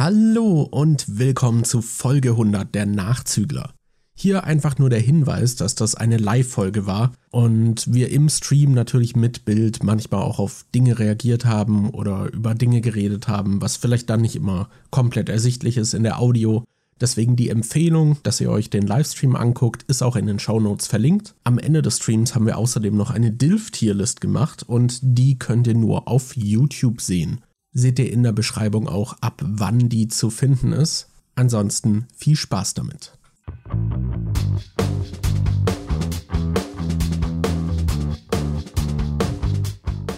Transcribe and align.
Hallo 0.00 0.62
und 0.62 1.18
willkommen 1.18 1.64
zu 1.64 1.82
Folge 1.82 2.30
100 2.30 2.72
der 2.72 2.86
Nachzügler. 2.86 3.74
Hier 4.14 4.44
einfach 4.44 4.78
nur 4.78 4.90
der 4.90 5.00
Hinweis, 5.00 5.56
dass 5.56 5.74
das 5.74 5.96
eine 5.96 6.18
Live-Folge 6.18 6.86
war 6.86 7.14
und 7.32 7.92
wir 7.92 8.12
im 8.12 8.28
Stream 8.28 8.74
natürlich 8.74 9.16
mit 9.16 9.44
Bild 9.44 9.82
manchmal 9.82 10.22
auch 10.22 10.38
auf 10.38 10.64
Dinge 10.72 11.00
reagiert 11.00 11.46
haben 11.46 11.90
oder 11.90 12.32
über 12.32 12.54
Dinge 12.54 12.80
geredet 12.80 13.26
haben, 13.26 13.60
was 13.60 13.76
vielleicht 13.76 14.08
dann 14.08 14.20
nicht 14.20 14.36
immer 14.36 14.68
komplett 14.92 15.28
ersichtlich 15.28 15.76
ist 15.76 15.94
in 15.94 16.04
der 16.04 16.20
Audio. 16.20 16.62
Deswegen 17.00 17.34
die 17.34 17.48
Empfehlung, 17.48 18.18
dass 18.22 18.40
ihr 18.40 18.52
euch 18.52 18.70
den 18.70 18.86
Livestream 18.86 19.34
anguckt, 19.34 19.82
ist 19.88 20.04
auch 20.04 20.14
in 20.14 20.28
den 20.28 20.38
Shownotes 20.38 20.86
verlinkt. 20.86 21.34
Am 21.42 21.58
Ende 21.58 21.82
des 21.82 21.96
Streams 21.96 22.36
haben 22.36 22.46
wir 22.46 22.58
außerdem 22.58 22.96
noch 22.96 23.10
eine 23.10 23.32
DILF-Tierlist 23.32 24.20
gemacht 24.20 24.62
und 24.62 25.00
die 25.02 25.40
könnt 25.40 25.66
ihr 25.66 25.74
nur 25.74 26.06
auf 26.06 26.36
YouTube 26.36 27.00
sehen 27.00 27.40
seht 27.72 27.98
ihr 27.98 28.10
in 28.12 28.22
der 28.22 28.32
Beschreibung 28.32 28.88
auch, 28.88 29.14
ab 29.20 29.42
wann 29.44 29.88
die 29.88 30.08
zu 30.08 30.30
finden 30.30 30.72
ist. 30.72 31.08
Ansonsten 31.34 32.08
viel 32.16 32.36
Spaß 32.36 32.74
damit. 32.74 33.12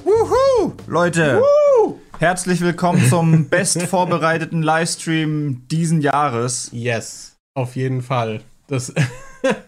Wuhu! 0.04 0.72
Leute, 0.86 1.40
Wuhu! 1.40 1.98
herzlich 2.18 2.60
willkommen 2.60 3.06
zum 3.08 3.48
best 3.50 3.82
vorbereiteten 3.82 4.62
Livestream 4.62 5.66
diesen 5.68 6.00
Jahres. 6.00 6.70
Yes, 6.72 7.36
auf 7.54 7.76
jeden 7.76 8.02
Fall. 8.02 8.42
Das 8.68 8.94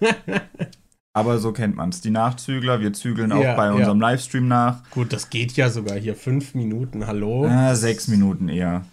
Aber 1.15 1.39
so 1.39 1.53
kennt 1.53 1.77
man 1.77 1.91
es. 1.91 2.01
Die 2.01 2.11
Nachzügler, 2.11 2.81
wir 2.81 2.93
zügeln 2.95 3.33
auch 3.33 3.43
ja, 3.43 3.55
bei 3.55 3.71
unserem 3.71 4.01
ja. 4.01 4.11
Livestream 4.11 4.49
nach. 4.49 4.83
Gut, 4.91 5.13
das 5.13 5.29
geht 5.29 5.53
ja 5.53 5.69
sogar 5.69 5.99
hier. 5.99 6.17
Fünf 6.17 6.55
Minuten, 6.55 7.07
hallo? 7.07 7.47
Äh, 7.47 7.75
sechs 7.77 8.09
Minuten 8.09 8.49
eher. 8.49 8.87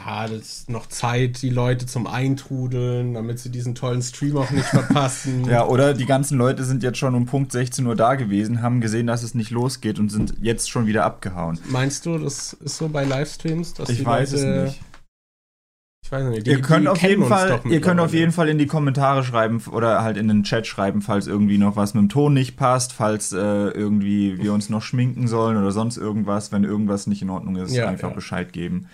Ja, 0.00 0.28
das 0.28 0.38
ist 0.38 0.70
noch 0.70 0.86
Zeit, 0.86 1.42
die 1.42 1.50
Leute 1.50 1.84
zum 1.84 2.06
Eintrudeln, 2.06 3.14
damit 3.14 3.40
sie 3.40 3.50
diesen 3.50 3.74
tollen 3.74 4.00
Stream 4.00 4.38
auch 4.38 4.50
nicht 4.50 4.64
verpassen. 4.64 5.44
ja, 5.50 5.66
oder 5.66 5.92
die 5.92 6.06
ganzen 6.06 6.38
Leute 6.38 6.64
sind 6.64 6.82
jetzt 6.82 6.98
schon 6.98 7.14
um 7.14 7.26
Punkt 7.26 7.52
16 7.52 7.84
Uhr 7.84 7.96
da 7.96 8.14
gewesen, 8.14 8.62
haben 8.62 8.80
gesehen, 8.80 9.08
dass 9.08 9.22
es 9.22 9.34
nicht 9.34 9.50
losgeht 9.50 9.98
und 9.98 10.08
sind 10.10 10.34
jetzt 10.40 10.70
schon 10.70 10.86
wieder 10.86 11.04
abgehauen. 11.04 11.58
Meinst 11.68 12.06
du, 12.06 12.16
das 12.16 12.54
ist 12.54 12.78
so 12.78 12.88
bei 12.88 13.04
Livestreams, 13.04 13.74
dass 13.74 13.90
ich 13.90 13.98
die 13.98 14.06
weiß 14.06 14.32
Leute 14.32 14.66
es 14.66 14.74
nicht 14.74 14.87
ich 16.08 16.12
weiß 16.12 16.24
nicht. 16.30 16.46
Die, 16.46 16.52
ihr 16.52 16.62
könnt 16.62 16.88
auf 16.88 17.02
jeden 17.02 17.26
Fall, 17.26 17.60
ihr 17.68 17.82
könnt 17.82 18.00
auf 18.00 18.14
jeden 18.14 18.32
Fall 18.32 18.48
in 18.48 18.56
die 18.56 18.66
Kommentare 18.66 19.22
schreiben 19.22 19.62
oder 19.70 20.02
halt 20.02 20.16
in 20.16 20.26
den 20.26 20.42
Chat 20.42 20.66
schreiben, 20.66 21.02
falls 21.02 21.26
irgendwie 21.26 21.58
noch 21.58 21.76
was 21.76 21.92
mit 21.92 22.00
dem 22.00 22.08
Ton 22.08 22.32
nicht 22.32 22.56
passt, 22.56 22.94
falls 22.94 23.32
äh, 23.32 23.36
irgendwie 23.36 24.38
wir 24.38 24.54
uns 24.54 24.70
noch 24.70 24.80
schminken 24.80 25.28
sollen 25.28 25.58
oder 25.58 25.70
sonst 25.70 25.98
irgendwas, 25.98 26.50
wenn 26.50 26.64
irgendwas 26.64 27.08
nicht 27.08 27.20
in 27.20 27.28
Ordnung 27.28 27.56
ist, 27.56 27.74
ja, 27.74 27.88
einfach 27.88 28.08
ja. 28.08 28.14
Bescheid 28.14 28.54
geben. 28.54 28.88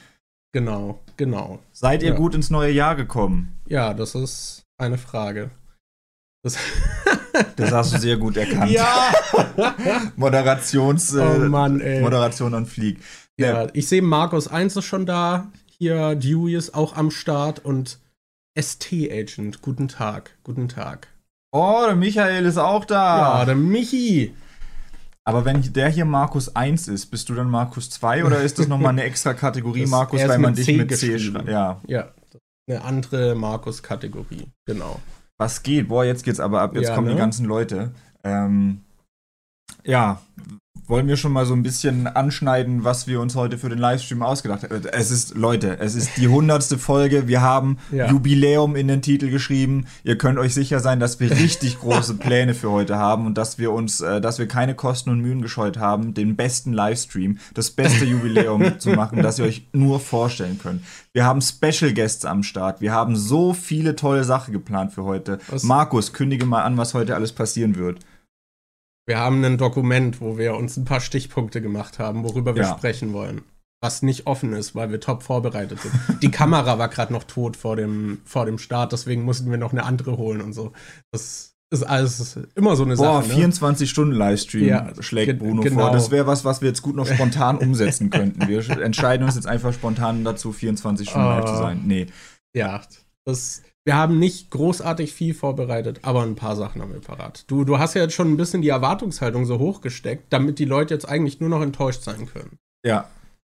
Genau, 0.52 0.98
genau. 1.16 1.60
Seid 1.70 2.02
ihr 2.02 2.10
ja. 2.10 2.14
gut 2.16 2.34
ins 2.34 2.50
neue 2.50 2.72
Jahr 2.72 2.96
gekommen? 2.96 3.52
Ja, 3.68 3.94
das 3.94 4.16
ist 4.16 4.64
eine 4.76 4.98
Frage. 4.98 5.50
Das, 6.42 6.58
das 7.56 7.70
hast 7.70 7.94
du 7.94 7.98
sehr 7.98 8.16
gut 8.16 8.36
erkannt. 8.36 8.72
Ja! 8.72 9.12
Moderations, 10.16 11.14
äh, 11.14 11.20
oh 11.20 11.38
Mann, 11.48 11.80
Moderation 12.00 12.54
an 12.54 12.66
Flieg. 12.66 12.98
Ja, 13.38 13.68
ich 13.72 13.88
sehe 13.88 14.02
Markus 14.02 14.48
1 14.48 14.74
ist 14.74 14.84
schon 14.84 15.06
da. 15.06 15.52
Hier, 15.84 16.14
Dewey 16.14 16.54
ist 16.56 16.74
auch 16.74 16.96
am 16.96 17.10
Start 17.10 17.62
und 17.62 17.98
ST-Agent. 18.58 19.60
Guten 19.60 19.86
Tag, 19.86 20.30
guten 20.42 20.66
Tag. 20.66 21.08
Oh, 21.52 21.82
der 21.84 21.94
Michael 21.94 22.46
ist 22.46 22.56
auch 22.56 22.86
da. 22.86 23.40
Ja, 23.40 23.44
der 23.44 23.54
Michi. 23.54 24.34
Aber 25.24 25.44
wenn 25.44 25.60
der 25.74 25.90
hier 25.90 26.06
Markus 26.06 26.56
1 26.56 26.88
ist, 26.88 27.10
bist 27.10 27.28
du 27.28 27.34
dann 27.34 27.50
Markus 27.50 27.90
2 27.90 28.24
oder 28.24 28.40
ist 28.40 28.58
das 28.58 28.66
nochmal 28.66 28.92
eine 28.92 29.02
extra 29.04 29.34
Kategorie 29.34 29.84
Markus, 29.84 30.26
weil 30.26 30.38
man 30.38 30.54
dich 30.54 30.74
mit 30.74 30.96
C 30.96 31.18
schreibt? 31.18 31.50
Ja. 31.50 31.82
Ja, 31.86 32.14
eine 32.66 32.80
andere 32.80 33.34
Markus-Kategorie, 33.34 34.46
genau. 34.64 35.02
Was 35.36 35.62
geht? 35.62 35.88
Boah, 35.88 36.06
jetzt 36.06 36.24
geht's 36.24 36.40
aber 36.40 36.62
ab. 36.62 36.74
Jetzt 36.76 36.88
ja, 36.88 36.94
kommen 36.94 37.08
ne? 37.08 37.12
die 37.12 37.18
ganzen 37.18 37.44
Leute. 37.44 37.92
Ähm, 38.22 38.80
ja, 39.84 40.22
wollen 40.86 41.08
wir 41.08 41.16
schon 41.16 41.32
mal 41.32 41.46
so 41.46 41.54
ein 41.54 41.62
bisschen 41.62 42.06
anschneiden, 42.06 42.84
was 42.84 43.06
wir 43.06 43.20
uns 43.20 43.34
heute 43.34 43.56
für 43.58 43.68
den 43.68 43.78
Livestream 43.78 44.22
ausgedacht 44.22 44.64
haben. 44.64 44.82
Es 44.92 45.10
ist, 45.10 45.34
Leute, 45.34 45.78
es 45.80 45.94
ist 45.94 46.16
die 46.16 46.28
hundertste 46.28 46.78
Folge. 46.78 47.26
Wir 47.26 47.40
haben 47.40 47.78
ja. 47.90 48.10
Jubiläum 48.10 48.76
in 48.76 48.88
den 48.88 49.00
Titel 49.00 49.30
geschrieben. 49.30 49.86
Ihr 50.02 50.18
könnt 50.18 50.38
euch 50.38 50.52
sicher 50.52 50.80
sein, 50.80 51.00
dass 51.00 51.20
wir 51.20 51.30
richtig 51.30 51.78
große 51.78 52.14
Pläne 52.18 52.54
für 52.54 52.70
heute 52.70 52.96
haben 52.96 53.26
und 53.26 53.38
dass 53.38 53.58
wir 53.58 53.72
uns, 53.72 54.00
äh, 54.00 54.20
dass 54.20 54.38
wir 54.38 54.46
keine 54.46 54.74
Kosten 54.74 55.10
und 55.10 55.20
Mühen 55.20 55.40
gescheut 55.40 55.78
haben, 55.78 56.12
den 56.12 56.36
besten 56.36 56.72
Livestream, 56.72 57.38
das 57.54 57.70
beste 57.70 58.04
Jubiläum 58.04 58.64
zu 58.78 58.90
machen, 58.90 59.22
das 59.22 59.38
ihr 59.38 59.46
euch 59.46 59.66
nur 59.72 60.00
vorstellen 60.00 60.58
könnt. 60.62 60.82
Wir 61.12 61.24
haben 61.24 61.40
Special 61.40 61.92
Guests 61.92 62.24
am 62.24 62.42
Start. 62.42 62.80
Wir 62.80 62.92
haben 62.92 63.16
so 63.16 63.54
viele 63.54 63.96
tolle 63.96 64.24
Sachen 64.24 64.52
geplant 64.52 64.92
für 64.92 65.04
heute. 65.04 65.38
Was? 65.48 65.62
Markus, 65.62 66.12
kündige 66.12 66.44
mal 66.44 66.62
an, 66.62 66.76
was 66.76 66.92
heute 66.92 67.14
alles 67.14 67.32
passieren 67.32 67.76
wird. 67.76 68.00
Wir 69.06 69.18
haben 69.18 69.44
ein 69.44 69.58
Dokument, 69.58 70.20
wo 70.20 70.38
wir 70.38 70.54
uns 70.54 70.76
ein 70.76 70.84
paar 70.84 71.00
Stichpunkte 71.00 71.60
gemacht 71.60 71.98
haben, 71.98 72.24
worüber 72.24 72.54
wir 72.54 72.62
ja. 72.62 72.76
sprechen 72.76 73.12
wollen. 73.12 73.42
Was 73.82 74.00
nicht 74.00 74.26
offen 74.26 74.54
ist, 74.54 74.74
weil 74.74 74.90
wir 74.90 75.00
top 75.00 75.22
vorbereitet 75.22 75.78
sind. 75.80 76.22
Die 76.22 76.30
Kamera 76.30 76.78
war 76.78 76.88
gerade 76.88 77.12
noch 77.12 77.24
tot 77.24 77.56
vor 77.56 77.76
dem, 77.76 78.22
vor 78.24 78.46
dem 78.46 78.56
Start, 78.56 78.92
deswegen 78.92 79.24
mussten 79.24 79.50
wir 79.50 79.58
noch 79.58 79.72
eine 79.72 79.84
andere 79.84 80.16
holen 80.16 80.40
und 80.40 80.54
so. 80.54 80.72
Das 81.12 81.54
ist 81.70 81.82
alles 81.82 82.38
immer 82.54 82.76
so 82.76 82.84
eine 82.84 82.96
Boah, 82.96 83.20
Sache. 83.22 83.28
Boah, 83.28 83.34
24 83.34 83.86
ne? 83.86 83.90
Stunden 83.90 84.14
Livestream 84.14 84.66
ja, 84.66 84.90
schlägt 85.00 85.38
Bruno 85.38 85.60
genau. 85.60 85.82
vor. 85.82 85.90
Das 85.90 86.10
wäre 86.10 86.26
was, 86.26 86.46
was 86.46 86.62
wir 86.62 86.68
jetzt 86.68 86.80
gut 86.80 86.96
noch 86.96 87.06
spontan 87.12 87.58
umsetzen 87.58 88.08
könnten. 88.08 88.48
Wir 88.48 88.66
entscheiden 88.80 89.26
uns 89.26 89.34
jetzt 89.34 89.46
einfach 89.46 89.74
spontan 89.74 90.24
dazu, 90.24 90.52
24 90.52 91.10
Stunden 91.10 91.26
uh, 91.26 91.30
live 91.30 91.44
zu 91.44 91.56
sein. 91.56 91.82
Nee. 91.84 92.06
Ja, 92.54 92.80
das 93.26 93.62
wir 93.84 93.96
haben 93.96 94.18
nicht 94.18 94.50
großartig 94.50 95.12
viel 95.12 95.34
vorbereitet, 95.34 96.00
aber 96.02 96.22
ein 96.22 96.36
paar 96.36 96.56
Sachen 96.56 96.80
haben 96.80 96.92
wir 96.92 97.00
parat. 97.00 97.44
Du, 97.48 97.64
du 97.64 97.78
hast 97.78 97.94
ja 97.94 98.02
jetzt 98.02 98.14
schon 98.14 98.32
ein 98.32 98.36
bisschen 98.36 98.62
die 98.62 98.70
Erwartungshaltung 98.70 99.44
so 99.44 99.58
hochgesteckt, 99.58 100.32
damit 100.32 100.58
die 100.58 100.64
Leute 100.64 100.94
jetzt 100.94 101.06
eigentlich 101.06 101.40
nur 101.40 101.50
noch 101.50 101.60
enttäuscht 101.60 102.02
sein 102.02 102.26
können. 102.26 102.58
Ja. 102.84 103.08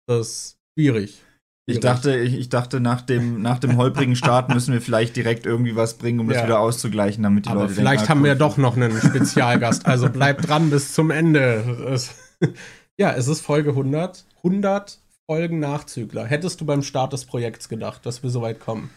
Das 0.07 0.29
ist 0.29 0.57
schwierig. 0.75 1.23
Ich 1.67 1.81
dachte, 1.81 2.17
ich, 2.17 2.35
ich, 2.35 2.49
dachte, 2.49 2.81
nach 2.81 3.03
dem, 3.03 3.41
nach 3.41 3.61
dem 3.61 3.77
holprigen 3.77 4.17
Start 4.17 4.53
müssen 4.53 4.73
wir 4.73 4.81
vielleicht 4.81 5.15
direkt 5.15 5.47
irgendwie 5.47 5.77
was 5.77 5.95
bringen, 5.95 6.19
um 6.19 6.29
ja. 6.29 6.35
das 6.35 6.45
wieder 6.45 6.59
auszugleichen, 6.59 7.23
damit 7.23 7.47
die 7.47 7.51
Aber 7.51 7.63
Leute 7.63 7.75
Vielleicht 7.75 8.01
denken, 8.01 8.11
haben 8.11 8.23
wir 8.25 8.33
ja 8.33 8.35
doch 8.35 8.57
noch 8.57 8.75
einen 8.77 8.91
Spezialgast. 9.01 9.87
also 9.87 10.11
bleibt 10.11 10.49
dran 10.49 10.71
bis 10.71 10.93
zum 10.93 11.11
Ende. 11.11 11.89
Es, 11.93 12.15
ja, 12.99 13.13
es 13.13 13.29
ist 13.29 13.43
Folge 13.43 13.71
100. 13.71 14.25
100 14.39 14.99
Folgen 15.31 15.61
Nachzügler. 15.61 16.25
Hättest 16.25 16.61
du 16.61 16.67
beim 16.67 16.83
Start 16.83 17.13
des 17.13 17.27
Projekts 17.27 17.69
gedacht, 17.69 18.05
dass 18.07 18.25
wir 18.25 18.31
so 18.31 18.43
weit 18.43 18.59
kommen? 18.59 18.91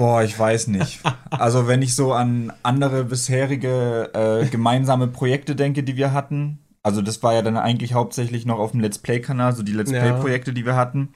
Boah, 0.00 0.22
ich 0.22 0.38
weiß 0.38 0.68
nicht. 0.68 1.00
Also 1.28 1.68
wenn 1.68 1.82
ich 1.82 1.94
so 1.94 2.14
an 2.14 2.54
andere 2.62 3.04
bisherige 3.04 4.10
äh, 4.14 4.46
gemeinsame 4.46 5.08
Projekte 5.08 5.54
denke, 5.54 5.82
die 5.82 5.98
wir 5.98 6.14
hatten, 6.14 6.58
also 6.82 7.02
das 7.02 7.22
war 7.22 7.34
ja 7.34 7.42
dann 7.42 7.58
eigentlich 7.58 7.92
hauptsächlich 7.92 8.46
noch 8.46 8.58
auf 8.58 8.70
dem 8.70 8.80
Let's 8.80 8.96
Play-Kanal, 8.96 9.54
so 9.54 9.62
die 9.62 9.74
Let's 9.74 9.90
Play-Projekte, 9.90 10.54
die 10.54 10.64
wir 10.64 10.74
hatten. 10.74 11.12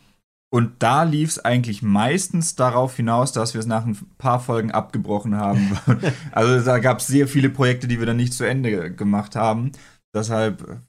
Und 0.51 0.83
da 0.83 1.05
lief 1.05 1.31
es 1.31 1.43
eigentlich 1.43 1.81
meistens 1.81 2.57
darauf 2.57 2.95
hinaus, 2.95 3.33
dass 3.33 3.55
wir 3.55 3.61
es 3.61 3.67
nach 3.67 3.87
ein 3.87 3.97
paar 4.19 4.39
Folgen 4.39 4.71
abgebrochen 4.71 5.35
haben. 5.35 5.79
also 6.33 6.63
da 6.63 6.79
gab 6.79 6.99
es 6.99 7.07
sehr 7.07 7.27
viele 7.27 7.49
Projekte, 7.49 7.89
die 7.89 7.99
wir 8.01 8.07
dann 8.07 8.19
nicht 8.19 8.35
zu 8.35 8.45
Ende 8.45 8.93
gemacht 8.93 9.35
haben. 9.35 9.73
Deshalb 10.15 10.83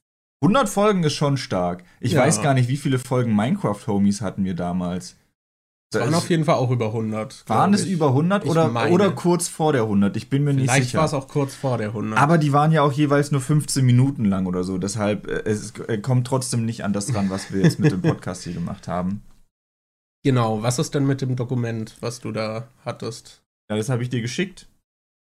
100 0.43 0.67
Folgen 0.67 1.01
ist 1.05 1.13
schon 1.13 1.37
stark. 1.37 1.85
Ich 2.01 2.11
ja. 2.11 2.23
weiß 2.23 2.41
gar 2.41 2.55
nicht, 2.55 2.67
wie 2.67 2.75
viele 2.75 2.99
Folgen 2.99 3.33
Minecraft 3.33 3.87
Homies 3.87 4.19
hatten 4.19 4.43
wir 4.43 4.53
damals. 4.53 5.15
Es 5.95 6.05
waren 6.05 6.13
auf 6.13 6.29
jeden 6.29 6.45
Fall 6.45 6.55
auch 6.55 6.71
über 6.71 6.87
100. 6.87 7.43
Waren 7.47 7.73
es 7.73 7.85
über 7.85 8.07
100 8.09 8.45
oder, 8.45 8.91
oder 8.91 9.11
kurz 9.11 9.47
vor 9.47 9.73
der 9.73 9.83
100? 9.83 10.15
Ich 10.17 10.29
bin 10.29 10.43
mir 10.43 10.51
Vielleicht 10.51 10.61
nicht 10.61 10.71
sicher. 10.71 10.81
Vielleicht 10.81 10.95
war 10.97 11.05
es 11.05 11.13
auch 11.13 11.27
kurz 11.27 11.55
vor 11.55 11.77
der 11.77 11.89
100. 11.89 12.19
Aber 12.19 12.37
die 12.37 12.53
waren 12.53 12.71
ja 12.71 12.81
auch 12.81 12.91
jeweils 12.91 13.31
nur 13.31 13.41
15 13.41 13.85
Minuten 13.85 14.25
lang 14.25 14.45
oder 14.45 14.63
so. 14.63 14.77
Deshalb 14.77 15.27
äh, 15.27 15.49
es 15.49 15.73
kommt 16.01 16.27
trotzdem 16.27 16.65
nicht 16.65 16.83
an 16.83 16.93
das 16.93 17.07
dran, 17.07 17.29
was 17.29 17.53
wir 17.53 17.61
jetzt 17.61 17.79
mit 17.79 17.91
dem 17.91 18.01
Podcast 18.03 18.43
hier 18.43 18.53
gemacht 18.53 18.87
haben. 18.87 19.23
Genau. 20.23 20.61
Was 20.63 20.79
ist 20.79 20.95
denn 20.95 21.05
mit 21.05 21.21
dem 21.21 21.35
Dokument, 21.35 21.97
was 21.99 22.19
du 22.19 22.31
da 22.31 22.67
hattest? 22.83 23.43
Ja, 23.69 23.77
das 23.77 23.89
habe 23.89 24.03
ich 24.03 24.09
dir 24.09 24.21
geschickt. 24.21 24.67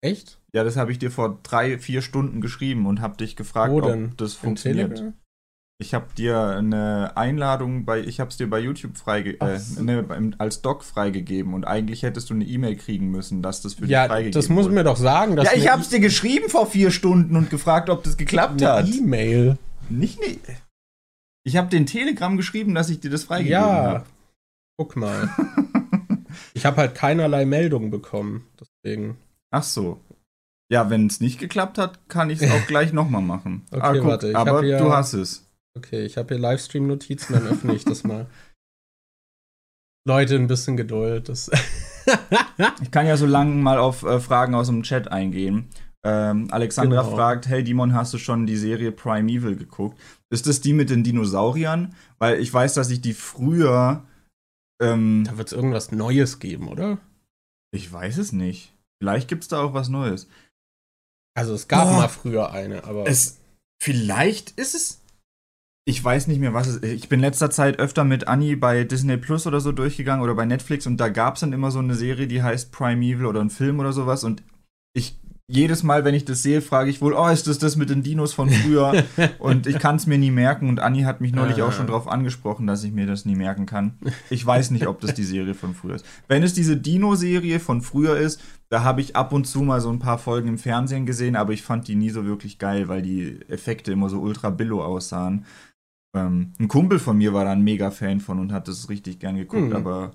Echt? 0.00 0.38
Ja, 0.52 0.64
das 0.64 0.76
habe 0.76 0.92
ich 0.92 0.98
dir 0.98 1.10
vor 1.10 1.38
drei, 1.42 1.78
vier 1.78 2.02
Stunden 2.02 2.40
geschrieben 2.40 2.86
und 2.86 3.00
habe 3.00 3.16
dich 3.16 3.36
gefragt, 3.36 3.72
ob 3.72 4.16
das 4.18 4.34
funktioniert. 4.34 5.02
Ich 5.78 5.92
habe 5.92 6.06
dir 6.16 6.38
eine 6.38 7.16
Einladung 7.16 7.84
bei, 7.84 8.00
ich 8.00 8.20
habe 8.20 8.30
es 8.30 8.36
dir 8.36 8.48
bei 8.48 8.60
YouTube 8.60 8.96
freige, 8.96 9.40
äh, 9.40 9.58
ne, 9.80 10.32
als 10.38 10.62
Doc 10.62 10.84
freigegeben 10.84 11.52
und 11.52 11.64
eigentlich 11.64 12.04
hättest 12.04 12.30
du 12.30 12.34
eine 12.34 12.44
E-Mail 12.44 12.76
kriegen 12.76 13.10
müssen, 13.10 13.42
dass 13.42 13.60
das 13.60 13.74
für 13.74 13.86
ja, 13.86 14.02
dich 14.02 14.12
freigegeben 14.12 14.40
das 14.40 14.48
muss 14.48 14.68
mir 14.68 14.84
doch 14.84 14.96
sagen. 14.96 15.34
Dass 15.34 15.46
ja, 15.46 15.58
ich 15.58 15.72
habe 15.72 15.82
es 15.82 15.88
dir 15.88 15.98
geschrieben 15.98 16.48
vor 16.48 16.66
vier 16.66 16.92
Stunden 16.92 17.34
und 17.34 17.50
gefragt, 17.50 17.90
ob 17.90 18.04
das 18.04 18.16
geklappt 18.16 18.62
eine 18.62 18.72
hat. 18.72 18.88
E-Mail. 18.88 19.58
Nicht 19.88 20.20
ne. 20.20 20.38
Ich 21.42 21.56
habe 21.56 21.68
den 21.68 21.86
Telegram 21.86 22.36
geschrieben, 22.36 22.74
dass 22.74 22.88
ich 22.88 23.00
dir 23.00 23.10
das 23.10 23.24
freigegeben 23.24 23.60
habe. 23.60 23.88
Ja. 23.88 23.94
Hab. 23.94 24.06
Guck 24.78 24.96
mal. 24.96 25.28
ich 26.54 26.64
habe 26.64 26.76
halt 26.76 26.94
keinerlei 26.94 27.44
Meldungen 27.46 27.90
bekommen, 27.90 28.46
deswegen. 28.60 29.18
Ach 29.50 29.64
so. 29.64 30.00
Ja, 30.70 30.88
wenn 30.88 31.06
es 31.06 31.20
nicht 31.20 31.38
geklappt 31.38 31.78
hat, 31.78 32.08
kann 32.08 32.30
ich 32.30 32.40
es 32.40 32.50
auch 32.52 32.66
gleich 32.66 32.92
nochmal 32.92 33.22
machen. 33.22 33.66
Okay, 33.70 33.80
ah, 33.82 33.92
guck, 33.92 34.04
warte. 34.04 34.36
aber 34.36 34.62
du 34.62 34.92
hast 34.92 35.12
es. 35.14 35.43
Okay, 35.76 36.04
ich 36.04 36.16
habe 36.16 36.34
hier 36.34 36.38
Livestream-Notizen, 36.38 37.32
dann 37.32 37.46
öffne 37.46 37.74
ich 37.74 37.84
das 37.84 38.04
mal. 38.04 38.26
Leute, 40.06 40.36
ein 40.36 40.46
bisschen 40.46 40.76
Geduld. 40.76 41.28
Das 41.28 41.50
ich 42.82 42.90
kann 42.90 43.06
ja 43.06 43.16
so 43.16 43.26
lange 43.26 43.54
mal 43.54 43.78
auf 43.78 44.02
äh, 44.02 44.20
Fragen 44.20 44.54
aus 44.54 44.66
dem 44.66 44.82
Chat 44.82 45.08
eingehen. 45.08 45.70
Ähm, 46.04 46.48
Alexandra 46.50 47.02
genau. 47.02 47.16
fragt: 47.16 47.48
Hey 47.48 47.64
Dimon, 47.64 47.94
hast 47.94 48.12
du 48.12 48.18
schon 48.18 48.46
die 48.46 48.58
Serie 48.58 48.92
Primeval 48.92 49.56
geguckt? 49.56 49.98
Ist 50.30 50.46
das 50.46 50.60
die 50.60 50.74
mit 50.74 50.90
den 50.90 51.02
Dinosauriern? 51.02 51.94
Weil 52.18 52.38
ich 52.40 52.52
weiß, 52.52 52.74
dass 52.74 52.90
ich 52.90 53.00
die 53.00 53.14
früher. 53.14 54.04
Ähm, 54.82 55.24
da 55.26 55.38
wird 55.38 55.48
es 55.48 55.54
irgendwas 55.54 55.92
Neues 55.92 56.38
geben, 56.38 56.68
oder? 56.68 56.98
Ich 57.72 57.90
weiß 57.90 58.18
es 58.18 58.32
nicht. 58.32 58.74
Vielleicht 59.00 59.28
gibt 59.28 59.44
es 59.44 59.48
da 59.48 59.62
auch 59.62 59.72
was 59.72 59.88
Neues. 59.88 60.28
Also 61.36 61.54
es 61.54 61.66
gab 61.66 61.88
oh, 61.88 61.92
mal 61.92 62.08
früher 62.08 62.52
eine, 62.52 62.84
aber. 62.84 63.06
Es, 63.06 63.40
vielleicht 63.82 64.50
ist 64.52 64.74
es. 64.74 65.03
Ich 65.86 66.02
weiß 66.02 66.28
nicht 66.28 66.40
mehr, 66.40 66.54
was 66.54 66.66
es 66.66 66.76
ist. 66.76 66.92
Ich 66.92 67.08
bin 67.08 67.20
letzter 67.20 67.50
Zeit 67.50 67.78
öfter 67.78 68.04
mit 68.04 68.26
Annie 68.26 68.56
bei 68.56 68.84
Disney 68.84 69.18
Plus 69.18 69.46
oder 69.46 69.60
so 69.60 69.70
durchgegangen 69.70 70.22
oder 70.22 70.34
bei 70.34 70.46
Netflix 70.46 70.86
und 70.86 70.96
da 70.96 71.08
gab 71.08 71.34
es 71.34 71.40
dann 71.40 71.52
immer 71.52 71.70
so 71.70 71.78
eine 71.78 71.94
Serie, 71.94 72.26
die 72.26 72.42
heißt 72.42 72.72
Primeval 72.72 73.26
oder 73.26 73.40
ein 73.40 73.50
Film 73.50 73.80
oder 73.80 73.92
sowas 73.92 74.24
und 74.24 74.42
ich 74.94 75.18
jedes 75.46 75.82
Mal, 75.82 76.06
wenn 76.06 76.14
ich 76.14 76.24
das 76.24 76.42
sehe, 76.42 76.62
frage 76.62 76.88
ich 76.88 77.02
wohl, 77.02 77.12
oh, 77.12 77.28
ist 77.28 77.46
das 77.46 77.58
das 77.58 77.76
mit 77.76 77.90
den 77.90 78.02
Dinos 78.02 78.32
von 78.32 78.48
früher? 78.48 79.04
und 79.38 79.66
ich 79.66 79.78
kann 79.78 79.96
es 79.96 80.06
mir 80.06 80.16
nie 80.16 80.30
merken. 80.30 80.70
Und 80.70 80.80
Anni 80.80 81.02
hat 81.02 81.20
mich 81.20 81.34
neulich 81.34 81.60
auch 81.60 81.72
schon 81.72 81.86
darauf 81.86 82.08
angesprochen, 82.08 82.66
dass 82.66 82.82
ich 82.82 82.92
mir 82.92 83.06
das 83.06 83.26
nie 83.26 83.34
merken 83.34 83.66
kann. 83.66 83.98
Ich 84.30 84.44
weiß 84.44 84.70
nicht, 84.70 84.86
ob 84.86 85.00
das 85.00 85.12
die 85.12 85.22
Serie 85.22 85.52
von 85.52 85.74
früher 85.74 85.96
ist. 85.96 86.06
Wenn 86.28 86.42
es 86.42 86.54
diese 86.54 86.78
Dino-Serie 86.78 87.60
von 87.60 87.82
früher 87.82 88.16
ist, 88.16 88.40
da 88.70 88.84
habe 88.84 89.02
ich 89.02 89.16
ab 89.16 89.34
und 89.34 89.46
zu 89.46 89.60
mal 89.60 89.82
so 89.82 89.90
ein 89.90 89.98
paar 89.98 90.16
Folgen 90.16 90.48
im 90.48 90.58
Fernsehen 90.58 91.04
gesehen, 91.04 91.36
aber 91.36 91.52
ich 91.52 91.62
fand 91.62 91.88
die 91.88 91.94
nie 91.94 92.10
so 92.10 92.24
wirklich 92.24 92.58
geil, 92.58 92.88
weil 92.88 93.02
die 93.02 93.38
Effekte 93.48 93.92
immer 93.92 94.08
so 94.08 94.20
ultra 94.20 94.48
billo 94.48 94.82
aussahen. 94.82 95.44
Ähm, 96.14 96.52
ein 96.58 96.68
Kumpel 96.68 96.98
von 96.98 97.18
mir 97.18 97.34
war 97.34 97.44
da 97.44 97.52
ein 97.52 97.62
mega 97.62 97.90
Fan 97.90 98.20
von 98.20 98.38
und 98.38 98.52
hat 98.52 98.68
das 98.68 98.88
richtig 98.88 99.18
gern 99.18 99.36
geguckt, 99.36 99.70
mhm. 99.70 99.76
aber 99.76 100.12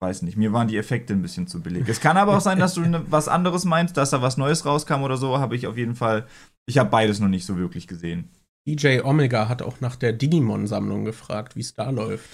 weiß 0.00 0.22
nicht, 0.22 0.36
mir 0.36 0.52
waren 0.52 0.68
die 0.68 0.76
Effekte 0.76 1.12
ein 1.12 1.22
bisschen 1.22 1.46
zu 1.46 1.62
billig. 1.62 1.88
Es 1.88 2.00
kann 2.00 2.16
aber 2.16 2.36
auch 2.36 2.40
sein, 2.40 2.58
dass 2.58 2.74
du 2.74 2.80
ne, 2.86 3.02
was 3.08 3.28
anderes 3.28 3.64
meinst, 3.64 3.96
dass 3.96 4.10
da 4.10 4.22
was 4.22 4.36
Neues 4.36 4.64
rauskam 4.64 5.02
oder 5.02 5.16
so, 5.16 5.38
habe 5.38 5.56
ich 5.56 5.66
auf 5.66 5.76
jeden 5.76 5.94
Fall. 5.94 6.26
Ich 6.66 6.78
habe 6.78 6.90
beides 6.90 7.20
noch 7.20 7.28
nicht 7.28 7.46
so 7.46 7.56
wirklich 7.56 7.86
gesehen. 7.86 8.28
DJ 8.66 9.00
Omega 9.00 9.48
hat 9.48 9.62
auch 9.62 9.80
nach 9.80 9.94
der 9.96 10.12
Digimon-Sammlung 10.12 11.04
gefragt, 11.04 11.54
wie 11.54 11.60
es 11.60 11.74
da 11.74 11.90
läuft. 11.90 12.28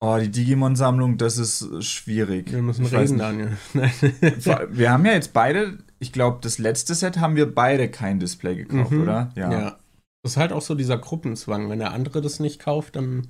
Oh, 0.00 0.16
die 0.18 0.30
Digimon-Sammlung, 0.30 1.18
das 1.18 1.38
ist 1.38 1.84
schwierig. 1.84 2.52
Wir 2.52 2.62
müssen 2.62 2.84
ich 2.84 2.94
reden, 2.94 3.18
Daniel. 3.18 3.56
wir 3.74 4.92
haben 4.92 5.04
ja 5.04 5.12
jetzt 5.12 5.32
beide, 5.32 5.78
ich 5.98 6.12
glaube, 6.12 6.38
das 6.40 6.58
letzte 6.58 6.94
Set 6.94 7.18
haben 7.18 7.36
wir 7.36 7.52
beide 7.52 7.90
kein 7.90 8.20
Display 8.20 8.54
gekauft, 8.54 8.92
mhm. 8.92 9.02
oder? 9.02 9.30
Ja. 9.34 9.52
ja. 9.52 9.78
Das 10.28 10.34
ist 10.34 10.40
halt 10.40 10.52
auch 10.52 10.60
so 10.60 10.74
dieser 10.74 10.98
Gruppenzwang. 10.98 11.70
Wenn 11.70 11.78
der 11.78 11.94
andere 11.94 12.20
das 12.20 12.38
nicht 12.38 12.60
kauft, 12.60 12.96
dann, 12.96 13.28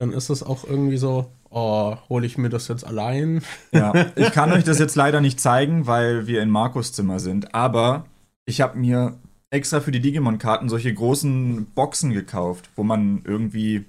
dann 0.00 0.12
ist 0.12 0.28
es 0.28 0.42
auch 0.42 0.64
irgendwie 0.64 0.96
so, 0.96 1.30
oh, 1.50 1.96
hole 2.08 2.26
ich 2.26 2.36
mir 2.36 2.48
das 2.48 2.66
jetzt 2.66 2.84
allein? 2.84 3.44
Ja, 3.70 3.92
ich 4.16 4.32
kann 4.32 4.52
euch 4.52 4.64
das 4.64 4.80
jetzt 4.80 4.96
leider 4.96 5.20
nicht 5.20 5.38
zeigen, 5.38 5.86
weil 5.86 6.26
wir 6.26 6.42
in 6.42 6.50
Markus 6.50 6.92
Zimmer 6.92 7.20
sind, 7.20 7.54
aber 7.54 8.06
ich 8.44 8.60
habe 8.60 8.76
mir 8.76 9.20
extra 9.50 9.78
für 9.78 9.92
die 9.92 10.00
Digimon-Karten 10.00 10.68
solche 10.68 10.92
großen 10.92 11.66
Boxen 11.76 12.12
gekauft, 12.12 12.70
wo 12.74 12.82
man 12.82 13.22
irgendwie 13.24 13.84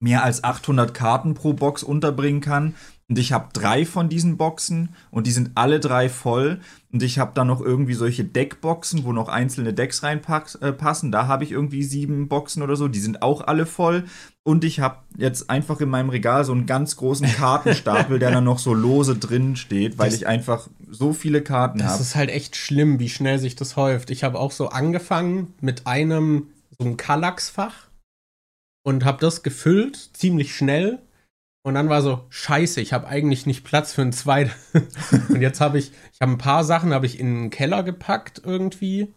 mehr 0.00 0.24
als 0.24 0.44
800 0.44 0.94
Karten 0.94 1.34
pro 1.34 1.52
Box 1.52 1.82
unterbringen 1.82 2.40
kann. 2.40 2.74
Und 3.08 3.20
ich 3.20 3.32
habe 3.32 3.48
drei 3.52 3.86
von 3.86 4.08
diesen 4.08 4.36
Boxen 4.36 4.88
und 5.12 5.28
die 5.28 5.30
sind 5.30 5.52
alle 5.54 5.78
drei 5.78 6.08
voll. 6.08 6.58
Und 6.92 7.04
ich 7.04 7.20
habe 7.20 7.30
dann 7.34 7.46
noch 7.46 7.60
irgendwie 7.60 7.94
solche 7.94 8.24
Deckboxen, 8.24 9.04
wo 9.04 9.12
noch 9.12 9.28
einzelne 9.28 9.72
Decks 9.72 10.02
reinpassen. 10.02 10.60
Äh, 11.08 11.12
da 11.12 11.28
habe 11.28 11.44
ich 11.44 11.52
irgendwie 11.52 11.84
sieben 11.84 12.26
Boxen 12.26 12.62
oder 12.64 12.74
so. 12.74 12.88
Die 12.88 12.98
sind 12.98 13.22
auch 13.22 13.46
alle 13.46 13.64
voll. 13.64 14.06
Und 14.42 14.64
ich 14.64 14.80
habe 14.80 14.98
jetzt 15.16 15.50
einfach 15.50 15.80
in 15.80 15.88
meinem 15.88 16.08
Regal 16.08 16.44
so 16.44 16.50
einen 16.50 16.66
ganz 16.66 16.96
großen 16.96 17.28
Kartenstapel, 17.28 18.18
der 18.18 18.32
dann 18.32 18.44
noch 18.44 18.58
so 18.58 18.74
lose 18.74 19.16
drin 19.16 19.54
steht, 19.54 19.98
weil 19.98 20.10
das, 20.10 20.18
ich 20.18 20.26
einfach 20.26 20.68
so 20.90 21.12
viele 21.12 21.42
Karten 21.42 21.84
habe. 21.84 21.90
Das 21.90 21.94
hab. 21.94 22.00
ist 22.00 22.16
halt 22.16 22.30
echt 22.30 22.56
schlimm, 22.56 22.98
wie 22.98 23.08
schnell 23.08 23.38
sich 23.38 23.54
das 23.54 23.76
häuft. 23.76 24.10
Ich 24.10 24.24
habe 24.24 24.38
auch 24.38 24.50
so 24.50 24.70
angefangen 24.70 25.54
mit 25.60 25.86
einem 25.86 26.48
so 26.76 26.84
einem 26.84 26.96
Kallax-Fach 26.96 27.86
und 28.82 29.04
habe 29.04 29.18
das 29.20 29.44
gefüllt, 29.44 30.10
ziemlich 30.12 30.54
schnell 30.56 30.98
und 31.66 31.74
dann 31.74 31.88
war 31.88 32.00
so, 32.00 32.24
scheiße, 32.28 32.80
ich 32.80 32.92
habe 32.92 33.08
eigentlich 33.08 33.44
nicht 33.44 33.64
Platz 33.64 33.92
für 33.92 34.02
ein 34.02 34.12
zweites. 34.12 34.54
und 35.30 35.42
jetzt 35.42 35.60
habe 35.60 35.78
ich, 35.78 35.90
ich 36.12 36.20
habe 36.20 36.30
ein 36.30 36.38
paar 36.38 36.62
Sachen 36.62 36.94
habe 36.94 37.06
ich 37.06 37.18
in 37.18 37.34
den 37.34 37.50
Keller 37.50 37.82
gepackt 37.82 38.40
irgendwie. 38.44 39.12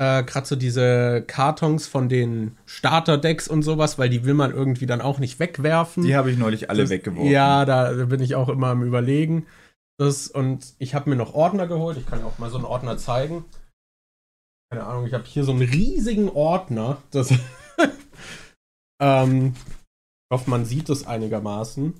Äh, 0.00 0.22
Gerade 0.22 0.46
so 0.46 0.54
diese 0.54 1.24
Kartons 1.26 1.88
von 1.88 2.08
den 2.08 2.56
Starterdecks 2.64 3.48
und 3.48 3.64
sowas, 3.64 3.98
weil 3.98 4.08
die 4.08 4.24
will 4.24 4.34
man 4.34 4.52
irgendwie 4.52 4.86
dann 4.86 5.00
auch 5.00 5.18
nicht 5.18 5.40
wegwerfen. 5.40 6.04
Die 6.04 6.14
habe 6.14 6.30
ich 6.30 6.38
neulich 6.38 6.70
alle 6.70 6.82
das, 6.82 6.90
weggeworfen. 6.90 7.28
Ja, 7.28 7.64
da 7.64 7.90
bin 8.04 8.20
ich 8.20 8.36
auch 8.36 8.50
immer 8.50 8.68
am 8.68 8.84
überlegen. 8.84 9.48
Das, 9.98 10.28
und 10.28 10.74
ich 10.78 10.94
habe 10.94 11.10
mir 11.10 11.16
noch 11.16 11.34
Ordner 11.34 11.66
geholt. 11.66 11.96
Ich 11.96 12.06
kann 12.06 12.22
auch 12.22 12.38
mal 12.38 12.50
so 12.50 12.56
einen 12.56 12.66
Ordner 12.66 12.98
zeigen. 12.98 13.44
Keine 14.70 14.86
Ahnung, 14.86 15.08
ich 15.08 15.12
habe 15.12 15.24
hier 15.26 15.42
so 15.42 15.50
einen 15.50 15.68
riesigen 15.68 16.28
Ordner. 16.28 16.98
Das 17.10 17.34
ähm, 19.02 19.56
ich 20.30 20.38
hoffe, 20.38 20.50
man 20.50 20.64
sieht 20.64 20.88
es 20.88 21.08
einigermaßen. 21.08 21.92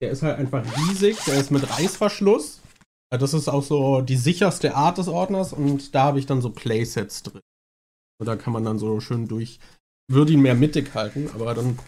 Der 0.00 0.12
ist 0.12 0.22
halt 0.22 0.38
einfach 0.38 0.64
riesig. 0.78 1.18
Der 1.26 1.34
ist 1.34 1.50
mit 1.50 1.68
Reißverschluss. 1.68 2.60
Das 3.10 3.34
ist 3.34 3.48
auch 3.48 3.64
so 3.64 4.00
die 4.00 4.16
sicherste 4.16 4.76
Art 4.76 4.98
des 4.98 5.08
Ordners. 5.08 5.52
Und 5.52 5.92
da 5.96 6.04
habe 6.04 6.20
ich 6.20 6.26
dann 6.26 6.40
so 6.40 6.50
Playsets 6.50 7.24
drin. 7.24 7.40
Und 8.20 8.26
da 8.26 8.36
kann 8.36 8.52
man 8.52 8.64
dann 8.64 8.78
so 8.78 9.00
schön 9.00 9.26
durch. 9.26 9.58
Würde 10.08 10.32
ihn 10.32 10.40
mehr 10.40 10.54
mittig 10.54 10.94
halten, 10.94 11.28
aber 11.34 11.52
dann. 11.54 11.80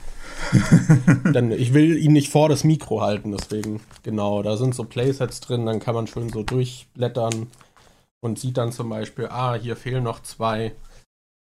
dann 1.33 1.53
ich 1.53 1.73
will 1.73 1.97
ihn 1.97 2.13
nicht 2.13 2.33
vor 2.33 2.49
das 2.49 2.65
Mikro 2.65 3.01
halten, 3.01 3.31
deswegen. 3.31 3.81
Genau, 4.03 4.43
da 4.43 4.57
sind 4.57 4.75
so 4.75 4.83
Playsets 4.83 5.39
drin. 5.39 5.67
Dann 5.67 5.79
kann 5.79 5.95
man 5.95 6.09
schön 6.09 6.31
so 6.31 6.43
durchblättern 6.43 7.47
und 8.21 8.41
sieht 8.41 8.57
dann 8.57 8.73
zum 8.73 8.89
Beispiel, 8.89 9.27
ah, 9.27 9.55
hier 9.55 9.77
fehlen 9.77 10.03
noch 10.03 10.21
zwei. 10.21 10.75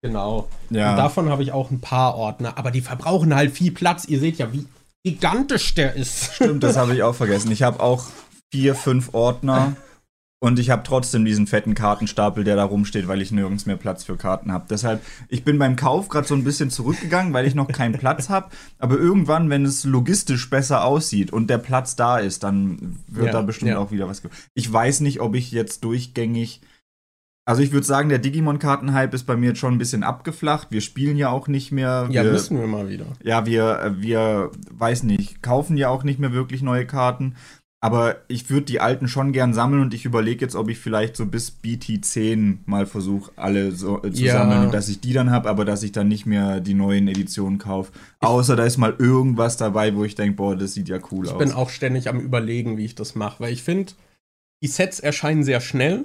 Genau. 0.02 0.48
Ja. 0.70 0.90
Und 0.90 0.96
davon 0.96 1.28
habe 1.28 1.42
ich 1.42 1.52
auch 1.52 1.70
ein 1.70 1.80
paar 1.80 2.14
Ordner, 2.14 2.56
aber 2.56 2.70
die 2.70 2.80
verbrauchen 2.80 3.34
halt 3.34 3.52
viel 3.52 3.72
Platz. 3.72 4.04
Ihr 4.04 4.20
seht 4.20 4.38
ja, 4.38 4.52
wie 4.52 4.66
gigantisch 5.04 5.74
der 5.74 5.94
ist. 5.94 6.34
Stimmt, 6.34 6.62
das 6.62 6.76
habe 6.76 6.94
ich 6.94 7.02
auch 7.02 7.14
vergessen. 7.14 7.50
Ich 7.50 7.62
habe 7.62 7.80
auch 7.80 8.06
vier, 8.52 8.74
fünf 8.74 9.12
Ordner 9.12 9.76
und 10.40 10.60
ich 10.60 10.70
habe 10.70 10.84
trotzdem 10.84 11.24
diesen 11.24 11.48
fetten 11.48 11.74
Kartenstapel, 11.74 12.44
der 12.44 12.54
da 12.54 12.64
rumsteht, 12.64 13.08
weil 13.08 13.20
ich 13.20 13.32
nirgends 13.32 13.66
mehr 13.66 13.76
Platz 13.76 14.04
für 14.04 14.16
Karten 14.16 14.52
habe. 14.52 14.66
Deshalb, 14.70 15.02
ich 15.28 15.42
bin 15.42 15.58
beim 15.58 15.74
Kauf 15.74 16.08
gerade 16.08 16.28
so 16.28 16.34
ein 16.34 16.44
bisschen 16.44 16.70
zurückgegangen, 16.70 17.32
weil 17.32 17.46
ich 17.46 17.56
noch 17.56 17.68
keinen 17.68 17.94
Platz 17.98 18.28
habe. 18.28 18.50
Aber 18.78 18.96
irgendwann, 18.96 19.50
wenn 19.50 19.64
es 19.64 19.84
logistisch 19.84 20.48
besser 20.48 20.84
aussieht 20.84 21.32
und 21.32 21.50
der 21.50 21.58
Platz 21.58 21.96
da 21.96 22.18
ist, 22.18 22.44
dann 22.44 23.00
wird 23.08 23.26
ja, 23.26 23.32
da 23.32 23.42
bestimmt 23.42 23.72
ja. 23.72 23.78
auch 23.78 23.90
wieder 23.90 24.08
was. 24.08 24.22
Ich 24.54 24.72
weiß 24.72 25.00
nicht, 25.00 25.20
ob 25.20 25.34
ich 25.34 25.50
jetzt 25.50 25.82
durchgängig 25.82 26.60
also 27.48 27.62
ich 27.62 27.72
würde 27.72 27.86
sagen, 27.86 28.10
der 28.10 28.18
Digimon-Karten-Hype 28.18 29.14
ist 29.14 29.24
bei 29.24 29.34
mir 29.34 29.46
jetzt 29.46 29.58
schon 29.58 29.72
ein 29.72 29.78
bisschen 29.78 30.02
abgeflacht. 30.02 30.68
Wir 30.70 30.82
spielen 30.82 31.16
ja 31.16 31.30
auch 31.30 31.48
nicht 31.48 31.72
mehr. 31.72 32.06
Ja, 32.10 32.22
müssen 32.22 32.60
wir 32.60 32.66
mal 32.66 32.90
wieder. 32.90 33.06
Ja, 33.22 33.46
wir, 33.46 33.96
wir, 33.98 34.50
weiß 34.70 35.04
nicht, 35.04 35.42
kaufen 35.42 35.78
ja 35.78 35.88
auch 35.88 36.04
nicht 36.04 36.18
mehr 36.18 36.32
wirklich 36.32 36.60
neue 36.60 36.84
Karten. 36.84 37.36
Aber 37.80 38.16
ich 38.28 38.50
würde 38.50 38.66
die 38.66 38.82
alten 38.82 39.08
schon 39.08 39.32
gern 39.32 39.54
sammeln 39.54 39.80
und 39.80 39.94
ich 39.94 40.04
überlege 40.04 40.44
jetzt, 40.44 40.56
ob 40.56 40.68
ich 40.68 40.78
vielleicht 40.78 41.16
so 41.16 41.24
bis 41.24 41.58
BT10 41.64 42.58
mal 42.66 42.84
versuche, 42.84 43.32
alle 43.36 43.72
so, 43.72 44.02
äh, 44.02 44.12
zu 44.12 44.24
ja. 44.24 44.34
sammeln 44.34 44.66
und 44.66 44.74
dass 44.74 44.90
ich 44.90 45.00
die 45.00 45.14
dann 45.14 45.30
habe, 45.30 45.48
aber 45.48 45.64
dass 45.64 45.82
ich 45.82 45.92
dann 45.92 46.08
nicht 46.08 46.26
mehr 46.26 46.60
die 46.60 46.74
neuen 46.74 47.08
Editionen 47.08 47.56
kaufe. 47.56 47.92
Außer 48.20 48.56
da 48.56 48.64
ist 48.64 48.76
mal 48.76 48.94
irgendwas 48.98 49.56
dabei, 49.56 49.94
wo 49.94 50.04
ich 50.04 50.14
denke, 50.14 50.36
boah, 50.36 50.54
das 50.54 50.74
sieht 50.74 50.90
ja 50.90 50.98
cool 51.10 51.24
ich 51.24 51.32
aus. 51.32 51.40
Ich 51.40 51.48
bin 51.48 51.56
auch 51.56 51.70
ständig 51.70 52.10
am 52.10 52.20
Überlegen, 52.20 52.76
wie 52.76 52.84
ich 52.84 52.94
das 52.94 53.14
mache, 53.14 53.40
weil 53.40 53.54
ich 53.54 53.62
finde, 53.62 53.94
die 54.62 54.68
Sets 54.68 55.00
erscheinen 55.00 55.44
sehr 55.44 55.62
schnell 55.62 56.04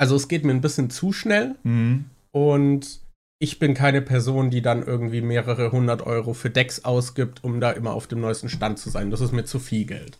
also 0.00 0.16
es 0.16 0.28
geht 0.28 0.44
mir 0.44 0.52
ein 0.52 0.62
bisschen 0.62 0.88
zu 0.88 1.12
schnell. 1.12 1.56
Mhm. 1.62 2.06
Und 2.32 3.00
ich 3.38 3.58
bin 3.58 3.74
keine 3.74 4.00
Person, 4.00 4.50
die 4.50 4.62
dann 4.62 4.82
irgendwie 4.82 5.20
mehrere 5.20 5.72
hundert 5.72 6.02
Euro 6.02 6.32
für 6.32 6.50
Decks 6.50 6.84
ausgibt, 6.84 7.44
um 7.44 7.60
da 7.60 7.70
immer 7.70 7.92
auf 7.92 8.06
dem 8.06 8.20
neuesten 8.20 8.48
Stand 8.48 8.78
zu 8.78 8.88
sein. 8.88 9.10
Das 9.10 9.20
ist 9.20 9.32
mir 9.32 9.44
zu 9.44 9.58
viel 9.58 9.84
Geld. 9.84 10.18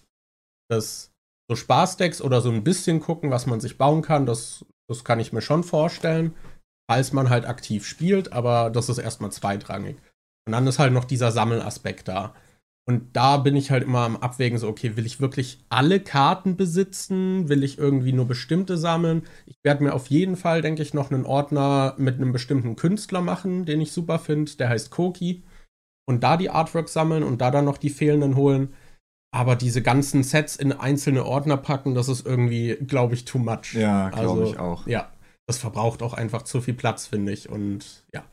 Das 0.69 1.13
so 1.51 1.57
Spaßdecks 1.57 2.21
oder 2.23 2.43
so 2.43 2.51
ein 2.51 2.63
bisschen 2.63 3.01
gucken, 3.01 3.31
was 3.31 3.47
man 3.47 3.61
sich 3.61 3.77
bauen 3.77 4.03
kann, 4.03 4.25
das, 4.25 4.65
das 4.89 5.03
kann 5.03 5.19
ich 5.19 5.33
mir 5.33 5.43
schon 5.43 5.65
vorstellen, 5.65 6.35
falls 6.89 7.13
man 7.13 7.29
halt 7.29 7.45
aktiv 7.45 7.87
spielt, 7.87 8.33
aber 8.33 8.71
das 8.71 8.89
ist 8.89 8.99
erstmal 8.99 9.33
zweitrangig. 9.33 9.97
Und 10.47 10.53
dann 10.53 10.67
ist 10.67 10.79
halt 10.79 10.93
noch 10.93 11.05
dieser 11.05 11.33
Sammelaspekt 11.33 12.07
da. 12.07 12.35
Und 12.91 13.11
da 13.13 13.37
bin 13.37 13.55
ich 13.55 13.71
halt 13.71 13.85
immer 13.85 14.01
am 14.01 14.17
Abwägen, 14.17 14.59
so, 14.59 14.67
okay, 14.67 14.97
will 14.97 15.07
ich 15.07 15.21
wirklich 15.21 15.65
alle 15.69 16.01
Karten 16.01 16.57
besitzen? 16.57 17.49
Will 17.49 17.63
ich 17.63 17.79
irgendwie 17.79 18.13
nur 18.13 18.27
bestimmte 18.27 18.77
sammeln? 18.77 19.23
Ich 19.47 19.55
werde 19.63 19.85
mir 19.85 19.95
auf 19.95 20.09
jeden 20.09 20.35
Fall, 20.35 20.61
denke 20.61 20.83
ich, 20.83 20.93
noch 20.93 21.13
einen 21.13 21.25
Ordner 21.25 21.95
mit 21.99 22.17
einem 22.17 22.33
bestimmten 22.33 22.75
Künstler 22.75 23.21
machen, 23.21 23.65
den 23.65 23.81
ich 23.81 23.93
super 23.93 24.19
finde. 24.19 24.57
Der 24.57 24.71
heißt 24.71 24.91
Koki. 24.91 25.45
Und 26.05 26.25
da 26.25 26.37
die 26.37 26.51
Artworks 26.51 26.93
sammeln 26.93 27.23
und 27.23 27.41
da 27.41 27.53
dann 27.53 27.65
noch 27.65 27.79
die 27.79 27.91
fehlenden 27.91 28.35
holen. 28.35 28.75
Aber 29.33 29.55
diese 29.55 29.83
ganzen 29.83 30.25
Sets 30.25 30.57
in 30.57 30.73
einzelne 30.73 31.25
Ordner 31.25 31.59
packen, 31.59 31.95
das 31.95 32.09
ist 32.09 32.27
irgendwie, 32.27 32.75
glaube 32.75 33.15
ich, 33.15 33.25
too 33.25 33.39
much. 33.39 33.73
Ja, 33.75 34.11
glaube 34.11 34.41
also, 34.41 34.53
ich 34.53 34.59
auch. 34.59 34.89
Ja, 34.89 35.13
das 35.47 35.59
verbraucht 35.59 36.03
auch 36.03 36.15
einfach 36.15 36.43
zu 36.43 36.61
viel 36.61 36.75
Platz, 36.75 37.07
finde 37.07 37.31
ich. 37.31 37.49
Und 37.49 38.05
ja, 38.13 38.25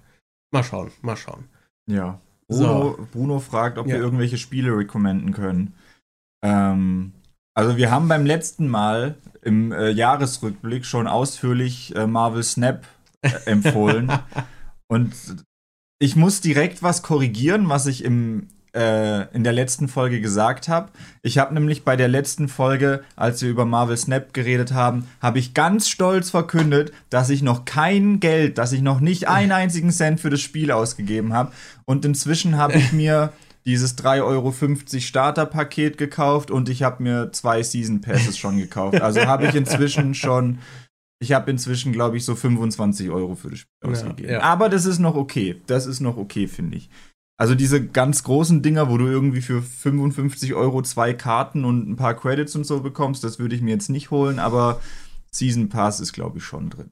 mal 0.49 0.63
schauen, 0.63 0.89
mal 1.03 1.15
schauen. 1.15 1.47
Ja, 1.87 2.19
Bruno, 2.49 2.95
so. 2.97 3.07
Bruno 3.11 3.39
fragt, 3.39 3.77
ob 3.77 3.87
ja. 3.87 3.95
wir 3.95 4.01
irgendwelche 4.01 4.37
Spiele 4.37 4.75
recommenden 4.75 5.33
können. 5.33 5.73
Ähm, 6.43 7.13
also 7.53 7.77
wir 7.77 7.91
haben 7.91 8.07
beim 8.07 8.25
letzten 8.25 8.67
Mal 8.67 9.15
im 9.41 9.71
äh, 9.71 9.89
Jahresrückblick 9.89 10.85
schon 10.85 11.07
ausführlich 11.07 11.95
äh, 11.95 12.07
Marvel 12.07 12.43
Snap 12.43 12.85
äh, 13.21 13.31
empfohlen. 13.45 14.11
Und 14.87 15.13
ich 15.99 16.15
muss 16.15 16.41
direkt 16.41 16.83
was 16.83 17.01
korrigieren, 17.01 17.69
was 17.69 17.87
ich 17.87 18.03
im, 18.03 18.47
äh, 18.73 19.33
in 19.33 19.43
der 19.43 19.53
letzten 19.53 19.87
Folge 19.87 20.21
gesagt 20.21 20.67
habe. 20.67 20.91
Ich 21.21 21.37
habe 21.37 21.53
nämlich 21.53 21.83
bei 21.83 21.95
der 21.95 22.07
letzten 22.07 22.47
Folge, 22.47 23.03
als 23.15 23.41
wir 23.41 23.49
über 23.49 23.65
Marvel 23.65 23.97
Snap 23.97 24.33
geredet 24.33 24.73
haben, 24.73 25.07
habe 25.21 25.39
ich 25.39 25.53
ganz 25.53 25.89
stolz 25.89 26.29
verkündet, 26.29 26.91
dass 27.09 27.29
ich 27.29 27.41
noch 27.41 27.65
kein 27.65 28.19
Geld, 28.19 28.57
dass 28.57 28.71
ich 28.71 28.81
noch 28.81 28.99
nicht 28.99 29.27
einen 29.27 29.51
einzigen 29.53 29.91
Cent 29.91 30.19
für 30.19 30.29
das 30.29 30.41
Spiel 30.41 30.71
ausgegeben 30.71 31.33
habe. 31.33 31.51
Und 31.85 32.05
inzwischen 32.05 32.57
habe 32.57 32.77
ich 32.77 32.93
mir 32.93 33.33
dieses 33.67 33.97
3,50 33.97 34.23
Euro 34.23 34.53
Starterpaket 34.99 35.97
gekauft 35.97 36.51
und 36.51 36.69
ich 36.69 36.83
habe 36.83 37.03
mir 37.03 37.31
zwei 37.33 37.61
Season 37.63 37.99
Passes 37.99 38.37
schon 38.37 38.57
gekauft. 38.57 39.01
Also 39.01 39.25
habe 39.25 39.45
ich 39.45 39.55
inzwischen 39.55 40.13
schon, 40.13 40.59
ich 41.19 41.33
habe 41.33 41.51
inzwischen, 41.51 41.91
glaube 41.91 42.15
ich, 42.15 42.23
so 42.23 42.33
25 42.33 43.09
Euro 43.09 43.35
für 43.35 43.49
das 43.49 43.59
Spiel 43.59 43.73
ja, 43.83 43.89
ausgegeben. 43.89 44.31
Ja. 44.31 44.41
Aber 44.41 44.69
das 44.69 44.85
ist 44.85 44.99
noch 44.99 45.15
okay. 45.15 45.61
Das 45.67 45.85
ist 45.85 45.99
noch 45.99 46.15
okay, 46.15 46.47
finde 46.47 46.77
ich. 46.77 46.89
Also 47.39 47.53
diese 47.53 47.85
ganz 47.85 48.23
großen 48.23 48.63
Dinger, 48.63 48.89
wo 48.89 48.97
du 48.97 49.05
irgendwie 49.05 49.41
für 49.41 49.61
55 49.61 50.55
Euro 50.55 50.81
zwei 50.81 51.13
Karten 51.13 51.65
und 51.65 51.87
ein 51.87 51.95
paar 51.95 52.15
Credits 52.15 52.55
und 52.55 52.65
so 52.65 52.81
bekommst, 52.81 53.23
das 53.23 53.37
würde 53.37 53.55
ich 53.55 53.61
mir 53.61 53.71
jetzt 53.71 53.89
nicht 53.89 54.09
holen, 54.09 54.39
aber 54.39 54.81
Season 55.31 55.69
Pass 55.69 55.99
ist, 55.99 56.13
glaube 56.13 56.39
ich, 56.39 56.43
schon 56.43 56.71
drin. 56.71 56.89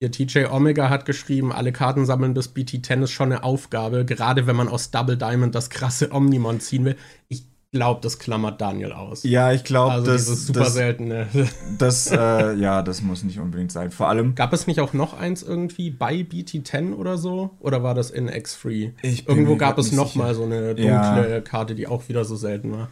Hier 0.00 0.12
TJ 0.12 0.44
Omega 0.50 0.90
hat 0.90 1.06
geschrieben, 1.06 1.52
alle 1.52 1.72
Karten 1.72 2.06
sammeln 2.06 2.34
bis 2.34 2.54
BT10 2.54 3.04
ist 3.04 3.10
schon 3.10 3.32
eine 3.32 3.42
Aufgabe, 3.42 4.04
gerade 4.04 4.46
wenn 4.46 4.54
man 4.54 4.68
aus 4.68 4.92
Double 4.92 5.16
Diamond 5.16 5.54
das 5.54 5.70
krasse 5.70 6.12
Omnimon 6.12 6.60
ziehen 6.60 6.84
will. 6.84 6.96
Ich 7.28 7.47
glaube, 7.70 8.00
das 8.02 8.18
klammert 8.18 8.60
Daniel 8.60 8.92
aus. 8.92 9.22
Ja, 9.24 9.52
ich 9.52 9.64
glaube, 9.64 9.92
also 9.92 10.10
das 10.10 10.28
ist 10.28 10.46
super 10.46 10.60
das, 10.60 10.74
seltene. 10.74 11.26
Das, 11.78 12.10
äh, 12.10 12.54
ja, 12.54 12.82
das 12.82 13.02
muss 13.02 13.22
nicht 13.22 13.38
unbedingt 13.38 13.72
sein. 13.72 13.90
Vor 13.90 14.08
allem. 14.08 14.34
Gab 14.34 14.52
es 14.52 14.66
nicht 14.66 14.80
auch 14.80 14.92
noch 14.92 15.18
eins 15.18 15.42
irgendwie 15.42 15.90
bei 15.90 16.14
BT10 16.14 16.94
oder 16.94 17.18
so? 17.18 17.56
Oder 17.60 17.82
war 17.82 17.94
das 17.94 18.10
in 18.10 18.28
X-Free? 18.28 18.92
Irgendwo 19.02 19.56
gab 19.56 19.78
es 19.78 19.92
noch 19.92 20.08
sicher. 20.08 20.18
mal 20.18 20.34
so 20.34 20.44
eine 20.44 20.74
dunkle 20.74 21.30
ja. 21.30 21.40
Karte, 21.40 21.74
die 21.74 21.86
auch 21.86 22.08
wieder 22.08 22.24
so 22.24 22.36
selten 22.36 22.72
war. 22.72 22.88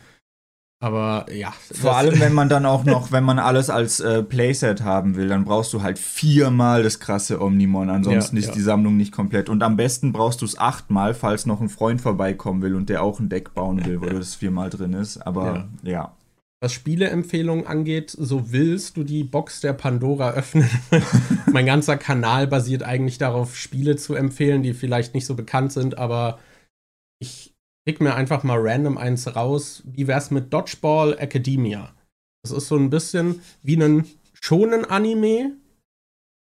Aber 0.79 1.27
ja. 1.33 1.55
Vor 1.73 1.97
allem, 1.97 2.21
wenn 2.21 2.35
man 2.35 2.49
dann 2.49 2.67
auch 2.67 2.85
noch, 2.85 3.11
wenn 3.11 3.25
man 3.25 3.39
alles 3.39 3.71
als 3.71 4.01
äh, 4.01 4.23
Playset 4.23 4.83
haben 4.83 5.17
will, 5.17 5.29
dann 5.29 5.45
brauchst 5.45 5.73
du 5.73 5.83
halt 5.83 5.99
viermal 5.99 6.83
das 6.83 7.01
krasse 7.01 7.41
Omnimon. 7.41 7.89
Ansonsten 7.89 8.37
ja, 8.37 8.41
ist 8.41 8.49
ja. 8.49 8.55
die 8.55 8.61
Sammlung 8.61 8.97
nicht 8.97 9.13
komplett. 9.13 9.49
Und 9.49 9.63
am 9.63 9.77
besten 9.77 10.13
brauchst 10.13 10.43
du 10.43 10.45
es 10.45 10.59
achtmal, 10.59 11.15
falls 11.15 11.47
noch 11.47 11.61
ein 11.61 11.71
Freund 11.71 12.01
vorbeikommen 12.01 12.61
will 12.63 12.75
und 12.75 12.89
der 12.89 13.03
auch 13.03 13.21
ein 13.21 13.29
Deck 13.29 13.55
bauen 13.55 13.85
will, 13.87 14.01
wo 14.01 14.07
das 14.11 14.35
viermal 14.35 14.69
drin 14.69 14.93
ist. 14.93 15.19
Aber 15.19 15.69
ja. 15.83 15.91
ja. 15.91 16.17
Was 16.61 16.73
Spieleempfehlungen 16.73 17.67
angeht, 17.67 18.11
so 18.11 18.51
willst 18.51 18.97
du 18.97 19.05
die 19.05 19.25
Box 19.25 19.61
der 19.61 19.75
Pandora 19.75 20.33
öffnen. 20.33 20.69
mein 21.53 21.67
ganzer 21.67 21.99
Kanal 21.99 22.47
basiert 22.47 22.83
eigentlich 22.83 23.19
darauf, 23.19 23.57
Spiele 23.57 23.97
zu 23.97 24.15
empfehlen, 24.15 24.63
die 24.63 24.73
vielleicht 24.73 25.15
nicht 25.15 25.27
so 25.27 25.35
bekannt 25.35 25.73
sind, 25.73 25.99
aber 25.99 26.39
ich 27.19 27.56
pick 27.87 28.01
mir 28.01 28.15
einfach 28.15 28.43
mal 28.43 28.59
random 28.61 28.99
eins 28.99 29.35
raus. 29.35 29.83
Wie 29.87 30.07
wär's 30.07 30.31
mit 30.31 30.53
Dodgeball 30.53 31.17
Academia? 31.19 31.95
Das 32.43 32.51
ist 32.53 32.69
so 32.69 32.77
ein 32.77 32.91
bisschen 32.91 33.41
wie 33.63 33.77
ein 33.77 34.05
schonen 34.35 34.85
Anime 34.85 35.53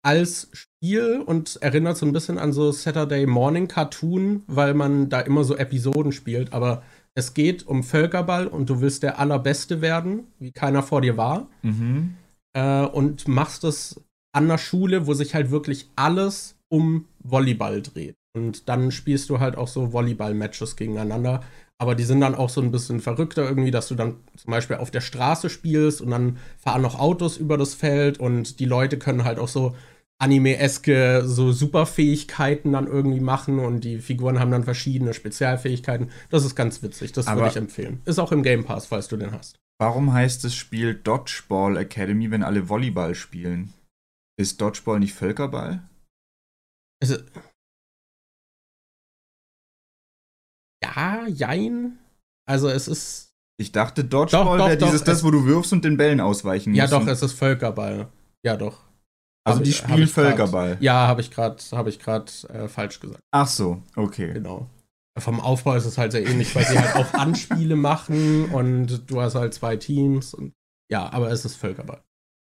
als 0.04 0.48
Spiel 0.52 1.22
und 1.24 1.56
erinnert 1.62 1.96
so 1.96 2.04
ein 2.06 2.12
bisschen 2.12 2.38
an 2.38 2.52
so 2.52 2.70
Saturday 2.70 3.26
Morning 3.26 3.66
Cartoon, 3.66 4.42
weil 4.46 4.74
man 4.74 5.08
da 5.08 5.20
immer 5.20 5.44
so 5.44 5.56
Episoden 5.56 6.12
spielt. 6.12 6.52
Aber 6.52 6.82
es 7.14 7.34
geht 7.34 7.66
um 7.66 7.82
Völkerball 7.82 8.46
und 8.46 8.68
du 8.68 8.80
willst 8.80 9.02
der 9.02 9.18
Allerbeste 9.18 9.80
werden, 9.80 10.26
wie 10.38 10.52
keiner 10.52 10.82
vor 10.82 11.00
dir 11.00 11.16
war. 11.16 11.48
Mhm. 11.62 12.16
Äh, 12.52 12.84
und 12.84 13.26
machst 13.28 13.64
es 13.64 14.00
an 14.32 14.48
der 14.48 14.58
Schule, 14.58 15.06
wo 15.06 15.14
sich 15.14 15.34
halt 15.34 15.50
wirklich 15.50 15.88
alles 15.96 16.56
um 16.68 17.06
Volleyball 17.20 17.80
dreht. 17.80 18.16
Und 18.34 18.68
dann 18.68 18.90
spielst 18.90 19.30
du 19.30 19.40
halt 19.40 19.56
auch 19.56 19.68
so 19.68 19.92
Volleyball-Matches 19.92 20.76
gegeneinander. 20.76 21.42
Aber 21.78 21.94
die 21.94 22.04
sind 22.04 22.20
dann 22.20 22.34
auch 22.34 22.48
so 22.48 22.60
ein 22.60 22.70
bisschen 22.70 23.00
verrückter 23.00 23.42
irgendwie, 23.42 23.72
dass 23.72 23.88
du 23.88 23.94
dann 23.94 24.16
zum 24.36 24.52
Beispiel 24.52 24.76
auf 24.76 24.90
der 24.90 25.00
Straße 25.00 25.50
spielst 25.50 26.00
und 26.00 26.10
dann 26.10 26.38
fahren 26.58 26.82
noch 26.82 26.98
Autos 26.98 27.36
über 27.36 27.58
das 27.58 27.74
Feld 27.74 28.18
und 28.18 28.60
die 28.60 28.66
Leute 28.66 28.98
können 28.98 29.24
halt 29.24 29.38
auch 29.38 29.48
so 29.48 29.74
anime-eske 30.22 31.22
so 31.26 31.50
Superfähigkeiten 31.50 32.72
dann 32.72 32.86
irgendwie 32.86 33.18
machen 33.18 33.58
und 33.58 33.82
die 33.82 33.98
Figuren 33.98 34.38
haben 34.38 34.52
dann 34.52 34.62
verschiedene 34.62 35.12
Spezialfähigkeiten. 35.14 36.10
Das 36.30 36.44
ist 36.44 36.54
ganz 36.54 36.82
witzig, 36.82 37.10
das 37.10 37.26
würde 37.26 37.48
ich 37.48 37.56
empfehlen. 37.56 38.00
Ist 38.04 38.20
auch 38.20 38.30
im 38.30 38.44
Game 38.44 38.64
Pass, 38.64 38.86
falls 38.86 39.08
du 39.08 39.16
den 39.16 39.32
hast. 39.32 39.58
Warum 39.80 40.12
heißt 40.12 40.44
das 40.44 40.54
Spiel 40.54 40.94
Dodgeball 40.94 41.76
Academy, 41.76 42.30
wenn 42.30 42.44
alle 42.44 42.68
Volleyball 42.68 43.16
spielen? 43.16 43.72
Ist 44.36 44.60
Dodgeball 44.60 45.00
nicht 45.00 45.14
Völkerball? 45.14 45.82
Also, 47.02 47.16
ja, 50.82 51.26
jein. 51.28 51.98
Also 52.46 52.68
es 52.68 52.88
ist. 52.88 53.32
Ich 53.58 53.72
dachte, 53.72 54.04
Dodgeball 54.04 54.58
wäre 54.58 54.76
dieses, 54.76 55.04
das, 55.04 55.22
wo 55.22 55.30
du 55.30 55.46
wirfst 55.46 55.72
und 55.72 55.84
den 55.84 55.96
Bällen 55.96 56.20
ausweichen 56.20 56.70
musst. 56.70 56.78
Ja, 56.78 56.86
doch, 56.86 57.06
es 57.06 57.22
ist 57.22 57.32
Völkerball. 57.32 58.08
Ja, 58.44 58.56
doch. 58.56 58.78
Also 59.44 59.58
hab 59.58 59.64
die 59.64 59.72
spielen 59.72 60.08
Völkerball. 60.08 60.70
Grad, 60.72 60.82
ja, 60.82 61.06
habe 61.06 61.20
ich 61.20 61.30
gerade 61.30 61.56
hab 61.72 61.86
äh, 61.86 62.68
falsch 62.68 63.00
gesagt. 63.00 63.20
Ach 63.32 63.46
so, 63.46 63.82
okay. 63.96 64.32
Genau. 64.32 64.68
Vom 65.18 65.40
Aufbau 65.40 65.74
ist 65.74 65.84
es 65.84 65.98
halt 65.98 66.12
sehr 66.12 66.26
ähnlich, 66.26 66.54
weil 66.54 66.64
sie 66.64 66.78
halt 66.78 66.96
auch 66.96 67.12
Anspiele 67.18 67.76
machen 67.76 68.46
und 68.46 69.10
du 69.10 69.20
hast 69.20 69.34
halt 69.34 69.52
zwei 69.52 69.76
Teams. 69.76 70.32
Und, 70.32 70.52
ja, 70.90 71.12
aber 71.12 71.30
es 71.30 71.44
ist 71.44 71.56
Völkerball. 71.56 72.02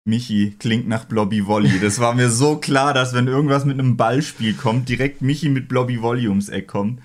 Michi 0.05 0.55
klingt 0.57 0.87
nach 0.87 1.05
Blobby 1.05 1.45
Volley. 1.45 1.79
Das 1.79 1.99
war 1.99 2.13
mir 2.13 2.29
so 2.29 2.57
klar, 2.57 2.93
dass 2.93 3.13
wenn 3.13 3.27
irgendwas 3.27 3.65
mit 3.65 3.79
einem 3.79 3.97
Ballspiel 3.97 4.53
kommt, 4.53 4.89
direkt 4.89 5.21
Michi 5.21 5.49
mit 5.49 5.67
Blobby 5.67 6.01
Volley 6.01 6.27
ums 6.27 6.49
Eck 6.49 6.67
kommt. 6.67 7.01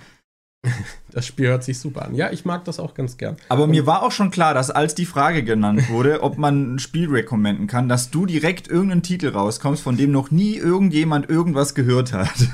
Das 1.11 1.27
Spiel 1.27 1.47
hört 1.49 1.65
sich 1.65 1.79
super 1.79 2.05
an. 2.05 2.15
Ja, 2.15 2.31
ich 2.31 2.45
mag 2.45 2.67
das 2.67 2.79
auch 2.79 2.93
ganz 2.93 3.17
gern. 3.17 3.37
Aber 3.49 3.65
Und 3.65 3.71
mir 3.71 3.87
war 3.87 4.03
auch 4.03 4.13
schon 4.13 4.31
klar, 4.31 4.53
dass 4.53 4.71
als 4.71 4.95
die 4.95 5.07
Frage 5.07 5.43
genannt 5.43 5.89
wurde, 5.89 6.23
ob 6.23 6.37
man 6.37 6.75
ein 6.75 6.79
Spiel 6.79 7.09
rekommenden 7.09 7.69
kann, 7.69 7.89
dass 7.89 8.11
du 8.11 8.27
direkt 8.27 8.69
irgendeinen 8.69 9.03
Titel 9.03 9.29
rauskommst, 9.29 9.83
von 9.83 9.97
dem 9.97 10.13
noch 10.13 10.31
nie 10.31 10.57
irgendjemand 10.57 11.31
irgendwas 11.31 11.75
gehört 11.75 12.13
hat. 12.13 12.35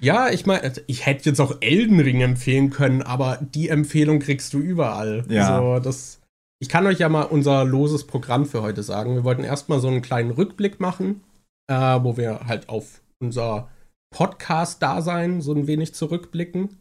Ja, 0.00 0.30
ich 0.30 0.46
meine, 0.46 0.72
ich 0.86 1.06
hätte 1.06 1.28
jetzt 1.28 1.40
auch 1.40 1.56
Elden 1.60 2.00
Ring 2.00 2.20
empfehlen 2.20 2.70
können, 2.70 3.02
aber 3.02 3.38
die 3.40 3.68
Empfehlung 3.68 4.20
kriegst 4.20 4.54
du 4.54 4.58
überall. 4.58 5.24
Ja. 5.28 5.56
Also 5.56 5.80
das, 5.80 6.20
ich 6.60 6.68
kann 6.68 6.86
euch 6.86 6.98
ja 6.98 7.08
mal 7.08 7.22
unser 7.22 7.64
loses 7.64 8.06
Programm 8.06 8.46
für 8.46 8.62
heute 8.62 8.82
sagen. 8.82 9.14
Wir 9.14 9.24
wollten 9.24 9.44
erstmal 9.44 9.80
so 9.80 9.88
einen 9.88 10.02
kleinen 10.02 10.30
Rückblick 10.30 10.78
machen, 10.78 11.22
äh, 11.66 11.74
wo 11.74 12.16
wir 12.16 12.46
halt 12.46 12.68
auf 12.68 13.00
unser 13.20 13.68
Podcast-Dasein 14.10 15.40
so 15.40 15.52
ein 15.52 15.66
wenig 15.66 15.94
zurückblicken. 15.94 16.76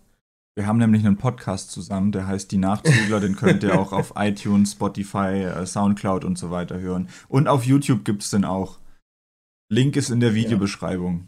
Wir 0.58 0.66
haben 0.66 0.80
nämlich 0.80 1.06
einen 1.06 1.18
Podcast 1.18 1.70
zusammen, 1.70 2.12
der 2.12 2.26
heißt 2.26 2.52
Die 2.52 2.58
Nachzügler. 2.58 3.20
den 3.20 3.36
könnt 3.36 3.62
ihr 3.62 3.80
auch 3.80 3.92
auf 3.92 4.14
iTunes, 4.18 4.72
Spotify, 4.72 5.44
äh, 5.44 5.68
Soundcloud 5.68 6.26
und 6.26 6.40
so 6.40 6.50
weiter 6.50 6.80
hören. 6.80 7.10
Und 7.28 7.48
auf 7.48 7.64
YouTube 7.64 8.04
gibt 8.04 8.24
es 8.24 8.32
den 8.32 8.44
auch. 8.44 8.80
Link 9.70 9.96
ist 9.96 10.10
in 10.10 10.20
der 10.20 10.34
Videobeschreibung. 10.34 11.28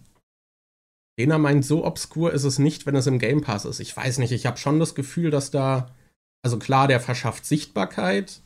Lena 1.20 1.38
meint, 1.38 1.64
so 1.64 1.86
obskur 1.86 2.34
ist 2.34 2.44
es 2.44 2.58
nicht, 2.58 2.88
wenn 2.88 2.96
es 2.96 3.06
im 3.06 3.20
Game 3.20 3.42
Pass 3.42 3.66
ist. 3.66 3.80
Ich 3.80 3.96
weiß 3.96 4.18
nicht, 4.18 4.32
ich 4.32 4.48
habe 4.48 4.58
schon 4.58 4.80
das 4.80 4.96
Gefühl, 4.96 5.30
dass 5.30 5.52
da, 5.52 5.94
also 6.44 6.58
klar, 6.58 6.88
der 6.88 7.00
verschafft 7.00 7.46
Sichtbarkeit, 7.46 8.42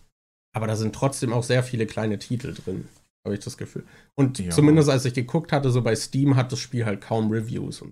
aber 0.54 0.68
da 0.68 0.76
sind 0.76 0.94
trotzdem 0.94 1.32
auch 1.32 1.44
sehr 1.44 1.64
viele 1.64 1.86
kleine 1.86 2.20
Titel 2.20 2.54
drin, 2.54 2.90
habe 3.26 3.36
ich 3.36 3.42
das 3.46 3.58
Gefühl. 3.58 3.86
Und 4.16 4.38
ja. 4.40 4.50
zumindest 4.50 4.90
als 4.90 5.06
ich 5.06 5.14
geguckt 5.14 5.54
hatte, 5.54 5.72
so 5.72 5.82
bei 5.82 5.96
Steam 5.96 6.36
hat 6.36 6.52
das 6.52 6.60
Spiel 6.60 6.86
halt 6.86 7.00
kaum 7.00 7.32
Reviews. 7.32 7.86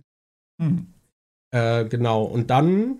Hm. 0.62 0.88
Äh, 1.52 1.86
genau, 1.86 2.24
und 2.24 2.50
dann. 2.50 3.00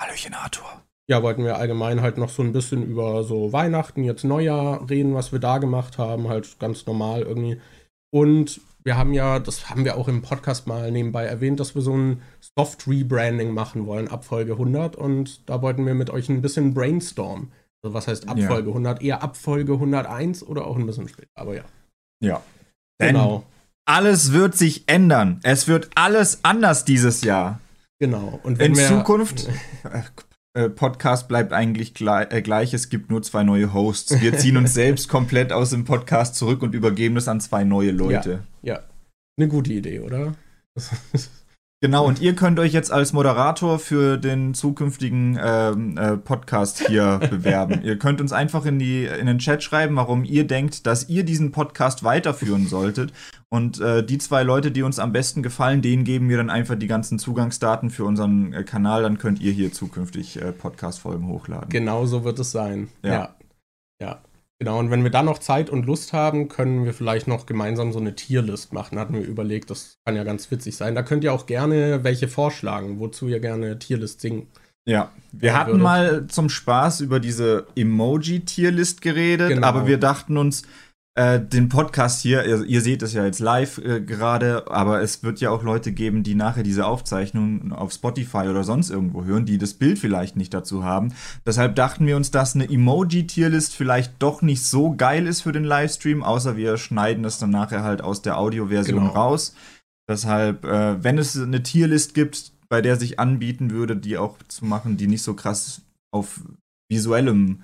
Hallöchen, 0.00 0.34
Arthur. 0.34 0.82
Ja, 1.08 1.22
wollten 1.22 1.44
wir 1.44 1.56
allgemein 1.56 2.00
halt 2.00 2.18
noch 2.18 2.30
so 2.30 2.42
ein 2.42 2.52
bisschen 2.52 2.82
über 2.82 3.22
so 3.22 3.52
Weihnachten, 3.52 4.02
jetzt 4.02 4.24
Neujahr 4.24 4.88
reden, 4.90 5.14
was 5.14 5.32
wir 5.32 5.38
da 5.38 5.58
gemacht 5.58 5.98
haben, 5.98 6.28
halt 6.28 6.58
ganz 6.58 6.84
normal 6.86 7.22
irgendwie. 7.22 7.60
Und 8.10 8.60
wir 8.82 8.96
haben 8.96 9.12
ja, 9.12 9.38
das 9.38 9.70
haben 9.70 9.84
wir 9.84 9.96
auch 9.96 10.08
im 10.08 10.22
Podcast 10.22 10.66
mal 10.66 10.90
nebenbei 10.90 11.24
erwähnt, 11.24 11.60
dass 11.60 11.74
wir 11.74 11.82
so 11.82 11.96
ein 11.96 12.22
Soft 12.56 12.86
Rebranding 12.86 13.52
machen 13.52 13.86
wollen 13.86 14.08
ab 14.08 14.24
Folge 14.24 14.52
100 14.52 14.96
und 14.96 15.48
da 15.48 15.60
wollten 15.62 15.84
wir 15.86 15.94
mit 15.94 16.10
euch 16.10 16.28
ein 16.28 16.42
bisschen 16.42 16.74
brainstormen. 16.74 17.52
Also 17.82 17.94
was 17.94 18.08
heißt 18.08 18.28
ab 18.28 18.40
Folge 18.40 18.68
ja. 18.68 18.74
100? 18.74 19.02
Eher 19.02 19.22
ab 19.22 19.36
Folge 19.36 19.74
101 19.74 20.44
oder 20.44 20.66
auch 20.66 20.76
ein 20.76 20.86
bisschen 20.86 21.08
später, 21.08 21.30
aber 21.34 21.56
ja. 21.56 21.64
Ja. 22.20 22.42
Genau. 22.98 23.38
Denn 23.38 23.46
alles 23.86 24.32
wird 24.32 24.56
sich 24.56 24.88
ändern. 24.88 25.40
Es 25.42 25.68
wird 25.68 25.90
alles 25.94 26.40
anders 26.42 26.84
dieses 26.84 27.22
Jahr. 27.22 27.60
Genau. 27.98 28.40
Und 28.42 28.60
in 28.60 28.74
Zukunft, 28.74 29.48
äh, 30.54 30.68
Podcast 30.68 31.28
bleibt 31.28 31.52
eigentlich 31.52 31.94
gleich, 31.94 32.30
äh, 32.30 32.42
gleich, 32.42 32.74
es 32.74 32.88
gibt 32.88 33.10
nur 33.10 33.22
zwei 33.22 33.42
neue 33.42 33.72
Hosts. 33.72 34.20
Wir 34.20 34.36
ziehen 34.36 34.56
uns 34.56 34.74
selbst 34.74 35.08
komplett 35.08 35.52
aus 35.52 35.70
dem 35.70 35.84
Podcast 35.84 36.34
zurück 36.34 36.62
und 36.62 36.74
übergeben 36.74 37.16
es 37.16 37.28
an 37.28 37.40
zwei 37.40 37.64
neue 37.64 37.92
Leute. 37.92 38.44
Ja, 38.62 38.74
ja. 38.74 38.82
eine 39.38 39.48
gute 39.48 39.72
Idee, 39.72 40.00
oder? 40.00 40.34
Genau, 41.82 42.06
und 42.06 42.22
ihr 42.22 42.34
könnt 42.34 42.58
euch 42.58 42.72
jetzt 42.72 42.90
als 42.90 43.12
Moderator 43.12 43.78
für 43.78 44.16
den 44.16 44.54
zukünftigen 44.54 45.38
ähm, 45.42 45.98
äh, 45.98 46.16
Podcast 46.16 46.86
hier 46.86 47.18
bewerben. 47.30 47.82
ihr 47.82 47.98
könnt 47.98 48.22
uns 48.22 48.32
einfach 48.32 48.64
in, 48.64 48.78
die, 48.78 49.04
in 49.04 49.26
den 49.26 49.38
Chat 49.38 49.62
schreiben, 49.62 49.94
warum 49.96 50.24
ihr 50.24 50.46
denkt, 50.46 50.86
dass 50.86 51.10
ihr 51.10 51.22
diesen 51.22 51.52
Podcast 51.52 52.02
weiterführen 52.02 52.66
solltet. 52.66 53.12
Und 53.50 53.78
äh, 53.80 54.04
die 54.04 54.16
zwei 54.16 54.42
Leute, 54.42 54.70
die 54.70 54.82
uns 54.82 54.98
am 54.98 55.12
besten 55.12 55.42
gefallen, 55.42 55.82
denen 55.82 56.04
geben 56.04 56.30
wir 56.30 56.38
dann 56.38 56.48
einfach 56.50 56.76
die 56.76 56.86
ganzen 56.86 57.18
Zugangsdaten 57.18 57.90
für 57.90 58.04
unseren 58.04 58.54
äh, 58.54 58.64
Kanal. 58.64 59.02
Dann 59.02 59.18
könnt 59.18 59.40
ihr 59.40 59.52
hier 59.52 59.70
zukünftig 59.70 60.40
äh, 60.40 60.52
Podcast-Folgen 60.52 61.28
hochladen. 61.28 61.68
Genau 61.68 62.06
so 62.06 62.24
wird 62.24 62.38
es 62.38 62.52
sein. 62.52 62.88
ja. 63.02 63.12
ja. 63.12 63.36
Ja, 63.98 64.20
Genau, 64.58 64.78
und 64.78 64.90
wenn 64.90 65.04
wir 65.04 65.10
dann 65.10 65.26
noch 65.26 65.38
Zeit 65.38 65.68
und 65.68 65.84
Lust 65.84 66.14
haben, 66.14 66.48
können 66.48 66.86
wir 66.86 66.94
vielleicht 66.94 67.28
noch 67.28 67.44
gemeinsam 67.44 67.92
so 67.92 67.98
eine 67.98 68.14
Tierlist 68.14 68.72
machen. 68.72 68.98
Hatten 68.98 69.14
wir 69.14 69.26
überlegt, 69.26 69.70
das 69.70 69.98
kann 70.04 70.16
ja 70.16 70.24
ganz 70.24 70.50
witzig 70.50 70.76
sein. 70.76 70.94
Da 70.94 71.02
könnt 71.02 71.24
ihr 71.24 71.34
auch 71.34 71.44
gerne 71.44 72.04
welche 72.04 72.26
vorschlagen, 72.26 72.98
wozu 72.98 73.28
ihr 73.28 73.40
gerne 73.40 73.78
Tierlist 73.78 74.22
singen. 74.22 74.48
Ja, 74.86 75.10
wir 75.32 75.52
hatten 75.52 75.72
würdet. 75.72 75.82
mal 75.82 76.26
zum 76.28 76.48
Spaß 76.48 77.00
über 77.00 77.20
diese 77.20 77.66
Emoji-Tierlist 77.74 79.02
geredet, 79.02 79.48
genau. 79.48 79.66
aber 79.66 79.86
wir 79.86 79.98
dachten 79.98 80.36
uns, 80.36 80.62
äh, 81.16 81.40
den 81.40 81.70
Podcast 81.70 82.20
hier, 82.20 82.44
ihr, 82.44 82.62
ihr, 82.64 82.82
seht 82.82 83.02
es 83.02 83.14
ja 83.14 83.24
jetzt 83.24 83.40
live 83.40 83.78
äh, 83.78 84.02
gerade, 84.02 84.70
aber 84.70 85.00
es 85.00 85.22
wird 85.22 85.40
ja 85.40 85.48
auch 85.48 85.62
Leute 85.62 85.92
geben, 85.92 86.22
die 86.22 86.34
nachher 86.34 86.62
diese 86.62 86.84
Aufzeichnung 86.84 87.72
auf 87.72 87.92
Spotify 87.92 88.48
oder 88.48 88.64
sonst 88.64 88.90
irgendwo 88.90 89.24
hören, 89.24 89.46
die 89.46 89.56
das 89.56 89.72
Bild 89.72 89.98
vielleicht 89.98 90.36
nicht 90.36 90.52
dazu 90.52 90.84
haben. 90.84 91.14
Deshalb 91.46 91.74
dachten 91.74 92.06
wir 92.06 92.16
uns, 92.16 92.30
dass 92.30 92.54
eine 92.54 92.68
Emoji-Tierlist 92.68 93.74
vielleicht 93.74 94.12
doch 94.18 94.42
nicht 94.42 94.62
so 94.66 94.94
geil 94.94 95.26
ist 95.26 95.40
für 95.40 95.52
den 95.52 95.64
Livestream, 95.64 96.22
außer 96.22 96.58
wir 96.58 96.76
schneiden 96.76 97.22
das 97.22 97.38
dann 97.38 97.50
nachher 97.50 97.82
halt 97.82 98.02
aus 98.02 98.20
der 98.20 98.36
Audioversion 98.36 99.00
genau. 99.00 99.12
raus. 99.12 99.54
Deshalb, 100.06 100.66
äh, 100.66 101.02
wenn 101.02 101.16
es 101.16 101.34
eine 101.34 101.62
Tierlist 101.62 102.12
gibt, 102.12 102.52
bei 102.68 102.82
der 102.82 102.96
sich 102.96 103.18
anbieten 103.18 103.70
würde, 103.70 103.96
die 103.96 104.18
auch 104.18 104.36
zu 104.48 104.66
machen, 104.66 104.98
die 104.98 105.06
nicht 105.06 105.22
so 105.22 105.32
krass 105.32 105.80
auf 106.10 106.42
visuellem 106.90 107.62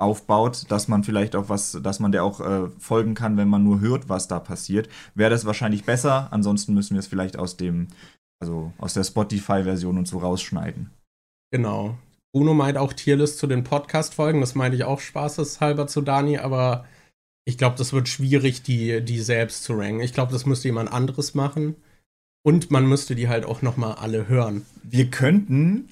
aufbaut, 0.00 0.70
dass 0.70 0.88
man 0.88 1.04
vielleicht 1.04 1.36
auch 1.36 1.48
was, 1.48 1.78
dass 1.82 2.00
man 2.00 2.12
der 2.12 2.24
auch 2.24 2.40
äh, 2.40 2.68
folgen 2.78 3.14
kann, 3.14 3.36
wenn 3.36 3.48
man 3.48 3.62
nur 3.62 3.80
hört, 3.80 4.08
was 4.08 4.28
da 4.28 4.40
passiert, 4.40 4.88
wäre 5.14 5.30
das 5.30 5.44
wahrscheinlich 5.44 5.84
besser. 5.84 6.28
Ansonsten 6.30 6.74
müssen 6.74 6.94
wir 6.94 7.00
es 7.00 7.06
vielleicht 7.06 7.38
aus 7.38 7.56
dem, 7.56 7.88
also 8.40 8.72
aus 8.78 8.94
der 8.94 9.04
Spotify-Version 9.04 9.98
und 9.98 10.08
so 10.08 10.18
rausschneiden. 10.18 10.90
Genau. 11.52 11.96
Bruno 12.32 12.54
meint 12.54 12.78
auch 12.78 12.92
Tierlist 12.92 13.38
zu 13.38 13.46
den 13.46 13.64
Podcast-Folgen. 13.64 14.40
Das 14.40 14.54
meinte 14.54 14.76
ich 14.76 14.84
auch 14.84 15.00
spaßeshalber 15.00 15.86
zu 15.86 16.00
Dani, 16.00 16.38
aber 16.38 16.86
ich 17.44 17.58
glaube, 17.58 17.76
das 17.76 17.92
wird 17.92 18.08
schwierig, 18.08 18.62
die, 18.62 19.02
die 19.04 19.18
selbst 19.20 19.64
zu 19.64 19.74
ranken. 19.74 20.00
Ich 20.00 20.12
glaube, 20.12 20.32
das 20.32 20.46
müsste 20.46 20.68
jemand 20.68 20.92
anderes 20.92 21.34
machen. 21.34 21.76
Und 22.42 22.70
man 22.70 22.86
müsste 22.86 23.14
die 23.14 23.28
halt 23.28 23.44
auch 23.44 23.60
noch 23.60 23.76
mal 23.76 23.94
alle 23.94 24.26
hören. 24.28 24.64
Wir 24.82 25.10
könnten, 25.10 25.88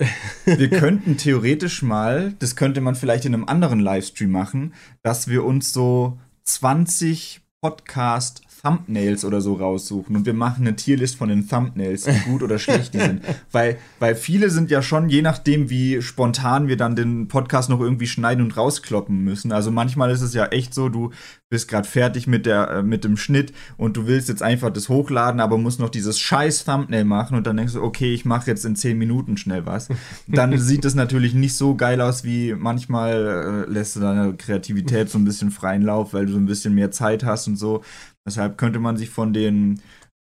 wir 0.46 0.70
könnten 0.70 1.18
theoretisch 1.18 1.82
mal, 1.82 2.32
das 2.38 2.56
könnte 2.56 2.80
man 2.80 2.94
vielleicht 2.94 3.26
in 3.26 3.34
einem 3.34 3.44
anderen 3.44 3.80
Livestream 3.80 4.30
machen, 4.30 4.72
dass 5.02 5.28
wir 5.28 5.44
uns 5.44 5.72
so 5.72 6.18
20 6.44 7.42
Podcast 7.60 8.42
Thumbnails 8.62 9.24
oder 9.24 9.40
so 9.40 9.54
raussuchen 9.54 10.16
und 10.16 10.26
wir 10.26 10.34
machen 10.34 10.66
eine 10.66 10.76
Tierlist 10.76 11.16
von 11.16 11.28
den 11.28 11.48
Thumbnails, 11.48 12.06
wie 12.06 12.30
gut 12.30 12.42
oder 12.42 12.58
schlecht 12.58 12.94
die 12.94 12.98
sind. 12.98 13.22
Weil, 13.52 13.78
weil 13.98 14.14
viele 14.14 14.50
sind 14.50 14.70
ja 14.70 14.82
schon, 14.82 15.08
je 15.08 15.22
nachdem, 15.22 15.70
wie 15.70 16.02
spontan 16.02 16.68
wir 16.68 16.76
dann 16.76 16.96
den 16.96 17.28
Podcast 17.28 17.70
noch 17.70 17.80
irgendwie 17.80 18.06
schneiden 18.06 18.44
und 18.44 18.56
rauskloppen 18.56 19.24
müssen. 19.24 19.52
Also 19.52 19.70
manchmal 19.70 20.10
ist 20.10 20.20
es 20.20 20.34
ja 20.34 20.46
echt 20.46 20.74
so, 20.74 20.88
du 20.88 21.10
bist 21.50 21.68
gerade 21.68 21.88
fertig 21.88 22.26
mit, 22.26 22.46
der, 22.46 22.70
äh, 22.70 22.82
mit 22.82 23.04
dem 23.04 23.16
Schnitt 23.16 23.52
und 23.76 23.96
du 23.96 24.06
willst 24.06 24.28
jetzt 24.28 24.42
einfach 24.42 24.70
das 24.70 24.88
hochladen, 24.88 25.40
aber 25.40 25.56
musst 25.56 25.80
noch 25.80 25.88
dieses 25.88 26.18
scheiß 26.18 26.64
Thumbnail 26.64 27.04
machen 27.04 27.36
und 27.36 27.46
dann 27.46 27.56
denkst 27.56 27.72
du, 27.72 27.82
okay, 27.82 28.12
ich 28.12 28.24
mache 28.24 28.50
jetzt 28.50 28.64
in 28.64 28.76
10 28.76 28.98
Minuten 28.98 29.36
schnell 29.36 29.64
was. 29.64 29.88
Dann 30.26 30.58
sieht 30.58 30.84
das 30.84 30.94
natürlich 30.94 31.34
nicht 31.34 31.54
so 31.54 31.74
geil 31.74 32.00
aus, 32.00 32.24
wie 32.24 32.54
manchmal 32.54 33.66
äh, 33.66 33.70
lässt 33.70 33.96
du 33.96 34.00
deine 34.00 34.34
Kreativität 34.34 35.08
so 35.08 35.18
ein 35.18 35.24
bisschen 35.24 35.50
freien 35.50 35.82
Lauf, 35.82 36.12
weil 36.12 36.26
du 36.26 36.32
so 36.32 36.38
ein 36.38 36.46
bisschen 36.46 36.74
mehr 36.74 36.90
Zeit 36.90 37.24
hast 37.24 37.48
und 37.48 37.56
so. 37.56 37.82
Deshalb 38.28 38.58
könnte 38.58 38.78
man 38.78 38.98
sich 38.98 39.08
von 39.08 39.32
den 39.32 39.80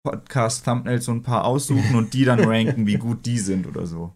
Podcast-Thumbnails 0.03 1.05
so 1.05 1.11
ein 1.11 1.21
paar 1.21 1.45
aussuchen 1.45 1.95
und 1.95 2.15
die 2.15 2.25
dann 2.25 2.39
ranken, 2.43 2.87
wie 2.87 2.97
gut 2.97 3.27
die 3.27 3.37
sind 3.37 3.67
oder 3.67 3.85
so. 3.85 4.15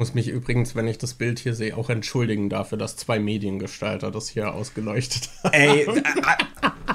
Muss 0.00 0.12
mich 0.12 0.26
übrigens, 0.26 0.74
wenn 0.74 0.88
ich 0.88 0.98
das 0.98 1.14
Bild 1.14 1.38
hier 1.38 1.54
sehe, 1.54 1.76
auch 1.76 1.88
entschuldigen 1.88 2.50
dafür, 2.50 2.76
dass 2.78 2.96
zwei 2.96 3.20
Mediengestalter 3.20 4.10
das 4.10 4.28
hier 4.28 4.52
ausgeleuchtet 4.52 5.30
haben. 5.44 5.54
Ey, 5.54 5.86
äh, 5.86 5.98
äh, 5.98 6.02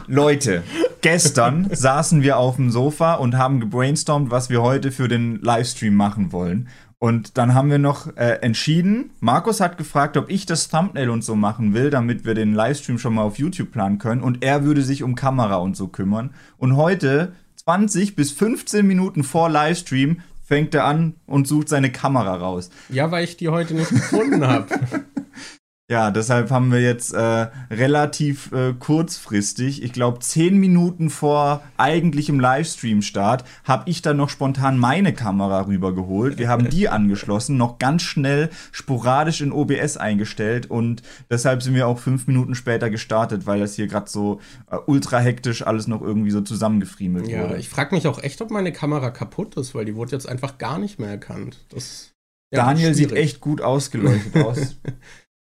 Leute, 0.07 0.63
gestern 0.99 1.69
saßen 1.73 2.23
wir 2.23 2.35
auf 2.35 2.57
dem 2.57 2.71
Sofa 2.71 3.13
und 3.13 3.37
haben 3.37 3.61
gebrainstormt, 3.61 4.31
was 4.31 4.49
wir 4.49 4.61
heute 4.61 4.91
für 4.91 5.07
den 5.07 5.37
Livestream 5.41 5.95
machen 5.95 6.33
wollen. 6.33 6.67
Und 7.03 7.39
dann 7.39 7.55
haben 7.55 7.71
wir 7.71 7.79
noch 7.79 8.15
äh, 8.15 8.37
entschieden, 8.43 9.09
Markus 9.21 9.59
hat 9.59 9.79
gefragt, 9.79 10.17
ob 10.17 10.29
ich 10.29 10.45
das 10.45 10.69
Thumbnail 10.69 11.09
und 11.09 11.23
so 11.23 11.35
machen 11.35 11.73
will, 11.73 11.89
damit 11.89 12.25
wir 12.25 12.35
den 12.35 12.53
Livestream 12.53 12.99
schon 12.99 13.15
mal 13.15 13.23
auf 13.23 13.39
YouTube 13.39 13.71
planen 13.71 13.97
können. 13.97 14.21
Und 14.21 14.43
er 14.43 14.63
würde 14.63 14.83
sich 14.83 15.01
um 15.01 15.15
Kamera 15.15 15.55
und 15.55 15.75
so 15.75 15.87
kümmern. 15.87 16.35
Und 16.59 16.75
heute, 16.75 17.33
20 17.55 18.15
bis 18.15 18.31
15 18.31 18.85
Minuten 18.85 19.23
vor 19.23 19.49
Livestream, 19.49 20.21
fängt 20.43 20.75
er 20.75 20.85
an 20.85 21.15
und 21.25 21.47
sucht 21.47 21.69
seine 21.69 21.91
Kamera 21.91 22.35
raus. 22.35 22.69
Ja, 22.89 23.09
weil 23.09 23.23
ich 23.23 23.35
die 23.35 23.49
heute 23.49 23.73
nicht 23.73 23.89
gefunden 23.89 24.45
habe. 24.45 24.67
Ja, 25.91 26.09
deshalb 26.09 26.51
haben 26.51 26.71
wir 26.71 26.79
jetzt 26.79 27.13
äh, 27.13 27.47
relativ 27.69 28.53
äh, 28.53 28.71
kurzfristig, 28.71 29.83
ich 29.83 29.91
glaube 29.91 30.19
zehn 30.19 30.57
Minuten 30.57 31.09
vor 31.09 31.63
eigentlichem 31.75 32.39
Livestream-Start, 32.39 33.43
habe 33.65 33.89
ich 33.89 34.01
dann 34.01 34.15
noch 34.15 34.29
spontan 34.29 34.77
meine 34.77 35.11
Kamera 35.11 35.67
rübergeholt. 35.67 36.37
Wir 36.37 36.47
haben 36.47 36.69
die 36.69 36.87
angeschlossen, 36.87 37.57
noch 37.57 37.77
ganz 37.77 38.03
schnell 38.03 38.51
sporadisch 38.71 39.41
in 39.41 39.51
OBS 39.51 39.97
eingestellt 39.97 40.71
und 40.71 41.01
deshalb 41.29 41.61
sind 41.61 41.75
wir 41.75 41.89
auch 41.89 41.99
fünf 41.99 42.25
Minuten 42.25 42.55
später 42.55 42.89
gestartet, 42.89 43.45
weil 43.45 43.59
das 43.59 43.75
hier 43.75 43.87
gerade 43.87 44.09
so 44.09 44.39
äh, 44.71 44.77
ultra 44.85 45.19
hektisch 45.19 45.67
alles 45.67 45.87
noch 45.87 46.01
irgendwie 46.01 46.31
so 46.31 46.39
zusammengefriemelt 46.39 47.27
ja, 47.27 47.41
wurde. 47.41 47.57
Ich 47.57 47.67
frage 47.67 47.93
mich 47.93 48.07
auch 48.07 48.23
echt, 48.23 48.41
ob 48.41 48.49
meine 48.49 48.71
Kamera 48.71 49.09
kaputt 49.09 49.57
ist, 49.57 49.75
weil 49.75 49.83
die 49.83 49.95
wurde 49.95 50.13
jetzt 50.13 50.29
einfach 50.29 50.57
gar 50.57 50.79
nicht 50.79 50.99
mehr 50.99 51.09
erkannt. 51.09 51.65
Das 51.67 52.11
ja, 52.53 52.65
Daniel 52.65 52.93
sieht 52.93 53.13
echt 53.13 53.39
gut 53.39 53.61
ausgeleuchtet 53.61 54.37
aus. 54.43 54.77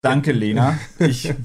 Danke, 0.02 0.32
Lena. 0.32 0.78
Ich. 0.98 1.26
Ist, 1.26 1.36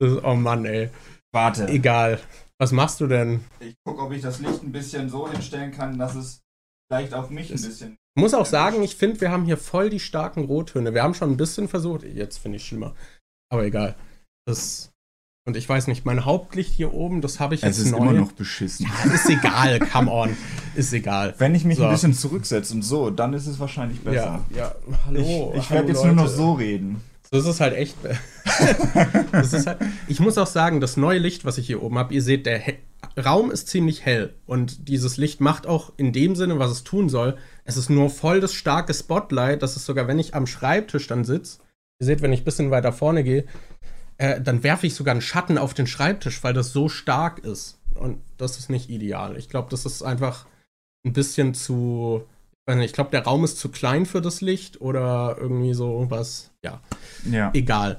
oh 0.24 0.34
Mann, 0.34 0.64
ey. 0.64 0.90
Warte. 1.32 1.68
Egal. 1.68 2.20
Was 2.58 2.72
machst 2.72 3.00
du 3.00 3.06
denn? 3.06 3.44
Ich 3.60 3.74
gucke, 3.84 4.02
ob 4.02 4.12
ich 4.12 4.22
das 4.22 4.38
Licht 4.40 4.62
ein 4.62 4.72
bisschen 4.72 5.08
so 5.08 5.30
hinstellen 5.30 5.72
kann, 5.72 5.98
dass 5.98 6.14
es 6.14 6.42
vielleicht 6.88 7.12
auf 7.12 7.30
mich 7.30 7.50
ein 7.50 7.60
bisschen. 7.60 7.96
Ich 8.16 8.20
muss 8.20 8.34
auch 8.34 8.46
sagen, 8.46 8.82
ich 8.82 8.94
finde, 8.96 9.20
wir 9.20 9.30
haben 9.30 9.44
hier 9.44 9.56
voll 9.56 9.90
die 9.90 10.00
starken 10.00 10.44
Rottöne. 10.44 10.94
Wir 10.94 11.02
haben 11.02 11.14
schon 11.14 11.30
ein 11.32 11.36
bisschen 11.36 11.68
versucht. 11.68 12.04
Jetzt 12.04 12.38
finde 12.38 12.56
ich 12.56 12.66
schlimmer. 12.66 12.94
Aber 13.52 13.64
egal. 13.64 13.96
Das 14.46 14.93
und 15.46 15.56
ich 15.58 15.68
weiß 15.68 15.88
nicht, 15.88 16.06
mein 16.06 16.24
Hauptlicht 16.24 16.72
hier 16.72 16.94
oben, 16.94 17.20
das 17.20 17.38
habe 17.38 17.54
ich 17.54 17.62
jetzt 17.62 17.78
Es 17.78 17.84
ist 17.84 17.92
neu. 17.92 17.98
immer 17.98 18.12
noch 18.12 18.32
beschissen. 18.32 18.86
Ja, 18.86 19.12
ist 19.12 19.28
egal, 19.28 19.78
come 19.92 20.10
on. 20.10 20.36
Ist 20.74 20.92
egal. 20.92 21.34
Wenn 21.36 21.54
ich 21.54 21.64
mich 21.64 21.76
so. 21.76 21.84
ein 21.84 21.90
bisschen 21.90 22.14
zurücksetze 22.14 22.74
und 22.74 22.82
so, 22.82 23.10
dann 23.10 23.34
ist 23.34 23.46
es 23.46 23.58
wahrscheinlich 23.60 24.00
besser. 24.00 24.44
Ja, 24.50 24.56
ja. 24.56 24.74
hallo. 25.06 25.52
Ich, 25.54 25.64
ich 25.64 25.70
werde 25.70 25.88
jetzt 25.88 25.98
Leute. 25.98 26.14
nur 26.14 26.24
noch 26.24 26.30
so 26.30 26.52
reden. 26.54 27.02
Das 27.30 27.46
ist 27.46 27.60
halt 27.60 27.74
echt. 27.74 27.96
das 29.32 29.52
ist 29.52 29.66
halt, 29.66 29.78
ich 30.08 30.20
muss 30.20 30.38
auch 30.38 30.46
sagen, 30.46 30.80
das 30.80 30.96
neue 30.96 31.18
Licht, 31.18 31.44
was 31.44 31.58
ich 31.58 31.66
hier 31.66 31.82
oben 31.82 31.98
habe, 31.98 32.14
ihr 32.14 32.22
seht, 32.22 32.46
der 32.46 32.58
He 32.58 32.74
Raum 33.22 33.50
ist 33.50 33.68
ziemlich 33.68 34.04
hell. 34.04 34.34
Und 34.46 34.88
dieses 34.88 35.18
Licht 35.18 35.40
macht 35.40 35.66
auch 35.66 35.92
in 35.98 36.12
dem 36.12 36.34
Sinne, 36.36 36.58
was 36.58 36.70
es 36.70 36.84
tun 36.84 37.08
soll. 37.08 37.36
Es 37.64 37.76
ist 37.76 37.90
nur 37.90 38.08
voll 38.08 38.40
das 38.40 38.54
starke 38.54 38.94
Spotlight. 38.94 39.62
Das 39.62 39.76
ist 39.76 39.84
sogar, 39.84 40.08
wenn 40.08 40.18
ich 40.18 40.34
am 40.34 40.46
Schreibtisch 40.46 41.06
dann 41.06 41.24
sitze. 41.24 41.58
Ihr 42.00 42.06
seht, 42.06 42.22
wenn 42.22 42.32
ich 42.32 42.40
ein 42.40 42.44
bisschen 42.44 42.70
weiter 42.70 42.92
vorne 42.92 43.22
gehe, 43.22 43.44
äh, 44.18 44.40
dann 44.40 44.62
werfe 44.62 44.86
ich 44.86 44.94
sogar 44.94 45.12
einen 45.12 45.20
Schatten 45.20 45.58
auf 45.58 45.74
den 45.74 45.86
Schreibtisch, 45.86 46.42
weil 46.44 46.54
das 46.54 46.72
so 46.72 46.88
stark 46.88 47.40
ist. 47.40 47.78
Und 47.94 48.18
das 48.36 48.58
ist 48.58 48.70
nicht 48.70 48.90
ideal. 48.90 49.36
Ich 49.36 49.48
glaube, 49.48 49.68
das 49.70 49.86
ist 49.86 50.02
einfach 50.02 50.46
ein 51.04 51.12
bisschen 51.12 51.54
zu. 51.54 52.24
Ich 52.66 52.94
glaube, 52.94 53.10
der 53.10 53.24
Raum 53.24 53.44
ist 53.44 53.58
zu 53.58 53.68
klein 53.68 54.06
für 54.06 54.22
das 54.22 54.40
Licht 54.40 54.80
oder 54.80 55.36
irgendwie 55.38 55.74
so 55.74 56.06
was. 56.08 56.50
Ja. 56.64 56.80
ja. 57.30 57.50
Egal. 57.52 57.98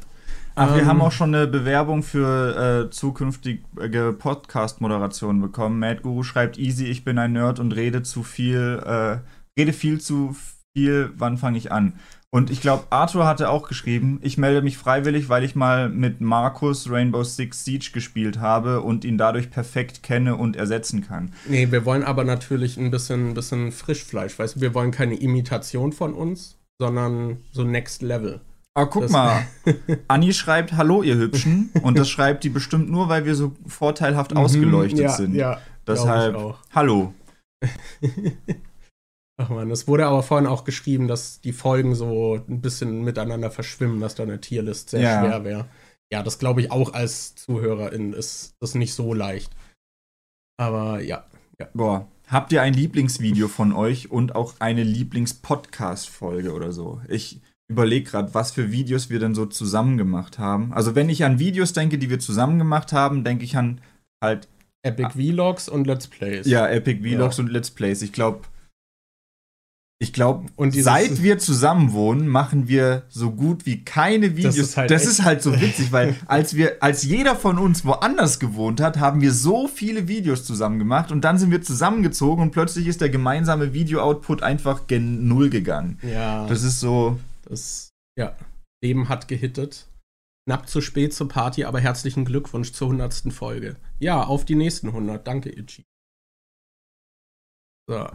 Ach, 0.56 0.73
wir 0.73 0.84
ähm, 0.84 0.88
haben 0.88 1.01
auch 1.01 1.12
schon 1.12 1.36
eine 1.36 1.47
Bewerbung 1.47 2.01
für 2.01 2.86
äh, 2.86 2.89
zukünftige 2.89 4.13
Podcast-Moderationen 4.17 5.41
bekommen. 5.41 5.80
Mad 5.80 6.01
Guru 6.01 6.23
schreibt 6.23 6.58
easy, 6.58 6.86
ich 6.86 7.04
bin 7.04 7.19
ein 7.19 7.34
Nerd 7.34 7.60
und 7.60 7.73
rede 7.73 8.04
zu 8.04 8.23
viel, 8.23 8.82
äh, 8.86 9.19
rede 9.60 9.73
viel 9.73 9.99
zu 9.99 10.36
viel, 10.73 11.12
wann 11.15 11.38
fange 11.38 11.58
ich 11.58 11.71
an? 11.71 11.99
Und 12.36 12.50
ich 12.50 12.60
glaube, 12.60 12.84
Arthur 12.89 13.26
hatte 13.26 13.50
auch 13.50 13.65
geschrieben, 13.65 14.19
ich 14.21 14.38
melde 14.38 14.62
mich 14.62 14.78
freiwillig, 14.78 15.30
weil 15.30 15.45
ich 15.45 15.56
mal 15.56 15.88
mit 15.88 16.19
Markus 16.19 16.91
Rainbow 16.91 17.24
Six 17.24 17.63
Siege 17.63 17.91
gespielt 17.93 18.41
habe 18.41 18.82
und 18.82 19.06
ihn 19.06 19.17
dadurch 19.17 19.50
perfekt 19.50 20.04
kenne 20.04 20.36
und 20.36 20.58
ersetzen 20.58 21.02
kann. 21.08 21.32
Nee, 21.48 21.71
wir 21.71 21.86
wollen 21.86 22.04
aber 22.04 22.26
natürlich 22.26 22.76
ein 22.76 22.91
bisschen, 22.91 23.30
ein 23.30 23.34
bisschen 23.36 23.71
Frischfleisch, 23.71 24.38
weißt 24.38 24.58
du, 24.58 24.60
wir 24.60 24.74
wollen 24.74 24.91
keine 24.91 25.15
Imitation 25.15 25.93
von 25.93 26.13
uns, 26.13 26.58
sondern 26.78 27.38
so 27.54 27.63
Next 27.63 28.02
Level. 28.02 28.41
Aber 28.74 28.89
guck 28.89 29.04
das 29.04 29.12
mal, 29.13 29.48
Anni 30.10 30.34
schreibt 30.34 30.74
Hallo, 30.74 31.04
ihr 31.04 31.15
Hübschen. 31.15 31.69
und 31.84 31.98
das 31.98 32.10
schreibt 32.10 32.43
die 32.43 32.50
bestimmt 32.50 32.91
nur, 32.91 33.08
weil 33.08 33.24
wir 33.24 33.36
so 33.36 33.54
vorteilhaft 33.65 34.32
mhm, 34.34 34.39
ausgeleuchtet 34.39 35.00
ja, 35.00 35.10
sind. 35.10 35.36
Ja, 35.36 35.62
Deshalb, 35.88 36.36
Hallo. 36.74 37.13
Ach 39.38 39.50
man, 39.50 39.69
es 39.69 39.88
wurde 39.88 40.06
aber 40.06 40.24
vorhin 40.24 40.48
auch 40.48 40.63
geschrieben, 40.63 41.08
dass 41.08 41.41
die 41.41 41.52
Folgen 41.52 41.93
so 41.93 42.41
ein 42.48 42.62
bisschen 42.62 43.04
miteinander 43.04 43.52
verschwimmen, 43.52 44.00
dass 44.00 44.15
da 44.15 44.24
eine 44.24 44.39
Tierlist 44.39 44.91
sehr 44.91 45.02
ja. 45.02 45.19
schwer 45.19 45.43
wäre. 45.43 45.65
Ja, 46.12 46.24
das 46.24 46.39
glaube 46.39 46.62
ich 46.62 46.71
auch 46.71 46.93
als 46.93 47.36
Zuhörerin 47.36 48.13
ist 48.13 48.56
das 48.62 48.76
nicht 48.76 48.93
so 48.93 49.13
leicht. 49.13 49.52
Aber 50.58 51.02
ja, 51.02 51.26
ja. 51.60 51.67
Boah, 51.74 52.08
habt 52.28 52.54
ihr 52.54 52.62
ein 52.62 52.74
Lieblingsvideo 52.74 53.50
von 53.50 53.74
euch 53.74 54.10
und 54.10 54.36
auch 54.36 54.54
eine 54.60 54.84
Lieblingspodcast-Folge 54.84 56.54
oder 56.54 56.71
so? 56.71 57.02
Ich 57.10 57.41
überlege 57.67 58.10
gerade, 58.10 58.34
was 58.34 58.52
für 58.52 58.71
Videos 58.71 59.10
wir 59.10 59.19
denn 59.19 59.36
so 59.36 59.45
zusammen 59.45 59.98
gemacht 59.98 60.39
haben. 60.39 60.71
Also 60.74 60.95
wenn 60.95 61.10
ich 61.10 61.26
an 61.26 61.39
Videos 61.39 61.74
denke, 61.74 61.98
die 61.98 62.10
wir 62.10 62.19
zusammen 62.19 62.60
gemacht 62.60 62.93
haben, 62.93 63.24
denke 63.24 63.43
ich 63.43 63.58
an 63.58 63.82
halt 64.24 64.48
Epic 64.84 65.13
Vlogs 65.13 65.67
und 65.67 65.88
Let's 65.88 66.08
Plays. 66.08 66.45
Ja, 66.45 66.67
Epic 66.67 67.02
Vlogs 67.02 67.38
ja. 67.38 67.43
und 67.43 67.50
Let's 67.50 67.71
Plays. 67.71 68.02
Ich 68.02 68.13
glaube, 68.13 68.41
ich 69.97 70.12
glaube, 70.12 70.49
seit 70.71 71.23
wir 71.23 71.38
zusammen 71.38 71.93
wohnen, 71.93 72.27
machen 72.27 72.67
wir 72.67 73.03
so 73.08 73.31
gut 73.31 73.65
wie 73.65 73.86
keine 73.86 74.36
Videos. 74.36 74.55
Das 74.58 74.67
ist 74.67 74.77
halt, 74.77 74.91
das 74.91 75.05
ist 75.05 75.23
halt 75.23 75.41
so 75.41 75.53
witzig, 75.62 75.93
weil 75.93 76.15
als 76.25 76.55
wir, 76.55 76.84
als 76.84 77.03
jeder 77.03 77.36
von 77.36 77.58
uns 77.58 77.86
woanders 77.86 78.39
gewohnt 78.39 78.81
hat, 78.81 78.99
haben 78.99 79.21
wir 79.21 79.31
so 79.31 79.69
viele 79.69 80.10
Videos 80.10 80.43
zusammen 80.43 80.79
gemacht 80.79 81.13
und 81.13 81.21
dann 81.21 81.38
sind 81.38 81.49
wir 81.49 81.62
zusammengezogen 81.62 82.43
und 82.43 82.51
plötzlich 82.51 82.88
ist 82.88 82.99
der 82.99 83.10
gemeinsame 83.10 83.73
Video-Output 83.73 84.43
einfach 84.43 84.88
gen 84.88 85.29
Null 85.29 85.49
gegangen. 85.49 85.97
Ja. 86.01 86.45
Das 86.47 86.63
ist 86.63 86.81
so. 86.81 87.17
Das, 87.47 87.91
ja. 88.19 88.36
Leben 88.84 89.08
hat 89.08 89.29
gehittet. 89.29 89.88
Knapp 90.45 90.67
zu 90.67 90.81
spät 90.81 91.13
zur 91.13 91.29
Party, 91.29 91.63
aber 91.63 91.79
herzlichen 91.79 92.25
Glückwunsch 92.25 92.73
zur 92.73 92.88
100. 92.91 93.34
Folge. 93.34 93.77
Ja, 93.99 94.23
auf 94.23 94.43
die 94.45 94.55
nächsten 94.55 94.89
100. 94.89 95.25
Danke, 95.25 95.49
Itchy. 95.49 95.86
So. 97.88 98.08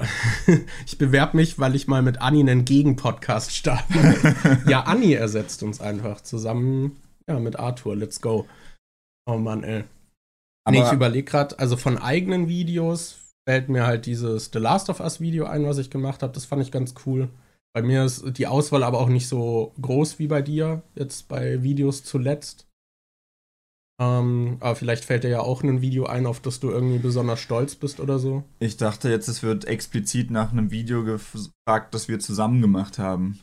Ich 0.86 0.98
bewerbe 0.98 1.36
mich, 1.36 1.58
weil 1.58 1.74
ich 1.74 1.86
mal 1.86 2.02
mit 2.02 2.20
Anni 2.20 2.40
einen 2.40 2.64
Gegenpodcast 2.64 3.54
starten 3.54 3.94
will. 3.94 4.62
ja, 4.70 4.82
Anni 4.82 5.12
ersetzt 5.12 5.62
uns 5.62 5.80
einfach 5.80 6.20
zusammen 6.20 7.00
ja, 7.28 7.38
mit 7.38 7.58
Arthur. 7.58 7.96
Let's 7.96 8.20
go. 8.20 8.46
Oh 9.26 9.36
Mann, 9.36 9.62
ey. 9.62 9.84
Aber 10.64 10.76
nee, 10.76 10.84
ich 10.84 10.92
überlege 10.92 11.24
gerade, 11.24 11.58
also 11.58 11.76
von 11.76 11.98
eigenen 11.98 12.48
Videos 12.48 13.32
fällt 13.48 13.68
mir 13.68 13.86
halt 13.86 14.06
dieses 14.06 14.50
The 14.52 14.58
Last 14.58 14.90
of 14.90 15.00
Us 15.00 15.20
Video 15.20 15.46
ein, 15.46 15.64
was 15.64 15.78
ich 15.78 15.90
gemacht 15.90 16.22
habe. 16.22 16.32
Das 16.32 16.44
fand 16.44 16.62
ich 16.62 16.72
ganz 16.72 16.94
cool. 17.06 17.28
Bei 17.72 17.82
mir 17.82 18.04
ist 18.04 18.36
die 18.36 18.46
Auswahl 18.46 18.82
aber 18.82 18.98
auch 18.98 19.08
nicht 19.08 19.28
so 19.28 19.72
groß 19.80 20.18
wie 20.18 20.26
bei 20.26 20.42
dir, 20.42 20.82
jetzt 20.96 21.28
bei 21.28 21.62
Videos 21.62 22.02
zuletzt. 22.02 22.66
Ähm, 24.00 24.56
aber 24.60 24.76
vielleicht 24.76 25.04
fällt 25.04 25.24
dir 25.24 25.28
ja 25.28 25.40
auch 25.40 25.62
ein 25.62 25.82
Video 25.82 26.06
ein, 26.06 26.26
auf 26.26 26.40
das 26.40 26.58
du 26.58 26.70
irgendwie 26.70 26.98
besonders 26.98 27.38
stolz 27.38 27.74
bist 27.74 28.00
oder 28.00 28.18
so. 28.18 28.44
Ich 28.58 28.78
dachte 28.78 29.10
jetzt, 29.10 29.28
es 29.28 29.42
wird 29.42 29.66
explizit 29.66 30.30
nach 30.30 30.52
einem 30.52 30.70
Video 30.70 31.04
gefragt, 31.04 31.92
das 31.92 32.08
wir 32.08 32.18
zusammen 32.18 32.62
gemacht 32.62 32.98
haben. 32.98 33.40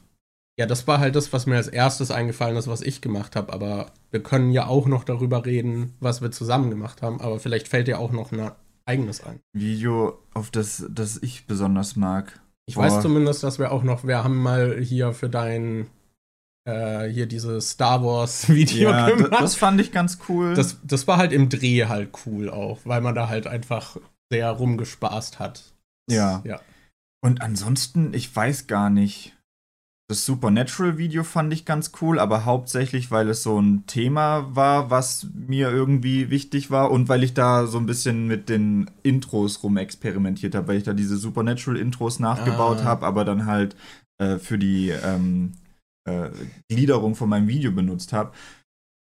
Ja, 0.60 0.66
das 0.66 0.88
war 0.88 0.98
halt 0.98 1.16
das, 1.16 1.32
was 1.32 1.46
mir 1.46 1.58
als 1.58 1.68
erstes 1.68 2.10
eingefallen 2.10 2.58
ist, 2.58 2.68
was 2.68 2.82
ich 2.82 3.02
gemacht 3.02 3.36
habe. 3.36 3.54
Aber 3.54 3.92
wir 4.10 4.24
können 4.24 4.52
ja 4.52 4.66
auch 4.66 4.88
noch 4.88 5.04
darüber 5.04 5.46
reden, 5.46 5.94
was 6.00 6.24
wir 6.24 6.32
zusammen 6.32 6.72
gemacht 6.72 7.04
haben. 7.04 7.22
Aber 7.22 7.40
vielleicht 7.40 7.68
fällt 7.68 7.88
dir 7.88 8.00
auch 8.00 8.12
noch 8.12 8.32
ein 8.32 8.52
eigenes 8.86 9.24
ein. 9.24 9.40
Video, 9.54 10.18
auf 10.34 10.50
das, 10.50 10.84
das 10.90 11.22
ich 11.22 11.46
besonders 11.46 11.96
mag. 11.96 12.42
Ich 12.66 12.74
Boah. 12.74 12.86
weiß 12.86 13.04
zumindest, 13.04 13.44
dass 13.44 13.60
wir 13.60 13.72
auch 13.72 13.84
noch, 13.84 14.06
wir 14.06 14.24
haben 14.24 14.42
mal 14.42 14.80
hier 14.82 15.14
für 15.14 15.30
dein 15.30 15.86
äh, 16.68 17.10
hier 17.10 17.26
dieses 17.26 17.72
Star 17.72 18.04
Wars 18.04 18.50
Video 18.54 18.92
ja, 18.92 19.10
gemacht. 19.10 19.42
Das 19.42 19.56
fand 19.56 19.80
ich 19.80 19.92
ganz 19.92 20.20
cool. 20.28 20.54
Das, 20.54 20.78
das 20.84 21.08
war 21.08 21.18
halt 21.18 21.32
im 21.32 21.50
Dreh 21.50 21.86
halt 21.86 22.10
cool 22.26 22.50
auch, 22.50 22.80
weil 22.84 23.02
man 23.02 23.16
da 23.16 23.30
halt 23.30 23.48
einfach 23.48 23.98
sehr 24.30 24.50
rumgespaßt 24.52 25.40
hat. 25.40 25.64
Ja. 26.10 26.42
ja. 26.46 26.60
Und 27.24 27.42
ansonsten, 27.42 28.14
ich 28.14 28.36
weiß 28.36 28.68
gar 28.68 28.90
nicht. 28.90 29.34
Das 30.10 30.26
Supernatural-Video 30.26 31.26
fand 31.26 31.52
ich 31.52 31.66
ganz 31.66 31.92
cool, 32.02 32.18
aber 32.18 32.46
hauptsächlich, 32.46 33.12
weil 33.12 33.28
es 33.28 33.44
so 33.44 33.60
ein 33.60 33.86
Thema 33.88 34.56
war, 34.56 34.90
was 34.90 35.28
mir 35.34 35.70
irgendwie 35.70 36.30
wichtig 36.30 36.72
war 36.72 36.92
und 36.92 37.10
weil 37.10 37.26
ich 37.26 37.34
da 37.34 37.68
so 37.68 37.78
ein 37.78 37.86
bisschen 37.86 38.26
mit 38.26 38.48
den 38.48 38.90
Intros 39.04 39.64
rumexperimentiert 39.64 40.56
habe, 40.56 40.70
weil 40.70 40.78
ich 40.78 40.86
da 40.86 40.94
diese 40.94 41.18
Supernatural-Intros 41.18 42.20
nachgebaut 42.20 42.80
ah. 42.84 42.86
habe, 42.86 43.06
aber 43.06 43.26
dann 43.26 43.48
halt 43.48 43.76
äh, 44.18 44.38
für 44.38 44.58
die 44.58 44.92
ähm, 44.92 45.52
äh, 46.08 46.30
Gliederung 46.70 47.16
von 47.16 47.30
meinem 47.30 47.48
Video 47.48 47.72
benutzt 47.72 48.14
habe. 48.14 48.32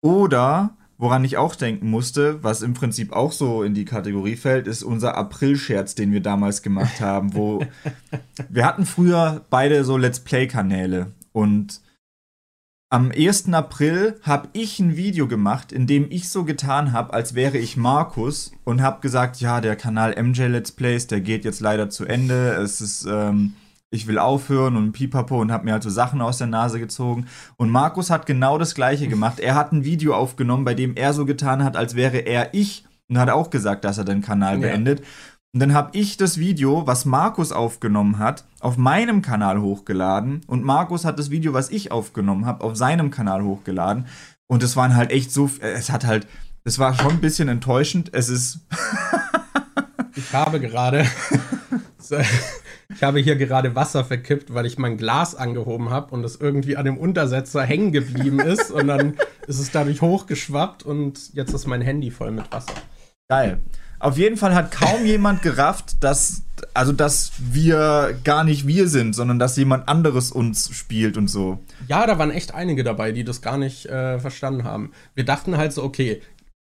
Oder 0.03 0.75
woran 0.97 1.23
ich 1.23 1.37
auch 1.37 1.55
denken 1.55 1.89
musste, 1.89 2.43
was 2.43 2.61
im 2.61 2.73
Prinzip 2.73 3.11
auch 3.11 3.31
so 3.31 3.63
in 3.63 3.73
die 3.73 3.85
Kategorie 3.85 4.35
fällt, 4.35 4.67
ist 4.67 4.83
unser 4.83 5.15
April-Scherz, 5.15 5.95
den 5.95 6.11
wir 6.11 6.21
damals 6.21 6.61
gemacht 6.61 7.01
haben, 7.01 7.33
wo 7.33 7.65
wir 8.49 8.65
hatten 8.65 8.85
früher 8.85 9.45
beide 9.49 9.83
so 9.83 9.97
Let's 9.97 10.19
Play-Kanäle 10.19 11.11
und 11.31 11.81
am 12.91 13.11
1. 13.11 13.51
April 13.51 14.19
habe 14.21 14.47
ich 14.53 14.79
ein 14.79 14.95
Video 14.95 15.27
gemacht, 15.27 15.71
in 15.71 15.87
dem 15.87 16.09
ich 16.11 16.29
so 16.29 16.45
getan 16.45 16.93
habe, 16.93 17.13
als 17.13 17.33
wäre 17.33 17.57
ich 17.57 17.75
Markus 17.75 18.53
und 18.63 18.81
habe 18.81 19.01
gesagt, 19.01 19.41
ja, 19.41 19.59
der 19.59 19.75
Kanal 19.75 20.15
MJ 20.21 20.43
Let's 20.43 20.71
Plays, 20.71 21.07
der 21.07 21.19
geht 21.19 21.43
jetzt 21.45 21.59
leider 21.59 21.89
zu 21.89 22.05
Ende. 22.05 22.53
Es 22.53 22.79
ist 22.79 23.05
ähm, 23.09 23.53
ich 23.91 24.07
will 24.07 24.19
aufhören 24.19 24.75
und 24.75 24.91
pipapo 24.91 25.39
und 25.39 25.51
habe 25.51 25.65
mir 25.65 25.73
halt 25.73 25.83
so 25.83 25.89
Sachen 25.89 26.21
aus 26.21 26.37
der 26.37 26.47
Nase 26.47 26.79
gezogen. 26.79 27.27
Und 27.57 27.69
Markus 27.69 28.09
hat 28.09 28.25
genau 28.25 28.57
das 28.57 28.75
gleiche 28.75 29.07
gemacht. 29.07 29.39
Er 29.39 29.55
hat 29.55 29.71
ein 29.71 29.85
Video 29.85 30.15
aufgenommen, 30.15 30.65
bei 30.65 30.73
dem 30.73 30.95
er 30.95 31.13
so 31.13 31.25
getan 31.25 31.63
hat, 31.63 31.77
als 31.77 31.95
wäre 31.95 32.17
er 32.17 32.53
ich 32.53 32.85
und 33.07 33.17
hat 33.17 33.29
auch 33.29 33.49
gesagt, 33.49 33.85
dass 33.85 33.97
er 33.97 34.05
den 34.05 34.21
Kanal 34.21 34.55
ja. 34.55 34.67
beendet. 34.67 35.03
Und 35.53 35.61
dann 35.61 35.73
habe 35.73 35.97
ich 35.97 36.17
das 36.17 36.37
Video, 36.37 36.85
was 36.85 37.05
Markus 37.05 37.53
aufgenommen 37.53 38.19
hat, 38.19 38.43
auf 38.59 38.75
meinem 38.75 39.21
Kanal 39.21 39.61
hochgeladen 39.61 40.41
und 40.47 40.65
Markus 40.65 41.05
hat 41.05 41.17
das 41.17 41.29
Video, 41.29 41.53
was 41.53 41.69
ich 41.69 41.93
aufgenommen 41.93 42.45
habe, 42.45 42.61
auf 42.61 42.75
seinem 42.75 43.09
Kanal 43.09 43.41
hochgeladen. 43.41 44.07
Und 44.47 44.63
es 44.63 44.75
waren 44.75 44.95
halt 44.95 45.11
echt 45.11 45.31
so, 45.31 45.49
es 45.61 45.89
hat 45.89 46.05
halt, 46.05 46.27
es 46.65 46.77
war 46.77 46.93
schon 46.93 47.11
ein 47.11 47.21
bisschen 47.21 47.47
enttäuschend. 47.47 48.13
Es 48.13 48.27
ist. 48.27 48.59
ich 50.15 50.33
habe 50.33 50.59
gerade 50.59 51.05
Ich 52.93 53.03
habe 53.03 53.19
hier 53.19 53.35
gerade 53.35 53.75
Wasser 53.75 54.03
verkippt, 54.03 54.53
weil 54.53 54.65
ich 54.65 54.77
mein 54.77 54.97
Glas 54.97 55.35
angehoben 55.35 55.89
habe 55.89 56.13
und 56.13 56.23
es 56.23 56.35
irgendwie 56.35 56.77
an 56.77 56.85
dem 56.85 56.97
Untersetzer 56.97 57.63
hängen 57.63 57.91
geblieben 57.91 58.39
ist. 58.39 58.71
und 58.71 58.87
dann 58.87 59.15
ist 59.47 59.59
es 59.59 59.71
dadurch 59.71 60.01
hochgeschwappt 60.01 60.83
und 60.83 61.33
jetzt 61.33 61.53
ist 61.53 61.67
mein 61.67 61.81
Handy 61.81 62.11
voll 62.11 62.31
mit 62.31 62.51
Wasser. 62.51 62.73
Geil. 63.27 63.59
Auf 63.99 64.17
jeden 64.17 64.37
Fall 64.37 64.53
hat 64.53 64.71
kaum 64.71 65.05
jemand 65.05 65.41
gerafft, 65.41 66.03
dass, 66.03 66.43
also 66.73 66.91
dass 66.91 67.31
wir 67.39 68.15
gar 68.23 68.43
nicht 68.43 68.67
wir 68.67 68.87
sind, 68.87 69.15
sondern 69.15 69.39
dass 69.39 69.55
jemand 69.55 69.87
anderes 69.87 70.31
uns 70.31 70.69
spielt 70.75 71.17
und 71.17 71.29
so. 71.29 71.59
Ja, 71.87 72.05
da 72.05 72.19
waren 72.19 72.29
echt 72.29 72.53
einige 72.53 72.83
dabei, 72.83 73.11
die 73.13 73.23
das 73.23 73.41
gar 73.41 73.57
nicht 73.57 73.85
äh, 73.85 74.19
verstanden 74.19 74.63
haben. 74.63 74.91
Wir 75.15 75.23
dachten 75.25 75.57
halt 75.57 75.73
so, 75.73 75.81
okay, 75.83 76.21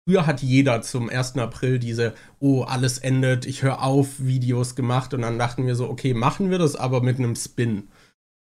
Früher 0.09 0.27
hat 0.27 0.41
jeder 0.41 0.83
zum 0.83 1.09
1. 1.09 1.37
April 1.37 1.81
diese, 1.81 2.15
oh, 2.39 2.63
alles 2.63 2.99
endet, 2.99 3.45
ich 3.45 3.63
höre 3.63 3.83
auf, 3.83 4.25
Videos 4.25 4.77
gemacht 4.77 5.13
und 5.15 5.23
dann 5.23 5.39
dachten 5.39 5.67
wir 5.67 5.75
so, 5.75 5.89
okay, 5.91 6.15
machen 6.15 6.51
wir 6.51 6.59
das 6.59 6.77
aber 6.77 7.03
mit 7.03 7.19
einem 7.19 7.35
Spin. 7.35 7.89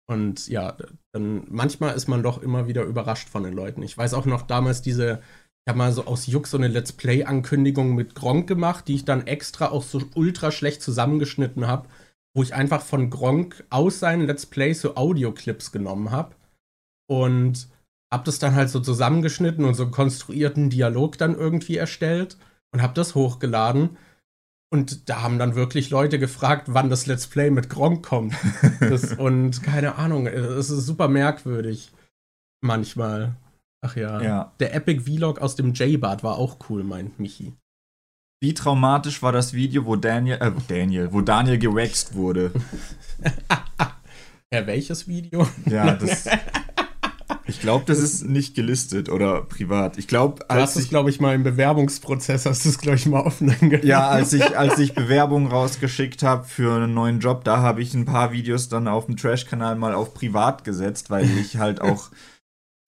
Und 0.06 0.48
ja, 0.48 0.76
dann 1.12 1.44
manchmal 1.48 1.94
ist 1.94 2.08
man 2.08 2.22
doch 2.22 2.42
immer 2.42 2.68
wieder 2.68 2.84
überrascht 2.84 3.28
von 3.28 3.42
den 3.42 3.54
Leuten. 3.54 3.82
Ich 3.82 3.96
weiß 3.96 4.12
auch 4.12 4.26
noch 4.26 4.42
damals 4.42 4.82
diese, 4.82 5.22
ich 5.64 5.70
habe 5.70 5.78
mal 5.78 5.92
so 5.92 6.04
aus 6.04 6.26
Juck 6.26 6.46
so 6.46 6.58
eine 6.58 6.68
Let's 6.68 6.92
Play-Ankündigung 6.92 7.94
mit 7.94 8.14
Gronk 8.14 8.46
gemacht, 8.46 8.86
die 8.86 8.94
ich 8.94 9.06
dann 9.06 9.26
extra 9.26 9.70
auch 9.70 9.82
so 9.82 10.02
ultra 10.14 10.52
schlecht 10.52 10.82
zusammengeschnitten 10.82 11.66
habe, 11.66 11.88
wo 12.34 12.42
ich 12.42 12.54
einfach 12.54 12.82
von 12.82 13.08
Gronk 13.08 13.64
aus 13.70 13.98
seinen 13.98 14.26
Let's 14.26 14.44
Plays 14.44 14.82
so 14.82 14.94
Audioclips 14.94 15.72
genommen 15.72 16.10
habe. 16.10 16.36
Und 17.08 17.68
hab 18.12 18.24
das 18.24 18.38
dann 18.38 18.54
halt 18.54 18.70
so 18.70 18.80
zusammengeschnitten 18.80 19.64
und 19.64 19.74
so 19.74 19.84
einen 19.84 19.92
konstruierten 19.92 20.70
Dialog 20.70 21.18
dann 21.18 21.34
irgendwie 21.34 21.76
erstellt 21.76 22.36
und 22.72 22.82
hab 22.82 22.94
das 22.94 23.14
hochgeladen. 23.14 23.96
Und 24.72 25.08
da 25.08 25.22
haben 25.22 25.38
dann 25.38 25.54
wirklich 25.54 25.90
Leute 25.90 26.18
gefragt, 26.18 26.68
wann 26.68 26.90
das 26.90 27.06
Let's 27.06 27.26
Play 27.26 27.50
mit 27.50 27.70
Gronk 27.70 28.04
kommt. 28.04 28.34
Das, 28.80 29.12
und 29.14 29.62
keine 29.62 29.96
Ahnung, 29.96 30.26
es 30.26 30.70
ist 30.70 30.86
super 30.86 31.08
merkwürdig. 31.08 31.92
Manchmal. 32.60 33.36
Ach 33.80 33.96
ja. 33.96 34.20
ja. 34.20 34.52
Der 34.60 34.74
Epic 34.74 35.04
Vlog 35.04 35.40
aus 35.40 35.56
dem 35.56 35.72
J-Bad 35.72 36.22
war 36.22 36.36
auch 36.36 36.58
cool, 36.68 36.84
meint 36.84 37.18
Michi. 37.18 37.54
Wie 38.42 38.54
traumatisch 38.54 39.22
war 39.22 39.32
das 39.32 39.54
Video, 39.54 39.86
wo 39.86 39.96
Daniel, 39.96 40.38
äh, 40.40 40.52
Daniel, 40.68 41.12
wo 41.12 41.22
Daniel 41.22 41.58
gewaxt 41.58 42.14
wurde? 42.14 42.52
ja, 44.52 44.66
welches 44.66 45.08
Video? 45.08 45.48
Ja, 45.64 45.94
das. 45.94 46.28
Ich 47.48 47.60
glaube, 47.60 47.84
das 47.86 47.98
ist 47.98 48.26
nicht 48.26 48.54
gelistet 48.54 49.08
oder 49.08 49.42
privat. 49.42 49.98
Ich 49.98 50.08
glaube, 50.08 50.48
als 50.50 50.58
du 50.58 50.62
hast 50.62 50.84
es, 50.84 50.88
glaube 50.88 51.10
ich, 51.10 51.20
mal 51.20 51.34
im 51.34 51.42
Bewerbungsprozess 51.42 52.46
hast 52.46 52.64
du 52.64 52.68
es, 52.70 52.78
glaube 52.78 52.96
ich, 52.96 53.06
mal 53.06 53.20
offline 53.20 53.70
gemacht. 53.70 53.84
Ja, 53.84 54.08
als 54.08 54.32
ich, 54.32 54.58
als 54.58 54.78
ich 54.78 54.94
Bewerbungen 54.94 55.48
rausgeschickt 55.48 56.22
habe 56.22 56.44
für 56.44 56.74
einen 56.74 56.94
neuen 56.94 57.20
Job, 57.20 57.44
da 57.44 57.58
habe 57.58 57.82
ich 57.82 57.94
ein 57.94 58.04
paar 58.04 58.32
Videos 58.32 58.68
dann 58.68 58.88
auf 58.88 59.06
dem 59.06 59.16
Trash-Kanal 59.16 59.76
mal 59.76 59.94
auf 59.94 60.14
privat 60.14 60.64
gesetzt, 60.64 61.10
weil 61.10 61.28
ich 61.38 61.56
halt 61.58 61.80
auch 61.80 62.10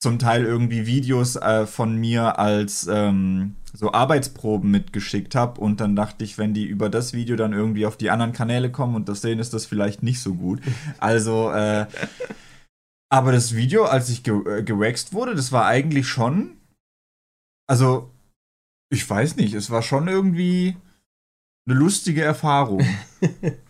zum 0.00 0.18
Teil 0.18 0.44
irgendwie 0.44 0.86
Videos 0.86 1.36
äh, 1.36 1.66
von 1.66 1.96
mir 1.96 2.38
als 2.38 2.88
ähm, 2.90 3.56
so 3.72 3.92
Arbeitsproben 3.92 4.70
mitgeschickt 4.70 5.34
habe 5.34 5.60
und 5.60 5.80
dann 5.80 5.96
dachte 5.96 6.24
ich, 6.24 6.38
wenn 6.38 6.54
die 6.54 6.64
über 6.64 6.88
das 6.88 7.12
Video 7.12 7.36
dann 7.36 7.52
irgendwie 7.52 7.84
auf 7.84 7.96
die 7.96 8.10
anderen 8.10 8.32
Kanäle 8.32 8.70
kommen 8.70 8.94
und 8.94 9.08
das 9.08 9.20
sehen, 9.20 9.38
ist 9.38 9.54
das 9.54 9.66
vielleicht 9.66 10.02
nicht 10.02 10.20
so 10.20 10.34
gut. 10.34 10.60
Also, 10.98 11.50
äh, 11.50 11.86
aber 13.10 13.32
das 13.32 13.54
Video, 13.54 13.84
als 13.84 14.08
ich 14.10 14.22
ge 14.22 14.34
äh, 14.46 14.62
gewaxt 14.62 15.12
wurde, 15.12 15.34
das 15.34 15.52
war 15.52 15.66
eigentlich 15.66 16.08
schon, 16.08 16.60
also, 17.66 18.10
ich 18.90 19.08
weiß 19.08 19.36
nicht, 19.36 19.54
es 19.54 19.70
war 19.70 19.82
schon 19.82 20.08
irgendwie 20.08 20.76
eine 21.66 21.78
lustige 21.78 22.22
Erfahrung. 22.22 22.86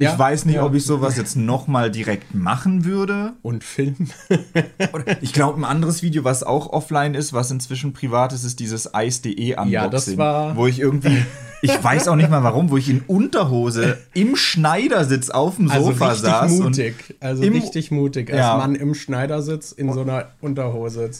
Ja, 0.00 0.12
ich 0.12 0.18
weiß 0.18 0.44
nicht, 0.44 0.56
ja. 0.56 0.64
ob 0.64 0.74
ich 0.74 0.84
sowas 0.84 1.16
jetzt 1.16 1.34
nochmal 1.34 1.90
direkt 1.90 2.32
machen 2.32 2.84
würde. 2.84 3.32
Und 3.42 3.64
filmen. 3.64 4.12
ich 5.20 5.32
glaube, 5.32 5.60
ein 5.60 5.64
anderes 5.64 6.04
Video, 6.04 6.22
was 6.22 6.44
auch 6.44 6.72
offline 6.72 7.14
ist, 7.14 7.32
was 7.32 7.50
inzwischen 7.50 7.92
privat 7.92 8.32
ist, 8.32 8.44
ist 8.44 8.60
dieses 8.60 8.90
Ice.de 8.94 9.50
Unboxing. 9.54 9.72
Ja, 9.72 9.88
das 9.88 10.16
war. 10.16 10.54
Wo 10.54 10.68
ich 10.68 10.78
irgendwie, 10.78 11.24
ich 11.62 11.82
weiß 11.82 12.06
auch 12.06 12.14
nicht 12.14 12.30
mal 12.30 12.44
warum, 12.44 12.70
wo 12.70 12.76
ich 12.76 12.88
in 12.88 13.00
Unterhose 13.08 13.98
im 14.14 14.36
Schneidersitz 14.36 15.30
auf 15.30 15.56
dem 15.56 15.68
also 15.68 15.86
Sofa 15.86 16.08
also 16.10 16.22
saß. 16.22 16.58
Mutig. 16.60 17.16
also 17.18 17.42
richtig 17.42 17.90
mutig, 17.90 18.30
als 18.30 18.38
ja. 18.38 18.56
Mann 18.56 18.76
im 18.76 18.94
Schneidersitz 18.94 19.72
in 19.72 19.92
so 19.92 20.02
einer 20.02 20.28
Unterhose. 20.40 21.10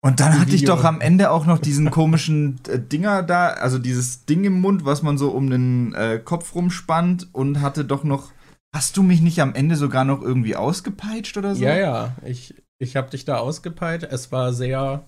Und 0.00 0.20
dann 0.20 0.38
hatte 0.38 0.54
ich 0.54 0.64
doch 0.64 0.84
am 0.84 1.00
Ende 1.00 1.30
auch 1.30 1.44
noch 1.44 1.58
diesen 1.58 1.90
komischen 1.90 2.60
äh, 2.68 2.78
Dinger 2.78 3.22
da, 3.24 3.48
also 3.48 3.78
dieses 3.78 4.26
Ding 4.26 4.44
im 4.44 4.60
Mund, 4.60 4.84
was 4.84 5.02
man 5.02 5.18
so 5.18 5.30
um 5.30 5.50
den 5.50 5.92
äh, 5.94 6.20
Kopf 6.24 6.54
rumspannt 6.54 7.28
und 7.32 7.60
hatte 7.60 7.84
doch 7.84 8.04
noch. 8.04 8.30
Hast 8.72 8.96
du 8.96 9.02
mich 9.02 9.22
nicht 9.22 9.40
am 9.40 9.54
Ende 9.54 9.76
sogar 9.76 10.04
noch 10.04 10.22
irgendwie 10.22 10.54
ausgepeitscht 10.54 11.36
oder 11.36 11.54
so? 11.54 11.64
Ja, 11.64 11.74
ja, 11.74 12.16
ich, 12.24 12.54
ich 12.78 12.96
habe 12.96 13.10
dich 13.10 13.24
da 13.24 13.38
ausgepeitscht. 13.38 14.06
Es 14.08 14.30
war 14.30 14.52
sehr, 14.52 15.04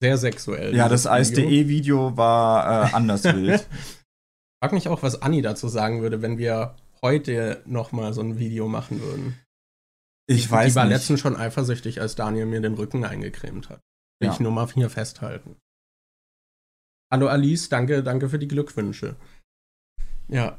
sehr 0.00 0.18
sexuell. 0.18 0.76
Ja, 0.76 0.88
das 0.88 1.06
Ice.de-Video 1.06 2.16
war 2.16 2.90
äh, 2.90 2.92
anders 2.92 3.24
wild. 3.24 3.66
Frag 4.62 4.72
mich 4.72 4.88
auch, 4.88 5.02
was 5.02 5.22
Anni 5.22 5.42
dazu 5.42 5.68
sagen 5.68 6.02
würde, 6.02 6.22
wenn 6.22 6.38
wir 6.38 6.76
heute 7.00 7.62
noch 7.66 7.90
mal 7.90 8.12
so 8.12 8.20
ein 8.20 8.38
Video 8.38 8.68
machen 8.68 9.00
würden. 9.00 9.38
Ich, 10.28 10.36
ich 10.36 10.50
weiß 10.50 10.66
nicht. 10.66 10.72
Die 10.74 10.76
war 10.76 10.84
nicht. 10.84 10.92
letztens 10.92 11.20
schon 11.20 11.34
eifersüchtig, 11.34 12.00
als 12.00 12.14
Daniel 12.14 12.46
mir 12.46 12.60
den 12.60 12.74
Rücken 12.74 13.04
eingecremt 13.04 13.70
hat. 13.70 13.80
Will 14.22 14.28
ja. 14.28 14.34
ich 14.34 14.40
nur 14.40 14.52
mal 14.52 14.68
hier 14.72 14.88
festhalten. 14.88 15.56
Hallo 17.12 17.26
Alice, 17.26 17.68
danke, 17.68 18.04
danke 18.04 18.28
für 18.28 18.38
die 18.38 18.46
Glückwünsche. 18.46 19.16
Ja. 20.28 20.58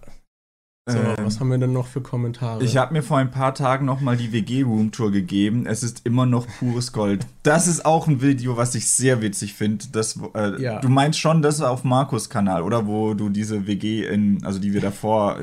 So, 0.86 0.98
ähm, 0.98 1.16
was 1.20 1.40
haben 1.40 1.50
wir 1.50 1.58
denn 1.58 1.72
noch 1.72 1.88
für 1.88 2.02
Kommentare? 2.02 2.62
Ich 2.62 2.76
habe 2.76 2.94
mir 2.94 3.02
vor 3.02 3.18
ein 3.18 3.32
paar 3.32 3.56
Tagen 3.56 3.86
noch 3.86 4.02
mal 4.02 4.18
die 4.18 4.34
WG 4.34 4.64
Room 4.64 4.92
Tour 4.92 5.14
gegeben. 5.14 5.66
Es 5.66 5.82
ist 5.82 6.06
immer 6.06 6.26
noch 6.26 6.46
pures 6.60 6.92
Gold. 6.92 7.26
Das 7.44 7.68
ist 7.68 7.86
auch 7.86 8.08
ein 8.08 8.22
Video, 8.22 8.58
was 8.58 8.76
ich 8.76 8.90
sehr 8.90 9.22
witzig 9.22 9.54
finde. 9.54 9.86
Äh, 10.36 10.62
ja. 10.62 10.82
Du 10.82 10.90
meinst 10.90 11.20
schon, 11.20 11.42
das 11.42 11.62
auf 11.62 11.86
Markus 11.86 12.30
Kanal, 12.30 12.64
oder 12.64 12.86
wo 12.86 13.14
du 13.14 13.30
diese 13.30 13.66
WG 13.66 14.06
in, 14.06 14.44
also 14.44 14.60
die 14.60 14.74
wir 14.74 14.82
davor 14.82 15.40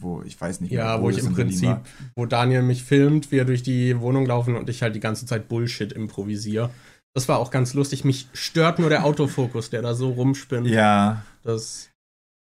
wo 0.00 0.22
ich 0.22 0.40
weiß 0.40 0.62
nicht 0.62 0.70
mehr, 0.70 0.84
ja, 0.84 0.98
wo, 0.98 1.04
wo 1.04 1.10
ich 1.10 1.18
im 1.18 1.34
Prinzip, 1.34 1.76
wo 2.16 2.24
Daniel 2.24 2.62
mich 2.62 2.82
filmt, 2.82 3.30
wir 3.30 3.44
durch 3.44 3.62
die 3.62 4.00
Wohnung 4.00 4.24
laufen 4.24 4.56
und 4.56 4.70
ich 4.70 4.82
halt 4.82 4.94
die 4.94 5.00
ganze 5.00 5.26
Zeit 5.26 5.48
Bullshit 5.48 5.92
improvisiere. 5.92 6.70
Das 7.14 7.28
war 7.28 7.38
auch 7.38 7.50
ganz 7.50 7.74
lustig. 7.74 8.04
Mich 8.04 8.28
stört 8.32 8.78
nur 8.78 8.88
der 8.88 9.04
Autofokus, 9.04 9.70
der 9.70 9.82
da 9.82 9.94
so 9.94 10.10
rumspinnt. 10.10 10.66
Ja. 10.66 11.22
Das, 11.42 11.90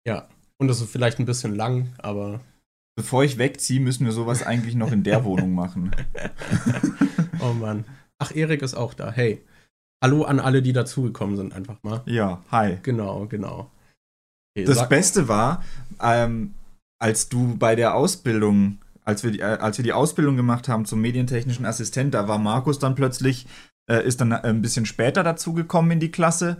ja. 0.08 0.28
Und 0.58 0.68
das 0.68 0.80
ist 0.80 0.92
vielleicht 0.92 1.20
ein 1.20 1.26
bisschen 1.26 1.56
lang, 1.56 1.94
aber. 1.98 2.40
Bevor 2.96 3.24
ich 3.24 3.38
wegziehe, 3.38 3.80
müssen 3.80 4.06
wir 4.06 4.14
sowas 4.14 4.44
eigentlich 4.44 4.76
noch 4.76 4.92
in 4.92 5.04
der 5.04 5.24
Wohnung 5.26 5.54
machen. 5.54 5.92
oh 7.42 7.54
Mann. 7.54 7.86
Ach, 8.20 8.34
Erik 8.34 8.62
ist 8.62 8.76
auch 8.76 8.94
da. 8.94 9.12
Hey. 9.12 9.44
Hallo 10.04 10.24
an 10.24 10.40
alle, 10.40 10.62
die 10.62 10.74
dazugekommen 10.74 11.38
sind, 11.38 11.54
einfach 11.54 11.78
mal. 11.84 12.02
Ja, 12.06 12.44
hi. 12.52 12.80
Genau, 12.82 13.28
genau. 13.28 13.70
Okay, 14.56 14.66
das 14.66 14.90
Beste 14.90 15.28
war, 15.28 15.64
ähm, 16.02 16.56
als 17.00 17.30
du 17.30 17.56
bei 17.56 17.76
der 17.76 17.94
Ausbildung, 17.94 18.80
als 19.04 19.24
wir, 19.24 19.32
die, 19.32 19.42
äh, 19.42 19.44
als 19.44 19.78
wir 19.78 19.84
die 19.84 19.94
Ausbildung 19.94 20.38
gemacht 20.38 20.68
haben 20.68 20.86
zum 20.86 21.02
medientechnischen 21.02 21.66
Assistent, 21.66 22.16
da 22.16 22.28
war 22.28 22.40
Markus 22.40 22.80
dann 22.80 22.96
plötzlich 22.96 23.46
äh, 23.90 24.06
ist 24.06 24.22
dann 24.22 24.32
äh, 24.32 24.42
ein 24.44 24.62
bisschen 24.62 24.86
später 24.86 25.24
dazugekommen 25.24 25.92
in 25.92 26.00
die 26.00 26.12
Klasse. 26.12 26.58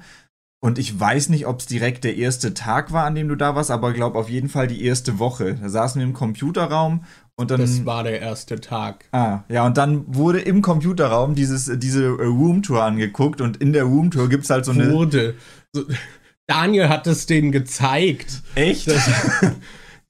Und 0.64 0.78
ich 0.78 1.00
weiß 1.00 1.30
nicht, 1.30 1.48
ob 1.48 1.60
es 1.60 1.66
direkt 1.66 2.04
der 2.04 2.18
erste 2.18 2.54
Tag 2.54 2.92
war, 2.92 3.06
an 3.06 3.16
dem 3.16 3.28
du 3.28 3.36
da 3.36 3.56
warst, 3.56 3.72
aber 3.72 3.90
ich 3.90 3.96
glaube 3.96 4.20
auf 4.20 4.30
jeden 4.30 4.48
Fall 4.48 4.68
die 4.68 4.84
erste 4.86 5.18
Woche. 5.18 5.56
Da 5.56 5.70
saßen 5.70 6.00
wir 6.00 6.06
im 6.06 6.14
Computerraum 6.14 7.04
und 7.36 7.50
dann. 7.50 7.60
Das 7.60 7.84
war 7.84 8.04
der 8.04 8.22
erste 8.22 8.62
Tag. 8.62 9.06
Ah, 9.12 9.40
ja, 9.50 9.66
und 9.66 9.78
dann 9.78 10.04
wurde 10.16 10.40
im 10.40 10.62
Computerraum 10.62 11.34
dieses, 11.34 11.72
diese 11.80 12.06
äh, 12.06 12.26
Roomtour 12.26 12.84
angeguckt 12.84 13.42
und 13.42 13.58
in 13.58 13.74
der 13.74 13.86
Roomtour 13.86 14.30
gibt 14.30 14.44
es 14.44 14.52
halt 14.52 14.66
so 14.66 14.72
eine. 14.72 14.92
Wurde. 14.92 15.34
So, 15.74 15.86
Daniel 16.48 16.90
hat 16.90 17.08
es 17.08 17.26
denen 17.26 17.52
gezeigt. 17.52 18.44
Echt? 18.54 18.88
Das, 18.88 19.10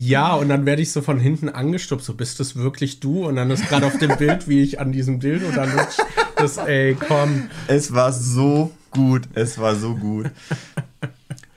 ja, 0.04 0.34
und 0.34 0.50
dann 0.50 0.66
werde 0.66 0.82
ich 0.82 0.92
so 0.92 1.04
von 1.04 1.20
hinten 1.20 1.48
angestupst, 1.48 2.08
so 2.08 2.16
bist 2.16 2.40
das 2.40 2.56
wirklich 2.56 3.00
du? 3.00 3.28
Und 3.28 3.36
dann 3.36 3.52
ist 3.52 3.70
gerade 3.70 3.86
auf 3.86 4.00
dem 4.00 4.18
Bild, 4.18 4.48
wie 4.48 4.64
ich 4.64 4.80
an 4.80 4.92
diesem 4.92 5.20
Dildo 5.20 5.52
da 5.54 5.66
lutsch. 5.66 6.00
Das, 6.38 6.58
ey, 6.58 6.96
komm. 6.96 7.50
Es 7.68 7.94
war 7.94 8.12
so 8.12 8.72
gut, 8.90 9.30
es 9.36 9.60
war 9.60 9.76
so 9.76 9.94
gut. 9.94 10.32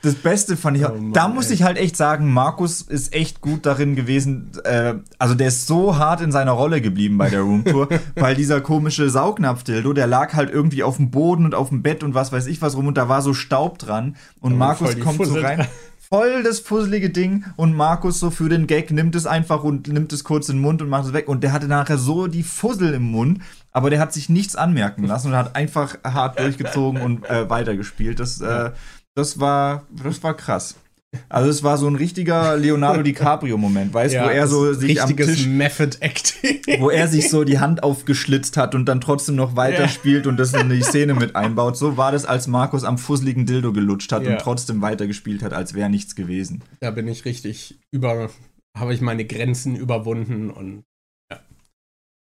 Das 0.02 0.14
Beste 0.16 0.58
fand 0.58 0.76
ich, 0.76 0.84
oh 0.84 0.90
Mann, 0.90 1.14
da 1.14 1.28
muss 1.28 1.48
ey. 1.48 1.54
ich 1.54 1.62
halt 1.62 1.78
echt 1.78 1.96
sagen, 1.96 2.30
Markus 2.30 2.82
ist 2.82 3.14
echt 3.14 3.40
gut 3.40 3.64
darin 3.64 3.96
gewesen. 3.96 4.50
Äh, 4.64 4.96
also 5.18 5.34
der 5.34 5.48
ist 5.48 5.66
so 5.66 5.96
hart 5.96 6.20
in 6.20 6.30
seiner 6.30 6.52
Rolle 6.52 6.82
geblieben 6.82 7.16
bei 7.16 7.30
der 7.30 7.40
Roomtour, 7.40 7.88
weil 8.14 8.34
dieser 8.34 8.60
komische 8.60 9.08
Saugnapf-Dildo, 9.08 9.94
der 9.94 10.06
lag 10.06 10.34
halt 10.34 10.50
irgendwie 10.50 10.82
auf 10.82 10.98
dem 10.98 11.10
Boden 11.10 11.46
und 11.46 11.54
auf 11.54 11.70
dem 11.70 11.82
Bett 11.82 12.02
und 12.02 12.12
was 12.12 12.30
weiß 12.30 12.46
ich 12.48 12.60
was 12.60 12.76
rum 12.76 12.88
und 12.88 12.98
da 12.98 13.08
war 13.08 13.22
so 13.22 13.32
Staub 13.32 13.78
dran 13.78 14.16
und 14.42 14.52
oh, 14.52 14.56
Markus 14.56 15.00
kommt 15.00 15.24
so 15.24 15.40
rein 15.40 15.66
voll 16.08 16.42
das 16.42 16.60
fusselige 16.60 17.10
Ding 17.10 17.44
und 17.56 17.74
Markus 17.74 18.20
so 18.20 18.30
für 18.30 18.48
den 18.48 18.66
Gag 18.66 18.90
nimmt 18.90 19.14
es 19.14 19.26
einfach 19.26 19.64
und 19.64 19.88
nimmt 19.88 20.12
es 20.12 20.24
kurz 20.24 20.48
in 20.48 20.56
den 20.56 20.62
Mund 20.62 20.82
und 20.82 20.88
macht 20.88 21.06
es 21.06 21.12
weg 21.12 21.28
und 21.28 21.42
der 21.42 21.52
hatte 21.52 21.66
nachher 21.66 21.98
so 21.98 22.26
die 22.26 22.42
Fussel 22.42 22.94
im 22.94 23.02
Mund, 23.02 23.40
aber 23.72 23.90
der 23.90 24.00
hat 24.00 24.12
sich 24.12 24.28
nichts 24.28 24.56
anmerken 24.56 25.04
lassen 25.04 25.28
und 25.28 25.36
hat 25.36 25.56
einfach 25.56 25.96
hart 26.04 26.38
durchgezogen 26.38 27.00
und 27.00 27.28
äh, 27.28 27.48
weitergespielt. 27.48 28.20
Das, 28.20 28.40
äh, 28.40 28.70
das 29.14 29.40
war, 29.40 29.84
das 29.90 30.22
war 30.22 30.34
krass. 30.34 30.76
Also 31.28 31.50
es 31.50 31.62
war 31.62 31.78
so 31.78 31.86
ein 31.86 31.96
richtiger 31.96 32.56
Leonardo 32.56 33.02
DiCaprio-Moment, 33.02 33.92
weißt 33.92 34.14
du, 34.14 34.18
ja, 34.18 34.24
wo 34.24 34.28
er 34.28 34.46
so 34.46 34.72
sich 34.72 35.02
am 35.02 35.16
Tisch, 35.16 35.46
Method 35.46 35.96
Acting, 36.00 36.80
wo 36.80 36.90
er 36.90 37.08
sich 37.08 37.30
so 37.30 37.44
die 37.44 37.58
Hand 37.58 37.82
aufgeschlitzt 37.82 38.56
hat 38.56 38.74
und 38.74 38.86
dann 38.86 39.00
trotzdem 39.00 39.34
noch 39.36 39.56
weiterspielt 39.56 40.24
ja. 40.24 40.30
und 40.30 40.36
das 40.36 40.52
in 40.54 40.68
die 40.70 40.82
Szene 40.82 41.14
mit 41.14 41.36
einbaut. 41.36 41.76
So 41.76 41.96
war 41.96 42.12
das, 42.12 42.24
als 42.24 42.46
Markus 42.46 42.84
am 42.84 42.98
fusseligen 42.98 43.46
Dildo 43.46 43.72
gelutscht 43.72 44.12
hat 44.12 44.24
ja. 44.24 44.32
und 44.32 44.40
trotzdem 44.40 44.82
weitergespielt 44.82 45.42
hat, 45.42 45.52
als 45.52 45.74
wäre 45.74 45.90
nichts 45.90 46.14
gewesen. 46.14 46.62
Da 46.80 46.90
bin 46.90 47.08
ich 47.08 47.24
richtig 47.24 47.78
über, 47.90 48.30
habe 48.76 48.94
ich 48.94 49.00
meine 49.00 49.24
Grenzen 49.24 49.76
überwunden 49.76 50.50
und 50.50 50.84
ja, 51.30 51.40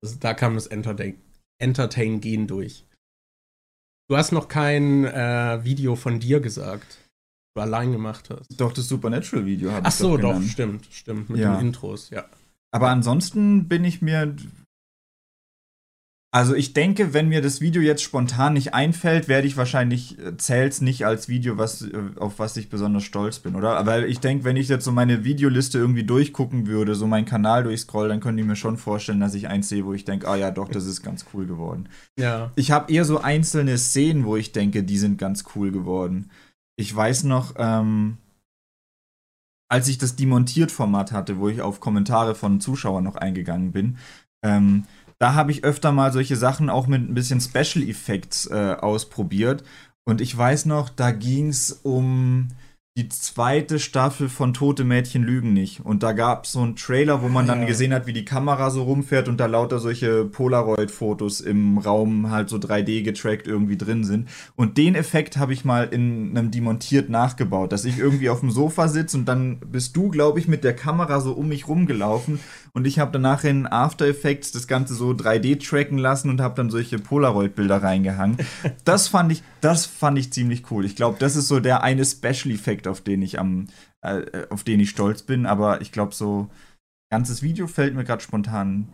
also 0.03 0.16
da 0.20 0.35
kam 0.35 0.55
das 0.55 0.66
Entertain, 0.66 1.20
Entertain-Gehen 1.59 2.46
durch. 2.46 2.85
Du 4.09 4.16
hast 4.16 4.31
noch 4.31 4.46
kein 4.49 5.05
äh, 5.05 5.64
Video 5.64 5.96
von 5.96 6.20
dir 6.20 6.40
gesagt 6.40 7.05
du 7.56 7.62
allein 7.62 7.92
gemacht 7.92 8.30
hast. 8.30 8.60
Doch, 8.60 8.72
das 8.72 8.88
Supernatural-Video 8.88 9.70
habe 9.70 9.80
ich 9.80 9.86
Ach 9.86 9.92
so, 9.92 10.16
doch, 10.16 10.40
stimmt, 10.42 10.86
stimmt, 10.90 11.30
mit 11.30 11.40
ja. 11.40 11.56
den 11.56 11.68
Intros, 11.68 12.10
ja. 12.10 12.24
Aber 12.70 12.90
ansonsten 12.90 13.68
bin 13.68 13.84
ich 13.84 14.02
mir. 14.02 14.36
Also 16.32 16.54
ich 16.54 16.74
denke, 16.74 17.14
wenn 17.14 17.30
mir 17.30 17.40
das 17.40 17.62
Video 17.62 17.80
jetzt 17.80 18.02
spontan 18.02 18.52
nicht 18.52 18.74
einfällt, 18.74 19.26
werde 19.26 19.46
ich 19.46 19.56
wahrscheinlich 19.56 20.18
äh, 20.18 20.36
zählt's 20.36 20.82
nicht 20.82 21.06
als 21.06 21.28
Video, 21.28 21.56
was, 21.56 21.80
äh, 21.80 21.98
auf 22.16 22.38
was 22.38 22.58
ich 22.58 22.68
besonders 22.68 23.04
stolz 23.04 23.38
bin, 23.38 23.54
oder? 23.54 23.78
Aber 23.78 24.06
ich 24.06 24.20
denke, 24.20 24.44
wenn 24.44 24.56
ich 24.56 24.68
jetzt 24.68 24.84
so 24.84 24.92
meine 24.92 25.24
Videoliste 25.24 25.78
irgendwie 25.78 26.04
durchgucken 26.04 26.66
würde, 26.66 26.94
so 26.94 27.06
meinen 27.06 27.24
Kanal 27.24 27.62
durchscroll, 27.62 28.08
dann 28.08 28.20
könnte 28.20 28.42
ich 28.42 28.46
mir 28.46 28.56
schon 28.56 28.76
vorstellen, 28.76 29.20
dass 29.20 29.32
ich 29.32 29.48
eins 29.48 29.70
sehe, 29.70 29.86
wo 29.86 29.94
ich 29.94 30.04
denke, 30.04 30.28
ah 30.28 30.36
ja, 30.36 30.50
doch, 30.50 30.68
das 30.68 30.84
ist 30.84 31.02
ganz 31.02 31.24
cool 31.32 31.46
geworden. 31.46 31.88
Ja. 32.18 32.52
Ich 32.56 32.70
habe 32.70 32.92
eher 32.92 33.06
so 33.06 33.18
einzelne 33.18 33.78
Szenen, 33.78 34.26
wo 34.26 34.36
ich 34.36 34.52
denke, 34.52 34.82
die 34.82 34.98
sind 34.98 35.16
ganz 35.16 35.44
cool 35.54 35.70
geworden 35.70 36.28
ich 36.76 36.94
weiß 36.94 37.24
noch, 37.24 37.54
ähm, 37.56 38.18
als 39.68 39.88
ich 39.88 39.98
das 39.98 40.16
Demontiert-Format 40.16 41.12
hatte, 41.12 41.38
wo 41.38 41.48
ich 41.48 41.60
auf 41.60 41.80
Kommentare 41.80 42.34
von 42.34 42.60
Zuschauern 42.60 43.04
noch 43.04 43.16
eingegangen 43.16 43.72
bin, 43.72 43.98
ähm, 44.44 44.84
da 45.18 45.34
habe 45.34 45.50
ich 45.50 45.64
öfter 45.64 45.92
mal 45.92 46.12
solche 46.12 46.36
Sachen 46.36 46.68
auch 46.68 46.86
mit 46.86 47.00
ein 47.00 47.14
bisschen 47.14 47.40
Special 47.40 47.82
Effects 47.88 48.46
äh, 48.46 48.76
ausprobiert. 48.78 49.64
Und 50.04 50.20
ich 50.20 50.36
weiß 50.36 50.66
noch, 50.66 50.90
da 50.90 51.10
ging 51.10 51.48
es 51.48 51.72
um 51.72 52.48
die 52.96 53.11
zweite 53.11 53.78
Staffel 53.78 54.30
von 54.30 54.54
Tote 54.54 54.82
Mädchen 54.82 55.22
lügen 55.22 55.52
nicht. 55.52 55.85
Und 55.85 56.02
da 56.02 56.12
gab 56.12 56.44
es 56.44 56.52
so 56.52 56.62
einen 56.62 56.76
Trailer, 56.76 57.20
wo 57.20 57.28
man 57.28 57.46
dann 57.46 57.61
ja. 57.61 57.66
gesehen 57.66 57.92
hat, 57.92 58.06
wie 58.06 58.14
die 58.14 58.24
Kamera 58.24 58.70
so 58.70 58.85
rumfährt 58.85 59.28
und 59.28 59.38
da 59.38 59.44
lauter 59.44 59.80
solche 59.80 60.24
Polaroid-Fotos 60.24 61.42
im 61.42 61.76
Raum 61.76 62.30
halt 62.30 62.48
so 62.48 62.56
3D 62.56 63.02
getrackt 63.02 63.46
irgendwie 63.46 63.76
drin 63.76 64.02
sind. 64.02 64.30
Und 64.56 64.78
den 64.78 64.94
Effekt 64.94 65.37
habe 65.37 65.52
ich 65.52 65.62
mal 65.62 65.85
in 65.85 66.30
einem 66.30 66.50
Demontiert 66.50 67.11
nachgebaut, 67.11 67.70
dass 67.70 67.85
ich 67.85 67.98
irgendwie 67.98 68.30
auf 68.30 68.40
dem 68.40 68.50
Sofa 68.50 68.88
sitze 68.88 69.18
und 69.18 69.26
dann 69.26 69.59
bist 69.59 69.94
du, 69.94 70.09
glaube 70.09 70.38
ich, 70.38 70.48
mit 70.48 70.64
der 70.64 70.74
Kamera 70.74 71.20
so 71.20 71.32
um 71.32 71.48
mich 71.48 71.68
rumgelaufen 71.68 72.40
und 72.76 72.86
ich 72.86 72.98
habe 72.98 73.10
danach 73.10 73.42
in 73.42 73.66
After 73.66 74.06
Effects 74.06 74.52
das 74.52 74.68
Ganze 74.68 74.94
so 74.94 75.12
3D 75.12 75.66
tracken 75.66 75.96
lassen 75.96 76.28
und 76.28 76.42
habe 76.42 76.56
dann 76.56 76.68
solche 76.68 76.98
Polaroid-Bilder 76.98 77.82
reingehangen. 77.82 78.36
das 78.84 79.08
fand 79.08 79.32
ich, 79.32 79.42
das 79.62 79.86
fand 79.86 80.18
ich 80.18 80.30
ziemlich 80.30 80.70
cool. 80.70 80.84
Ich 80.84 80.94
glaube, 80.94 81.16
das 81.18 81.36
ist 81.36 81.48
so 81.48 81.58
der 81.58 81.82
eine 81.82 82.04
Special-Effekt, 82.04 82.86
auf 82.86 83.00
den 83.00 83.22
ich 83.22 83.38
am, 83.38 83.68
äh, 84.02 84.46
auf 84.50 84.62
den 84.62 84.78
ich 84.78 84.90
stolz 84.90 85.22
bin. 85.22 85.46
Aber 85.46 85.80
ich 85.80 85.90
glaube, 85.90 86.14
so 86.14 86.50
ganzes 87.10 87.42
Video 87.42 87.66
fällt 87.66 87.94
mir 87.94 88.04
gerade 88.04 88.22
spontan 88.22 88.88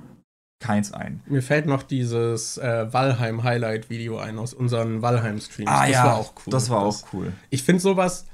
keins 0.61 0.92
ein. 0.92 1.21
Mir 1.27 1.42
fällt 1.42 1.66
noch 1.66 1.83
dieses 1.83 2.59
äh, 2.59 2.87
Valheim-Highlight-Video 2.92 4.16
ein 4.16 4.38
aus 4.38 4.55
unseren 4.55 5.03
Valheim-Streams. 5.03 5.68
Ah, 5.68 5.87
das 5.87 5.90
ja, 5.90 6.05
war 6.05 6.14
auch 6.18 6.35
cool. 6.37 6.53
Das 6.53 6.71
war 6.71 6.85
das, 6.85 7.03
auch 7.03 7.12
cool. 7.14 7.33
Ich 7.51 7.64
finde 7.64 7.83
sowas, 7.83 8.27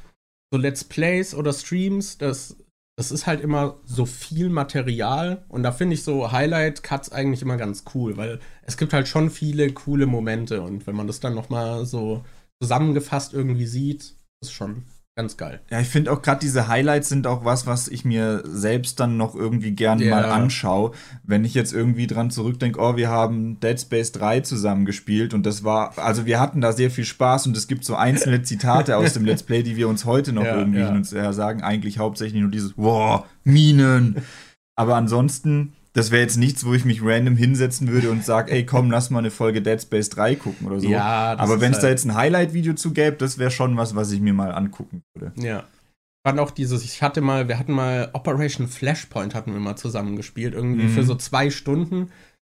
so 0.53 0.59
Let's 0.61 0.85
Plays 0.85 1.35
oder 1.35 1.55
Streams, 1.55 2.19
das, 2.19 2.59
das 2.99 3.13
ist 3.13 3.29
halt 3.29 3.41
immer 3.41 3.77
so 3.85 4.07
viel 4.07 4.49
Material 4.49 5.45
und 5.49 5.63
da 5.63 5.71
finde 5.71 5.95
ich 5.95 6.03
so 6.03 6.33
Highlight-Cuts 6.33 7.13
eigentlich 7.13 7.43
immer 7.43 7.57
ganz 7.57 7.85
cool, 7.95 8.17
weil 8.17 8.41
es 8.63 8.77
gibt 8.77 8.93
halt 8.93 9.07
schon 9.07 9.31
viele 9.31 9.73
coole 9.73 10.07
Momente 10.07 10.63
und 10.63 10.85
wenn 10.89 10.97
man 10.97 11.07
das 11.07 11.21
dann 11.21 11.33
nochmal 11.33 11.87
so 11.87 12.25
zusammengefasst 12.61 13.35
irgendwie 13.35 13.67
sieht, 13.67 14.17
ist 14.43 14.53
schon 14.53 14.83
Ganz 15.19 15.37
geil. 15.37 15.59
Ja, 15.69 15.81
ich 15.81 15.89
finde 15.89 16.13
auch 16.13 16.23
gerade 16.23 16.39
diese 16.39 16.69
Highlights 16.69 17.09
sind 17.09 17.27
auch 17.27 17.45
was, 17.45 17.67
was 17.67 17.89
ich 17.89 18.05
mir 18.05 18.41
selbst 18.47 19.01
dann 19.01 19.17
noch 19.17 19.35
irgendwie 19.35 19.73
gern 19.73 19.99
yeah. 19.99 20.15
mal 20.15 20.25
anschaue. 20.27 20.93
Wenn 21.25 21.45
ich 21.45 21.55
jetzt 21.55 21.73
irgendwie 21.73 22.07
dran 22.07 22.31
zurückdenke, 22.31 22.79
oh, 22.79 22.95
wir 22.95 23.09
haben 23.09 23.59
Dead 23.59 23.81
Space 23.81 24.13
3 24.13 24.43
zusammengespielt 24.43 25.35
und 25.35 25.45
das 25.45 25.65
war, 25.65 25.99
also 25.99 26.25
wir 26.25 26.39
hatten 26.39 26.61
da 26.61 26.71
sehr 26.71 26.93
viel 26.93 27.05
Spaß 27.05 27.49
und 27.49 27.57
es 27.57 27.67
gibt 27.67 27.85
so 27.85 27.97
einzelne 27.97 28.43
Zitate 28.43 28.97
aus 28.97 29.13
dem 29.13 29.25
Let's 29.25 29.43
Play, 29.43 29.65
die 29.65 29.75
wir 29.75 29.89
uns 29.89 30.05
heute 30.05 30.33
noch 30.33 30.45
ja, 30.45 30.57
irgendwie 30.57 30.79
ja. 30.79 30.91
Uns, 30.93 31.11
ja, 31.11 31.33
sagen. 31.33 31.65
Eigentlich 31.65 31.99
hauptsächlich 31.99 32.41
nur 32.41 32.53
dieses, 32.53 32.75
wow, 32.77 33.25
Minen. 33.43 34.23
Aber 34.77 34.95
ansonsten 34.95 35.73
das 35.99 36.11
wäre 36.11 36.23
jetzt 36.23 36.37
nichts, 36.37 36.65
wo 36.65 36.75
ich 36.75 36.85
mich 36.85 37.03
random 37.03 37.37
hinsetzen 37.37 37.89
würde 37.89 38.11
und 38.11 38.25
sage, 38.25 38.53
ey, 38.53 38.65
komm, 38.65 38.91
lass 38.91 39.11
mal 39.11 39.19
eine 39.19 39.31
Folge 39.31 39.61
Dead 39.63 39.81
Space 39.81 40.09
3 40.11 40.37
gucken 40.37 40.67
oder 40.67 40.81
so. 40.81 40.89
Ja, 40.89 41.35
Aber 41.37 41.61
wenn 41.61 41.73
es 41.73 41.79
halt 41.79 41.85
da 41.85 41.89
jetzt 41.89 42.05
ein 42.05 42.15
Highlight-Video 42.15 42.75
zu 42.75 42.93
gäbe, 42.93 43.17
das 43.17 43.39
wäre 43.39 43.51
schon 43.51 43.77
was, 43.77 43.95
was 43.95 44.11
ich 44.13 44.21
mir 44.21 44.33
mal 44.33 44.53
angucken 44.53 45.03
würde. 45.15 45.33
Ja. 45.37 45.65
Dann 46.25 46.39
auch 46.39 46.51
dieses, 46.51 46.85
ich 46.85 47.03
hatte 47.03 47.21
mal, 47.21 47.49
wir 47.49 47.59
hatten 47.59 47.73
mal 47.73 48.11
Operation 48.13 48.69
Flashpoint 48.69 49.35
hatten 49.35 49.53
wir 49.53 49.61
mal 49.61 49.77
zusammengespielt, 49.77 50.55
irgendwie 50.55 50.85
mhm. 50.85 50.91
für 50.91 51.03
so 51.03 51.15
zwei 51.15 51.51
Stunden. 51.51 52.11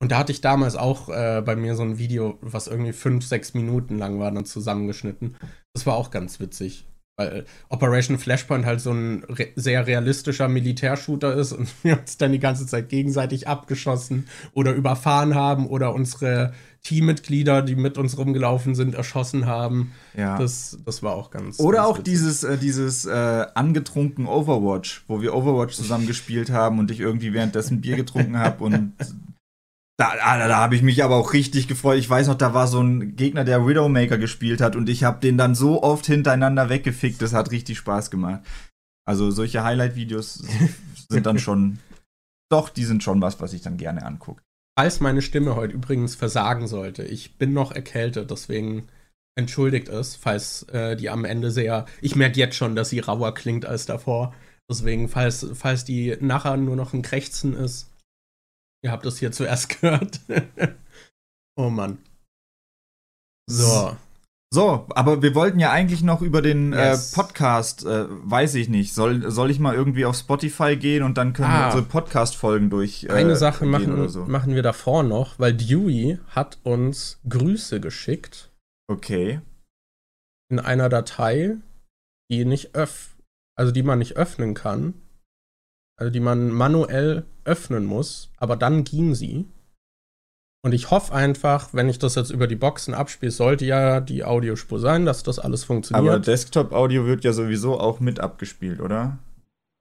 Und 0.02 0.12
da 0.12 0.18
hatte 0.18 0.32
ich 0.32 0.40
damals 0.40 0.76
auch 0.76 1.08
äh, 1.08 1.42
bei 1.44 1.56
mir 1.56 1.74
so 1.76 1.82
ein 1.82 1.98
Video, 1.98 2.38
was 2.40 2.66
irgendwie 2.66 2.92
fünf, 2.92 3.24
sechs 3.24 3.54
Minuten 3.54 3.98
lang 3.98 4.18
war, 4.18 4.30
dann 4.30 4.46
zusammengeschnitten. 4.46 5.36
Das 5.74 5.86
war 5.86 5.94
auch 5.94 6.10
ganz 6.10 6.40
witzig 6.40 6.86
weil 7.20 7.44
Operation 7.68 8.18
Flashpoint 8.18 8.64
halt 8.64 8.80
so 8.80 8.92
ein 8.92 9.24
re 9.28 9.48
sehr 9.54 9.86
realistischer 9.86 10.48
Militärshooter 10.48 11.34
ist 11.34 11.52
und 11.52 11.68
wir 11.82 11.98
uns 11.98 12.16
dann 12.16 12.32
die 12.32 12.38
ganze 12.38 12.66
Zeit 12.66 12.88
gegenseitig 12.88 13.46
abgeschossen 13.46 14.26
oder 14.54 14.72
überfahren 14.72 15.34
haben 15.34 15.66
oder 15.66 15.94
unsere 15.94 16.52
Teammitglieder, 16.82 17.60
die 17.60 17.76
mit 17.76 17.98
uns 17.98 18.16
rumgelaufen 18.16 18.74
sind, 18.74 18.94
erschossen 18.94 19.44
haben. 19.44 19.92
Ja. 20.16 20.38
Das, 20.38 20.78
das 20.86 21.02
war 21.02 21.12
auch 21.12 21.30
ganz. 21.30 21.60
Oder 21.60 21.78
ganz 21.78 21.88
auch 21.88 21.98
witzig. 21.98 22.14
dieses, 22.14 22.42
äh, 22.42 22.56
dieses 22.56 23.04
äh, 23.04 23.46
angetrunken 23.54 24.26
Overwatch, 24.26 25.04
wo 25.06 25.20
wir 25.20 25.34
Overwatch 25.34 25.74
zusammen 25.74 26.06
gespielt 26.06 26.50
haben 26.50 26.78
und 26.78 26.90
ich 26.90 27.00
irgendwie 27.00 27.34
währenddessen 27.34 27.82
Bier 27.82 27.96
getrunken 27.96 28.38
habe 28.38 28.64
und 28.64 28.92
Da, 30.00 30.16
da, 30.16 30.48
da 30.48 30.56
habe 30.56 30.74
ich 30.74 30.80
mich 30.80 31.04
aber 31.04 31.16
auch 31.16 31.34
richtig 31.34 31.68
gefreut. 31.68 31.98
Ich 31.98 32.08
weiß 32.08 32.28
noch, 32.28 32.34
da 32.34 32.54
war 32.54 32.66
so 32.66 32.80
ein 32.80 33.16
Gegner, 33.16 33.44
der 33.44 33.66
Widowmaker 33.66 34.16
gespielt 34.16 34.62
hat 34.62 34.74
und 34.74 34.88
ich 34.88 35.04
habe 35.04 35.20
den 35.20 35.36
dann 35.36 35.54
so 35.54 35.82
oft 35.82 36.06
hintereinander 36.06 36.70
weggefickt. 36.70 37.20
Das 37.20 37.34
hat 37.34 37.50
richtig 37.50 37.76
Spaß 37.76 38.10
gemacht. 38.10 38.40
Also 39.06 39.30
solche 39.30 39.62
Highlight-Videos 39.62 40.42
sind 41.10 41.26
dann 41.26 41.38
schon, 41.38 41.80
doch, 42.50 42.70
die 42.70 42.86
sind 42.86 43.02
schon 43.02 43.20
was, 43.20 43.40
was 43.42 43.52
ich 43.52 43.60
dann 43.60 43.76
gerne 43.76 44.06
angucke. 44.06 44.40
Falls 44.78 45.00
meine 45.00 45.20
Stimme 45.20 45.54
heute 45.54 45.74
übrigens 45.74 46.14
versagen 46.14 46.66
sollte, 46.66 47.02
ich 47.02 47.36
bin 47.36 47.52
noch 47.52 47.70
erkältet, 47.70 48.30
deswegen 48.30 48.88
entschuldigt 49.36 49.90
es, 49.90 50.16
falls 50.16 50.62
äh, 50.70 50.96
die 50.96 51.10
am 51.10 51.26
Ende 51.26 51.50
sehr, 51.50 51.84
ich 52.00 52.16
merke 52.16 52.38
jetzt 52.38 52.56
schon, 52.56 52.74
dass 52.74 52.88
sie 52.88 53.00
rauer 53.00 53.34
klingt 53.34 53.66
als 53.66 53.84
davor. 53.84 54.34
Deswegen, 54.70 55.10
falls, 55.10 55.46
falls 55.52 55.84
die 55.84 56.16
nachher 56.20 56.56
nur 56.56 56.76
noch 56.76 56.94
ein 56.94 57.02
Krächzen 57.02 57.52
ist, 57.54 57.89
Ihr 58.82 58.90
habt 58.90 59.04
das 59.04 59.18
hier 59.18 59.32
zuerst 59.32 59.68
gehört. 59.80 60.20
oh 61.56 61.70
Mann. 61.70 61.98
So. 63.48 63.96
So, 64.52 64.86
aber 64.90 65.22
wir 65.22 65.36
wollten 65.36 65.60
ja 65.60 65.70
eigentlich 65.70 66.02
noch 66.02 66.22
über 66.22 66.42
den 66.42 66.72
äh, 66.72 66.90
yes. 66.90 67.12
äh, 67.12 67.14
Podcast, 67.14 67.84
äh, 67.84 68.06
weiß 68.08 68.56
ich 68.56 68.68
nicht. 68.68 68.94
Soll, 68.94 69.30
soll 69.30 69.48
ich 69.48 69.60
mal 69.60 69.76
irgendwie 69.76 70.04
auf 70.04 70.16
Spotify 70.16 70.76
gehen 70.76 71.04
und 71.04 71.18
dann 71.18 71.34
können 71.34 71.52
ah. 71.52 71.58
wir 71.60 71.66
unsere 71.66 71.82
Podcast-Folgen 71.84 72.68
durch. 72.68 73.04
Äh, 73.04 73.12
Eine 73.12 73.36
Sache 73.36 73.64
machen, 73.64 74.08
so. 74.08 74.24
machen 74.24 74.56
wir 74.56 74.64
davor 74.64 75.04
noch, 75.04 75.38
weil 75.38 75.54
Dewey 75.54 76.18
hat 76.30 76.58
uns 76.64 77.20
Grüße 77.28 77.80
geschickt. 77.80 78.50
Okay. 78.88 79.40
In 80.50 80.58
einer 80.58 80.88
Datei, 80.88 81.58
die 82.28 82.44
nicht 82.44 82.74
öff 82.74 83.16
also 83.60 83.72
die 83.72 83.82
man 83.82 83.98
nicht 83.98 84.16
öffnen 84.16 84.54
kann 84.54 84.94
also 85.96 86.10
die 86.10 86.20
man 86.20 86.50
manuell 86.50 87.26
öffnen 87.44 87.84
muss, 87.84 88.30
aber 88.36 88.56
dann 88.56 88.84
ging 88.84 89.14
sie. 89.14 89.46
Und 90.62 90.72
ich 90.72 90.90
hoffe 90.90 91.14
einfach, 91.14 91.72
wenn 91.72 91.88
ich 91.88 91.98
das 91.98 92.16
jetzt 92.16 92.30
über 92.30 92.46
die 92.46 92.56
Boxen 92.56 92.92
abspiele, 92.92 93.32
sollte 93.32 93.64
ja 93.64 94.00
die 94.00 94.24
Audiospur 94.24 94.78
sein, 94.78 95.06
dass 95.06 95.22
das 95.22 95.38
alles 95.38 95.64
funktioniert. 95.64 96.14
Aber 96.14 96.20
Desktop-Audio 96.20 97.06
wird 97.06 97.24
ja 97.24 97.32
sowieso 97.32 97.80
auch 97.80 98.00
mit 98.00 98.20
abgespielt, 98.20 98.80
oder? 98.80 99.18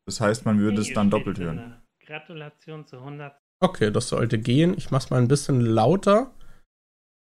Das 0.06 0.22
heißt, 0.22 0.46
man 0.46 0.60
würde 0.60 0.82
es 0.82 0.94
dann 0.94 1.10
doppelt 1.10 1.38
hören. 1.38 1.76
Gratulation 2.06 2.86
zu 2.88 2.98
100. 2.98 3.34
Okay, 3.60 3.92
das 3.92 4.08
sollte 4.08 4.40
gehen. 4.40 4.74
Ich 4.78 4.90
mache 4.90 5.04
es 5.04 5.10
mal 5.10 5.22
ein 5.22 5.28
bisschen 5.28 5.62
lauter. 5.62 6.32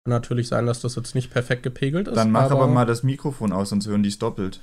Kann 0.05 0.11
natürlich 0.11 0.49
sein, 0.49 0.67
dass 0.67 0.81
das 0.81 0.95
jetzt 0.95 1.15
nicht 1.17 1.33
perfekt 1.33 1.65
gepegelt 1.65 2.09
ist. 2.09 2.17
Dann 2.17 2.31
mach 2.31 2.45
aber, 2.45 2.63
aber 2.63 2.67
mal 2.69 2.87
das 2.87 3.03
Mikrofon 3.03 3.53
aus, 3.53 3.71
sonst 3.71 3.89
hören 3.89 4.05
die 4.05 4.09
es 4.09 4.19
doppelt. 4.19 4.61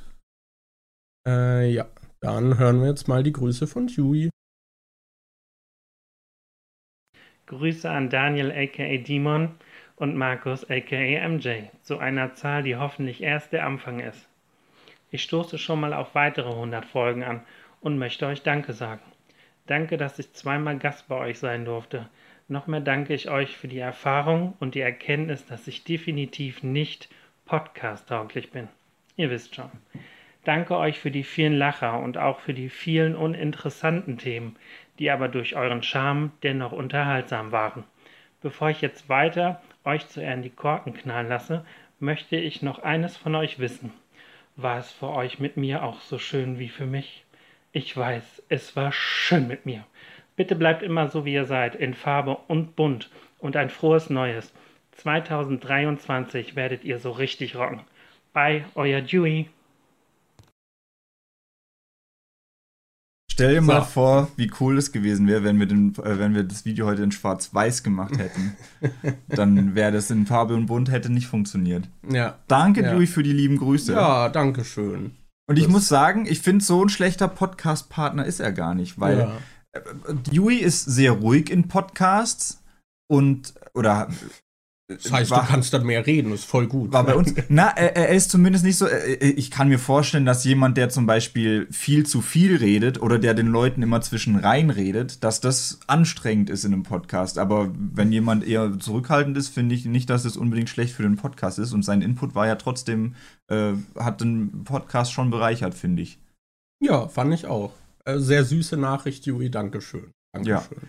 Äh, 1.28 1.72
ja. 1.72 1.86
Dann 2.22 2.58
hören 2.58 2.80
wir 2.80 2.88
jetzt 2.88 3.08
mal 3.08 3.22
die 3.22 3.34
Grüße 3.34 3.68
von 3.68 3.88
Dewey. 3.88 4.30
Grüße 7.48 7.90
an 7.90 8.10
Daniel 8.10 8.52
aka 8.52 8.98
Demon 8.98 9.56
und 9.96 10.16
Markus 10.16 10.70
aka 10.70 11.28
MJ 11.28 11.66
zu 11.84 12.00
einer 12.00 12.34
Zahl, 12.34 12.64
die 12.64 12.76
hoffentlich 12.76 13.22
erst 13.22 13.54
der 13.54 13.66
Anfang 13.66 14.00
ist. 14.00 14.28
Ich 15.12 15.24
stoße 15.24 15.58
schon 15.58 15.80
mal 15.80 15.94
auf 15.94 16.16
weitere 16.16 16.50
100 16.50 16.86
Folgen 16.86 17.24
an 17.24 17.42
und 17.82 17.98
möchte 17.98 18.26
euch 18.26 18.42
Danke 18.42 18.74
sagen. 18.74 19.02
Danke, 19.68 19.98
dass 19.98 20.20
ich 20.20 20.34
zweimal 20.34 20.78
Gast 20.78 21.08
bei 21.08 21.16
euch 21.16 21.40
sein 21.40 21.66
durfte. 21.66 22.10
Noch 22.48 22.68
mehr 22.68 22.82
danke 22.82 23.14
ich 23.14 23.30
euch 23.30 23.58
für 23.58 23.68
die 23.68 23.80
Erfahrung 23.80 24.54
und 24.60 24.76
die 24.76 24.82
Erkenntnis, 24.82 25.46
dass 25.46 25.68
ich 25.68 25.84
definitiv 25.84 26.64
nicht 26.64 27.10
podcast-tauglich 27.46 28.52
bin. 28.52 28.68
Ihr 29.18 29.30
wisst 29.30 29.56
schon. 29.56 29.72
Danke 30.44 30.78
euch 30.78 31.00
für 31.00 31.10
die 31.10 31.24
vielen 31.24 31.58
Lacher 31.58 32.00
und 32.00 32.20
auch 32.20 32.40
für 32.40 32.54
die 32.54 32.70
vielen 32.70 33.16
uninteressanten 33.16 34.20
Themen, 34.20 34.56
die 35.00 35.12
aber 35.12 35.28
durch 35.28 35.56
euren 35.56 35.84
Charme 35.84 36.32
dennoch 36.44 36.72
unterhaltsam 36.72 37.52
waren. 37.52 37.84
Bevor 38.42 38.70
ich 38.70 38.82
jetzt 38.82 39.10
weiter 39.10 39.62
euch 39.84 40.08
zu 40.08 40.22
Ehren 40.22 40.42
die 40.42 40.50
Korken 40.50 40.94
knallen 40.94 41.30
lasse, 41.30 41.66
möchte 42.00 42.36
ich 42.36 42.62
noch 42.62 42.80
eines 42.80 43.18
von 43.18 43.36
euch 43.36 43.60
wissen. 43.60 43.92
War 44.56 44.80
es 44.80 44.92
für 44.92 45.10
euch 45.10 45.40
mit 45.40 45.58
mir 45.58 45.84
auch 45.84 46.00
so 46.02 46.18
schön 46.18 46.60
wie 46.60 46.70
für 46.70 46.86
mich? 46.86 47.26
Ich 47.72 47.96
weiß, 47.96 48.44
es 48.50 48.76
war 48.76 48.92
schön 48.92 49.48
mit 49.48 49.66
mir. 49.66 49.84
Bitte 50.36 50.56
bleibt 50.56 50.82
immer 50.82 51.10
so, 51.10 51.26
wie 51.26 51.34
ihr 51.34 51.46
seid, 51.46 51.76
in 51.76 51.94
Farbe 51.94 52.38
und 52.48 52.76
bunt 52.76 53.10
und 53.40 53.56
ein 53.56 53.70
frohes 53.70 54.10
Neues. 54.10 54.54
2023 54.92 56.56
werdet 56.56 56.84
ihr 56.84 57.00
so 57.00 57.12
richtig 57.12 57.56
rocken. 57.56 57.82
Bye, 58.34 58.66
euer 58.76 59.02
Dewey. 59.02 59.50
Stell 63.36 63.56
dir 63.56 63.60
so. 63.60 63.68
mal 63.68 63.82
vor, 63.82 64.30
wie 64.38 64.50
cool 64.62 64.78
es 64.78 64.94
gewesen 64.94 65.28
wäre, 65.28 65.44
wenn 65.44 65.60
wir, 65.60 65.66
den, 65.66 65.94
äh, 65.96 66.18
wenn 66.18 66.34
wir 66.34 66.44
das 66.44 66.64
Video 66.64 66.86
heute 66.86 67.04
in 67.04 67.12
Schwarz-Weiß 67.12 67.84
gemacht 67.84 68.18
hätten. 68.18 68.56
Dann 69.28 69.76
wäre 69.76 69.92
das 69.92 70.10
in 70.10 70.26
Farbe 70.26 70.54
und 70.54 70.68
Bunt 70.68 70.90
hätte 70.90 71.12
nicht 71.12 71.28
funktioniert. 71.28 71.84
Ja. 72.10 72.40
Danke, 72.48 72.82
ja. 72.82 72.94
Louis, 72.94 73.12
für 73.12 73.24
die 73.24 73.34
lieben 73.34 73.58
Grüße. 73.58 73.92
Ja, 73.92 74.30
danke 74.30 74.64
schön. 74.64 75.12
Und 75.50 75.58
ich 75.58 75.66
das 75.66 75.72
muss 75.74 75.90
sagen, 75.90 76.26
ich 76.26 76.40
finde, 76.40 76.64
so 76.64 76.82
ein 76.82 76.88
schlechter 76.88 77.28
Podcast-Partner 77.28 78.26
ist 78.26 78.40
er 78.40 78.54
gar 78.54 78.74
nicht, 78.74 79.02
weil 79.02 79.20
ja. 79.20 79.32
Dewey 80.32 80.56
ist 80.56 80.86
sehr 80.86 81.12
ruhig 81.12 81.50
in 81.50 81.68
Podcasts 81.68 82.64
und 83.12 83.54
oder 83.74 84.08
das 84.88 85.12
heißt, 85.12 85.32
war, 85.32 85.42
du 85.42 85.48
kannst 85.48 85.74
dann 85.74 85.84
mehr 85.84 86.06
reden, 86.06 86.32
ist 86.32 86.46
voll 86.46 86.68
gut. 86.68 86.92
War 86.92 87.04
bei 87.04 87.16
uns. 87.16 87.34
Na, 87.50 87.70
er, 87.70 87.96
er, 87.96 88.10
ist 88.10 88.30
zumindest 88.30 88.64
nicht 88.64 88.78
so. 88.78 88.88
Ich 89.20 89.50
kann 89.50 89.68
mir 89.68 89.80
vorstellen, 89.80 90.26
dass 90.26 90.44
jemand, 90.44 90.78
der 90.78 90.90
zum 90.90 91.08
Beispiel 91.08 91.68
viel 91.72 92.06
zu 92.06 92.22
viel 92.22 92.58
redet 92.58 93.02
oder 93.02 93.18
der 93.18 93.34
den 93.34 93.48
Leuten 93.48 93.82
immer 93.82 94.02
zwischen 94.02 94.36
rein 94.36 94.70
redet, 94.70 95.24
dass 95.24 95.42
das 95.42 95.80
anstrengend 95.88 96.52
ist 96.52 96.66
in 96.66 96.74
einem 96.74 96.84
Podcast. 96.84 97.40
Aber 97.40 97.72
wenn 97.76 98.12
jemand 98.12 98.46
eher 98.46 98.78
zurückhaltend 98.78 99.36
ist, 99.38 99.50
finde 99.50 99.74
ich 99.74 99.86
nicht, 99.86 100.08
dass 100.12 100.24
es 100.24 100.38
unbedingt 100.38 100.70
schlecht 100.70 100.94
für 100.94 101.04
den 101.04 101.16
Podcast 101.16 101.58
ist. 101.58 101.74
Und 101.74 101.84
sein 101.84 102.04
Input 102.04 102.36
war 102.36 102.46
ja 102.46 102.56
trotzdem, 102.56 103.16
äh, 103.48 103.74
hat 103.98 104.22
den 104.22 104.66
Podcast 104.66 105.12
schon 105.12 105.32
bereichert, 105.32 105.74
finde 105.74 106.04
ich. 106.04 106.20
Ja, 106.80 107.08
fand 107.08 107.34
ich 107.34 107.48
auch. 107.48 107.72
Äh, 108.06 108.20
sehr 108.20 108.46
süße 108.46 108.78
Nachricht, 108.78 109.26
Juri, 109.26 109.50
Dankeschön. 109.50 110.12
Dankeschön. 110.32 110.78
Ja. 110.80 110.88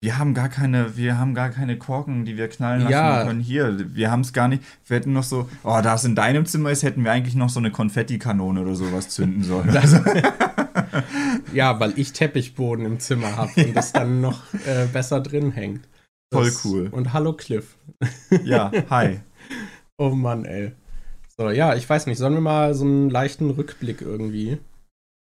Wir 0.00 0.16
haben 0.18 0.32
gar 0.34 0.48
keine, 0.48 0.96
wir 0.96 1.18
haben 1.18 1.34
gar 1.34 1.50
keine 1.50 1.76
Korken, 1.76 2.24
die 2.24 2.36
wir 2.36 2.48
knallen 2.48 2.82
lassen 2.82 2.92
Ja. 2.92 3.24
können. 3.24 3.40
Hier, 3.40 3.94
wir 3.94 4.10
haben 4.10 4.20
es 4.20 4.32
gar 4.32 4.46
nicht. 4.46 4.62
Wir 4.86 4.96
hätten 4.98 5.12
noch 5.12 5.24
so, 5.24 5.48
oh, 5.64 5.80
da 5.82 5.94
es 5.96 6.04
in 6.04 6.14
deinem 6.14 6.46
Zimmer 6.46 6.70
ist, 6.70 6.84
hätten 6.84 7.02
wir 7.04 7.10
eigentlich 7.10 7.34
noch 7.34 7.48
so 7.50 7.58
eine 7.58 7.72
Konfettikanone 7.72 8.60
oder 8.60 8.76
sowas 8.76 9.08
zünden 9.08 9.42
sollen. 9.42 9.72
Das, 9.72 9.92
ja, 11.52 11.78
weil 11.80 11.94
ich 11.98 12.12
Teppichboden 12.12 12.84
im 12.86 13.00
Zimmer 13.00 13.36
habe 13.36 13.50
und 13.64 13.74
das 13.74 13.92
dann 13.92 14.20
noch 14.20 14.42
äh, 14.66 14.86
besser 14.92 15.20
drin 15.20 15.50
hängt. 15.50 15.88
Voll 16.32 16.44
Das- 16.46 16.64
cool. 16.64 16.88
Und 16.92 17.12
hallo 17.12 17.32
Cliff. 17.32 17.76
ja, 18.44 18.70
hi. 18.90 19.20
Oh 20.00 20.10
Mann, 20.10 20.44
ey. 20.44 20.70
So, 21.36 21.50
ja, 21.50 21.74
ich 21.74 21.88
weiß 21.90 22.06
nicht, 22.06 22.18
sollen 22.18 22.34
wir 22.34 22.40
mal 22.40 22.72
so 22.74 22.84
einen 22.84 23.10
leichten 23.10 23.50
Rückblick 23.50 24.00
irgendwie? 24.00 24.58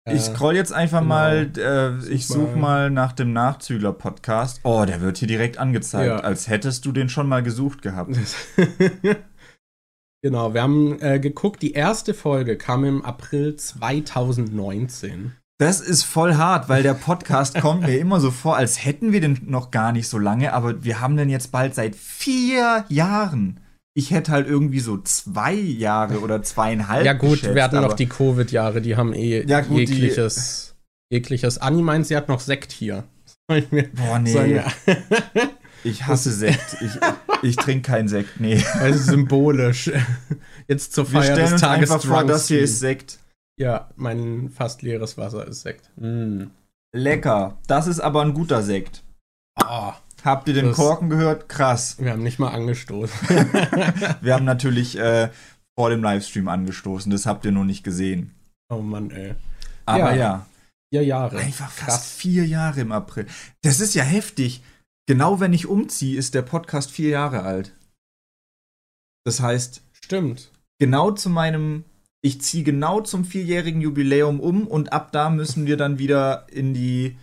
Ich 0.08 0.14
Äh, 0.14 0.20
scroll 0.20 0.56
jetzt 0.56 0.72
einfach 0.74 1.00
genau. 1.02 1.10
mal, 1.10 1.52
äh, 1.58 1.98
ich 2.10 2.28
Such 2.28 2.36
suche 2.36 2.56
mal. 2.56 2.90
mal 2.90 2.90
nach 2.92 3.12
dem 3.14 3.34
Nachzügler-Podcast. 3.34 4.62
Oh, 4.64 4.86
der 4.86 5.02
wird 5.02 5.18
hier 5.18 5.28
direkt 5.28 5.58
angezeigt, 5.58 6.08
Ja. 6.08 6.18
als 6.20 6.48
hättest 6.48 6.86
du 6.86 6.92
den 6.92 7.10
schon 7.10 7.28
mal 7.28 7.44
gesucht 7.44 7.82
gehabt. 7.82 8.16
genau, 10.22 10.54
wir 10.54 10.62
haben 10.62 11.00
äh, 11.02 11.20
geguckt, 11.20 11.62
die 11.62 11.74
erste 11.74 12.14
Folge 12.14 12.58
kam 12.58 12.84
im 12.86 13.04
April 13.04 13.56
2019. 13.56 15.34
Das 15.60 15.82
ist 15.82 16.04
voll 16.04 16.36
hart, 16.36 16.70
weil 16.70 16.84
der 16.84 16.94
Podcast 16.94 17.56
kommt 17.62 17.82
mir 17.82 17.98
immer 18.00 18.20
so 18.20 18.32
vor, 18.32 18.56
als 18.58 18.86
hätten 18.86 19.12
wir 19.12 19.22
den 19.22 19.40
noch 19.48 19.72
gar 19.72 19.92
nicht 19.92 20.08
so 20.08 20.20
lange, 20.20 20.54
aber 20.54 20.84
wir 20.84 21.02
haben 21.02 21.18
den 21.18 21.30
jetzt 21.30 21.52
bald 21.52 21.74
seit 21.76 21.96
vier 21.96 22.86
Jahren. 22.90 23.60
Ich 23.98 24.12
hätte 24.12 24.32
halt 24.32 24.48
irgendwie 24.48 24.80
so 24.80 24.98
zwei 25.00 25.54
Jahre 25.54 26.20
oder 26.20 26.44
zweieinhalb. 26.44 27.04
ja, 27.04 27.14
gut, 27.14 27.32
geschätzt, 27.32 27.56
wir 27.56 27.64
hatten 27.64 27.82
noch 27.82 27.94
die 27.94 28.06
Covid-Jahre, 28.08 28.80
die 28.80 28.96
haben 28.96 29.12
eh 29.14 29.44
Ja, 29.48 29.62
gut, 29.62 29.78
die- 29.80 29.86
jegliches. 29.86 30.76
jegliches. 31.10 31.58
Anni 31.58 31.82
meint, 31.82 32.06
sie 32.06 32.16
hat 32.16 32.30
noch 32.30 32.40
Sekt 32.40 32.72
hier. 32.72 33.06
Wir, 33.50 33.62
Boah, 33.94 34.22
sollen 34.26 34.52
nee, 34.52 34.62
wir 34.86 35.50
ich 35.84 36.06
hasse 36.06 36.32
Sekt. 36.32 36.78
Ich, 36.82 36.92
ich 37.50 37.56
trinke 37.56 37.90
keinen 37.90 38.08
Sekt, 38.08 38.40
nee. 38.40 38.64
also 38.80 39.00
symbolisch. 39.00 39.90
Jetzt 40.68 40.94
zur 40.94 41.12
Wir 41.12 41.22
Feier 41.22 41.24
stellen 41.32 41.40
des 41.42 41.52
uns 41.54 41.62
Tages 41.62 41.90
einfach 41.92 42.06
vor, 42.06 42.24
das 42.24 42.48
hier 42.50 42.60
ist 42.60 42.80
Sekt. 42.80 43.18
Ja, 43.60 43.90
mein 43.96 44.50
fast 44.52 44.84
leeres 44.84 45.18
Wasser 45.18 45.48
ist 45.48 45.62
Sekt. 45.62 45.90
Mm. 45.96 46.44
Lecker. 46.94 47.58
Das 47.66 47.88
ist 47.88 48.00
aber 48.00 48.22
ein 48.22 48.36
guter 48.36 48.62
Sekt. 48.62 49.04
Ah, 49.56 49.96
Habt 50.28 50.48
ihr 50.48 50.54
den 50.54 50.68
Das- 50.68 50.76
Korken 50.76 51.10
gehört? 51.10 51.48
Krass. 51.50 51.96
wir 52.00 52.12
haben 52.12 52.22
nicht 52.24 52.38
mal 52.38 52.50
angestoßen. 52.54 53.18
Wir 54.22 54.34
haben 54.34 54.46
natürlich 54.46 54.98
äh, 55.00 55.30
vor 55.80 55.90
dem 55.90 56.04
Livestream 56.04 56.48
angestoßen. 56.48 57.10
Das 57.12 57.26
habt 57.26 57.46
ihr 57.46 57.52
noch 57.52 57.64
nicht 57.64 57.84
gesehen. 57.84 58.36
oh 58.70 58.82
Mann, 58.82 59.10
ey. 59.12 59.36
Aber 59.86 60.12
Ja. 60.12 60.16
ja. 60.16 60.46
Vier 60.94 61.04
Jahre. 61.04 61.38
Einfach 61.38 61.70
fast 61.72 61.88
Krass. 62.00 62.12
vier 62.14 62.46
Jahre 62.46 62.80
im 62.82 62.92
April. 62.92 63.26
Das 63.62 63.80
ist 63.80 63.94
ja 63.94 64.04
heftig. 64.04 64.62
Genau 65.06 65.40
wenn 65.40 65.54
ich 65.54 65.66
umziehe, 65.68 66.18
ist 66.18 66.34
der 66.34 66.42
Podcast 66.44 66.92
vier 66.92 67.10
Jahre 67.10 67.44
alt. 67.44 67.74
Das 69.26 69.40
heißt, 69.42 69.82
Stimmt. 69.94 70.52
genau 70.80 71.12
zu 71.12 71.30
meinem, 71.30 71.84
ich 72.22 72.42
ziehe 72.42 72.64
genau 72.64 73.02
zum 73.02 73.26
vierjährigen 73.26 73.82
Jubiläum 73.82 74.40
um 74.40 74.68
und 74.68 74.94
ab 74.94 75.12
da 75.12 75.30
müssen 75.30 75.66
wir 75.66 75.76
dann 75.78 76.00
wieder 76.00 76.48
in 76.52 76.74
die 76.74 77.18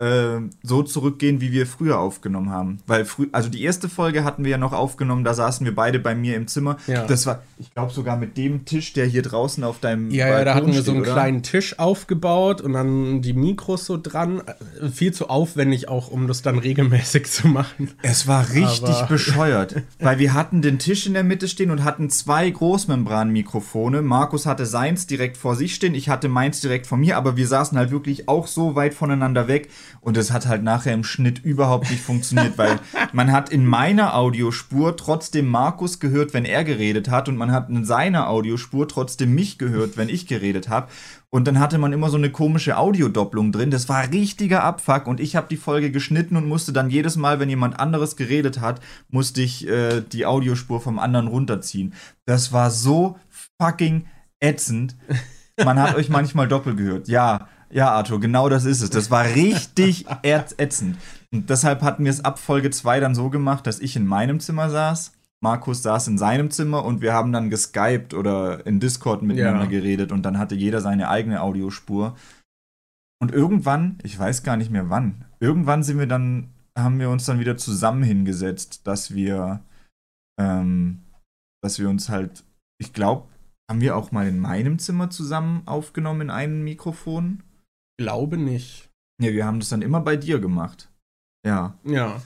äh, 0.00 0.38
so 0.62 0.82
zurückgehen, 0.82 1.40
wie 1.40 1.50
wir 1.50 1.66
früher 1.66 1.98
aufgenommen 1.98 2.50
haben. 2.50 2.78
Weil 2.86 3.04
früh, 3.04 3.28
also 3.32 3.48
die 3.48 3.62
erste 3.62 3.88
Folge 3.88 4.22
hatten 4.24 4.44
wir 4.44 4.52
ja 4.52 4.58
noch 4.58 4.72
aufgenommen, 4.72 5.24
da 5.24 5.34
saßen 5.34 5.64
wir 5.66 5.74
beide 5.74 5.98
bei 5.98 6.14
mir 6.14 6.36
im 6.36 6.46
Zimmer. 6.46 6.76
Ja. 6.86 7.04
Das 7.06 7.26
war, 7.26 7.42
ich 7.58 7.72
glaube 7.74 7.92
sogar 7.92 8.16
mit 8.16 8.36
dem 8.36 8.64
Tisch, 8.64 8.92
der 8.92 9.06
hier 9.06 9.22
draußen 9.22 9.64
auf 9.64 9.80
deinem 9.80 10.10
Ja, 10.10 10.28
ja, 10.28 10.44
da 10.44 10.54
hatten 10.54 10.72
wir 10.72 10.82
so 10.82 10.92
einen 10.92 11.00
oder? 11.02 11.12
kleinen 11.12 11.42
Tisch 11.42 11.78
aufgebaut 11.80 12.60
und 12.60 12.74
dann 12.74 13.22
die 13.22 13.32
Mikros 13.32 13.86
so 13.86 13.96
dran. 14.00 14.42
Viel 14.92 15.12
zu 15.12 15.28
aufwendig 15.28 15.88
auch, 15.88 16.08
um 16.08 16.28
das 16.28 16.42
dann 16.42 16.58
regelmäßig 16.58 17.26
zu 17.26 17.48
machen. 17.48 17.90
Es 18.02 18.26
war 18.28 18.48
richtig 18.50 18.90
Aber- 18.90 19.06
bescheuert, 19.06 19.82
weil 19.98 20.18
wir 20.20 20.32
hatten 20.34 20.62
den 20.62 20.78
Tisch 20.78 21.06
in 21.06 21.14
der 21.14 21.24
Mitte 21.24 21.48
stehen 21.48 21.70
und 21.72 21.82
hatten 21.82 22.08
zwei 22.10 22.48
Großmembranmikrofone. 22.50 24.02
Markus 24.02 24.46
hatte 24.46 24.66
seins 24.66 25.06
direkt 25.06 25.36
vor 25.36 25.56
sich 25.56 25.74
stehen, 25.74 25.94
ich 25.94 26.08
hatte 26.08 26.28
meins 26.28 26.60
direkt 26.60 26.86
vor 26.86 26.98
mir, 26.98 27.16
aber 27.16 27.36
wir 27.36 27.46
saßen 27.48 27.76
halt 27.76 27.90
wirklich 27.90 28.28
auch 28.28 28.46
so 28.46 28.74
weit 28.74 28.94
voneinander 28.94 29.48
weg 29.48 29.68
und 30.00 30.16
es 30.16 30.32
hat 30.32 30.46
halt 30.46 30.62
nachher 30.62 30.94
im 30.94 31.04
Schnitt 31.04 31.38
überhaupt 31.44 31.90
nicht 31.90 32.02
funktioniert, 32.02 32.58
weil 32.58 32.78
man 33.12 33.32
hat 33.32 33.50
in 33.50 33.66
meiner 33.66 34.14
Audiospur 34.14 34.96
trotzdem 34.96 35.48
Markus 35.48 36.00
gehört, 36.00 36.34
wenn 36.34 36.44
er 36.44 36.64
geredet 36.64 37.10
hat 37.10 37.28
und 37.28 37.36
man 37.36 37.52
hat 37.52 37.68
in 37.68 37.84
seiner 37.84 38.28
Audiospur 38.28 38.88
trotzdem 38.88 39.34
mich 39.34 39.58
gehört, 39.58 39.96
wenn 39.96 40.08
ich 40.08 40.26
geredet 40.26 40.68
habe. 40.68 40.88
Und 41.30 41.46
dann 41.46 41.58
hatte 41.58 41.76
man 41.76 41.92
immer 41.92 42.08
so 42.08 42.16
eine 42.16 42.30
komische 42.30 42.78
Audiodopplung 42.78 43.52
drin. 43.52 43.70
Das 43.70 43.88
war 43.90 44.10
richtiger 44.10 44.64
Abfuck. 44.64 45.06
Und 45.06 45.20
ich 45.20 45.36
habe 45.36 45.46
die 45.50 45.58
Folge 45.58 45.90
geschnitten 45.90 46.36
und 46.36 46.48
musste 46.48 46.72
dann 46.72 46.88
jedes 46.88 47.16
Mal, 47.16 47.38
wenn 47.38 47.50
jemand 47.50 47.78
anderes 47.78 48.16
geredet 48.16 48.60
hat, 48.60 48.80
musste 49.10 49.42
ich 49.42 49.68
äh, 49.68 50.00
die 50.00 50.24
Audiospur 50.24 50.80
vom 50.80 50.98
anderen 50.98 51.26
runterziehen. 51.26 51.92
Das 52.24 52.52
war 52.52 52.70
so 52.70 53.18
fucking 53.60 54.06
ätzend. 54.40 54.96
Man 55.62 55.78
hat 55.78 55.96
euch 55.96 56.08
manchmal 56.08 56.48
doppelt 56.48 56.78
gehört. 56.78 57.08
Ja, 57.08 57.48
ja, 57.70 57.90
Arthur, 57.90 58.20
genau 58.20 58.48
das 58.48 58.64
ist 58.64 58.82
es. 58.82 58.90
Das 58.90 59.10
war 59.10 59.24
richtig 59.24 60.06
ätz- 60.22 60.58
ätzend. 60.58 60.96
Und 61.32 61.50
deshalb 61.50 61.82
hatten 61.82 62.04
wir 62.04 62.10
es 62.10 62.24
ab 62.24 62.38
Folge 62.38 62.70
2 62.70 63.00
dann 63.00 63.14
so 63.14 63.28
gemacht, 63.30 63.66
dass 63.66 63.80
ich 63.80 63.96
in 63.96 64.06
meinem 64.06 64.40
Zimmer 64.40 64.70
saß. 64.70 65.12
Markus 65.40 65.82
saß 65.82 66.08
in 66.08 66.18
seinem 66.18 66.50
Zimmer 66.50 66.84
und 66.84 67.00
wir 67.00 67.12
haben 67.12 67.32
dann 67.32 67.50
geskypt 67.50 68.12
oder 68.14 68.66
in 68.66 68.80
Discord 68.80 69.22
miteinander 69.22 69.64
Ja. 69.64 69.70
geredet 69.70 70.10
und 70.10 70.22
dann 70.22 70.38
hatte 70.38 70.54
jeder 70.56 70.80
seine 70.80 71.08
eigene 71.08 71.42
Audiospur. 71.42 72.16
Und 73.20 73.32
irgendwann, 73.32 73.98
ich 74.02 74.18
weiß 74.18 74.42
gar 74.42 74.56
nicht 74.56 74.70
mehr 74.70 74.90
wann, 74.90 75.24
irgendwann 75.40 75.82
sind 75.82 75.98
wir 75.98 76.06
dann, 76.06 76.48
haben 76.76 76.98
wir 76.98 77.10
uns 77.10 77.24
dann 77.26 77.38
wieder 77.40 77.56
zusammen 77.56 78.02
hingesetzt, 78.02 78.86
dass 78.86 79.14
wir, 79.14 79.60
ähm, 80.40 81.02
dass 81.62 81.78
wir 81.78 81.88
uns 81.88 82.08
halt, 82.08 82.44
ich 82.80 82.92
glaube, 82.92 83.28
haben 83.70 83.80
wir 83.80 83.96
auch 83.96 84.12
mal 84.12 84.26
in 84.26 84.38
meinem 84.38 84.78
Zimmer 84.78 85.10
zusammen 85.10 85.62
aufgenommen 85.66 86.22
in 86.22 86.30
einem 86.30 86.64
Mikrofon? 86.64 87.42
Glaube 87.98 88.36
nicht. 88.38 88.88
Ne, 89.20 89.32
wir 89.32 89.44
haben 89.44 89.60
das 89.60 89.68
dann 89.70 89.82
immer 89.82 90.00
bei 90.00 90.16
dir 90.16 90.38
gemacht. 90.38 90.88
Ja. 91.46 91.76
Ja, 91.84 92.22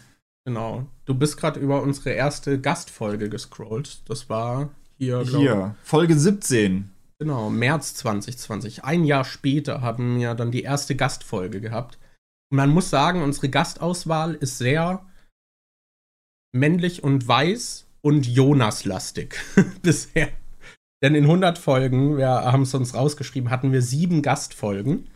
genau. 0.47 0.87
Du 1.05 1.14
bist 1.14 1.37
gerade 1.37 1.59
über 1.61 1.83
unsere 1.83 2.11
erste 2.11 2.61
Gastfolge 2.61 3.29
gescrollt. 3.29 4.03
Das 4.09 4.29
war 4.29 4.70
hier, 4.99 5.25
glaub- 5.25 5.41
Hier, 5.41 5.75
Folge 5.83 6.18
17. 6.18 6.91
Genau, 7.18 7.51
März 7.51 7.95
2020. 7.95 8.85
Ein 8.85 9.05
Jahr 9.05 9.25
später 9.25 9.81
haben 9.81 10.18
wir 10.18 10.35
dann 10.35 10.51
die 10.51 10.62
erste 10.62 10.95
Gastfolge 10.97 11.61
gehabt. 11.61 11.99
Und 12.51 12.57
man 12.57 12.70
muss 12.70 12.91
sagen, 12.91 13.23
unsere 13.23 13.49
Gastauswahl 13.49 14.35
ist 14.35 14.59
sehr 14.59 15.07
männlich 16.55 17.03
und 17.03 17.27
weiß 17.27 17.87
und 18.03 18.27
Jonas-lastig 18.27 19.37
bisher. 19.83 20.29
Denn 21.03 21.14
in 21.14 21.25
100 21.25 21.59
Folgen, 21.59 22.16
wir 22.18 22.29
haben 22.29 22.62
es 22.62 22.75
uns 22.75 22.95
rausgeschrieben, 22.95 23.51
hatten 23.51 23.73
wir 23.73 23.83
sieben 23.83 24.23
Gastfolgen. 24.23 25.09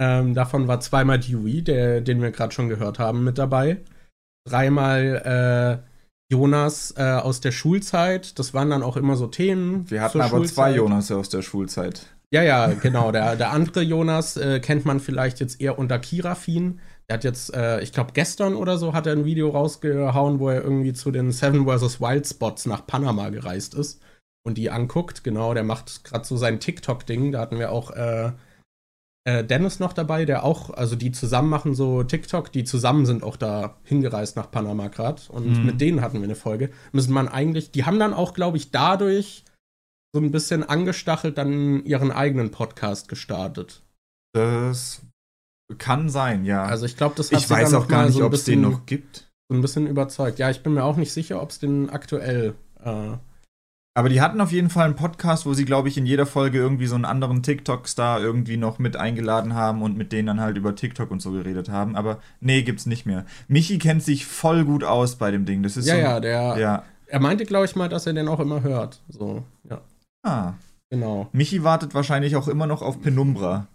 Ähm, 0.00 0.34
davon 0.34 0.68
war 0.68 0.80
zweimal 0.80 1.18
Dewey, 1.18 1.62
der, 1.62 2.00
den 2.00 2.22
wir 2.22 2.30
gerade 2.30 2.52
schon 2.52 2.68
gehört 2.68 2.98
haben, 2.98 3.24
mit 3.24 3.38
dabei. 3.38 3.78
Dreimal 4.48 5.82
äh, 5.82 5.88
Jonas 6.32 6.94
äh, 6.96 7.02
aus 7.02 7.40
der 7.40 7.52
Schulzeit. 7.52 8.38
Das 8.38 8.54
waren 8.54 8.70
dann 8.70 8.82
auch 8.82 8.96
immer 8.96 9.16
so 9.16 9.26
Themen. 9.26 9.90
Wir 9.90 10.02
hatten 10.02 10.20
aber 10.20 10.44
zwei 10.44 10.72
Schulzeit. 10.72 10.76
Jonas 10.76 11.10
aus 11.10 11.28
der 11.28 11.42
Schulzeit. 11.42 12.06
Ja, 12.30 12.42
ja, 12.42 12.66
genau. 12.66 13.10
Der, 13.10 13.36
der 13.36 13.50
andere 13.50 13.80
Jonas 13.80 14.36
äh, 14.36 14.60
kennt 14.60 14.84
man 14.84 15.00
vielleicht 15.00 15.40
jetzt 15.40 15.60
eher 15.60 15.78
unter 15.78 15.98
Kirafin. 15.98 16.80
Der 17.08 17.14
hat 17.14 17.24
jetzt, 17.24 17.54
äh, 17.54 17.80
ich 17.80 17.92
glaube, 17.92 18.12
gestern 18.12 18.54
oder 18.54 18.76
so 18.76 18.92
hat 18.92 19.06
er 19.06 19.14
ein 19.14 19.24
Video 19.24 19.48
rausgehauen, 19.48 20.38
wo 20.38 20.50
er 20.50 20.62
irgendwie 20.62 20.92
zu 20.92 21.10
den 21.10 21.32
Seven 21.32 21.66
vs. 21.66 22.00
Wild 22.00 22.26
Spots 22.26 22.66
nach 22.66 22.86
Panama 22.86 23.30
gereist 23.30 23.74
ist 23.74 24.02
und 24.46 24.58
die 24.58 24.70
anguckt. 24.70 25.24
Genau, 25.24 25.54
der 25.54 25.64
macht 25.64 26.04
gerade 26.04 26.26
so 26.26 26.36
sein 26.36 26.60
TikTok-Ding. 26.60 27.32
Da 27.32 27.40
hatten 27.40 27.58
wir 27.58 27.72
auch 27.72 27.90
äh, 29.24 29.44
Dennis 29.44 29.78
noch 29.80 29.92
dabei, 29.92 30.24
der 30.24 30.44
auch, 30.44 30.70
also 30.70 30.96
die 30.96 31.12
zusammen 31.12 31.48
machen 31.50 31.74
so 31.74 32.02
TikTok, 32.02 32.50
die 32.52 32.64
zusammen 32.64 33.04
sind 33.06 33.22
auch 33.22 33.36
da 33.36 33.76
hingereist 33.84 34.36
nach 34.36 34.50
Panama 34.50 34.88
gerade. 34.88 35.20
Und 35.28 35.58
Mhm. 35.58 35.66
mit 35.66 35.80
denen 35.80 36.00
hatten 36.00 36.18
wir 36.18 36.24
eine 36.24 36.34
Folge. 36.34 36.70
Müssen 36.92 37.12
man 37.12 37.28
eigentlich, 37.28 37.70
die 37.70 37.84
haben 37.84 37.98
dann 37.98 38.14
auch, 38.14 38.32
glaube 38.34 38.56
ich, 38.56 38.70
dadurch 38.70 39.44
so 40.14 40.20
ein 40.20 40.30
bisschen 40.30 40.62
angestachelt 40.64 41.36
dann 41.36 41.84
ihren 41.84 42.10
eigenen 42.10 42.50
Podcast 42.50 43.08
gestartet. 43.08 43.82
Das 44.32 45.02
kann 45.76 46.08
sein, 46.08 46.44
ja. 46.46 46.64
Also 46.64 46.86
ich 46.86 46.96
glaube, 46.96 47.14
das 47.16 47.30
hat 47.30 47.40
ich 47.40 47.50
weiß 47.50 47.74
auch 47.74 47.88
gar 47.88 48.06
nicht, 48.06 48.14
so 48.16 48.24
ob 48.24 48.32
es 48.32 48.44
den 48.44 48.62
noch 48.62 48.86
gibt. 48.86 49.28
so 49.50 49.56
ein 49.56 49.60
bisschen 49.60 49.86
überzeugt. 49.86 50.38
Ja, 50.38 50.48
ich 50.50 50.62
bin 50.62 50.74
mir 50.74 50.84
auch 50.84 50.96
nicht 50.96 51.12
sicher, 51.12 51.42
ob 51.42 51.50
es 51.50 51.58
den 51.58 51.90
aktuell 51.90 52.54
äh, 52.82 53.16
Aber 53.94 54.08
die 54.08 54.20
hatten 54.20 54.40
auf 54.40 54.52
jeden 54.52 54.70
Fall 54.70 54.84
einen 54.84 54.94
Podcast, 54.94 55.44
wo 55.44 55.54
sie, 55.54 55.64
glaube 55.64 55.88
ich, 55.88 55.98
in 55.98 56.06
jeder 56.06 56.24
Folge 56.26 56.58
irgendwie 56.58 56.86
so 56.86 56.94
einen 56.94 57.04
anderen 57.04 57.42
TikTok-Star 57.42 58.20
irgendwie 58.20 58.56
noch 58.56 58.78
mit 58.78 58.96
eingeladen 58.96 59.54
haben 59.54 59.82
und 59.82 59.96
mit 59.96 60.12
denen 60.12 60.26
dann 60.28 60.40
halt 60.40 60.56
über 60.56 60.76
TikTok 60.76 61.10
und 61.10 61.20
so 61.20 61.32
geredet 61.32 61.68
haben. 61.68 61.96
Aber 61.96 62.18
nee, 62.40 62.62
gibt's 62.62 62.86
nicht 62.86 63.06
mehr. 63.06 63.24
Michi 63.48 63.78
kennt 63.78 64.04
sich 64.04 64.24
voll 64.24 64.64
gut 64.64 64.84
aus 64.84 65.16
bei 65.16 65.32
dem 65.32 65.46
Ding. 65.46 65.64
Das 65.64 65.76
ist 65.76 65.86
Ja, 65.86 65.94
so, 65.96 66.00
ja, 66.00 66.20
der 66.20 66.58
ja. 66.58 66.84
er 67.08 67.20
meinte, 67.20 67.44
glaube 67.44 67.64
ich 67.64 67.74
mal, 67.74 67.88
dass 67.88 68.06
er 68.06 68.12
den 68.12 68.28
auch 68.28 68.38
immer 68.40 68.62
hört. 68.62 69.02
So, 69.08 69.42
ja, 69.68 69.80
Ah. 70.22 70.52
genau. 70.90 71.28
Michi 71.32 71.64
wartet 71.64 71.92
wahrscheinlich 71.94 72.36
auch 72.36 72.46
immer 72.46 72.66
noch 72.68 72.82
auf 72.82 73.00
Penumbra. 73.00 73.66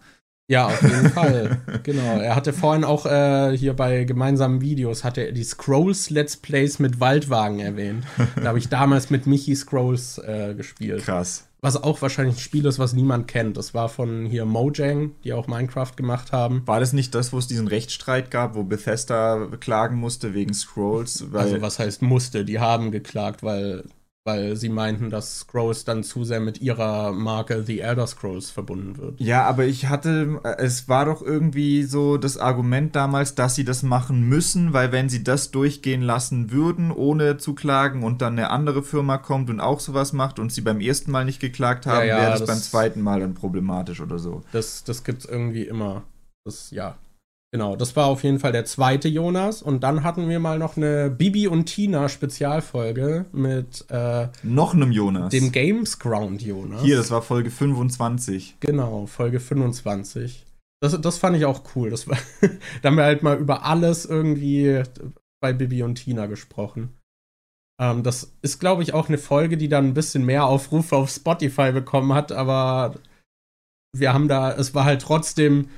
Ja, 0.47 0.67
auf 0.67 0.81
jeden 0.81 1.09
Fall. 1.09 1.57
Genau. 1.83 2.19
Er 2.19 2.35
hatte 2.35 2.53
vorhin 2.53 2.83
auch 2.83 3.05
äh, 3.05 3.57
hier 3.57 3.73
bei 3.73 4.03
gemeinsamen 4.03 4.61
Videos 4.61 5.03
hatte 5.03 5.21
er 5.21 5.31
die 5.31 5.43
Scrolls 5.43 6.09
Let's 6.09 6.37
Plays 6.37 6.79
mit 6.79 6.99
Waldwagen 6.99 7.59
erwähnt. 7.59 8.05
Da 8.35 8.45
habe 8.45 8.57
ich 8.57 8.69
damals 8.69 9.09
mit 9.09 9.27
Michi 9.27 9.55
Scrolls 9.55 10.17
äh, 10.19 10.53
gespielt. 10.55 11.03
Krass. 11.03 11.47
Was 11.61 11.81
auch 11.81 12.01
wahrscheinlich 12.01 12.35
ein 12.35 12.39
Spiel 12.39 12.65
ist, 12.65 12.79
was 12.79 12.93
niemand 12.93 13.27
kennt. 13.27 13.57
Das 13.57 13.73
war 13.73 13.89
von 13.89 14.25
hier 14.25 14.45
Mojang, 14.45 15.11
die 15.23 15.33
auch 15.33 15.47
Minecraft 15.47 15.93
gemacht 15.95 16.31
haben. 16.31 16.61
War 16.65 16.79
das 16.79 16.93
nicht 16.93 17.15
das, 17.15 17.33
wo 17.33 17.37
es 17.37 17.47
diesen 17.47 17.67
Rechtsstreit 17.67 18.31
gab, 18.31 18.55
wo 18.55 18.63
Bethesda 18.63 19.47
klagen 19.59 19.97
musste 19.97 20.33
wegen 20.33 20.53
Scrolls? 20.53 21.25
also 21.33 21.61
was 21.61 21.79
heißt 21.79 22.01
musste? 22.01 22.45
Die 22.45 22.59
haben 22.59 22.91
geklagt, 22.91 23.43
weil 23.43 23.85
weil 24.25 24.55
sie 24.55 24.69
meinten, 24.69 25.09
dass 25.09 25.39
Scrolls 25.39 25.83
dann 25.83 26.03
zu 26.03 26.23
sehr 26.23 26.39
mit 26.39 26.61
ihrer 26.61 27.11
Marke 27.11 27.63
The 27.63 27.79
Elder 27.79 28.07
Scrolls 28.07 28.49
verbunden 28.49 28.97
wird. 28.97 29.19
Ja, 29.19 29.43
aber 29.43 29.65
ich 29.65 29.87
hatte, 29.87 30.39
es 30.57 30.87
war 30.87 31.05
doch 31.05 31.21
irgendwie 31.21 31.83
so 31.83 32.17
das 32.17 32.37
Argument 32.37 32.95
damals, 32.95 33.35
dass 33.35 33.55
sie 33.55 33.65
das 33.65 33.83
machen 33.83 34.27
müssen, 34.29 34.71
weil 34.71 34.93
wenn 34.93 35.09
sie 35.09 35.23
das 35.23 35.51
durchgehen 35.51 36.01
lassen 36.01 36.51
würden, 36.51 36.91
ohne 36.91 37.37
zu 37.37 37.53
klagen 37.53 38.03
und 38.03 38.21
dann 38.21 38.33
eine 38.33 38.49
andere 38.49 38.81
Firma 38.81 39.17
kommt 39.17 39.49
und 39.49 39.59
auch 39.59 39.81
sowas 39.81 40.13
macht 40.13 40.39
und 40.39 40.53
sie 40.53 40.61
beim 40.61 40.79
ersten 40.79 41.11
Mal 41.11 41.25
nicht 41.25 41.41
geklagt 41.41 41.85
haben, 41.85 42.07
ja, 42.07 42.15
ja, 42.15 42.21
wäre 42.21 42.31
das, 42.31 42.39
das, 42.41 42.47
beim 42.47 42.59
zweiten 42.59 43.01
Mal 43.01 43.19
dann 43.19 43.33
problematisch 43.33 43.99
oder 43.99 44.19
so. 44.19 44.41
Das, 44.53 44.85
das 44.85 45.03
gibt's 45.03 45.25
irgendwie 45.25 45.63
immer. 45.63 46.03
Das, 46.45 46.71
ja, 46.71 46.95
Genau, 47.53 47.75
das 47.75 47.95
war 47.95 48.07
auf 48.07 48.23
jeden 48.23 48.39
Fall 48.39 48.51
der 48.51 48.65
zweite 48.65 49.07
Jonas. 49.07 49.61
Und 49.61 49.83
dann 49.83 50.03
hatten 50.03 50.27
wir 50.27 50.39
mal 50.39 50.57
noch 50.57 50.75
eine 50.75 51.11
Bibi 51.11 51.47
und 51.47 51.65
Tina 51.65 52.09
Spezialfolge 52.09 53.25
mit 53.31 53.85
äh, 53.91 54.29
noch 54.41 54.73
einem 54.73 54.91
Jonas. 54.91 55.29
Dem 55.29 55.51
Games 55.51 55.99
Ground 55.99 56.41
Jonas. 56.41 56.81
Hier, 56.81 56.97
das 56.97 57.11
war 57.11 57.21
Folge 57.21 57.51
25. 57.51 58.57
Genau, 58.59 59.05
Folge 59.05 59.39
25. 59.39 60.47
Das, 60.81 60.99
das 60.99 61.19
fand 61.19 61.37
ich 61.37 61.45
auch 61.45 61.61
cool. 61.75 61.91
Das 61.91 62.07
war, 62.07 62.17
da 62.81 62.89
haben 62.89 62.97
wir 62.97 63.03
halt 63.03 63.21
mal 63.21 63.37
über 63.37 63.63
alles 63.63 64.05
irgendwie 64.05 64.81
bei 65.39 65.53
Bibi 65.53 65.83
und 65.83 65.93
Tina 65.93 66.25
gesprochen. 66.25 66.97
Ähm, 67.79 68.01
das 68.01 68.33
ist, 68.41 68.59
glaube 68.59 68.81
ich, 68.81 68.95
auch 68.95 69.09
eine 69.09 69.19
Folge, 69.19 69.57
die 69.57 69.69
dann 69.69 69.85
ein 69.85 69.93
bisschen 69.93 70.25
mehr 70.25 70.47
Aufrufe 70.47 70.95
auf 70.95 71.11
Spotify 71.11 71.71
bekommen 71.71 72.13
hat, 72.13 72.31
aber 72.31 72.95
wir 73.95 74.11
haben 74.11 74.27
da, 74.27 74.51
es 74.53 74.73
war 74.73 74.85
halt 74.85 75.03
trotzdem 75.03 75.69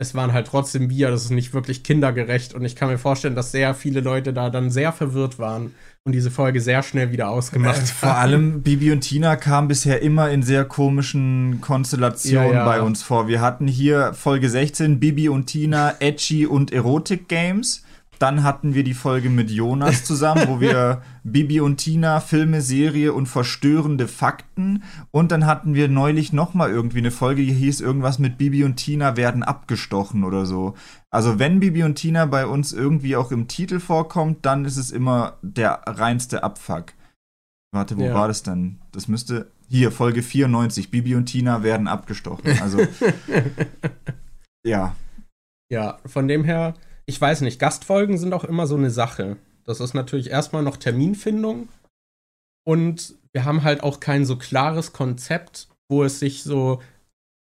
es 0.00 0.14
waren 0.14 0.32
halt 0.32 0.46
trotzdem 0.46 0.90
wir, 0.90 1.10
das 1.10 1.24
ist 1.24 1.30
nicht 1.30 1.52
wirklich 1.52 1.82
kindergerecht 1.82 2.54
und 2.54 2.64
ich 2.64 2.76
kann 2.76 2.88
mir 2.88 2.98
vorstellen, 2.98 3.34
dass 3.34 3.50
sehr 3.50 3.74
viele 3.74 4.00
Leute 4.00 4.32
da 4.32 4.48
dann 4.48 4.70
sehr 4.70 4.92
verwirrt 4.92 5.40
waren 5.40 5.74
und 6.04 6.12
diese 6.12 6.30
Folge 6.30 6.60
sehr 6.60 6.84
schnell 6.84 7.10
wieder 7.10 7.28
ausgemacht 7.30 7.82
äh, 7.82 7.86
Vor 7.86 8.14
allem 8.14 8.62
Bibi 8.62 8.92
und 8.92 9.00
Tina 9.00 9.34
kamen 9.34 9.66
bisher 9.66 10.00
immer 10.00 10.30
in 10.30 10.44
sehr 10.44 10.64
komischen 10.64 11.60
Konstellationen 11.60 12.52
ja, 12.52 12.58
ja. 12.58 12.64
bei 12.64 12.80
uns 12.80 13.02
vor. 13.02 13.26
Wir 13.26 13.40
hatten 13.40 13.66
hier 13.66 14.14
Folge 14.14 14.48
16 14.48 15.00
Bibi 15.00 15.28
und 15.28 15.46
Tina, 15.46 15.96
Edgy 15.98 16.46
und 16.46 16.72
Erotik 16.72 17.28
Games. 17.28 17.82
Dann 18.18 18.42
hatten 18.42 18.74
wir 18.74 18.82
die 18.82 18.94
Folge 18.94 19.30
mit 19.30 19.50
Jonas 19.50 20.04
zusammen, 20.04 20.48
wo 20.48 20.60
wir 20.60 21.02
Bibi 21.24 21.60
und 21.60 21.76
Tina, 21.76 22.20
Filme, 22.20 22.62
Serie 22.62 23.12
und 23.12 23.26
verstörende 23.26 24.08
Fakten. 24.08 24.82
Und 25.10 25.30
dann 25.30 25.46
hatten 25.46 25.74
wir 25.74 25.88
neulich 25.88 26.32
nochmal 26.32 26.70
irgendwie 26.70 26.98
eine 26.98 27.10
Folge, 27.10 27.42
die 27.42 27.52
hieß 27.52 27.80
irgendwas 27.80 28.18
mit 28.18 28.38
Bibi 28.38 28.64
und 28.64 28.76
Tina 28.76 29.16
werden 29.16 29.42
abgestochen 29.42 30.24
oder 30.24 30.46
so. 30.46 30.74
Also 31.10 31.38
wenn 31.38 31.60
Bibi 31.60 31.84
und 31.84 31.94
Tina 31.94 32.26
bei 32.26 32.46
uns 32.46 32.72
irgendwie 32.72 33.16
auch 33.16 33.30
im 33.30 33.46
Titel 33.46 33.78
vorkommt, 33.78 34.44
dann 34.44 34.64
ist 34.64 34.76
es 34.76 34.90
immer 34.90 35.38
der 35.42 35.82
reinste 35.86 36.42
Abfuck. 36.42 36.92
Warte, 37.72 37.98
wo 37.98 38.04
ja. 38.04 38.14
war 38.14 38.28
das 38.28 38.42
denn? 38.42 38.78
Das 38.92 39.08
müsste. 39.08 39.52
Hier, 39.68 39.92
Folge 39.92 40.22
94. 40.22 40.90
Bibi 40.90 41.14
und 41.14 41.26
Tina 41.26 41.62
werden 41.62 41.88
abgestochen. 41.88 42.58
Also. 42.62 42.78
ja. 44.64 44.96
Ja, 45.70 45.98
von 46.06 46.26
dem 46.26 46.44
her 46.44 46.74
ich 47.08 47.18
weiß 47.18 47.40
nicht, 47.40 47.58
Gastfolgen 47.58 48.18
sind 48.18 48.34
auch 48.34 48.44
immer 48.44 48.66
so 48.66 48.76
eine 48.76 48.90
Sache. 48.90 49.38
Das 49.64 49.80
ist 49.80 49.94
natürlich 49.94 50.28
erstmal 50.30 50.62
noch 50.62 50.76
Terminfindung. 50.76 51.68
Und 52.66 53.14
wir 53.32 53.46
haben 53.46 53.64
halt 53.64 53.82
auch 53.82 53.98
kein 53.98 54.26
so 54.26 54.36
klares 54.36 54.92
Konzept, 54.92 55.68
wo 55.88 56.04
es 56.04 56.20
sich 56.20 56.42
so 56.42 56.82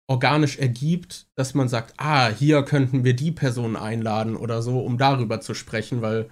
organisch 0.07 0.59
ergibt, 0.59 1.27
dass 1.35 1.55
man 1.55 1.69
sagt, 1.69 1.95
ah, 1.97 2.29
hier 2.29 2.63
könnten 2.63 3.03
wir 3.03 3.17
die 3.17 3.33
Person 3.33 3.75
einladen 3.75 4.37
oder 4.37 4.63
so, 4.63 4.79
um 4.79 4.97
darüber 4.97 5.41
zu 5.41 5.55
sprechen, 5.55 6.03
weil 6.03 6.31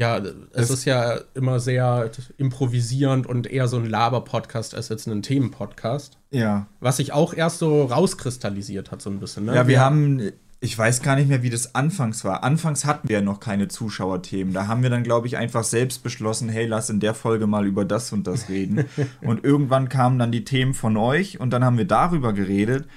ja, 0.00 0.18
es 0.18 0.34
das 0.50 0.70
ist 0.70 0.84
ja 0.86 1.20
immer 1.34 1.60
sehr 1.60 2.10
improvisierend 2.36 3.28
und 3.28 3.46
eher 3.46 3.68
so 3.68 3.76
ein 3.76 3.86
Laber-Podcast 3.86 4.74
als 4.74 4.88
jetzt 4.88 5.06
ein 5.06 5.22
Themen-Podcast. 5.22 6.18
Ja. 6.32 6.66
Was 6.80 6.96
sich 6.96 7.12
auch 7.12 7.32
erst 7.32 7.60
so 7.60 7.84
rauskristallisiert 7.84 8.90
hat, 8.90 9.02
so 9.02 9.10
ein 9.10 9.20
bisschen. 9.20 9.44
Ne? 9.44 9.54
Ja, 9.54 9.68
wir, 9.68 9.74
wir 9.74 9.80
haben 9.80 10.32
ich 10.64 10.78
weiß 10.78 11.02
gar 11.02 11.14
nicht 11.14 11.28
mehr, 11.28 11.42
wie 11.42 11.50
das 11.50 11.74
anfangs 11.74 12.24
war. 12.24 12.42
Anfangs 12.42 12.86
hatten 12.86 13.10
wir 13.10 13.18
ja 13.18 13.22
noch 13.22 13.38
keine 13.38 13.68
Zuschauerthemen. 13.68 14.54
Da 14.54 14.66
haben 14.66 14.82
wir 14.82 14.88
dann, 14.88 15.02
glaube 15.02 15.26
ich, 15.26 15.36
einfach 15.36 15.62
selbst 15.62 16.02
beschlossen, 16.02 16.48
hey, 16.48 16.64
lass 16.64 16.88
in 16.88 17.00
der 17.00 17.12
Folge 17.12 17.46
mal 17.46 17.66
über 17.66 17.84
das 17.84 18.14
und 18.14 18.26
das 18.26 18.48
reden. 18.48 18.86
und 19.20 19.44
irgendwann 19.44 19.90
kamen 19.90 20.18
dann 20.18 20.32
die 20.32 20.44
Themen 20.44 20.72
von 20.72 20.96
euch 20.96 21.38
und 21.38 21.50
dann 21.50 21.64
haben 21.64 21.76
wir 21.76 21.84
darüber 21.84 22.32
geredet. 22.32 22.88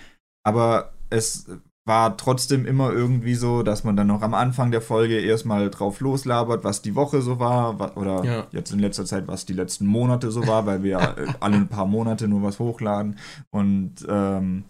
Aber 0.46 0.94
es 1.10 1.48
war 1.84 2.16
trotzdem 2.16 2.66
immer 2.66 2.94
irgendwie 2.94 3.36
so, 3.36 3.64
dass 3.64 3.84
man 3.84 3.98
dann 3.98 4.08
noch 4.08 4.22
am 4.22 4.34
Anfang 4.34 4.72
der 4.72 4.82
Folge 4.82 5.20
erstmal 5.20 5.70
drauf 5.70 6.00
loslabert, 6.00 6.64
was 6.64 6.82
die 6.82 6.96
Woche 6.96 7.22
so 7.22 7.38
war, 7.38 7.98
oder 7.98 8.24
ja. 8.24 8.48
jetzt 8.52 8.72
in 8.72 8.80
letzter 8.80 9.04
Zeit, 9.04 9.28
was 9.28 9.46
die 9.46 9.54
letzten 9.54 9.88
Monate 9.88 10.32
so 10.32 10.48
war, 10.48 10.66
weil 10.66 10.84
wir 10.84 10.92
ja 10.92 11.16
alle 11.42 11.58
ein 11.58 11.68
paar 11.68 11.86
Monate 11.86 12.30
nur 12.30 12.44
was 12.44 12.60
hochladen. 12.60 13.18
Und 13.50 14.06
ähm, 14.08 14.64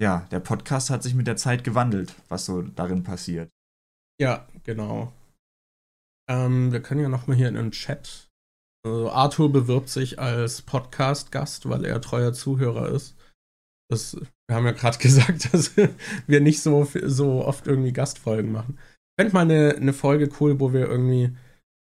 ja, 0.00 0.26
der 0.30 0.40
Podcast 0.40 0.90
hat 0.90 1.02
sich 1.02 1.14
mit 1.14 1.26
der 1.26 1.36
Zeit 1.36 1.64
gewandelt, 1.64 2.14
was 2.28 2.46
so 2.46 2.62
darin 2.62 3.04
passiert. 3.04 3.50
Ja, 4.20 4.46
genau. 4.64 5.12
Ähm, 6.28 6.72
wir 6.72 6.80
können 6.80 7.00
ja 7.00 7.08
noch 7.08 7.26
mal 7.26 7.36
hier 7.36 7.48
in 7.48 7.54
den 7.54 7.70
Chat. 7.70 8.30
Also 8.84 9.10
Arthur 9.10 9.52
bewirbt 9.52 9.88
sich 9.88 10.18
als 10.18 10.62
Podcast-Gast, 10.62 11.68
weil 11.68 11.84
er 11.84 12.00
treuer 12.00 12.32
Zuhörer 12.32 12.88
ist. 12.90 13.16
Das, 13.90 14.16
wir 14.48 14.56
haben 14.56 14.66
ja 14.66 14.72
gerade 14.72 14.98
gesagt, 15.02 15.52
dass 15.52 15.76
wir 15.76 16.40
nicht 16.40 16.60
so, 16.60 16.86
so 17.04 17.44
oft 17.44 17.66
irgendwie 17.66 17.92
Gastfolgen 17.92 18.52
machen. 18.52 18.78
Fände 19.18 19.32
mal 19.32 19.42
eine, 19.42 19.76
eine 19.76 19.92
Folge 19.92 20.28
cool, 20.40 20.58
wo 20.60 20.72
wir 20.72 20.88
irgendwie, 20.88 21.36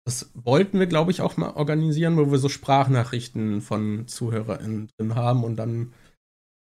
das 0.06 0.32
wollten 0.34 0.80
wir, 0.80 0.88
glaube 0.88 1.12
ich, 1.12 1.22
auch 1.22 1.38
mal 1.38 1.52
organisieren, 1.52 2.18
wo 2.18 2.32
wir 2.32 2.40
so 2.40 2.50
Sprachnachrichten 2.50 3.62
von 3.62 4.08
ZuhörerInnen 4.08 4.90
drin 4.98 5.16
haben 5.16 5.44
und 5.44 5.56
dann 5.58 5.94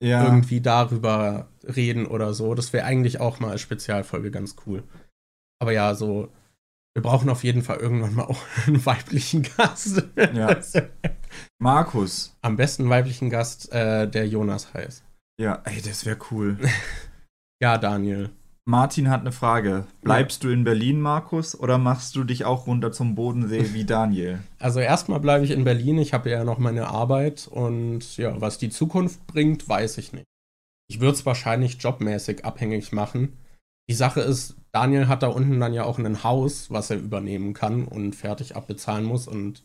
ja. 0.03 0.23
irgendwie 0.23 0.61
darüber 0.61 1.47
reden 1.63 2.05
oder 2.05 2.33
so. 2.33 2.53
Das 2.53 2.73
wäre 2.73 2.85
eigentlich 2.85 3.19
auch 3.19 3.39
mal 3.39 3.51
als 3.51 3.61
Spezialfolge 3.61 4.31
ganz 4.31 4.55
cool. 4.65 4.83
Aber 5.59 5.71
ja, 5.71 5.95
so, 5.95 6.29
wir 6.93 7.01
brauchen 7.01 7.29
auf 7.29 7.43
jeden 7.43 7.61
Fall 7.61 7.77
irgendwann 7.77 8.13
mal 8.13 8.23
auch 8.27 8.41
einen 8.67 8.85
weiblichen 8.85 9.43
Gast. 9.43 10.03
Ja. 10.15 10.59
Markus. 11.59 12.35
Am 12.41 12.57
besten 12.57 12.89
weiblichen 12.89 13.29
Gast, 13.29 13.71
äh, 13.71 14.07
der 14.07 14.27
Jonas 14.27 14.73
heißt. 14.73 15.03
Ja, 15.39 15.61
ey, 15.65 15.81
das 15.81 16.05
wäre 16.05 16.17
cool. 16.31 16.57
ja, 17.61 17.77
Daniel. 17.77 18.29
Martin 18.65 19.09
hat 19.09 19.21
eine 19.21 19.33
Frage. 19.33 19.87
Bleibst 20.01 20.43
ja. 20.43 20.49
du 20.49 20.53
in 20.53 20.63
Berlin, 20.63 21.01
Markus, 21.01 21.59
oder 21.59 21.77
machst 21.77 22.15
du 22.15 22.23
dich 22.23 22.45
auch 22.45 22.65
runter 22.65 22.91
zum 22.93 23.13
Bodensee 23.13 23.73
wie 23.73 23.83
Daniel? 23.83 24.39
Also 24.57 24.79
erstmal 24.79 25.19
bleibe 25.19 25.43
ich 25.43 25.51
in 25.51 25.65
Berlin. 25.65 25.97
Ich 25.97 26.13
habe 26.13 26.29
ja 26.29 26.43
noch 26.45 26.59
meine 26.59 26.87
Arbeit 26.87 27.47
und 27.51 28.15
ja, 28.17 28.39
was 28.39 28.57
die 28.57 28.69
Zukunft 28.69 29.27
bringt, 29.27 29.67
weiß 29.67 29.97
ich 29.97 30.13
nicht. 30.13 30.25
Ich 30.87 31.01
würde 31.01 31.13
es 31.13 31.25
wahrscheinlich 31.25 31.81
jobmäßig 31.81 32.45
abhängig 32.45 32.93
machen. 32.93 33.37
Die 33.89 33.95
Sache 33.95 34.21
ist, 34.21 34.55
Daniel 34.71 35.07
hat 35.09 35.23
da 35.23 35.27
unten 35.27 35.59
dann 35.59 35.73
ja 35.73 35.83
auch 35.83 35.99
ein 35.99 36.23
Haus, 36.23 36.71
was 36.71 36.89
er 36.89 36.97
übernehmen 36.97 37.53
kann 37.53 37.85
und 37.85 38.15
fertig 38.15 38.55
abbezahlen 38.55 39.03
muss 39.03 39.27
und 39.27 39.61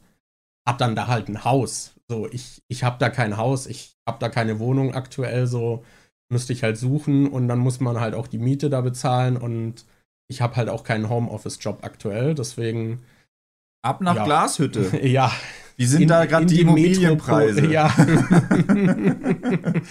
hat 0.67 0.81
dann 0.81 0.97
da 0.97 1.07
halt 1.07 1.29
ein 1.29 1.45
Haus. 1.45 1.95
So, 2.09 2.27
ich, 2.29 2.63
ich 2.67 2.83
habe 2.83 2.97
da 2.99 3.11
kein 3.11 3.37
Haus, 3.37 3.67
ich 3.67 3.97
habe 4.09 4.19
da 4.19 4.29
keine 4.29 4.59
Wohnung 4.59 4.95
aktuell 4.95 5.47
so 5.47 5.85
müsste 6.31 6.53
ich 6.53 6.63
halt 6.63 6.77
suchen 6.77 7.27
und 7.27 7.49
dann 7.49 7.59
muss 7.59 7.81
man 7.81 8.01
halt 8.01 8.15
auch 8.15 8.27
die 8.27 8.39
Miete 8.39 8.71
da 8.71 8.81
bezahlen 8.81 9.37
und 9.37 9.85
ich 10.29 10.41
habe 10.43 10.57
halt 10.57 10.69
auch 10.69 10.85
keinen 10.85 11.09
Homeoffice-Job 11.09 11.79
aktuell, 11.83 12.35
deswegen. 12.35 13.01
Ab 13.83 14.01
nach 14.01 14.17
ja. 14.17 14.25
Glashütte. 14.25 14.99
ja. 15.07 15.33
Wie 15.77 15.87
sind 15.87 16.03
in, 16.03 16.09
da 16.09 16.27
gerade 16.27 16.47
die, 16.47 16.57
die 16.57 16.61
Immobilienpreise? 16.63 17.63
Metropol 17.63 17.73
ja. 17.73 17.95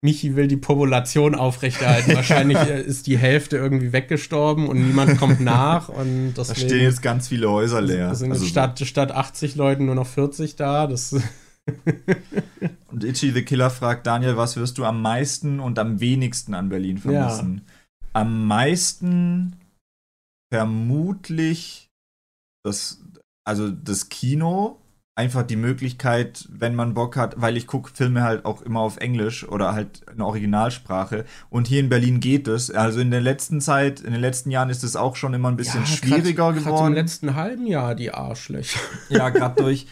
Michi 0.00 0.36
will 0.36 0.46
die 0.46 0.56
Population 0.56 1.34
aufrechterhalten. 1.34 2.14
Wahrscheinlich 2.14 2.58
äh, 2.68 2.80
ist 2.80 3.06
die 3.06 3.18
Hälfte 3.18 3.56
irgendwie 3.56 3.92
weggestorben 3.92 4.68
und 4.68 4.86
niemand 4.86 5.18
kommt 5.18 5.40
nach. 5.40 5.88
Und 5.88 6.34
da 6.34 6.44
stehen 6.44 6.82
jetzt 6.82 7.02
ganz 7.02 7.28
viele 7.28 7.50
Häuser 7.50 7.80
leer. 7.80 8.14
Sind 8.14 8.32
also 8.32 8.46
statt, 8.46 8.78
statt 8.80 9.12
80 9.12 9.56
Leuten 9.56 9.86
nur 9.86 9.96
noch 9.96 10.06
40 10.06 10.56
da. 10.56 10.86
Das 10.86 11.16
und 12.88 13.04
Itchy 13.04 13.30
the 13.30 13.44
Killer 13.44 13.70
fragt 13.70 14.06
Daniel, 14.06 14.36
was 14.36 14.56
wirst 14.56 14.78
du 14.78 14.84
am 14.84 15.02
meisten 15.02 15.60
und 15.60 15.78
am 15.78 16.00
wenigsten 16.00 16.54
an 16.54 16.68
Berlin 16.68 16.98
vermissen? 16.98 17.62
Ja. 17.66 17.72
Am 18.14 18.46
meisten 18.46 19.56
vermutlich 20.52 21.90
das, 22.64 23.02
also 23.44 23.70
das 23.70 24.08
Kino. 24.08 24.80
einfach 25.18 25.42
die 25.42 25.56
Möglichkeit, 25.56 26.46
wenn 26.48 26.76
man 26.76 26.94
Bock 26.94 27.16
hat, 27.16 27.40
weil 27.40 27.56
ich 27.56 27.66
gucke 27.66 27.90
Filme 27.92 28.22
halt 28.22 28.44
auch 28.44 28.62
immer 28.62 28.78
auf 28.78 28.98
Englisch 28.98 29.46
oder 29.48 29.72
halt 29.72 30.02
in 30.14 30.20
Originalsprache. 30.20 31.24
Und 31.50 31.66
hier 31.66 31.80
in 31.80 31.88
Berlin 31.88 32.20
geht 32.20 32.46
es. 32.46 32.70
Also 32.70 33.00
in 33.00 33.10
der 33.10 33.20
letzten 33.20 33.60
Zeit, 33.60 34.00
in 34.00 34.12
den 34.12 34.20
letzten 34.20 34.52
Jahren 34.52 34.70
ist 34.70 34.84
es 34.84 34.94
auch 34.94 35.16
schon 35.16 35.34
immer 35.34 35.48
ein 35.48 35.56
bisschen 35.56 35.80
ja, 35.80 35.86
schwieriger 35.86 36.52
grad, 36.52 36.58
geworden. 36.58 36.76
Grad 36.76 36.86
Im 36.86 36.94
letzten 36.94 37.34
halben 37.34 37.66
Jahr 37.66 37.96
die 37.96 38.12
Arschlöcher. 38.12 38.78
Ja, 39.08 39.30
gerade 39.30 39.60
durch 39.62 39.88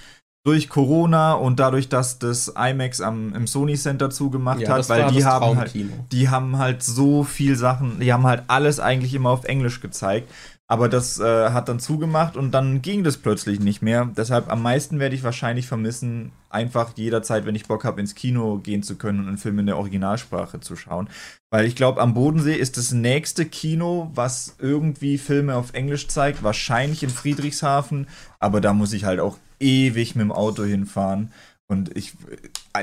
durch 0.47 0.69
Corona 0.69 1.33
und 1.33 1.59
dadurch, 1.59 1.89
dass 1.89 2.21
das 2.21 2.55
IMAX 2.57 3.01
am, 3.01 3.35
im 3.35 3.49
Sony 3.49 3.75
Center 3.75 4.11
zugemacht 4.11 4.61
ja, 4.61 4.69
hat, 4.69 4.89
weil 4.89 5.11
die 5.11 5.25
haben 5.25 5.57
halt, 5.57 5.73
die 6.13 6.29
haben 6.29 6.59
halt 6.59 6.85
so 6.85 7.25
viel 7.25 7.57
Sachen, 7.57 7.99
die 7.99 8.13
haben 8.13 8.25
halt 8.25 8.45
alles 8.47 8.79
eigentlich 8.79 9.13
immer 9.15 9.31
auf 9.31 9.43
Englisch 9.45 9.81
gezeigt. 9.81 10.31
Aber 10.69 10.89
das 10.89 11.21
äh, 11.21 11.51
hat 11.51 11.69
dann 11.69 11.79
zugemacht 11.79 12.37
und 12.37 12.51
dann 12.51 12.83
ging 12.83 13.05
das 13.05 13.19
plötzlich 13.19 13.61
nicht 13.61 13.83
mehr. 13.83 14.11
Deshalb 14.17 14.51
am 14.51 14.63
meisten 14.63 14.99
werde 14.99 15.15
ich 15.15 15.23
wahrscheinlich 15.23 15.69
vermissen, 15.69 16.33
einfach 16.51 16.97
jederzeit, 16.97 17.47
wenn 17.47 17.55
ich 17.55 17.69
Bock 17.69 17.85
habe, 17.85 18.01
ins 18.01 18.17
Kino 18.17 18.59
gehen 18.59 18.83
zu 18.83 18.97
können 18.97 19.21
und 19.21 19.29
einen 19.29 19.39
Film 19.39 19.61
in 19.61 19.67
der 19.67 19.79
Originalsprache 19.79 20.59
zu 20.59 20.75
schauen. 20.75 21.09
Weil 21.51 21.67
ich 21.67 21.77
glaube, 21.77 22.01
am 22.01 22.15
Bodensee 22.15 22.57
ist 22.57 22.79
das 22.79 22.91
nächste 22.91 23.47
Kino, 23.47 24.11
was 24.15 24.57
irgendwie 24.59 25.19
Filme 25.19 25.55
auf 25.55 25.73
Englisch 25.73 26.09
zeigt, 26.09 26.43
wahrscheinlich 26.43 27.05
in 27.05 27.11
Friedrichshafen. 27.11 28.09
Aber 28.41 28.61
da 28.61 28.73
muss 28.73 28.93
ich 28.93 29.05
halt 29.05 29.21
auch 29.21 29.39
ewig 29.61 30.17
mit 30.17 30.25
dem 30.25 30.33
Auto 30.33 30.65
hinfahren. 30.65 31.33
Und 31.69 31.97
ich, 31.97 32.13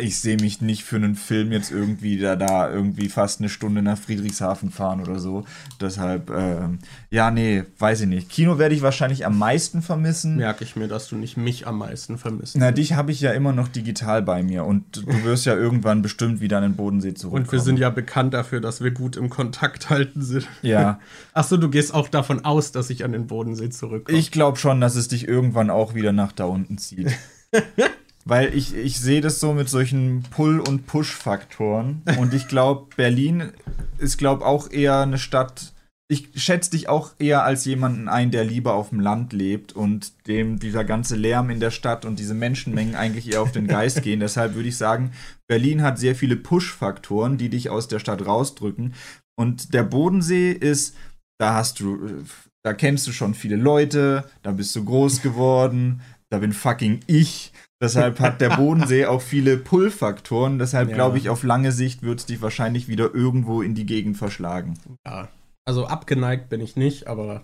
ich 0.02 0.20
sehe 0.20 0.36
mich 0.36 0.60
nicht 0.60 0.84
für 0.84 0.98
einen 0.98 1.16
Film 1.16 1.54
jetzt 1.54 1.72
irgendwie 1.72 2.18
da, 2.18 2.36
da 2.36 2.70
irgendwie 2.70 3.08
fast 3.08 3.40
eine 3.40 3.48
Stunde 3.48 3.82
nach 3.82 3.98
Friedrichshafen 3.98 4.72
fahren 4.72 5.00
oder 5.00 5.20
so. 5.20 5.46
Deshalb, 5.80 6.30
ähm, 6.30 6.80
ja, 7.10 7.32
nee, 7.32 7.64
weiß 7.80 8.02
ich 8.02 8.08
nicht. 8.08 8.30
Kino 8.30 8.58
werde 8.58 8.76
ich 8.76 8.82
wahrscheinlich 8.82 9.26
am 9.26 9.40
meisten 9.40 9.82
vermissen. 9.82 10.36
Merke 10.36 10.66
ich 10.66 10.76
mir, 10.76 10.90
dass 10.90 11.08
du 11.08 11.16
nicht 11.16 11.38
mich 11.38 11.66
am 11.66 11.78
meisten 11.78 12.18
vermisst. 12.18 12.58
Na, 12.58 12.72
dich 12.72 12.92
habe 12.92 13.14
ich 13.14 13.22
ja 13.22 13.32
immer 13.32 13.54
noch 13.54 13.70
digital 13.70 14.22
bei 14.22 14.44
mir 14.44 14.66
und 14.66 14.98
du 14.98 15.24
wirst 15.24 15.46
ja 15.46 15.56
irgendwann 15.56 16.02
bestimmt 16.02 16.42
wieder 16.42 16.58
an 16.58 16.64
den 16.64 16.76
Bodensee 16.76 17.14
zurückkommen. 17.14 17.46
Und 17.46 17.52
wir 17.54 17.62
sind 17.62 17.80
ja 17.80 17.90
bekannt 17.90 18.34
dafür, 18.34 18.60
dass 18.60 18.84
wir 18.84 18.92
gut 18.92 19.16
im 19.16 19.30
Kontakt 19.30 19.90
halten 19.90 20.22
sind. 20.24 20.46
Ja. 20.62 21.00
Achso, 21.34 21.56
du 21.56 21.70
gehst 21.70 21.94
auch 21.94 22.10
davon 22.10 22.44
aus, 22.44 22.74
dass 22.74 22.90
ich 22.90 23.06
an 23.06 23.14
den 23.14 23.28
Bodensee 23.28 23.70
zurückkomme. 23.70 24.18
Ich 24.18 24.30
glaube 24.30 24.58
schon, 24.58 24.82
dass 24.82 24.96
es 24.96 25.08
dich 25.08 25.26
irgendwann 25.26 25.70
auch 25.70 25.96
wieder 25.96 26.12
nach 26.12 26.34
da 26.34 26.44
unten 26.44 26.78
zieht. 26.78 27.14
Weil 28.26 28.56
ich, 28.56 28.74
ich 28.76 29.00
sehe 29.00 29.22
das 29.22 29.40
so 29.40 29.54
mit 29.54 29.70
solchen 29.70 30.24
Pull- 30.24 30.62
und 30.62 30.88
Push-Faktoren. 30.88 32.02
Und 32.20 32.34
ich 32.34 32.48
glaube, 32.48 32.88
Berlin 32.96 33.52
ist, 33.98 34.18
glaube 34.18 34.46
auch 34.46 34.72
eher 34.72 35.02
eine 35.02 35.18
Stadt. 35.18 35.74
Ich 36.10 36.30
schätze 36.36 36.72
dich 36.72 36.90
auch 36.90 37.12
eher 37.18 37.44
als 37.44 37.66
jemanden 37.66 38.08
ein, 38.08 38.32
der 38.32 38.44
lieber 38.46 38.74
auf 38.76 38.90
dem 38.90 39.00
Land 39.00 39.34
lebt 39.34 39.74
und 39.74 40.28
dem 40.28 40.60
dieser 40.60 40.84
ganze 40.84 41.16
Lärm 41.16 41.50
in 41.50 41.60
der 41.60 41.72
Stadt 41.72 42.06
und 42.06 42.20
diese 42.20 42.34
Menschenmengen 42.34 42.96
eigentlich 42.96 43.32
eher 43.32 43.42
auf 43.42 43.52
den 43.52 43.68
Geist 43.68 44.04
gehen. 44.04 44.20
Deshalb 44.22 44.54
würde 44.54 44.70
ich 44.70 44.78
sagen, 44.78 45.12
Berlin 45.48 45.82
hat 45.82 45.98
sehr 45.98 46.16
viele 46.16 46.36
Push-Faktoren, 46.36 47.38
die 47.38 47.50
dich 47.50 47.70
aus 47.70 47.88
der 47.88 48.00
Stadt 48.00 48.26
rausdrücken. 48.26 48.94
Und 49.36 49.74
der 49.74 49.84
Bodensee 49.84 50.52
ist, 50.52 50.96
da 51.40 51.56
hast 51.56 51.80
du, 51.80 52.24
da 52.64 52.74
kennst 52.74 53.08
du 53.08 53.12
schon 53.12 53.34
viele 53.34 53.56
Leute, 53.56 54.24
da 54.44 54.52
bist 54.52 54.76
du 54.76 54.86
groß 54.86 55.22
geworden, 55.22 56.02
da 56.34 56.40
bin 56.40 56.52
fucking 56.52 57.02
ich 57.08 57.54
Deshalb 57.84 58.22
hat 58.22 58.40
der 58.40 58.52
Bodensee 58.56 59.06
auch 59.08 59.22
viele 59.22 59.58
Pull-Faktoren. 59.58 60.58
Deshalb 60.58 60.90
ja. 60.90 60.96
glaube 60.96 61.18
ich, 61.18 61.28
auf 61.28 61.44
lange 61.44 61.74
Sicht 61.74 62.02
wird 62.02 62.20
es 62.20 62.26
dich 62.26 62.42
wahrscheinlich 62.42 62.88
wieder 62.88 63.14
irgendwo 63.14 63.62
in 63.62 63.76
die 63.76 63.86
Gegend 63.86 64.16
verschlagen. 64.16 64.80
Ja, 65.06 65.28
also 65.66 65.86
abgeneigt 65.86 66.48
bin 66.48 66.62
ich 66.62 66.78
nicht, 66.78 67.08
aber 67.08 67.44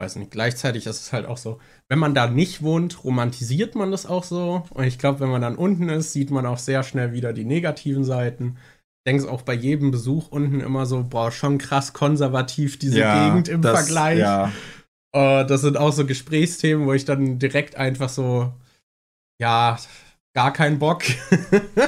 weiß 0.00 0.16
nicht. 0.16 0.30
Gleichzeitig 0.30 0.86
ist 0.86 1.00
es 1.02 1.12
halt 1.12 1.26
auch 1.26 1.36
so, 1.36 1.60
wenn 1.90 1.98
man 1.98 2.14
da 2.14 2.28
nicht 2.28 2.62
wohnt, 2.62 3.04
romantisiert 3.04 3.74
man 3.74 3.90
das 3.90 4.06
auch 4.06 4.24
so. 4.24 4.64
Und 4.70 4.84
ich 4.84 4.98
glaube, 4.98 5.20
wenn 5.20 5.30
man 5.30 5.42
dann 5.42 5.56
unten 5.56 5.90
ist, 5.90 6.14
sieht 6.14 6.30
man 6.30 6.46
auch 6.46 6.58
sehr 6.58 6.82
schnell 6.82 7.12
wieder 7.12 7.34
die 7.34 7.44
negativen 7.44 8.04
Seiten. 8.04 8.56
Ich 9.04 9.12
denke 9.12 9.30
auch 9.30 9.42
bei 9.42 9.54
jedem 9.54 9.90
Besuch 9.90 10.28
unten 10.28 10.60
immer 10.60 10.86
so, 10.86 11.04
boah, 11.04 11.30
schon 11.30 11.58
krass 11.58 11.92
konservativ 11.92 12.78
diese 12.78 13.00
ja, 13.00 13.28
Gegend 13.28 13.48
im 13.48 13.60
das, 13.60 13.78
Vergleich. 13.78 14.20
Ja. 14.20 14.50
Uh, 15.14 15.44
das 15.44 15.60
sind 15.60 15.76
auch 15.76 15.92
so 15.92 16.06
Gesprächsthemen, 16.06 16.86
wo 16.86 16.92
ich 16.94 17.04
dann 17.04 17.38
direkt 17.38 17.76
einfach 17.76 18.08
so 18.08 18.52
ja, 19.40 19.76
gar 20.34 20.52
keinen 20.52 20.78
Bock. 20.78 21.02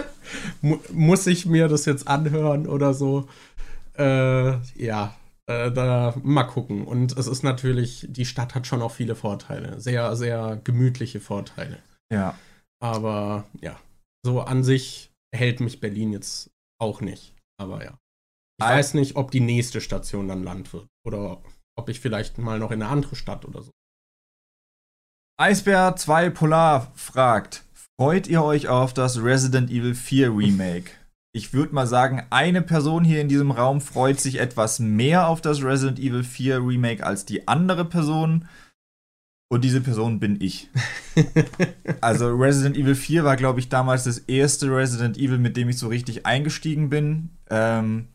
Muss 0.93 1.27
ich 1.27 1.47
mir 1.47 1.69
das 1.69 1.87
jetzt 1.87 2.09
anhören 2.09 2.67
oder 2.67 2.95
so? 2.95 3.29
Äh, 3.97 4.57
ja, 4.77 5.15
äh, 5.47 5.71
da 5.71 6.15
mal 6.23 6.45
gucken. 6.45 6.85
Und 6.85 7.17
es 7.17 7.27
ist 7.27 7.43
natürlich, 7.43 8.07
die 8.09 8.27
Stadt 8.27 8.55
hat 8.55 8.67
schon 8.67 8.83
auch 8.83 8.91
viele 8.91 9.15
Vorteile. 9.15 9.81
Sehr, 9.81 10.17
sehr 10.17 10.61
gemütliche 10.65 11.21
Vorteile. 11.21 11.79
Ja. 12.13 12.39
Aber 12.81 13.47
ja, 13.61 13.79
so 14.25 14.41
an 14.41 14.65
sich 14.65 15.13
hält 15.35 15.61
mich 15.61 15.81
Berlin 15.81 16.13
jetzt 16.13 16.51
auch 16.81 17.01
nicht. 17.01 17.35
Aber 17.59 17.85
ja. 17.85 17.99
Ich 18.59 18.67
Al 18.67 18.79
weiß 18.79 18.95
nicht, 18.95 19.17
ob 19.17 19.31
die 19.31 19.41
nächste 19.41 19.81
Station 19.81 20.29
dann 20.29 20.45
Land 20.45 20.73
wird. 20.73 20.87
Oder 21.07 21.43
ob 21.77 21.89
ich 21.89 22.01
vielleicht 22.01 22.39
mal 22.39 22.59
noch 22.59 22.71
in 22.71 22.83
eine 22.83 22.91
andere 22.91 23.17
Stadt 23.17 23.45
oder 23.45 23.63
so. 23.63 23.71
Eisbär 25.37 25.97
2 25.97 26.31
Polar 26.31 26.93
fragt, 26.95 27.65
freut 27.99 28.29
ihr 28.29 28.43
euch 28.45 28.69
auf 28.69 28.95
das 28.95 29.23
Resident 29.23 29.71
Evil 29.71 29.95
4 29.95 30.29
Remake? 30.29 30.93
Ich 31.37 31.53
würde 31.53 31.75
mal 31.75 31.89
sagen, 31.89 32.25
eine 32.31 32.63
Person 32.63 33.03
hier 33.03 33.21
in 33.21 33.29
diesem 33.29 33.51
Raum 33.51 33.81
freut 33.81 34.21
sich 34.21 34.39
etwas 34.39 34.79
mehr 34.79 35.27
auf 35.27 35.41
das 35.41 35.65
Resident 35.65 35.99
Evil 35.99 36.23
4 36.23 36.59
Remake 36.65 37.05
als 37.05 37.25
die 37.25 37.49
andere 37.49 37.85
Person. 37.85 38.47
Und 39.51 39.65
diese 39.65 39.81
Person 39.81 40.21
bin 40.21 40.41
ich. 40.41 40.71
also 42.01 42.29
Resident 42.29 42.77
Evil 42.77 42.95
4 42.95 43.25
war, 43.25 43.37
glaube 43.37 43.59
ich, 43.59 43.69
damals 43.69 44.05
das 44.05 44.19
erste 44.19 44.69
Resident 44.69 45.19
Evil, 45.19 45.39
mit 45.39 45.57
dem 45.57 45.69
ich 45.69 45.79
so 45.79 45.89
richtig 45.89 46.25
eingestiegen 46.25 46.89
bin. 46.89 47.31
Ähm, 47.51 48.07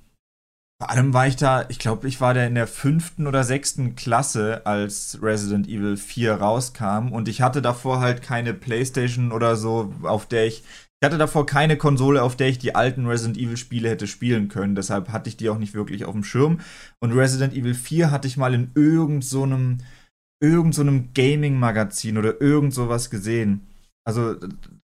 vor 0.81 0.89
allem 0.89 1.13
war 1.13 1.27
ich 1.27 1.35
da, 1.35 1.65
ich 1.67 1.77
glaube, 1.77 2.07
ich 2.07 2.21
war 2.21 2.33
da 2.33 2.45
in 2.45 2.55
der 2.55 2.65
fünften 2.65 3.27
oder 3.27 3.43
sechsten 3.43 3.95
Klasse, 3.95 4.65
als 4.65 5.19
Resident 5.21 5.67
Evil 5.67 5.97
4 5.97 6.35
rauskam. 6.35 7.11
Und 7.11 7.27
ich 7.27 7.41
hatte 7.41 7.61
davor 7.61 7.99
halt 7.99 8.21
keine 8.21 8.53
Playstation 8.53 9.33
oder 9.33 9.57
so, 9.57 9.93
auf 10.03 10.25
der 10.25 10.47
ich. 10.47 10.63
Ich 11.01 11.05
hatte 11.05 11.17
davor 11.17 11.45
keine 11.45 11.77
Konsole, 11.77 12.23
auf 12.23 12.35
der 12.35 12.49
ich 12.49 12.59
die 12.59 12.75
alten 12.75 13.05
Resident 13.07 13.37
Evil 13.37 13.57
Spiele 13.57 13.89
hätte 13.89 14.07
spielen 14.07 14.47
können. 14.47 14.75
Deshalb 14.75 15.09
hatte 15.09 15.29
ich 15.29 15.37
die 15.37 15.49
auch 15.49 15.57
nicht 15.57 15.73
wirklich 15.73 16.05
auf 16.05 16.13
dem 16.13 16.23
Schirm. 16.23 16.59
Und 16.99 17.13
Resident 17.13 17.53
Evil 17.53 17.73
4 17.73 18.11
hatte 18.11 18.27
ich 18.27 18.37
mal 18.37 18.53
in 18.53 18.71
irgendeinem 18.75 19.21
so 19.21 19.45
irgend 20.41 20.75
so 20.75 20.83
Gaming-Magazin 21.13 22.17
oder 22.17 22.39
irgend 22.41 22.73
sowas 22.73 23.09
gesehen. 23.09 23.67
Also 24.05 24.35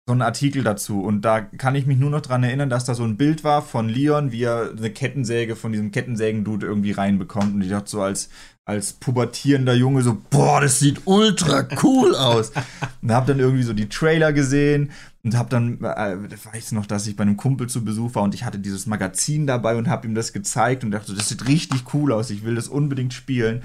so 0.09 0.13
einen 0.13 0.23
Artikel 0.23 0.63
dazu. 0.63 1.03
Und 1.03 1.21
da 1.21 1.39
kann 1.39 1.75
ich 1.75 1.85
mich 1.85 1.99
nur 1.99 2.09
noch 2.09 2.21
dran 2.21 2.43
erinnern, 2.43 2.71
dass 2.71 2.83
da 2.83 2.95
so 2.95 3.03
ein 3.03 3.15
Bild 3.15 3.43
war 3.43 3.61
von 3.61 3.87
Leon, 3.87 4.31
wie 4.31 4.41
er 4.41 4.71
eine 4.75 4.89
Kettensäge 4.89 5.55
von 5.55 5.71
diesem 5.71 5.91
Kettensägen-Dude 5.91 6.65
irgendwie 6.65 6.93
reinbekommt. 6.93 7.53
Und 7.53 7.61
ich 7.61 7.69
dachte 7.69 7.91
so 7.91 8.01
als, 8.01 8.29
als 8.65 8.93
pubertierender 8.93 9.75
Junge 9.75 10.01
so, 10.01 10.17
boah, 10.31 10.61
das 10.61 10.79
sieht 10.79 11.03
ultra 11.05 11.67
cool 11.83 12.15
aus. 12.15 12.51
und 13.03 13.11
hab 13.11 13.27
dann 13.27 13.37
irgendwie 13.37 13.61
so 13.61 13.73
die 13.73 13.87
Trailer 13.87 14.33
gesehen 14.33 14.89
und 15.23 15.37
hab 15.37 15.51
dann, 15.51 15.79
äh, 15.83 16.17
weiß 16.53 16.71
noch, 16.71 16.87
dass 16.87 17.05
ich 17.05 17.15
bei 17.15 17.21
einem 17.21 17.37
Kumpel 17.37 17.69
zu 17.69 17.85
Besuch 17.85 18.15
war 18.15 18.23
und 18.23 18.33
ich 18.33 18.45
hatte 18.45 18.57
dieses 18.57 18.87
Magazin 18.87 19.45
dabei 19.45 19.75
und 19.75 19.89
hab 19.89 20.05
ihm 20.05 20.15
das 20.15 20.33
gezeigt 20.33 20.83
und 20.83 20.89
dachte 20.89 21.11
so, 21.11 21.15
das 21.15 21.29
sieht 21.29 21.47
richtig 21.47 21.93
cool 21.93 22.11
aus, 22.13 22.31
ich 22.31 22.43
will 22.43 22.55
das 22.55 22.67
unbedingt 22.67 23.13
spielen. 23.13 23.57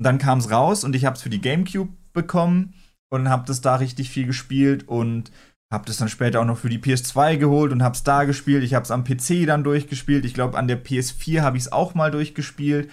Und 0.00 0.06
dann 0.06 0.18
kam 0.18 0.38
es 0.38 0.50
raus 0.50 0.82
und 0.82 0.96
ich 0.96 1.04
hab's 1.04 1.22
für 1.22 1.30
die 1.30 1.40
Gamecube 1.40 1.92
bekommen 2.12 2.74
und 3.10 3.28
hab 3.28 3.46
das 3.46 3.60
da 3.60 3.76
richtig 3.76 4.10
viel 4.10 4.26
gespielt 4.26 4.88
und 4.88 5.30
hab 5.72 5.86
das 5.86 5.98
dann 5.98 6.08
später 6.08 6.40
auch 6.40 6.44
noch 6.44 6.58
für 6.58 6.68
die 6.68 6.78
PS2 6.78 7.36
geholt 7.36 7.72
und 7.72 7.82
hab's 7.82 8.04
da 8.04 8.24
gespielt. 8.24 8.62
Ich 8.62 8.74
hab's 8.74 8.90
am 8.90 9.04
PC 9.04 9.46
dann 9.46 9.64
durchgespielt. 9.64 10.24
Ich 10.24 10.34
glaube, 10.34 10.56
an 10.58 10.68
der 10.68 10.82
PS4 10.82 11.40
habe 11.40 11.56
ich 11.56 11.64
es 11.64 11.72
auch 11.72 11.94
mal 11.94 12.10
durchgespielt. 12.10 12.90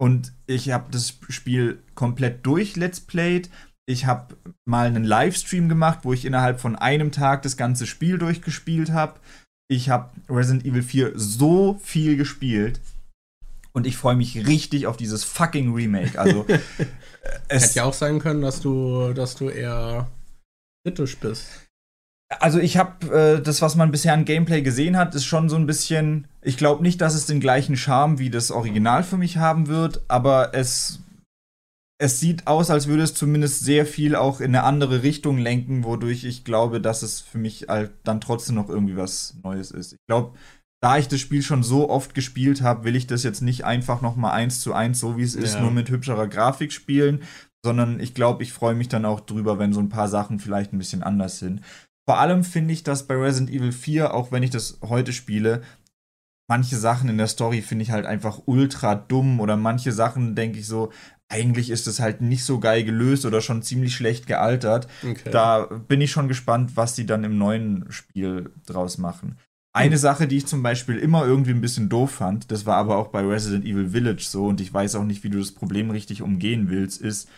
Und 0.00 0.32
ich 0.46 0.70
habe 0.70 0.90
das 0.90 1.14
Spiel 1.28 1.82
komplett 1.94 2.44
durch 2.46 2.76
Let's 2.76 3.00
Played. 3.00 3.50
Ich 3.86 4.06
habe 4.06 4.36
mal 4.64 4.86
einen 4.86 5.04
Livestream 5.04 5.68
gemacht, 5.68 6.00
wo 6.02 6.12
ich 6.12 6.24
innerhalb 6.24 6.60
von 6.60 6.76
einem 6.76 7.12
Tag 7.12 7.42
das 7.42 7.56
ganze 7.56 7.86
Spiel 7.86 8.18
durchgespielt 8.18 8.92
habe. 8.92 9.20
Ich 9.68 9.90
habe 9.90 10.10
Resident 10.28 10.64
Evil 10.64 10.82
4 10.82 11.12
so 11.14 11.78
viel 11.82 12.16
gespielt. 12.16 12.80
Und 13.72 13.86
ich 13.86 13.96
freue 13.96 14.16
mich 14.16 14.46
richtig 14.46 14.86
auf 14.86 14.96
dieses 14.96 15.24
fucking 15.24 15.72
Remake. 15.72 16.18
Also, 16.18 16.46
es 17.48 17.64
hätte 17.64 17.74
ja 17.76 17.84
auch 17.84 17.94
sein 17.94 18.18
können, 18.18 18.42
dass 18.42 18.60
du, 18.60 19.12
dass 19.14 19.34
du 19.34 19.48
eher 19.48 20.08
kritisch 20.84 21.16
bist. 21.18 21.61
Also 22.40 22.58
ich 22.58 22.76
habe 22.76 23.38
äh, 23.38 23.42
das, 23.42 23.62
was 23.62 23.76
man 23.76 23.90
bisher 23.90 24.14
an 24.14 24.24
Gameplay 24.24 24.62
gesehen 24.62 24.96
hat, 24.96 25.14
ist 25.14 25.24
schon 25.24 25.48
so 25.48 25.56
ein 25.56 25.66
bisschen. 25.66 26.26
Ich 26.40 26.56
glaube 26.56 26.82
nicht, 26.82 27.00
dass 27.00 27.14
es 27.14 27.26
den 27.26 27.40
gleichen 27.40 27.76
Charme 27.76 28.18
wie 28.18 28.30
das 28.30 28.50
Original 28.50 29.02
für 29.02 29.16
mich 29.16 29.36
haben 29.36 29.68
wird, 29.68 30.02
aber 30.08 30.54
es 30.54 31.00
es 32.02 32.18
sieht 32.18 32.48
aus, 32.48 32.68
als 32.68 32.88
würde 32.88 33.04
es 33.04 33.14
zumindest 33.14 33.60
sehr 33.64 33.86
viel 33.86 34.16
auch 34.16 34.40
in 34.40 34.56
eine 34.56 34.64
andere 34.64 35.04
Richtung 35.04 35.38
lenken, 35.38 35.84
wodurch 35.84 36.24
ich 36.24 36.42
glaube, 36.42 36.80
dass 36.80 37.02
es 37.02 37.20
für 37.20 37.38
mich 37.38 37.66
halt 37.68 37.92
dann 38.02 38.20
trotzdem 38.20 38.56
noch 38.56 38.68
irgendwie 38.68 38.96
was 38.96 39.36
Neues 39.44 39.70
ist. 39.70 39.92
Ich 39.92 39.98
glaube, 40.08 40.36
da 40.82 40.98
ich 40.98 41.06
das 41.06 41.20
Spiel 41.20 41.42
schon 41.42 41.62
so 41.62 41.88
oft 41.88 42.12
gespielt 42.12 42.60
habe, 42.60 42.82
will 42.82 42.96
ich 42.96 43.06
das 43.06 43.22
jetzt 43.22 43.40
nicht 43.40 43.64
einfach 43.64 44.02
noch 44.02 44.16
mal 44.16 44.32
eins 44.32 44.60
zu 44.60 44.74
eins, 44.74 44.98
so 44.98 45.16
wie 45.16 45.22
es 45.22 45.36
ist, 45.36 45.60
nur 45.60 45.70
mit 45.70 45.90
hübscherer 45.90 46.26
Grafik 46.26 46.72
spielen. 46.72 47.22
sondern 47.64 48.00
ich 48.00 48.14
glaube, 48.14 48.42
ich 48.42 48.52
freue 48.52 48.74
mich 48.74 48.88
dann 48.88 49.04
auch 49.04 49.20
drüber, 49.20 49.60
wenn 49.60 49.72
so 49.72 49.78
ein 49.78 49.88
paar 49.88 50.08
Sachen 50.08 50.40
vielleicht 50.40 50.72
ein 50.72 50.78
bisschen 50.78 51.04
anders 51.04 51.38
sind. 51.38 51.60
Vor 52.06 52.18
allem 52.18 52.42
finde 52.42 52.72
ich, 52.72 52.82
dass 52.82 53.06
bei 53.06 53.14
Resident 53.14 53.50
Evil 53.50 53.72
4, 53.72 54.14
auch 54.14 54.32
wenn 54.32 54.42
ich 54.42 54.50
das 54.50 54.78
heute 54.82 55.12
spiele, 55.12 55.62
manche 56.48 56.76
Sachen 56.76 57.08
in 57.08 57.18
der 57.18 57.28
Story 57.28 57.62
finde 57.62 57.84
ich 57.84 57.90
halt 57.90 58.06
einfach 58.06 58.42
ultra 58.46 58.94
dumm 58.94 59.40
oder 59.40 59.56
manche 59.56 59.92
Sachen 59.92 60.34
denke 60.34 60.58
ich 60.58 60.66
so, 60.66 60.92
eigentlich 61.28 61.70
ist 61.70 61.86
es 61.86 61.98
halt 62.00 62.20
nicht 62.20 62.44
so 62.44 62.60
geil 62.60 62.84
gelöst 62.84 63.24
oder 63.24 63.40
schon 63.40 63.62
ziemlich 63.62 63.94
schlecht 63.94 64.26
gealtert. 64.26 64.86
Okay. 65.02 65.30
Da 65.30 65.64
bin 65.64 66.00
ich 66.00 66.10
schon 66.10 66.28
gespannt, 66.28 66.72
was 66.76 66.94
sie 66.94 67.06
dann 67.06 67.24
im 67.24 67.38
neuen 67.38 67.90
Spiel 67.90 68.50
draus 68.66 68.98
machen. 68.98 69.38
Eine 69.74 69.94
hm. 69.94 69.98
Sache, 69.98 70.28
die 70.28 70.36
ich 70.36 70.46
zum 70.46 70.62
Beispiel 70.62 70.98
immer 70.98 71.24
irgendwie 71.24 71.52
ein 71.52 71.62
bisschen 71.62 71.88
doof 71.88 72.10
fand, 72.10 72.50
das 72.50 72.66
war 72.66 72.76
aber 72.76 72.98
auch 72.98 73.08
bei 73.08 73.22
Resident 73.22 73.64
Evil 73.64 73.88
Village 73.88 74.24
so 74.28 74.46
und 74.46 74.60
ich 74.60 74.74
weiß 74.74 74.96
auch 74.96 75.04
nicht, 75.04 75.24
wie 75.24 75.30
du 75.30 75.38
das 75.38 75.52
Problem 75.52 75.90
richtig 75.90 76.20
umgehen 76.20 76.68
willst, 76.68 77.00
ist, 77.00 77.30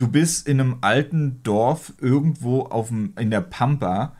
du 0.00 0.08
bist 0.08 0.48
in 0.48 0.60
einem 0.60 0.78
alten 0.80 1.42
Dorf 1.42 1.92
irgendwo 2.00 2.62
aufm, 2.62 3.12
in 3.18 3.30
der 3.30 3.40
Pampa 3.40 4.16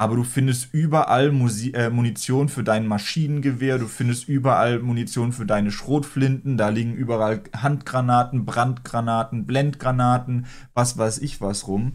aber 0.00 0.14
du 0.14 0.22
findest 0.22 0.72
überall 0.72 1.32
Musi 1.32 1.72
äh, 1.72 1.90
Munition 1.90 2.48
für 2.48 2.62
dein 2.62 2.86
Maschinengewehr, 2.86 3.78
du 3.78 3.88
findest 3.88 4.28
überall 4.28 4.78
Munition 4.78 5.32
für 5.32 5.44
deine 5.44 5.72
Schrotflinten, 5.72 6.56
da 6.56 6.68
liegen 6.68 6.94
überall 6.94 7.42
Handgranaten, 7.54 8.46
Brandgranaten, 8.46 9.44
Blendgranaten, 9.44 10.46
was 10.72 10.96
weiß 10.96 11.18
ich 11.18 11.40
was 11.40 11.66
rum. 11.66 11.94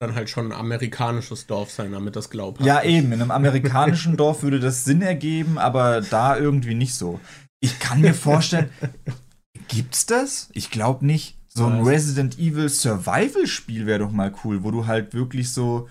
Dann 0.00 0.14
halt 0.14 0.30
schon 0.30 0.46
ein 0.46 0.58
amerikanisches 0.58 1.48
Dorf 1.48 1.72
sein, 1.72 1.92
damit 1.92 2.14
das 2.14 2.30
glaubhaft 2.30 2.64
Ja, 2.64 2.82
eben, 2.82 3.12
in 3.12 3.20
einem 3.20 3.32
amerikanischen 3.32 4.16
Dorf 4.16 4.44
würde 4.44 4.60
das 4.60 4.84
Sinn 4.84 5.02
ergeben, 5.02 5.58
aber 5.58 6.00
da 6.00 6.36
irgendwie 6.36 6.74
nicht 6.74 6.94
so. 6.94 7.18
Ich 7.60 7.80
kann 7.80 8.00
mir 8.00 8.14
vorstellen, 8.14 8.70
gibt's 9.68 10.06
das? 10.06 10.48
Ich 10.52 10.70
glaube 10.70 11.04
nicht. 11.04 11.41
So 11.54 11.66
ein 11.66 11.82
Resident 11.82 12.38
Evil 12.38 12.68
Survival 12.68 13.46
Spiel 13.46 13.86
wäre 13.86 14.00
doch 14.00 14.12
mal 14.12 14.32
cool, 14.44 14.64
wo 14.64 14.70
du 14.70 14.86
halt 14.86 15.12
wirklich 15.12 15.52
so 15.52 15.88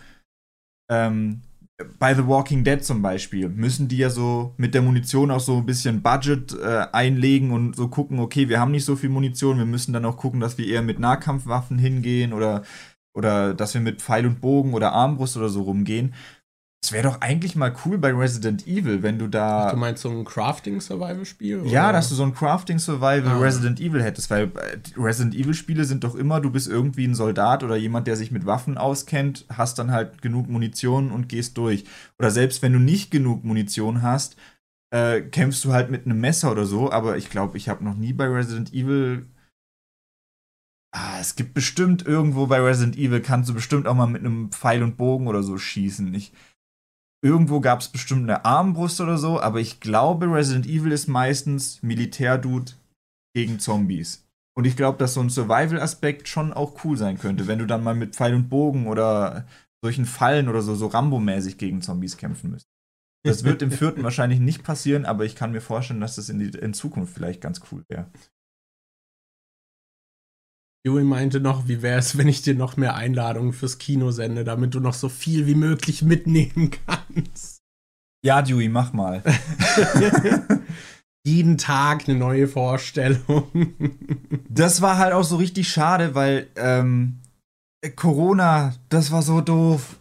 ähm, 0.91 1.41
bei 1.99 2.13
The 2.13 2.27
Walking 2.27 2.63
Dead 2.63 2.83
zum 2.83 3.01
Beispiel 3.01 3.49
müssen 3.49 3.87
die 3.87 3.97
ja 3.97 4.09
so 4.09 4.53
mit 4.57 4.73
der 4.73 4.81
Munition 4.81 5.31
auch 5.31 5.39
so 5.39 5.57
ein 5.57 5.65
bisschen 5.65 6.01
Budget 6.01 6.53
äh, 6.53 6.87
einlegen 6.91 7.51
und 7.51 7.75
so 7.75 7.87
gucken, 7.87 8.19
okay, 8.19 8.49
wir 8.49 8.59
haben 8.59 8.71
nicht 8.71 8.85
so 8.85 8.95
viel 8.95 9.09
Munition, 9.09 9.57
wir 9.57 9.65
müssen 9.65 9.93
dann 9.93 10.05
auch 10.05 10.17
gucken, 10.17 10.39
dass 10.39 10.57
wir 10.57 10.67
eher 10.67 10.81
mit 10.81 10.99
Nahkampfwaffen 10.99 11.77
hingehen 11.77 12.33
oder, 12.33 12.63
oder 13.15 13.53
dass 13.53 13.73
wir 13.73 13.81
mit 13.81 14.01
Pfeil 14.01 14.25
und 14.25 14.41
Bogen 14.41 14.73
oder 14.73 14.93
Armbrust 14.93 15.37
oder 15.37 15.49
so 15.49 15.63
rumgehen. 15.63 16.13
Es 16.83 16.91
wäre 16.91 17.03
doch 17.03 17.21
eigentlich 17.21 17.55
mal 17.55 17.75
cool 17.85 17.99
bei 17.99 18.11
Resident 18.11 18.65
Evil, 18.65 19.03
wenn 19.03 19.19
du 19.19 19.27
da. 19.27 19.67
Ach, 19.67 19.71
du 19.71 19.77
meinst 19.77 20.01
so 20.01 20.09
ein 20.09 20.25
Crafting-Survival-Spiel? 20.25 21.67
Ja, 21.67 21.91
dass 21.91 22.09
du 22.09 22.15
so 22.15 22.23
ein 22.23 22.33
Crafting-Survival 22.33 23.27
ah. 23.27 23.39
Resident 23.39 23.79
Evil 23.79 24.01
hättest, 24.01 24.31
weil 24.31 24.45
äh, 24.45 24.79
Resident 24.97 25.35
Evil-Spiele 25.35 25.85
sind 25.85 26.03
doch 26.03 26.15
immer, 26.15 26.41
du 26.41 26.49
bist 26.49 26.67
irgendwie 26.67 27.05
ein 27.05 27.13
Soldat 27.13 27.63
oder 27.63 27.75
jemand, 27.75 28.07
der 28.07 28.15
sich 28.15 28.31
mit 28.31 28.47
Waffen 28.47 28.79
auskennt, 28.79 29.45
hast 29.55 29.77
dann 29.77 29.91
halt 29.91 30.23
genug 30.23 30.49
Munition 30.49 31.11
und 31.11 31.29
gehst 31.29 31.55
durch. 31.59 31.85
Oder 32.17 32.31
selbst 32.31 32.63
wenn 32.63 32.73
du 32.73 32.79
nicht 32.79 33.11
genug 33.11 33.43
Munition 33.43 34.01
hast, 34.01 34.35
äh, 34.89 35.21
kämpfst 35.21 35.63
du 35.63 35.73
halt 35.73 35.91
mit 35.91 36.05
einem 36.05 36.19
Messer 36.19 36.51
oder 36.51 36.65
so, 36.65 36.91
aber 36.91 37.15
ich 37.15 37.29
glaube, 37.29 37.57
ich 37.57 37.69
habe 37.69 37.83
noch 37.83 37.95
nie 37.95 38.11
bei 38.11 38.25
Resident 38.25 38.73
Evil. 38.73 39.27
Ah, 40.93 41.19
es 41.21 41.35
gibt 41.35 41.53
bestimmt 41.53 42.05
irgendwo 42.05 42.47
bei 42.47 42.59
Resident 42.59 42.97
Evil, 42.97 43.21
kannst 43.21 43.49
du 43.49 43.53
bestimmt 43.53 43.87
auch 43.87 43.95
mal 43.95 44.07
mit 44.07 44.25
einem 44.25 44.51
Pfeil 44.51 44.81
und 44.81 44.97
Bogen 44.97 45.27
oder 45.27 45.43
so 45.43 45.57
schießen. 45.59 46.13
Ich 46.15 46.33
Irgendwo 47.23 47.59
gab 47.59 47.81
es 47.81 47.89
bestimmt 47.89 48.23
eine 48.23 48.45
Armbrust 48.45 48.99
oder 48.99 49.17
so, 49.17 49.39
aber 49.39 49.59
ich 49.59 49.79
glaube, 49.79 50.25
Resident 50.25 50.65
Evil 50.65 50.91
ist 50.91 51.07
meistens 51.07 51.83
Militärdude 51.83 52.73
gegen 53.35 53.59
Zombies. 53.59 54.27
Und 54.57 54.65
ich 54.65 54.75
glaube, 54.75 54.97
dass 54.97 55.13
so 55.13 55.21
ein 55.21 55.29
Survival-Aspekt 55.29 56.27
schon 56.27 56.51
auch 56.51 56.83
cool 56.83 56.97
sein 56.97 57.17
könnte, 57.17 57.47
wenn 57.47 57.59
du 57.59 57.65
dann 57.65 57.83
mal 57.83 57.95
mit 57.95 58.15
Pfeil 58.15 58.33
und 58.33 58.49
Bogen 58.49 58.87
oder 58.87 59.45
solchen 59.83 60.05
Fallen 60.05 60.49
oder 60.49 60.61
so, 60.61 60.75
so 60.75 60.87
Rambo-mäßig 60.87 61.57
gegen 61.57 61.81
Zombies 61.81 62.17
kämpfen 62.17 62.51
müsst. 62.51 62.67
Das 63.23 63.43
wird 63.43 63.61
im 63.61 63.71
vierten 63.71 64.03
wahrscheinlich 64.03 64.39
nicht 64.39 64.63
passieren, 64.63 65.05
aber 65.05 65.25
ich 65.25 65.35
kann 65.35 65.51
mir 65.51 65.61
vorstellen, 65.61 66.01
dass 66.01 66.15
das 66.15 66.29
in, 66.29 66.39
die, 66.39 66.57
in 66.57 66.73
Zukunft 66.73 67.13
vielleicht 67.13 67.39
ganz 67.39 67.61
cool 67.71 67.83
wäre. 67.87 68.07
Joey 70.85 71.03
meinte 71.03 71.39
noch, 71.39 71.67
wie 71.67 71.81
wäre 71.81 71.99
es, 71.99 72.17
wenn 72.17 72.27
ich 72.27 72.41
dir 72.41 72.55
noch 72.55 72.75
mehr 72.75 72.95
Einladungen 72.95 73.53
fürs 73.53 73.77
Kino 73.77 74.11
sende, 74.11 74.43
damit 74.43 74.73
du 74.73 74.79
noch 74.79 74.95
so 74.95 75.09
viel 75.09 75.45
wie 75.45 75.55
möglich 75.55 76.01
mitnehmen 76.01 76.71
kannst. 76.87 77.59
Ja, 78.23 78.41
Dewey, 78.41 78.69
mach 78.69 78.93
mal. 78.93 79.23
Jeden 81.25 81.59
Tag 81.59 82.07
eine 82.07 82.17
neue 82.17 82.47
Vorstellung. 82.47 83.47
das 84.49 84.81
war 84.81 84.97
halt 84.97 85.13
auch 85.13 85.23
so 85.23 85.37
richtig 85.37 85.69
schade, 85.69 86.15
weil 86.15 86.47
ähm, 86.55 87.19
Corona, 87.95 88.73
das 88.89 89.11
war 89.11 89.21
so 89.21 89.41
doof 89.41 90.00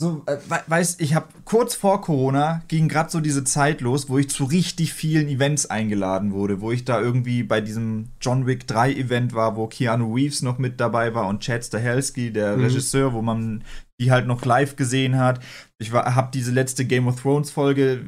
so, 0.00 0.22
äh, 0.24 0.38
weißt, 0.66 0.98
ich 1.02 1.14
habe 1.14 1.26
kurz 1.44 1.74
vor 1.74 2.00
Corona 2.00 2.62
ging 2.68 2.88
gerade 2.88 3.10
so 3.10 3.20
diese 3.20 3.44
Zeit 3.44 3.82
los, 3.82 4.08
wo 4.08 4.16
ich 4.16 4.30
zu 4.30 4.44
richtig 4.44 4.94
vielen 4.94 5.28
Events 5.28 5.66
eingeladen 5.66 6.32
wurde, 6.32 6.62
wo 6.62 6.72
ich 6.72 6.86
da 6.86 6.98
irgendwie 6.98 7.42
bei 7.42 7.60
diesem 7.60 8.08
John 8.18 8.46
Wick 8.46 8.66
3 8.66 8.94
Event 8.94 9.34
war, 9.34 9.56
wo 9.56 9.66
Keanu 9.66 10.14
Reeves 10.14 10.40
noch 10.40 10.56
mit 10.56 10.80
dabei 10.80 11.14
war 11.14 11.28
und 11.28 11.40
Chad 11.40 11.66
Stahelski, 11.66 12.32
der 12.32 12.56
mhm. 12.56 12.64
Regisseur, 12.64 13.12
wo 13.12 13.20
man 13.20 13.62
die 14.00 14.10
halt 14.10 14.26
noch 14.26 14.42
live 14.46 14.74
gesehen 14.74 15.18
hat. 15.18 15.40
Ich 15.78 15.92
habe 15.92 16.30
diese 16.32 16.50
letzte 16.50 16.86
Game 16.86 17.06
of 17.06 17.20
Thrones 17.20 17.50
Folge, 17.50 18.00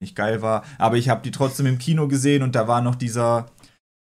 nicht 0.00 0.16
geil 0.16 0.42
war, 0.42 0.64
aber 0.78 0.96
ich 0.96 1.08
habe 1.08 1.22
die 1.22 1.30
trotzdem 1.30 1.66
im 1.66 1.78
Kino 1.78 2.08
gesehen 2.08 2.42
und 2.42 2.56
da 2.56 2.66
war 2.66 2.82
noch 2.82 2.96
dieser 2.96 3.46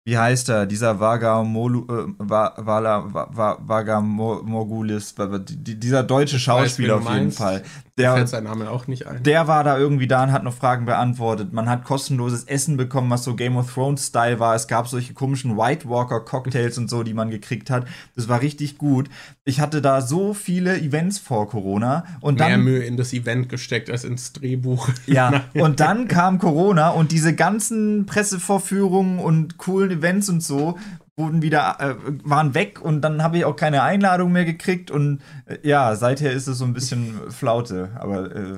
wie 0.04 0.18
heißt 0.18 0.49
er, 0.49 0.66
dieser 0.66 0.99
Vagamolu, 0.99 1.86
äh, 1.88 2.08
Vagamorgulis, 2.18 5.14
dieser 5.16 6.02
deutsche 6.02 6.39
Schauspieler 6.39 6.97
auf 6.97 7.08
jeden 7.14 7.32
Fall. 7.32 7.62
Der, 7.97 8.14
fällt 8.16 8.30
sein 8.30 8.45
Name 8.45 8.72
auch 8.72 8.88
nicht 8.88 9.06
ein. 9.06 9.22
Der 9.22 9.47
war 9.47 9.64
da 9.64 9.78
irgendwie 9.78 10.08
da 10.08 10.24
und 10.24 10.32
hat 10.32 10.43
noch 10.43 10.56
Fragen 10.56 10.86
beantwortet. 10.86 11.54
Man 11.54 11.70
hat 11.70 11.84
kostenloses 11.84 12.45
Essen 12.45 12.78
bekommen, 12.78 13.12
was 13.12 13.24
so 13.24 13.36
Game 13.36 13.58
of 13.58 13.72
Thrones 13.72 14.08
Style 14.08 14.39
war. 14.39 14.56
Es 14.56 14.68
gab 14.68 14.88
solche 14.88 15.14
komischen 15.14 15.56
White 15.56 15.88
Walker 15.88 16.22
Cocktails 16.22 16.80
und 16.80 16.89
so, 16.89 17.04
die 17.04 17.14
man 17.14 17.30
gekriegt 17.30 17.70
hat. 17.70 17.86
Das 18.16 18.28
war 18.28 18.41
richtig 18.41 18.80
gut. 18.80 19.08
Ich 19.43 19.60
hatte 19.60 19.84
da 19.84 20.02
so 20.02 20.34
viele 20.34 20.80
Events 20.80 21.20
vor 21.20 21.47
Corona 21.47 22.06
und 22.22 22.39
Mehr 22.39 22.49
dann 22.49 22.64
Mühe 22.64 22.84
in 22.84 22.97
das 22.97 23.14
Event 23.14 23.49
gesteckt 23.49 23.91
als 23.91 24.04
ins 24.04 24.34
Drehbuch. 24.34 24.89
Ja, 25.06 25.43
und 25.54 25.80
dann 25.80 26.08
kam 26.08 26.39
Corona 26.39 26.89
und 26.89 27.12
diese 27.12 27.36
ganzen 27.36 28.08
Pressevorführungen 28.08 29.20
und 29.20 29.60
coolen 29.60 29.91
Events 29.92 30.30
und 30.30 30.42
so 30.42 30.78
wurden 31.18 31.42
wieder, 31.42 31.78
äh, 31.80 31.96
waren 32.24 32.54
weg 32.54 32.82
und 32.82 33.02
dann 33.02 33.22
habe 33.22 33.38
ich 33.38 33.46
auch 33.46 33.56
keine 33.56 33.84
Einladung 33.84 34.32
mehr 34.32 34.46
gekriegt 34.46 34.92
und 34.92 35.22
äh, 35.46 35.58
ja, 35.68 35.96
seither 35.96 36.32
ist 36.32 36.48
es 36.48 36.58
so 36.58 36.66
ein 36.66 36.74
bisschen 36.74 37.30
Flaute, 37.30 37.92
aber 37.96 38.36
äh, 38.36 38.58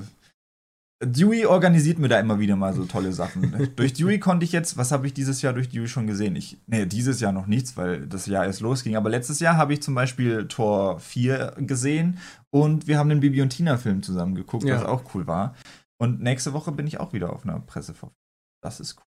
Dewey 1.06 1.46
organisiert 1.46 2.00
mir 2.00 2.08
da 2.08 2.20
immer 2.20 2.40
wieder 2.40 2.56
mal 2.56 2.74
so 2.74 2.86
tolle 2.86 3.14
Sachen. 3.14 3.72
durch 3.76 3.94
Dewey 3.94 4.20
konnte 4.20 4.46
ich 4.46 4.52
jetzt, 4.52 4.78
was 4.78 4.92
habe 4.92 5.08
ich 5.08 5.14
dieses 5.14 5.42
Jahr 5.42 5.54
durch 5.54 5.70
Dewey 5.70 5.88
schon 5.88 6.08
gesehen? 6.08 6.36
Ich, 6.36 6.58
nee, 6.68 6.86
dieses 6.86 7.20
Jahr 7.20 7.32
noch 7.32 7.48
nichts, 7.48 7.78
weil 7.78 8.08
das 8.08 8.26
Jahr 8.26 8.46
erst 8.46 8.62
losging. 8.62 8.96
Aber 8.96 9.10
letztes 9.10 9.40
Jahr 9.40 9.58
habe 9.58 9.74
ich 9.74 9.82
zum 9.82 9.96
Beispiel 9.96 10.48
Tor 10.48 11.00
4 11.00 11.56
gesehen 11.58 12.20
und 12.52 12.88
wir 12.88 12.98
haben 12.98 13.10
den 13.10 13.20
Bibi 13.20 13.42
und 13.42 13.50
Tina-Film 13.50 14.04
zusammen 14.04 14.36
geguckt, 14.36 14.64
ja. 14.64 14.76
was 14.76 14.86
auch 14.86 15.14
cool 15.14 15.28
war. 15.28 15.56
Und 15.98 16.22
nächste 16.22 16.54
Woche 16.54 16.72
bin 16.72 16.88
ich 16.88 17.00
auch 17.00 17.14
wieder 17.14 17.34
auf 17.34 17.44
einer 17.44 17.60
Pressevorführung. 17.60 18.16
Das 18.62 18.80
ist 18.80 18.98
cool. 18.98 19.04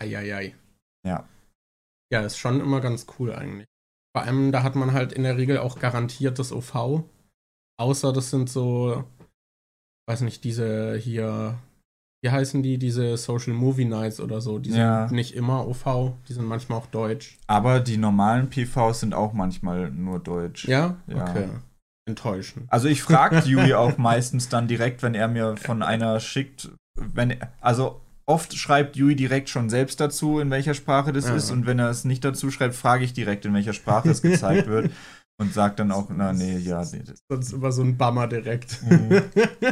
Eieiei. 0.00 0.54
Ja. 1.04 1.24
Ja, 2.12 2.22
ist 2.22 2.38
schon 2.38 2.60
immer 2.60 2.80
ganz 2.80 3.06
cool 3.18 3.34
eigentlich. 3.34 3.66
Vor 4.16 4.24
allem, 4.24 4.52
da 4.52 4.62
hat 4.62 4.74
man 4.74 4.92
halt 4.92 5.12
in 5.12 5.22
der 5.22 5.36
Regel 5.36 5.58
auch 5.58 5.78
garantiertes 5.78 6.52
OV. 6.52 7.04
Außer 7.78 8.12
das 8.12 8.30
sind 8.30 8.48
so, 8.48 9.04
weiß 10.08 10.22
nicht, 10.22 10.42
diese 10.44 10.96
hier, 10.96 11.58
wie 12.24 12.30
heißen 12.30 12.62
die, 12.62 12.78
diese 12.78 13.16
Social 13.16 13.52
Movie 13.52 13.84
Nights 13.84 14.20
oder 14.20 14.40
so. 14.40 14.58
Die 14.58 14.70
ja. 14.70 15.06
sind 15.06 15.14
nicht 15.14 15.34
immer 15.34 15.68
OV, 15.68 16.14
die 16.28 16.32
sind 16.32 16.46
manchmal 16.46 16.78
auch 16.78 16.86
deutsch. 16.86 17.38
Aber 17.46 17.80
die 17.80 17.98
normalen 17.98 18.50
PVs 18.50 19.00
sind 19.00 19.14
auch 19.14 19.32
manchmal 19.34 19.90
nur 19.90 20.18
deutsch. 20.18 20.66
Ja? 20.66 20.96
ja. 21.06 21.22
Okay. 21.22 21.48
Enttäuschend. 22.08 22.72
Also 22.72 22.88
ich 22.88 23.02
frage 23.02 23.42
Yui 23.46 23.74
auch 23.74 23.98
meistens 23.98 24.48
dann 24.48 24.66
direkt, 24.66 25.02
wenn 25.02 25.14
er 25.14 25.28
mir 25.28 25.58
von 25.58 25.82
einer 25.82 26.18
schickt, 26.20 26.70
wenn, 26.96 27.36
also 27.60 28.00
oft 28.28 28.56
schreibt 28.56 28.96
Yui 28.96 29.16
direkt 29.16 29.48
schon 29.48 29.70
selbst 29.70 30.00
dazu, 30.00 30.38
in 30.38 30.50
welcher 30.50 30.74
Sprache 30.74 31.12
das 31.12 31.26
ja. 31.26 31.34
ist. 31.34 31.50
Und 31.50 31.66
wenn 31.66 31.78
er 31.78 31.88
es 31.88 32.04
nicht 32.04 32.24
dazu 32.24 32.50
schreibt, 32.50 32.74
frage 32.74 33.04
ich 33.04 33.14
direkt, 33.14 33.46
in 33.46 33.54
welcher 33.54 33.72
Sprache 33.72 34.10
es 34.10 34.22
gezeigt 34.22 34.66
wird. 34.68 34.90
Und 35.40 35.54
sagt 35.54 35.78
dann 35.78 35.92
auch, 35.92 36.08
na 36.10 36.32
nee, 36.32 36.58
ja, 36.58 36.84
nee. 36.92 37.02
Das 37.06 37.20
Sonst 37.30 37.52
immer 37.52 37.70
so 37.70 37.82
ein 37.82 37.96
Bummer 37.96 38.26
direkt. 38.26 38.82
Mhm. 38.82 39.22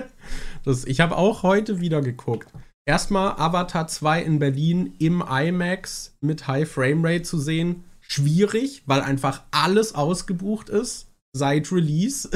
das, 0.65 0.85
ich 0.85 1.01
habe 1.01 1.17
auch 1.17 1.43
heute 1.43 1.81
wieder 1.81 2.03
geguckt. 2.03 2.53
Erstmal 2.89 3.33
Avatar 3.33 3.89
2 3.89 4.23
in 4.23 4.39
Berlin 4.39 4.95
im 5.01 5.23
IMAX 5.29 6.17
mit 6.21 6.47
High 6.47 6.71
Framerate 6.71 7.23
zu 7.23 7.39
sehen. 7.39 7.83
Schwierig, 8.01 8.85
weil 8.87 9.01
einfach 9.01 9.43
alles 9.51 9.97
ausgebucht 9.97 10.69
ist 10.69 11.09
seit 11.33 11.73
Release. 11.73 12.31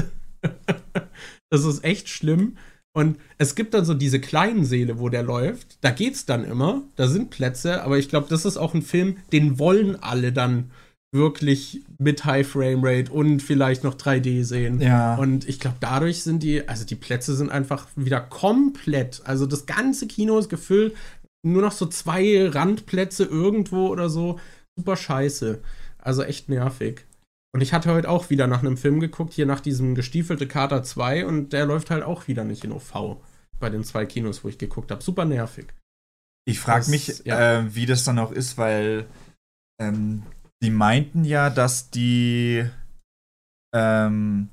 das 1.50 1.64
ist 1.64 1.84
echt 1.84 2.08
schlimm. 2.08 2.56
Und 2.92 3.18
es 3.38 3.54
gibt 3.54 3.74
dann 3.74 3.84
so 3.84 3.94
diese 3.94 4.20
kleinen 4.20 4.64
Säle, 4.64 4.98
wo 4.98 5.08
der 5.08 5.22
läuft. 5.22 5.78
Da 5.80 5.90
geht's 5.90 6.26
dann 6.26 6.44
immer. 6.44 6.82
Da 6.96 7.06
sind 7.06 7.30
Plätze. 7.30 7.82
Aber 7.82 7.98
ich 7.98 8.08
glaube, 8.08 8.26
das 8.28 8.44
ist 8.44 8.56
auch 8.56 8.74
ein 8.74 8.82
Film, 8.82 9.18
den 9.32 9.58
wollen 9.58 10.02
alle 10.02 10.32
dann 10.32 10.70
wirklich 11.12 11.82
mit 11.98 12.24
High 12.24 12.46
Frame 12.46 12.80
Rate 12.82 13.12
und 13.12 13.40
vielleicht 13.40 13.82
noch 13.82 13.94
3D 13.96 14.44
sehen. 14.44 14.80
Ja. 14.80 15.16
Und 15.16 15.48
ich 15.48 15.58
glaube, 15.58 15.76
dadurch 15.80 16.22
sind 16.22 16.42
die, 16.42 16.68
also 16.68 16.84
die 16.84 16.94
Plätze 16.94 17.34
sind 17.34 17.50
einfach 17.50 17.88
wieder 17.96 18.20
komplett, 18.20 19.20
also 19.24 19.46
das 19.46 19.66
ganze 19.66 20.06
Kino 20.06 20.38
ist 20.38 20.48
gefüllt, 20.48 20.94
nur 21.42 21.62
noch 21.62 21.72
so 21.72 21.86
zwei 21.86 22.48
Randplätze 22.48 23.24
irgendwo 23.24 23.88
oder 23.88 24.08
so. 24.08 24.38
Super 24.76 24.96
scheiße. 24.96 25.60
Also 25.98 26.22
echt 26.22 26.48
nervig. 26.48 27.06
Und 27.52 27.62
ich 27.62 27.72
hatte 27.72 27.92
heute 27.92 28.08
auch 28.08 28.30
wieder 28.30 28.46
nach 28.46 28.60
einem 28.60 28.76
Film 28.76 29.00
geguckt, 29.00 29.32
hier 29.32 29.46
nach 29.46 29.60
diesem 29.60 29.94
gestiefelte 29.94 30.46
Kater 30.46 30.82
2 30.82 31.26
und 31.26 31.52
der 31.52 31.66
läuft 31.66 31.90
halt 31.90 32.04
auch 32.04 32.28
wieder 32.28 32.44
nicht 32.44 32.64
in 32.64 32.72
OV 32.72 33.18
bei 33.58 33.70
den 33.70 33.84
zwei 33.84 34.06
Kinos, 34.06 34.44
wo 34.44 34.48
ich 34.48 34.58
geguckt 34.58 34.90
habe. 34.90 35.02
Super 35.02 35.24
nervig. 35.24 35.66
Ich 36.46 36.60
frage 36.60 36.90
mich, 36.90 37.22
ja. 37.24 37.58
äh, 37.58 37.74
wie 37.74 37.86
das 37.86 38.04
dann 38.04 38.18
auch 38.18 38.32
ist, 38.32 38.56
weil 38.56 39.06
ähm, 39.80 40.22
die 40.62 40.70
meinten 40.70 41.24
ja, 41.24 41.50
dass 41.50 41.90
die, 41.90 42.64
ähm, 43.74 44.48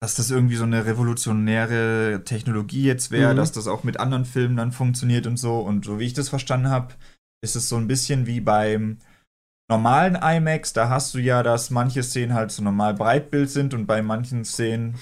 dass 0.00 0.14
das 0.14 0.30
irgendwie 0.30 0.56
so 0.56 0.64
eine 0.64 0.84
revolutionäre 0.84 2.22
Technologie 2.24 2.84
jetzt 2.84 3.10
wäre, 3.10 3.32
mhm. 3.32 3.38
dass 3.38 3.52
das 3.52 3.66
auch 3.66 3.84
mit 3.84 3.98
anderen 4.00 4.24
Filmen 4.24 4.56
dann 4.56 4.72
funktioniert 4.72 5.26
und 5.26 5.38
so. 5.38 5.60
Und 5.60 5.84
so 5.84 5.98
wie 5.98 6.06
ich 6.06 6.14
das 6.14 6.28
verstanden 6.28 6.68
habe, 6.68 6.94
ist 7.42 7.56
es 7.56 7.68
so 7.68 7.76
ein 7.76 7.88
bisschen 7.88 8.26
wie 8.26 8.40
beim 8.40 8.98
normalen 9.68 10.16
IMAX. 10.16 10.72
Da 10.72 10.88
hast 10.88 11.14
du 11.14 11.18
ja, 11.18 11.42
dass 11.42 11.70
manche 11.70 12.02
Szenen 12.02 12.34
halt 12.34 12.50
so 12.50 12.62
normal 12.62 12.94
Breitbild 12.94 13.50
sind 13.50 13.74
und 13.74 13.86
bei 13.86 14.02
manchen 14.02 14.44
Szenen 14.44 14.96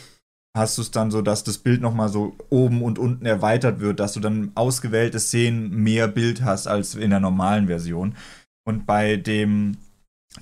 hast 0.56 0.78
du 0.78 0.82
es 0.82 0.90
dann 0.90 1.10
so, 1.10 1.22
dass 1.22 1.44
das 1.44 1.58
Bild 1.58 1.80
nochmal 1.80 2.08
so 2.08 2.34
oben 2.50 2.82
und 2.82 2.98
unten 2.98 3.26
erweitert 3.26 3.80
wird, 3.80 4.00
dass 4.00 4.14
du 4.14 4.20
dann 4.20 4.52
ausgewählte 4.54 5.20
Szenen 5.20 5.70
mehr 5.70 6.08
Bild 6.08 6.42
hast 6.42 6.66
als 6.66 6.94
in 6.94 7.10
der 7.10 7.20
normalen 7.20 7.66
Version. 7.66 8.14
Und 8.66 8.86
bei 8.86 9.16
dem 9.16 9.76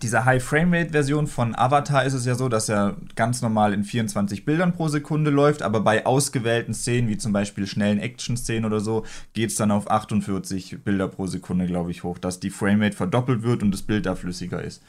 dieser 0.02 0.24
High 0.24 0.42
Framerate 0.42 0.90
Version 0.90 1.26
von 1.26 1.54
Avatar 1.54 2.04
ist 2.04 2.14
es 2.14 2.26
ja 2.26 2.34
so, 2.34 2.48
dass 2.48 2.68
er 2.68 2.96
ganz 3.14 3.42
normal 3.42 3.72
in 3.72 3.84
24 3.84 4.44
Bildern 4.44 4.72
pro 4.72 4.88
Sekunde 4.88 5.30
läuft, 5.30 5.62
aber 5.62 5.80
bei 5.80 6.04
ausgewählten 6.04 6.74
Szenen, 6.74 7.08
wie 7.08 7.16
zum 7.16 7.32
Beispiel 7.32 7.66
schnellen 7.66 7.98
Action-Szenen 7.98 8.64
oder 8.64 8.80
so, 8.80 9.04
geht 9.32 9.50
es 9.50 9.56
dann 9.56 9.70
auf 9.70 9.90
48 9.90 10.82
Bilder 10.84 11.08
pro 11.08 11.26
Sekunde, 11.26 11.66
glaube 11.66 11.90
ich, 11.90 12.02
hoch, 12.02 12.18
dass 12.18 12.40
die 12.40 12.50
Framerate 12.50 12.96
verdoppelt 12.96 13.42
wird 13.42 13.62
und 13.62 13.70
das 13.70 13.82
Bild 13.82 14.06
da 14.06 14.14
flüssiger 14.14 14.62
ist. 14.62 14.82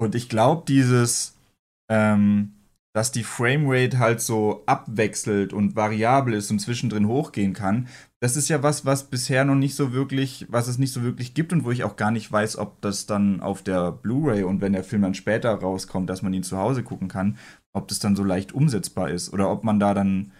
Und 0.00 0.14
ich 0.14 0.28
glaube, 0.28 0.64
dieses 0.66 1.34
ähm, 1.88 2.52
dass 2.98 3.12
die 3.12 3.22
Framerate 3.22 4.00
halt 4.00 4.20
so 4.20 4.64
abwechselt 4.66 5.52
und 5.52 5.76
variabel 5.76 6.34
ist 6.34 6.50
und 6.50 6.58
zwischendrin 6.58 7.06
hochgehen 7.06 7.52
kann. 7.52 7.86
Das 8.20 8.36
ist 8.36 8.48
ja 8.48 8.62
was, 8.62 8.84
was 8.84 9.10
bisher 9.10 9.44
noch 9.44 9.54
nicht 9.54 9.76
so 9.76 9.92
wirklich, 9.92 10.46
was 10.48 10.66
es 10.66 10.78
nicht 10.78 10.92
so 10.92 11.02
wirklich 11.02 11.34
gibt 11.34 11.52
und 11.52 11.64
wo 11.64 11.70
ich 11.70 11.84
auch 11.84 11.96
gar 11.96 12.10
nicht 12.10 12.30
weiß, 12.30 12.58
ob 12.58 12.80
das 12.80 13.06
dann 13.06 13.40
auf 13.40 13.62
der 13.62 13.92
Blu-ray 13.92 14.42
und 14.42 14.60
wenn 14.60 14.72
der 14.72 14.82
Film 14.82 15.02
dann 15.02 15.14
später 15.14 15.54
rauskommt, 15.54 16.10
dass 16.10 16.22
man 16.22 16.32
ihn 16.32 16.42
zu 16.42 16.58
Hause 16.58 16.82
gucken 16.82 17.06
kann, 17.08 17.38
ob 17.72 17.86
das 17.86 18.00
dann 18.00 18.16
so 18.16 18.24
leicht 18.24 18.52
umsetzbar 18.52 19.10
ist 19.10 19.32
oder 19.32 19.50
ob 19.50 19.62
man 19.62 19.78
da 19.78 19.94
dann 19.94 20.32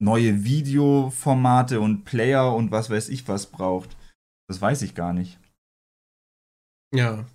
neue 0.00 0.44
Videoformate 0.44 1.80
und 1.80 2.04
Player 2.04 2.54
und 2.54 2.70
was 2.70 2.88
weiß 2.88 3.10
ich 3.10 3.28
was 3.28 3.46
braucht. 3.46 3.96
Das 4.48 4.60
weiß 4.60 4.82
ich 4.82 4.94
gar 4.94 5.12
nicht. 5.12 5.38
Ja, 6.94 7.26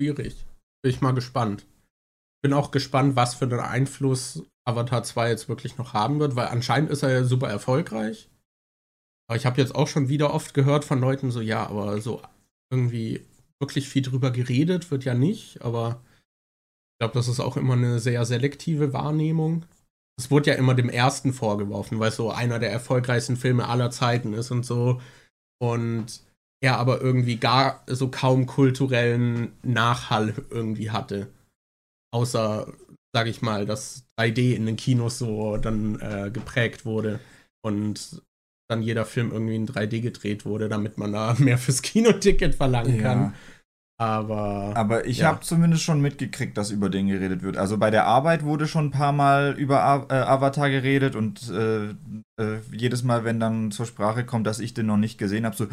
schwierig. 0.00 0.46
Bin 0.82 0.90
ich 0.90 1.00
mal 1.00 1.12
gespannt 1.12 1.66
bin 2.46 2.52
auch 2.52 2.70
gespannt, 2.70 3.16
was 3.16 3.34
für 3.34 3.46
einen 3.46 3.58
Einfluss 3.58 4.44
Avatar 4.64 5.02
2 5.02 5.30
jetzt 5.30 5.48
wirklich 5.48 5.78
noch 5.78 5.94
haben 5.94 6.20
wird, 6.20 6.36
weil 6.36 6.46
anscheinend 6.46 6.90
ist 6.90 7.02
er 7.02 7.10
ja 7.10 7.24
super 7.24 7.48
erfolgreich. 7.48 8.30
Aber 9.28 9.36
ich 9.36 9.46
habe 9.46 9.60
jetzt 9.60 9.74
auch 9.74 9.88
schon 9.88 10.08
wieder 10.08 10.32
oft 10.32 10.54
gehört 10.54 10.84
von 10.84 11.00
Leuten 11.00 11.30
so, 11.30 11.40
ja, 11.40 11.66
aber 11.66 12.00
so 12.00 12.22
irgendwie 12.70 13.24
wirklich 13.60 13.88
viel 13.88 14.02
drüber 14.02 14.30
geredet 14.30 14.90
wird 14.90 15.04
ja 15.04 15.14
nicht, 15.14 15.62
aber 15.62 16.02
ich 16.94 16.98
glaube, 17.00 17.14
das 17.14 17.28
ist 17.28 17.40
auch 17.40 17.56
immer 17.56 17.74
eine 17.74 17.98
sehr 17.98 18.24
selektive 18.24 18.92
Wahrnehmung. 18.92 19.66
Es 20.18 20.30
wurde 20.30 20.50
ja 20.50 20.56
immer 20.56 20.74
dem 20.74 20.88
ersten 20.88 21.32
vorgeworfen, 21.34 21.98
weil 21.98 22.08
es 22.08 22.16
so 22.16 22.30
einer 22.30 22.58
der 22.58 22.72
erfolgreichsten 22.72 23.36
Filme 23.36 23.68
aller 23.68 23.90
Zeiten 23.90 24.32
ist 24.32 24.50
und 24.50 24.64
so. 24.64 25.00
Und 25.58 26.22
er 26.62 26.78
aber 26.78 27.02
irgendwie 27.02 27.36
gar 27.36 27.82
so 27.86 28.08
kaum 28.08 28.46
kulturellen 28.46 29.52
Nachhall 29.62 30.34
irgendwie 30.50 30.90
hatte. 30.90 31.30
Außer, 32.14 32.72
sag 33.14 33.26
ich 33.26 33.42
mal, 33.42 33.66
dass 33.66 34.06
3D 34.18 34.54
in 34.54 34.64
den 34.64 34.76
Kinos 34.76 35.18
so 35.18 35.58
dann 35.58 36.00
äh, 36.00 36.30
geprägt 36.30 36.86
wurde 36.86 37.20
und 37.62 38.22
dann 38.68 38.82
jeder 38.82 39.04
Film 39.04 39.30
irgendwie 39.32 39.56
in 39.56 39.66
3D 39.66 40.00
gedreht 40.00 40.44
wurde, 40.44 40.68
damit 40.68 40.98
man 40.98 41.12
da 41.12 41.34
mehr 41.38 41.58
fürs 41.58 41.82
Kinoticket 41.82 42.54
verlangen 42.54 42.96
ja. 42.96 43.02
kann. 43.02 43.34
Aber. 43.98 44.72
Aber 44.74 45.06
ich 45.06 45.18
ja. 45.18 45.28
habe 45.28 45.40
zumindest 45.40 45.82
schon 45.82 46.02
mitgekriegt, 46.02 46.58
dass 46.58 46.70
über 46.70 46.90
den 46.90 47.06
geredet 47.08 47.42
wird. 47.42 47.56
Also 47.56 47.78
bei 47.78 47.90
der 47.90 48.04
Arbeit 48.04 48.44
wurde 48.44 48.66
schon 48.66 48.86
ein 48.86 48.90
paar 48.90 49.12
Mal 49.12 49.54
über 49.56 49.82
A 49.82 50.06
äh, 50.10 50.14
Avatar 50.16 50.68
geredet 50.68 51.16
und 51.16 51.50
äh, 51.50 51.86
äh, 52.38 52.58
jedes 52.70 53.04
Mal, 53.04 53.24
wenn 53.24 53.40
dann 53.40 53.70
zur 53.70 53.86
Sprache 53.86 54.24
kommt, 54.24 54.46
dass 54.46 54.58
ich 54.58 54.74
den 54.74 54.84
noch 54.84 54.98
nicht 54.98 55.16
gesehen 55.16 55.46
habe, 55.46 55.56
so, 55.56 55.66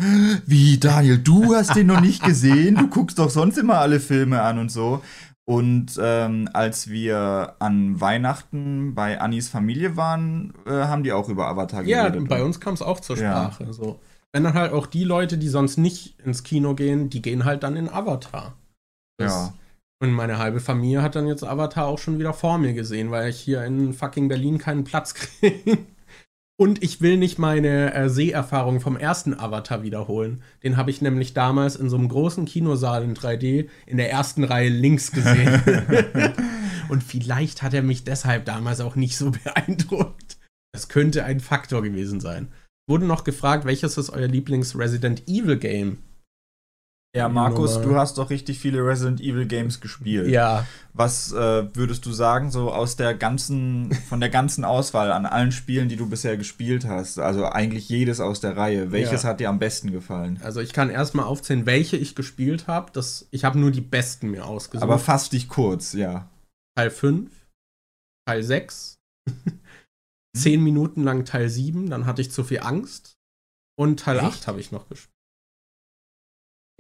wie 0.46 0.78
Daniel, 0.78 1.18
du 1.18 1.54
hast 1.54 1.76
den 1.76 1.88
noch 1.88 2.00
nicht 2.00 2.24
gesehen? 2.24 2.76
Du 2.76 2.88
guckst 2.88 3.20
doch 3.20 3.30
sonst 3.30 3.58
immer 3.58 3.80
alle 3.80 4.00
Filme 4.00 4.42
an 4.42 4.58
und 4.58 4.72
so. 4.72 5.04
Und 5.46 6.00
ähm, 6.02 6.48
als 6.54 6.90
wir 6.90 7.56
an 7.60 8.00
Weihnachten 8.00 8.96
bei 8.96 9.20
Annis 9.20 9.50
Familie 9.50 9.98
waren, 9.98 10.54
äh, 10.66 10.72
haben 10.72 11.04
die 11.04 11.12
auch 11.12 11.28
über 11.28 11.48
Avatar 11.48 11.84
geredet. 11.84 12.16
Ja, 12.16 12.28
bei 12.28 12.44
uns 12.44 12.62
kam 12.62 12.74
es 12.76 12.82
auch 12.82 13.02
zur 13.02 13.18
Sprache. 13.18 13.66
Ja. 13.66 13.74
So. 13.74 14.00
Wenn 14.32 14.46
dann 14.46 14.54
halt 14.54 14.72
auch 14.72 14.88
die 14.88 15.04
Leute, 15.04 15.38
die 15.38 15.50
sonst 15.50 15.78
nicht 15.78 16.20
ins 16.22 16.44
Kino 16.44 16.76
gehen, 16.76 17.10
die 17.10 17.22
gehen 17.22 17.44
halt 17.44 17.64
dann 17.64 17.76
in 17.76 17.90
Avatar. 17.90 18.56
Das, 19.18 19.32
ja. 19.32 19.54
Und 20.02 20.12
meine 20.12 20.38
halbe 20.38 20.60
Familie 20.60 21.02
hat 21.02 21.16
dann 21.16 21.28
jetzt 21.28 21.44
Avatar 21.44 21.88
auch 21.88 22.00
schon 22.00 22.20
wieder 22.20 22.34
vor 22.34 22.58
mir 22.58 22.74
gesehen, 22.74 23.12
weil 23.12 23.30
ich 23.30 23.40
hier 23.40 23.64
in 23.64 23.94
fucking 23.94 24.30
Berlin 24.30 24.58
keinen 24.58 24.86
Platz 24.86 25.14
kriege. 25.14 25.78
Und 26.56 26.84
ich 26.84 27.02
will 27.02 27.18
nicht 27.18 27.40
meine 27.40 27.94
äh, 27.94 28.10
Seherfahrung 28.10 28.80
vom 28.80 28.96
ersten 28.96 29.34
Avatar 29.34 29.82
wiederholen. 29.82 30.44
Den 30.62 30.78
habe 30.78 30.92
ich 30.92 31.02
nämlich 31.02 31.34
damals 31.34 31.76
in 31.76 31.90
so 31.90 31.98
einem 31.98 32.10
großen 32.10 32.46
Kinosaal 32.46 33.04
in 33.04 33.16
3D 33.16 33.70
in 33.88 33.98
der 33.98 34.12
ersten 34.12 34.44
Reihe 34.44 34.70
links 34.70 35.12
gesehen. 35.12 35.62
Und 36.90 37.04
vielleicht 37.04 37.64
hat 37.64 37.74
er 37.74 37.82
mich 37.82 38.04
deshalb 38.04 38.46
damals 38.46 38.82
auch 38.82 38.96
nicht 38.96 39.18
so 39.18 39.32
beeindruckt. 39.44 40.38
Das 40.74 40.90
könnte 40.90 41.24
ein 41.24 41.40
Faktor 41.40 41.82
gewesen 41.82 42.20
sein. 42.20 42.50
Wurde 42.88 43.06
noch 43.06 43.24
gefragt, 43.24 43.66
welches 43.66 43.98
ist 43.98 44.10
euer 44.10 44.28
Lieblings-Resident 44.28 45.28
Evil 45.28 45.58
Game? 45.58 46.00
Ja, 47.16 47.30
Markus, 47.30 47.80
du 47.80 47.96
hast 47.96 48.18
doch 48.18 48.32
richtig 48.32 48.58
viele 48.58 48.84
Resident 48.84 49.22
Evil 49.22 49.46
Games 49.46 49.80
gespielt. 49.80 50.30
Ja. 50.30 50.66
Was 50.94 51.32
äh, 51.32 51.68
würdest 51.76 52.08
du 52.08 52.12
sagen, 52.12 52.50
so 52.50 52.72
aus 52.72 52.96
der 52.96 53.14
ganzen, 53.14 53.94
von 54.10 54.20
der 54.20 54.30
ganzen 54.30 54.66
Auswahl 54.66 55.12
an 55.12 55.28
allen 55.28 55.52
Spielen, 55.52 55.90
die 55.90 55.96
du 55.96 56.10
bisher 56.10 56.38
gespielt 56.38 56.88
hast, 56.88 57.20
also 57.20 57.46
eigentlich 57.46 57.88
jedes 57.88 58.20
aus 58.20 58.40
der 58.40 58.58
Reihe, 58.58 58.92
welches 58.92 59.24
ja. 59.24 59.30
hat 59.30 59.40
dir 59.40 59.50
am 59.50 59.60
besten 59.60 59.92
gefallen? 59.92 60.40
Also 60.44 60.60
ich 60.60 60.74
kann 60.74 60.90
erstmal 60.90 61.26
aufzählen, 61.26 61.68
welche 61.68 61.98
ich 61.98 62.16
gespielt 62.16 62.66
habe. 62.66 63.00
Ich 63.30 63.46
habe 63.46 63.60
nur 63.60 63.70
die 63.70 63.82
besten 63.82 64.32
mir 64.32 64.48
ausgesucht. 64.48 64.82
Aber 64.82 64.98
fass 64.98 65.30
dich 65.30 65.48
kurz, 65.48 65.94
ja. 65.94 66.32
Teil 66.76 66.90
5, 66.90 67.30
Teil 68.28 68.42
6, 68.42 68.98
10 70.36 70.60
Minuten 70.64 71.04
lang 71.04 71.26
Teil 71.26 71.48
7, 71.48 71.92
dann 71.92 72.08
hatte 72.08 72.24
ich 72.24 72.32
zu 72.32 72.44
viel 72.44 72.62
Angst. 72.62 73.14
Und 73.76 74.00
Teil 74.00 74.18
Echt? 74.18 74.26
8 74.26 74.48
habe 74.48 74.60
ich 74.60 74.72
noch 74.72 74.90
gespielt. 74.90 75.13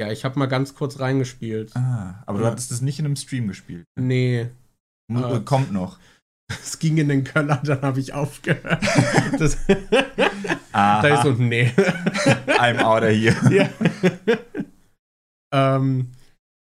Ja, 0.03 0.11
ich 0.11 0.25
habe 0.25 0.37
mal 0.37 0.47
ganz 0.47 0.75
kurz 0.75 0.99
reingespielt. 0.99 1.73
Ah, 1.77 2.21
aber 2.25 2.39
ja. 2.39 2.43
du 2.43 2.51
hattest 2.51 2.71
das 2.71 2.81
nicht 2.81 2.99
in 2.99 3.05
einem 3.05 3.15
Stream 3.15 3.47
gespielt. 3.47 3.85
Nee. 3.97 4.47
Äh, 5.09 5.39
kommt 5.45 5.71
noch. 5.71 5.97
Es 6.49 6.77
ging 6.77 6.97
in 6.97 7.07
den 7.07 7.23
Kölner, 7.23 7.61
dann 7.63 7.81
habe 7.81 8.01
ich 8.01 8.13
aufgehört. 8.13 8.83
Das, 9.39 9.57
da 10.73 11.07
ist 11.07 11.23
so, 11.23 11.31
nee. 11.31 11.71
I'm 12.47 12.79
out 12.79 13.01
of 13.01 13.09
here. 13.09 13.35
Ja. 13.49 13.69
ähm, 15.53 16.11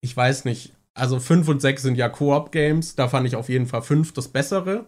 ich 0.01 0.15
weiß 0.15 0.45
nicht. 0.45 0.73
Also 0.93 1.19
5 1.19 1.47
und 1.47 1.61
6 1.61 1.81
sind 1.81 1.95
ja 1.95 2.09
Koop-Games. 2.09 2.95
Da 2.95 3.09
fand 3.09 3.25
ich 3.27 3.35
auf 3.35 3.49
jeden 3.49 3.65
Fall 3.65 3.81
5 3.81 4.13
das 4.13 4.27
Bessere. 4.27 4.85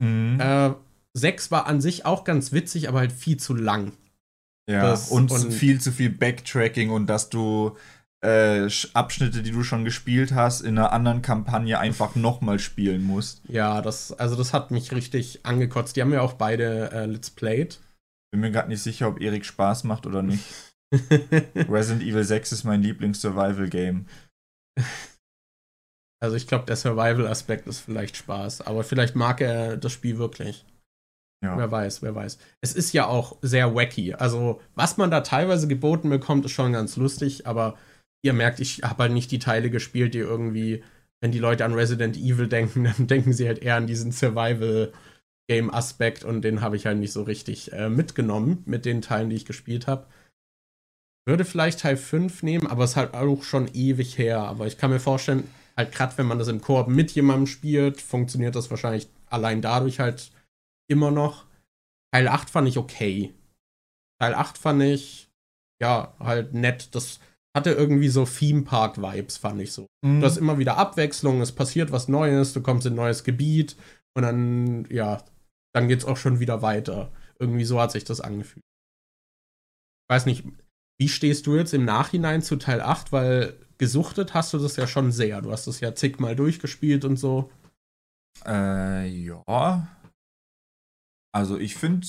Mhm. 0.00 0.38
Äh, 0.38 0.74
6 1.14 1.50
war 1.50 1.66
an 1.66 1.80
sich 1.80 2.04
auch 2.04 2.24
ganz 2.24 2.52
witzig, 2.52 2.88
aber 2.88 2.98
halt 2.98 3.12
viel 3.12 3.38
zu 3.38 3.54
lang. 3.54 3.92
Ja, 4.68 4.82
das, 4.82 5.10
und, 5.10 5.30
und, 5.30 5.52
viel 5.52 5.80
zu 5.80 5.92
viel 5.92 6.10
Backtracking 6.10 6.90
und 6.90 7.06
dass 7.06 7.30
du 7.30 7.76
äh, 8.24 8.68
Abschnitte, 8.94 9.42
die 9.42 9.52
du 9.52 9.62
schon 9.62 9.84
gespielt 9.84 10.34
hast, 10.34 10.62
in 10.62 10.76
einer 10.78 10.92
anderen 10.92 11.22
Kampagne 11.22 11.78
einfach 11.78 12.16
nochmal 12.16 12.58
spielen 12.58 13.04
musst. 13.04 13.42
Ja, 13.48 13.80
das, 13.80 14.12
also 14.12 14.34
das 14.34 14.52
hat 14.52 14.70
mich 14.70 14.92
richtig 14.92 15.46
angekotzt. 15.46 15.96
Die 15.96 16.02
haben 16.02 16.12
ja 16.12 16.22
auch 16.22 16.32
beide 16.32 16.90
äh, 16.90 17.06
Let's 17.06 17.30
Played. 17.30 17.78
Bin 18.32 18.40
mir 18.40 18.50
gerade 18.50 18.68
nicht 18.68 18.82
sicher, 18.82 19.08
ob 19.08 19.20
Erik 19.20 19.44
Spaß 19.44 19.84
macht 19.84 20.06
oder 20.06 20.22
nicht. 20.22 20.44
Resident 20.92 22.02
Evil 22.02 22.24
6 22.24 22.52
ist 22.52 22.64
mein 22.64 22.82
Lieblings-Survival-Game. 22.82 24.06
Also 26.20 26.36
ich 26.36 26.46
glaube, 26.46 26.64
der 26.64 26.76
Survival-Aspekt 26.76 27.66
ist 27.66 27.80
vielleicht 27.80 28.16
Spaß, 28.16 28.62
aber 28.62 28.84
vielleicht 28.84 29.14
mag 29.14 29.40
er 29.40 29.76
das 29.76 29.92
Spiel 29.92 30.18
wirklich. 30.18 30.64
Ja. 31.46 31.58
Wer 31.58 31.70
weiß, 31.70 32.02
wer 32.02 32.14
weiß. 32.14 32.38
Es 32.60 32.74
ist 32.74 32.92
ja 32.92 33.06
auch 33.06 33.38
sehr 33.42 33.74
wacky. 33.74 34.14
Also, 34.14 34.60
was 34.74 34.96
man 34.96 35.10
da 35.10 35.20
teilweise 35.22 35.68
geboten 35.68 36.08
bekommt, 36.10 36.44
ist 36.44 36.52
schon 36.52 36.72
ganz 36.72 36.96
lustig, 36.96 37.46
aber 37.46 37.76
ihr 38.22 38.32
merkt, 38.32 38.60
ich 38.60 38.82
habe 38.82 39.04
halt 39.04 39.12
nicht 39.12 39.30
die 39.30 39.38
Teile 39.38 39.70
gespielt, 39.70 40.14
die 40.14 40.18
irgendwie, 40.18 40.82
wenn 41.20 41.30
die 41.32 41.38
Leute 41.38 41.64
an 41.64 41.74
Resident 41.74 42.16
Evil 42.16 42.48
denken, 42.48 42.84
dann 42.84 43.06
denken 43.06 43.32
sie 43.32 43.46
halt 43.46 43.60
eher 43.60 43.76
an 43.76 43.86
diesen 43.86 44.10
Survival-Game-Aspekt 44.12 46.24
und 46.24 46.42
den 46.42 46.60
habe 46.60 46.76
ich 46.76 46.86
halt 46.86 46.98
nicht 46.98 47.12
so 47.12 47.22
richtig 47.22 47.72
äh, 47.72 47.88
mitgenommen 47.88 48.62
mit 48.66 48.84
den 48.84 49.02
Teilen, 49.02 49.30
die 49.30 49.36
ich 49.36 49.46
gespielt 49.46 49.86
habe. 49.86 50.06
Würde 51.28 51.44
vielleicht 51.44 51.80
Teil 51.80 51.96
5 51.96 52.42
nehmen, 52.42 52.66
aber 52.68 52.84
es 52.84 52.90
ist 52.90 52.96
halt 52.96 53.14
auch 53.14 53.42
schon 53.42 53.68
ewig 53.74 54.16
her. 54.16 54.40
Aber 54.40 54.66
ich 54.66 54.78
kann 54.78 54.90
mir 54.90 55.00
vorstellen, 55.00 55.48
halt 55.76 55.92
gerade 55.92 56.16
wenn 56.18 56.26
man 56.26 56.38
das 56.38 56.48
im 56.48 56.60
Koop 56.60 56.88
mit 56.88 57.12
jemandem 57.12 57.46
spielt, 57.46 58.00
funktioniert 58.00 58.54
das 58.54 58.70
wahrscheinlich 58.70 59.08
allein 59.28 59.60
dadurch 59.60 59.98
halt 59.98 60.30
immer 60.88 61.10
noch. 61.10 61.46
Teil 62.12 62.28
8 62.28 62.50
fand 62.50 62.68
ich 62.68 62.78
okay. 62.78 63.34
Teil 64.20 64.34
8 64.34 64.56
fand 64.58 64.82
ich, 64.82 65.30
ja, 65.80 66.14
halt 66.18 66.54
nett. 66.54 66.94
Das 66.94 67.20
hatte 67.54 67.72
irgendwie 67.72 68.08
so 68.08 68.24
Theme 68.24 68.62
Park 68.62 68.98
Vibes, 68.98 69.36
fand 69.36 69.60
ich 69.60 69.72
so. 69.72 69.86
Mhm. 70.02 70.20
Du 70.20 70.26
hast 70.26 70.36
immer 70.36 70.58
wieder 70.58 70.76
Abwechslung, 70.76 71.40
es 71.40 71.52
passiert 71.52 71.92
was 71.92 72.08
Neues, 72.08 72.52
du 72.52 72.62
kommst 72.62 72.86
in 72.86 72.92
ein 72.92 72.96
neues 72.96 73.24
Gebiet 73.24 73.76
und 74.14 74.22
dann, 74.22 74.86
ja, 74.90 75.22
dann 75.74 75.88
geht's 75.88 76.04
auch 76.04 76.16
schon 76.16 76.40
wieder 76.40 76.62
weiter. 76.62 77.12
Irgendwie 77.38 77.64
so 77.64 77.80
hat 77.80 77.92
sich 77.92 78.04
das 78.04 78.20
angefühlt. 78.20 78.64
Ich 80.08 80.14
weiß 80.14 80.26
nicht, 80.26 80.44
wie 80.98 81.08
stehst 81.08 81.46
du 81.46 81.56
jetzt 81.56 81.74
im 81.74 81.84
Nachhinein 81.84 82.42
zu 82.42 82.56
Teil 82.56 82.80
8? 82.80 83.12
Weil 83.12 83.58
gesuchtet 83.78 84.34
hast 84.34 84.54
du 84.54 84.58
das 84.58 84.76
ja 84.76 84.86
schon 84.86 85.12
sehr. 85.12 85.42
Du 85.42 85.52
hast 85.52 85.66
das 85.66 85.80
ja 85.80 85.94
zigmal 85.94 86.36
durchgespielt 86.36 87.04
und 87.04 87.16
so. 87.16 87.50
Äh, 88.46 89.06
ja. 89.08 89.88
Also 91.36 91.58
ich 91.58 91.74
finde, 91.74 92.06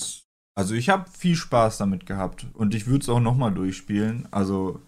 also 0.56 0.74
ich 0.74 0.88
habe 0.88 1.10
viel 1.10 1.36
Spaß 1.36 1.76
damit 1.76 2.06
gehabt 2.06 2.46
und 2.54 2.74
ich 2.74 2.86
würde 2.86 3.02
es 3.02 3.10
auch 3.10 3.20
nochmal 3.20 3.52
durchspielen. 3.52 4.26
Also 4.30 4.80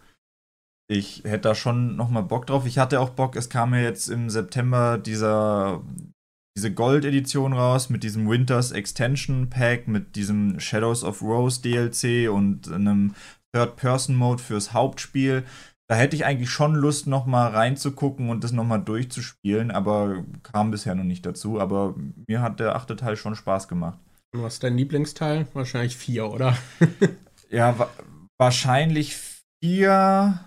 ich 0.89 1.25
hätte 1.25 1.51
da 1.51 1.55
schon 1.55 1.95
nochmal 1.95 2.23
Bock 2.23 2.47
drauf. 2.47 2.65
Ich 2.65 2.79
hatte 2.79 3.01
auch 3.01 3.11
Bock, 3.11 3.37
es 3.37 3.51
kam 3.51 3.75
ja 3.75 3.81
jetzt 3.81 4.09
im 4.09 4.31
September 4.31 4.97
dieser 4.97 5.83
diese 6.57 6.73
Gold-Edition 6.73 7.53
raus 7.53 7.91
mit 7.91 8.03
diesem 8.03 8.31
Winters 8.31 8.73
Extension 8.73 9.51
Pack, 9.51 9.89
mit 9.89 10.17
diesem 10.17 10.59
Shadows 10.59 11.05
of 11.05 11.21
Rose 11.21 11.61
DLC 11.61 12.31
und 12.31 12.73
einem 12.73 13.15
Third-Person-Mode 13.53 14.43
fürs 14.43 14.73
Hauptspiel. 14.73 15.45
Da 15.87 15.97
hätte 15.97 16.17
ich 16.17 16.25
eigentlich 16.25 16.51
schon 16.51 16.75
Lust, 16.75 17.07
noch 17.07 17.27
mal 17.27 17.49
reinzugucken 17.49 18.31
und 18.31 18.43
das 18.43 18.53
noch 18.53 18.65
mal 18.65 18.79
durchzuspielen, 18.79 19.71
aber 19.71 20.25
kam 20.43 20.71
bisher 20.71 20.95
noch 20.95 21.05
nicht 21.05 21.27
dazu. 21.27 21.61
Aber 21.61 21.95
mir 22.27 22.41
hat 22.41 22.59
der 22.59 22.75
achte 22.75 22.97
Teil 22.97 23.17
schon 23.17 23.37
Spaß 23.37 23.69
gemacht. 23.69 23.99
Was 24.33 24.55
ist 24.55 24.63
dein 24.63 24.77
Lieblingsteil? 24.77 25.49
Wahrscheinlich 25.55 25.97
vier, 25.97 26.31
oder? 26.31 26.57
ja, 27.51 27.79
wa 27.79 27.91
wahrscheinlich 28.39 29.17
vier 29.63 30.47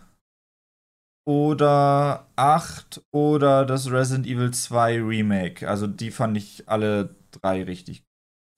oder 1.25 2.27
acht 2.35 3.01
oder 3.11 3.65
das 3.65 3.91
Resident 3.91 4.25
Evil 4.25 4.51
2 4.51 5.01
Remake. 5.01 5.67
Also 5.67 5.87
die 5.87 6.11
fand 6.11 6.37
ich 6.37 6.67
alle 6.67 7.15
drei 7.31 7.63
richtig. 7.63 8.03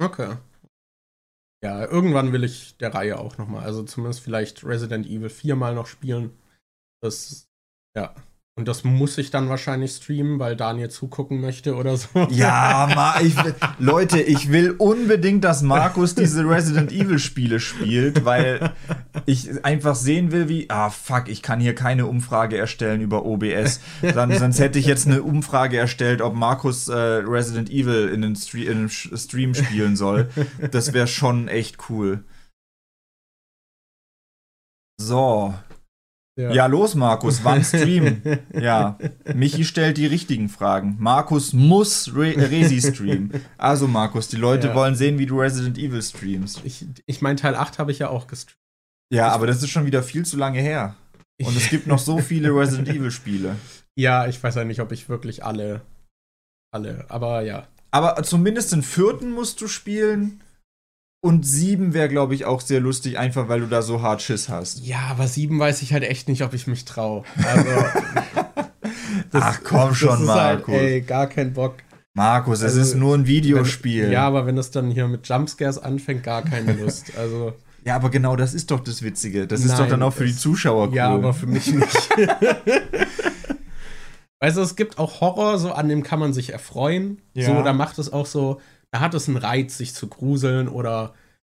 Okay. 0.01 0.37
Ja, 1.63 1.85
irgendwann 1.85 2.31
will 2.31 2.43
ich 2.43 2.77
der 2.77 2.93
Reihe 2.93 3.17
auch 3.17 3.37
nochmal, 3.37 3.63
also 3.63 3.83
zumindest 3.83 4.21
vielleicht 4.21 4.63
Resident 4.63 5.07
Evil 5.07 5.29
4 5.29 5.55
mal 5.55 5.73
noch 5.73 5.87
spielen. 5.87 6.37
Das, 7.01 7.47
ja. 7.95 8.13
Und 8.57 8.69
das 8.69 8.85
muss 8.85 9.17
ich 9.17 9.31
dann 9.31 9.49
wahrscheinlich 9.49 9.91
streamen, 9.91 10.39
weil 10.39 10.55
Daniel 10.55 10.89
zugucken 10.89 11.41
möchte 11.41 11.75
oder 11.75 11.97
so. 11.97 12.07
Ja, 12.29 12.89
Ma 12.95 13.19
ich, 13.19 13.35
Leute, 13.79 14.21
ich 14.21 14.49
will 14.49 14.71
unbedingt, 14.71 15.43
dass 15.43 15.61
Markus 15.61 16.15
diese 16.15 16.47
Resident 16.47 16.93
Evil 16.93 17.19
Spiele 17.19 17.59
spielt, 17.59 18.23
weil 18.23 18.71
ich 19.25 19.65
einfach 19.65 19.95
sehen 19.95 20.31
will, 20.31 20.47
wie, 20.47 20.69
ah 20.69 20.89
fuck, 20.89 21.27
ich 21.27 21.41
kann 21.41 21.59
hier 21.59 21.75
keine 21.75 22.05
Umfrage 22.05 22.57
erstellen 22.57 23.01
über 23.01 23.25
OBS. 23.25 23.81
Dann, 24.01 24.31
sonst 24.37 24.59
hätte 24.59 24.79
ich 24.79 24.85
jetzt 24.85 25.05
eine 25.05 25.21
Umfrage 25.21 25.77
erstellt, 25.77 26.21
ob 26.21 26.33
Markus 26.33 26.87
äh, 26.87 26.95
Resident 26.95 27.69
Evil 27.69 28.07
in 28.07 28.21
den, 28.21 28.37
Stre 28.37 28.59
in 28.59 28.87
den 28.87 28.89
Stream 28.89 29.53
spielen 29.53 29.97
soll. 29.97 30.29
Das 30.71 30.93
wäre 30.93 31.07
schon 31.07 31.49
echt 31.49 31.89
cool. 31.89 32.23
So, 34.97 35.53
ja. 36.37 36.51
ja. 36.51 36.65
los, 36.65 36.95
Markus, 36.95 37.43
wann 37.43 37.63
streamen? 37.63 38.21
ja, 38.53 38.97
Michi 39.33 39.63
stellt 39.63 39.97
die 39.97 40.05
richtigen 40.05 40.49
Fragen. 40.49 40.97
Markus 40.99 41.53
muss 41.53 42.13
Re 42.13 42.35
Resi 42.35 42.81
streamen. 42.81 43.31
Also, 43.57 43.87
Markus, 43.87 44.27
die 44.27 44.37
Leute 44.37 44.69
ja. 44.69 44.75
wollen 44.75 44.95
sehen, 44.95 45.17
wie 45.17 45.25
du 45.25 45.39
Resident 45.39 45.77
Evil 45.77 46.01
streamst. 46.01 46.61
Ich, 46.63 46.85
ich 47.05 47.21
meine, 47.21 47.37
Teil 47.37 47.55
8 47.55 47.79
habe 47.79 47.91
ich 47.91 47.99
ja 47.99 48.09
auch 48.09 48.27
gestreamt. 48.27 48.59
Ja, 49.13 49.29
aber 49.29 49.47
das 49.47 49.61
ist 49.61 49.69
schon 49.69 49.85
wieder 49.85 50.03
viel 50.03 50.25
zu 50.25 50.37
lange 50.37 50.59
her. 50.59 50.95
Und 51.41 51.55
es 51.55 51.69
gibt 51.69 51.87
noch 51.87 51.99
so 51.99 52.19
viele 52.19 52.49
Resident 52.49 52.89
Evil 52.89 53.11
Spiele. 53.11 53.55
Ja, 53.97 54.27
ich 54.27 54.43
weiß 54.43 54.55
ja 54.55 54.65
nicht, 54.65 54.81
ob 54.81 54.91
ich 54.91 55.07
wirklich 55.07 55.45
alle. 55.45 55.79
Alle, 56.69 57.05
aber 57.07 57.43
ja. 57.43 57.65
Aber 57.91 58.21
zumindest 58.23 58.73
den 58.73 58.83
vierten 58.83 59.31
musst 59.31 59.61
du 59.61 59.69
spielen. 59.69 60.41
Und 61.25 61.43
sieben 61.43 61.95
wäre, 61.95 62.07
glaube 62.07 62.35
ich, 62.35 62.45
auch 62.45 62.61
sehr 62.61 62.79
lustig, 62.79 63.17
einfach 63.17 63.49
weil 63.49 63.61
du 63.61 63.65
da 63.65 63.81
so 63.81 64.03
hart 64.03 64.21
Schiss 64.21 64.47
hast. 64.47 64.85
Ja, 64.85 65.07
aber 65.09 65.27
sieben 65.27 65.57
weiß 65.57 65.81
ich 65.81 65.91
halt 65.91 66.03
echt 66.03 66.29
nicht, 66.29 66.43
ob 66.43 66.53
ich 66.53 66.67
mich 66.67 66.85
traue. 66.85 67.23
Also, 67.43 67.69
Ach 69.33 69.59
komm 69.63 69.95
schon, 69.95 70.19
halt, 70.19 70.27
Markus. 70.27 70.75
Halt, 70.75 70.83
ey, 70.83 71.01
gar 71.01 71.25
kein 71.25 71.53
Bock. 71.53 71.77
Markus, 72.13 72.59
es 72.59 72.65
also, 72.65 72.81
ist 72.81 72.93
nur 72.93 73.17
ein 73.17 73.25
Videospiel. 73.25 74.03
Wenn, 74.03 74.11
ja, 74.11 74.27
aber 74.27 74.45
wenn 74.45 74.55
es 74.59 74.69
dann 74.69 74.91
hier 74.91 75.07
mit 75.07 75.27
Jumpscares 75.27 75.79
anfängt, 75.79 76.21
gar 76.21 76.43
keine 76.43 76.73
Lust. 76.73 77.13
Also. 77.17 77.53
Ja, 77.83 77.95
aber 77.95 78.11
genau 78.11 78.35
das 78.35 78.53
ist 78.53 78.69
doch 78.69 78.81
das 78.81 79.01
Witzige. 79.01 79.47
Das 79.47 79.61
Nein, 79.61 79.69
ist 79.71 79.79
doch 79.79 79.87
dann 79.87 80.03
auch 80.03 80.13
für 80.13 80.27
die 80.27 80.35
Zuschauer 80.35 80.89
cool. 80.89 80.95
Ja, 80.95 81.09
aber 81.09 81.33
für 81.33 81.47
mich 81.47 81.73
nicht. 81.73 82.09
weißt 84.41 84.57
du, 84.57 84.61
es 84.61 84.75
gibt 84.75 84.99
auch 84.99 85.21
Horror, 85.21 85.57
so 85.57 85.71
an 85.71 85.89
dem 85.89 86.03
kann 86.03 86.19
man 86.19 86.33
sich 86.33 86.53
erfreuen. 86.53 87.19
Ja. 87.33 87.47
So, 87.47 87.63
da 87.63 87.73
macht 87.73 87.97
es 87.97 88.13
auch 88.13 88.27
so, 88.27 88.61
da 88.95 89.01
hat 89.01 89.13
es 89.13 89.27
einen 89.27 89.35
Reiz, 89.35 89.77
sich 89.77 89.93
zu 89.93 90.07
gruseln 90.07 90.69
oder, 90.69 91.13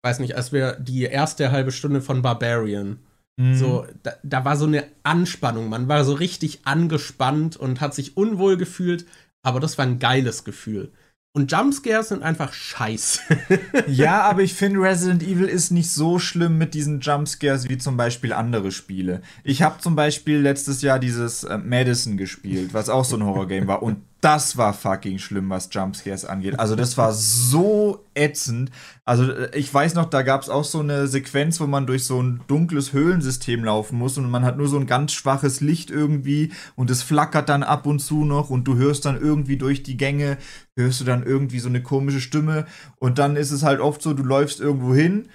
weiß 0.06 0.20
nicht, 0.20 0.38
als 0.38 0.54
wir 0.54 0.78
die 0.80 1.04
erste 1.04 1.52
halbe 1.52 1.74
Stunde 1.74 2.00
von 2.00 2.22
Barbarian, 2.22 3.00
mhm. 3.36 3.56
so, 3.58 3.86
da, 4.04 4.14
da 4.24 4.46
war 4.46 4.56
so 4.56 4.66
eine 4.66 4.86
Anspannung. 5.04 5.68
Man 5.68 5.90
war 5.90 6.06
so 6.06 6.14
richtig 6.14 6.62
angespannt 6.64 7.58
und 7.58 7.82
hat 7.82 7.94
sich 7.94 8.16
unwohl 8.16 8.56
gefühlt, 8.56 9.06
aber 9.44 9.60
das 9.60 9.78
war 9.78 9.86
ein 9.86 10.00
geiles 10.00 10.46
Gefühl. 10.46 10.94
Und 11.34 11.52
Jumpscares 11.52 12.08
sind 12.08 12.24
einfach 12.24 12.54
scheiße. 12.54 13.20
ja, 13.88 14.22
aber 14.22 14.42
ich 14.42 14.54
finde, 14.54 14.80
Resident 14.80 15.22
Evil 15.22 15.48
ist 15.48 15.72
nicht 15.72 15.92
so 15.92 16.20
schlimm 16.20 16.58
mit 16.58 16.74
diesen 16.74 17.02
Jumpscares 17.02 17.68
wie 17.68 17.78
zum 17.78 17.98
Beispiel 17.98 18.32
andere 18.32 18.72
Spiele. 18.72 19.22
Ich 19.44 19.62
habe 19.62 19.82
zum 19.82 19.98
Beispiel 19.98 20.38
letztes 20.38 20.82
Jahr 20.82 21.00
dieses 21.00 21.44
äh, 21.44 21.58
Madison 21.58 22.16
gespielt, 22.16 22.74
was 22.74 22.88
auch 22.88 23.04
so 23.04 23.18
ein 23.18 23.26
Horrorgame 23.26 23.68
war. 23.68 23.84
Und 23.84 23.98
das 24.26 24.58
war 24.58 24.74
fucking 24.74 25.20
schlimm, 25.20 25.52
was 25.52 25.70
Jumpscares 25.72 26.26
angeht. 26.26 26.60
Also 26.60 26.76
das 26.76 26.98
war 26.98 27.14
so 27.14 28.08
ätzend. 28.16 28.72
Also 29.04 29.32
ich 29.54 29.72
weiß 29.72 29.94
noch, 29.94 30.06
da 30.06 30.24
gab 30.24 30.42
es 30.42 30.50
auch 30.50 30.64
so 30.64 30.80
eine 30.80 31.06
Sequenz, 31.06 31.60
wo 31.60 31.68
man 31.68 31.86
durch 31.86 32.06
so 32.06 32.20
ein 32.20 32.42
dunkles 32.48 32.92
Höhlensystem 32.92 33.64
laufen 33.64 34.00
muss 34.00 34.18
und 34.18 34.28
man 34.32 34.44
hat 34.44 34.58
nur 34.58 34.68
so 34.68 34.80
ein 34.80 34.88
ganz 34.88 35.14
schwaches 35.14 35.62
Licht 35.62 35.92
irgendwie 35.92 36.52
und 36.76 36.90
es 36.90 37.04
flackert 37.04 37.50
dann 37.50 37.62
ab 37.62 37.86
und 37.86 38.00
zu 38.00 38.26
noch 38.26 38.50
und 38.50 38.64
du 38.64 38.78
hörst 38.78 39.06
dann 39.06 39.22
irgendwie 39.22 39.58
durch 39.58 39.84
die 39.84 39.96
Gänge, 39.96 40.40
hörst 40.76 41.02
du 41.02 41.06
dann 41.06 41.22
irgendwie 41.22 41.60
so 41.60 41.70
eine 41.70 41.84
komische 41.84 42.20
Stimme 42.20 42.66
und 42.98 43.20
dann 43.20 43.36
ist 43.36 43.52
es 43.52 43.62
halt 43.62 43.80
oft 43.80 44.02
so, 44.02 44.16
du 44.16 44.24
läufst 44.24 44.60
irgendwo 44.60 44.96
hin, 44.96 45.30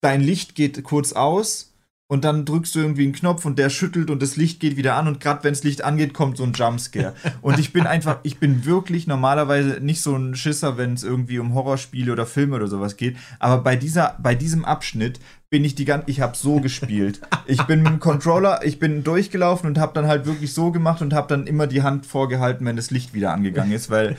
dein 0.00 0.20
Licht 0.20 0.56
geht 0.56 0.82
kurz 0.82 1.12
aus 1.12 1.73
und 2.06 2.24
dann 2.24 2.44
drückst 2.44 2.74
du 2.74 2.80
irgendwie 2.80 3.04
einen 3.04 3.14
Knopf 3.14 3.44
und 3.46 3.58
der 3.58 3.70
schüttelt 3.70 4.10
und 4.10 4.20
das 4.20 4.36
Licht 4.36 4.60
geht 4.60 4.76
wieder 4.76 4.94
an 4.96 5.08
und 5.08 5.20
gerade 5.20 5.42
wenn 5.42 5.52
das 5.52 5.64
Licht 5.64 5.82
angeht, 5.82 6.12
kommt 6.12 6.36
so 6.36 6.44
ein 6.44 6.52
Jumpscare. 6.52 7.14
und 7.40 7.58
ich 7.58 7.72
bin 7.72 7.86
einfach, 7.86 8.18
ich 8.24 8.38
bin 8.38 8.66
wirklich 8.66 9.06
normalerweise 9.06 9.80
nicht 9.80 10.02
so 10.02 10.14
ein 10.14 10.34
Schisser, 10.34 10.76
wenn 10.76 10.94
es 10.94 11.02
irgendwie 11.02 11.38
um 11.38 11.54
Horrorspiele 11.54 12.12
oder 12.12 12.26
Filme 12.26 12.56
oder 12.56 12.66
sowas 12.66 12.96
geht, 12.96 13.16
aber 13.38 13.62
bei 13.62 13.76
dieser, 13.76 14.18
bei 14.22 14.34
diesem 14.34 14.64
Abschnitt 14.64 15.18
bin 15.54 15.64
ich 15.64 15.76
die 15.76 15.84
ganze, 15.84 16.10
ich 16.10 16.20
habe 16.20 16.36
so 16.36 16.60
gespielt. 16.60 17.20
Ich 17.46 17.62
bin 17.62 17.82
mit 17.82 17.92
dem 17.92 18.00
Controller, 18.00 18.64
ich 18.64 18.80
bin 18.80 19.04
durchgelaufen 19.04 19.68
und 19.68 19.78
habe 19.78 19.92
dann 19.94 20.08
halt 20.08 20.26
wirklich 20.26 20.52
so 20.52 20.72
gemacht 20.72 21.00
und 21.00 21.14
habe 21.14 21.28
dann 21.28 21.46
immer 21.46 21.68
die 21.68 21.82
Hand 21.82 22.06
vorgehalten, 22.06 22.66
wenn 22.66 22.74
das 22.74 22.90
Licht 22.90 23.14
wieder 23.14 23.32
angegangen 23.32 23.70
ist, 23.70 23.88
weil 23.88 24.16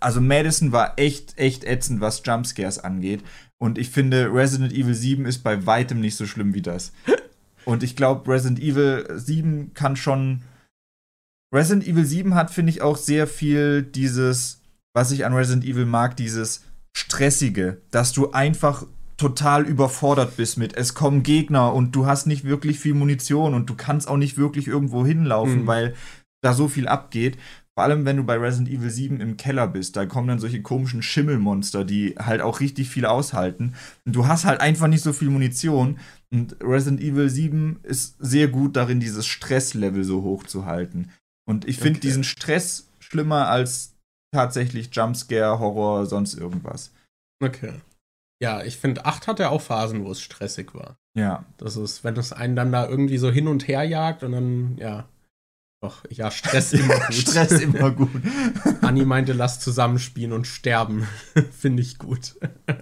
also 0.00 0.20
Madison 0.20 0.72
war 0.72 0.94
echt, 0.96 1.36
echt 1.38 1.64
ätzend, 1.64 2.00
was 2.00 2.22
Jumpscares 2.24 2.78
angeht. 2.78 3.22
Und 3.58 3.78
ich 3.78 3.90
finde, 3.90 4.32
Resident 4.32 4.72
Evil 4.72 4.94
7 4.94 5.24
ist 5.24 5.42
bei 5.42 5.66
weitem 5.66 6.00
nicht 6.00 6.16
so 6.16 6.26
schlimm 6.26 6.54
wie 6.54 6.62
das. 6.62 6.92
Und 7.64 7.82
ich 7.82 7.96
glaube, 7.96 8.30
Resident 8.30 8.60
Evil 8.60 9.06
7 9.16 9.74
kann 9.74 9.96
schon. 9.96 10.42
Resident 11.54 11.86
Evil 11.86 12.04
7 12.04 12.34
hat, 12.34 12.50
finde 12.50 12.70
ich, 12.70 12.82
auch 12.82 12.96
sehr 12.96 13.26
viel 13.26 13.82
dieses, 13.82 14.60
was 14.94 15.10
ich 15.10 15.24
an 15.24 15.32
Resident 15.32 15.64
Evil 15.64 15.86
mag, 15.86 16.16
dieses 16.16 16.64
Stressige, 16.96 17.80
dass 17.90 18.12
du 18.12 18.32
einfach 18.32 18.84
total 19.16 19.64
überfordert 19.64 20.36
bist 20.36 20.58
mit, 20.58 20.76
es 20.76 20.94
kommen 20.94 21.22
Gegner 21.22 21.72
und 21.72 21.96
du 21.96 22.06
hast 22.06 22.26
nicht 22.26 22.44
wirklich 22.44 22.78
viel 22.78 22.94
Munition 22.94 23.54
und 23.54 23.70
du 23.70 23.74
kannst 23.74 24.08
auch 24.08 24.16
nicht 24.16 24.36
wirklich 24.36 24.68
irgendwo 24.68 25.06
hinlaufen, 25.06 25.62
mhm. 25.62 25.66
weil 25.66 25.94
da 26.42 26.52
so 26.52 26.68
viel 26.68 26.86
abgeht. 26.86 27.38
Vor 27.76 27.84
allem 27.84 28.06
wenn 28.06 28.16
du 28.16 28.24
bei 28.24 28.38
Resident 28.38 28.70
Evil 28.70 28.90
7 28.90 29.20
im 29.20 29.36
Keller 29.36 29.68
bist, 29.68 29.96
da 29.96 30.06
kommen 30.06 30.28
dann 30.28 30.38
solche 30.38 30.62
komischen 30.62 31.02
Schimmelmonster, 31.02 31.84
die 31.84 32.14
halt 32.18 32.40
auch 32.40 32.60
richtig 32.60 32.88
viel 32.88 33.04
aushalten. 33.04 33.74
Und 34.06 34.16
du 34.16 34.26
hast 34.26 34.46
halt 34.46 34.62
einfach 34.62 34.86
nicht 34.86 35.02
so 35.02 35.12
viel 35.12 35.28
Munition. 35.28 35.98
Und 36.32 36.56
Resident 36.62 37.02
Evil 37.02 37.28
7 37.28 37.80
ist 37.82 38.16
sehr 38.18 38.48
gut 38.48 38.76
darin, 38.76 38.98
dieses 38.98 39.26
Stresslevel 39.26 40.04
so 40.04 40.22
hoch 40.22 40.44
zu 40.44 40.64
halten. 40.64 41.10
Und 41.46 41.68
ich 41.68 41.76
finde 41.76 41.98
okay. 41.98 42.08
diesen 42.08 42.24
Stress 42.24 42.88
schlimmer 42.98 43.48
als 43.48 43.94
tatsächlich 44.34 44.88
Jumpscare, 44.92 45.58
Horror, 45.58 46.06
sonst 46.06 46.32
irgendwas. 46.32 46.92
Okay. 47.44 47.74
Ja, 48.42 48.62
ich 48.64 48.78
finde, 48.78 49.04
8 49.04 49.28
hat 49.28 49.38
ja 49.38 49.50
auch 49.50 49.60
Phasen, 49.60 50.02
wo 50.02 50.12
es 50.12 50.22
stressig 50.22 50.74
war. 50.74 50.96
Ja. 51.14 51.44
Das 51.58 51.76
ist, 51.76 52.04
wenn 52.04 52.16
es 52.16 52.32
einen 52.32 52.56
dann 52.56 52.72
da 52.72 52.88
irgendwie 52.88 53.18
so 53.18 53.30
hin 53.30 53.48
und 53.48 53.68
her 53.68 53.84
jagt 53.84 54.22
und 54.22 54.32
dann, 54.32 54.78
ja. 54.78 55.06
Doch, 55.82 56.04
ja, 56.10 56.30
Stress 56.30 56.72
immer 56.72 56.98
gut. 57.06 57.14
Stress 57.14 57.52
immer 57.60 57.90
gut. 57.90 58.10
Anni 58.80 59.04
meinte, 59.04 59.32
lass 59.32 59.60
zusammenspielen 59.60 60.32
und 60.32 60.46
sterben. 60.46 61.06
finde 61.50 61.82
ich 61.82 61.98
gut. 61.98 62.36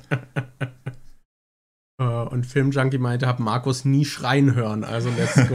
Äh, 1.96 2.04
und 2.04 2.44
Filmjunkie 2.44 2.98
meinte, 2.98 3.28
hab 3.28 3.38
Markus 3.38 3.84
nie 3.84 4.04
schreien 4.04 4.56
hören, 4.56 4.82
also 4.82 5.10
let's 5.10 5.36
go. 5.46 5.54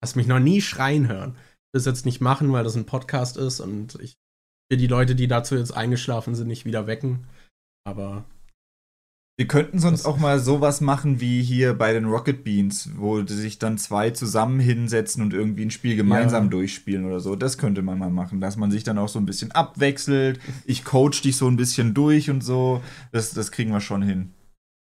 Hast 0.00 0.14
mich 0.14 0.28
noch 0.28 0.38
nie 0.38 0.60
schreien 0.60 1.08
hören. 1.08 1.36
Das 1.72 1.84
jetzt 1.84 2.06
nicht 2.06 2.20
machen, 2.20 2.52
weil 2.52 2.62
das 2.62 2.76
ein 2.76 2.86
Podcast 2.86 3.36
ist 3.36 3.58
und 3.58 3.96
ich 4.00 4.14
will 4.70 4.78
die 4.78 4.86
Leute, 4.86 5.16
die 5.16 5.26
dazu 5.26 5.56
jetzt 5.56 5.72
eingeschlafen 5.72 6.36
sind, 6.36 6.46
nicht 6.46 6.64
wieder 6.64 6.86
wecken. 6.86 7.26
Aber. 7.84 8.24
Wir 9.38 9.48
könnten 9.48 9.78
sonst 9.78 10.04
auch 10.04 10.18
mal 10.18 10.38
sowas 10.38 10.82
machen 10.82 11.20
wie 11.20 11.42
hier 11.42 11.72
bei 11.72 11.94
den 11.94 12.04
Rocket 12.04 12.44
Beans, 12.44 12.90
wo 12.96 13.24
sich 13.24 13.58
dann 13.58 13.78
zwei 13.78 14.10
zusammen 14.10 14.60
hinsetzen 14.60 15.22
und 15.22 15.32
irgendwie 15.32 15.64
ein 15.64 15.70
Spiel 15.70 15.96
gemeinsam 15.96 16.44
ja. 16.44 16.50
durchspielen 16.50 17.06
oder 17.06 17.18
so. 17.18 17.34
Das 17.34 17.56
könnte 17.56 17.80
man 17.80 17.98
mal 17.98 18.10
machen, 18.10 18.42
dass 18.42 18.56
man 18.56 18.70
sich 18.70 18.84
dann 18.84 18.98
auch 18.98 19.08
so 19.08 19.18
ein 19.18 19.24
bisschen 19.24 19.50
abwechselt. 19.50 20.38
Ich 20.66 20.84
coach 20.84 21.22
dich 21.22 21.36
so 21.36 21.48
ein 21.48 21.56
bisschen 21.56 21.94
durch 21.94 22.28
und 22.28 22.44
so. 22.44 22.82
Das, 23.10 23.32
das 23.32 23.50
kriegen 23.50 23.72
wir 23.72 23.80
schon 23.80 24.02
hin. 24.02 24.34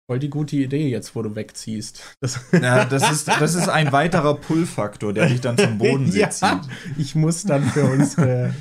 Voll 0.09 0.19
die 0.19 0.31
gute 0.31 0.55
Idee 0.57 0.89
jetzt, 0.89 1.15
wo 1.15 1.21
du 1.21 1.35
wegziehst. 1.35 2.17
Das 2.19 2.41
ja, 2.51 2.85
das 2.85 3.11
ist, 3.11 3.27
das 3.27 3.53
ist 3.53 3.69
ein 3.69 3.91
weiterer 3.91 4.33
Pull-Faktor, 4.33 5.13
der 5.13 5.27
dich 5.27 5.41
dann 5.41 5.59
zum 5.59 5.77
Boden 5.77 6.11
ja, 6.11 6.31
zieht. 6.31 6.59
Ich 6.97 7.13
muss 7.13 7.43
dann 7.43 7.63
für 7.63 7.85
unsere 7.85 8.53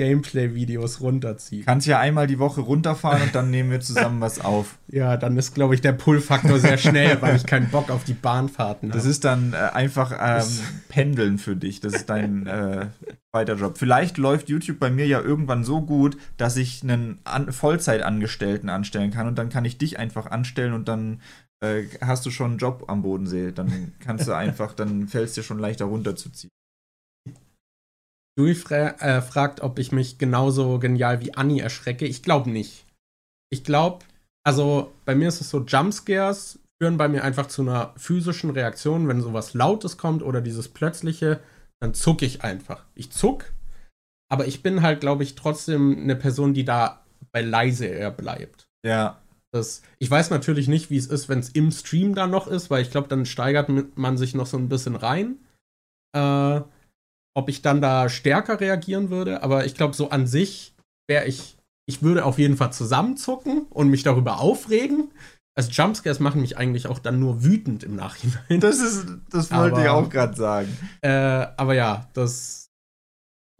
Gameplay-Videos 0.00 1.02
runterziehen. 1.02 1.66
Kannst 1.66 1.86
ja 1.86 1.98
einmal 1.98 2.26
die 2.26 2.38
Woche 2.38 2.62
runterfahren 2.62 3.20
und 3.20 3.34
dann 3.34 3.50
nehmen 3.50 3.70
wir 3.70 3.80
zusammen 3.80 4.22
was 4.22 4.40
auf. 4.40 4.78
Ja, 4.92 5.16
dann 5.16 5.36
ist, 5.36 5.54
glaube 5.54 5.76
ich, 5.76 5.82
der 5.82 5.92
Pull-Faktor 5.92 6.58
sehr 6.58 6.76
schnell, 6.76 7.22
weil 7.22 7.36
ich 7.36 7.46
keinen 7.46 7.70
Bock 7.70 7.90
auf 7.90 8.02
die 8.02 8.12
Bahnfahrten 8.12 8.88
habe. 8.88 8.98
Das 8.98 9.06
ist 9.06 9.24
dann 9.24 9.52
äh, 9.52 9.56
einfach 9.56 10.12
ähm, 10.20 10.48
Pendeln 10.88 11.38
für 11.38 11.54
dich. 11.54 11.78
Das 11.78 11.94
ist 11.94 12.10
dein 12.10 12.48
äh, 12.48 12.86
weiter 13.30 13.54
Job. 13.54 13.78
Vielleicht 13.78 14.18
läuft 14.18 14.48
YouTube 14.48 14.80
bei 14.80 14.90
mir 14.90 15.06
ja 15.06 15.20
irgendwann 15.20 15.62
so 15.62 15.80
gut, 15.82 16.16
dass 16.38 16.56
ich 16.56 16.82
einen 16.82 17.20
An 17.22 17.52
Vollzeitangestellten 17.52 18.68
anstellen 18.68 19.12
kann 19.12 19.28
und 19.28 19.38
dann 19.38 19.48
kann 19.48 19.64
ich 19.64 19.78
dich 19.78 20.00
einfach 20.00 20.26
anstellen 20.26 20.72
und 20.72 20.88
dann 20.88 21.20
äh, 21.60 21.84
hast 22.00 22.26
du 22.26 22.32
schon 22.32 22.50
einen 22.50 22.58
Job 22.58 22.86
am 22.88 23.02
Bodensee. 23.02 23.52
Dann 23.52 23.92
kannst 24.00 24.26
du 24.26 24.32
einfach, 24.36 24.74
dann 24.74 25.06
fällt 25.06 25.28
es 25.28 25.34
dir 25.34 25.44
schon 25.44 25.60
leichter 25.60 25.84
runterzuziehen. 25.84 26.50
Dewey 28.38 28.54
fra 28.54 28.90
äh, 29.00 29.22
fragt, 29.22 29.60
ob 29.60 29.78
ich 29.78 29.92
mich 29.92 30.18
genauso 30.18 30.78
genial 30.78 31.20
wie 31.20 31.34
Annie 31.34 31.62
erschrecke. 31.62 32.06
Ich 32.06 32.22
glaube 32.22 32.50
nicht. 32.50 32.86
Ich 33.50 33.64
glaube, 33.64 34.04
also 34.44 34.92
bei 35.04 35.14
mir 35.14 35.28
ist 35.28 35.40
es 35.40 35.50
so, 35.50 35.64
Jumpscares 35.64 36.58
führen 36.80 36.96
bei 36.96 37.08
mir 37.08 37.24
einfach 37.24 37.46
zu 37.46 37.62
einer 37.62 37.92
physischen 37.96 38.50
Reaktion. 38.50 39.08
Wenn 39.08 39.20
sowas 39.20 39.54
Lautes 39.54 39.98
kommt 39.98 40.22
oder 40.22 40.40
dieses 40.40 40.68
plötzliche, 40.68 41.40
dann 41.80 41.94
zucke 41.94 42.24
ich 42.24 42.42
einfach. 42.42 42.84
Ich 42.94 43.10
zuck, 43.10 43.52
aber 44.30 44.46
ich 44.46 44.62
bin 44.62 44.82
halt, 44.82 45.00
glaube 45.00 45.24
ich, 45.24 45.34
trotzdem 45.34 45.98
eine 45.98 46.16
Person, 46.16 46.54
die 46.54 46.64
da 46.64 47.04
bei 47.32 47.42
leise 47.42 47.86
eher 47.86 48.10
bleibt. 48.10 48.68
Ja. 48.86 49.20
Das, 49.52 49.82
ich 49.98 50.08
weiß 50.08 50.30
natürlich 50.30 50.68
nicht, 50.68 50.90
wie 50.90 50.96
es 50.96 51.08
ist, 51.08 51.28
wenn 51.28 51.40
es 51.40 51.48
im 51.48 51.72
Stream 51.72 52.14
dann 52.14 52.30
noch 52.30 52.46
ist, 52.46 52.70
weil 52.70 52.82
ich 52.82 52.90
glaube, 52.92 53.08
dann 53.08 53.26
steigert 53.26 53.68
man 53.96 54.16
sich 54.16 54.34
noch 54.34 54.46
so 54.46 54.56
ein 54.56 54.68
bisschen 54.68 54.94
rein. 54.94 55.38
Äh, 56.12 56.60
ob 57.34 57.48
ich 57.48 57.62
dann 57.62 57.80
da 57.80 58.08
stärker 58.08 58.60
reagieren 58.60 59.10
würde, 59.10 59.42
aber 59.42 59.64
ich 59.64 59.74
glaube, 59.74 59.94
so 59.94 60.10
an 60.10 60.26
sich 60.26 60.74
wäre 61.08 61.26
ich, 61.26 61.56
ich 61.86 62.02
würde 62.02 62.24
auf 62.24 62.38
jeden 62.38 62.56
Fall 62.56 62.72
zusammenzucken 62.72 63.66
und 63.70 63.88
mich 63.88 64.02
darüber 64.02 64.40
aufregen. 64.40 65.10
Also 65.56 65.70
Jumpscares 65.70 66.20
machen 66.20 66.40
mich 66.40 66.56
eigentlich 66.56 66.86
auch 66.86 66.98
dann 66.98 67.18
nur 67.18 67.44
wütend 67.44 67.82
im 67.82 67.96
Nachhinein. 67.96 68.60
Das 68.60 68.80
ist, 68.80 69.06
das 69.30 69.50
wollte 69.50 69.76
aber, 69.76 69.84
ich 69.84 69.88
auch 69.90 70.08
gerade 70.08 70.34
sagen. 70.36 70.76
Äh, 71.02 71.08
aber 71.56 71.74
ja, 71.74 72.08
das, 72.14 72.70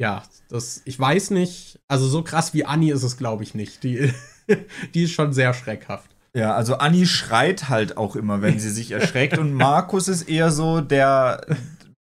ja, 0.01 0.23
das, 0.49 0.83
ich 0.85 0.99
weiß 0.99 1.31
nicht, 1.31 1.81
also 1.89 2.07
so 2.07 2.23
krass 2.23 2.55
wie 2.55 2.65
Annie 2.65 2.95
ist 2.95 3.03
es, 3.03 3.17
glaube 3.17 3.43
ich, 3.43 3.55
nicht. 3.55 3.83
Die, 3.83 4.13
die 4.95 5.05
ist 5.05 5.13
schon 5.13 5.33
sehr 5.33 5.53
schreckhaft. 5.53 6.11
Ja, 6.33 6.55
also 6.55 6.77
Annie 6.77 7.07
schreit 7.07 7.69
halt 7.69 7.97
auch 7.97 8.15
immer, 8.15 8.41
wenn 8.41 8.61
sie 8.61 8.71
sich 8.71 8.93
erschreckt 8.93 9.37
und 9.39 9.53
Markus 9.53 10.07
ist 10.07 10.29
eher 10.29 10.53
so 10.53 10.81
der 10.81 11.45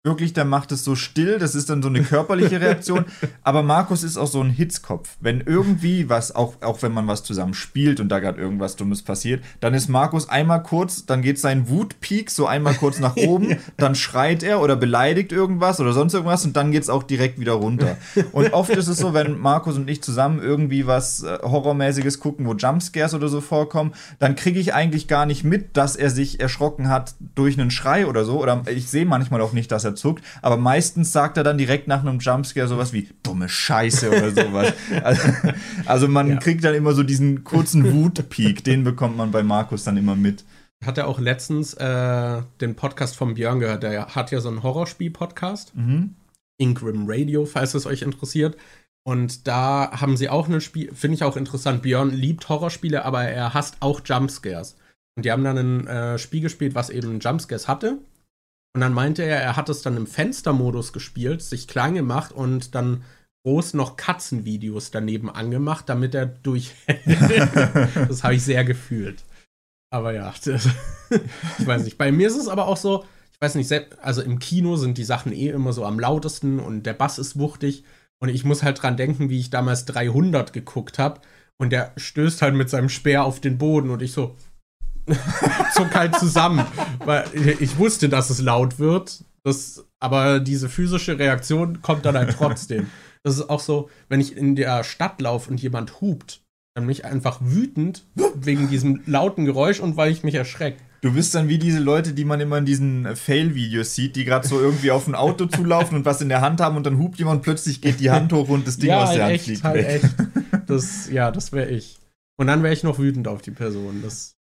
wirklich, 0.05 0.33
der 0.33 0.43
macht 0.43 0.73
es 0.73 0.83
so 0.83 0.95
still, 0.95 1.39
das 1.39 1.55
ist 1.55 1.69
dann 1.69 1.81
so 1.81 1.87
eine 1.87 2.03
körperliche 2.03 2.59
Reaktion. 2.59 3.05
Aber 3.43 3.63
Markus 3.63 4.03
ist 4.03 4.17
auch 4.17 4.27
so 4.27 4.41
ein 4.41 4.49
Hitzkopf. 4.49 5.15
Wenn 5.21 5.39
irgendwie 5.39 6.09
was, 6.09 6.35
auch, 6.35 6.55
auch 6.61 6.81
wenn 6.81 6.91
man 6.91 7.07
was 7.07 7.23
zusammen 7.23 7.53
spielt 7.53 8.01
und 8.01 8.09
da 8.09 8.19
gerade 8.19 8.39
irgendwas 8.41 8.75
Dummes 8.75 9.01
passiert, 9.01 9.45
dann 9.61 9.73
ist 9.73 9.87
Markus 9.87 10.27
einmal 10.27 10.61
kurz, 10.61 11.05
dann 11.05 11.21
geht 11.21 11.39
sein 11.39 11.69
Wutpeak 11.69 12.31
so 12.31 12.45
einmal 12.45 12.73
kurz 12.73 12.99
nach 12.99 13.15
oben, 13.27 13.55
dann 13.77 13.95
schreit 13.95 14.43
er 14.43 14.59
oder 14.59 14.75
beleidigt 14.75 15.31
irgendwas 15.31 15.79
oder 15.79 15.93
sonst 15.93 16.13
irgendwas 16.13 16.43
und 16.43 16.57
dann 16.57 16.73
geht 16.73 16.83
es 16.83 16.89
auch 16.89 17.03
direkt 17.03 17.39
wieder 17.39 17.53
runter. 17.53 17.95
Und 18.33 18.51
oft 18.51 18.71
ist 18.71 18.89
es 18.89 18.97
so, 18.97 19.13
wenn 19.13 19.39
Markus 19.39 19.77
und 19.77 19.89
ich 19.89 20.03
zusammen 20.03 20.41
irgendwie 20.41 20.85
was 20.85 21.23
äh, 21.23 21.37
Horrormäßiges 21.41 22.19
gucken, 22.19 22.45
wo 22.45 22.55
Jumpscares 22.55 23.13
oder 23.13 23.29
so 23.29 23.39
vorkommen, 23.39 23.93
dann 24.19 24.35
kriege 24.35 24.59
ich 24.59 24.73
eigentlich 24.73 25.07
gar 25.07 25.25
nicht 25.25 25.45
mit, 25.45 25.77
dass 25.77 25.95
er 25.95 26.09
sich 26.09 26.41
erschrocken 26.41 26.89
hat 26.89 27.15
durch 27.35 27.57
einen 27.57 27.71
Schrei 27.71 28.05
oder 28.05 28.25
so. 28.25 28.41
Oder 28.41 28.63
ich 28.67 28.89
sehe 28.89 29.05
manchmal 29.05 29.39
auch 29.39 29.53
nicht, 29.53 29.71
dass 29.71 29.85
er 29.85 29.92
zuckt, 29.95 30.23
aber 30.41 30.57
meistens 30.57 31.11
sagt 31.11 31.37
er 31.37 31.43
dann 31.43 31.57
direkt 31.57 31.87
nach 31.87 32.01
einem 32.01 32.19
Jumpscare 32.19 32.67
sowas 32.67 32.93
wie 32.93 33.09
dumme 33.23 33.49
Scheiße 33.49 34.09
oder 34.09 34.31
sowas. 34.31 34.73
also, 35.03 35.29
also, 35.85 36.07
man 36.07 36.29
ja. 36.29 36.37
kriegt 36.37 36.63
dann 36.63 36.75
immer 36.75 36.93
so 36.93 37.03
diesen 37.03 37.43
kurzen 37.43 37.93
Wutpeak, 37.93 38.63
den 38.63 38.83
bekommt 38.83 39.17
man 39.17 39.31
bei 39.31 39.43
Markus 39.43 39.83
dann 39.83 39.97
immer 39.97 40.15
mit. 40.15 40.43
Hat 40.85 40.97
er 40.97 41.07
auch 41.07 41.19
letztens 41.19 41.73
äh, 41.75 42.41
den 42.59 42.75
Podcast 42.75 43.15
von 43.15 43.35
Björn 43.35 43.59
gehört, 43.59 43.83
der 43.83 44.15
hat 44.15 44.31
ja 44.31 44.41
so 44.41 44.49
einen 44.49 44.63
Horrorspiel-Podcast. 44.63 45.75
Mhm. 45.75 46.15
Ingram 46.57 47.05
Radio, 47.07 47.45
falls 47.45 47.73
es 47.73 47.85
euch 47.85 48.01
interessiert. 48.03 48.57
Und 49.05 49.47
da 49.47 49.91
haben 49.99 50.15
sie 50.15 50.29
auch 50.29 50.47
ein 50.47 50.61
Spiel, 50.61 50.93
finde 50.93 51.15
ich 51.15 51.23
auch 51.23 51.35
interessant. 51.35 51.81
Björn 51.81 52.11
liebt 52.11 52.47
Horrorspiele, 52.47 53.03
aber 53.03 53.23
er 53.23 53.53
hasst 53.53 53.77
auch 53.81 54.01
Jumpscares. 54.03 54.77
Und 55.15 55.25
die 55.25 55.31
haben 55.31 55.43
dann 55.43 55.57
ein 55.57 55.87
äh, 55.87 56.17
Spiel 56.17 56.41
gespielt, 56.41 56.73
was 56.73 56.89
eben 56.89 57.19
Jumpscares 57.19 57.67
hatte. 57.67 57.99
Und 58.75 58.81
dann 58.81 58.93
meinte 58.93 59.23
er, 59.23 59.39
er 59.39 59.55
hat 59.55 59.69
es 59.69 59.81
dann 59.83 59.97
im 59.97 60.07
Fenstermodus 60.07 60.93
gespielt, 60.93 61.41
sich 61.41 61.67
klein 61.67 61.93
gemacht 61.93 62.31
und 62.31 62.73
dann 62.73 63.03
groß 63.45 63.73
noch 63.75 63.97
Katzenvideos 63.97 64.89
daneben 64.89 65.29
angemacht, 65.29 65.89
damit 65.89 66.15
er 66.15 66.25
durchhält. 66.25 67.01
das 68.09 68.23
habe 68.23 68.35
ich 68.35 68.43
sehr 68.43 68.63
gefühlt. 68.63 69.23
Aber 69.91 70.13
ja, 70.13 70.33
das, 70.45 70.67
ich 71.59 71.67
weiß 71.67 71.83
nicht. 71.83 71.97
Bei 71.97 72.11
mir 72.11 72.27
ist 72.27 72.37
es 72.37 72.47
aber 72.47 72.67
auch 72.67 72.77
so, 72.77 73.05
ich 73.31 73.41
weiß 73.41 73.55
nicht, 73.55 73.71
also 74.01 74.21
im 74.21 74.39
Kino 74.39 74.75
sind 74.75 74.97
die 74.97 75.03
Sachen 75.03 75.33
eh 75.33 75.49
immer 75.49 75.73
so 75.73 75.85
am 75.85 75.99
lautesten 75.99 76.59
und 76.59 76.83
der 76.83 76.93
Bass 76.93 77.19
ist 77.19 77.37
wuchtig. 77.37 77.83
Und 78.19 78.29
ich 78.29 78.45
muss 78.45 78.63
halt 78.63 78.81
dran 78.81 78.97
denken, 78.97 79.29
wie 79.29 79.39
ich 79.39 79.49
damals 79.49 79.85
300 79.85 80.53
geguckt 80.53 80.97
habe. 80.97 81.21
Und 81.57 81.71
der 81.71 81.91
stößt 81.97 82.41
halt 82.41 82.55
mit 82.55 82.69
seinem 82.69 82.89
Speer 82.89 83.25
auf 83.25 83.39
den 83.39 83.57
Boden 83.57 83.91
und 83.91 84.01
ich 84.01 84.13
so, 84.13 84.35
zuck 85.73 85.93
halt 85.95 86.15
zusammen. 86.15 86.65
Weil 87.05 87.25
ich 87.59 87.77
wusste, 87.77 88.09
dass 88.09 88.29
es 88.29 88.41
laut 88.41 88.79
wird. 88.79 89.23
Das, 89.43 89.85
aber 89.99 90.39
diese 90.39 90.69
physische 90.69 91.19
Reaktion 91.19 91.81
kommt 91.81 92.05
dann 92.05 92.15
halt 92.15 92.35
trotzdem. 92.37 92.87
Das 93.23 93.35
ist 93.35 93.49
auch 93.49 93.59
so, 93.59 93.89
wenn 94.09 94.19
ich 94.19 94.35
in 94.35 94.55
der 94.55 94.83
Stadt 94.83 95.21
laufe 95.21 95.49
und 95.49 95.61
jemand 95.61 96.01
hupt, 96.01 96.41
dann 96.75 96.85
bin 96.85 96.91
ich 96.91 97.05
einfach 97.05 97.39
wütend 97.41 98.05
wegen 98.35 98.69
diesem 98.69 99.01
lauten 99.05 99.45
Geräusch 99.45 99.79
und 99.79 99.95
weil 99.95 100.11
ich 100.11 100.23
mich 100.23 100.35
erschrecke. 100.35 100.81
Du 101.01 101.13
bist 101.13 101.35
dann 101.35 101.49
wie 101.49 101.57
diese 101.57 101.79
Leute, 101.79 102.13
die 102.13 102.23
man 102.23 102.39
immer 102.39 102.57
in 102.57 102.65
diesen 102.65 103.15
Fail-Videos 103.15 103.93
sieht, 103.93 104.15
die 104.15 104.23
gerade 104.23 104.47
so 104.47 104.59
irgendwie 104.59 104.91
auf 104.91 105.05
ein 105.07 105.15
Auto 105.15 105.45
zulaufen 105.47 105.97
und 105.97 106.05
was 106.05 106.21
in 106.21 106.29
der 106.29 106.39
Hand 106.39 106.61
haben 106.61 106.77
und 106.77 106.85
dann 106.85 106.97
hupt 106.97 107.19
jemand 107.19 107.43
plötzlich 107.43 107.81
geht 107.81 107.99
die 107.99 108.09
Hand 108.09 108.31
hoch 108.31 108.47
und 108.47 108.65
das 108.65 108.77
Ding 108.77 108.89
ja, 108.89 109.03
aus 109.03 109.13
der 109.13 109.25
Hand 109.25 109.33
echt, 109.33 109.43
fliegt 109.43 109.63
halt 109.63 109.75
weg. 109.75 110.03
Echt. 110.03 110.15
Das, 110.69 111.09
ja, 111.09 111.29
das 111.29 111.51
wäre 111.51 111.69
ich. 111.69 111.99
Und 112.37 112.47
dann 112.47 112.63
wäre 112.63 112.73
ich 112.73 112.83
noch 112.83 112.99
wütend 112.99 113.27
auf 113.27 113.41
die 113.41 113.51
Person. 113.51 114.01
Das 114.01 114.37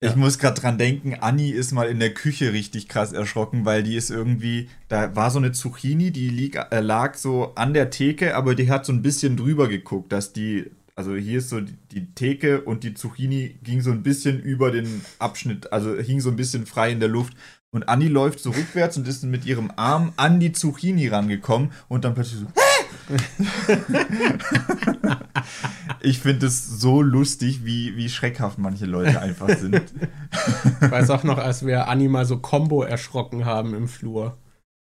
ich 0.00 0.10
ja. 0.10 0.16
muss 0.16 0.38
gerade 0.38 0.60
dran 0.60 0.76
denken, 0.76 1.14
Anni 1.14 1.50
ist 1.50 1.72
mal 1.72 1.88
in 1.88 1.98
der 1.98 2.12
Küche 2.12 2.52
richtig 2.52 2.88
krass 2.88 3.12
erschrocken, 3.12 3.64
weil 3.64 3.82
die 3.82 3.96
ist 3.96 4.10
irgendwie, 4.10 4.68
da 4.88 5.16
war 5.16 5.30
so 5.30 5.38
eine 5.38 5.52
Zucchini, 5.52 6.10
die 6.10 6.28
lieg, 6.28 6.56
äh, 6.70 6.80
lag 6.80 7.14
so 7.14 7.54
an 7.54 7.72
der 7.72 7.90
Theke, 7.90 8.36
aber 8.36 8.54
die 8.54 8.70
hat 8.70 8.84
so 8.84 8.92
ein 8.92 9.02
bisschen 9.02 9.36
drüber 9.36 9.68
geguckt, 9.68 10.12
dass 10.12 10.32
die, 10.32 10.70
also 10.94 11.14
hier 11.14 11.38
ist 11.38 11.48
so 11.48 11.60
die, 11.60 11.76
die 11.90 12.12
Theke 12.14 12.60
und 12.62 12.84
die 12.84 12.94
Zucchini 12.94 13.58
ging 13.62 13.80
so 13.80 13.92
ein 13.92 14.02
bisschen 14.02 14.40
über 14.40 14.70
den 14.70 15.02
Abschnitt, 15.18 15.72
also 15.72 15.96
hing 15.96 16.20
so 16.20 16.28
ein 16.28 16.36
bisschen 16.36 16.66
frei 16.66 16.90
in 16.90 17.00
der 17.00 17.08
Luft. 17.08 17.34
Und 17.70 17.88
Anni 17.88 18.06
läuft 18.06 18.38
so 18.38 18.50
rückwärts 18.50 18.96
und 18.96 19.08
ist 19.08 19.24
mit 19.24 19.46
ihrem 19.46 19.72
Arm 19.74 20.12
an 20.16 20.38
die 20.38 20.52
Zucchini 20.52 21.08
rangekommen 21.08 21.72
und 21.88 22.04
dann 22.04 22.14
plötzlich 22.14 22.40
so? 22.40 22.63
Ich 26.00 26.20
finde 26.20 26.46
es 26.46 26.80
so 26.80 27.02
lustig, 27.02 27.64
wie, 27.64 27.96
wie 27.96 28.08
schreckhaft 28.08 28.58
manche 28.58 28.86
Leute 28.86 29.20
einfach 29.20 29.48
sind. 29.58 29.82
ich 30.80 30.90
weiß 30.90 31.10
auch 31.10 31.24
noch, 31.24 31.38
als 31.38 31.66
wir 31.66 31.88
Anni 31.88 32.08
mal 32.08 32.24
so 32.24 32.38
Combo 32.38 32.82
erschrocken 32.82 33.44
haben 33.44 33.74
im 33.74 33.88
Flur. 33.88 34.38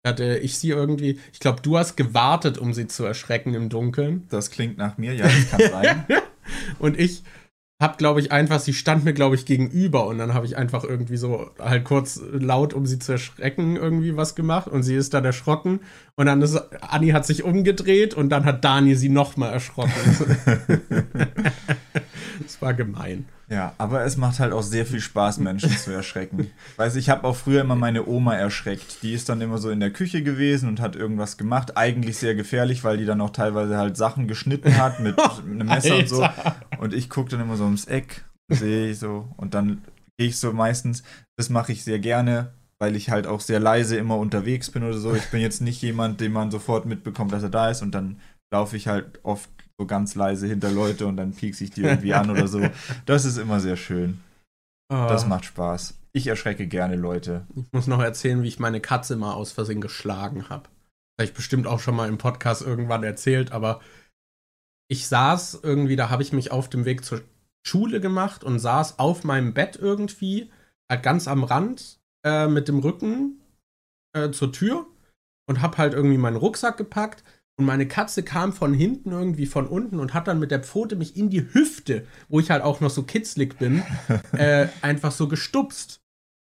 Hatte 0.05 0.37
ich 0.37 0.57
sie 0.57 0.69
irgendwie, 0.69 1.19
ich 1.31 1.39
glaube, 1.39 1.61
du 1.61 1.77
hast 1.77 1.95
gewartet, 1.95 2.57
um 2.57 2.73
sie 2.73 2.87
zu 2.87 3.05
erschrecken 3.05 3.53
im 3.53 3.69
Dunkeln. 3.69 4.27
Das 4.29 4.51
klingt 4.51 4.77
nach 4.77 4.97
mir, 4.97 5.13
ja, 5.13 5.25
das 5.25 5.49
kann 5.49 5.61
sein. 5.71 6.05
Und 6.79 6.99
ich 6.99 7.23
hab, 7.83 7.99
glaube 7.99 8.19
ich, 8.19 8.31
einfach, 8.31 8.59
sie 8.59 8.73
stand 8.73 9.05
mir, 9.05 9.13
glaube 9.13 9.35
ich, 9.35 9.45
gegenüber 9.45 10.07
und 10.07 10.17
dann 10.17 10.33
habe 10.33 10.45
ich 10.47 10.57
einfach 10.57 10.83
irgendwie 10.83 11.17
so 11.17 11.51
halt 11.59 11.83
kurz 11.83 12.19
laut, 12.31 12.73
um 12.73 12.87
sie 12.87 12.97
zu 12.97 13.11
erschrecken, 13.11 13.75
irgendwie 13.75 14.17
was 14.17 14.33
gemacht 14.33 14.67
und 14.67 14.81
sie 14.81 14.95
ist 14.95 15.13
dann 15.13 15.25
erschrocken 15.25 15.81
und 16.15 16.25
dann 16.25 16.41
ist, 16.41 16.55
Anni 16.81 17.09
hat 17.09 17.25
sich 17.25 17.43
umgedreht 17.43 18.15
und 18.15 18.29
dann 18.29 18.45
hat 18.45 18.63
Dani 18.63 18.95
sie 18.95 19.09
nochmal 19.09 19.53
erschrocken. 19.53 19.91
das 22.53 22.61
war 22.61 22.73
gemein. 22.73 23.25
Ja, 23.49 23.73
aber 23.77 24.03
es 24.03 24.15
macht 24.15 24.39
halt 24.39 24.53
auch 24.53 24.61
sehr 24.61 24.85
viel 24.85 24.99
Spaß, 24.99 25.39
Menschen 25.39 25.71
zu 25.71 25.91
erschrecken. 25.91 26.51
Weiß 26.77 26.95
ich 26.95 27.09
habe 27.09 27.25
auch 27.25 27.35
früher 27.35 27.61
immer 27.61 27.75
meine 27.75 28.07
Oma 28.07 28.35
erschreckt. 28.35 29.03
Die 29.03 29.13
ist 29.13 29.27
dann 29.29 29.41
immer 29.41 29.57
so 29.57 29.69
in 29.69 29.79
der 29.79 29.91
Küche 29.91 30.23
gewesen 30.23 30.69
und 30.69 30.79
hat 30.79 30.95
irgendwas 30.95 31.37
gemacht. 31.37 31.77
Eigentlich 31.77 32.17
sehr 32.17 32.35
gefährlich, 32.35 32.83
weil 32.83 32.97
die 32.97 33.05
dann 33.05 33.21
auch 33.21 33.31
teilweise 33.31 33.77
halt 33.77 33.97
Sachen 33.97 34.27
geschnitten 34.27 34.77
hat 34.77 34.99
mit 34.99 35.19
einem 35.45 35.67
Messer 35.67 35.97
und 35.97 36.09
so. 36.09 36.27
Und 36.79 36.93
ich 36.93 37.09
gucke 37.09 37.31
dann 37.31 37.41
immer 37.41 37.57
so 37.57 37.63
ums 37.63 37.85
Eck, 37.85 38.23
sehe 38.49 38.91
ich 38.91 38.99
so. 38.99 39.29
Und 39.37 39.53
dann 39.53 39.81
gehe 40.17 40.27
ich 40.27 40.37
so 40.37 40.53
meistens, 40.53 41.03
das 41.37 41.49
mache 41.49 41.71
ich 41.71 41.83
sehr 41.83 41.99
gerne, 41.99 42.53
weil 42.79 42.95
ich 42.95 43.09
halt 43.09 43.27
auch 43.27 43.41
sehr 43.41 43.59
leise 43.59 43.97
immer 43.97 44.17
unterwegs 44.17 44.71
bin 44.71 44.83
oder 44.83 44.97
so. 44.97 45.13
Ich 45.15 45.29
bin 45.31 45.41
jetzt 45.41 45.61
nicht 45.61 45.81
jemand, 45.81 46.21
den 46.21 46.31
man 46.31 46.51
sofort 46.51 46.85
mitbekommt, 46.85 47.31
dass 47.31 47.43
er 47.43 47.49
da 47.49 47.69
ist. 47.69 47.81
Und 47.81 47.93
dann 47.93 48.19
laufe 48.51 48.77
ich 48.77 48.87
halt 48.87 49.19
oft 49.23 49.49
so 49.79 49.85
ganz 49.85 50.15
leise 50.15 50.47
hinter 50.47 50.71
Leute 50.71 51.07
und 51.07 51.17
dann 51.17 51.33
piekse 51.33 51.63
ich 51.63 51.71
die 51.71 51.81
irgendwie 51.81 52.13
an 52.13 52.29
oder 52.29 52.47
so. 52.47 52.61
Das 53.05 53.25
ist 53.25 53.37
immer 53.37 53.59
sehr 53.59 53.75
schön. 53.75 54.21
Oh. 54.89 55.07
Das 55.09 55.25
macht 55.25 55.45
Spaß. 55.45 55.95
Ich 56.13 56.27
erschrecke 56.27 56.67
gerne 56.67 56.95
Leute. 56.95 57.47
Ich 57.55 57.71
muss 57.71 57.87
noch 57.87 58.01
erzählen, 58.01 58.43
wie 58.43 58.47
ich 58.47 58.59
meine 58.59 58.81
Katze 58.81 59.15
mal 59.15 59.33
aus 59.33 59.51
Versehen 59.51 59.81
geschlagen 59.81 60.49
habe. 60.49 60.69
Habe 61.19 61.25
ich 61.25 61.33
bestimmt 61.33 61.65
auch 61.65 61.79
schon 61.79 61.95
mal 61.95 62.07
im 62.07 62.17
Podcast 62.17 62.61
irgendwann 62.61 63.03
erzählt, 63.03 63.51
aber 63.51 63.81
ich 64.89 65.07
saß 65.07 65.61
irgendwie, 65.63 65.95
da 65.95 66.09
habe 66.09 66.21
ich 66.21 66.33
mich 66.33 66.51
auf 66.51 66.69
dem 66.69 66.85
Weg 66.85 67.03
zur 67.03 67.21
Schule 67.65 67.99
gemacht 67.99 68.43
und 68.43 68.59
saß 68.59 68.99
auf 68.99 69.23
meinem 69.23 69.53
Bett 69.53 69.75
irgendwie, 69.75 70.51
halt 70.91 71.01
ganz 71.01 71.27
am 71.27 71.43
Rand, 71.43 71.99
äh, 72.25 72.47
mit 72.47 72.67
dem 72.67 72.79
Rücken 72.79 73.41
äh, 74.15 74.29
zur 74.31 74.51
Tür 74.51 74.85
und 75.47 75.61
habe 75.61 75.77
halt 75.77 75.93
irgendwie 75.93 76.17
meinen 76.17 76.35
Rucksack 76.35 76.77
gepackt 76.77 77.23
und 77.57 77.65
meine 77.65 77.87
Katze 77.87 78.23
kam 78.23 78.51
von 78.51 78.73
hinten 78.73 79.11
irgendwie 79.11 79.45
von 79.45 79.67
unten 79.67 79.99
und 79.99 80.13
hat 80.13 80.27
dann 80.27 80.39
mit 80.39 80.49
der 80.49 80.63
Pfote 80.63 80.95
mich 80.95 81.15
in 81.15 81.29
die 81.29 81.53
Hüfte, 81.53 82.07
wo 82.27 82.39
ich 82.39 82.49
halt 82.49 82.63
auch 82.63 82.81
noch 82.81 82.89
so 82.89 83.03
kitzlig 83.03 83.59
bin, 83.59 83.83
äh, 84.31 84.67
einfach 84.81 85.11
so 85.11 85.27
gestupst. 85.27 86.01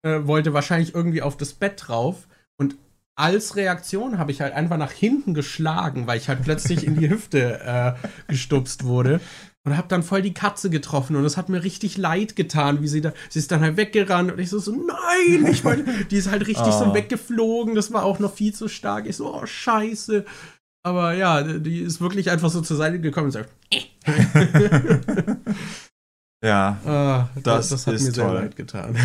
Äh, 0.03 0.25
wollte 0.25 0.53
wahrscheinlich 0.53 0.95
irgendwie 0.95 1.21
auf 1.21 1.35
das 1.35 1.53
Bett 1.53 1.83
drauf. 1.87 2.27
Und 2.57 2.77
als 3.15 3.55
Reaktion 3.55 4.17
habe 4.17 4.31
ich 4.31 4.39
halt 4.39 4.53
einfach 4.53 4.77
nach 4.77 4.91
hinten 4.91 5.33
geschlagen, 5.33 6.07
weil 6.07 6.17
ich 6.17 6.29
halt 6.29 6.43
plötzlich 6.43 6.85
in 6.85 6.97
die 6.97 7.09
Hüfte 7.09 7.59
äh, 7.61 8.07
gestupst 8.27 8.85
wurde. 8.85 9.19
Und 9.65 9.75
habe 9.75 9.87
dann 9.87 10.03
voll 10.03 10.21
die 10.21 10.33
Katze 10.33 10.69
getroffen 10.69 11.15
und 11.15 11.25
es 11.25 11.37
hat 11.37 11.49
mir 11.49 11.63
richtig 11.63 11.97
leid 11.97 12.35
getan, 12.35 12.83
wie 12.83 12.87
sie 12.87 13.01
da, 13.01 13.13
sie 13.29 13.39
ist 13.39 13.51
dann 13.51 13.61
halt 13.61 13.77
weggerannt 13.77 14.31
und 14.31 14.37
ich 14.37 14.51
so, 14.51 14.59
so 14.59 14.71
nein, 14.71 15.47
ich 15.51 15.65
wollte, 15.65 16.05
die 16.05 16.17
ist 16.17 16.29
halt 16.29 16.45
richtig 16.45 16.67
oh. 16.67 16.71
so 16.71 16.85
ah. 16.85 16.93
weggeflogen, 16.93 17.73
das 17.73 17.91
war 17.91 18.03
auch 18.03 18.19
noch 18.19 18.31
viel 18.31 18.53
zu 18.53 18.67
stark. 18.67 19.07
Ich 19.07 19.15
so, 19.15 19.33
oh 19.33 19.43
scheiße. 19.43 20.23
Aber 20.85 21.13
ja, 21.13 21.41
die 21.41 21.79
ist 21.79 21.99
wirklich 21.99 22.29
einfach 22.29 22.51
so 22.51 22.61
zur 22.61 22.77
Seite 22.77 22.99
gekommen 22.99 23.25
und 23.25 23.31
sagt. 23.31 23.49
ja, 26.43 26.79
ah, 26.85 27.27
das, 27.41 27.69
das, 27.69 27.87
hat 27.87 27.95
mir 27.95 27.99
toll. 28.01 28.13
sehr 28.13 28.33
leid 28.33 28.55
getan. 28.55 28.95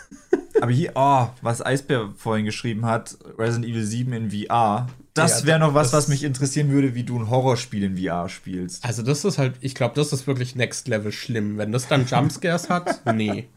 Aber 0.60 0.70
hier, 0.70 0.92
oh, 0.94 1.26
was 1.42 1.60
Eisbär 1.60 2.12
vorhin 2.16 2.44
geschrieben 2.44 2.86
hat, 2.86 3.18
Resident 3.36 3.66
Evil 3.66 3.84
7 3.84 4.12
in 4.12 4.30
VR, 4.30 4.86
das 5.14 5.40
ja, 5.40 5.46
wäre 5.46 5.58
noch 5.58 5.74
was, 5.74 5.92
was 5.92 6.06
mich 6.06 6.22
interessieren 6.22 6.70
würde, 6.70 6.94
wie 6.94 7.02
du 7.02 7.18
ein 7.18 7.28
Horrorspiel 7.28 7.82
in 7.82 7.98
VR 7.98 8.28
spielst. 8.28 8.84
Also 8.84 9.02
das 9.02 9.24
ist 9.24 9.36
halt, 9.36 9.56
ich 9.60 9.74
glaube, 9.74 9.96
das 9.96 10.12
ist 10.12 10.28
wirklich 10.28 10.54
Next 10.54 10.86
Level 10.86 11.10
schlimm. 11.10 11.58
Wenn 11.58 11.72
das 11.72 11.88
dann 11.88 12.06
Jumpscares 12.06 12.70
hat, 12.70 13.04
nee. 13.12 13.48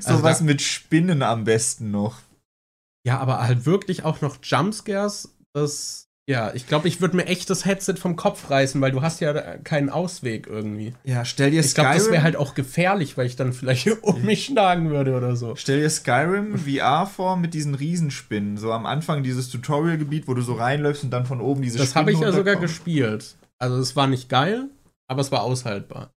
So 0.00 0.10
also 0.10 0.22
was 0.24 0.40
mit 0.40 0.60
Spinnen 0.60 1.22
am 1.22 1.44
besten 1.44 1.92
noch. 1.92 2.18
Ja, 3.06 3.18
aber 3.20 3.40
halt 3.42 3.64
wirklich 3.64 4.04
auch 4.04 4.20
noch 4.22 4.38
Jumpscares, 4.42 5.36
das 5.52 6.08
ja, 6.28 6.54
ich 6.54 6.68
glaube, 6.68 6.86
ich 6.86 7.00
würde 7.00 7.16
mir 7.16 7.26
echt 7.26 7.50
das 7.50 7.64
Headset 7.64 7.94
vom 7.96 8.14
Kopf 8.14 8.48
reißen, 8.48 8.80
weil 8.80 8.92
du 8.92 9.02
hast 9.02 9.20
ja 9.20 9.32
keinen 9.58 9.90
Ausweg 9.90 10.46
irgendwie. 10.46 10.94
Ja, 11.02 11.24
stell 11.24 11.50
dir 11.50 11.60
ich 11.60 11.70
Skyrim. 11.70 11.86
Ich 11.86 11.94
glaube, 11.94 12.04
das 12.04 12.12
wäre 12.12 12.22
halt 12.22 12.36
auch 12.36 12.54
gefährlich, 12.54 13.16
weil 13.16 13.26
ich 13.26 13.34
dann 13.34 13.52
vielleicht 13.52 13.88
um 14.02 14.22
mich 14.22 14.44
schlagen 14.44 14.90
würde 14.90 15.16
oder 15.16 15.34
so. 15.34 15.56
Stell 15.56 15.80
dir 15.80 15.90
Skyrim 15.90 16.56
VR 16.58 17.06
vor 17.06 17.36
mit 17.36 17.54
diesen 17.54 17.74
Riesenspinnen. 17.74 18.56
So 18.56 18.72
am 18.72 18.86
Anfang 18.86 19.24
dieses 19.24 19.50
Tutorial-Gebiet, 19.50 20.28
wo 20.28 20.34
du 20.34 20.42
so 20.42 20.54
reinläufst 20.54 21.02
und 21.02 21.10
dann 21.10 21.26
von 21.26 21.40
oben 21.40 21.60
diese 21.60 21.78
das 21.78 21.90
Spinnen. 21.90 22.06
Das 22.06 22.14
habe 22.14 22.28
ich 22.28 22.32
ja 22.32 22.32
sogar 22.32 22.56
gespielt. 22.56 23.34
Also, 23.58 23.78
es 23.78 23.96
war 23.96 24.06
nicht 24.06 24.28
geil, 24.28 24.68
aber 25.08 25.22
es 25.22 25.32
war 25.32 25.42
aushaltbar. 25.42 26.12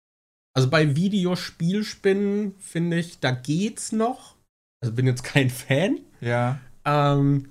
Also, 0.55 0.69
bei 0.69 0.97
Videospielspinnen 0.97 2.57
finde 2.59 2.99
ich, 2.99 3.21
da 3.21 3.31
geht's 3.31 3.91
noch. 3.91 4.37
Also, 4.83 4.95
bin 4.95 5.07
jetzt 5.07 5.25
kein 5.25 5.49
Fan. 5.49 6.01
Ja. 6.21 6.59
Ähm, 6.85 7.49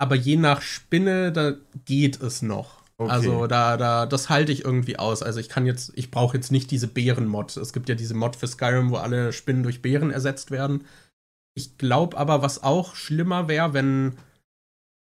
aber 0.00 0.14
je 0.14 0.36
nach 0.36 0.62
Spinne, 0.62 1.30
da 1.30 1.52
geht 1.84 2.20
es 2.22 2.40
noch. 2.40 2.80
Okay. 2.96 3.10
Also 3.10 3.46
da, 3.46 3.76
da, 3.76 4.06
das 4.06 4.30
halte 4.30 4.50
ich 4.50 4.64
irgendwie 4.64 4.98
aus. 4.98 5.22
Also 5.22 5.40
ich 5.40 5.50
kann 5.50 5.66
jetzt, 5.66 5.92
ich 5.94 6.10
brauche 6.10 6.36
jetzt 6.36 6.50
nicht 6.50 6.70
diese 6.70 6.88
Bären-Mod. 6.88 7.56
Es 7.58 7.74
gibt 7.74 7.88
ja 7.90 7.94
diese 7.94 8.14
Mod 8.14 8.34
für 8.34 8.46
Skyrim, 8.46 8.90
wo 8.90 8.96
alle 8.96 9.32
Spinnen 9.32 9.62
durch 9.62 9.82
Bären 9.82 10.10
ersetzt 10.10 10.50
werden. 10.50 10.84
Ich 11.54 11.76
glaube 11.76 12.16
aber, 12.16 12.40
was 12.40 12.62
auch 12.62 12.94
schlimmer 12.94 13.46
wäre, 13.46 13.74
wenn 13.74 14.16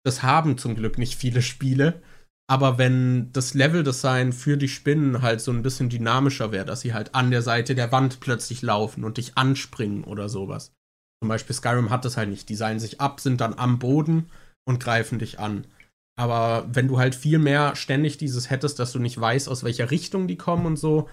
das 0.04 0.24
haben 0.24 0.58
zum 0.58 0.76
Glück 0.76 0.98
nicht 0.98 1.16
viele 1.16 1.42
Spiele, 1.42 2.02
aber 2.48 2.78
wenn 2.78 3.32
das 3.32 3.54
Leveldesign 3.54 4.34
für 4.34 4.58
die 4.58 4.68
Spinnen 4.68 5.22
halt 5.22 5.40
so 5.40 5.52
ein 5.52 5.64
bisschen 5.64 5.90
dynamischer 5.90 6.52
wäre, 6.52 6.66
dass 6.66 6.82
sie 6.82 6.94
halt 6.94 7.16
an 7.16 7.32
der 7.32 7.44
Seite 7.44 7.76
der 7.76 7.94
Wand 7.94 8.20
plötzlich 8.20 8.62
laufen 8.62 9.06
und 9.06 9.18
dich 9.18 9.38
anspringen 9.38 10.04
oder 10.04 10.28
sowas. 10.28 10.74
Zum 11.22 11.30
Beispiel 11.30 11.56
Skyrim 11.56 11.92
hat 11.92 12.04
das 12.04 12.18
halt 12.18 12.30
nicht. 12.30 12.50
Die 12.50 12.56
seilen 12.56 12.80
sich 12.80 13.00
ab, 13.00 13.22
sind 13.22 13.40
dann 13.40 13.54
am 13.54 13.80
Boden 13.80 14.30
und 14.66 14.80
greifen 14.80 15.20
dich 15.20 15.40
an. 15.40 15.66
Aber 16.20 16.68
wenn 16.72 16.88
du 16.88 17.00
halt 17.00 17.16
viel 17.16 17.40
mehr 17.40 17.76
ständig 17.76 18.18
dieses 18.18 18.50
hättest, 18.50 18.80
dass 18.80 18.92
du 18.92 19.00
nicht 19.00 19.20
weißt, 19.20 19.50
aus 19.50 19.64
welcher 19.64 19.92
Richtung 19.92 20.28
die 20.28 20.38
kommen 20.38 20.66
und 20.66 20.78
so, 20.78 21.10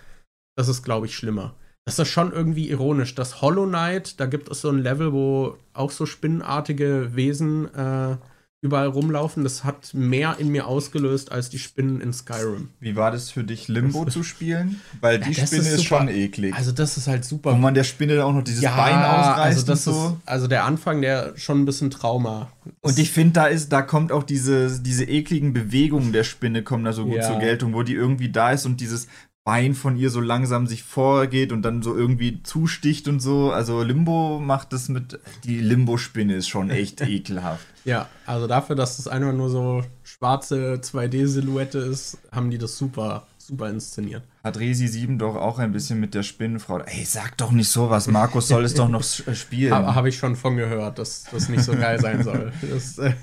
das 0.57 0.69
ist, 0.69 0.83
glaube 0.83 1.07
ich, 1.07 1.15
schlimmer. 1.15 1.55
Das 1.87 1.99
ist 1.99 2.09
schon 2.09 2.33
irgendwie 2.33 2.69
ironisch. 2.69 3.15
Das 3.15 3.41
Hollow 3.41 3.67
Knight, 3.67 4.21
da 4.21 4.27
gibt 4.27 4.51
es 4.51 4.61
so 4.61 4.69
ein 4.69 4.81
Level, 4.81 5.13
wo 5.13 5.57
auch 5.73 5.91
so 5.91 6.05
spinnenartige 6.05 7.15
Wesen 7.15 7.73
äh, 7.75 8.19
überall 8.61 8.89
rumlaufen. 8.89 9.45
Das 9.45 9.63
hat 9.63 9.95
mehr 9.95 10.37
in 10.39 10.49
mir 10.49 10.67
ausgelöst 10.67 11.31
als 11.31 11.49
die 11.49 11.59
Spinnen 11.59 12.01
in 12.01 12.13
Skyrim. 12.13 12.71
Wie 12.81 12.97
war 12.97 13.11
das 13.11 13.31
für 13.31 13.45
dich, 13.45 13.69
Limbo 13.69 14.05
zu 14.07 14.23
spielen? 14.23 14.81
Weil 15.01 15.21
die 15.21 15.33
ja, 15.33 15.47
Spinne 15.47 15.63
ist, 15.63 15.75
ist, 15.75 15.85
schon 15.85 16.09
eklig. 16.09 16.55
Also 16.55 16.73
das 16.73 16.97
ist 16.97 17.07
halt 17.07 17.25
super. 17.25 17.53
Wo 17.53 17.57
man 17.57 17.75
der 17.75 17.85
Spinne 17.85 18.25
auch 18.25 18.33
noch 18.33 18.43
dieses 18.43 18.63
ja, 18.63 18.77
Bein 18.77 18.97
ausreißt 18.97 19.59
also 19.59 19.67
das 19.67 19.87
und 19.87 19.95
so. 19.95 20.07
Ist, 20.09 20.29
also 20.29 20.47
der 20.49 20.65
Anfang, 20.65 21.01
der 21.03 21.37
schon 21.37 21.63
ein 21.63 21.65
bisschen 21.65 21.91
Trauma. 21.91 22.51
Und 22.81 22.99
ich 22.99 23.11
finde, 23.11 23.35
da 23.35 23.47
ist, 23.47 23.71
da 23.71 23.83
kommt 23.83 24.11
auch 24.11 24.25
diese, 24.25 24.81
diese 24.81 25.05
ekligen 25.05 25.53
Bewegungen 25.53 26.13
der 26.13 26.25
Spinne 26.25 26.63
kommen 26.63 26.85
da 26.85 26.93
so 26.93 27.05
gut 27.05 27.17
ja. 27.17 27.23
zur 27.23 27.39
Geltung, 27.39 27.75
wo 27.75 27.83
die 27.83 27.95
irgendwie 27.95 28.31
da 28.31 28.51
ist 28.51 28.67
und 28.67 28.81
dieses 28.81 29.07
Bein 29.49 29.75
von 29.75 29.97
ihr 29.97 30.11
so 30.11 30.21
langsam 30.21 30.67
sich 30.67 30.83
vorgeht 30.83 31.53
und 31.53 31.63
dann 31.63 31.81
so 31.81 31.97
irgendwie 31.97 32.43
zusticht 32.43 33.09
und 33.09 33.21
so. 33.21 33.51
Also 33.51 33.83
Limbo 33.83 34.39
macht 34.39 34.75
das 34.75 34.91
mit. 34.91 35.19
Die 35.45 35.59
Limbo-Spinne 35.61 36.35
ist 36.35 36.49
schon 36.49 36.69
echt 36.69 37.01
ekelhaft. 37.09 37.65
Ja, 37.87 38.09
also 38.27 38.47
dafür, 38.47 38.77
dass 38.77 38.99
das 38.99 39.09
einfach 39.09 39.33
nur 39.33 39.49
so 39.49 39.83
schwarze 40.03 40.75
2D-Silhouette 40.83 41.79
ist, 41.79 42.19
haben 42.31 42.51
die 42.51 42.59
das 42.59 42.77
super, 42.77 43.27
super 43.39 43.71
inszeniert. 43.71 44.23
Hat 44.45 44.59
Resi 44.59 44.87
7 44.87 45.19
doch 45.19 45.37
auch 45.37 45.59
ein 45.59 45.73
bisschen 45.73 45.99
mit 45.99 46.13
der 46.13 46.25
Spinnenfrau. 46.25 46.81
Ey, 46.81 47.07
sag 47.07 47.39
doch 47.39 47.51
nicht 47.51 47.71
sowas. 47.71 48.07
Markus 48.07 48.49
soll 48.49 48.67
es 48.67 48.75
doch 48.75 48.91
noch 48.91 49.03
äh, 49.27 49.35
spielen. 49.35 49.73
Habe 49.73 49.95
hab 49.95 50.05
ich 50.05 50.19
schon 50.19 50.37
von 50.37 50.59
gehört, 50.59 50.99
dass 50.99 51.25
das 51.25 51.49
nicht 51.49 51.63
so 51.63 51.73
geil 51.73 51.99
sein 51.99 52.23
soll. 52.23 52.53
Das, 52.71 52.99
äh 52.99 53.15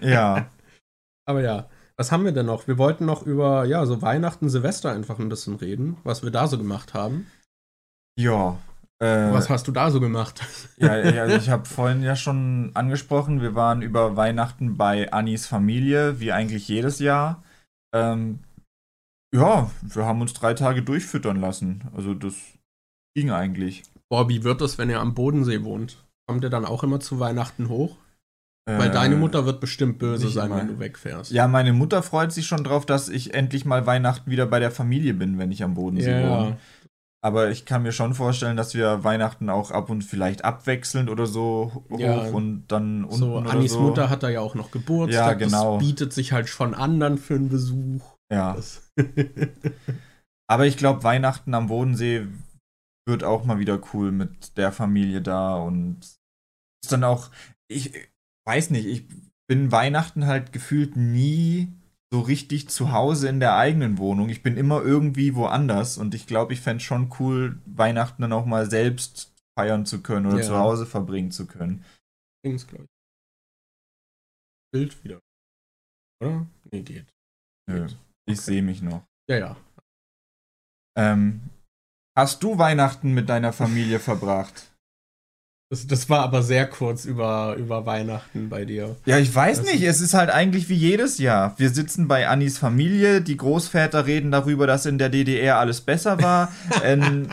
ja. 0.00 0.46
Aber 1.24 1.42
ja. 1.42 1.66
Was 1.96 2.10
haben 2.10 2.24
wir 2.24 2.32
denn 2.32 2.46
noch? 2.46 2.66
Wir 2.66 2.78
wollten 2.78 3.04
noch 3.04 3.24
über, 3.24 3.64
ja, 3.64 3.84
so 3.86 4.02
Weihnachten, 4.02 4.48
Silvester 4.48 4.92
einfach 4.92 5.18
ein 5.18 5.28
bisschen 5.28 5.56
reden, 5.56 5.96
was 6.04 6.22
wir 6.22 6.30
da 6.30 6.46
so 6.46 6.58
gemacht 6.58 6.94
haben. 6.94 7.26
Ja. 8.18 8.58
Äh, 8.98 9.32
was 9.32 9.50
hast 9.50 9.66
du 9.66 9.72
da 9.72 9.90
so 9.90 10.00
gemacht? 10.00 10.42
Ja, 10.76 10.90
also 10.92 11.36
ich 11.36 11.50
habe 11.50 11.64
vorhin 11.64 12.02
ja 12.02 12.16
schon 12.16 12.70
angesprochen, 12.74 13.42
wir 13.42 13.54
waren 13.54 13.82
über 13.82 14.16
Weihnachten 14.16 14.76
bei 14.76 15.12
Annis 15.12 15.46
Familie, 15.46 16.20
wie 16.20 16.32
eigentlich 16.32 16.68
jedes 16.68 16.98
Jahr. 16.98 17.42
Ähm, 17.94 18.40
ja, 19.34 19.70
wir 19.82 20.04
haben 20.04 20.20
uns 20.20 20.34
drei 20.34 20.54
Tage 20.54 20.82
durchfüttern 20.82 21.40
lassen. 21.40 21.90
Also 21.94 22.14
das 22.14 22.34
ging 23.14 23.30
eigentlich. 23.30 23.82
Boah, 24.08 24.28
wie 24.28 24.44
wird 24.44 24.60
das, 24.60 24.78
wenn 24.78 24.90
ihr 24.90 25.00
am 25.00 25.14
Bodensee 25.14 25.64
wohnt? 25.64 26.04
Kommt 26.28 26.44
ihr 26.44 26.50
dann 26.50 26.66
auch 26.66 26.84
immer 26.84 27.00
zu 27.00 27.18
Weihnachten 27.18 27.68
hoch? 27.68 27.96
Weil 28.64 28.90
äh, 28.90 28.92
deine 28.92 29.16
Mutter 29.16 29.44
wird 29.44 29.60
bestimmt 29.60 29.98
böse 29.98 30.28
sein, 30.28 30.46
immer. 30.46 30.58
wenn 30.58 30.68
du 30.68 30.78
wegfährst. 30.78 31.32
Ja, 31.32 31.48
meine 31.48 31.72
Mutter 31.72 32.02
freut 32.02 32.32
sich 32.32 32.46
schon 32.46 32.62
drauf, 32.62 32.86
dass 32.86 33.08
ich 33.08 33.34
endlich 33.34 33.64
mal 33.64 33.86
Weihnachten 33.86 34.30
wieder 34.30 34.46
bei 34.46 34.60
der 34.60 34.70
Familie 34.70 35.14
bin, 35.14 35.38
wenn 35.38 35.50
ich 35.50 35.64
am 35.64 35.74
Bodensee 35.74 36.20
ja. 36.20 36.28
wohne. 36.28 36.58
Aber 37.24 37.50
ich 37.50 37.64
kann 37.64 37.82
mir 37.82 37.92
schon 37.92 38.14
vorstellen, 38.14 38.56
dass 38.56 38.74
wir 38.74 39.04
Weihnachten 39.04 39.48
auch 39.48 39.70
ab 39.70 39.90
und 39.90 40.02
vielleicht 40.02 40.44
abwechselnd 40.44 41.08
oder 41.08 41.26
so 41.26 41.84
hoch 41.88 42.00
ja, 42.00 42.20
und 42.20 42.66
dann 42.66 43.04
unten 43.04 43.16
so, 43.16 43.36
Annis 43.36 43.72
so. 43.72 43.80
Mutter 43.80 44.10
hat 44.10 44.24
da 44.24 44.28
ja 44.28 44.40
auch 44.40 44.56
noch 44.56 44.72
Geburtstag. 44.72 45.40
Ja, 45.40 45.46
genau. 45.46 45.78
Das 45.78 45.86
bietet 45.86 46.12
sich 46.12 46.32
halt 46.32 46.50
von 46.50 46.74
anderen 46.74 47.18
für 47.18 47.34
einen 47.34 47.48
Besuch. 47.48 48.02
Ja. 48.32 48.56
Aber 50.48 50.66
ich 50.66 50.76
glaube, 50.76 51.04
Weihnachten 51.04 51.54
am 51.54 51.68
Bodensee 51.68 52.26
wird 53.06 53.22
auch 53.22 53.44
mal 53.44 53.58
wieder 53.58 53.80
cool 53.92 54.10
mit 54.10 54.56
der 54.56 54.72
Familie 54.72 55.22
da 55.22 55.56
und 55.56 56.00
ist 56.82 56.92
dann 56.92 57.04
auch, 57.04 57.30
ich 57.68 57.92
weiß 58.46 58.70
nicht, 58.70 58.86
ich 58.86 59.04
bin 59.46 59.72
Weihnachten 59.72 60.26
halt 60.26 60.52
gefühlt 60.52 60.96
nie 60.96 61.72
so 62.12 62.20
richtig 62.20 62.68
zu 62.68 62.92
Hause 62.92 63.28
in 63.28 63.40
der 63.40 63.56
eigenen 63.56 63.98
Wohnung. 63.98 64.28
Ich 64.28 64.42
bin 64.42 64.56
immer 64.56 64.82
irgendwie 64.82 65.34
woanders 65.34 65.96
und 65.96 66.14
ich 66.14 66.26
glaube, 66.26 66.52
ich 66.52 66.60
fände 66.60 66.78
es 66.78 66.82
schon 66.82 67.12
cool, 67.18 67.58
Weihnachten 67.64 68.22
dann 68.22 68.32
auch 68.32 68.44
mal 68.44 68.68
selbst 68.68 69.32
feiern 69.58 69.86
zu 69.86 70.02
können 70.02 70.26
oder 70.26 70.38
ja. 70.38 70.42
zu 70.42 70.56
Hause 70.58 70.86
verbringen 70.86 71.30
zu 71.30 71.46
können. 71.46 71.84
Dings, 72.44 72.66
glaube 72.66 72.84
ich. 72.84 72.90
Bild 74.72 75.04
wieder. 75.04 75.20
Oder? 76.20 76.46
Nee, 76.70 76.82
geht. 76.82 77.06
Nö, 77.66 77.86
geht. 77.86 77.96
ich 78.26 78.38
okay. 78.38 78.42
sehe 78.42 78.62
mich 78.62 78.82
noch. 78.82 79.04
Ja, 79.28 79.38
ja. 79.38 79.56
Ähm, 80.98 81.40
hast 82.16 82.42
du 82.42 82.58
Weihnachten 82.58 83.12
mit 83.12 83.28
deiner 83.28 83.52
Familie 83.52 84.00
verbracht? 84.00 84.71
Das, 85.72 85.86
das, 85.86 86.10
war 86.10 86.20
aber 86.20 86.42
sehr 86.42 86.66
kurz 86.66 87.06
über, 87.06 87.56
über 87.58 87.86
Weihnachten 87.86 88.50
bei 88.50 88.66
dir. 88.66 88.96
Ja, 89.06 89.16
ich 89.16 89.34
weiß 89.34 89.62
das 89.62 89.72
nicht. 89.72 89.82
Es 89.82 90.02
ist 90.02 90.12
halt 90.12 90.28
eigentlich 90.28 90.68
wie 90.68 90.74
jedes 90.74 91.16
Jahr. 91.16 91.54
Wir 91.56 91.70
sitzen 91.70 92.08
bei 92.08 92.28
Annis 92.28 92.58
Familie, 92.58 93.22
die 93.22 93.38
Großväter 93.38 94.04
reden 94.04 94.30
darüber, 94.30 94.66
dass 94.66 94.84
in 94.84 94.98
der 94.98 95.08
DDR 95.08 95.58
alles 95.58 95.80
besser 95.80 96.20
war. 96.20 96.52
ähm, 96.84 97.26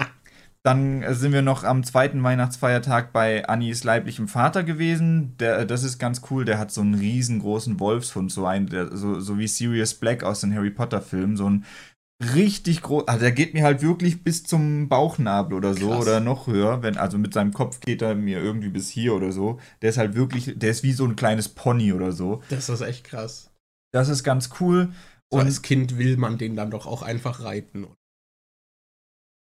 dann 0.64 1.04
sind 1.16 1.34
wir 1.34 1.42
noch 1.42 1.66
am 1.66 1.84
zweiten 1.84 2.24
Weihnachtsfeiertag 2.24 3.12
bei 3.12 3.46
Annis 3.46 3.84
leiblichem 3.84 4.30
Vater 4.30 4.64
gewesen. 4.64 5.36
Der, 5.40 5.66
das 5.66 5.84
ist 5.84 6.00
ganz 6.00 6.22
cool. 6.32 6.46
Der 6.46 6.60
hat 6.60 6.72
so 6.72 6.80
einen 6.80 6.94
riesengroßen 6.94 7.78
Wolfshund, 7.82 8.32
so, 8.32 8.46
ein, 8.46 8.68
der, 8.68 8.96
so, 8.96 9.20
so 9.20 9.38
wie 9.38 9.48
Sirius 9.50 9.96
Black 9.96 10.24
aus 10.24 10.40
den 10.40 10.56
Harry 10.56 10.70
Potter-Filmen. 10.70 11.36
So 11.36 11.50
ein 11.50 11.66
richtig 12.22 12.82
groß. 12.82 13.08
Also 13.08 13.22
der 13.22 13.32
geht 13.32 13.54
mir 13.54 13.64
halt 13.64 13.82
wirklich 13.82 14.24
bis 14.24 14.44
zum 14.44 14.90
Bauchnabel 14.90 15.56
oder 15.56 15.74
so 15.74 15.90
Krass. 15.90 16.02
oder 16.02 16.20
noch 16.20 16.48
höher. 16.48 16.82
Wenn, 16.84 16.98
also 16.98 17.18
mit 17.18 17.34
seinem 17.34 17.54
Kopf 17.54 17.80
geht 17.80 18.02
er 18.02 18.16
mir 18.16 18.42
irgendwie 18.42 18.70
bis 18.70 18.90
hier 18.90 19.14
oder 19.14 19.32
so. 19.32 19.60
Der 19.82 19.90
ist 19.90 19.98
halt 19.98 20.16
wirklich, 20.16 20.54
der 20.58 20.72
ist 20.72 20.84
wie 20.84 20.94
so 20.94 21.06
ein 21.06 21.16
kleines 21.16 21.50
Pony 21.50 21.94
oder 21.94 22.12
so. 22.12 22.44
Das 22.50 22.70
ist 22.70 22.82
echt 22.82 23.04
krass. 23.04 23.52
Das 23.94 24.10
ist 24.10 24.24
ganz 24.24 24.50
cool. 24.60 24.94
So 25.32 25.40
Und 25.40 25.46
als 25.46 25.62
Kind 25.62 25.98
will 25.98 26.18
man 26.18 26.38
den 26.38 26.56
dann 26.56 26.72
doch 26.72 26.86
auch 26.86 27.02
einfach 27.02 27.44
reiten. 27.44 27.88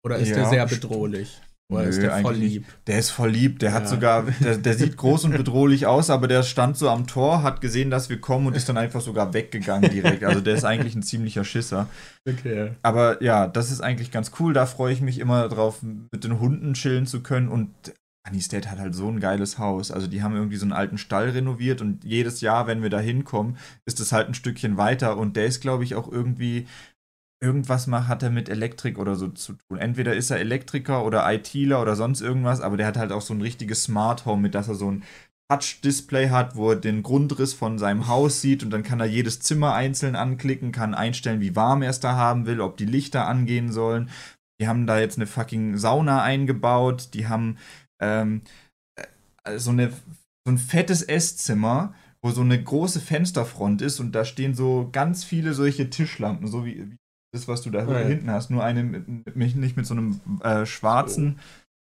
Oder 0.05 0.19
ist 0.19 0.29
ja, 0.29 0.37
der 0.37 0.49
sehr 0.49 0.67
bedrohlich? 0.67 1.41
Oder 1.71 1.85
Nö, 1.85 1.89
ist 1.89 2.03
der 2.03 2.19
voll 2.19 2.35
lieb? 2.35 2.63
Nicht. 2.63 2.87
Der 2.89 2.99
ist 2.99 3.11
voll 3.11 3.31
lieb. 3.31 3.59
Der 3.61 3.71
ja. 3.71 3.77
hat 3.77 3.89
sogar, 3.89 4.25
der, 4.41 4.59
der, 4.59 4.75
sieht 4.75 4.97
groß 4.97 5.25
und 5.25 5.37
bedrohlich 5.37 5.87
aus, 5.87 6.11
aber 6.11 6.27
der 6.27 6.43
stand 6.43 6.77
so 6.77 6.91
am 6.91 7.07
Tor, 7.07 7.43
hat 7.43 7.61
gesehen, 7.61 7.91
dass 7.91 8.11
wir 8.11 8.21
kommen 8.21 8.47
und 8.47 8.57
ist 8.57 8.69
dann 8.69 8.77
einfach 8.77 9.01
sogar 9.01 9.33
weggegangen 9.33 9.91
direkt. 9.91 10.25
Also 10.25 10.41
der 10.41 10.55
ist 10.55 10.65
eigentlich 10.65 10.95
ein 10.95 11.03
ziemlicher 11.03 11.45
Schisser. 11.45 11.89
Okay. 12.29 12.73
Aber 12.83 13.23
ja, 13.23 13.47
das 13.47 13.71
ist 13.71 13.81
eigentlich 13.81 14.11
ganz 14.11 14.33
cool. 14.41 14.53
Da 14.53 14.67
freue 14.67 14.93
ich 14.93 15.01
mich 15.01 15.19
immer 15.19 15.49
drauf, 15.49 15.79
mit 15.83 16.25
den 16.25 16.41
Hunden 16.41 16.75
chillen 16.75 17.07
zu 17.07 17.23
können. 17.23 17.49
Und 17.49 17.71
Anistate 18.23 18.71
hat 18.71 18.79
halt 18.79 18.95
so 18.95 19.09
ein 19.09 19.21
geiles 19.21 19.59
Haus. 19.59 19.91
Also 19.91 20.07
die 20.07 20.23
haben 20.23 20.35
irgendwie 20.35 20.57
so 20.57 20.65
einen 20.65 20.73
alten 20.73 20.99
Stall 20.99 21.31
renoviert 21.31 21.81
und 21.81 22.05
jedes 22.05 22.41
Jahr, 22.41 22.67
wenn 22.67 22.83
wir 22.83 22.91
da 22.91 23.01
hinkommen, 23.01 23.57
ist 23.87 24.01
es 24.01 24.13
halt 24.13 24.29
ein 24.29 24.35
Stückchen 24.35 24.77
weiter. 24.77 25.17
Und 25.17 25.37
der 25.37 25.47
ist, 25.47 25.61
glaube 25.61 25.85
ich, 25.85 25.95
auch 25.95 26.11
irgendwie 26.11 26.67
irgendwas 27.43 27.87
macht, 27.87 28.09
hat 28.09 28.23
er 28.23 28.31
mit 28.31 28.49
Elektrik 28.49 28.99
oder 28.99 29.17
so 29.17 29.29
zu 29.29 29.55
tun. 29.55 29.79
Entweder 29.79 30.15
ist 30.15 30.31
er 30.31 30.39
Elektriker 30.39 31.05
oder 31.05 31.31
ITler 31.33 31.81
oder 31.81 31.97
sonst 31.97 32.21
irgendwas, 32.21 32.61
aber 32.61 32.77
der 32.77 32.87
hat 32.87 32.99
halt 32.99 33.13
auch 33.13 33.23
so 33.23 33.33
ein 33.35 33.41
richtiges 33.41 33.85
Smart 33.85 34.27
Home, 34.27 34.43
mit 34.43 34.55
das 34.55 34.69
er 34.69 34.75
so 34.75 34.91
ein 34.91 35.05
Touch-Display 35.51 36.29
hat, 36.29 36.55
wo 36.55 36.71
er 36.71 36.77
den 36.77 37.03
Grundriss 37.03 37.55
von 37.55 37.79
seinem 37.79 38.07
Haus 38.07 38.41
sieht 38.41 38.63
und 38.63 38.71
dann 38.71 38.85
kann 38.85 39.01
er 39.01 39.07
jedes 39.07 39.41
Zimmer 39.41 39.75
einzeln 39.75 40.15
anklicken, 40.15 40.71
kann 40.71 40.95
einstellen, 40.95 41.41
wie 41.41 41.57
warm 41.57 41.83
er 41.83 41.91
es 41.91 41.99
da 41.99 42.15
haben 42.15 42.47
will, 42.47 42.61
ob 42.61 42.77
die 42.77 42.87
Lichter 42.87 43.27
angehen 43.27 43.73
sollen. 43.73 44.11
Die 44.61 44.69
haben 44.69 44.87
da 44.87 45.01
jetzt 45.01 45.17
eine 45.17 45.27
fucking 45.27 45.77
Sauna 45.79 46.23
eingebaut, 46.23 47.11
die 47.15 47.27
haben 47.27 47.57
ähm, 48.01 48.43
äh, 48.97 49.59
so, 49.59 49.71
eine, 49.71 49.89
so 49.89 50.53
ein 50.53 50.59
fettes 50.59 51.03
Esszimmer, 51.03 51.95
wo 52.23 52.31
so 52.31 52.43
eine 52.43 52.63
große 52.63 53.01
Fensterfront 53.01 53.83
ist 53.83 53.99
und 53.99 54.13
da 54.13 54.25
stehen 54.25 54.55
so 54.55 54.91
ganz 54.93 55.25
viele 55.25 55.55
solche 55.55 55.91
Tischlampen, 55.91 56.47
so 56.47 56.65
wie, 56.65 56.91
wie 56.91 57.00
das, 57.33 57.49
was 57.49 57.63
du 57.63 57.71
da 57.71 57.85
ja, 57.85 57.99
hinten 57.99 58.31
hast, 58.31 58.51
nur 58.51 58.65
eine 58.65 58.83
mit, 58.83 59.37
nicht 59.37 59.77
mit 59.77 59.87
so 59.87 59.95
einem 59.95 60.21
äh, 60.43 60.67
schwarzen, 60.67 61.37
oh. 61.39 61.43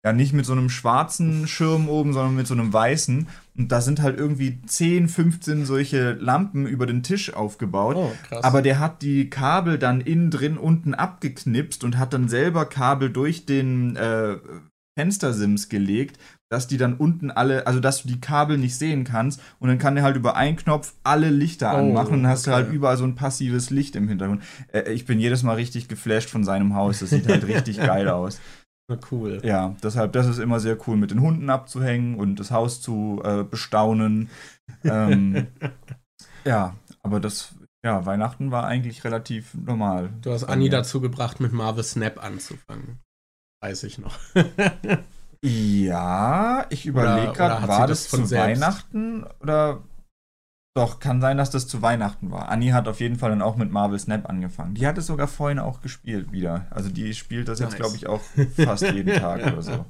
ja, 0.06 0.14
nicht 0.14 0.34
mit 0.34 0.46
so 0.46 0.54
einem 0.54 0.70
schwarzen 0.70 1.48
Schirm 1.48 1.90
oben, 1.90 2.14
sondern 2.14 2.36
mit 2.36 2.48
so 2.48 2.54
einem 2.54 2.72
weißen. 2.72 3.28
Und 3.58 3.72
da 3.72 3.82
sind 3.82 4.02
halt 4.02 4.18
irgendwie 4.18 4.62
10, 4.62 5.10
15 5.10 5.66
solche 5.66 6.14
Lampen 6.14 6.66
über 6.66 6.86
den 6.86 7.04
Tisch 7.04 7.34
aufgebaut. 7.34 7.96
Oh, 7.98 8.12
krass. 8.28 8.44
Aber 8.44 8.62
der 8.62 8.80
hat 8.80 9.02
die 9.02 9.30
Kabel 9.30 9.78
dann 9.78 10.02
innen 10.02 10.32
drin 10.32 10.58
unten 10.58 10.94
abgeknipst 10.94 11.84
und 11.84 11.98
hat 11.98 12.14
dann 12.14 12.30
selber 12.30 12.66
Kabel 12.66 13.10
durch 13.10 13.46
den 13.46 13.96
äh, 13.98 14.38
Fenstersims 14.98 15.68
gelegt 15.68 16.18
dass 16.50 16.68
die 16.68 16.78
dann 16.78 16.96
unten 16.96 17.32
alle, 17.32 17.66
also 17.66 17.80
dass 17.80 18.04
du 18.04 18.08
die 18.08 18.22
Kabel 18.22 18.58
nicht 18.58 18.78
sehen 18.78 19.04
kannst 19.04 19.42
und 19.60 19.68
dann 19.68 19.80
kann 19.80 19.96
der 19.96 20.04
halt 20.04 20.16
über 20.16 20.36
einen 20.36 20.58
Knopf 20.58 20.94
alle 21.04 21.30
Lichter 21.30 21.74
oh, 21.74 21.78
anmachen 21.78 22.14
und 22.14 22.24
dann 22.24 22.32
hast 22.32 22.48
okay. 22.48 22.52
du 22.52 22.56
halt 22.56 22.74
überall 22.74 22.98
so 22.98 23.04
ein 23.04 23.16
passives 23.16 23.70
Licht 23.72 23.96
im 23.96 24.08
Hintergrund. 24.08 24.44
Äh, 24.72 24.92
ich 24.92 25.06
bin 25.06 25.20
jedes 25.20 25.44
Mal 25.44 25.56
richtig 25.56 25.88
geflasht 25.88 26.30
von 26.30 26.44
seinem 26.44 26.76
Haus. 26.76 27.00
Das 27.00 27.10
sieht 27.10 27.28
halt 27.28 27.48
richtig 27.48 27.78
geil 27.78 28.08
aus. 28.10 28.40
Na 28.88 29.00
cool. 29.12 29.42
Ja, 29.44 29.76
deshalb, 29.82 30.14
das 30.14 30.28
ist 30.28 30.38
immer 30.38 30.60
sehr 30.60 30.78
cool, 30.88 30.96
mit 30.96 31.10
den 31.10 31.22
Hunden 31.22 31.50
abzuhängen 31.50 32.16
und 32.16 32.40
das 32.40 32.52
Haus 32.52 32.82
zu 32.82 33.22
äh, 33.24 33.44
bestaunen. 33.44 34.30
Ähm, 34.84 35.48
ja, 36.46 36.76
aber 37.02 37.20
das, 37.20 37.56
ja, 37.84 38.06
Weihnachten 38.06 38.52
war 38.52 38.68
eigentlich 38.68 39.04
relativ 39.04 39.56
normal. 39.56 40.12
Du 40.22 40.32
hast 40.32 40.44
Anni 40.44 40.70
dazu 40.70 41.02
gebracht, 41.02 41.40
mit 41.40 41.52
Marvel 41.52 41.84
Snap 41.84 42.24
anzufangen. 42.24 43.00
Weiß 43.64 43.84
ich 43.84 43.98
noch. 43.98 44.20
Ja, 45.46 46.66
ich 46.72 46.88
überlege 46.88 47.34
gerade, 47.34 47.68
war 47.68 47.86
das, 47.86 48.10
das 48.10 48.10
zu 48.10 48.26
selbst? 48.26 48.62
Weihnachten 48.62 49.26
oder 49.42 49.84
doch, 50.76 51.00
kann 51.00 51.22
sein, 51.22 51.38
dass 51.38 51.52
das 51.52 51.68
zu 51.68 51.84
Weihnachten 51.84 52.32
war. 52.32 52.50
Annie 52.50 52.74
hat 52.74 52.88
auf 52.88 53.00
jeden 53.00 53.16
Fall 53.18 53.30
dann 53.30 53.44
auch 53.44 53.56
mit 53.56 53.72
Marvel 53.72 54.00
Snap 54.00 54.28
angefangen. 54.28 54.74
Die 54.74 54.88
hat 54.88 54.98
es 54.98 55.06
sogar 55.06 55.28
vorhin 55.28 55.60
auch 55.60 55.82
gespielt 55.82 56.32
wieder. 56.32 56.66
Also 56.72 56.90
die 56.90 57.14
spielt 57.14 57.48
das 57.48 57.60
nice. 57.60 57.70
jetzt, 57.70 57.80
glaube 57.80 57.96
ich, 57.96 58.08
auch 58.08 58.22
fast 58.56 58.92
jeden 58.92 59.16
Tag 59.20 59.46
oder 59.46 59.62
so. 59.62 59.86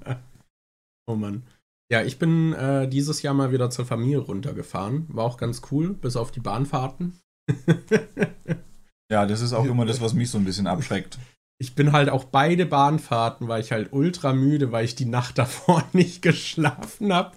Oh 1.08 1.16
Mann. 1.16 1.44
Ja, 1.90 2.04
ich 2.04 2.20
bin 2.20 2.54
äh, 2.54 2.88
dieses 2.90 3.22
Jahr 3.22 3.34
mal 3.34 3.54
wieder 3.54 3.70
zur 3.70 3.86
Familie 3.86 4.20
runtergefahren. 4.20 5.06
War 5.08 5.24
auch 5.24 5.38
ganz 5.38 5.62
cool, 5.72 5.94
bis 5.94 6.18
auf 6.18 6.32
die 6.32 6.42
Bahnfahrten. 6.42 7.18
ja, 9.10 9.26
das 9.26 9.42
ist 9.42 9.54
auch 9.54 9.66
immer 9.66 9.86
das, 9.86 10.02
was 10.02 10.14
mich 10.14 10.30
so 10.30 10.38
ein 10.38 10.46
bisschen 10.46 10.68
abschreckt 10.68 11.18
ich 11.58 11.76
bin 11.76 11.92
halt 11.92 12.10
auch 12.10 12.26
beide 12.26 12.66
Bahnfahrten, 12.66 13.48
weil 13.48 13.62
ich 13.62 13.72
halt 13.72 13.94
ultra 13.94 14.34
müde, 14.34 14.72
weil 14.72 14.86
ich 14.86 14.96
die 14.96 15.06
Nacht 15.06 15.38
davor 15.38 15.84
nicht 15.94 16.22
geschlafen 16.22 17.14
habe, 17.14 17.36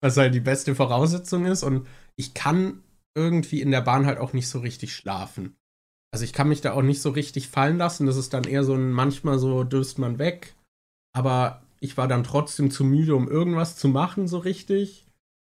was 0.00 0.16
halt 0.16 0.34
die 0.34 0.40
beste 0.40 0.74
Voraussetzung 0.74 1.46
ist. 1.46 1.62
Und 1.62 1.86
ich 2.16 2.34
kann 2.34 2.82
irgendwie 3.14 3.60
in 3.60 3.70
der 3.70 3.80
Bahn 3.80 4.06
halt 4.06 4.18
auch 4.18 4.32
nicht 4.32 4.48
so 4.48 4.60
richtig 4.60 4.94
schlafen. 4.94 5.56
Also 6.12 6.24
ich 6.24 6.32
kann 6.32 6.48
mich 6.48 6.60
da 6.60 6.72
auch 6.72 6.82
nicht 6.82 7.00
so 7.00 7.10
richtig 7.10 7.48
fallen 7.48 7.78
lassen. 7.78 8.06
Das 8.06 8.16
ist 8.16 8.34
dann 8.34 8.44
eher 8.44 8.64
so 8.64 8.74
ein, 8.74 8.90
manchmal 8.90 9.38
so 9.38 9.62
döst 9.62 9.98
man 9.98 10.18
weg. 10.18 10.54
Aber 11.12 11.62
ich 11.80 11.96
war 11.96 12.08
dann 12.08 12.24
trotzdem 12.24 12.70
zu 12.70 12.84
müde, 12.84 13.14
um 13.14 13.28
irgendwas 13.28 13.76
zu 13.76 13.88
machen, 13.88 14.28
so 14.28 14.38
richtig. 14.38 15.06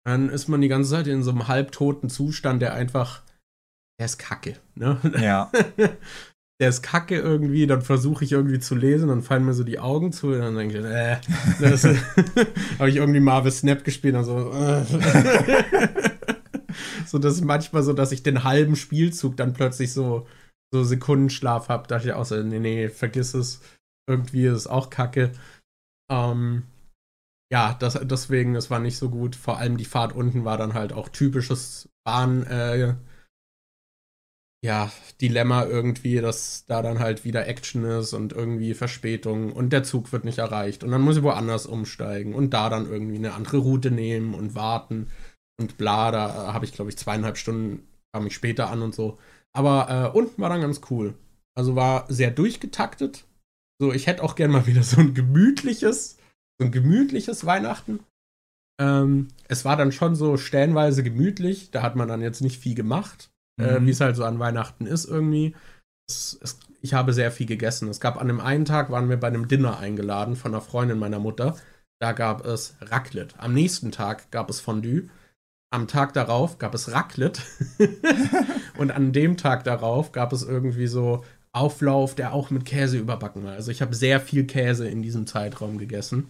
Dann 0.05 0.29
ist 0.29 0.47
man 0.47 0.61
die 0.61 0.67
ganze 0.67 0.91
Zeit 0.91 1.07
in 1.07 1.23
so 1.23 1.31
einem 1.31 1.47
halbtoten 1.47 2.09
Zustand, 2.09 2.61
der 2.61 2.73
einfach, 2.73 3.23
der 3.99 4.05
ist 4.05 4.17
kacke, 4.17 4.57
ne? 4.75 4.99
Ja. 5.19 5.51
der 6.61 6.69
ist 6.69 6.81
kacke 6.81 7.17
irgendwie, 7.17 7.67
dann 7.67 7.81
versuche 7.81 8.23
ich 8.23 8.31
irgendwie 8.31 8.59
zu 8.59 8.75
lesen, 8.75 9.09
dann 9.09 9.23
fallen 9.23 9.45
mir 9.45 9.53
so 9.53 9.63
die 9.63 9.79
Augen 9.79 10.13
zu, 10.13 10.27
und 10.27 10.39
dann 10.39 10.55
denke 10.55 10.79
ich, 10.79 10.85
äh, 10.85 11.17
habe 12.79 12.89
ich 12.89 12.95
irgendwie 12.95 13.19
Marvel 13.19 13.51
Snap 13.51 13.83
gespielt 13.83 14.15
und 14.15 14.23
so. 14.23 14.53
Äh. 14.53 14.85
so, 17.05 17.19
das 17.19 17.35
ist 17.35 17.43
manchmal 17.43 17.83
so, 17.83 17.91
dass 17.91 18.13
ich 18.13 18.23
den 18.23 18.45
halben 18.45 18.77
Spielzug 18.77 19.35
dann 19.35 19.53
plötzlich 19.53 19.91
so, 19.91 20.27
so 20.73 20.83
Sekundenschlaf 20.83 21.67
habe. 21.67 21.87
Da 21.87 21.95
dachte 21.95 22.09
ich 22.09 22.13
auch 22.13 22.25
so, 22.25 22.41
nee, 22.41 22.59
nee, 22.59 22.87
vergiss 22.87 23.33
es. 23.33 23.61
Irgendwie 24.07 24.45
ist 24.45 24.53
es 24.53 24.67
auch 24.67 24.89
kacke. 24.89 25.31
Ähm, 26.09 26.63
ja, 27.51 27.73
das, 27.73 27.99
deswegen, 28.03 28.53
das 28.53 28.69
war 28.69 28.79
nicht 28.79 28.97
so 28.97 29.09
gut. 29.09 29.35
Vor 29.35 29.57
allem 29.57 29.77
die 29.77 29.85
Fahrt 29.85 30.13
unten 30.13 30.45
war 30.45 30.57
dann 30.57 30.73
halt 30.73 30.93
auch 30.93 31.09
typisches 31.09 31.89
Bahn, 32.05 32.43
äh, 32.43 32.95
ja, 34.65 34.91
Dilemma 35.21 35.65
irgendwie, 35.65 36.19
dass 36.19 36.65
da 36.65 36.81
dann 36.81 36.99
halt 36.99 37.23
wieder 37.23 37.47
Action 37.47 37.83
ist 37.85 38.13
und 38.13 38.33
irgendwie 38.33 38.73
Verspätung 38.73 39.53
und 39.53 39.71
der 39.71 39.83
Zug 39.83 40.11
wird 40.11 40.25
nicht 40.25 40.39
erreicht 40.39 40.83
und 40.83 40.91
dann 40.91 41.01
muss 41.01 41.17
ich 41.17 41.23
woanders 41.23 41.67
umsteigen 41.67 42.33
und 42.33 42.53
da 42.53 42.69
dann 42.69 42.89
irgendwie 42.89 43.17
eine 43.17 43.33
andere 43.33 43.57
Route 43.57 43.91
nehmen 43.91 44.33
und 44.33 44.55
warten. 44.55 45.07
und 45.57 45.77
bla, 45.77 46.11
da 46.11 46.53
habe 46.53 46.65
ich, 46.65 46.73
glaube 46.73 46.89
ich, 46.89 46.97
zweieinhalb 46.97 47.37
Stunden, 47.37 47.87
kam 48.11 48.27
ich 48.27 48.35
später 48.35 48.69
an 48.69 48.81
und 48.81 48.93
so. 48.93 49.19
Aber 49.53 50.11
äh, 50.13 50.17
unten 50.17 50.41
war 50.41 50.49
dann 50.49 50.61
ganz 50.61 50.81
cool. 50.89 51.13
Also 51.55 51.75
war 51.75 52.05
sehr 52.09 52.31
durchgetaktet. 52.31 53.25
So, 53.79 53.93
ich 53.93 54.07
hätte 54.07 54.23
auch 54.23 54.35
gern 54.35 54.51
mal 54.51 54.67
wieder 54.67 54.83
so 54.83 54.99
ein 54.99 55.13
gemütliches, 55.13 56.17
so 56.59 56.65
ein 56.65 56.71
gemütliches 56.71 57.45
Weihnachten. 57.45 57.99
Ähm, 58.81 59.29
es 59.47 59.63
war 59.63 59.77
dann 59.77 59.93
schon 59.93 60.15
so 60.15 60.35
stellenweise 60.35 61.03
gemütlich. 61.03 61.71
Da 61.71 61.83
hat 61.83 61.95
man 61.95 62.09
dann 62.09 62.21
jetzt 62.21 62.41
nicht 62.41 62.59
viel 62.59 62.75
gemacht, 62.75 63.29
äh, 63.29 63.34
mhm. 63.57 63.65
äh, 63.65 63.85
wie 63.85 63.91
es 63.91 64.01
halt 64.01 64.15
so 64.15 64.23
an 64.23 64.39
Weihnachten 64.39 64.85
ist 64.85 65.05
irgendwie. 65.05 65.55
Es, 66.07 66.37
es, 66.41 66.59
ich 66.81 66.93
habe 66.93 67.13
sehr 67.13 67.31
viel 67.31 67.47
gegessen. 67.47 67.89
Es 67.89 67.99
gab 67.99 68.19
an 68.19 68.27
dem 68.27 68.39
einen 68.39 68.65
Tag, 68.65 68.91
waren 68.91 69.09
wir 69.09 69.17
bei 69.17 69.27
einem 69.27 69.47
Dinner 69.47 69.79
eingeladen 69.79 70.35
von 70.35 70.53
einer 70.53 70.61
Freundin 70.61 70.99
meiner 70.99 71.19
Mutter. 71.19 71.55
Da 71.99 72.11
gab 72.11 72.45
es 72.45 72.75
Raclette. 72.81 73.39
Am 73.39 73.53
nächsten 73.53 73.91
Tag 73.91 74.29
gab 74.31 74.49
es 74.49 74.59
Fondue. 74.59 75.09
Am 75.71 75.87
Tag 75.87 76.13
darauf 76.13 76.57
gab 76.57 76.73
es 76.75 76.91
Raclette. 76.91 77.41
und 78.77 78.91
an 78.91 79.13
dem 79.13 79.37
Tag 79.37 79.63
darauf 79.63 80.11
gab 80.11 80.31
es 80.33 80.43
irgendwie 80.43 80.87
so 80.87 81.23
Auflauf, 81.53 82.15
der 82.15 82.33
auch 82.33 82.49
mit 82.49 82.65
Käse 82.65 82.97
überbacken 82.97 83.43
war. 83.43 83.53
Also 83.53 83.71
ich 83.71 83.81
habe 83.81 83.95
sehr 83.95 84.19
viel 84.19 84.45
Käse 84.45 84.87
in 84.87 85.01
diesem 85.01 85.25
Zeitraum 85.25 85.77
gegessen. 85.77 86.29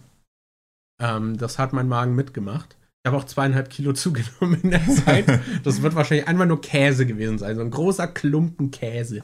Ähm, 1.02 1.36
das 1.36 1.58
hat 1.58 1.72
mein 1.72 1.88
Magen 1.88 2.14
mitgemacht. 2.14 2.76
Ich 3.06 3.08
habe 3.08 3.22
auch 3.22 3.26
zweieinhalb 3.26 3.70
Kilo 3.70 3.92
zugenommen 3.94 4.60
in 4.64 4.72
der 4.72 4.84
Zeit. 4.88 5.26
Das 5.62 5.80
wird 5.80 5.94
wahrscheinlich 5.94 6.26
einmal 6.26 6.48
nur 6.48 6.60
Käse 6.60 7.06
gewesen 7.06 7.38
sein. 7.38 7.54
So 7.54 7.62
ein 7.62 7.70
großer 7.70 8.08
Klumpen 8.08 8.72
Käse. 8.72 9.22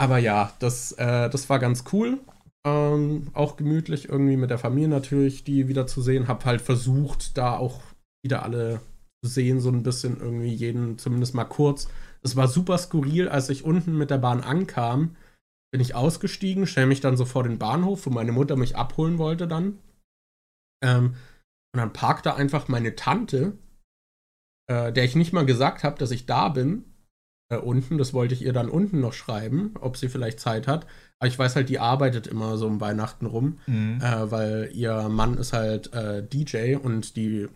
Aber 0.00 0.18
ja, 0.18 0.52
das, 0.60 0.92
äh, 0.92 1.28
das 1.28 1.50
war 1.50 1.58
ganz 1.58 1.82
cool. 1.92 2.20
Ähm, 2.64 3.26
auch 3.32 3.56
gemütlich 3.56 4.08
irgendwie 4.08 4.36
mit 4.36 4.50
der 4.50 4.58
Familie 4.58 4.88
natürlich, 4.88 5.42
die 5.42 5.66
wieder 5.66 5.88
zu 5.88 6.00
sehen. 6.00 6.28
Hab 6.28 6.44
halt 6.44 6.60
versucht, 6.60 7.36
da 7.36 7.56
auch 7.56 7.82
wieder 8.22 8.44
alle 8.44 8.80
zu 9.24 9.30
sehen, 9.32 9.58
so 9.58 9.70
ein 9.70 9.82
bisschen 9.82 10.20
irgendwie 10.20 10.54
jeden, 10.54 10.96
zumindest 10.96 11.34
mal 11.34 11.46
kurz. 11.46 11.88
Es 12.22 12.36
war 12.36 12.46
super 12.46 12.78
skurril, 12.78 13.28
als 13.28 13.48
ich 13.48 13.64
unten 13.64 13.98
mit 13.98 14.10
der 14.10 14.18
Bahn 14.18 14.42
ankam, 14.42 15.16
bin 15.72 15.80
ich 15.80 15.96
ausgestiegen, 15.96 16.68
stelle 16.68 16.86
mich 16.86 17.00
dann 17.00 17.16
so 17.16 17.24
vor 17.24 17.42
den 17.42 17.58
Bahnhof, 17.58 18.06
wo 18.06 18.10
meine 18.10 18.30
Mutter 18.30 18.54
mich 18.54 18.76
abholen 18.76 19.18
wollte 19.18 19.48
dann. 19.48 19.78
Ähm, 20.84 21.16
und 21.74 21.80
dann 21.80 21.92
parkte 21.92 22.36
einfach 22.36 22.68
meine 22.68 22.94
Tante, 22.94 23.58
äh, 24.68 24.92
der 24.92 25.04
ich 25.04 25.16
nicht 25.16 25.32
mal 25.32 25.44
gesagt 25.44 25.82
habe, 25.82 25.98
dass 25.98 26.12
ich 26.12 26.24
da 26.24 26.48
bin, 26.48 26.84
äh, 27.50 27.56
unten. 27.56 27.98
Das 27.98 28.14
wollte 28.14 28.32
ich 28.32 28.42
ihr 28.42 28.52
dann 28.52 28.68
unten 28.68 29.00
noch 29.00 29.12
schreiben, 29.12 29.74
ob 29.80 29.96
sie 29.96 30.08
vielleicht 30.08 30.38
Zeit 30.38 30.68
hat. 30.68 30.86
Aber 31.18 31.26
ich 31.26 31.36
weiß 31.36 31.56
halt, 31.56 31.68
die 31.68 31.80
arbeitet 31.80 32.28
immer 32.28 32.58
so 32.58 32.68
um 32.68 32.80
Weihnachten 32.80 33.26
rum, 33.26 33.58
mhm. 33.66 34.00
äh, 34.00 34.30
weil 34.30 34.70
ihr 34.72 35.08
Mann 35.08 35.36
ist 35.36 35.52
halt 35.52 35.92
äh, 35.92 36.24
DJ 36.24 36.76
und 36.76 37.16
die 37.16 37.48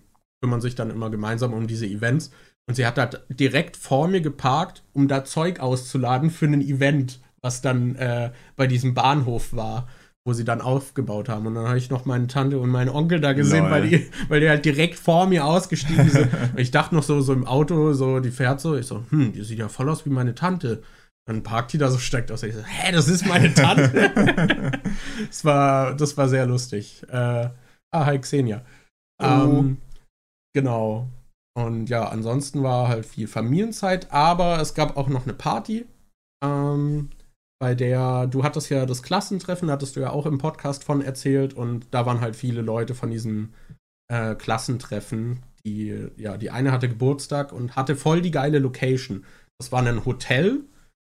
kümmern 0.43 0.61
sich 0.61 0.75
dann 0.75 0.91
immer 0.91 1.11
gemeinsam 1.11 1.55
um 1.55 1.69
diese 1.69 1.87
Events. 1.87 2.33
Und 2.69 2.75
sie 2.75 2.87
hat 2.87 2.99
da 2.99 3.07
direkt 3.29 3.77
vor 3.77 4.09
mir 4.09 4.21
geparkt, 4.21 4.83
um 4.95 5.07
da 5.07 5.25
Zeug 5.25 5.61
auszuladen 5.61 6.31
für 6.31 6.47
ein 6.47 6.61
Event, 6.61 7.21
was 7.41 7.63
dann 7.63 7.95
äh, 7.95 8.33
bei 8.57 8.67
diesem 8.67 8.95
Bahnhof 8.95 9.55
war, 9.55 9.89
wo 10.29 10.35
sie 10.35 10.45
dann 10.45 10.61
aufgebaut 10.61 11.31
haben. 11.31 11.47
Und 11.47 11.55
dann 11.55 11.67
habe 11.67 11.79
ich 11.79 11.89
noch 11.89 12.05
meine 12.05 12.27
Tante 12.27 12.59
und 12.59 12.69
meinen 12.69 12.91
Onkel 12.91 13.19
da 13.19 13.33
gesehen, 13.33 13.71
weil 13.71 13.89
die, 13.89 14.11
weil 14.29 14.41
die 14.41 14.51
halt 14.51 14.63
direkt 14.63 14.97
vor 14.97 15.27
mir 15.27 15.47
ausgestiegen 15.47 16.11
sind. 16.11 16.29
ich 16.57 16.71
dachte 16.71 16.95
noch 16.95 17.03
so, 17.03 17.23
so 17.23 17.33
im 17.33 17.47
Auto, 17.47 17.95
so, 17.95 18.21
die 18.21 18.31
fährt 18.31 18.61
so. 18.61 18.77
Ich 18.77 18.87
so, 18.87 19.03
hm, 19.09 19.33
die 19.33 19.43
sieht 19.43 19.59
ja 19.59 19.71
voll 19.71 19.89
aus 19.89 20.05
wie 20.05 20.11
meine 20.11 20.35
Tante. 20.35 20.83
Dann 21.27 21.43
parkt 21.43 21.73
die 21.73 21.79
da 21.79 21.89
so, 21.89 21.97
steigt 21.97 22.31
aus. 22.31 22.43
Ich 22.43 22.55
so, 22.55 22.63
hä, 22.63 22.93
das 22.93 23.09
ist 23.09 23.27
meine 23.27 23.55
Tante. 23.55 24.13
das, 25.29 25.47
war, 25.47 25.95
das 25.97 26.15
war 26.19 26.29
sehr 26.29 26.45
lustig. 26.45 27.03
Äh, 27.09 27.49
ah, 27.91 28.05
hi 28.05 28.19
Xenia. 28.19 28.67
Oh. 29.23 29.25
Ähm, 29.25 29.79
genau. 30.55 31.09
Und 31.57 31.89
ja, 31.89 32.07
ansonsten 32.07 32.63
war 32.63 32.89
halt 32.89 33.07
viel 33.07 33.29
Familienzeit, 33.29 34.13
aber 34.13 34.61
es 34.61 34.75
gab 34.75 34.99
auch 34.99 35.09
noch 35.09 35.25
eine 35.25 35.33
Party, 35.33 35.87
ähm, 36.45 37.09
bei 37.59 37.75
der 37.75 38.27
du 38.27 38.45
hattest 38.45 38.71
ja 38.71 38.87
das 38.87 39.03
Klassentreffen, 39.03 39.71
hattest 39.71 39.97
du 39.97 40.01
ja 40.01 40.11
auch 40.11 40.27
im 40.27 40.39
Podcast 40.39 40.85
von 40.85 41.03
erzählt 41.03 41.55
und 41.55 41.87
da 41.91 42.07
waren 42.07 42.21
halt 42.21 42.37
viele 42.37 42.63
Leute 42.63 42.95
von 42.95 43.11
diesem 43.11 43.53
äh, 44.09 44.35
Klassentreffen. 44.35 45.43
Die, 45.65 46.09
ja, 46.17 46.37
die 46.37 46.51
eine 46.51 46.73
hatte 46.73 46.89
Geburtstag 46.89 47.53
und 47.53 47.77
hatte 47.77 47.97
voll 47.97 48.23
die 48.23 48.31
geile 48.31 48.59
Location. 48.59 49.25
Das 49.59 49.73
war 49.73 49.85
ein 49.85 50.05
Hotel. 50.05 50.65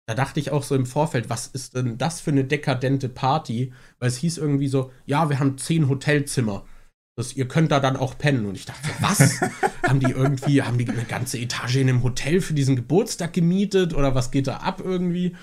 Da 0.07 0.13
dachte 0.13 0.39
ich 0.39 0.51
auch 0.51 0.63
so 0.63 0.75
im 0.75 0.85
Vorfeld, 0.85 1.29
was 1.29 1.47
ist 1.47 1.75
denn 1.75 1.97
das 1.97 2.19
für 2.19 2.31
eine 2.31 2.43
dekadente 2.43 3.07
Party? 3.07 3.71
Weil 3.99 4.09
es 4.09 4.17
hieß 4.17 4.37
irgendwie 4.37 4.67
so, 4.67 4.91
ja, 5.05 5.29
wir 5.29 5.39
haben 5.39 5.57
zehn 5.57 5.87
Hotelzimmer. 5.87 6.65
Das, 7.17 7.33
ihr 7.33 7.47
könnt 7.47 7.71
da 7.71 7.79
dann 7.79 7.95
auch 7.95 8.17
pennen. 8.17 8.45
Und 8.45 8.55
ich 8.55 8.65
dachte, 8.65 8.89
was? 8.99 9.39
haben 9.87 9.99
die 9.99 10.11
irgendwie, 10.11 10.63
haben 10.63 10.77
die 10.77 10.89
eine 10.89 11.05
ganze 11.05 11.37
Etage 11.37 11.77
in 11.77 11.89
einem 11.89 12.03
Hotel 12.03 12.41
für 12.41 12.53
diesen 12.53 12.75
Geburtstag 12.75 13.33
gemietet 13.33 13.93
oder 13.93 14.15
was 14.15 14.31
geht 14.31 14.47
da 14.47 14.57
ab 14.57 14.81
irgendwie? 14.83 15.35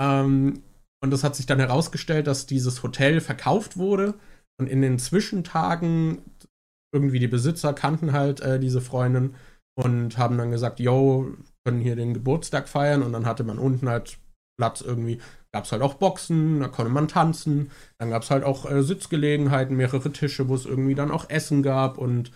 Ähm, 0.00 0.62
und 1.02 1.10
das 1.10 1.24
hat 1.24 1.36
sich 1.36 1.46
dann 1.46 1.58
herausgestellt, 1.58 2.26
dass 2.26 2.46
dieses 2.46 2.82
Hotel 2.82 3.20
verkauft 3.20 3.76
wurde 3.76 4.14
und 4.58 4.68
in 4.68 4.80
den 4.80 4.98
Zwischentagen 4.98 6.22
irgendwie 6.94 7.18
die 7.18 7.28
Besitzer 7.28 7.74
kannten 7.74 8.12
halt 8.12 8.40
äh, 8.40 8.58
diese 8.58 8.80
Freundin 8.80 9.34
und 9.76 10.16
haben 10.16 10.38
dann 10.38 10.50
gesagt, 10.50 10.80
yo, 10.80 11.34
können 11.64 11.80
hier 11.80 11.96
den 11.96 12.14
Geburtstag 12.14 12.68
feiern 12.68 13.02
und 13.02 13.12
dann 13.12 13.26
hatte 13.26 13.44
man 13.44 13.58
unten 13.58 13.88
halt 13.88 14.18
Platz 14.56 14.80
irgendwie 14.80 15.20
gab 15.54 15.64
es 15.64 15.72
halt 15.72 15.82
auch 15.82 15.94
Boxen, 15.94 16.58
da 16.58 16.68
konnte 16.68 16.90
man 16.90 17.06
tanzen. 17.06 17.70
Dann 17.98 18.10
gab 18.10 18.24
es 18.24 18.30
halt 18.32 18.42
auch 18.42 18.68
äh, 18.68 18.82
Sitzgelegenheiten, 18.82 19.76
mehrere 19.76 20.10
Tische, 20.10 20.48
wo 20.48 20.56
es 20.56 20.66
irgendwie 20.66 20.96
dann 20.96 21.12
auch 21.12 21.30
Essen 21.30 21.62
gab. 21.62 21.96
Und 21.96 22.32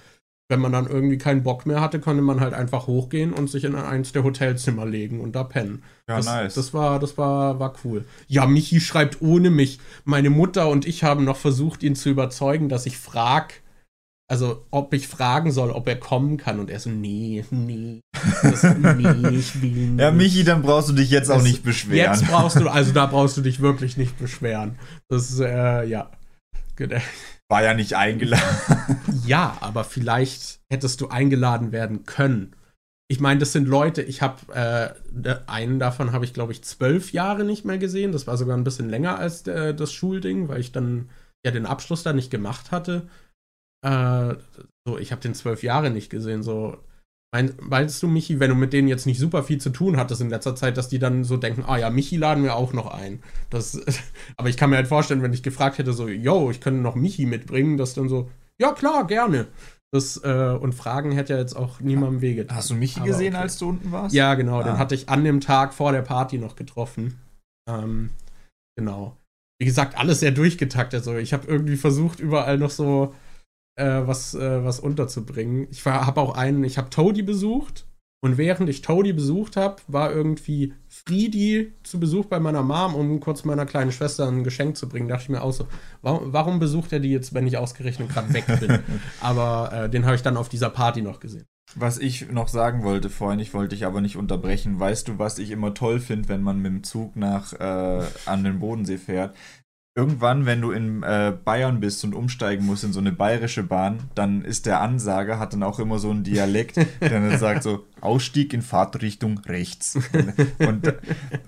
wenn 0.48 0.60
man 0.60 0.72
dann 0.72 0.86
irgendwie 0.86 1.18
keinen 1.18 1.42
Bock 1.42 1.66
mehr 1.66 1.80
hatte, 1.80 2.00
konnte 2.00 2.22
man 2.22 2.40
halt 2.40 2.54
einfach 2.54 2.86
hochgehen 2.86 3.34
und 3.34 3.50
sich 3.50 3.64
in 3.64 3.74
eins 3.74 4.12
der 4.12 4.24
Hotelzimmer 4.24 4.86
legen 4.86 5.20
und 5.20 5.36
da 5.36 5.44
pennen. 5.44 5.82
Ja, 6.08 6.16
das, 6.16 6.26
nice. 6.26 6.54
Das 6.54 6.72
war, 6.72 6.98
das 6.98 7.18
war, 7.18 7.60
war 7.60 7.74
cool. 7.84 8.06
Ja, 8.28 8.46
Michi 8.46 8.80
schreibt 8.80 9.20
ohne 9.20 9.50
mich. 9.50 9.78
Meine 10.04 10.30
Mutter 10.30 10.68
und 10.68 10.86
ich 10.86 11.04
haben 11.04 11.24
noch 11.24 11.36
versucht, 11.36 11.82
ihn 11.82 11.96
zu 11.96 12.08
überzeugen, 12.08 12.70
dass 12.70 12.86
ich 12.86 12.96
frag, 12.96 13.60
also 14.26 14.64
ob 14.70 14.94
ich 14.94 15.06
fragen 15.06 15.52
soll, 15.52 15.70
ob 15.70 15.86
er 15.86 15.96
kommen 15.96 16.38
kann. 16.38 16.60
Und 16.60 16.70
er 16.70 16.80
so, 16.80 16.88
nee, 16.88 17.44
nee, 17.50 18.00
das, 18.42 18.62
nee, 18.78 19.28
ich 19.36 19.60
will 19.60 19.70
nicht. 19.70 20.00
Ja, 20.00 20.10
Michi, 20.10 20.44
dann 20.44 20.62
brauchst 20.62 20.88
du 20.88 20.94
dich 20.94 21.10
jetzt 21.10 21.28
das, 21.28 21.40
auch 21.40 21.42
nicht 21.42 21.62
beschweren. 21.62 22.14
Jetzt 22.14 22.26
brauchst 22.26 22.58
du, 22.58 22.68
also 22.68 22.92
da 22.92 23.04
brauchst 23.04 23.36
du 23.36 23.42
dich 23.42 23.60
wirklich 23.60 23.98
nicht 23.98 24.18
beschweren. 24.18 24.78
Das 25.08 25.30
ist, 25.30 25.40
äh, 25.40 25.84
ja. 25.84 26.10
War 27.50 27.62
ja 27.62 27.74
nicht 27.74 27.94
eingeladen. 27.94 28.44
Ja, 29.26 29.56
aber 29.60 29.84
vielleicht 29.84 30.60
hättest 30.70 31.00
du 31.00 31.08
eingeladen 31.08 31.72
werden 31.72 32.04
können. 32.04 32.54
Ich 33.10 33.20
meine, 33.20 33.40
das 33.40 33.52
sind 33.52 33.66
Leute, 33.66 34.02
ich 34.02 34.20
habe 34.20 34.52
äh, 34.54 35.34
einen 35.46 35.78
davon 35.78 36.12
habe 36.12 36.26
ich, 36.26 36.34
glaube 36.34 36.52
ich, 36.52 36.62
zwölf 36.62 37.12
Jahre 37.12 37.44
nicht 37.44 37.64
mehr 37.64 37.78
gesehen. 37.78 38.12
Das 38.12 38.26
war 38.26 38.36
sogar 38.36 38.56
ein 38.56 38.64
bisschen 38.64 38.90
länger 38.90 39.18
als 39.18 39.46
äh, 39.46 39.74
das 39.74 39.92
Schulding, 39.92 40.48
weil 40.48 40.60
ich 40.60 40.72
dann 40.72 41.08
ja 41.44 41.50
den 41.50 41.64
Abschluss 41.66 42.02
da 42.02 42.12
nicht 42.12 42.30
gemacht 42.30 42.70
hatte. 42.70 43.08
Äh, 43.82 44.34
so, 44.86 44.98
ich 44.98 45.10
habe 45.12 45.22
den 45.22 45.34
zwölf 45.34 45.62
Jahre 45.62 45.90
nicht 45.90 46.10
gesehen. 46.10 46.42
So, 46.42 46.76
mein, 47.32 47.54
meinst 47.60 48.02
du, 48.02 48.08
Michi, 48.08 48.40
wenn 48.40 48.50
du 48.50 48.56
mit 48.56 48.72
denen 48.72 48.88
jetzt 48.88 49.06
nicht 49.06 49.18
super 49.18 49.42
viel 49.42 49.58
zu 49.58 49.70
tun 49.70 49.96
hattest 49.96 50.20
in 50.20 50.30
letzter 50.30 50.56
Zeit, 50.56 50.76
dass 50.76 50.88
die 50.88 50.98
dann 50.98 51.24
so 51.24 51.36
denken, 51.36 51.64
ah 51.66 51.78
ja, 51.78 51.90
Michi 51.90 52.16
laden 52.16 52.44
wir 52.44 52.56
auch 52.56 52.74
noch 52.74 52.86
ein. 52.92 53.22
Das, 53.48 53.80
aber 54.36 54.50
ich 54.50 54.56
kann 54.58 54.70
mir 54.70 54.76
halt 54.76 54.88
vorstellen, 54.88 55.22
wenn 55.22 55.32
ich 55.32 55.42
gefragt 55.42 55.78
hätte, 55.78 55.92
so, 55.92 56.08
yo, 56.08 56.50
ich 56.50 56.60
könnte 56.60 56.80
noch 56.80 56.94
Michi 56.94 57.26
mitbringen, 57.26 57.78
dass 57.78 57.94
dann 57.94 58.08
so, 58.08 58.30
ja 58.60 58.72
klar, 58.72 59.06
gerne. 59.06 59.46
Das, 59.90 60.22
äh, 60.22 60.58
und 60.60 60.74
Fragen 60.74 61.12
hätte 61.12 61.32
ja 61.32 61.38
jetzt 61.38 61.54
auch 61.54 61.80
niemandem 61.80 62.20
wege. 62.20 62.46
Hast 62.50 62.70
du 62.70 62.74
Michi 62.74 63.00
aber 63.00 63.08
gesehen, 63.08 63.34
okay. 63.34 63.42
als 63.42 63.58
du 63.58 63.70
unten 63.70 63.90
warst? 63.90 64.14
Ja, 64.14 64.34
genau. 64.34 64.60
Ah. 64.60 64.64
Den 64.64 64.78
hatte 64.78 64.94
ich 64.94 65.08
an 65.08 65.24
dem 65.24 65.40
Tag 65.40 65.72
vor 65.72 65.92
der 65.92 66.02
Party 66.02 66.36
noch 66.38 66.56
getroffen. 66.56 67.18
Ähm, 67.68 68.10
genau. 68.76 69.16
Wie 69.58 69.64
gesagt, 69.64 69.96
alles 69.96 70.20
sehr 70.20 70.30
durchgetaktet. 70.30 70.98
Also 70.98 71.16
ich 71.16 71.32
habe 71.32 71.46
irgendwie 71.46 71.76
versucht, 71.76 72.20
überall 72.20 72.58
noch 72.58 72.70
so 72.70 73.14
äh, 73.76 74.02
was, 74.06 74.34
äh, 74.34 74.62
was 74.62 74.78
unterzubringen. 74.78 75.68
Ich 75.70 75.84
habe 75.86 76.20
auch 76.20 76.36
einen, 76.36 76.64
ich 76.64 76.76
habe 76.76 76.90
Toady 76.90 77.22
besucht 77.22 77.87
und 78.20 78.36
während 78.36 78.68
ich 78.68 78.82
Toady 78.82 79.12
besucht 79.12 79.56
habe, 79.56 79.76
war 79.86 80.12
irgendwie 80.12 80.74
Friedi 80.88 81.72
zu 81.84 82.00
Besuch 82.00 82.26
bei 82.26 82.40
meiner 82.40 82.62
Mom, 82.62 82.94
um 82.94 83.20
kurz 83.20 83.44
meiner 83.44 83.64
kleinen 83.64 83.92
Schwester 83.92 84.26
ein 84.26 84.42
Geschenk 84.42 84.76
zu 84.76 84.88
bringen. 84.88 85.08
Da 85.08 85.14
dachte 85.14 85.24
ich 85.24 85.28
mir 85.30 85.42
auch 85.42 85.52
so, 85.52 85.68
warum, 86.02 86.32
warum 86.32 86.58
besucht 86.58 86.92
er 86.92 86.98
die 86.98 87.10
jetzt, 87.10 87.32
wenn 87.32 87.46
ich 87.46 87.58
ausgerechnet 87.58 88.08
gerade 88.08 88.32
weg 88.34 88.46
bin? 88.58 88.80
aber 89.20 89.72
äh, 89.72 89.90
den 89.90 90.04
habe 90.04 90.16
ich 90.16 90.22
dann 90.22 90.36
auf 90.36 90.48
dieser 90.48 90.70
Party 90.70 91.00
noch 91.00 91.20
gesehen. 91.20 91.46
Was 91.76 91.98
ich 91.98 92.30
noch 92.32 92.48
sagen 92.48 92.82
wollte 92.82 93.10
vorhin, 93.10 93.40
ich 93.40 93.54
wollte 93.54 93.76
dich 93.76 93.84
aber 93.84 94.00
nicht 94.00 94.16
unterbrechen. 94.16 94.80
Weißt 94.80 95.06
du, 95.06 95.18
was 95.18 95.38
ich 95.38 95.50
immer 95.50 95.74
toll 95.74 96.00
finde, 96.00 96.28
wenn 96.28 96.42
man 96.42 96.60
mit 96.60 96.72
dem 96.72 96.82
Zug 96.82 97.14
nach 97.14 97.52
äh, 97.52 98.02
an 98.26 98.42
den 98.42 98.58
Bodensee 98.58 98.96
fährt? 98.96 99.36
Irgendwann, 99.94 100.46
wenn 100.46 100.60
du 100.60 100.70
in 100.70 101.02
äh, 101.02 101.32
Bayern 101.44 101.80
bist 101.80 102.04
und 102.04 102.14
umsteigen 102.14 102.64
musst 102.64 102.84
in 102.84 102.92
so 102.92 103.00
eine 103.00 103.10
bayerische 103.10 103.64
Bahn, 103.64 104.04
dann 104.14 104.42
ist 104.42 104.66
der 104.66 104.80
Ansager, 104.80 105.38
hat 105.38 105.52
dann 105.52 105.64
auch 105.64 105.80
immer 105.80 105.98
so 105.98 106.10
einen 106.10 106.22
Dialekt, 106.22 106.76
der 106.76 107.08
dann 107.08 107.38
sagt 107.38 107.64
so, 107.64 107.86
Ausstieg 108.00 108.52
in 108.52 108.62
Fahrtrichtung 108.62 109.38
rechts. 109.38 109.98
Und, 110.58 110.94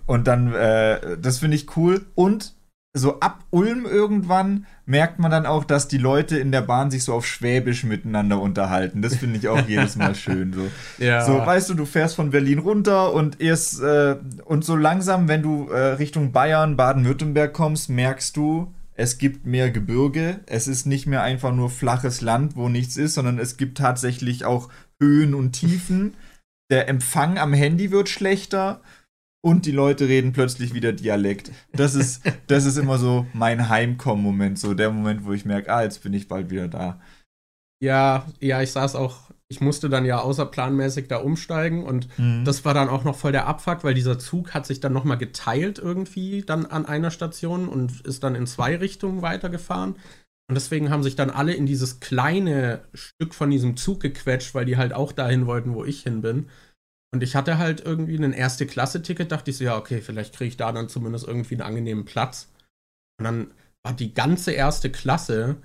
und 0.07 0.27
dann, 0.27 0.53
äh, 0.53 1.17
das 1.19 1.39
finde 1.39 1.57
ich 1.57 1.77
cool. 1.77 2.07
Und 2.15 2.55
so 2.93 3.21
ab 3.21 3.45
Ulm 3.51 3.87
irgendwann 3.87 4.67
merkt 4.85 5.21
man 5.21 5.31
dann 5.31 5.47
auch, 5.47 5.65
dass 5.65 5.87
die 5.87 5.99
Leute 5.99 6.39
in 6.39 6.51
der 6.51 6.63
Bahn 6.63 6.91
sich 6.91 7.05
so 7.05 7.15
auf 7.15 7.25
Schwäbisch 7.25 7.85
miteinander 7.85 8.41
unterhalten. 8.41 9.01
Das 9.01 9.15
finde 9.17 9.39
ich 9.39 9.49
auch 9.49 9.67
jedes 9.69 9.95
Mal 9.95 10.15
schön. 10.17 10.53
So. 10.53 10.69
Ja. 10.99 11.25
so, 11.25 11.35
weißt 11.35 11.71
du, 11.71 11.75
du 11.75 11.87
fährst 11.87 12.17
von 12.17 12.31
Berlin 12.31 12.59
runter 12.59 13.13
und 13.13 13.41
erst 13.41 13.81
äh, 13.81 14.17
und 14.45 14.65
so 14.65 14.75
langsam, 14.75 15.29
wenn 15.29 15.43
du 15.43 15.69
äh, 15.69 15.95
Richtung 15.95 16.33
Bayern, 16.33 16.77
Baden-Württemberg 16.77 17.53
kommst, 17.53 17.91
merkst 17.91 18.37
du, 18.37 18.75
es 18.95 19.19
gibt 19.19 19.47
mehr 19.47 19.71
Gebirge. 19.71 20.41
Es 20.47 20.67
ist 20.67 20.85
nicht 20.85 21.07
mehr 21.07 21.23
einfach 21.23 21.55
nur 21.55 21.71
flaches 21.71 22.21
Land, 22.21 22.57
wo 22.57 22.69
nichts 22.69 22.97
ist, 22.97 23.15
sondern 23.15 23.39
es 23.39 23.57
gibt 23.57 23.79
tatsächlich 23.79 24.45
auch 24.45 24.69
Höhen 25.01 25.35
und 25.35 25.53
Tiefen. 25.53 26.15
Der 26.71 26.89
Empfang 26.89 27.39
am 27.39 27.53
Handy 27.53 27.93
wird 27.93 28.09
schlechter 28.09 28.81
und 29.43 29.67
die 29.67 29.73
Leute 29.73 30.09
reden 30.09 30.33
plötzlich 30.33 30.75
wieder 30.75 30.93
Dialekt. 30.93 31.51
Das 31.73 31.95
ist, 31.95 32.23
das 32.47 32.67
ist 32.67 32.77
immer 32.77 32.99
so 32.99 33.27
mein 33.33 33.69
Heimkommen-Moment, 33.69 34.59
so 34.59 34.75
der 34.75 34.91
Moment, 34.91 35.25
wo 35.25 35.33
ich 35.33 35.45
merke, 35.45 35.73
ah, 35.73 35.83
jetzt 35.83 36.03
bin 36.03 36.13
ich 36.13 36.29
bald 36.29 36.51
wieder 36.51 36.69
da. 36.69 37.01
Ja, 37.83 38.27
ja, 38.41 38.61
ich 38.61 38.73
saß 38.73 38.95
auch, 38.95 39.31
ich 39.49 39.61
musste 39.61 39.89
dann 39.89 40.05
ja 40.05 40.21
außerplanmäßig 40.21 41.09
da 41.09 41.17
umsteigen 41.17 41.85
und 41.85 42.07
mhm. 42.19 42.45
das 42.45 42.65
war 42.65 42.75
dann 42.75 42.89
auch 42.89 43.05
noch 43.05 43.17
voll 43.17 43.33
der 43.33 43.47
Abfuck, 43.47 43.83
weil 43.83 43.95
dieser 43.95 44.19
Zug 44.19 44.53
hat 44.53 44.67
sich 44.67 44.81
dann 44.81 44.93
nochmal 44.93 45.19
geteilt 45.19 45.79
irgendwie 45.79 46.43
dann 46.43 46.67
an 46.67 46.87
einer 46.87 47.11
Station 47.11 47.69
und 47.69 48.03
ist 48.03 48.23
dann 48.23 48.35
in 48.35 48.47
zwei 48.47 48.77
Richtungen 48.77 49.23
weitergefahren. 49.23 49.97
Und 50.49 50.55
deswegen 50.55 50.91
haben 50.91 51.03
sich 51.03 51.17
dann 51.17 51.31
alle 51.31 51.55
in 51.55 51.65
dieses 51.65 52.01
kleine 52.01 52.83
Stück 52.93 53.35
von 53.35 53.51
diesem 53.51 53.77
Zug 53.77 54.01
gequetscht, 54.01 54.55
weil 54.55 54.65
die 54.67 54.77
halt 54.77 54.93
auch 54.93 55.13
dahin 55.13 55.47
wollten, 55.47 55.75
wo 55.75 55.85
ich 55.85 56.03
hin 56.03 56.23
bin. 56.23 56.49
Und 57.13 57.23
ich 57.23 57.35
hatte 57.35 57.59
halt 57.59 57.81
irgendwie 57.81 58.17
ein 58.17 58.33
Erste-Klasse-Ticket, 58.33 59.33
dachte 59.33 59.51
ich 59.51 59.57
so, 59.57 59.65
ja, 59.65 59.77
okay, 59.77 60.01
vielleicht 60.01 60.35
kriege 60.35 60.49
ich 60.49 60.57
da 60.57 60.71
dann 60.71 60.89
zumindest 60.89 61.27
irgendwie 61.27 61.55
einen 61.55 61.63
angenehmen 61.63 62.05
Platz. 62.05 62.49
Und 63.19 63.25
dann 63.25 63.51
war 63.83 63.93
die 63.93 64.15
ganze 64.15 64.53
erste 64.53 64.91
Klasse, 64.91 65.57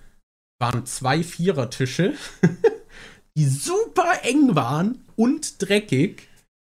waren 0.60 0.86
zwei 0.86 1.24
Vierertische, 1.24 2.14
die 3.38 3.46
super 3.46 4.24
eng 4.24 4.56
waren 4.56 5.04
und 5.16 5.62
dreckig. 5.62 6.28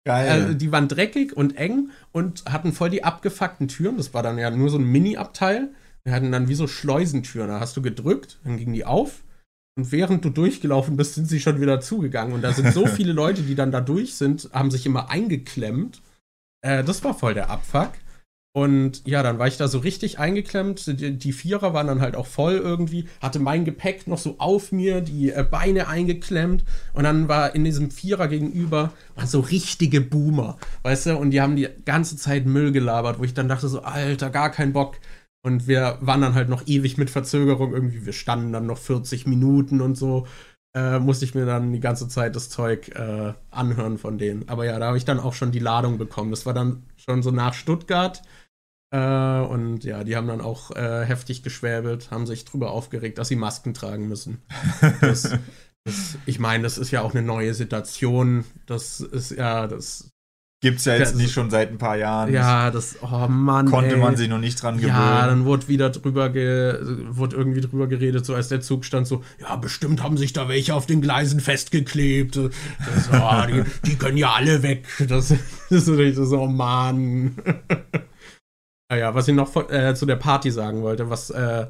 Geil. 0.06 0.30
Also 0.30 0.54
die 0.54 0.72
waren 0.72 0.88
dreckig 0.88 1.36
und 1.36 1.58
eng 1.58 1.92
und 2.12 2.46
hatten 2.46 2.74
voll 2.74 2.90
die 2.90 3.04
abgefuckten 3.04 3.68
Türen. 3.68 3.98
Das 3.98 4.14
war 4.14 4.24
dann 4.24 4.38
ja 4.38 4.50
nur 4.50 4.70
so 4.70 4.78
ein 4.78 4.86
Mini-Abteil. 4.86 5.70
Wir 6.04 6.14
hatten 6.14 6.32
dann 6.32 6.48
wie 6.48 6.56
so 6.56 6.68
Schleusentüren. 6.68 7.50
Da 7.50 7.60
hast 7.60 7.78
du 7.78 7.82
gedrückt, 7.82 8.40
dann 8.44 8.58
gingen 8.58 8.74
die 8.74 8.86
auf 8.86 9.22
und 9.78 9.92
während 9.92 10.26
du 10.26 10.30
durchgelaufen 10.30 10.98
bist, 10.98 11.16
sind 11.16 11.28
sie 11.28 11.40
schon 11.40 11.62
wieder 11.62 11.80
zugegangen. 11.80 12.34
Und 12.34 12.42
da 12.42 12.54
sind 12.54 12.74
so 12.74 12.86
viele 12.88 13.14
Leute, 13.14 13.42
die 13.42 13.56
dann 13.56 13.72
da 13.72 13.82
durch 13.82 14.16
sind, 14.16 14.50
haben 14.54 14.72
sich 14.72 14.86
immer 14.86 15.10
eingeklemmt. 15.10 16.02
Äh, 16.62 16.84
das 16.84 17.04
war 17.04 17.14
voll 17.14 17.34
der 17.34 17.50
Abfuck. 17.50 17.92
Und 18.54 19.08
ja, 19.08 19.24
dann 19.24 19.40
war 19.40 19.48
ich 19.48 19.56
da 19.56 19.70
so 19.70 19.80
richtig 19.80 20.20
eingeklemmt. 20.20 21.00
Die, 21.00 21.18
die, 21.18 21.32
Vierer 21.32 21.74
waren 21.74 21.88
dann 21.88 22.02
halt 22.02 22.18
auch 22.18 22.28
voll 22.28 22.56
irgendwie. 22.56 23.08
Hatte 23.22 23.40
mein 23.40 23.64
Gepäck 23.64 24.08
noch 24.08 24.18
so 24.18 24.36
auf 24.40 24.74
mir, 24.74 25.00
die 25.00 25.32
äh, 25.32 25.46
Beine 25.50 25.88
eingeklemmt. 25.88 26.66
Und 26.94 27.06
dann 27.06 27.30
war 27.30 27.56
in 27.56 27.64
diesem 27.64 27.92
Vierer 27.92 28.28
gegenüber 28.28 28.92
waren 29.16 29.28
so 29.28 29.40
richtige 29.40 30.02
Boomer, 30.02 30.58
weißt 30.84 31.06
du? 31.06 31.18
Und 31.18 31.32
die 31.32 31.40
haben 31.40 31.56
die 31.56 31.70
ganze 31.86 32.18
Zeit 32.18 32.46
Müll 32.46 32.74
gelabert, 32.74 33.20
wo 33.20 33.24
ich 33.24 33.34
dann 33.34 33.48
dachte 33.48 33.70
so, 33.70 33.84
Alter, 33.84 34.30
gar 34.30 34.50
kein 34.50 34.74
Bock. 34.74 34.98
Und 35.44 35.68
wir 35.68 35.98
waren 36.02 36.22
dann 36.22 36.36
halt 36.36 36.50
noch 36.50 36.68
ewig 36.68 36.98
mit 36.98 37.10
Verzögerung 37.10 37.74
irgendwie. 37.74 38.06
Wir 38.06 38.14
standen 38.14 38.54
dann 38.54 38.68
noch 38.68 38.78
40 38.78 39.26
Minuten 39.26 39.82
und 39.82 39.96
so. 39.96 40.28
Äh, 40.76 41.00
musste 41.00 41.26
ich 41.26 41.36
mir 41.36 41.46
dann 41.46 41.74
die 41.74 41.80
ganze 41.80 42.08
Zeit 42.08 42.36
das 42.36 42.50
Zeug 42.50 42.90
äh, 42.90 43.34
anhören 43.50 43.98
von 43.98 44.18
denen. 44.18 44.48
Aber 44.48 44.66
ja, 44.66 44.80
da 44.80 44.88
habe 44.88 44.98
ich 44.98 45.06
dann 45.06 45.20
auch 45.20 45.34
schon 45.34 45.52
die 45.52 45.60
Ladung 45.60 45.98
bekommen. 45.98 46.32
Das 46.32 46.46
war 46.46 46.54
dann 46.54 46.84
schon 46.96 47.24
so 47.24 47.32
nach 47.32 47.54
Stuttgart. 47.54 48.22
Äh, 48.94 49.40
und 49.42 49.84
ja, 49.84 50.04
die 50.04 50.16
haben 50.16 50.28
dann 50.28 50.42
auch 50.42 50.72
äh, 50.72 51.06
heftig 51.06 51.44
geschwäbelt, 51.44 52.12
haben 52.12 52.28
sich 52.28 52.46
drüber 52.46 52.72
aufgeregt, 52.72 53.18
dass 53.18 53.30
sie 53.30 53.36
Masken 53.36 53.74
tragen 53.74 54.08
müssen. 54.08 54.42
Das, 55.02 55.38
das, 55.84 56.18
ich 56.28 56.38
meine, 56.38 56.64
das 56.64 56.78
ist 56.78 56.92
ja 56.92 57.02
auch 57.02 57.16
eine 57.16 57.24
neue 57.24 57.56
Situation. 57.56 58.46
Das 58.68 59.00
ist 59.00 59.32
ja, 59.32 59.66
das 59.66 60.12
Gibt's 60.64 60.86
ja 60.86 60.96
jetzt 60.96 61.14
das, 61.14 61.16
nicht 61.16 61.34
schon 61.34 61.50
seit 61.50 61.72
ein 61.72 61.80
paar 61.80 61.98
Jahren. 61.98 62.32
Ja, 62.32 62.70
das, 62.70 62.98
oh 63.02 63.28
Mann. 63.28 63.66
Konnte 63.66 63.96
ey. 63.96 64.00
man 64.00 64.16
sich 64.16 64.30
noch 64.30 64.38
nicht 64.38 64.62
dran 64.62 64.78
gewöhnen. 64.78 64.96
Ja, 64.96 65.26
dann 65.26 65.46
wurde 65.46 65.68
wieder 65.68 65.90
drüber, 65.90 66.30
ge, 66.30 66.78
wurde 67.10 67.36
irgendwie 67.36 67.62
drüber 67.62 67.88
geredet, 67.88 68.28
so 68.28 68.36
als 68.36 68.50
der 68.50 68.62
Zug 68.62 68.86
stand, 68.86 69.08
so, 69.08 69.24
ja, 69.40 69.56
bestimmt 69.56 70.04
haben 70.04 70.18
sich 70.18 70.34
da 70.34 70.48
welche 70.50 70.76
auf 70.76 70.86
den 70.86 71.02
Gleisen 71.02 71.40
festgeklebt. 71.40 72.36
Das, 72.36 72.52
oh, 73.12 73.48
die, 73.48 73.64
die, 73.90 73.96
können 73.96 74.18
ja 74.18 74.34
alle 74.34 74.62
weg. 74.62 74.86
Das, 75.10 75.34
das 75.70 75.88
ist 75.88 76.16
so, 76.16 76.40
oh 76.40 76.48
Mann. 76.48 77.36
naja, 78.92 79.16
was 79.16 79.28
ich 79.28 79.34
noch 79.34 79.56
äh, 79.72 79.96
zu 79.96 80.06
der 80.06 80.18
Party 80.18 80.52
sagen 80.52 80.84
wollte, 80.84 81.10
was, 81.10 81.32
äh, 81.32 81.66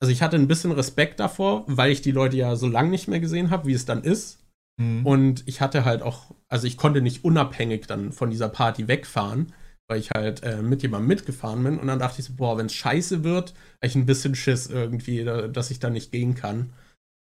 also 0.00 0.10
ich 0.10 0.20
hatte 0.20 0.34
ein 0.34 0.48
bisschen 0.48 0.72
Respekt 0.72 1.20
davor, 1.20 1.62
weil 1.68 1.92
ich 1.92 2.02
die 2.02 2.10
Leute 2.10 2.36
ja 2.36 2.56
so 2.56 2.66
lange 2.66 2.90
nicht 2.90 3.06
mehr 3.06 3.20
gesehen 3.20 3.50
habe, 3.50 3.68
wie 3.68 3.74
es 3.74 3.84
dann 3.84 4.02
ist. 4.02 4.41
Mhm. 4.78 5.06
Und 5.06 5.48
ich 5.48 5.60
hatte 5.60 5.84
halt 5.84 6.02
auch, 6.02 6.34
also 6.48 6.66
ich 6.66 6.76
konnte 6.76 7.02
nicht 7.02 7.24
unabhängig 7.24 7.86
dann 7.86 8.12
von 8.12 8.30
dieser 8.30 8.48
Party 8.48 8.88
wegfahren, 8.88 9.52
weil 9.88 9.98
ich 9.98 10.10
halt 10.10 10.42
äh, 10.42 10.62
mit 10.62 10.82
jemandem 10.82 11.08
mitgefahren 11.08 11.62
bin. 11.62 11.78
Und 11.78 11.86
dann 11.86 11.98
dachte 11.98 12.20
ich 12.20 12.26
so, 12.26 12.34
boah, 12.34 12.56
wenn 12.56 12.66
es 12.66 12.74
scheiße 12.74 13.24
wird, 13.24 13.50
habe 13.50 13.86
ich 13.86 13.94
ein 13.94 14.06
bisschen 14.06 14.34
Schiss 14.34 14.68
irgendwie, 14.68 15.24
da, 15.24 15.48
dass 15.48 15.70
ich 15.70 15.78
da 15.78 15.90
nicht 15.90 16.12
gehen 16.12 16.34
kann. 16.34 16.72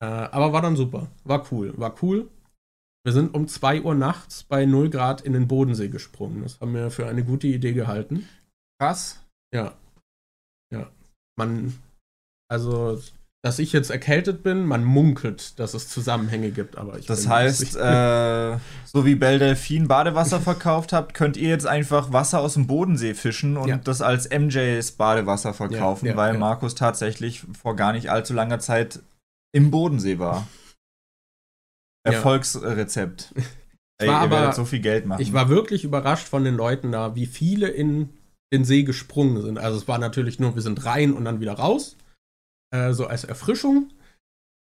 Äh, 0.02 0.06
aber 0.06 0.53
war 0.53 0.61
dann 0.61 0.76
super. 0.76 1.10
War 1.24 1.48
cool. 1.52 1.74
War 1.78 1.95
cool. 2.02 2.30
Wir 3.06 3.14
sind 3.14 3.34
um 3.34 3.48
2 3.48 3.82
Uhr 3.84 3.95
nachts 3.95 4.44
bei 4.44 4.66
0 4.66 4.90
Grad 4.90 5.22
in 5.22 5.34
den 5.34 5.48
Bodensee 5.48 5.88
gesprungen. 5.88 6.44
Das 6.44 6.60
haben 6.60 6.74
wir 6.74 6.91
für 6.91 7.07
eine 7.07 7.24
gute 7.24 7.48
Idee 7.48 7.74
gehalten. 7.74 8.28
Krass. 8.80 9.26
Ja. 9.53 9.78
Ja. 10.74 10.91
Man, 11.38 11.80
also 12.49 12.99
dass 13.41 13.60
ich 13.60 13.72
jetzt 13.72 13.90
erkältet 13.90 14.44
bin. 14.44 14.66
Man 14.66 14.84
munkelt, 14.84 15.60
dass 15.60 15.74
es 15.74 15.88
Zusammenhänge 15.88 16.52
gibt, 16.52 16.78
aber 16.78 16.99
ich 16.99 17.06
Das 17.06 17.28
heißt, 17.28 17.78
äh, 17.78 18.57
so 18.86 19.06
wie 19.06 19.16
Bell 19.16 19.40
Delfin 19.40 19.88
Badewasser 19.88 20.41
verkauft 20.41 20.91
habt, 20.91 21.14
könnt 21.14 21.38
ihr 21.38 21.49
jetzt 21.49 21.66
einfach 21.66 22.11
Wasser 22.11 22.41
aus 22.41 22.56
dem 22.56 22.68
Bodensee 22.68 23.14
fischen 23.14 23.56
und 23.56 23.70
ja. 23.70 23.78
das 23.78 24.02
als 24.02 24.30
MJs 24.30 24.91
Badewasser 24.94 25.53
verkaufen, 25.53 26.07
ja, 26.07 26.11
ja, 26.11 26.18
weil 26.18 26.38
Markus 26.38 26.76
tatsächlich 26.76 27.44
vor 27.60 27.76
gar 27.76 27.94
nicht 27.94 28.10
allzu 28.10 28.34
langer 28.34 28.60
Zeit 28.60 28.99
im 29.53 29.72
Bodensee 29.72 30.20
war. 30.20 30.48
Erfolgsrezept. 32.03 33.34
Ey, 34.02 34.07
war 34.07 34.22
aber, 34.22 34.53
so 34.53 34.64
viel 34.64 34.80
Geld 34.80 35.06
machen. 35.06 35.22
Ich 35.22 35.34
war 35.34 35.49
wirklich 35.49 35.84
überrascht 35.84 36.28
von 36.28 36.45
den 36.45 36.56
Leuten 36.56 36.91
da, 36.91 37.16
wie 37.16 37.26
viele 37.26 37.68
in 37.68 38.10
den 38.53 38.64
See 38.64 38.84
gesprungen 38.84 39.41
sind. 39.41 39.60
Also 39.60 39.78
es 39.78 39.90
war 39.90 39.98
natürlich 39.98 40.40
nur, 40.40 40.56
wir 40.56 40.61
sind 40.61 40.86
rein 40.86 41.14
und 41.14 41.26
dann 41.26 41.41
wieder 41.41 41.53
raus 41.53 41.98
äh, 42.71 42.93
so 42.93 43.07
als 43.07 43.23
Erfrischung. 43.23 43.91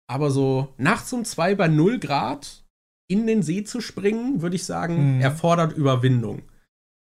Aber 0.09 0.31
so 0.31 0.75
nachts 0.77 1.13
um 1.13 1.25
zwei 1.25 1.55
bei 1.55 1.69
0 1.69 1.99
Grad 1.99 2.65
in 3.09 3.27
den 3.27 3.43
See 3.43 3.65
zu 3.65 3.81
springen, 3.81 4.43
würde 4.43 4.57
ich 4.57 4.65
sagen, 4.65 5.17
mhm. 5.17 5.21
erfordert 5.21 5.73
Überwindung. 5.73 6.43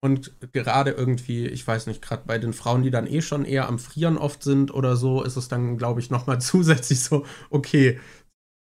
Und 0.04 0.32
gerade 0.52 0.90
irgendwie, 0.92 1.46
ich 1.46 1.66
weiß 1.66 1.86
nicht, 1.86 2.02
gerade 2.02 2.22
bei 2.26 2.38
den 2.38 2.52
Frauen, 2.52 2.82
die 2.82 2.90
dann 2.90 3.06
eh 3.06 3.22
schon 3.22 3.44
eher 3.44 3.66
am 3.66 3.78
Frieren 3.78 4.18
oft 4.18 4.42
sind 4.42 4.72
oder 4.72 4.96
so, 4.96 5.22
ist 5.22 5.36
es 5.36 5.48
dann, 5.48 5.78
glaube 5.78 6.00
ich, 6.00 6.10
nochmal 6.10 6.40
zusätzlich 6.40 7.00
so, 7.00 7.24
okay, 7.50 7.98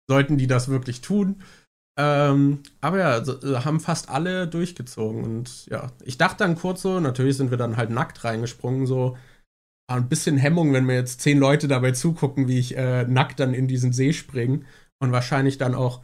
sollten 0.09 0.37
die 0.37 0.47
das 0.47 0.69
wirklich 0.69 1.01
tun? 1.01 1.41
Ähm, 1.99 2.59
aber 2.79 2.99
ja, 2.99 3.25
so, 3.25 3.41
äh, 3.41 3.63
haben 3.65 3.79
fast 3.79 4.09
alle 4.09 4.47
durchgezogen. 4.47 5.23
Und 5.23 5.65
ja, 5.65 5.91
ich 6.03 6.17
dachte 6.17 6.37
dann 6.39 6.55
kurz 6.55 6.83
so, 6.83 6.99
natürlich 6.99 7.35
sind 7.35 7.49
wir 7.49 7.57
dann 7.57 7.75
halt 7.75 7.89
nackt 7.89 8.23
reingesprungen, 8.23 8.85
so, 8.85 9.17
ein 9.89 10.09
bisschen 10.09 10.37
Hemmung, 10.37 10.73
wenn 10.73 10.85
mir 10.85 10.95
jetzt 10.95 11.21
zehn 11.21 11.39
Leute 11.39 11.67
dabei 11.67 11.91
zugucken, 11.91 12.47
wie 12.47 12.59
ich 12.59 12.77
äh, 12.77 13.05
nackt 13.05 13.39
dann 13.39 13.53
in 13.53 13.67
diesen 13.67 13.93
See 13.93 14.13
springe 14.13 14.61
und 14.99 15.11
wahrscheinlich 15.11 15.57
dann 15.57 15.75
auch 15.75 16.01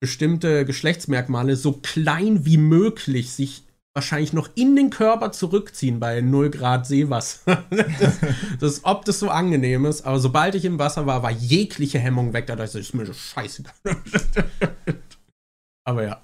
bestimmte 0.00 0.64
Geschlechtsmerkmale 0.64 1.56
so 1.56 1.74
klein 1.74 2.44
wie 2.44 2.58
möglich 2.58 3.32
sich 3.32 3.64
wahrscheinlich 3.94 4.32
noch 4.32 4.50
in 4.54 4.74
den 4.74 4.90
Körper 4.90 5.32
zurückziehen 5.32 6.00
bei 6.00 6.20
0 6.20 6.50
Grad 6.50 6.86
Seewasser. 6.86 7.64
das, 7.70 8.18
das, 8.58 8.84
ob 8.84 9.04
das 9.04 9.18
so 9.18 9.28
angenehm 9.28 9.84
ist, 9.84 10.02
aber 10.02 10.18
sobald 10.18 10.54
ich 10.54 10.64
im 10.64 10.78
Wasser 10.78 11.06
war, 11.06 11.22
war 11.22 11.30
jegliche 11.30 11.98
Hemmung 11.98 12.32
weg. 12.32 12.46
Da 12.46 12.56
dachte 12.56 12.78
ich, 12.78 12.88
ist 12.88 12.94
mir 12.94 13.06
so 13.06 13.12
scheiße. 13.12 13.64
aber 15.84 16.04
ja. 16.04 16.22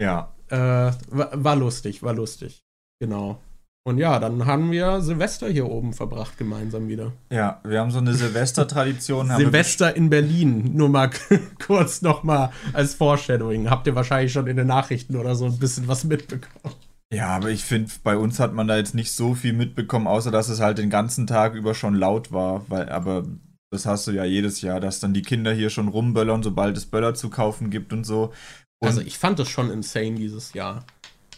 Ja. 0.00 0.34
Äh, 0.48 0.56
war, 0.56 1.44
war 1.44 1.56
lustig, 1.56 2.02
war 2.02 2.14
lustig. 2.14 2.62
Genau. 2.98 3.40
Und 3.84 3.98
ja, 3.98 4.20
dann 4.20 4.46
haben 4.46 4.70
wir 4.70 5.00
Silvester 5.00 5.48
hier 5.48 5.66
oben 5.66 5.92
verbracht 5.92 6.38
gemeinsam 6.38 6.86
wieder. 6.86 7.12
Ja, 7.32 7.60
wir 7.64 7.80
haben 7.80 7.90
so 7.90 7.98
eine 7.98 8.14
Silvester-Tradition. 8.14 9.32
Silvester 9.36 9.96
in 9.96 10.08
Berlin, 10.08 10.70
nur 10.74 10.88
mal 10.88 11.10
kurz 11.66 12.00
nochmal 12.00 12.52
als 12.72 12.94
Foreshadowing. 12.94 13.68
Habt 13.68 13.88
ihr 13.88 13.96
wahrscheinlich 13.96 14.32
schon 14.32 14.46
in 14.46 14.56
den 14.56 14.68
Nachrichten 14.68 15.16
oder 15.16 15.34
so 15.34 15.46
ein 15.46 15.58
bisschen 15.58 15.88
was 15.88 16.04
mitbekommen. 16.04 16.76
Ja, 17.12 17.28
aber 17.28 17.50
ich 17.50 17.64
finde, 17.64 17.90
bei 18.04 18.16
uns 18.16 18.38
hat 18.38 18.54
man 18.54 18.68
da 18.68 18.76
jetzt 18.76 18.94
nicht 18.94 19.12
so 19.12 19.34
viel 19.34 19.52
mitbekommen, 19.52 20.06
außer 20.06 20.30
dass 20.30 20.48
es 20.48 20.60
halt 20.60 20.78
den 20.78 20.88
ganzen 20.88 21.26
Tag 21.26 21.54
über 21.54 21.74
schon 21.74 21.94
laut 21.94 22.30
war. 22.30 22.64
Weil, 22.70 22.88
aber 22.88 23.24
das 23.72 23.84
hast 23.84 24.06
du 24.06 24.12
ja 24.12 24.24
jedes 24.24 24.62
Jahr, 24.62 24.78
dass 24.78 25.00
dann 25.00 25.12
die 25.12 25.22
Kinder 25.22 25.52
hier 25.52 25.70
schon 25.70 25.88
rumböllern, 25.88 26.44
sobald 26.44 26.76
es 26.76 26.86
Böller 26.86 27.14
zu 27.14 27.30
kaufen 27.30 27.70
gibt 27.70 27.92
und 27.92 28.04
so. 28.04 28.32
Und 28.78 28.88
also 28.88 29.00
ich 29.00 29.18
fand 29.18 29.40
das 29.40 29.48
schon 29.48 29.70
insane 29.70 30.14
dieses 30.14 30.52
Jahr. 30.52 30.84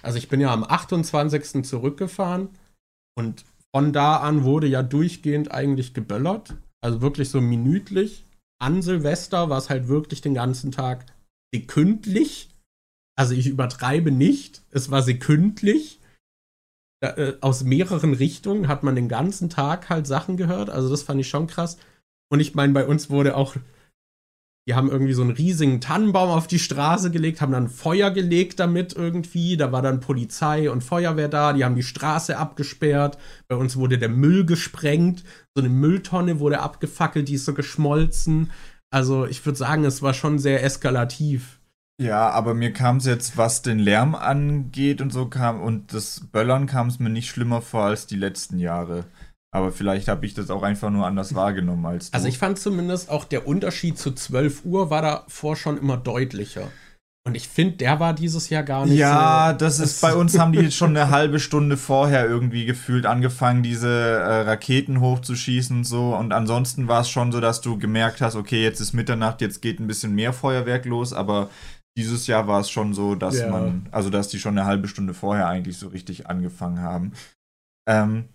Also 0.05 0.18
ich 0.18 0.28
bin 0.28 0.40
ja 0.40 0.52
am 0.52 0.64
28. 0.64 1.64
zurückgefahren 1.64 2.51
und 3.16 3.44
von 3.74 3.93
da 3.93 4.18
an 4.18 4.44
wurde 4.44 4.66
ja 4.66 4.82
durchgehend 4.82 5.51
eigentlich 5.51 5.94
geböllert. 5.94 6.55
Also 6.81 7.01
wirklich 7.01 7.31
so 7.31 7.40
minütlich. 7.40 8.24
An 8.60 8.82
Silvester 8.82 9.48
war 9.48 9.59
es 9.59 9.70
halt 9.70 9.89
wirklich 9.89 10.20
den 10.20 10.35
ganzen 10.35 10.70
Tag 10.70 11.06
sekündlich. 11.55 12.51
Also 13.16 13.35
ich 13.35 13.47
übertreibe 13.47 14.10
nicht. 14.10 14.62
Es 14.70 14.90
war 14.90 15.02
sekündlich. 15.02 16.01
Da, 17.01 17.16
äh, 17.16 17.39
aus 17.40 17.64
mehreren 17.64 18.14
Richtungen 18.14 18.68
hat 18.68 18.82
man 18.82 18.94
den 18.94 19.09
ganzen 19.09 19.51
Tag 19.51 19.89
halt 19.89 20.06
Sachen 20.06 20.36
gehört. 20.36 20.70
Also 20.70 20.90
das 20.90 21.02
fand 21.02 21.20
ich 21.20 21.28
schon 21.28 21.47
krass. 21.47 21.78
Und 22.31 22.40
ich 22.40 22.55
meine, 22.55 22.72
bei 22.72 22.86
uns 22.86 23.10
wurde 23.10 23.36
auch 23.36 23.56
die 24.66 24.74
haben 24.74 24.91
irgendwie 24.91 25.12
so 25.12 25.20
einen 25.20 25.32
riesigen 25.32 25.81
Tannenbaum 25.81 26.31
auf 26.31 26.47
die 26.47 26.59
Straße 26.59 27.11
gelegt, 27.11 27.43
haben 27.43 27.53
dann 27.53 27.69
Feuer 27.69 28.11
gelegt 28.11 28.61
damit 28.61 28.95
irgendwie. 28.95 29.59
Da 29.59 29.73
war 29.73 29.82
dann 29.82 30.01
Polizei 30.01 30.70
und 30.70 30.82
Feuerwehr 30.82 31.28
da, 31.28 31.53
die 31.53 31.65
haben 31.65 31.77
die 31.77 31.82
Straße 31.82 32.39
abgesperrt. 32.39 33.19
Bei 33.47 33.57
uns 33.57 33.77
wurde 33.77 33.99
der 33.99 34.09
Müll 34.09 34.47
gesprengt. 34.47 35.23
So 35.55 35.62
eine 35.62 35.69
Mülltonne 35.69 36.41
wurde 36.41 36.61
abgefackelt, 36.61 37.28
die 37.28 37.35
ist 37.35 37.45
so 37.45 37.53
geschmolzen. 37.53 38.51
Also 38.91 39.27
ich 39.27 39.45
würde 39.45 39.59
sagen, 39.59 39.85
es 39.85 40.01
war 40.01 40.15
schon 40.15 40.39
sehr 40.39 40.65
eskalativ. 40.65 41.61
Ja, 42.01 42.31
aber 42.31 42.55
mir 42.55 42.73
kam 42.73 42.97
es 42.97 43.05
jetzt, 43.05 43.36
was 43.36 43.62
den 43.62 43.78
Lärm 43.78 44.15
angeht 44.15 45.01
und 45.01 45.12
so 45.12 45.27
kam 45.27 45.61
und 45.61 45.93
das 45.93 46.23
Böllern 46.32 46.66
kam 46.66 46.89
es 46.89 46.99
mir 46.99 47.11
nicht 47.11 47.28
schlimmer 47.28 47.61
vor 47.61 47.85
als 47.85 48.07
die 48.07 48.16
letzten 48.16 48.59
Jahre. 48.59 49.05
Aber 49.55 49.70
vielleicht 49.70 50.09
habe 50.09 50.26
ich 50.26 50.35
das 50.35 50.51
auch 50.51 50.64
einfach 50.64 50.90
nur 50.90 51.06
anders 51.06 51.36
wahrgenommen 51.36 51.86
als 51.86 52.10
du. 52.10 52.16
Also 52.16 52.26
ich 52.26 52.39
fand 52.39 52.59
zumindest 52.59 53.09
auch 53.09 53.24
der 53.24 53.47
Unterschied 53.47 53.97
zu 53.97 54.10
12 54.10 54.64
Uhr 54.64 54.90
war 54.90 55.01
davor 55.01 55.55
schon 55.55 55.78
immer 55.78 55.97
deutlicher. 55.97 56.72
Und 57.26 57.36
ich 57.36 57.48
finde, 57.48 57.76
der 57.76 58.01
war 58.01 58.14
dieses 58.14 58.51
Jahr 58.51 58.64
gar 58.64 58.85
nicht 58.85 58.98
ja, 58.98 59.09
so. 59.09 59.14
Ja, 59.14 59.52
das 59.52 59.78
ist 59.78 60.01
bei 60.02 60.12
uns 60.12 60.36
haben 60.36 60.52
die 60.52 60.72
schon 60.72 60.90
eine 60.90 61.10
halbe 61.10 61.39
Stunde 61.39 61.76
vorher 61.76 62.28
irgendwie 62.28 62.66
gefühlt 62.66 63.06
angefangen, 63.06 63.62
diese 63.62 63.89
äh, 63.89 64.40
Raketen 64.40 65.01
hochzuschießen 65.01 65.78
und 65.78 65.85
so. 65.85 66.16
Und 66.16 66.32
ansonsten 66.32 66.89
war 66.89 67.02
es 67.02 67.09
schon 67.09 67.31
so, 67.31 67.40
dass 67.40 67.60
du 67.60 67.78
gemerkt 67.78 68.20
hast, 68.20 68.35
okay, 68.35 68.60
jetzt 68.60 68.81
ist 68.81 68.93
Mitternacht, 68.93 69.40
jetzt 69.40 69.62
geht 69.62 69.78
ein 69.78 69.86
bisschen 69.86 70.16
mehr 70.16 70.32
Feuerwerk 70.32 70.85
los, 70.85 71.12
aber 71.12 71.48
dieses 71.97 72.26
Jahr 72.26 72.48
war 72.48 72.60
es 72.60 72.70
schon 72.70 72.93
so, 72.93 73.14
dass 73.14 73.39
ja. 73.39 73.48
man, 73.48 73.89
also 73.93 74.10
dass 74.10 74.26
die 74.26 74.40
schon 74.40 74.59
eine 74.59 74.66
halbe 74.66 74.89
Stunde 74.89 75.14
vorher 75.14 75.47
eigentlich 75.47 75.78
so 75.78 75.86
richtig 75.86 76.26
angefangen 76.26 76.81
haben. 76.81 77.12
Ähm, 77.89 78.28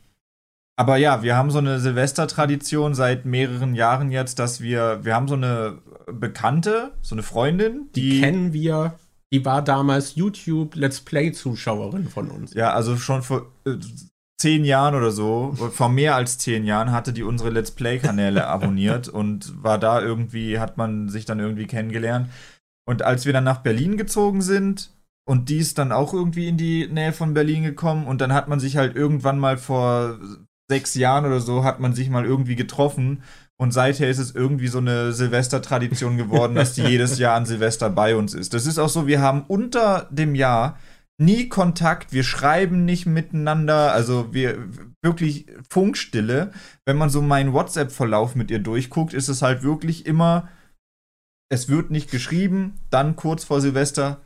aber 0.79 0.95
ja, 0.95 1.23
wir 1.23 1.35
haben 1.35 1.51
so 1.51 1.57
eine 1.57 1.77
Silvestertradition 1.81 2.95
seit 2.95 3.25
mehreren 3.25 3.75
Jahren 3.75 4.11
jetzt, 4.11 4.39
dass 4.39 4.61
wir, 4.61 4.99
wir 5.03 5.13
haben 5.13 5.27
so 5.27 5.33
eine 5.35 5.79
Bekannte, 6.09 6.93
so 7.01 7.15
eine 7.15 7.21
Freundin, 7.21 7.89
die, 7.95 8.11
die 8.11 8.21
kennen 8.21 8.53
wir. 8.53 8.97
Die 9.33 9.43
war 9.43 9.61
damals 9.61 10.15
YouTube 10.15 10.75
Let's 10.75 11.01
Play 11.01 11.33
Zuschauerin 11.33 12.07
von 12.07 12.31
uns. 12.31 12.53
Ja, 12.53 12.71
also 12.71 12.95
schon 12.95 13.23
vor 13.23 13.51
äh, 13.65 13.75
zehn 14.39 14.63
Jahren 14.63 14.95
oder 14.95 15.11
so, 15.11 15.51
vor 15.51 15.89
mehr 15.89 16.15
als 16.15 16.37
zehn 16.37 16.63
Jahren 16.63 16.93
hatte 16.93 17.11
die 17.11 17.23
unsere 17.23 17.49
Let's 17.49 17.71
Play 17.71 17.99
Kanäle 17.99 18.47
abonniert 18.47 19.09
und 19.09 19.61
war 19.61 19.79
da 19.79 20.01
irgendwie, 20.01 20.59
hat 20.59 20.77
man 20.77 21.09
sich 21.09 21.25
dann 21.25 21.41
irgendwie 21.41 21.67
kennengelernt. 21.67 22.29
Und 22.87 23.01
als 23.01 23.25
wir 23.25 23.33
dann 23.33 23.43
nach 23.43 23.63
Berlin 23.63 23.97
gezogen 23.97 24.41
sind, 24.41 24.91
und 25.27 25.49
die 25.49 25.57
ist 25.57 25.77
dann 25.77 25.91
auch 25.91 26.13
irgendwie 26.13 26.47
in 26.47 26.55
die 26.55 26.87
Nähe 26.87 27.11
von 27.11 27.33
Berlin 27.33 27.63
gekommen 27.63 28.07
und 28.07 28.21
dann 28.21 28.31
hat 28.31 28.47
man 28.47 28.61
sich 28.61 28.77
halt 28.77 28.95
irgendwann 28.95 29.37
mal 29.39 29.57
vor 29.57 30.17
sechs 30.69 30.95
Jahren 30.95 31.25
oder 31.25 31.39
so 31.39 31.63
hat 31.63 31.79
man 31.79 31.93
sich 31.93 32.09
mal 32.09 32.25
irgendwie 32.25 32.55
getroffen 32.55 33.23
und 33.61 33.73
seither 33.73 34.09
ist 34.09 34.19
es 34.19 34.33
irgendwie 34.33 34.67
so 34.67 34.77
eine 34.77 35.11
Silvestertradition 35.11 36.15
geworden, 36.15 36.55
dass 36.55 36.73
die 36.73 36.83
jedes 36.83 37.19
Jahr 37.19 37.35
an 37.35 37.45
Silvester 37.45 37.89
bei 37.89 38.15
uns 38.15 38.33
ist. 38.33 38.53
Das 38.53 38.65
ist 38.65 38.79
auch 38.79 38.87
so, 38.87 39.05
wir 39.05 39.21
haben 39.21 39.43
unter 39.47 40.07
dem 40.11 40.33
Jahr 40.33 40.77
nie 41.19 41.49
Kontakt, 41.49 42.13
wir 42.13 42.23
schreiben 42.23 42.85
nicht 42.85 43.05
miteinander, 43.05 43.91
also 43.91 44.33
wir 44.33 44.69
wirklich 45.03 45.47
Funkstille. 45.69 46.51
Wenn 46.85 46.95
man 46.95 47.09
so 47.09 47.21
meinen 47.21 47.51
WhatsApp-Verlauf 47.51 48.35
mit 48.35 48.49
ihr 48.49 48.59
durchguckt, 48.59 49.13
ist 49.13 49.27
es 49.27 49.41
halt 49.41 49.61
wirklich 49.61 50.05
immer, 50.05 50.47
es 51.51 51.67
wird 51.67 51.91
nicht 51.91 52.09
geschrieben, 52.11 52.79
dann 52.89 53.17
kurz 53.17 53.43
vor 53.43 53.59
Silvester, 53.59 54.21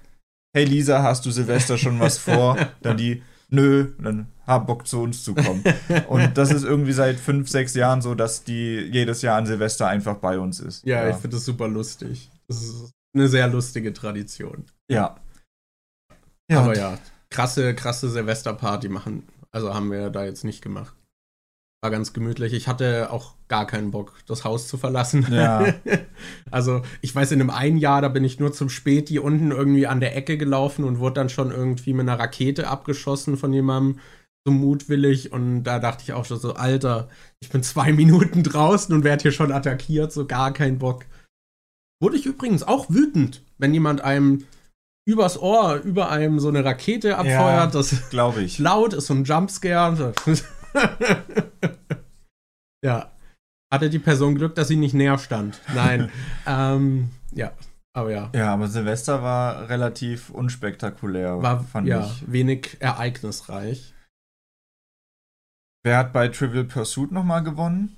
hey 0.56 0.66
Lisa, 0.66 1.02
hast 1.02 1.26
du 1.26 1.32
Silvester 1.32 1.80
schon 1.80 2.00
was 2.00 2.20
vor? 2.20 2.58
Dann 2.82 2.98
die, 2.98 3.24
nö, 3.54 3.94
dann 4.00 4.28
hab 4.46 4.68
Bock 4.68 4.88
zu 4.88 5.02
uns 5.02 5.24
zu 5.24 5.36
kommen. 5.36 5.64
und 6.10 6.38
das 6.38 6.52
ist 6.52 6.64
irgendwie 6.64 6.92
seit 6.92 7.18
fünf, 7.18 7.50
sechs 7.50 7.74
Jahren 7.76 8.02
so, 8.02 8.16
dass 8.16 8.44
die 8.44 8.80
jedes 8.92 9.22
Jahr 9.22 9.38
an 9.38 9.46
Silvester 9.46 9.88
einfach 9.88 10.16
bei 10.16 10.40
uns 10.40 10.60
ist. 10.60 10.86
Ja, 10.86 11.04
ja. 11.04 11.10
ich 11.12 11.16
finde 11.18 11.38
das 11.38 11.46
super 11.46 11.68
lustig. 11.68 12.30
Das 12.48 12.62
ist 12.62 12.92
eine 13.16 13.28
sehr 13.28 13.48
lustige 13.48 13.94
Tradition. 13.94 14.66
Ja. 14.90 15.16
ja 16.50 16.60
Aber 16.60 16.76
ja, 16.76 16.98
krasse, 17.30 17.74
krasse 17.76 18.10
Silvesterparty 18.10 18.90
machen. 18.90 19.28
Also 19.52 19.74
haben 19.74 19.92
wir 19.92 20.10
da 20.10 20.26
jetzt 20.26 20.44
nicht 20.44 20.62
gemacht. 20.62 20.96
War 21.84 21.92
ganz 21.92 22.14
gemütlich. 22.14 22.54
Ich 22.54 22.70
hatte 22.70 23.12
auch 23.12 23.34
gar 23.50 23.68
keinen 23.68 23.92
Bock, 23.92 24.14
das 24.26 24.46
Haus 24.46 24.70
zu 24.70 24.78
verlassen. 24.78 25.28
Ja. 25.30 25.66
also, 26.50 26.82
ich 27.02 27.14
weiß, 27.14 27.34
in 27.34 27.42
einem 27.42 27.50
einen 27.50 27.78
Jahr, 27.78 28.02
da 28.02 28.08
bin 28.08 28.24
ich 28.24 28.40
nur 28.40 28.54
zum 28.54 28.70
Späti 28.70 29.20
unten 29.20 29.52
irgendwie 29.52 29.86
an 29.86 30.00
der 30.00 30.16
Ecke 30.16 30.38
gelaufen 30.38 30.86
und 30.86 31.00
wurde 31.00 31.16
dann 31.16 31.28
schon 31.28 31.52
irgendwie 31.52 31.92
mit 31.92 32.08
einer 32.08 32.18
Rakete 32.18 32.70
abgeschossen 32.70 33.36
von 33.36 33.52
jemandem 33.52 34.00
so 34.48 34.54
mutwillig. 34.54 35.34
Und 35.34 35.66
da 35.66 35.80
dachte 35.80 36.04
ich 36.04 36.14
auch 36.14 36.24
schon 36.24 36.40
so, 36.40 36.54
Alter, 36.54 37.10
ich 37.42 37.50
bin 37.50 37.64
zwei 37.64 37.92
Minuten 37.92 38.44
draußen 38.44 38.96
und 38.96 39.04
werde 39.04 39.24
hier 39.24 39.34
schon 39.34 39.52
attackiert, 39.52 40.14
so 40.14 40.26
gar 40.26 40.54
keinen 40.54 40.80
Bock. 40.80 41.04
Wurde 42.02 42.16
ich 42.16 42.26
übrigens 42.26 42.64
auch 42.64 42.90
wütend, 42.90 43.44
wenn 43.58 43.74
jemand 43.74 44.00
einem 44.00 44.46
übers 45.06 45.38
Ohr 45.38 45.82
über 45.84 46.10
einem 46.10 46.40
so 46.40 46.48
eine 46.48 46.64
Rakete 46.64 47.18
abfeuert. 47.18 47.36
Ja, 47.36 47.68
das 47.68 48.10
glaube 48.10 48.42
ich. 48.42 48.58
Laut 48.60 48.94
ist 48.94 49.08
so 49.08 49.14
ein 49.14 49.26
Jumpscare. 49.26 50.14
ja. 52.84 53.12
Hatte 53.72 53.90
die 53.90 54.00
Person 54.00 54.36
Glück, 54.36 54.56
dass 54.56 54.68
sie 54.68 54.76
nicht 54.76 54.94
näher 54.94 55.18
stand? 55.18 55.60
Nein. 55.74 56.12
ähm, 56.46 57.10
ja. 57.32 57.54
Aber 57.96 58.12
ja. 58.12 58.32
Ja, 58.34 58.54
aber 58.54 58.68
Silvester 58.68 59.22
war 59.22 59.70
relativ 59.70 60.32
unspektakulär, 60.32 61.42
war, 61.42 61.64
fand 61.64 61.88
ja, 61.88 62.06
ich. 62.06 62.32
wenig 62.32 62.78
ereignisreich. 62.80 63.94
Wer 65.84 65.98
hat 65.98 66.14
bei 66.14 66.30
Trivial 66.30 66.64
Pursuit 66.64 67.12
nochmal 67.12 67.44
gewonnen? 67.44 67.96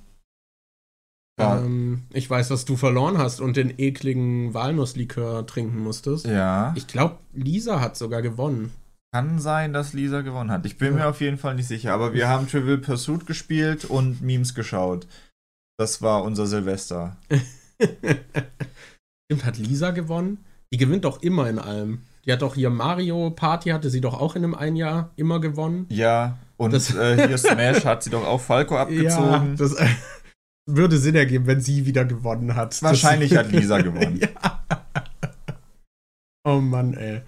Ähm, 1.38 2.06
ich 2.12 2.28
weiß, 2.28 2.48
dass 2.48 2.64
du 2.64 2.76
verloren 2.76 3.18
hast 3.18 3.40
und 3.40 3.56
den 3.56 3.78
ekligen 3.78 4.54
Walnusslikör 4.54 5.46
trinken 5.46 5.82
musstest. 5.82 6.26
Ja. 6.26 6.72
Ich 6.76 6.86
glaube, 6.86 7.18
Lisa 7.32 7.80
hat 7.80 7.96
sogar 7.96 8.22
gewonnen. 8.22 8.72
Kann 9.16 9.38
sein, 9.38 9.72
dass 9.72 9.94
Lisa 9.94 10.20
gewonnen 10.20 10.50
hat. 10.50 10.66
Ich 10.66 10.76
bin 10.76 10.88
ja. 10.88 10.94
mir 10.94 11.06
auf 11.06 11.22
jeden 11.22 11.38
Fall 11.38 11.54
nicht 11.54 11.68
sicher. 11.68 11.94
Aber 11.94 12.12
wir 12.12 12.28
haben 12.28 12.46
Trivial 12.48 12.76
Pursuit 12.76 13.26
gespielt 13.26 13.86
und 13.86 14.20
Memes 14.20 14.54
geschaut. 14.54 15.06
Das 15.78 16.02
war 16.02 16.22
unser 16.22 16.46
Silvester. 16.46 17.16
Stimmt, 17.80 19.46
hat 19.46 19.56
Lisa 19.56 19.92
gewonnen? 19.92 20.44
Die 20.70 20.76
gewinnt 20.76 21.06
doch 21.06 21.22
immer 21.22 21.48
in 21.48 21.58
allem. 21.58 22.02
Die 22.26 22.32
hat 22.32 22.42
doch 22.42 22.56
hier 22.56 22.68
Mario 22.68 23.30
Party, 23.30 23.70
hatte 23.70 23.88
sie 23.88 24.02
doch 24.02 24.20
auch 24.20 24.36
in 24.36 24.44
einem 24.44 24.54
ein 24.54 24.76
Jahr 24.76 25.12
immer 25.16 25.40
gewonnen. 25.40 25.86
Ja, 25.88 26.36
und 26.58 26.74
äh, 26.74 27.26
hier 27.26 27.38
Smash 27.38 27.86
hat 27.86 28.02
sie 28.02 28.10
doch 28.10 28.26
auch 28.26 28.42
Falco 28.42 28.76
abgezogen. 28.76 29.06
Ja, 29.08 29.54
das 29.56 29.72
äh, 29.76 29.88
würde 30.68 30.98
Sinn 30.98 31.14
ergeben, 31.14 31.46
wenn 31.46 31.62
sie 31.62 31.86
wieder 31.86 32.04
gewonnen 32.04 32.54
hat. 32.54 32.82
Wahrscheinlich 32.82 33.30
das, 33.30 33.38
hat 33.38 33.50
Lisa 33.50 33.80
gewonnen. 33.80 34.20
ja. 34.20 34.62
Oh 36.44 36.60
Mann, 36.60 36.92
ey. 36.92 37.22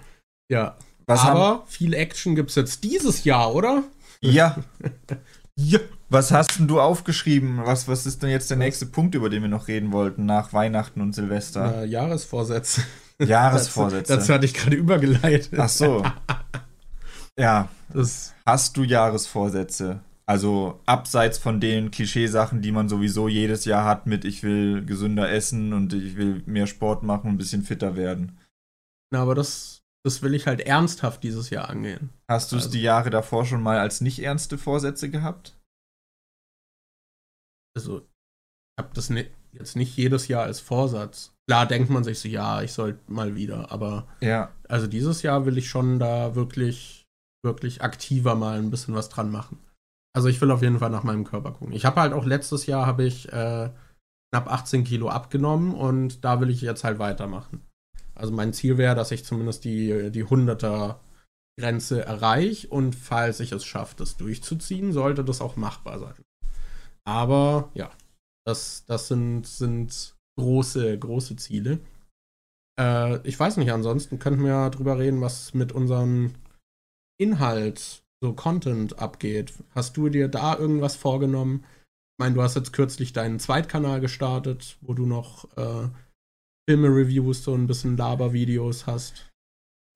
Ja, 0.50 0.76
was 1.08 1.20
Aber 1.22 1.40
haben... 1.40 1.60
viel 1.66 1.94
Action 1.94 2.36
gibt 2.36 2.50
es 2.50 2.56
jetzt 2.56 2.84
dieses 2.84 3.24
Jahr, 3.24 3.54
oder? 3.54 3.82
Ja. 4.20 4.58
ja. 5.56 5.80
Was 6.10 6.32
hast 6.32 6.58
denn 6.58 6.68
du 6.68 6.80
aufgeschrieben? 6.82 7.60
Was, 7.64 7.88
was 7.88 8.04
ist 8.04 8.22
denn 8.22 8.28
jetzt 8.28 8.50
der 8.50 8.58
nächste 8.58 8.84
Punkt, 8.84 9.14
über 9.14 9.30
den 9.30 9.40
wir 9.40 9.48
noch 9.48 9.68
reden 9.68 9.90
wollten, 9.90 10.26
nach 10.26 10.52
Weihnachten 10.52 11.00
und 11.00 11.14
Silvester? 11.14 11.82
Äh, 11.82 11.86
Jahresvorsätze. 11.88 12.82
Jahresvorsätze. 13.18 14.12
dazu, 14.12 14.20
dazu 14.20 14.34
hatte 14.34 14.44
ich 14.44 14.52
gerade 14.52 14.76
übergeleitet. 14.76 15.58
Ach 15.58 15.68
so. 15.70 16.04
ja. 17.38 17.70
Das 17.88 18.34
hast 18.44 18.76
du 18.76 18.84
Jahresvorsätze? 18.84 20.00
Also 20.26 20.78
abseits 20.84 21.38
von 21.38 21.58
den 21.58 21.90
Klischeesachen, 21.90 22.60
die 22.60 22.70
man 22.70 22.90
sowieso 22.90 23.28
jedes 23.28 23.64
Jahr 23.64 23.86
hat 23.86 24.06
mit 24.06 24.26
ich 24.26 24.42
will 24.42 24.84
gesünder 24.84 25.30
essen 25.30 25.72
und 25.72 25.94
ich 25.94 26.18
will 26.18 26.42
mehr 26.44 26.66
Sport 26.66 27.02
machen 27.02 27.28
und 27.28 27.34
ein 27.34 27.38
bisschen 27.38 27.62
fitter 27.62 27.96
werden. 27.96 28.38
Na, 29.10 29.22
aber 29.22 29.34
das 29.34 29.77
das 30.08 30.22
will 30.22 30.34
ich 30.34 30.46
halt 30.46 30.60
ernsthaft 30.60 31.22
dieses 31.22 31.50
Jahr 31.50 31.68
angehen. 31.68 32.08
Hast 32.30 32.50
du 32.50 32.56
es 32.56 32.64
also. 32.64 32.72
die 32.72 32.82
Jahre 32.82 33.10
davor 33.10 33.44
schon 33.44 33.62
mal 33.62 33.78
als 33.78 34.00
nicht 34.00 34.20
ernste 34.20 34.56
Vorsätze 34.56 35.10
gehabt? 35.10 35.54
Also, 37.76 37.98
ich 37.98 38.82
habe 38.82 38.94
das 38.94 39.10
ne 39.10 39.26
jetzt 39.52 39.76
nicht 39.76 39.96
jedes 39.96 40.28
Jahr 40.28 40.44
als 40.44 40.60
Vorsatz. 40.60 41.34
Klar 41.46 41.66
denkt 41.66 41.90
man 41.90 42.04
sich 42.04 42.20
so, 42.20 42.28
ja, 42.28 42.62
ich 42.62 42.72
sollte 42.72 43.00
mal 43.10 43.34
wieder, 43.34 43.70
aber 43.70 44.06
ja. 44.20 44.50
also 44.68 44.86
dieses 44.86 45.22
Jahr 45.22 45.46
will 45.46 45.58
ich 45.58 45.68
schon 45.68 45.98
da 45.98 46.34
wirklich, 46.34 47.06
wirklich 47.42 47.82
aktiver 47.82 48.34
mal 48.34 48.58
ein 48.58 48.70
bisschen 48.70 48.94
was 48.94 49.08
dran 49.08 49.30
machen. 49.30 49.58
Also 50.14 50.28
ich 50.28 50.40
will 50.40 50.50
auf 50.50 50.62
jeden 50.62 50.78
Fall 50.78 50.90
nach 50.90 51.04
meinem 51.04 51.24
Körper 51.24 51.52
gucken. 51.52 51.72
Ich 51.74 51.84
habe 51.84 52.00
halt 52.00 52.12
auch 52.12 52.24
letztes 52.24 52.66
Jahr 52.66 52.86
habe 52.86 53.04
ich 53.04 53.32
äh, 53.32 53.70
knapp 54.32 54.52
18 54.52 54.84
Kilo 54.84 55.08
abgenommen 55.08 55.74
und 55.74 56.24
da 56.24 56.40
will 56.40 56.50
ich 56.50 56.60
jetzt 56.60 56.84
halt 56.84 56.98
weitermachen. 56.98 57.67
Also 58.18 58.32
mein 58.32 58.52
Ziel 58.52 58.78
wäre, 58.78 58.94
dass 58.94 59.10
ich 59.10 59.24
zumindest 59.24 59.64
die, 59.64 60.10
die 60.10 60.24
100er 60.24 60.96
Grenze 61.58 62.04
erreiche 62.04 62.68
und 62.68 62.94
falls 62.94 63.40
ich 63.40 63.52
es 63.52 63.64
schaffe, 63.64 63.96
das 63.96 64.16
durchzuziehen, 64.16 64.92
sollte 64.92 65.24
das 65.24 65.40
auch 65.40 65.56
machbar 65.56 65.98
sein. 65.98 66.14
Aber 67.04 67.70
ja, 67.74 67.90
das, 68.46 68.84
das 68.86 69.08
sind, 69.08 69.46
sind 69.46 70.14
große, 70.38 70.98
große 70.98 71.36
Ziele. 71.36 71.80
Äh, 72.78 73.26
ich 73.26 73.38
weiß 73.38 73.56
nicht, 73.56 73.72
ansonsten 73.72 74.18
könnten 74.18 74.42
wir 74.42 74.50
ja 74.50 74.70
drüber 74.70 74.98
reden, 74.98 75.20
was 75.20 75.52
mit 75.54 75.72
unserem 75.72 76.34
Inhalt, 77.20 78.02
so 78.22 78.32
Content 78.32 78.98
abgeht. 78.98 79.52
Hast 79.74 79.96
du 79.96 80.08
dir 80.08 80.28
da 80.28 80.56
irgendwas 80.56 80.96
vorgenommen? 80.96 81.64
Ich 81.64 82.24
meine, 82.24 82.34
du 82.34 82.42
hast 82.42 82.56
jetzt 82.56 82.72
kürzlich 82.72 83.12
deinen 83.12 83.40
Zweitkanal 83.40 84.00
gestartet, 84.00 84.76
wo 84.80 84.94
du 84.94 85.06
noch 85.06 85.44
äh, 85.56 85.88
Filme-Reviews, 86.68 87.44
so 87.44 87.54
ein 87.54 87.66
bisschen 87.66 87.96
Laber-Videos 87.96 88.86
hast. 88.86 89.30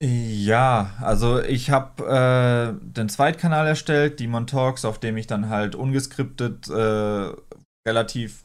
Ja, 0.03 0.95
also 1.01 1.41
ich 1.41 1.71
habe 1.71 2.03
äh, 2.05 2.75
den 2.83 3.11
Zweitkanal 3.11 3.67
erstellt, 3.67 4.19
Demon 4.19 4.47
Talks, 4.47 4.87
auf 4.87 4.99
dem 4.99 5.19
ich 5.19 5.27
dann 5.27 5.51
halt 5.51 5.75
ungeskriptet 5.75 6.69
äh, 6.71 7.33
relativ 7.87 8.45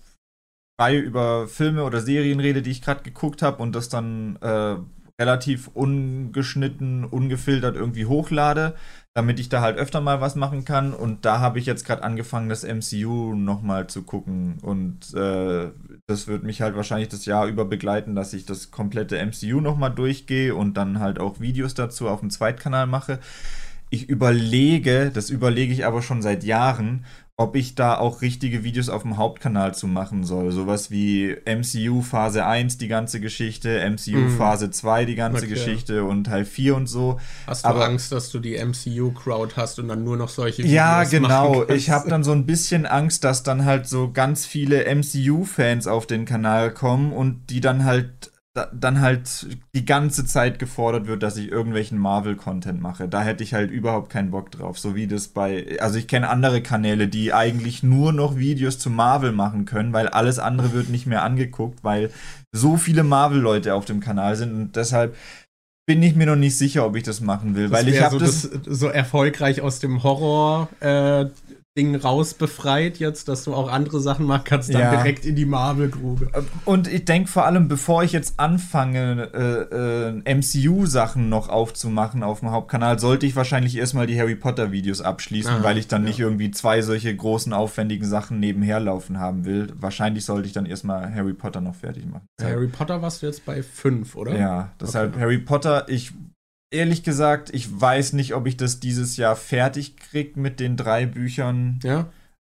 frei 0.79 0.97
über 0.97 1.47
Filme 1.47 1.85
oder 1.85 2.01
Serien 2.01 2.41
rede, 2.41 2.61
die 2.61 2.71
ich 2.71 2.81
gerade 2.81 3.01
geguckt 3.01 3.41
habe 3.41 3.63
und 3.63 3.73
das 3.73 3.87
dann 3.87 4.35
äh, 4.41 4.75
relativ 5.19 5.69
ungeschnitten, 5.69 7.05
ungefiltert 7.05 7.75
irgendwie 7.75 8.05
hochlade, 8.05 8.75
damit 9.18 9.39
ich 9.39 9.49
da 9.49 9.61
halt 9.61 9.80
öfter 9.80 9.99
mal 9.99 10.22
was 10.22 10.35
machen 10.35 10.64
kann. 10.64 10.94
Und 10.94 11.26
da 11.26 11.39
habe 11.39 11.57
ich 11.57 11.65
jetzt 11.65 11.88
gerade 11.88 12.03
angefangen, 12.03 12.49
das 12.49 12.64
MCU 12.64 13.34
nochmal 13.34 13.88
zu 13.88 14.03
gucken. 14.03 14.60
Und 14.61 15.11
äh, 15.15 15.72
das 16.06 16.27
wird 16.27 16.44
mich 16.44 16.61
halt 16.61 16.76
wahrscheinlich 16.76 17.10
das 17.10 17.26
Jahr 17.26 17.48
über 17.48 17.65
begleiten, 17.65 18.14
dass 18.14 18.34
ich 18.34 18.45
das 18.45 18.69
komplette 18.69 19.18
MCU 19.26 19.60
nochmal 19.60 19.89
durchgehe 19.89 20.53
und 20.53 20.76
dann 20.77 20.99
halt 20.99 21.19
auch 21.19 21.39
Videos 21.39 21.73
dazu 21.73 22.07
auf 22.07 22.19
dem 22.19 22.30
Zweitkanal 22.30 22.85
mache. 22.85 23.18
Ich 23.89 24.07
überlege, 24.07 25.10
das 25.11 25.31
überlege 25.31 25.73
ich 25.73 25.88
aber 25.88 26.03
schon 26.03 26.22
seit 26.22 26.44
Jahren, 26.44 27.03
ob 27.39 27.55
ich 27.55 27.76
da 27.76 27.95
auch 27.99 28.23
richtige 28.23 28.64
Videos 28.64 28.89
auf 28.89 29.03
dem 29.03 29.18
Hauptkanal 29.18 29.76
zu 29.76 29.85
machen 29.85 30.23
soll. 30.23 30.51
Sowas 30.51 30.89
wie 30.89 31.38
MCU 31.45 32.01
Phase 32.01 32.43
1, 32.43 32.80
die 32.80 32.88
ganze 32.88 33.19
Geschichte, 33.19 33.88
MCU 33.88 34.18
mm. 34.18 34.38
Phase 34.38 34.72
2, 34.72 35.05
die 35.05 35.14
ganze 35.14 35.43
okay. 35.43 35.53
Geschichte 35.53 36.03
und 36.03 36.23
Teil 36.23 36.45
4 36.45 36.76
und 36.76 36.88
so. 36.88 37.19
Hast 37.45 37.64
du 37.64 37.69
Aber, 37.69 37.85
Angst, 37.85 38.11
dass 38.11 38.31
du 38.31 38.39
die 38.39 38.57
MCU-Crowd 38.57 39.55
hast 39.55 39.77
und 39.77 39.88
dann 39.88 40.03
nur 40.03 40.18
noch 40.18 40.30
solche 40.30 40.64
Videos 40.64 40.73
Ja, 40.73 41.03
genau. 41.03 41.64
Ich 41.69 41.91
habe 41.91 42.09
dann 42.09 42.23
so 42.23 42.31
ein 42.31 42.47
bisschen 42.47 42.88
Angst, 42.88 43.23
dass 43.23 43.43
dann 43.43 43.65
halt 43.65 43.88
so 43.88 44.11
ganz 44.11 44.47
viele 44.47 44.85
MCU-Fans 44.95 45.85
auf 45.85 46.07
den 46.07 46.26
Kanal 46.26 46.73
kommen 46.73 47.14
und 47.14 47.51
die 47.51 47.61
dann 47.61 47.85
halt 47.85 48.31
dann 48.73 49.01
halt 49.01 49.47
die 49.75 49.85
ganze 49.85 50.25
Zeit 50.25 50.59
gefordert 50.59 51.07
wird, 51.07 51.23
dass 51.23 51.38
ich 51.38 51.51
irgendwelchen 51.51 51.97
Marvel-Content 51.97 52.81
mache. 52.81 53.07
Da 53.07 53.21
hätte 53.21 53.43
ich 53.43 53.53
halt 53.53 53.71
überhaupt 53.71 54.09
keinen 54.09 54.31
Bock 54.31 54.51
drauf. 54.51 54.79
So 54.79 54.95
wie 54.95 55.07
das 55.07 55.27
bei, 55.27 55.77
also 55.79 55.97
ich 55.97 56.07
kenne 56.07 56.29
andere 56.29 56.61
Kanäle, 56.61 57.07
die 57.07 57.34
eigentlich 57.34 57.84
nur 57.84 58.13
noch 58.13 58.38
Videos 58.38 58.79
zu 58.79 58.89
Marvel 58.89 59.31
machen 59.31 59.65
können, 59.65 59.93
weil 59.93 60.07
alles 60.07 60.39
andere 60.39 60.73
wird 60.73 60.89
nicht 60.89 61.07
mehr 61.07 61.23
angeguckt, 61.23 61.84
weil 61.84 62.11
so 62.51 62.77
viele 62.77 63.03
Marvel-Leute 63.03 63.73
auf 63.73 63.85
dem 63.85 63.99
Kanal 63.99 64.35
sind 64.35 64.53
und 64.53 64.75
deshalb 64.75 65.15
bin 65.88 66.03
ich 66.03 66.15
mir 66.15 66.25
noch 66.25 66.35
nicht 66.35 66.57
sicher, 66.57 66.85
ob 66.85 66.97
ich 66.97 67.03
das 67.03 67.21
machen 67.21 67.55
will, 67.55 67.69
das 67.69 67.79
weil 67.79 67.88
ich 67.88 68.01
habe 68.01 68.19
so, 68.19 68.19
das, 68.19 68.41
so 68.41 68.88
erfolgreich 68.88 69.61
aus 69.61 69.79
dem 69.79 70.03
Horror 70.03 70.67
äh, 70.81 71.27
Ding 71.77 71.95
rausbefreit 71.95 72.97
jetzt, 72.97 73.27
dass 73.27 73.43
du 73.43 73.53
auch 73.53 73.71
andere 73.71 73.99
Sachen 73.99 74.25
machen 74.25 74.41
kannst, 74.45 74.73
dann 74.73 74.81
ja. 74.81 74.91
direkt 74.95 75.25
in 75.25 75.35
die 75.35 75.45
Marvel-Grube. 75.45 76.29
Und 76.65 76.87
ich 76.87 77.05
denke 77.05 77.29
vor 77.29 77.45
allem, 77.45 77.67
bevor 77.67 78.03
ich 78.03 78.11
jetzt 78.11 78.39
anfange, 78.39 79.29
äh, 79.33 80.27
äh, 80.27 80.35
MCU-Sachen 80.35 81.29
noch 81.29 81.49
aufzumachen 81.49 82.23
auf 82.23 82.39
dem 82.39 82.51
Hauptkanal, 82.51 82.97
sollte 82.99 83.27
ich 83.27 83.35
wahrscheinlich 83.35 83.77
erstmal 83.77 84.07
die 84.07 84.19
Harry 84.19 84.35
Potter-Videos 84.35 85.01
abschließen, 85.01 85.51
Aha, 85.51 85.63
weil 85.63 85.77
ich 85.77 85.87
dann 85.87 86.01
ja. 86.01 86.07
nicht 86.07 86.19
irgendwie 86.19 86.49
zwei 86.49 86.81
solche 86.81 87.15
großen, 87.15 87.53
aufwendigen 87.53 88.05
Sachen 88.05 88.39
nebenher 88.39 88.79
laufen 88.79 89.19
haben 89.19 89.45
will. 89.45 89.71
Wahrscheinlich 89.75 90.25
sollte 90.25 90.47
ich 90.47 90.53
dann 90.53 90.65
erstmal 90.65 91.13
Harry 91.13 91.33
Potter 91.33 91.61
noch 91.61 91.75
fertig 91.75 92.05
machen. 92.07 92.25
Harry 92.41 92.67
Potter 92.67 93.01
warst 93.03 93.21
du 93.21 93.27
jetzt 93.27 93.45
bei 93.45 93.61
fünf, 93.61 94.15
oder? 94.15 94.35
Ja, 94.35 94.69
deshalb 94.81 95.13
okay. 95.13 95.21
Harry 95.21 95.37
Potter, 95.37 95.87
ich 95.89 96.11
ehrlich 96.72 97.03
gesagt, 97.03 97.53
ich 97.53 97.80
weiß 97.80 98.14
nicht, 98.14 98.34
ob 98.34 98.48
ich 98.48 98.57
das 98.57 98.80
dieses 98.80 99.18
Jahr 99.18 99.35
fertig 99.35 99.98
kriege 99.98 100.39
mit 100.39 100.60
den 100.60 100.77
drei 100.77 101.06
Büchern. 101.06 101.80
Ja. 101.84 102.11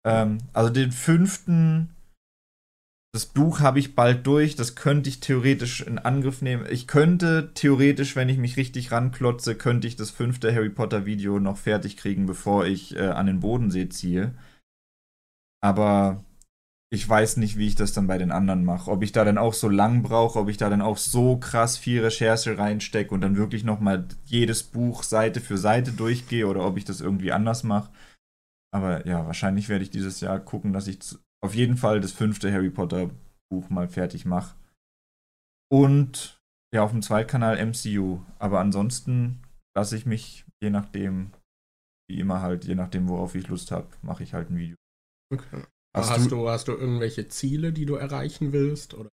Ähm, 0.06 0.38
also 0.52 0.70
den 0.70 0.92
fünften, 0.92 1.90
das 3.12 3.26
Buch 3.26 3.60
habe 3.60 3.78
ich 3.78 3.94
bald 3.94 4.26
durch. 4.26 4.56
Das 4.56 4.74
könnte 4.74 5.08
ich 5.08 5.20
theoretisch 5.20 5.80
in 5.82 5.98
Angriff 5.98 6.42
nehmen. 6.42 6.66
Ich 6.70 6.86
könnte 6.86 7.52
theoretisch, 7.54 8.16
wenn 8.16 8.28
ich 8.28 8.38
mich 8.38 8.56
richtig 8.56 8.92
ranklotze, 8.92 9.54
könnte 9.54 9.86
ich 9.86 9.96
das 9.96 10.10
fünfte 10.10 10.54
Harry 10.54 10.70
Potter 10.70 11.06
Video 11.06 11.38
noch 11.38 11.58
fertig 11.58 11.96
kriegen, 11.96 12.26
bevor 12.26 12.66
ich 12.66 12.96
äh, 12.96 13.08
an 13.08 13.26
den 13.26 13.40
Bodensee 13.40 13.88
ziehe. 13.88 14.34
Aber 15.62 16.24
ich 16.92 17.08
weiß 17.08 17.36
nicht, 17.36 17.56
wie 17.56 17.68
ich 17.68 17.76
das 17.76 17.92
dann 17.92 18.08
bei 18.08 18.18
den 18.18 18.32
anderen 18.32 18.64
mache. 18.64 18.90
Ob 18.90 19.02
ich 19.04 19.12
da 19.12 19.24
dann 19.24 19.38
auch 19.38 19.54
so 19.54 19.68
lang 19.68 20.02
brauche, 20.02 20.40
ob 20.40 20.48
ich 20.48 20.56
da 20.56 20.68
dann 20.68 20.82
auch 20.82 20.96
so 20.96 21.36
krass 21.36 21.78
viel 21.78 22.02
Recherche 22.02 22.58
reinstecke 22.58 23.14
und 23.14 23.20
dann 23.20 23.36
wirklich 23.36 23.62
nochmal 23.62 24.08
jedes 24.24 24.64
Buch 24.64 25.04
Seite 25.04 25.40
für 25.40 25.56
Seite 25.56 25.92
durchgehe 25.92 26.48
oder 26.48 26.66
ob 26.66 26.76
ich 26.76 26.84
das 26.84 27.00
irgendwie 27.00 27.30
anders 27.30 27.62
mache. 27.62 27.92
Aber 28.72 29.06
ja, 29.06 29.24
wahrscheinlich 29.24 29.68
werde 29.68 29.84
ich 29.84 29.90
dieses 29.90 30.20
Jahr 30.20 30.40
gucken, 30.40 30.72
dass 30.72 30.88
ich 30.88 30.98
auf 31.42 31.54
jeden 31.54 31.76
Fall 31.76 32.00
das 32.00 32.10
fünfte 32.10 32.52
Harry 32.52 32.70
Potter 32.70 33.10
Buch 33.48 33.70
mal 33.70 33.88
fertig 33.88 34.24
mache. 34.24 34.56
Und 35.70 36.40
ja, 36.74 36.82
auf 36.82 36.90
dem 36.90 37.02
Zweitkanal 37.02 37.64
MCU. 37.64 38.20
Aber 38.40 38.58
ansonsten 38.58 39.42
lasse 39.76 39.96
ich 39.96 40.06
mich, 40.06 40.44
je 40.60 40.70
nachdem, 40.70 41.30
wie 42.08 42.18
immer 42.18 42.42
halt, 42.42 42.64
je 42.64 42.74
nachdem, 42.74 43.08
worauf 43.08 43.36
ich 43.36 43.46
Lust 43.46 43.70
habe, 43.70 43.88
mache 44.02 44.24
ich 44.24 44.34
halt 44.34 44.50
ein 44.50 44.58
Video. 44.58 44.76
Okay. 45.32 45.62
Hast, 45.96 46.10
hast, 46.10 46.30
du, 46.30 46.48
hast 46.48 46.68
du 46.68 46.72
irgendwelche 46.72 47.28
Ziele, 47.28 47.72
die 47.72 47.84
du 47.84 47.96
erreichen 47.96 48.52
willst? 48.52 48.94
Oder? 48.94 49.10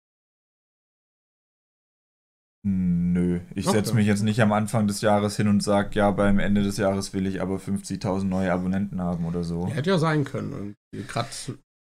Nö, 2.64 3.39
ich 3.56 3.68
okay. 3.68 3.77
setze 3.77 3.95
mich 3.95 4.06
jetzt 4.06 4.22
nicht 4.22 4.41
am 4.41 4.53
Anfang 4.53 4.88
des 4.88 5.02
Jahres 5.02 5.35
hin 5.35 5.48
und 5.48 5.64
sage, 5.64 5.89
ja, 5.95 6.11
beim 6.11 6.39
Ende 6.39 6.61
des 6.61 6.77
Jahres 6.77 7.14
will 7.14 7.26
ich 7.26 7.41
aber 7.41 7.56
50.000 7.56 8.23
neue 8.26 8.53
Abonnenten 8.53 9.02
haben 9.02 9.26
oder 9.26 9.43
so. 9.43 9.68
hätte 9.68 9.89
ja 9.89 9.98
sein 9.98 10.23
können. 10.23 10.76
Gerade 10.93 11.30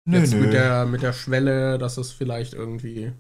jetzt 0.09 0.33
nö. 0.33 0.41
Mit, 0.41 0.53
der, 0.53 0.87
mit 0.87 1.03
der 1.03 1.13
Schwelle, 1.13 1.79
dass 1.79 1.99
es 1.99 2.13
vielleicht 2.13 2.55
irgendwie 2.55 3.13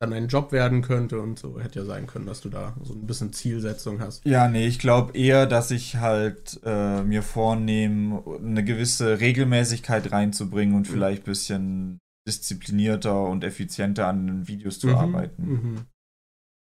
dann 0.00 0.12
ein 0.12 0.28
Job 0.28 0.52
werden 0.52 0.82
könnte 0.82 1.20
und 1.20 1.38
so. 1.38 1.60
Hätte 1.60 1.80
ja 1.80 1.84
sein 1.84 2.06
können, 2.06 2.26
dass 2.26 2.40
du 2.40 2.48
da 2.48 2.76
so 2.82 2.94
ein 2.94 3.06
bisschen 3.06 3.32
Zielsetzung 3.32 4.00
hast. 4.00 4.24
Ja, 4.24 4.48
nee, 4.48 4.66
ich 4.66 4.78
glaube 4.78 5.16
eher, 5.16 5.46
dass 5.46 5.70
ich 5.70 5.96
halt 5.96 6.60
äh, 6.64 7.02
mir 7.02 7.22
vornehme, 7.22 8.22
eine 8.38 8.64
gewisse 8.64 9.20
Regelmäßigkeit 9.20 10.12
reinzubringen 10.12 10.76
und 10.76 10.88
mhm. 10.88 10.92
vielleicht 10.92 11.22
ein 11.22 11.30
bisschen 11.30 11.98
disziplinierter 12.28 13.24
und 13.24 13.42
effizienter 13.42 14.06
an 14.06 14.26
den 14.26 14.48
Videos 14.48 14.78
zu 14.78 14.88
mhm, 14.88 14.94
arbeiten. 14.94 15.46
Mhm. 15.46 15.86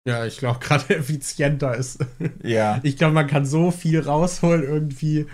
Ja, 0.07 0.25
ich 0.25 0.37
glaube, 0.37 0.59
gerade 0.61 0.95
effizienter 0.95 1.75
ist. 1.75 2.05
Ja. 2.43 2.79
Ich 2.83 2.97
glaube, 2.97 3.13
man 3.13 3.27
kann 3.27 3.45
so 3.45 3.71
viel 3.71 4.01
rausholen 4.01 4.63
irgendwie, 4.63 5.25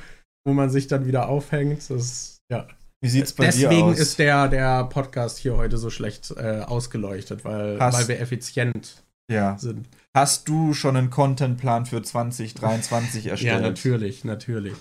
wo 0.45 0.53
man 0.53 0.69
sich 0.69 0.87
dann 0.87 1.05
wieder 1.05 1.27
aufhängt. 1.27 1.89
Das, 1.89 2.37
ja. 2.49 2.67
Wie 3.01 3.09
sieht's 3.09 3.33
bei 3.33 3.45
Deswegen 3.45 3.69
dir 3.69 3.75
aus? 3.77 3.89
Deswegen 3.91 4.01
ist 4.01 4.19
der, 4.19 4.47
der 4.47 4.83
Podcast 4.85 5.37
hier 5.37 5.55
heute 5.55 5.77
so 5.77 5.89
schlecht 5.89 6.31
äh, 6.31 6.61
ausgeleuchtet, 6.61 7.45
weil, 7.45 7.79
Hast, 7.79 7.97
weil 7.97 8.07
wir 8.09 8.19
effizient 8.19 9.03
ja. 9.31 9.57
sind. 9.57 9.87
Hast 10.13 10.49
du 10.49 10.73
schon 10.73 10.97
einen 10.97 11.09
Contentplan 11.09 11.85
für 11.85 12.01
2023 12.01 13.27
erstellt? 13.27 13.53
Ja, 13.53 13.59
natürlich, 13.61 14.25
natürlich. 14.25 14.75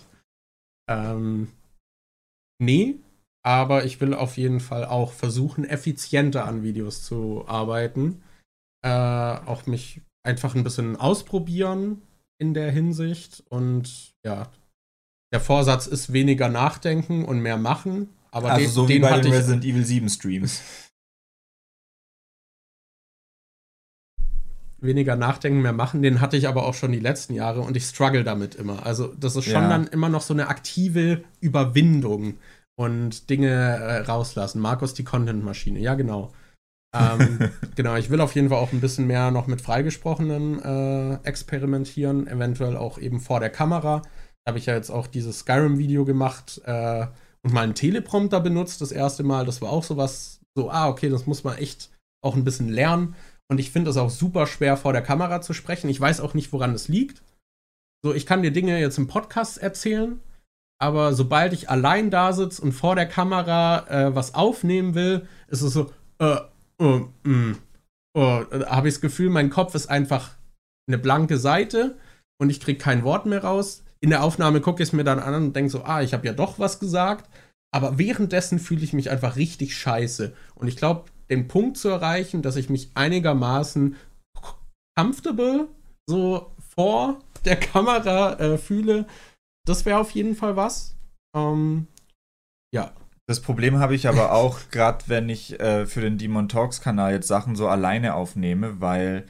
Ähm, 0.90 1.48
nee, 2.60 2.96
aber 3.44 3.84
ich 3.84 4.00
will 4.00 4.14
auf 4.14 4.36
jeden 4.36 4.60
Fall 4.60 4.84
auch 4.84 5.12
versuchen, 5.12 5.64
effizienter 5.64 6.44
an 6.44 6.62
Videos 6.62 7.04
zu 7.04 7.44
arbeiten. 7.46 8.22
Äh, 8.82 8.90
auch 8.90 9.66
mich 9.66 10.00
einfach 10.24 10.54
ein 10.54 10.64
bisschen 10.64 10.96
ausprobieren 10.96 12.02
in 12.38 12.54
der 12.54 12.70
Hinsicht 12.70 13.44
und 13.48 14.14
ja, 14.24 14.50
der 15.32 15.40
Vorsatz 15.40 15.86
ist 15.86 16.12
weniger 16.12 16.48
nachdenken 16.48 17.24
und 17.24 17.40
mehr 17.40 17.58
machen. 17.58 18.08
Aber 18.30 18.52
also 18.52 18.64
den, 18.64 18.70
so 18.70 18.88
wie 18.88 18.92
den 18.94 19.02
bei 19.02 19.20
den 19.20 19.32
Resident 19.32 19.64
Evil 19.64 19.84
7 19.84 20.08
Streams. 20.08 20.62
Weniger 24.80 25.16
nachdenken, 25.16 25.60
mehr 25.60 25.72
machen, 25.72 26.02
den 26.02 26.20
hatte 26.20 26.36
ich 26.36 26.46
aber 26.46 26.64
auch 26.64 26.74
schon 26.74 26.92
die 26.92 27.00
letzten 27.00 27.34
Jahre 27.34 27.62
und 27.62 27.76
ich 27.76 27.84
struggle 27.84 28.22
damit 28.22 28.54
immer. 28.54 28.86
Also, 28.86 29.12
das 29.18 29.34
ist 29.34 29.46
schon 29.46 29.62
ja. 29.62 29.68
dann 29.68 29.88
immer 29.88 30.08
noch 30.08 30.22
so 30.22 30.32
eine 30.32 30.46
aktive 30.46 31.24
Überwindung 31.40 32.34
und 32.76 33.28
Dinge 33.28 33.48
äh, 33.48 33.98
rauslassen. 34.02 34.60
Markus, 34.60 34.94
die 34.94 35.02
Content-Maschine, 35.02 35.80
ja, 35.80 35.94
genau. 35.94 36.32
ähm, 36.94 37.50
genau, 37.74 37.96
ich 37.96 38.08
will 38.08 38.20
auf 38.20 38.36
jeden 38.36 38.50
Fall 38.50 38.58
auch 38.58 38.72
ein 38.72 38.80
bisschen 38.80 39.08
mehr 39.08 39.32
noch 39.32 39.48
mit 39.48 39.60
Freigesprochenen 39.60 40.62
äh, 40.62 41.14
experimentieren, 41.24 42.28
eventuell 42.28 42.76
auch 42.76 42.98
eben 42.98 43.18
vor 43.18 43.40
der 43.40 43.50
Kamera 43.50 44.02
habe 44.48 44.58
ich 44.58 44.66
ja 44.66 44.74
jetzt 44.74 44.90
auch 44.90 45.06
dieses 45.06 45.40
Skyrim-Video 45.40 46.04
gemacht 46.04 46.60
äh, 46.64 47.06
und 47.42 47.52
mal 47.52 47.62
einen 47.62 47.74
Teleprompter 47.74 48.40
benutzt, 48.40 48.80
das 48.80 48.90
erste 48.90 49.22
Mal. 49.22 49.44
Das 49.44 49.60
war 49.60 49.70
auch 49.70 49.84
sowas, 49.84 50.40
so, 50.56 50.70
ah, 50.70 50.88
okay, 50.88 51.10
das 51.10 51.26
muss 51.26 51.44
man 51.44 51.58
echt 51.58 51.90
auch 52.24 52.34
ein 52.34 52.44
bisschen 52.44 52.70
lernen. 52.70 53.14
Und 53.50 53.60
ich 53.60 53.70
finde 53.70 53.90
es 53.90 53.96
auch 53.96 54.10
super 54.10 54.46
schwer, 54.46 54.76
vor 54.76 54.92
der 54.92 55.02
Kamera 55.02 55.40
zu 55.42 55.52
sprechen. 55.52 55.88
Ich 55.88 56.00
weiß 56.00 56.20
auch 56.20 56.34
nicht, 56.34 56.52
woran 56.52 56.74
es 56.74 56.88
liegt. 56.88 57.22
So, 58.02 58.14
ich 58.14 58.26
kann 58.26 58.42
dir 58.42 58.50
Dinge 58.50 58.80
jetzt 58.80 58.98
im 58.98 59.06
Podcast 59.06 59.58
erzählen, 59.58 60.20
aber 60.80 61.12
sobald 61.12 61.52
ich 61.52 61.68
allein 61.68 62.10
da 62.10 62.32
sitze 62.32 62.62
und 62.62 62.72
vor 62.72 62.94
der 62.94 63.06
Kamera 63.06 63.86
äh, 63.88 64.14
was 64.14 64.34
aufnehmen 64.34 64.94
will, 64.94 65.26
ist 65.48 65.62
es 65.62 65.72
so, 65.72 65.90
äh, 66.20 66.36
oh, 66.78 67.08
mm, 67.24 67.52
oh, 68.14 68.44
habe 68.66 68.88
ich 68.88 68.94
das 68.94 69.00
Gefühl, 69.00 69.30
mein 69.30 69.50
Kopf 69.50 69.74
ist 69.74 69.88
einfach 69.88 70.36
eine 70.86 70.98
blanke 70.98 71.38
Seite 71.38 71.98
und 72.40 72.50
ich 72.50 72.60
kriege 72.60 72.78
kein 72.78 73.04
Wort 73.04 73.26
mehr 73.26 73.42
raus. 73.42 73.82
In 74.00 74.10
der 74.10 74.22
Aufnahme 74.22 74.60
gucke 74.60 74.82
ich 74.82 74.90
es 74.90 74.92
mir 74.92 75.04
dann 75.04 75.18
an 75.18 75.34
und 75.34 75.56
denke 75.56 75.70
so, 75.70 75.84
ah, 75.84 76.02
ich 76.02 76.12
habe 76.12 76.26
ja 76.26 76.32
doch 76.32 76.58
was 76.58 76.78
gesagt. 76.78 77.28
Aber 77.74 77.98
währenddessen 77.98 78.58
fühle 78.58 78.82
ich 78.82 78.92
mich 78.92 79.10
einfach 79.10 79.36
richtig 79.36 79.76
scheiße. 79.76 80.34
Und 80.54 80.68
ich 80.68 80.76
glaube, 80.76 81.10
den 81.28 81.48
Punkt 81.48 81.76
zu 81.76 81.88
erreichen, 81.88 82.42
dass 82.42 82.56
ich 82.56 82.70
mich 82.70 82.90
einigermaßen 82.94 83.96
comfortable 84.96 85.68
so 86.08 86.52
vor 86.74 87.20
der 87.44 87.56
Kamera 87.60 88.34
äh, 88.34 88.58
fühle, 88.58 89.06
das 89.66 89.84
wäre 89.84 89.98
auf 89.98 90.12
jeden 90.12 90.34
Fall 90.34 90.56
was. 90.56 90.96
Ähm, 91.36 91.86
ja. 92.74 92.92
Das 93.26 93.40
Problem 93.40 93.78
habe 93.78 93.94
ich 93.94 94.08
aber 94.08 94.32
auch, 94.32 94.58
gerade 94.70 95.04
wenn 95.06 95.28
ich 95.28 95.60
äh, 95.60 95.86
für 95.86 96.00
den 96.00 96.16
Demon 96.16 96.48
Talks 96.48 96.80
Kanal 96.80 97.12
jetzt 97.12 97.28
Sachen 97.28 97.56
so 97.56 97.68
alleine 97.68 98.14
aufnehme, 98.14 98.80
weil 98.80 99.26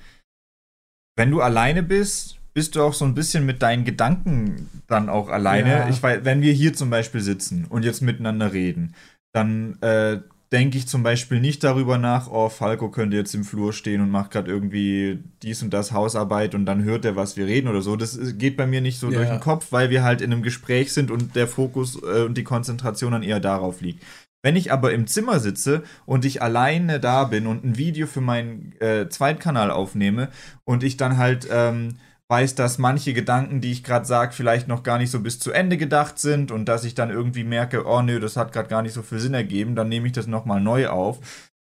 wenn 1.16 1.32
du 1.32 1.40
alleine 1.40 1.82
bist, 1.82 2.37
bist 2.58 2.74
du 2.74 2.82
auch 2.82 2.92
so 2.92 3.04
ein 3.04 3.14
bisschen 3.14 3.46
mit 3.46 3.62
deinen 3.62 3.84
Gedanken 3.84 4.68
dann 4.88 5.08
auch 5.08 5.28
alleine. 5.28 5.70
Ja. 5.70 5.88
Ich 5.88 6.02
weiß, 6.02 6.24
wenn 6.24 6.42
wir 6.42 6.52
hier 6.52 6.74
zum 6.74 6.90
Beispiel 6.90 7.20
sitzen 7.20 7.66
und 7.68 7.84
jetzt 7.84 8.02
miteinander 8.02 8.52
reden, 8.52 8.96
dann 9.32 9.80
äh, 9.80 10.18
denke 10.50 10.76
ich 10.76 10.88
zum 10.88 11.04
Beispiel 11.04 11.38
nicht 11.38 11.62
darüber 11.62 11.98
nach, 11.98 12.28
oh, 12.28 12.48
Falco 12.48 12.90
könnte 12.90 13.16
jetzt 13.16 13.32
im 13.32 13.44
Flur 13.44 13.72
stehen 13.72 14.00
und 14.00 14.10
macht 14.10 14.32
gerade 14.32 14.50
irgendwie 14.50 15.20
dies 15.44 15.62
und 15.62 15.72
das 15.72 15.92
Hausarbeit 15.92 16.56
und 16.56 16.66
dann 16.66 16.82
hört 16.82 17.04
er, 17.04 17.14
was 17.14 17.36
wir 17.36 17.46
reden 17.46 17.68
oder 17.68 17.80
so. 17.80 17.94
Das 17.94 18.18
geht 18.38 18.56
bei 18.56 18.66
mir 18.66 18.80
nicht 18.80 18.98
so 18.98 19.08
ja. 19.08 19.18
durch 19.18 19.28
den 19.28 19.38
Kopf, 19.38 19.68
weil 19.70 19.90
wir 19.90 20.02
halt 20.02 20.20
in 20.20 20.32
einem 20.32 20.42
Gespräch 20.42 20.92
sind 20.92 21.12
und 21.12 21.36
der 21.36 21.46
Fokus 21.46 21.96
äh, 22.02 22.22
und 22.22 22.36
die 22.36 22.42
Konzentration 22.42 23.12
dann 23.12 23.22
eher 23.22 23.38
darauf 23.38 23.82
liegt. 23.82 24.02
Wenn 24.42 24.56
ich 24.56 24.72
aber 24.72 24.92
im 24.92 25.06
Zimmer 25.06 25.38
sitze 25.38 25.84
und 26.06 26.24
ich 26.24 26.42
alleine 26.42 26.98
da 26.98 27.22
bin 27.22 27.46
und 27.46 27.64
ein 27.64 27.78
Video 27.78 28.08
für 28.08 28.20
meinen 28.20 28.74
äh, 28.80 29.08
Zweitkanal 29.08 29.70
aufnehme 29.70 30.30
und 30.64 30.82
ich 30.82 30.96
dann 30.96 31.18
halt 31.18 31.46
ähm, 31.52 31.98
weiß, 32.28 32.54
dass 32.54 32.78
manche 32.78 33.14
Gedanken, 33.14 33.60
die 33.60 33.72
ich 33.72 33.82
gerade 33.82 34.04
sage, 34.04 34.32
vielleicht 34.32 34.68
noch 34.68 34.82
gar 34.82 34.98
nicht 34.98 35.10
so 35.10 35.20
bis 35.20 35.38
zu 35.38 35.50
Ende 35.50 35.78
gedacht 35.78 36.18
sind 36.18 36.50
und 36.50 36.66
dass 36.66 36.84
ich 36.84 36.94
dann 36.94 37.10
irgendwie 37.10 37.44
merke, 37.44 37.86
oh 37.86 38.02
nö, 38.02 38.20
das 38.20 38.36
hat 38.36 38.52
gerade 38.52 38.68
gar 38.68 38.82
nicht 38.82 38.92
so 38.92 39.02
viel 39.02 39.18
Sinn 39.18 39.34
ergeben, 39.34 39.74
dann 39.74 39.88
nehme 39.88 40.06
ich 40.06 40.12
das 40.12 40.26
nochmal 40.26 40.60
neu 40.60 40.88
auf. 40.88 41.20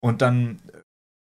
Und 0.02 0.22
dann 0.22 0.60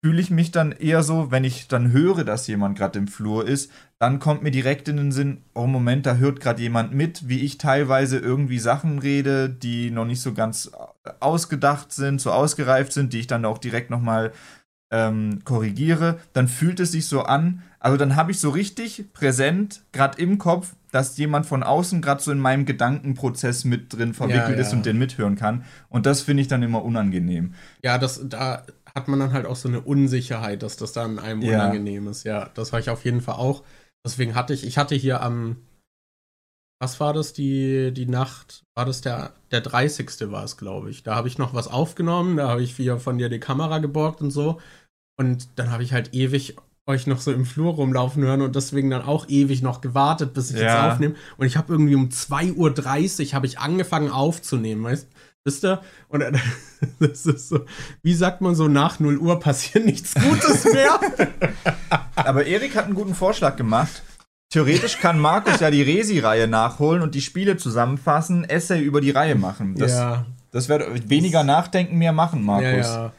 fühle 0.03 0.21
ich 0.21 0.31
mich 0.31 0.51
dann 0.51 0.73
eher 0.73 1.03
so, 1.03 1.31
wenn 1.31 1.45
ich 1.45 1.69
dann 1.69 1.93
höre, 1.93 2.25
dass 2.25 2.47
jemand 2.47 2.79
gerade 2.79 2.99
im 2.99 3.09
Flur 3.09 3.47
ist, 3.47 3.71
dann 3.99 4.19
kommt 4.19 4.43
mir 4.43 4.51
direkt 4.51 4.89
in 4.89 4.97
den 4.97 5.13
Sinn, 5.13 5.43
oh 5.55 5.67
Moment, 5.67 6.07
da 6.07 6.15
hört 6.15 6.41
gerade 6.41 6.63
jemand 6.63 6.95
mit, 6.95 7.29
wie 7.29 7.41
ich 7.41 7.59
teilweise 7.59 8.19
irgendwie 8.19 8.59
Sachen 8.59 8.99
rede, 8.99 9.51
die 9.51 9.91
noch 9.91 10.07
nicht 10.07 10.23
so 10.23 10.33
ganz 10.33 10.73
ausgedacht 11.21 11.93
sind, 11.93 12.19
so 12.21 12.33
ausgereift 12.33 12.95
sind, 12.95 13.13
die 13.13 13.21
ich 13.21 13.27
dann 13.27 13.45
auch 13.45 13.59
direkt 13.59 13.91
nochmal 13.91 14.33
ähm, 14.91 15.41
korrigiere, 15.45 16.19
dann 16.33 16.49
fühlt 16.49 16.81
es 16.81 16.93
sich 16.93 17.07
so 17.07 17.23
an, 17.23 17.62
also 17.79 17.97
dann 17.97 18.15
habe 18.15 18.31
ich 18.31 18.39
so 18.39 18.51
richtig 18.51 19.12
präsent, 19.15 19.83
gerade 19.93 20.21
im 20.21 20.39
Kopf, 20.39 20.75
dass 20.91 21.17
jemand 21.17 21.47
von 21.47 21.62
außen 21.62 22.03
gerade 22.03 22.23
so 22.23 22.31
in 22.31 22.39
meinem 22.39 22.67
Gedankenprozess 22.67 23.65
mit 23.65 23.93
drin 23.93 24.12
verwickelt 24.12 24.51
ja, 24.51 24.55
ja. 24.55 24.61
ist 24.61 24.73
und 24.73 24.85
den 24.85 24.99
mithören 24.99 25.37
kann. 25.37 25.65
Und 25.89 26.05
das 26.05 26.21
finde 26.21 26.43
ich 26.43 26.49
dann 26.49 26.62
immer 26.62 26.85
unangenehm. 26.85 27.55
Ja, 27.83 27.97
das, 27.97 28.21
da 28.29 28.65
hat 28.95 29.09
man 29.09 29.21
dann 29.21 29.33
halt 29.33 29.47
auch 29.47 29.57
so 29.57 29.69
eine 29.69 29.81
Unsicherheit, 29.81 30.62
dass 30.62 30.77
das 30.77 30.93
dann 30.93 31.19
einem 31.19 31.43
ja. 31.43 31.55
unangenehm 31.55 32.09
ist. 32.09 32.25
Ja, 32.25 32.51
das 32.55 32.73
habe 32.73 32.81
ich 32.81 32.91
auf 32.91 33.05
jeden 33.05 33.21
Fall 33.21 33.37
auch. 33.37 33.62
Deswegen 34.05 34.35
hatte 34.35 34.53
ich, 34.53 34.67
ich 34.67 34.77
hatte 34.77 34.95
hier 34.95 35.23
am, 35.23 35.57
was 36.81 36.99
war 36.99 37.12
das, 37.12 37.33
die, 37.33 37.93
die 37.93 38.07
Nacht, 38.07 38.65
war 38.75 38.87
das 38.87 39.01
der, 39.01 39.35
der 39.53 39.61
30. 39.61 40.31
war 40.31 40.45
es, 40.45 40.57
glaube 40.57 40.91
ich. 40.91 41.03
Da 41.03 41.15
habe 41.15 41.29
ich 41.29 41.39
noch 41.39 41.55
was 41.55 41.69
aufgenommen, 41.69 42.39
da 42.39 42.49
habe 42.49 42.62
ich 42.62 42.79
wieder 42.79 42.99
von 42.99 43.19
dir 43.19 43.29
die 43.29 43.41
Kamera 43.41 43.79
geborgt 43.79 44.23
und 44.23 44.31
so. 44.31 44.61
Und 45.21 45.51
dann 45.57 45.71
habe 45.71 45.83
ich 45.83 45.93
halt 45.93 46.15
ewig 46.15 46.57
euch 46.87 47.07
noch 47.07 47.21
so 47.21 47.31
im 47.31 47.45
Flur 47.45 47.75
rumlaufen 47.75 48.23
hören 48.23 48.41
und 48.41 48.57
deswegen 48.57 48.89
dann 48.89 49.03
auch 49.03 49.29
ewig 49.29 49.61
noch 49.61 49.83
gewartet, 49.83 50.33
bis 50.33 50.51
ich 50.51 50.57
ja. 50.57 50.63
jetzt 50.63 50.95
aufnehme. 50.95 51.15
Und 51.37 51.47
ich 51.47 51.59
habe 51.59 51.75
irgendwie 51.75 51.95
um 51.95 52.09
2.30 52.09 53.27
Uhr 53.27 53.33
habe 53.35 53.45
ich 53.45 53.59
angefangen 53.59 54.11
aufzunehmen, 54.11 54.83
weißt 54.83 55.09
Wisst 55.45 55.63
ihr? 55.67 55.83
Und 56.09 56.25
das 57.01 57.27
ist 57.27 57.51
so, 57.51 57.67
wie 58.03 58.15
sagt 58.15 58.41
man 58.41 58.55
so, 58.55 58.67
nach 58.67 58.99
0 58.99 59.19
Uhr 59.19 59.39
passiert 59.41 59.85
nichts 59.85 60.15
Gutes 60.15 60.65
mehr. 60.65 60.99
Aber 62.15 62.47
Erik 62.47 62.75
hat 62.75 62.87
einen 62.87 62.95
guten 62.95 63.15
Vorschlag 63.15 63.57
gemacht. 63.57 64.03
Theoretisch 64.49 65.01
kann 65.01 65.21
Markus 65.21 65.61
ja 65.61 65.71
die 65.71 65.83
Resi-Reihe 65.83 66.49
nachholen 66.49 67.03
und 67.03 67.15
die 67.15 67.21
Spiele 67.21 67.59
zusammenfassen, 67.59 68.45
Essay 68.49 68.81
über 68.81 69.03
die 69.03 69.11
Reihe 69.11 69.35
machen. 69.35 69.75
Das, 69.75 69.93
ja. 69.93 70.25
das 70.51 70.71
wäre 70.71 71.11
weniger 71.11 71.45
nachdenken, 71.45 71.99
mehr 71.99 72.15
machen, 72.15 72.43
Markus. 72.43 72.87
Ja, 72.87 73.05
ja. 73.05 73.13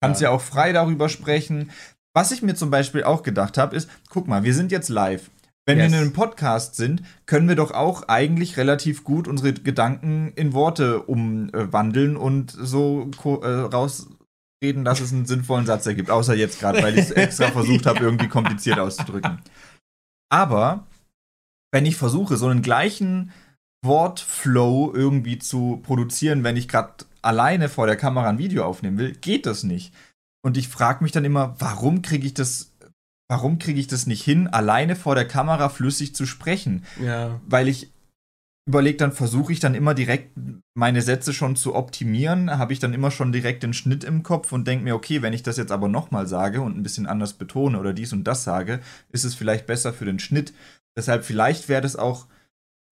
Kannst 0.00 0.20
ja. 0.20 0.28
ja 0.30 0.34
auch 0.34 0.40
frei 0.40 0.72
darüber 0.72 1.08
sprechen. 1.08 1.70
Was 2.14 2.32
ich 2.32 2.42
mir 2.42 2.54
zum 2.54 2.70
Beispiel 2.70 3.04
auch 3.04 3.22
gedacht 3.22 3.58
habe, 3.58 3.76
ist, 3.76 3.88
guck 4.08 4.26
mal, 4.26 4.42
wir 4.42 4.54
sind 4.54 4.72
jetzt 4.72 4.88
live. 4.88 5.30
Wenn 5.66 5.78
yes. 5.78 5.92
wir 5.92 5.98
in 5.98 6.04
einem 6.04 6.12
Podcast 6.12 6.74
sind, 6.74 7.02
können 7.26 7.48
wir 7.48 7.54
doch 7.54 7.70
auch 7.70 8.08
eigentlich 8.08 8.56
relativ 8.56 9.04
gut 9.04 9.28
unsere 9.28 9.52
Gedanken 9.52 10.32
in 10.34 10.52
Worte 10.52 11.02
umwandeln 11.02 12.16
und 12.16 12.50
so 12.50 13.10
äh, 13.24 13.46
rausreden, 13.46 14.84
dass 14.84 15.00
es 15.00 15.12
einen 15.12 15.26
sinnvollen 15.26 15.66
Satz 15.66 15.86
ergibt. 15.86 16.10
Außer 16.10 16.34
jetzt 16.34 16.58
gerade, 16.58 16.82
weil 16.82 16.98
ich 16.98 17.04
es 17.04 17.10
extra 17.12 17.46
versucht 17.52 17.86
habe, 17.86 18.00
irgendwie 18.00 18.28
kompliziert 18.28 18.78
auszudrücken. 18.78 19.38
Aber 20.30 20.86
wenn 21.72 21.86
ich 21.86 21.96
versuche, 21.96 22.36
so 22.36 22.48
einen 22.48 22.62
gleichen 22.62 23.30
Wortflow 23.84 24.92
irgendwie 24.94 25.38
zu 25.38 25.80
produzieren, 25.82 26.42
wenn 26.42 26.56
ich 26.56 26.68
gerade 26.68 27.04
alleine 27.22 27.68
vor 27.68 27.86
der 27.86 27.96
Kamera 27.96 28.28
ein 28.28 28.38
Video 28.38 28.64
aufnehmen 28.64 28.98
will, 28.98 29.12
geht 29.12 29.46
das 29.46 29.62
nicht. 29.62 29.94
Und 30.42 30.56
ich 30.56 30.68
frage 30.68 31.02
mich 31.02 31.12
dann 31.12 31.24
immer, 31.24 31.54
warum 31.58 32.02
kriege 32.02 32.26
ich 32.26 32.34
das, 32.34 32.72
warum 33.28 33.58
kriege 33.58 33.80
ich 33.80 33.86
das 33.86 34.06
nicht 34.06 34.22
hin, 34.22 34.48
alleine 34.48 34.96
vor 34.96 35.14
der 35.14 35.28
Kamera 35.28 35.68
flüssig 35.68 36.14
zu 36.14 36.26
sprechen? 36.26 36.84
Ja. 37.02 37.40
Weil 37.46 37.68
ich 37.68 37.92
überlege, 38.66 38.98
dann 38.98 39.12
versuche 39.12 39.52
ich 39.52 39.60
dann 39.60 39.74
immer 39.74 39.94
direkt 39.94 40.32
meine 40.74 41.02
Sätze 41.02 41.32
schon 41.32 41.56
zu 41.56 41.74
optimieren, 41.74 42.56
habe 42.56 42.72
ich 42.72 42.78
dann 42.78 42.94
immer 42.94 43.10
schon 43.10 43.32
direkt 43.32 43.62
den 43.62 43.74
Schnitt 43.74 44.04
im 44.04 44.22
Kopf 44.22 44.52
und 44.52 44.66
denke 44.66 44.84
mir, 44.84 44.94
okay, 44.94 45.22
wenn 45.22 45.32
ich 45.32 45.42
das 45.42 45.56
jetzt 45.56 45.72
aber 45.72 45.88
nochmal 45.88 46.26
sage 46.26 46.60
und 46.60 46.76
ein 46.76 46.82
bisschen 46.82 47.06
anders 47.06 47.32
betone 47.32 47.78
oder 47.78 47.92
dies 47.92 48.12
und 48.12 48.24
das 48.24 48.44
sage, 48.44 48.80
ist 49.10 49.24
es 49.24 49.34
vielleicht 49.34 49.66
besser 49.66 49.92
für 49.92 50.04
den 50.04 50.18
Schnitt. 50.20 50.54
Deshalb 50.96 51.24
vielleicht 51.24 51.68
wäre 51.68 51.82
das 51.82 51.96
auch 51.96 52.26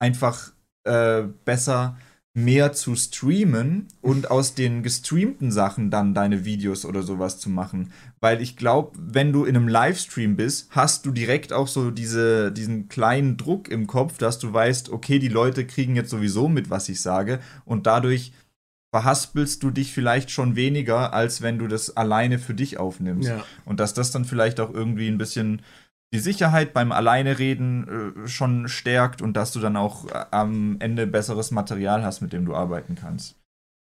einfach 0.01 0.53
äh, 0.85 1.23
besser, 1.45 1.97
mehr 2.45 2.73
zu 2.73 2.95
streamen 2.95 3.89
und 4.01 4.31
aus 4.31 4.55
den 4.55 4.83
gestreamten 4.83 5.51
Sachen 5.51 5.91
dann 5.91 6.15
deine 6.15 6.45
Videos 6.45 6.85
oder 6.85 7.03
sowas 7.03 7.39
zu 7.39 7.51
machen. 7.51 7.93
Weil 8.21 8.41
ich 8.41 8.57
glaube, 8.57 8.97
wenn 9.01 9.33
du 9.33 9.45
in 9.45 9.57
einem 9.57 9.69
Livestream 9.69 10.37
bist, 10.37 10.69
hast 10.71 11.07
du 11.07 11.11
direkt 11.11 11.53
auch 11.53 11.69
so 11.69 11.91
diese, 11.91 12.53
diesen 12.53 12.89
kleinen 12.89 13.37
Druck 13.37 13.69
im 13.69 13.87
Kopf, 13.87 14.19
dass 14.19 14.39
du 14.39 14.53
weißt, 14.53 14.91
okay, 14.91 15.19
die 15.19 15.29
Leute 15.29 15.67
kriegen 15.67 15.97
jetzt 15.97 16.11
sowieso 16.11 16.49
mit, 16.49 16.71
was 16.71 16.89
ich 16.89 17.01
sage 17.01 17.41
und 17.65 17.87
dadurch 17.87 18.33
verhaspelst 18.91 19.63
du 19.63 19.71
dich 19.71 19.93
vielleicht 19.93 20.31
schon 20.31 20.57
weniger, 20.57 21.13
als 21.13 21.43
wenn 21.43 21.59
du 21.59 21.67
das 21.67 21.97
alleine 21.97 22.39
für 22.39 22.55
dich 22.55 22.79
aufnimmst. 22.79 23.29
Ja. 23.29 23.45
Und 23.65 23.81
dass 23.81 23.93
das 23.93 24.11
dann 24.13 24.25
vielleicht 24.25 24.61
auch 24.61 24.73
irgendwie 24.73 25.09
ein 25.09 25.19
bisschen 25.19 25.61
die 26.13 26.19
Sicherheit 26.19 26.73
beim 26.73 26.93
Alleinereden 26.93 28.25
äh, 28.25 28.29
schon 28.29 28.69
stärkt 28.69 29.21
und 29.21 29.35
dass 29.35 29.53
du 29.53 29.61
dann 29.61 29.77
auch 29.77 30.07
äh, 30.07 30.25
am 30.31 30.77
Ende 30.81 31.07
besseres 31.07 31.51
Material 31.51 32.03
hast, 32.03 32.21
mit 32.21 32.33
dem 32.33 32.47
du 32.47 32.55
arbeiten 32.55 32.95
kannst. 32.95 33.37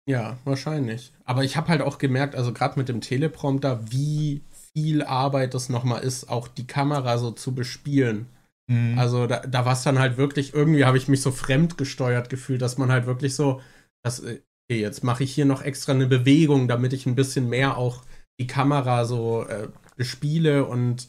Ja, 0.09 0.37
wahrscheinlich. 0.43 1.13
Aber 1.25 1.43
ich 1.43 1.55
habe 1.55 1.69
halt 1.69 1.81
auch 1.81 1.97
gemerkt, 1.97 2.35
also 2.35 2.53
gerade 2.53 2.77
mit 2.77 2.89
dem 2.89 3.01
Teleprompter, 3.01 3.91
wie 3.91 4.41
viel 4.73 5.03
Arbeit 5.03 5.53
das 5.53 5.69
nochmal 5.69 6.03
ist, 6.03 6.29
auch 6.29 6.47
die 6.47 6.67
Kamera 6.67 7.17
so 7.17 7.31
zu 7.31 7.53
bespielen. 7.53 8.25
Mhm. 8.67 8.97
Also 8.97 9.27
da, 9.27 9.39
da 9.39 9.65
war 9.65 9.73
es 9.73 9.83
dann 9.83 9.99
halt 9.99 10.17
wirklich, 10.17 10.53
irgendwie 10.53 10.85
habe 10.85 10.97
ich 10.97 11.07
mich 11.07 11.21
so 11.21 11.31
fremdgesteuert 11.31 12.29
gefühlt, 12.29 12.61
dass 12.61 12.77
man 12.77 12.91
halt 12.91 13.05
wirklich 13.05 13.35
so, 13.35 13.61
dass, 14.03 14.19
äh, 14.19 14.41
okay, 14.69 14.81
jetzt 14.81 15.03
mache 15.03 15.23
ich 15.23 15.33
hier 15.33 15.45
noch 15.45 15.61
extra 15.61 15.93
eine 15.93 16.07
Bewegung, 16.07 16.67
damit 16.67 16.93
ich 16.93 17.05
ein 17.05 17.15
bisschen 17.15 17.47
mehr 17.47 17.77
auch 17.77 18.03
die 18.39 18.47
Kamera 18.47 19.05
so 19.05 19.45
äh, 19.45 19.67
bespiele 19.97 20.65
und 20.65 21.07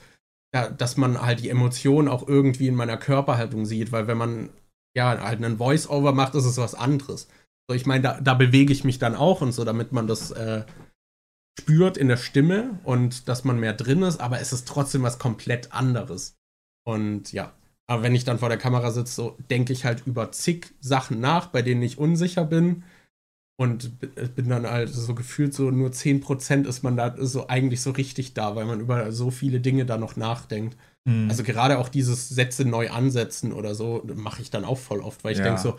ja, 0.55 0.69
dass 0.69 0.97
man 0.97 1.21
halt 1.21 1.41
die 1.41 1.49
Emotionen 1.49 2.09
auch 2.09 2.27
irgendwie 2.29 2.69
in 2.69 2.75
meiner 2.75 2.97
Körperhaltung 2.97 3.65
sieht, 3.65 3.93
weil 3.93 4.07
wenn 4.07 4.19
man 4.19 4.51
ja 4.95 5.19
halt 5.19 5.43
einen 5.43 5.59
Voice-Over 5.59 6.13
macht, 6.13 6.35
ist 6.35 6.45
es 6.45 6.59
was 6.59 6.75
anderes. 6.75 7.29
So, 7.69 7.75
ich 7.75 7.87
meine, 7.87 8.03
da, 8.03 8.21
da 8.21 8.35
bewege 8.35 8.73
ich 8.73 8.85
mich 8.85 8.99
dann 8.99 9.15
auch 9.15 9.41
und 9.41 9.53
so, 9.53 9.65
damit 9.65 9.93
man 9.93 10.07
das 10.07 10.31
äh, 10.33 10.65
spürt 11.59 11.97
in 11.97 12.09
der 12.09 12.17
Stimme 12.17 12.79
und 12.85 13.29
dass 13.29 13.45
man 13.45 13.61
mehr 13.61 13.73
drin 13.73 14.03
ist, 14.03 14.21
aber 14.21 14.41
es 14.41 14.53
ist 14.53 14.69
trotzdem 14.69 15.03
was 15.03 15.19
komplett 15.19 15.73
anderes. 15.73 16.37
Und 16.85 17.33
ja, 17.33 17.53
aber 17.87 18.03
wenn 18.03 18.15
ich 18.15 18.25
dann 18.25 18.39
vor 18.39 18.49
der 18.49 18.59
Kamera 18.59 18.91
sitze, 18.91 19.15
so 19.15 19.39
denke 19.51 19.73
ich 19.73 19.85
halt 19.85 20.07
über 20.07 20.33
zig 20.33 20.75
Sachen 20.81 21.21
nach, 21.21 21.47
bei 21.47 21.63
denen 21.63 21.83
ich 21.83 21.99
unsicher 21.99 22.45
bin. 22.45 22.85
Und 23.63 24.01
bin 24.35 24.49
dann 24.49 24.67
halt 24.67 24.89
so 24.89 25.15
gefühlt 25.15 25.55
so 25.55 25.71
nur 25.71 25.91
10% 25.91 26.67
ist 26.67 26.83
man 26.83 26.97
da 26.97 27.15
so 27.19 27.47
eigentlich 27.47 27.81
so 27.81 27.93
richtig 27.93 28.35
da, 28.35 28.57
weil 28.57 28.65
man 28.65 28.81
über 28.81 29.13
so 29.13 29.31
viele 29.31 29.61
Dinge 29.61 29.87
da 29.87 29.99
noch 29.99 30.17
nachdenkt. 30.17 30.77
Mhm. 31.05 31.31
Also 31.31 31.45
gerade 31.45 31.79
auch 31.79 31.89
dieses 31.89 32.29
Sätze 32.29 32.65
neu 32.65 32.91
ansetzen 32.91 33.53
oder 33.53 33.77
so, 33.77 34.03
mache 34.17 34.43
ich 34.43 34.51
dann 34.51 34.65
auch 34.65 34.79
voll 34.79 34.99
oft, 34.99 35.23
weil 35.23 35.31
ich 35.31 35.39
ja. 35.39 35.45
denke 35.45 35.61
so, 35.61 35.79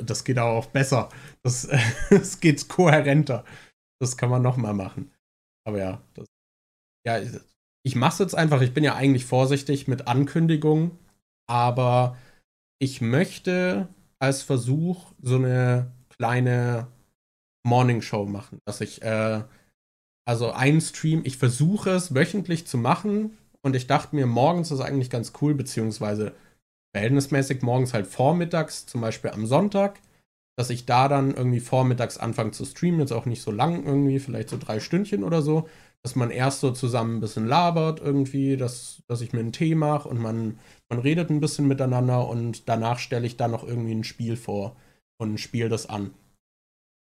das 0.00 0.22
geht 0.22 0.38
aber 0.38 0.52
auch 0.52 0.66
besser. 0.66 1.08
Das, 1.42 1.68
das 2.10 2.38
geht 2.38 2.68
kohärenter. 2.68 3.44
Das 4.00 4.16
kann 4.16 4.30
man 4.30 4.42
nochmal 4.42 4.74
machen. 4.74 5.10
Aber 5.66 5.78
ja, 5.78 6.00
das, 6.14 6.26
ja, 7.04 7.20
ich 7.84 7.96
mache 7.96 8.12
es 8.12 8.18
jetzt 8.20 8.34
einfach. 8.36 8.60
Ich 8.60 8.74
bin 8.74 8.84
ja 8.84 8.94
eigentlich 8.94 9.24
vorsichtig 9.24 9.88
mit 9.88 10.06
Ankündigungen, 10.06 10.92
aber 11.48 12.16
ich 12.78 13.00
möchte 13.00 13.88
als 14.20 14.42
Versuch 14.42 15.12
so 15.20 15.34
eine 15.34 15.90
kleine 16.10 16.86
Morning 17.66 18.02
Show 18.02 18.26
machen, 18.26 18.58
dass 18.64 18.80
ich 18.80 19.02
äh, 19.02 19.42
also 20.28 20.52
einen 20.52 20.80
Stream, 20.80 21.22
ich 21.24 21.38
versuche 21.38 21.90
es 21.90 22.14
wöchentlich 22.14 22.66
zu 22.66 22.76
machen 22.76 23.38
und 23.62 23.74
ich 23.74 23.86
dachte 23.86 24.14
mir, 24.14 24.26
morgens 24.26 24.70
ist 24.70 24.80
eigentlich 24.80 25.10
ganz 25.10 25.32
cool, 25.40 25.54
beziehungsweise 25.54 26.34
verhältnismäßig 26.94 27.62
morgens 27.62 27.94
halt 27.94 28.06
vormittags, 28.06 28.86
zum 28.86 29.00
Beispiel 29.00 29.30
am 29.30 29.46
Sonntag, 29.46 30.00
dass 30.58 30.70
ich 30.70 30.86
da 30.86 31.08
dann 31.08 31.34
irgendwie 31.34 31.60
vormittags 31.60 32.18
anfange 32.18 32.50
zu 32.50 32.64
streamen, 32.64 33.00
jetzt 33.00 33.12
auch 33.12 33.26
nicht 33.26 33.42
so 33.42 33.50
lang 33.50 33.86
irgendwie, 33.86 34.18
vielleicht 34.18 34.50
so 34.50 34.58
drei 34.58 34.80
Stündchen 34.80 35.24
oder 35.24 35.40
so, 35.40 35.68
dass 36.02 36.16
man 36.16 36.30
erst 36.30 36.60
so 36.60 36.72
zusammen 36.72 37.16
ein 37.16 37.20
bisschen 37.20 37.46
labert 37.46 38.00
irgendwie, 38.00 38.56
dass, 38.56 39.02
dass 39.06 39.20
ich 39.20 39.32
mir 39.32 39.40
einen 39.40 39.52
Tee 39.52 39.74
mache 39.74 40.08
und 40.08 40.18
man, 40.18 40.58
man 40.88 40.98
redet 40.98 41.30
ein 41.30 41.40
bisschen 41.40 41.68
miteinander 41.68 42.28
und 42.28 42.68
danach 42.68 42.98
stelle 42.98 43.26
ich 43.26 43.36
dann 43.36 43.50
noch 43.50 43.64
irgendwie 43.64 43.94
ein 43.94 44.04
Spiel 44.04 44.36
vor 44.36 44.76
und 45.18 45.38
spiele 45.38 45.68
das 45.68 45.88
an. 45.88 46.12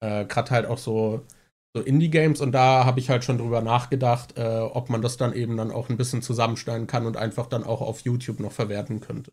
Äh, 0.02 0.26
Gerade 0.26 0.52
halt 0.52 0.66
auch 0.66 0.78
so, 0.78 1.26
so 1.76 1.82
Indie-Games 1.82 2.42
und 2.42 2.52
da 2.52 2.86
habe 2.86 3.00
ich 3.00 3.10
halt 3.10 3.24
schon 3.24 3.38
drüber 3.38 3.62
nachgedacht, 3.62 4.38
äh, 4.38 4.60
ob 4.60 4.90
man 4.90 5.02
das 5.02 5.18
dann 5.18 5.34
eben 5.34 5.58
dann 5.58 5.72
auch 5.72 5.90
ein 5.90 5.98
bisschen 5.98 6.22
zusammenstellen 6.22 6.88
kann 6.88 7.06
und 7.06 7.18
einfach 7.18 7.48
dann 7.48 7.64
auch 7.64 7.82
auf 7.82 8.02
YouTube 8.02 8.40
noch 8.40 8.52
verwerten 8.52 9.02
könnte. 9.02 9.32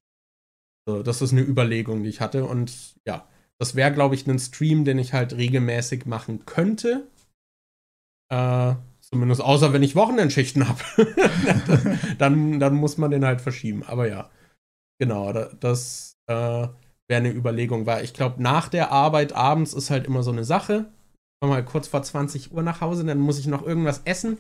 So, 0.88 1.02
das 1.02 1.22
ist 1.22 1.32
eine 1.32 1.42
Überlegung, 1.42 2.02
die 2.02 2.08
ich 2.08 2.20
hatte 2.20 2.44
und 2.44 2.94
ja, 3.06 3.26
das 3.58 3.74
wäre, 3.74 3.92
glaube 3.92 4.14
ich, 4.14 4.26
ein 4.26 4.38
Stream, 4.38 4.84
den 4.84 4.98
ich 4.98 5.12
halt 5.12 5.32
regelmäßig 5.34 6.06
machen 6.06 6.44
könnte. 6.46 7.08
Äh, 8.30 8.74
zumindest 9.00 9.40
außer 9.40 9.72
wenn 9.72 9.82
ich 9.82 9.96
Wochenendschichten 9.96 10.68
habe. 10.68 10.82
dann, 12.18 12.60
dann 12.60 12.74
muss 12.74 12.98
man 12.98 13.10
den 13.10 13.24
halt 13.24 13.40
verschieben. 13.40 13.82
Aber 13.84 14.08
ja, 14.08 14.30
genau, 14.98 15.32
das 15.32 16.18
äh, 16.26 16.68
wäre 17.08 17.20
eine 17.20 17.32
Überlegung, 17.32 17.86
weil 17.86 18.04
ich 18.04 18.14
glaube, 18.14 18.42
nach 18.42 18.68
der 18.68 18.90
Arbeit 18.92 19.32
abends 19.32 19.72
ist 19.72 19.90
halt 19.90 20.06
immer 20.06 20.22
so 20.22 20.30
eine 20.30 20.44
Sache. 20.44 20.86
Mal 21.44 21.64
kurz 21.64 21.86
vor 21.86 22.02
20 22.02 22.52
Uhr 22.52 22.62
nach 22.62 22.80
Hause, 22.80 23.04
dann 23.04 23.18
muss 23.18 23.38
ich 23.38 23.46
noch 23.46 23.64
irgendwas 23.64 24.02
essen. 24.04 24.38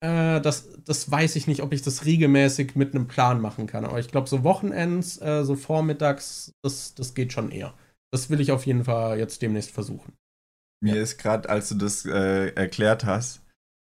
Äh, 0.00 0.40
das, 0.40 0.68
das 0.84 1.10
weiß 1.10 1.34
ich 1.36 1.46
nicht, 1.46 1.62
ob 1.62 1.72
ich 1.72 1.82
das 1.82 2.04
regelmäßig 2.04 2.76
mit 2.76 2.94
einem 2.94 3.08
Plan 3.08 3.40
machen 3.40 3.66
kann. 3.66 3.84
Aber 3.84 3.98
ich 3.98 4.08
glaube, 4.08 4.28
so 4.28 4.44
Wochenends, 4.44 5.20
äh, 5.20 5.44
so 5.44 5.56
vormittags, 5.56 6.52
das, 6.62 6.94
das 6.94 7.14
geht 7.14 7.32
schon 7.32 7.50
eher. 7.50 7.74
Das 8.12 8.30
will 8.30 8.40
ich 8.40 8.52
auf 8.52 8.66
jeden 8.66 8.84
Fall 8.84 9.18
jetzt 9.18 9.42
demnächst 9.42 9.72
versuchen. 9.72 10.12
Mir 10.80 10.96
ja. 10.96 11.02
ist 11.02 11.18
gerade, 11.18 11.48
als 11.48 11.70
du 11.70 11.74
das 11.74 12.04
äh, 12.04 12.48
erklärt 12.54 13.04
hast, 13.04 13.40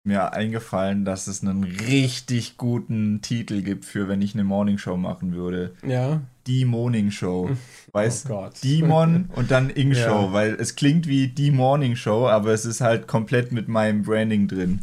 mir 0.04 0.32
eingefallen, 0.32 1.04
dass 1.04 1.28
es 1.28 1.42
einen 1.42 1.64
richtig 1.64 2.56
guten 2.56 3.22
Titel 3.22 3.62
gibt 3.62 3.84
für, 3.84 4.08
wenn 4.08 4.20
ich 4.20 4.34
eine 4.34 4.44
Morningshow 4.44 4.96
machen 4.96 5.32
würde. 5.32 5.74
Ja. 5.86 6.20
Die 6.46 6.64
Morning 6.64 7.10
Show. 7.10 7.50
Weißt 7.92 8.26
oh 8.26 8.28
Gott. 8.28 8.62
Demon 8.62 9.30
und 9.34 9.50
dann 9.50 9.70
Ing 9.70 9.94
Show, 9.94 10.26
ja. 10.26 10.32
weil 10.32 10.54
es 10.54 10.76
klingt 10.76 11.06
wie 11.06 11.28
die 11.28 11.50
Morning 11.50 11.96
Show, 11.96 12.28
aber 12.28 12.52
es 12.52 12.64
ist 12.64 12.80
halt 12.80 13.06
komplett 13.06 13.52
mit 13.52 13.68
meinem 13.68 14.02
Branding 14.02 14.48
drin. 14.48 14.80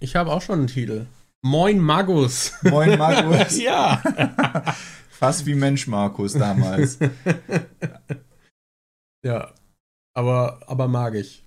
Ich 0.00 0.16
habe 0.16 0.32
auch 0.32 0.42
schon 0.42 0.60
einen 0.60 0.68
Titel. 0.68 1.06
Moin 1.42 1.78
Magus. 1.78 2.52
Moin 2.62 2.98
Magus. 2.98 3.58
ja. 3.58 4.02
Fast 5.08 5.46
wie 5.46 5.54
Mensch 5.54 5.86
Markus 5.86 6.34
damals. 6.34 6.98
Ja, 9.24 9.52
aber, 10.14 10.60
aber 10.66 10.88
mag 10.88 11.14
ich. 11.14 11.42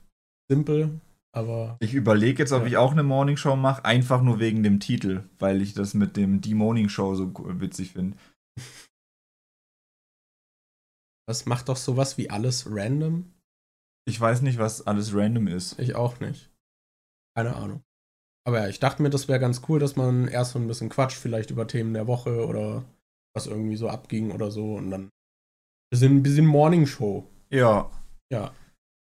Simpel, 0.51 0.99
aber. 1.31 1.77
Ich 1.79 1.93
überlege 1.93 2.39
jetzt, 2.39 2.51
ob 2.51 2.63
ja. 2.63 2.67
ich 2.67 2.77
auch 2.77 2.91
eine 2.91 3.03
Morning 3.03 3.37
Show 3.37 3.55
mache, 3.55 3.85
einfach 3.85 4.21
nur 4.21 4.39
wegen 4.39 4.63
dem 4.63 4.79
Titel, 4.79 5.23
weil 5.37 5.61
ich 5.61 5.73
das 5.73 5.93
mit 5.93 6.17
dem 6.17 6.41
Die 6.41 6.55
Morning 6.55 6.89
Show 6.89 7.15
so 7.15 7.31
witzig 7.59 7.91
finde. 7.91 8.17
Das 11.29 11.45
macht 11.45 11.69
doch 11.69 11.77
sowas 11.77 12.17
wie 12.17 12.31
alles 12.31 12.65
random? 12.67 13.31
Ich 14.07 14.19
weiß 14.19 14.41
nicht, 14.41 14.57
was 14.57 14.87
alles 14.87 15.13
random 15.13 15.45
ist. 15.45 15.77
Ich 15.77 15.93
auch 15.93 16.19
nicht. 16.19 16.49
Keine 17.37 17.55
Ahnung. 17.55 17.83
Aber 18.47 18.61
ja, 18.61 18.67
ich 18.67 18.79
dachte 18.79 19.03
mir, 19.03 19.11
das 19.11 19.27
wäre 19.27 19.39
ganz 19.39 19.61
cool, 19.69 19.77
dass 19.77 19.95
man 19.95 20.27
erst 20.27 20.53
so 20.53 20.59
ein 20.59 20.65
bisschen 20.65 20.89
quatscht, 20.89 21.19
vielleicht 21.19 21.51
über 21.51 21.67
Themen 21.67 21.93
der 21.93 22.07
Woche 22.07 22.47
oder 22.47 22.83
was 23.35 23.45
irgendwie 23.45 23.75
so 23.75 23.89
abging 23.89 24.31
oder 24.31 24.49
so 24.49 24.73
und 24.73 24.89
dann 24.89 25.09
ein 25.93 26.23
bisschen 26.23 26.47
Morning 26.47 26.87
Show. 26.87 27.27
Ja. 27.51 27.91
Ja. 28.31 28.51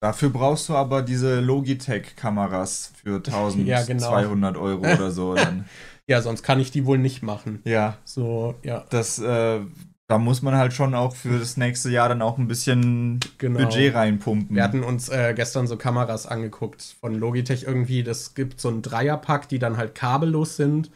Dafür 0.01 0.31
brauchst 0.31 0.69
du 0.69 0.77
aber 0.77 1.03
diese 1.03 1.41
Logitech-Kameras 1.41 2.93
für 2.95 3.17
1200 3.17 3.67
ja, 3.67 3.83
genau. 3.83 4.61
Euro 4.61 4.83
oder 4.83 5.11
so. 5.11 5.35
ja, 6.07 6.23
sonst 6.23 6.45
kann 6.45 6.61
ich 6.61 6.71
die 6.71 6.87
wohl 6.87 6.99
nicht 6.99 7.25
machen. 7.25 7.61
Ja. 7.65 7.99
So, 8.05 8.55
ja. 8.63 8.87
Das, 8.91 9.19
äh, 9.19 9.63
da 10.07 10.19
muss 10.19 10.43
man 10.43 10.55
halt 10.55 10.75
schon 10.75 10.95
auch 10.95 11.17
für 11.17 11.39
das 11.39 11.57
nächste 11.57 11.91
Jahr 11.91 12.09
dann 12.09 12.21
auch 12.21 12.37
ein 12.37 12.47
bisschen 12.47 13.21
genau. 13.39 13.61
Budget 13.61 13.95
reinpumpen. 13.95 14.55
Wir 14.55 14.63
hatten 14.63 14.85
uns 14.85 15.09
äh, 15.09 15.33
gestern 15.35 15.67
so 15.67 15.79
Kameras 15.79 16.27
angeguckt 16.27 16.97
von 17.01 17.15
Logitech 17.15 17.63
irgendwie. 17.63 18.03
Das 18.03 18.35
gibt 18.35 18.61
so 18.61 18.69
ein 18.69 18.83
Dreierpack, 18.83 19.49
die 19.49 19.59
dann 19.59 19.79
halt 19.79 19.95
kabellos 19.95 20.57
sind, 20.57 20.91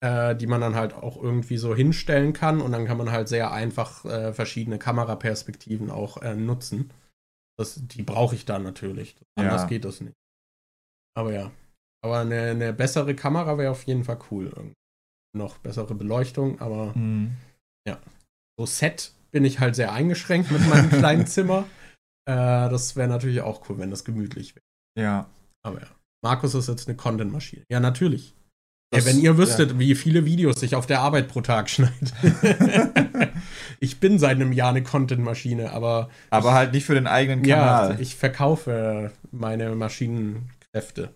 äh, 0.00 0.36
die 0.36 0.46
man 0.46 0.60
dann 0.60 0.74
halt 0.74 0.92
auch 0.92 1.20
irgendwie 1.20 1.56
so 1.56 1.74
hinstellen 1.74 2.34
kann 2.34 2.60
und 2.60 2.72
dann 2.72 2.84
kann 2.84 2.98
man 2.98 3.10
halt 3.10 3.28
sehr 3.28 3.52
einfach 3.52 4.04
äh, 4.04 4.34
verschiedene 4.34 4.78
Kameraperspektiven 4.78 5.90
auch 5.90 6.20
äh, 6.20 6.34
nutzen. 6.34 6.90
Das, 7.58 7.80
die 7.80 8.02
brauche 8.02 8.34
ich 8.34 8.44
dann 8.44 8.64
natürlich. 8.64 9.16
Anders 9.34 9.62
ja. 9.62 9.68
geht 9.68 9.84
das 9.86 10.02
nicht. 10.02 10.14
Aber 11.14 11.32
ja. 11.32 11.50
Aber 12.04 12.18
eine, 12.20 12.50
eine 12.50 12.72
bessere 12.72 13.14
Kamera 13.14 13.56
wäre 13.56 13.70
auf 13.70 13.84
jeden 13.84 14.04
Fall 14.04 14.18
cool. 14.30 14.46
Irgendwie. 14.46 14.74
Noch 15.34 15.56
bessere 15.58 15.94
Beleuchtung, 15.94 16.60
aber 16.60 16.92
mhm. 16.94 17.36
ja. 17.88 17.98
So 18.58 18.66
Set 18.66 19.12
bin 19.30 19.44
ich 19.44 19.60
halt 19.60 19.74
sehr 19.74 19.92
eingeschränkt 19.92 20.50
mit 20.50 20.66
meinem 20.68 20.90
kleinen 20.98 21.26
Zimmer. 21.26 21.64
Äh, 22.26 22.34
das 22.68 22.96
wäre 22.96 23.08
natürlich 23.08 23.40
auch 23.40 23.68
cool, 23.68 23.78
wenn 23.78 23.90
das 23.90 24.04
gemütlich 24.04 24.54
wäre. 24.54 24.64
Ja. 24.98 25.30
Aber 25.64 25.80
ja. 25.80 25.88
Markus 26.22 26.54
ist 26.54 26.68
jetzt 26.68 26.88
eine 26.88 26.96
Content-Maschine. 26.96 27.64
Ja, 27.70 27.80
natürlich. 27.80 28.34
Das, 28.92 29.06
ja, 29.06 29.10
wenn 29.10 29.20
ihr 29.20 29.38
wüsstet, 29.38 29.72
ja. 29.72 29.78
wie 29.78 29.94
viele 29.94 30.26
Videos 30.26 30.62
ich 30.62 30.74
auf 30.74 30.86
der 30.86 31.00
Arbeit 31.00 31.28
pro 31.28 31.40
Tag 31.40 31.70
schneide. 31.70 31.92
ich 33.80 34.00
bin 34.00 34.18
seit 34.18 34.36
einem 34.36 34.52
Jahr 34.52 34.68
eine 34.68 34.82
Content-Maschine, 34.82 35.72
aber. 35.72 36.10
Aber 36.28 36.50
ich, 36.50 36.54
halt 36.54 36.72
nicht 36.72 36.84
für 36.84 36.94
den 36.94 37.06
eigenen 37.06 37.42
Kanal. 37.42 37.94
Ja, 37.94 37.98
ich 37.98 38.16
verkaufe 38.16 39.10
meine 39.30 39.74
Maschinenkräfte. 39.74 41.14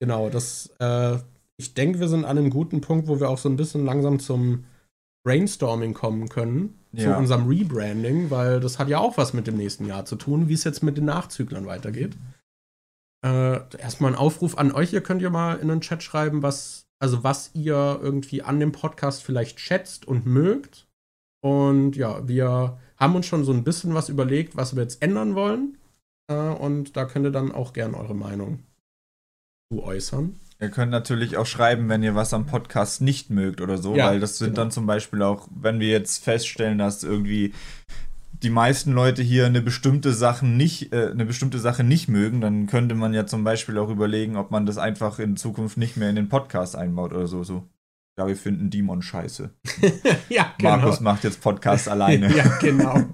Genau, 0.00 0.30
das. 0.30 0.70
Äh, 0.78 1.18
ich 1.56 1.74
denke, 1.74 2.00
wir 2.00 2.08
sind 2.08 2.24
an 2.24 2.38
einem 2.38 2.50
guten 2.50 2.80
Punkt, 2.80 3.08
wo 3.08 3.20
wir 3.20 3.28
auch 3.28 3.38
so 3.38 3.48
ein 3.48 3.56
bisschen 3.56 3.84
langsam 3.84 4.20
zum 4.20 4.64
Brainstorming 5.24 5.94
kommen 5.94 6.28
können. 6.28 6.78
Ja. 6.92 7.12
Zu 7.12 7.18
unserem 7.18 7.48
Rebranding, 7.48 8.30
weil 8.30 8.60
das 8.60 8.78
hat 8.78 8.88
ja 8.88 8.98
auch 8.98 9.16
was 9.16 9.32
mit 9.32 9.46
dem 9.46 9.56
nächsten 9.56 9.86
Jahr 9.86 10.04
zu 10.04 10.16
tun, 10.16 10.48
wie 10.48 10.54
es 10.54 10.64
jetzt 10.64 10.82
mit 10.82 10.98
den 10.98 11.06
Nachzüglern 11.06 11.64
weitergeht. 11.64 12.16
Äh, 13.24 13.60
erstmal 13.78 14.12
ein 14.12 14.18
Aufruf 14.18 14.58
an 14.58 14.72
euch. 14.72 14.92
Ihr 14.92 15.00
könnt 15.00 15.22
ja 15.22 15.30
mal 15.30 15.58
in 15.58 15.68
den 15.68 15.80
Chat 15.80 16.02
schreiben, 16.02 16.42
was 16.42 16.86
also 17.02 17.24
was 17.24 17.50
ihr 17.54 17.98
irgendwie 18.00 18.42
an 18.42 18.60
dem 18.60 18.70
Podcast 18.70 19.24
vielleicht 19.24 19.58
schätzt 19.58 20.06
und 20.06 20.24
mögt. 20.24 20.86
Und 21.44 21.96
ja, 21.96 22.26
wir 22.28 22.78
haben 22.96 23.16
uns 23.16 23.26
schon 23.26 23.44
so 23.44 23.52
ein 23.52 23.64
bisschen 23.64 23.92
was 23.94 24.08
überlegt, 24.08 24.56
was 24.56 24.76
wir 24.76 24.84
jetzt 24.84 25.02
ändern 25.02 25.34
wollen. 25.34 25.78
Äh, 26.30 26.36
und 26.36 26.96
da 26.96 27.04
könnt 27.04 27.26
ihr 27.26 27.32
dann 27.32 27.50
auch 27.50 27.72
gern 27.72 27.96
eure 27.96 28.14
Meinung 28.14 28.60
zu 29.72 29.82
äußern. 29.82 30.38
Ihr 30.62 30.70
könnt 30.70 30.92
natürlich 30.92 31.36
auch 31.36 31.46
schreiben, 31.46 31.88
wenn 31.88 32.04
ihr 32.04 32.14
was 32.14 32.32
am 32.32 32.46
Podcast 32.46 33.00
nicht 33.00 33.30
mögt 33.30 33.60
oder 33.60 33.78
so, 33.78 33.96
ja, 33.96 34.06
weil 34.06 34.20
das 34.20 34.38
sind 34.38 34.50
genau. 34.50 34.60
dann 34.60 34.70
zum 34.70 34.86
Beispiel 34.86 35.20
auch, 35.22 35.48
wenn 35.52 35.80
wir 35.80 35.88
jetzt 35.88 36.22
feststellen, 36.22 36.78
dass 36.78 37.02
irgendwie 37.02 37.52
die 38.44 38.48
meisten 38.48 38.92
Leute 38.92 39.22
hier 39.22 39.46
eine 39.46 39.60
bestimmte 39.60 40.12
Sache 40.12 40.46
nicht, 40.46 40.92
äh, 40.92 41.10
eine 41.10 41.24
bestimmte 41.24 41.58
Sache 41.58 41.82
nicht 41.82 42.06
mögen, 42.06 42.40
dann 42.40 42.68
könnte 42.68 42.94
man 42.94 43.12
ja 43.12 43.26
zum 43.26 43.42
Beispiel 43.42 43.76
auch 43.76 43.88
überlegen, 43.88 44.36
ob 44.36 44.52
man 44.52 44.64
das 44.64 44.78
einfach 44.78 45.18
in 45.18 45.36
Zukunft 45.36 45.78
nicht 45.78 45.96
mehr 45.96 46.10
in 46.10 46.16
den 46.16 46.28
Podcast 46.28 46.76
einbaut 46.76 47.12
oder 47.12 47.26
so. 47.26 47.42
so. 47.42 47.68
Ja, 48.16 48.28
wir 48.28 48.36
finden 48.36 48.70
Demon 48.70 49.02
scheiße. 49.02 49.50
ja, 50.28 50.54
genau. 50.58 50.76
Markus 50.76 51.00
macht 51.00 51.24
jetzt 51.24 51.40
Podcast 51.40 51.88
alleine. 51.88 52.32
ja, 52.36 52.44
genau. 52.60 53.02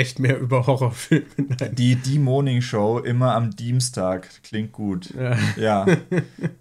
Echt 0.00 0.18
mehr 0.18 0.40
über 0.40 0.66
Horrorfilme. 0.66 1.26
Die 1.72 1.94
Die 1.94 2.18
Morning 2.18 2.62
Show 2.62 3.00
immer 3.00 3.34
am 3.34 3.54
Dienstag. 3.54 4.30
Klingt 4.42 4.72
gut. 4.72 5.12
Ja. 5.14 5.36
ja. 5.56 5.86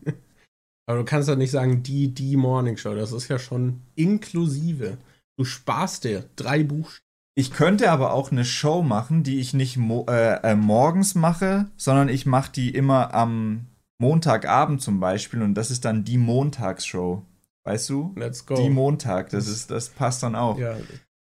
Aber 0.85 0.97
du 0.97 1.05
kannst 1.05 1.29
ja 1.29 1.37
nicht 1.37 1.51
sagen, 1.51 1.81
die 1.81 2.13
Die 2.13 2.35
Morning 2.35 2.75
Show. 2.75 2.95
Das 2.95 3.13
ist 3.13 3.29
ja 3.29 3.39
schon 3.39 3.79
inklusive. 3.95 4.97
Du 5.37 5.45
sparst 5.45 6.03
dir 6.03 6.25
drei 6.35 6.63
Buchstaben. 6.63 7.05
Ich 7.33 7.51
könnte 7.51 7.89
aber 7.91 8.11
auch 8.11 8.33
eine 8.33 8.43
Show 8.43 8.81
machen, 8.81 9.23
die 9.23 9.39
ich 9.39 9.53
nicht 9.53 9.77
mo 9.77 10.05
äh, 10.09 10.41
äh, 10.41 10.55
morgens 10.55 11.15
mache, 11.15 11.67
sondern 11.77 12.09
ich 12.09 12.25
mache 12.25 12.51
die 12.51 12.71
immer 12.71 13.13
am 13.13 13.67
Montagabend 13.99 14.81
zum 14.81 14.99
Beispiel 14.99 15.41
und 15.43 15.53
das 15.53 15.71
ist 15.71 15.85
dann 15.85 16.03
die 16.03 16.17
Montagsshow. 16.17 17.23
Weißt 17.63 17.89
du? 17.89 18.13
Let's 18.17 18.45
go. 18.45 18.55
Die 18.55 18.69
Montag, 18.69 19.29
das 19.29 19.47
ist, 19.47 19.71
das 19.71 19.87
passt 19.87 20.23
dann 20.23 20.35
auch. 20.35 20.57
Ja, 20.57 20.75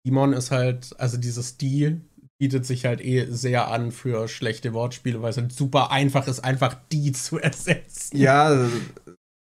Demon 0.07 0.33
ist 0.33 0.51
halt, 0.51 0.95
also 0.99 1.17
dieses 1.17 1.57
Die 1.57 2.01
bietet 2.39 2.67
sich 2.67 2.85
halt 2.85 3.01
eh 3.01 3.27
sehr 3.31 3.69
an 3.69 3.93
für 3.93 4.27
schlechte 4.27 4.73
Wortspiele, 4.73 5.23
weil 5.23 5.31
es 5.31 5.37
halt 5.37 5.53
super 5.53 5.93
einfach 5.93 6.27
ist, 6.27 6.41
einfach 6.41 6.75
die 6.91 7.13
zu 7.13 7.39
ersetzen. 7.39 8.17
Ja, 8.17 8.69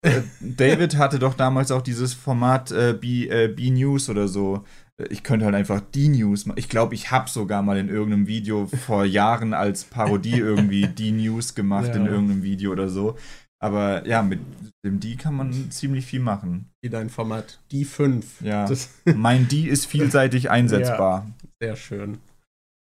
äh, 0.02 0.20
David 0.40 0.96
hatte 0.96 1.18
doch 1.18 1.34
damals 1.34 1.70
auch 1.70 1.82
dieses 1.82 2.12
Format 2.12 2.70
äh, 2.72 2.92
B, 2.92 3.28
äh, 3.28 3.48
B 3.48 3.70
News 3.70 4.10
oder 4.10 4.28
so. 4.28 4.64
Ich 5.08 5.22
könnte 5.22 5.46
halt 5.46 5.54
einfach 5.54 5.80
die 5.80 6.08
News 6.08 6.44
machen. 6.44 6.58
Ich 6.58 6.68
glaube, 6.68 6.94
ich 6.94 7.10
habe 7.10 7.30
sogar 7.30 7.62
mal 7.62 7.78
in 7.78 7.88
irgendeinem 7.88 8.26
Video 8.26 8.66
vor 8.66 9.04
Jahren 9.04 9.54
als 9.54 9.84
Parodie 9.84 10.38
irgendwie 10.38 10.86
die 10.86 11.12
News 11.12 11.54
gemacht 11.54 11.88
ja. 11.94 11.94
in 11.94 12.06
irgendeinem 12.06 12.42
Video 12.42 12.72
oder 12.72 12.88
so. 12.88 13.16
Aber 13.62 14.06
ja, 14.08 14.22
mit 14.22 14.40
dem 14.84 14.98
D 14.98 15.14
kann 15.14 15.36
man 15.36 15.70
ziemlich 15.70 16.04
viel 16.04 16.20
machen. 16.20 16.70
Wie 16.82 16.90
dein 16.90 17.10
Format 17.10 17.60
Die 17.70 17.84
5. 17.84 18.40
Ja. 18.40 18.68
Mein 19.14 19.46
D 19.46 19.68
ist 19.68 19.86
vielseitig 19.86 20.50
einsetzbar. 20.50 21.26
Ja, 21.26 21.48
sehr 21.60 21.76
schön. 21.76 22.18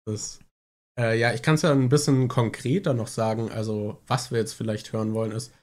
Das, 0.07 0.39
äh, 0.97 1.19
ja, 1.19 1.34
ich 1.34 1.41
kann 1.41 1.56
es 1.56 1.64
ja 1.64 1.73
ein 1.73 1.89
bisschen 1.89 2.30
konkreter 2.30 2.93
noch 2.93 3.07
sagen. 3.07 3.51
Also, 3.51 4.01
was 4.07 4.31
wir 4.31 4.39
jetzt 4.39 4.53
vielleicht 4.53 4.93
hören 4.93 5.14
wollen, 5.14 5.34
ist, 5.34 5.53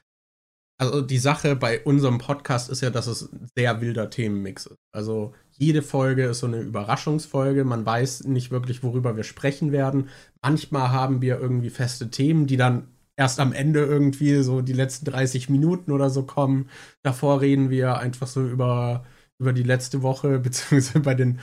also 0.79 1.01
die 1.01 1.17
Sache 1.17 1.55
bei 1.55 1.81
unserem 1.83 2.19
Podcast 2.19 2.69
ist 2.69 2.81
ja, 2.81 2.91
dass 2.91 3.07
es 3.07 3.33
ein 3.33 3.49
sehr 3.57 3.81
wilder 3.81 4.11
Themenmix 4.11 4.67
ist. 4.67 4.77
Also 4.93 5.33
jede 5.57 5.81
Folge 5.81 6.25
ist 6.25 6.39
so 6.41 6.45
eine 6.45 6.59
Überraschungsfolge. 6.59 7.63
Man 7.63 7.83
weiß 7.83 8.25
nicht 8.25 8.51
wirklich, 8.51 8.83
worüber 8.83 9.17
wir 9.17 9.23
sprechen 9.23 9.71
werden. 9.71 10.09
Manchmal 10.43 10.91
haben 10.91 11.23
wir 11.23 11.39
irgendwie 11.39 11.71
feste 11.71 12.11
Themen, 12.11 12.45
die 12.45 12.57
dann 12.57 12.87
erst 13.17 13.39
am 13.39 13.51
Ende 13.51 13.83
irgendwie 13.83 14.41
so 14.43 14.61
die 14.61 14.73
letzten 14.73 15.05
30 15.05 15.49
Minuten 15.49 15.91
oder 15.91 16.09
so 16.09 16.23
kommen. 16.23 16.69
Davor 17.03 17.41
reden 17.41 17.69
wir 17.69 17.97
einfach 17.97 18.27
so 18.27 18.47
über, 18.47 19.05
über 19.39 19.53
die 19.53 19.63
letzte 19.63 20.01
Woche, 20.03 20.39
beziehungsweise 20.39 20.99
bei 20.99 21.15
den 21.15 21.39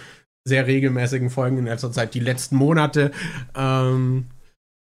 sehr 0.47 0.67
regelmäßigen 0.67 1.31
Folgen 1.31 1.59
in 1.59 1.65
letzter 1.65 1.91
Zeit 1.91 2.15
die 2.15 2.21
letzten 2.21 2.57
Monate. 2.57 3.13
Ähm, 3.55 4.27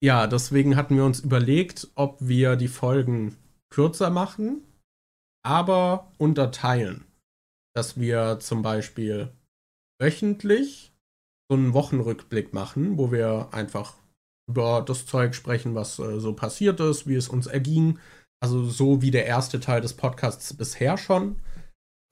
ja, 0.03 0.27
deswegen 0.27 0.77
hatten 0.77 0.97
wir 0.97 1.05
uns 1.05 1.21
überlegt, 1.21 1.89
ob 1.95 2.17
wir 2.21 2.57
die 2.57 2.69
Folgen 2.69 3.37
kürzer 3.69 4.11
machen, 4.11 4.63
aber 5.45 6.13
unterteilen. 6.19 7.05
Dass 7.75 8.01
wir 8.01 8.39
zum 8.41 8.63
Beispiel 8.63 9.33
wöchentlich 10.01 10.93
so 11.51 11.57
einen 11.57 11.75
Wochenrückblick 11.75 12.55
machen, 12.55 12.97
wo 12.97 13.13
wir 13.13 13.49
einfach 13.53 14.00
über 14.51 14.83
das 14.83 15.07
Zeug 15.07 15.35
sprechen, 15.35 15.75
was 15.75 15.99
äh, 15.99 16.21
so 16.21 16.33
passiert 16.33 16.81
ist, 16.81 17.07
wie 17.07 17.15
es 17.15 17.29
uns 17.29 17.47
erging. 17.47 17.99
Also 18.43 18.65
so 18.65 19.03
wie 19.03 19.11
der 19.11 19.27
erste 19.27 19.61
Teil 19.61 19.81
des 19.81 19.95
Podcasts 19.95 20.55
bisher 20.55 20.97
schon. 20.97 21.37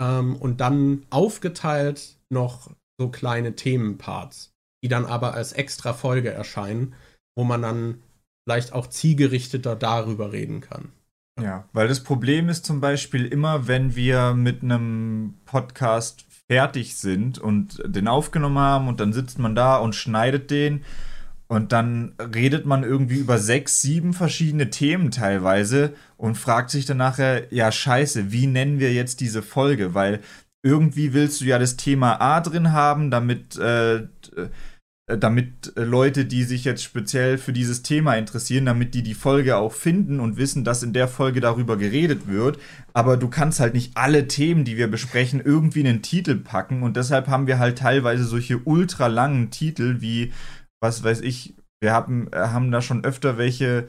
Ähm, 0.01 0.37
und 0.37 0.61
dann 0.61 1.07
aufgeteilt 1.11 2.17
noch 2.31 2.71
so 3.01 3.09
kleine 3.09 3.55
Themenparts, 3.55 4.53
die 4.83 4.89
dann 4.89 5.07
aber 5.07 5.35
als 5.35 5.53
extra 5.53 5.93
Folge 5.93 6.31
erscheinen, 6.31 6.95
wo 7.37 7.45
man 7.45 7.63
dann 7.63 8.03
vielleicht 8.47 8.73
auch 8.73 8.87
zielgerichteter 8.87 9.77
darüber 9.77 10.33
reden 10.33 10.61
kann. 10.61 10.93
Ja, 11.41 11.69
weil 11.73 11.87
das 11.87 12.03
Problem 12.03 12.49
ist 12.49 12.67
zum 12.67 12.81
Beispiel 12.81 13.27
immer, 13.27 13.69
wenn 13.69 13.95
wir 13.95 14.35
mit 14.35 14.63
einem 14.63 15.35
Podcast 15.45 16.25
fertig 16.49 16.97
sind 16.97 17.39
und 17.39 17.81
den 17.85 18.09
aufgenommen 18.09 18.59
haben 18.59 18.89
und 18.89 19.01
dann 19.01 19.13
sitzt 19.13 19.39
man 19.39 19.55
da 19.55 19.77
und 19.77 19.95
schneidet 19.95 20.51
den 20.51 20.85
und 21.49 21.73
dann 21.73 22.15
redet 22.19 22.67
man 22.67 22.85
irgendwie 22.85 23.17
über 23.17 23.39
sechs, 23.39 23.81
sieben 23.81 24.13
verschiedene 24.13 24.69
Themen 24.69 25.11
teilweise 25.11 25.95
und 26.19 26.37
fragt 26.37 26.71
sich 26.71 26.85
dann 26.85 26.99
nachher, 26.99 27.53
ja 27.53 27.73
scheiße, 27.73 28.31
wie 28.31 28.47
nennen 28.47 28.79
wir 28.79 28.93
jetzt 28.93 29.21
diese 29.21 29.43
Folge? 29.43 29.95
Weil 29.95 30.21
irgendwie 30.63 31.15
willst 31.15 31.41
du 31.41 31.47
ja 31.47 31.59
das 31.59 31.77
Thema 31.77 32.21
A 32.21 32.41
drin 32.41 32.73
haben, 32.73 33.11
damit 33.11 33.57
äh, 33.57 34.07
äh, 35.09 35.17
damit 35.17 35.73
Leute, 35.75 36.27
die 36.27 36.45
sich 36.45 36.65
jetzt 36.65 36.83
speziell 36.85 37.39
für 37.39 37.55
dieses 37.55 37.83
Thema 37.83 38.15
interessieren, 38.17 38.67
damit 38.67 38.95
die 38.95 39.03
die 39.03 39.15
Folge 39.15 39.57
auch 39.57 39.73
finden 39.73 40.21
und 40.21 40.37
wissen, 40.37 40.65
dass 40.65 40.83
in 40.83 40.93
der 40.93 41.09
Folge 41.09 41.41
darüber 41.41 41.79
geredet 41.79 42.29
wird. 42.29 42.59
Aber 42.93 43.17
du 43.17 43.29
kannst 43.29 43.59
halt 43.59 43.73
nicht 43.73 43.97
alle 43.97 44.29
Themen, 44.29 44.65
die 44.65 44.77
wir 44.77 44.87
besprechen, 44.89 45.41
irgendwie 45.43 45.81
in 45.81 45.87
den 45.87 46.03
Titel 46.03 46.37
packen. 46.37 46.83
Und 46.83 46.97
deshalb 46.99 47.29
haben 47.29 47.47
wir 47.47 47.59
halt 47.59 47.79
teilweise 47.79 48.25
solche 48.25 48.59
ultra 48.59 49.07
langen 49.07 49.51
Titel 49.51 50.01
wie, 50.01 50.33
was 50.81 51.03
weiß 51.03 51.21
ich, 51.21 51.55
wir 51.81 51.93
haben, 51.93 52.29
äh, 52.33 52.37
haben 52.37 52.71
da 52.71 52.83
schon 52.83 53.05
öfter 53.05 53.39
welche, 53.39 53.89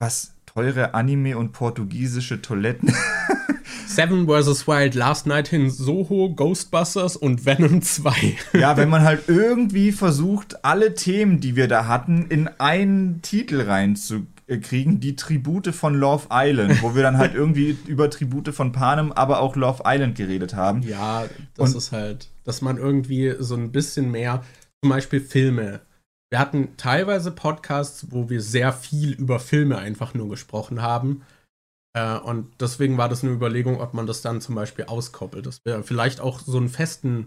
was, 0.00 0.34
teure 0.46 0.94
Anime 0.94 1.38
und 1.38 1.52
portugiesische 1.52 2.42
Toiletten. 2.42 2.92
Seven 3.86 4.26
vs. 4.26 4.66
Wild, 4.66 4.94
Last 4.94 5.26
Night 5.26 5.52
in 5.52 5.70
Soho, 5.70 6.30
Ghostbusters 6.34 7.16
und 7.16 7.44
Venom 7.44 7.82
2. 7.82 8.36
ja, 8.54 8.76
wenn 8.76 8.88
man 8.88 9.02
halt 9.04 9.28
irgendwie 9.28 9.92
versucht, 9.92 10.64
alle 10.64 10.94
Themen, 10.94 11.40
die 11.40 11.56
wir 11.56 11.68
da 11.68 11.86
hatten, 11.86 12.26
in 12.28 12.48
einen 12.58 13.20
Titel 13.22 13.60
reinzukriegen, 13.60 15.00
die 15.00 15.16
Tribute 15.16 15.74
von 15.74 15.94
Love 15.94 16.28
Island, 16.30 16.82
wo 16.82 16.94
wir 16.94 17.02
dann 17.02 17.18
halt 17.18 17.34
irgendwie 17.36 17.76
über 17.86 18.10
Tribute 18.10 18.54
von 18.54 18.72
Panem, 18.72 19.12
aber 19.12 19.40
auch 19.40 19.56
Love 19.56 19.82
Island 19.84 20.16
geredet 20.16 20.54
haben. 20.54 20.82
Ja, 20.82 21.24
das 21.56 21.70
und 21.70 21.78
ist 21.78 21.92
halt, 21.92 22.28
dass 22.44 22.62
man 22.62 22.76
irgendwie 22.76 23.34
so 23.38 23.56
ein 23.56 23.72
bisschen 23.72 24.10
mehr, 24.10 24.42
zum 24.82 24.90
Beispiel 24.90 25.20
Filme. 25.20 25.80
Wir 26.30 26.38
hatten 26.38 26.76
teilweise 26.76 27.32
Podcasts, 27.32 28.06
wo 28.10 28.30
wir 28.30 28.40
sehr 28.40 28.72
viel 28.72 29.12
über 29.12 29.40
Filme 29.40 29.78
einfach 29.78 30.14
nur 30.14 30.28
gesprochen 30.28 30.80
haben. 30.80 31.22
Äh, 31.92 32.18
und 32.18 32.60
deswegen 32.60 32.98
war 32.98 33.08
das 33.08 33.22
eine 33.22 33.32
Überlegung, 33.32 33.80
ob 33.80 33.94
man 33.94 34.06
das 34.06 34.22
dann 34.22 34.40
zum 34.40 34.54
Beispiel 34.54 34.84
auskoppelt. 34.84 35.46
Das 35.46 35.64
wäre 35.64 35.82
vielleicht 35.82 36.20
auch 36.20 36.40
so 36.40 36.56
einen 36.56 36.68
festen, 36.68 37.24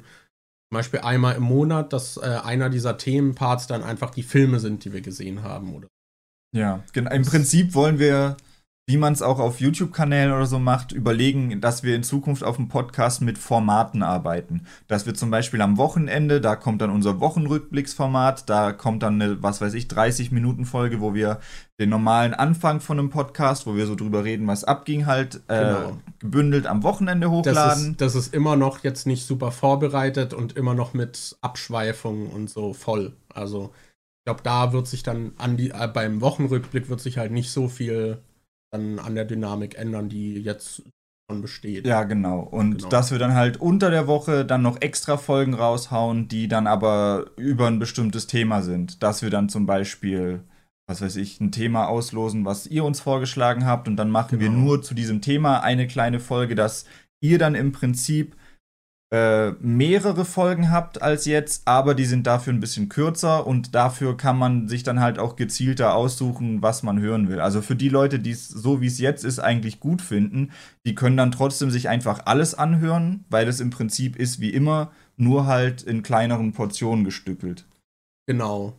zum 0.71 0.77
Beispiel 0.77 1.01
einmal 1.01 1.35
im 1.35 1.43
Monat, 1.43 1.91
dass 1.91 2.17
äh, 2.17 2.21
einer 2.21 2.69
dieser 2.69 2.97
Themenparts 2.97 3.67
dann 3.67 3.84
einfach 3.84 4.11
die 4.11 4.23
Filme 4.23 4.59
sind, 4.59 4.85
die 4.85 4.93
wir 4.93 5.01
gesehen 5.01 5.43
haben. 5.43 5.75
Oder 5.75 5.88
ja, 6.55 6.84
genau. 6.93 7.11
Im 7.11 7.25
Prinzip 7.25 7.73
wollen 7.73 7.99
wir 7.99 8.38
wie 8.85 8.97
man 8.97 9.14
es 9.14 9.22
auch 9.22 9.39
auf 9.39 9.61
YouTube-Kanälen 9.61 10.34
oder 10.34 10.45
so 10.45 10.60
macht, 10.60 10.91
überlegen, 10.91 11.61
dass 11.61 11.84
wir 11.84 11.95
in 11.95 12.03
Zukunft 12.03 12.43
auf 12.43 12.57
dem 12.57 12.68
Podcast 12.68 13.22
mit 13.22 13.38
Formaten 13.38 14.03
arbeiten. 14.03 14.65
Dass 14.89 15.05
wir 15.05 15.14
zum 15.14 15.31
Beispiel 15.31 15.61
am 15.61 15.77
Wochenende, 15.77 16.41
da 16.41 16.57
kommt 16.57 16.81
dann 16.81 16.89
unser 16.89 17.22
Wochenrückblicksformat, 17.22 18.49
da 18.49 18.73
kommt 18.73 19.01
dann 19.03 19.22
eine, 19.22 19.41
was 19.41 19.61
weiß 19.61 19.73
ich, 19.76 19.85
30-Minuten-Folge, 19.85 20.99
wo 20.99 21.14
wir 21.14 21.39
den 21.80 21.89
normalen 21.89 22.34
Anfang 22.34 22.81
von 22.81 22.99
einem 22.99 23.10
Podcast, 23.10 23.65
wo 23.65 23.77
wir 23.77 23.88
so 23.88 23.95
drüber 23.95 24.26
reden, 24.26 24.47
was 24.47 24.65
abging, 24.65 25.05
halt 25.05 25.41
äh, 25.47 25.60
genau. 25.60 25.97
gebündelt 26.19 26.68
am 26.68 26.84
Wochenende 26.84 27.31
hochladen. 27.31 27.53
Das 27.53 27.81
ist, 27.84 28.01
das 28.01 28.15
ist 28.15 28.34
immer 28.34 28.57
noch 28.57 28.84
jetzt 28.84 29.07
nicht 29.07 29.26
super 29.26 29.51
vorbereitet 29.51 30.34
und 30.34 30.57
immer 30.57 30.73
noch 30.73 30.93
mit 30.93 31.38
Abschweifungen 31.39 32.27
und 32.27 32.49
so 32.49 32.73
voll. 32.73 33.14
Also 33.34 33.72
ich 34.19 34.26
glaube, 34.26 34.41
da 34.43 34.73
wird 34.73 34.88
sich 34.88 35.03
dann 35.03 35.31
an 35.38 35.55
die, 35.55 35.69
äh, 35.69 35.88
beim 35.88 36.19
Wochenrückblick 36.19 36.89
wird 36.89 36.99
sich 36.99 37.18
halt 37.18 37.31
nicht 37.31 37.49
so 37.49 37.69
viel 37.69 38.19
dann 38.73 38.99
an 38.99 39.15
der 39.15 39.25
Dynamik 39.25 39.77
ändern, 39.77 40.09
die 40.09 40.33
jetzt 40.33 40.83
schon 41.29 41.41
besteht. 41.41 41.85
Ja, 41.85 42.03
genau. 42.03 42.39
Und 42.39 42.77
genau. 42.77 42.89
dass 42.89 43.11
wir 43.11 43.19
dann 43.19 43.35
halt 43.35 43.57
unter 43.57 43.89
der 43.89 44.07
Woche 44.07 44.45
dann 44.45 44.61
noch 44.61 44.81
extra 44.81 45.17
Folgen 45.17 45.53
raushauen, 45.53 46.27
die 46.27 46.47
dann 46.47 46.67
aber 46.67 47.27
über 47.37 47.67
ein 47.67 47.79
bestimmtes 47.79 48.27
Thema 48.27 48.61
sind. 48.61 49.03
Dass 49.03 49.21
wir 49.21 49.29
dann 49.29 49.47
zum 49.47 49.65
Beispiel, 49.65 50.41
was 50.87 51.01
weiß 51.01 51.15
ich, 51.17 51.39
ein 51.39 51.51
Thema 51.51 51.87
auslosen, 51.87 52.45
was 52.45 52.67
ihr 52.67 52.83
uns 52.83 52.99
vorgeschlagen 52.99 53.65
habt 53.65 53.87
und 53.87 53.95
dann 53.95 54.09
machen 54.09 54.39
genau. 54.39 54.51
wir 54.51 54.59
nur 54.59 54.81
zu 54.81 54.93
diesem 54.93 55.21
Thema 55.21 55.61
eine 55.61 55.87
kleine 55.87 56.19
Folge, 56.19 56.55
dass 56.55 56.85
ihr 57.21 57.37
dann 57.37 57.55
im 57.55 57.71
Prinzip 57.71 58.35
äh, 59.14 59.52
mehrere 59.60 60.26
Folgen 60.26 60.72
habt 60.72 61.03
als 61.03 61.26
jetzt, 61.26 61.68
aber 61.68 61.94
die 61.94 62.06
sind 62.06 62.26
dafür 62.26 62.52
ein 62.52 62.60
bisschen 62.60 62.90
kürzer 62.90 63.45
und 63.45 63.76
dafür 63.76 64.18
kann 64.18 64.40
man 64.40 64.68
sich 64.68 64.81
dann 64.81 64.99
halt 64.99 65.19
auch 65.19 65.35
gezielter 65.35 65.94
aussuchen, 65.94 66.64
was 66.64 66.81
man 66.81 66.99
hören 66.99 67.30
will. 67.30 67.40
Also 67.40 67.61
für 67.61 67.76
die 67.76 67.90
Leute, 67.90 68.18
die 68.18 68.31
es 68.31 68.48
so 68.48 68.81
wie 68.81 68.88
es 68.88 68.98
jetzt 68.98 69.23
ist 69.23 69.38
eigentlich 69.38 69.80
gut 69.80 70.02
finden, 70.02 70.49
die 70.84 70.95
können 70.95 71.15
dann 71.15 71.31
trotzdem 71.31 71.69
sich 71.69 71.90
einfach 71.90 72.22
alles 72.26 72.56
anhören, 72.56 73.23
weil 73.30 73.48
es 73.48 73.60
im 73.60 73.69
Prinzip 73.69 74.15
ist 74.15 74.40
wie 74.40 74.49
immer, 74.49 74.91
nur 75.15 75.45
halt 75.45 75.84
in 75.84 76.02
kleineren 76.02 76.53
Portionen 76.53 77.06
gestückelt. 77.06 77.65
Genau. 78.26 78.73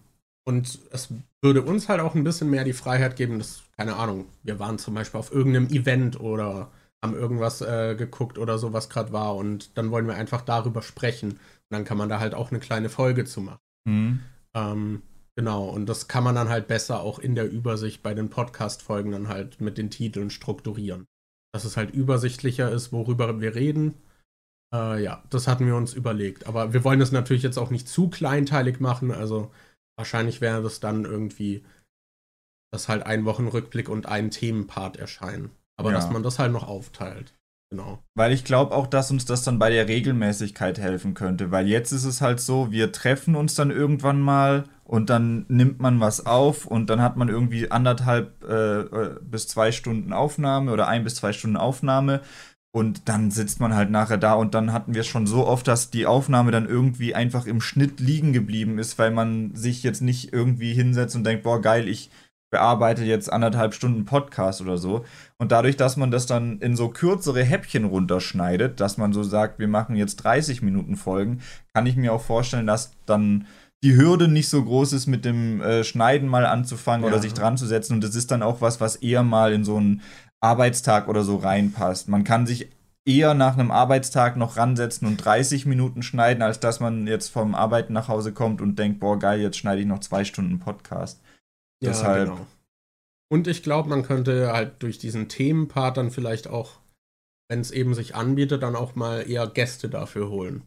Und 0.45 0.81
es 0.91 1.11
würde 1.43 1.63
uns 1.63 1.89
halt 1.89 2.01
auch 2.01 2.17
ein 2.17 2.25
bisschen 2.25 2.51
mehr 2.51 2.65
die 2.65 2.73
Freiheit 2.73 3.15
geben, 3.15 3.39
dass, 3.39 3.63
keine 3.77 3.95
Ahnung, 3.95 4.25
wir 4.43 4.59
waren 4.59 4.79
zum 4.79 4.95
Beispiel 4.95 5.21
auf 5.21 5.33
irgendeinem 5.33 5.69
Event 5.69 6.19
oder 6.19 6.73
haben 7.05 7.15
irgendwas 7.15 7.61
äh, 7.61 7.95
geguckt 7.97 8.39
oder 8.39 8.59
so, 8.59 8.73
was 8.73 8.89
gerade 8.89 9.13
war. 9.13 9.37
Und 9.37 9.77
dann 9.77 9.91
wollen 9.91 10.07
wir 10.07 10.15
einfach 10.15 10.41
darüber 10.41 10.81
sprechen. 10.81 11.33
Und 11.33 11.39
dann 11.69 11.85
kann 11.85 11.99
man 11.99 12.09
da 12.09 12.19
halt 12.19 12.35
auch 12.35 12.51
eine 12.51 12.61
kleine 12.61 12.89
Folge 12.89 13.27
zu 13.27 13.43
machen. 13.43 13.61
Mhm. 13.87 14.21
Ähm, 14.55 15.03
genau, 15.37 15.69
und 15.69 15.87
das 15.87 16.09
kann 16.09 16.25
man 16.25 16.35
dann 16.35 16.49
halt 16.49 16.67
besser 16.67 17.01
auch 17.01 17.19
in 17.19 17.35
der 17.35 17.51
Übersicht 17.51 18.03
bei 18.03 18.15
den 18.15 18.31
Podcast-Folgen 18.31 19.13
dann 19.13 19.29
halt 19.29 19.61
mit 19.61 19.77
den 19.77 19.91
Titeln 19.91 20.31
strukturieren. 20.31 21.05
Dass 21.53 21.65
es 21.65 21.77
halt 21.77 21.91
übersichtlicher 21.91 22.73
ist, 22.73 22.91
worüber 22.91 23.39
wir 23.39 23.55
reden. 23.55 23.95
Äh, 24.75 25.05
ja, 25.05 25.23
das 25.29 25.47
hatten 25.47 25.67
wir 25.67 25.77
uns 25.77 25.93
überlegt. 25.93 26.47
Aber 26.47 26.73
wir 26.73 26.85
wollen 26.85 27.01
das 27.01 27.13
natürlich 27.13 27.43
jetzt 27.43 27.59
auch 27.59 27.71
nicht 27.71 27.87
zu 27.87 28.09
kleinteilig 28.09 28.81
machen. 28.81 29.13
Also 29.13 29.53
wahrscheinlich 29.99 30.41
wäre 30.41 30.63
das 30.63 30.81
dann 30.81 31.05
irgendwie, 31.05 31.67
dass 32.73 32.89
halt 32.89 33.05
ein 33.05 33.27
Wochenrückblick 33.27 33.91
und 33.91 34.07
ein 34.07 34.31
Themenpart 34.31 34.97
erscheinen. 34.97 35.51
Aber 35.77 35.91
ja. 35.91 35.97
dass 35.97 36.11
man 36.11 36.23
das 36.23 36.39
halt 36.39 36.53
noch 36.53 36.67
aufteilt. 36.67 37.35
Genau. 37.71 37.99
Weil 38.15 38.33
ich 38.33 38.45
glaube 38.45 38.73
auch, 38.73 38.87
dass 38.87 39.11
uns 39.11 39.25
das 39.25 39.43
dann 39.43 39.59
bei 39.59 39.71
der 39.71 39.89
Regelmäßigkeit 39.89 40.79
helfen 40.79 41.15
könnte. 41.15 41.51
Weil 41.51 41.67
jetzt 41.67 41.91
ist 41.91 42.05
es 42.05 42.21
halt 42.21 42.39
so, 42.39 42.71
wir 42.71 42.93
treffen 42.93 43.35
uns 43.35 43.55
dann 43.55 43.73
irgendwann 43.73 44.21
mal 44.21 44.65
und 44.85 45.11
dann 45.11 45.45
nimmt 45.49 45.81
man 45.81 45.99
was 45.99 46.25
auf 46.25 46.67
und 46.67 46.89
dann 46.89 47.03
hat 47.03 47.17
man 47.17 47.29
irgendwie 47.29 47.71
anderthalb 47.73 48.45
äh, 48.45 48.81
äh 48.81 49.17
bis 49.23 49.49
zwei 49.49 49.73
Stunden 49.73 50.13
Aufnahme 50.13 50.73
oder 50.73 50.87
ein 50.87 51.03
bis 51.03 51.17
zwei 51.17 51.33
Stunden 51.33 51.57
Aufnahme. 51.57 52.21
Und 52.71 53.09
dann 53.09 53.31
sitzt 53.31 53.61
man 53.61 53.75
halt 53.75 53.91
nachher 53.91 54.19
da 54.19 54.35
und 54.35 54.55
dann 54.55 54.73
hatten 54.73 54.95
wir 54.95 55.03
es 55.03 55.07
schon 55.07 55.29
so 55.29 55.47
oft, 55.47 55.67
dass 55.69 55.91
die 55.91 56.07
Aufnahme 56.07 56.51
dann 56.51 56.69
irgendwie 56.69 57.15
einfach 57.15 57.47
im 57.47 57.61
Schnitt 57.61 58.01
liegen 58.01 58.33
geblieben 58.33 58.79
ist, 58.79 58.99
weil 58.99 59.13
man 59.13 59.55
sich 59.55 59.85
jetzt 59.85 60.03
nicht 60.03 60.33
irgendwie 60.33 60.75
hinsetzt 60.75 61.15
und 61.15 61.25
denkt, 61.25 61.45
boah, 61.45 61.61
geil, 61.61 61.89
ich 61.89 62.11
bearbeite 62.55 63.03
jetzt 63.03 63.33
anderthalb 63.33 63.75
Stunden 63.75 64.05
Podcast 64.05 64.61
oder 64.61 64.79
so. 64.79 65.05
Und 65.39 65.51
dadurch, 65.51 65.77
dass 65.77 65.97
man 65.97 66.13
das 66.13 66.27
dann 66.27 66.61
in 66.61 66.77
so 66.77 66.89
kürzere 66.89 67.43
Häppchen 67.43 67.85
runterschneidet, 67.85 68.79
dass 68.79 68.97
man 68.97 69.13
so 69.13 69.25
sagt, 69.25 69.59
wir 69.59 69.67
machen 69.67 69.97
jetzt 69.97 70.17
30 70.19 70.63
Minuten 70.63 70.95
Folgen, 70.95 71.41
kann 71.73 71.87
ich 71.87 71.97
mir 71.97 72.13
auch 72.13 72.21
vorstellen, 72.21 72.69
dass 72.69 72.93
dann 73.07 73.49
die 73.83 73.97
Hürde 73.97 74.29
nicht 74.29 74.49
so 74.49 74.63
groß 74.63 74.93
ist, 74.93 75.09
mit 75.09 75.25
dem 75.25 75.61
äh, 75.63 75.83
Schneiden 75.83 76.29
mal 76.29 76.47
anzufangen 76.47 77.03
ja. 77.03 77.09
oder 77.09 77.21
sich 77.21 77.35
dran 77.35 77.57
zu 77.57 77.67
setzen. 77.67 77.95
Und 77.95 78.05
das 78.05 78.15
ist 78.15 78.31
dann 78.31 78.45
auch 78.45 78.61
was, 78.61 78.81
was 78.81 78.95
eher 78.95 79.25
mal 79.25 79.53
in 79.53 79.65
so 79.65 79.77
einen 79.77 80.03
Arbeitstag 80.41 81.09
oder 81.09 81.25
so 81.25 81.39
reinpasst. 81.39 82.09
Man 82.09 82.23
kann 82.23 82.47
sich 82.47 82.71
eher 83.05 83.35
nach 83.35 83.55
einem 83.55 83.73
Arbeitstag 83.73 84.37
noch 84.37 84.57
ransetzen 84.57 85.09
und 85.09 85.17
30 85.17 85.67
Minuten 85.67 86.05
schneiden, 86.05 86.41
als 86.41 86.61
dass 86.61 86.79
man 86.79 87.09
jetzt 87.09 87.31
vom 87.31 87.57
Arbeiten 87.57 87.93
nach 87.93 88.07
Hause 88.07 88.33
kommt 88.33 88.61
und 88.61 88.79
denkt, 88.79 89.01
boah, 89.01 89.19
geil, 89.19 89.41
jetzt 89.41 89.59
schneide 89.59 89.81
ich 89.81 89.89
noch 89.89 89.99
zwei 89.99 90.25
Stunden 90.25 90.61
Podcast. 90.61 91.21
Ja, 91.85 91.91
Deshalb. 91.91 92.29
Genau. 92.31 92.47
Und 93.31 93.49
ich 93.49 93.63
glaube, 93.63 93.89
man 93.89 94.03
könnte 94.03 94.53
halt 94.53 94.83
durch 94.83 94.99
diesen 94.99 95.29
Themenpart 95.29 95.97
dann 95.97 96.11
vielleicht 96.11 96.49
auch, 96.49 96.79
wenn 97.49 97.61
es 97.61 97.71
eben 97.71 97.95
sich 97.95 98.15
anbietet, 98.15 98.63
dann 98.63 98.77
auch 98.77 98.95
mal 98.95 99.29
eher 99.29 99.47
Gäste 99.47 99.89
dafür 99.89 100.29
holen. 100.29 100.63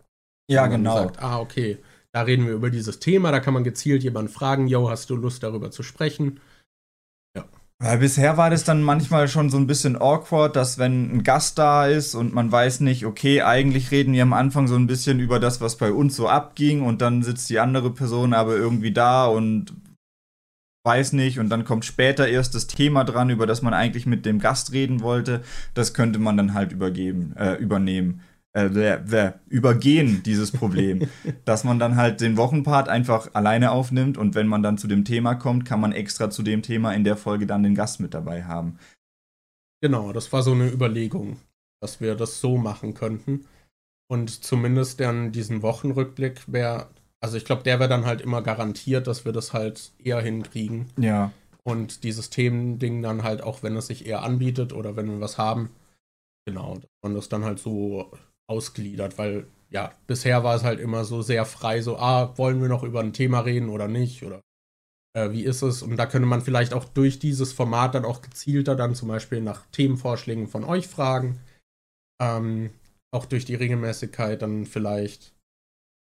Ja, 0.50 0.68
genau. 0.68 0.96
Sagt, 0.96 1.22
ah, 1.22 1.40
okay, 1.40 1.78
da 2.14 2.22
reden 2.22 2.46
wir 2.46 2.54
über 2.54 2.70
dieses 2.70 3.00
Thema, 3.00 3.32
da 3.32 3.40
kann 3.40 3.54
man 3.54 3.64
gezielt 3.64 4.04
jemanden 4.04 4.32
fragen, 4.32 4.68
yo, 4.68 4.90
hast 4.90 5.10
du 5.10 5.16
Lust 5.16 5.44
darüber 5.44 5.72
zu 5.72 5.84
sprechen? 5.84 6.40
Weil 7.80 8.00
bisher 8.00 8.38
war 8.38 8.50
das 8.50 8.64
dann 8.64 8.82
manchmal 8.82 9.28
schon 9.28 9.52
so 9.52 9.58
ein 9.58 9.68
bisschen 9.68 10.02
awkward, 10.02 10.56
dass 10.56 10.80
wenn 10.80 11.18
ein 11.18 11.24
Gast 11.24 11.60
da 11.60 11.86
ist 11.86 12.16
und 12.16 12.34
man 12.34 12.52
weiß 12.52 12.80
nicht, 12.80 13.06
okay, 13.06 13.44
eigentlich 13.44 13.92
reden 13.92 14.14
wir 14.14 14.24
am 14.24 14.34
Anfang 14.34 14.68
so 14.68 14.76
ein 14.76 14.88
bisschen 14.88 15.20
über 15.20 15.40
das, 15.40 15.62
was 15.62 15.78
bei 15.78 15.92
uns 15.92 16.16
so 16.16 16.28
abging 16.28 16.82
und 16.82 17.02
dann 17.02 17.22
sitzt 17.22 17.52
die 17.52 17.60
andere 17.60 17.92
Person 17.92 18.34
aber 18.34 18.56
irgendwie 18.56 18.92
da 18.92 19.28
und 19.28 19.76
weiß 20.88 21.14
nicht 21.14 21.38
und 21.38 21.50
dann 21.50 21.66
kommt 21.66 21.86
später 21.86 22.28
erst 22.28 22.56
das 22.56 22.66
Thema 22.66 23.04
dran, 23.04 23.30
über 23.30 23.46
das 23.46 23.62
man 23.62 23.76
eigentlich 23.76 24.08
mit 24.08 24.26
dem 24.26 24.40
Gast 24.40 24.72
reden 24.72 25.02
wollte. 25.02 25.44
Das 25.76 25.94
könnte 25.94 26.18
man 26.18 26.38
dann 26.38 26.56
halt 26.56 26.72
übergeben, 26.72 27.36
äh, 27.38 27.54
übernehmen 27.56 28.22
äh, 28.58 29.34
übergehen, 29.50 30.24
dieses 30.24 30.52
Problem. 30.52 31.08
dass 31.46 31.64
man 31.64 31.80
dann 31.80 31.96
halt 31.96 32.22
den 32.22 32.38
Wochenpart 32.38 32.90
einfach 32.90 33.34
alleine 33.34 33.72
aufnimmt 33.72 34.18
und 34.18 34.36
wenn 34.36 34.48
man 34.48 34.64
dann 34.64 34.78
zu 34.78 34.88
dem 34.88 35.06
Thema 35.06 35.36
kommt, 35.36 35.66
kann 35.66 35.80
man 35.80 35.92
extra 35.92 36.30
zu 36.30 36.42
dem 36.44 36.62
Thema 36.62 36.94
in 36.94 37.04
der 37.04 37.18
Folge 37.18 37.46
dann 37.46 37.64
den 37.64 37.76
Gast 37.76 38.00
mit 38.00 38.14
dabei 38.14 38.46
haben. 38.46 38.80
Genau, 39.82 40.12
das 40.12 40.34
war 40.34 40.42
so 40.42 40.54
eine 40.54 40.72
Überlegung, 40.72 41.38
dass 41.82 42.02
wir 42.02 42.16
das 42.16 42.42
so 42.42 42.58
machen 42.58 42.96
könnten. 42.96 43.46
Und 44.10 44.44
zumindest 44.44 45.00
dann 45.02 45.32
diesen 45.32 45.62
Wochenrückblick 45.62 46.42
wäre, 46.48 46.90
also 47.22 47.38
ich 47.38 47.46
glaube, 47.46 47.64
der 47.64 47.80
wäre 47.80 47.90
dann 47.90 48.06
halt 48.06 48.22
immer 48.22 48.42
garantiert, 48.42 49.08
dass 49.08 49.26
wir 49.26 49.32
das 49.32 49.54
halt 49.54 49.92
eher 50.04 50.22
hinkriegen. 50.22 50.88
Ja. 50.98 51.32
Und 51.64 52.04
dieses 52.04 52.30
Themending 52.30 53.02
dann 53.02 53.24
halt 53.24 53.42
auch, 53.42 53.64
wenn 53.64 53.76
es 53.76 53.88
sich 53.88 54.06
eher 54.06 54.24
anbietet 54.24 54.72
oder 54.74 54.96
wenn 54.96 55.10
wir 55.10 55.20
was 55.20 55.38
haben, 55.38 55.70
genau, 56.46 56.76
dass 56.76 56.90
man 57.04 57.16
das 57.16 57.30
dann 57.30 57.44
halt 57.44 57.60
so 57.60 58.12
ausgliedert, 58.48 59.18
weil 59.18 59.48
ja, 59.70 59.92
bisher 60.08 60.44
war 60.44 60.56
es 60.56 60.64
halt 60.64 60.80
immer 60.80 61.04
so 61.04 61.22
sehr 61.22 61.46
frei, 61.46 61.82
so, 61.82 61.98
ah, 61.98 62.38
wollen 62.38 62.62
wir 62.62 62.70
noch 62.70 62.84
über 62.84 63.02
ein 63.02 63.12
Thema 63.14 63.42
reden 63.42 63.68
oder 63.68 63.90
nicht? 63.90 64.24
Oder 64.24 64.42
äh, 65.14 65.32
wie 65.32 65.44
ist 65.44 65.62
es? 65.62 65.82
Und 65.82 65.98
da 65.98 66.06
könnte 66.06 66.28
man 66.28 66.42
vielleicht 66.42 66.74
auch 66.74 66.86
durch 66.86 67.20
dieses 67.20 67.52
Format 67.52 67.96
dann 67.96 68.06
auch 68.06 68.22
gezielter 68.22 68.76
dann 68.76 68.96
zum 68.96 69.10
Beispiel 69.10 69.42
nach 69.42 69.66
Themenvorschlägen 69.72 70.48
von 70.48 70.64
euch 70.64 70.88
fragen. 70.88 71.40
Ähm, 72.22 72.70
auch 73.12 73.26
durch 73.26 73.46
die 73.46 73.56
Regelmäßigkeit 73.56 74.42
dann 74.42 74.66
vielleicht 74.66 75.34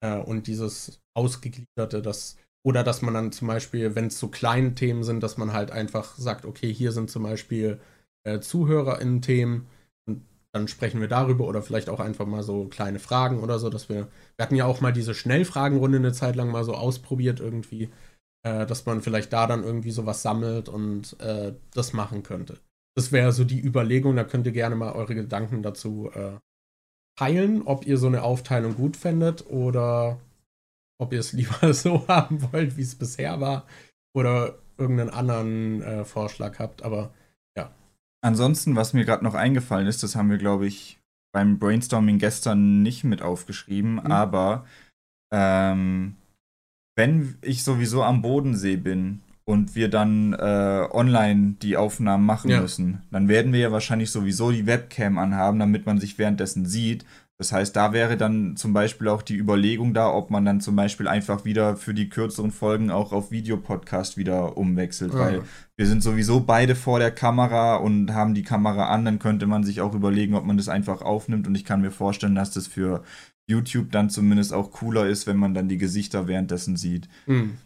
äh, 0.00 0.18
und 0.18 0.46
dieses 0.46 1.00
Ausgegliederte, 1.14 2.02
das 2.02 2.36
oder 2.64 2.82
dass 2.82 3.00
man 3.00 3.14
dann 3.14 3.30
zum 3.30 3.46
Beispiel, 3.48 3.94
wenn 3.94 4.06
es 4.06 4.18
so 4.18 4.28
kleine 4.28 4.74
Themen 4.74 5.04
sind, 5.04 5.22
dass 5.22 5.36
man 5.36 5.52
halt 5.52 5.70
einfach 5.70 6.16
sagt, 6.16 6.44
okay, 6.44 6.72
hier 6.72 6.90
sind 6.90 7.10
zum 7.10 7.22
Beispiel 7.22 7.78
äh, 8.24 8.40
ZuhörerInnen-Themen 8.40 9.68
dann 10.56 10.68
sprechen 10.68 11.00
wir 11.00 11.08
darüber 11.08 11.46
oder 11.46 11.60
vielleicht 11.60 11.90
auch 11.90 12.00
einfach 12.00 12.26
mal 12.26 12.42
so 12.42 12.64
kleine 12.64 12.98
Fragen 12.98 13.40
oder 13.40 13.58
so, 13.58 13.68
dass 13.68 13.90
wir, 13.90 14.08
wir 14.36 14.42
hatten 14.42 14.56
ja 14.56 14.64
auch 14.64 14.80
mal 14.80 14.92
diese 14.92 15.14
Schnellfragenrunde 15.14 15.98
eine 15.98 16.12
Zeit 16.12 16.34
lang 16.34 16.50
mal 16.50 16.64
so 16.64 16.74
ausprobiert 16.74 17.40
irgendwie, 17.40 17.90
äh, 18.42 18.64
dass 18.64 18.86
man 18.86 19.02
vielleicht 19.02 19.32
da 19.34 19.46
dann 19.46 19.64
irgendwie 19.64 19.90
sowas 19.90 20.22
sammelt 20.22 20.70
und 20.70 21.20
äh, 21.20 21.52
das 21.74 21.92
machen 21.92 22.22
könnte. 22.22 22.58
Das 22.96 23.12
wäre 23.12 23.32
so 23.32 23.44
die 23.44 23.60
Überlegung, 23.60 24.16
da 24.16 24.24
könnt 24.24 24.46
ihr 24.46 24.52
gerne 24.52 24.76
mal 24.76 24.92
eure 24.92 25.14
Gedanken 25.14 25.62
dazu 25.62 26.10
äh, 26.14 26.38
teilen, 27.16 27.62
ob 27.62 27.86
ihr 27.86 27.98
so 27.98 28.06
eine 28.06 28.22
Aufteilung 28.22 28.76
gut 28.76 28.96
fändet 28.96 29.46
oder 29.48 30.18
ob 30.98 31.12
ihr 31.12 31.20
es 31.20 31.32
lieber 31.32 31.74
so 31.74 32.06
haben 32.08 32.40
wollt, 32.52 32.76
wie 32.76 32.82
es 32.82 32.94
bisher 32.94 33.40
war 33.40 33.66
oder 34.14 34.58
irgendeinen 34.78 35.10
anderen 35.10 35.82
äh, 35.82 36.04
Vorschlag 36.04 36.58
habt, 36.58 36.82
aber 36.82 37.10
Ansonsten, 38.26 38.74
was 38.74 38.92
mir 38.92 39.04
gerade 39.04 39.22
noch 39.22 39.34
eingefallen 39.34 39.86
ist, 39.86 40.02
das 40.02 40.16
haben 40.16 40.30
wir, 40.30 40.38
glaube 40.38 40.66
ich, 40.66 40.98
beim 41.32 41.60
Brainstorming 41.60 42.18
gestern 42.18 42.82
nicht 42.82 43.04
mit 43.04 43.22
aufgeschrieben, 43.22 43.94
mhm. 43.94 44.10
aber 44.10 44.66
ähm, 45.32 46.16
wenn 46.96 47.38
ich 47.42 47.62
sowieso 47.62 48.02
am 48.02 48.22
Bodensee 48.22 48.76
bin 48.76 49.22
und 49.46 49.76
wir 49.76 49.88
dann 49.88 50.32
äh, 50.32 50.86
online 50.90 51.54
die 51.62 51.76
Aufnahmen 51.76 52.26
machen 52.26 52.50
ja. 52.50 52.60
müssen, 52.60 53.02
dann 53.12 53.28
werden 53.28 53.52
wir 53.52 53.60
ja 53.60 53.72
wahrscheinlich 53.72 54.10
sowieso 54.10 54.50
die 54.50 54.66
Webcam 54.66 55.18
anhaben, 55.18 55.60
damit 55.60 55.86
man 55.86 55.98
sich 55.98 56.18
währenddessen 56.18 56.66
sieht. 56.66 57.06
Das 57.38 57.52
heißt, 57.52 57.76
da 57.76 57.92
wäre 57.92 58.16
dann 58.16 58.56
zum 58.56 58.72
Beispiel 58.72 59.08
auch 59.08 59.22
die 59.22 59.36
Überlegung 59.36 59.94
da, 59.94 60.10
ob 60.10 60.30
man 60.30 60.44
dann 60.44 60.60
zum 60.60 60.74
Beispiel 60.74 61.06
einfach 61.06 61.44
wieder 61.44 61.76
für 61.76 61.94
die 61.94 62.08
kürzeren 62.08 62.50
Folgen 62.50 62.90
auch 62.90 63.12
auf 63.12 63.30
Videopodcast 63.30 64.16
wieder 64.16 64.56
umwechselt, 64.56 65.12
ja. 65.12 65.20
weil 65.20 65.42
wir 65.76 65.86
sind 65.86 66.02
sowieso 66.02 66.40
beide 66.40 66.74
vor 66.74 66.98
der 66.98 67.10
Kamera 67.12 67.76
und 67.76 68.14
haben 68.14 68.34
die 68.34 68.42
Kamera 68.42 68.88
an, 68.88 69.04
dann 69.04 69.18
könnte 69.18 69.46
man 69.46 69.64
sich 69.64 69.80
auch 69.80 69.94
überlegen, 69.94 70.34
ob 70.34 70.44
man 70.44 70.56
das 70.56 70.68
einfach 70.68 71.02
aufnimmt 71.02 71.46
und 71.46 71.54
ich 71.54 71.64
kann 71.64 71.82
mir 71.82 71.90
vorstellen, 71.90 72.34
dass 72.34 72.50
das 72.50 72.66
für 72.66 73.04
YouTube 73.48 73.92
dann 73.92 74.10
zumindest 74.10 74.52
auch 74.52 74.72
cooler 74.72 75.06
ist, 75.06 75.26
wenn 75.26 75.36
man 75.36 75.54
dann 75.54 75.68
die 75.68 75.78
Gesichter 75.78 76.26
währenddessen 76.26 76.76
sieht. 76.76 77.08
Mhm. 77.26 77.58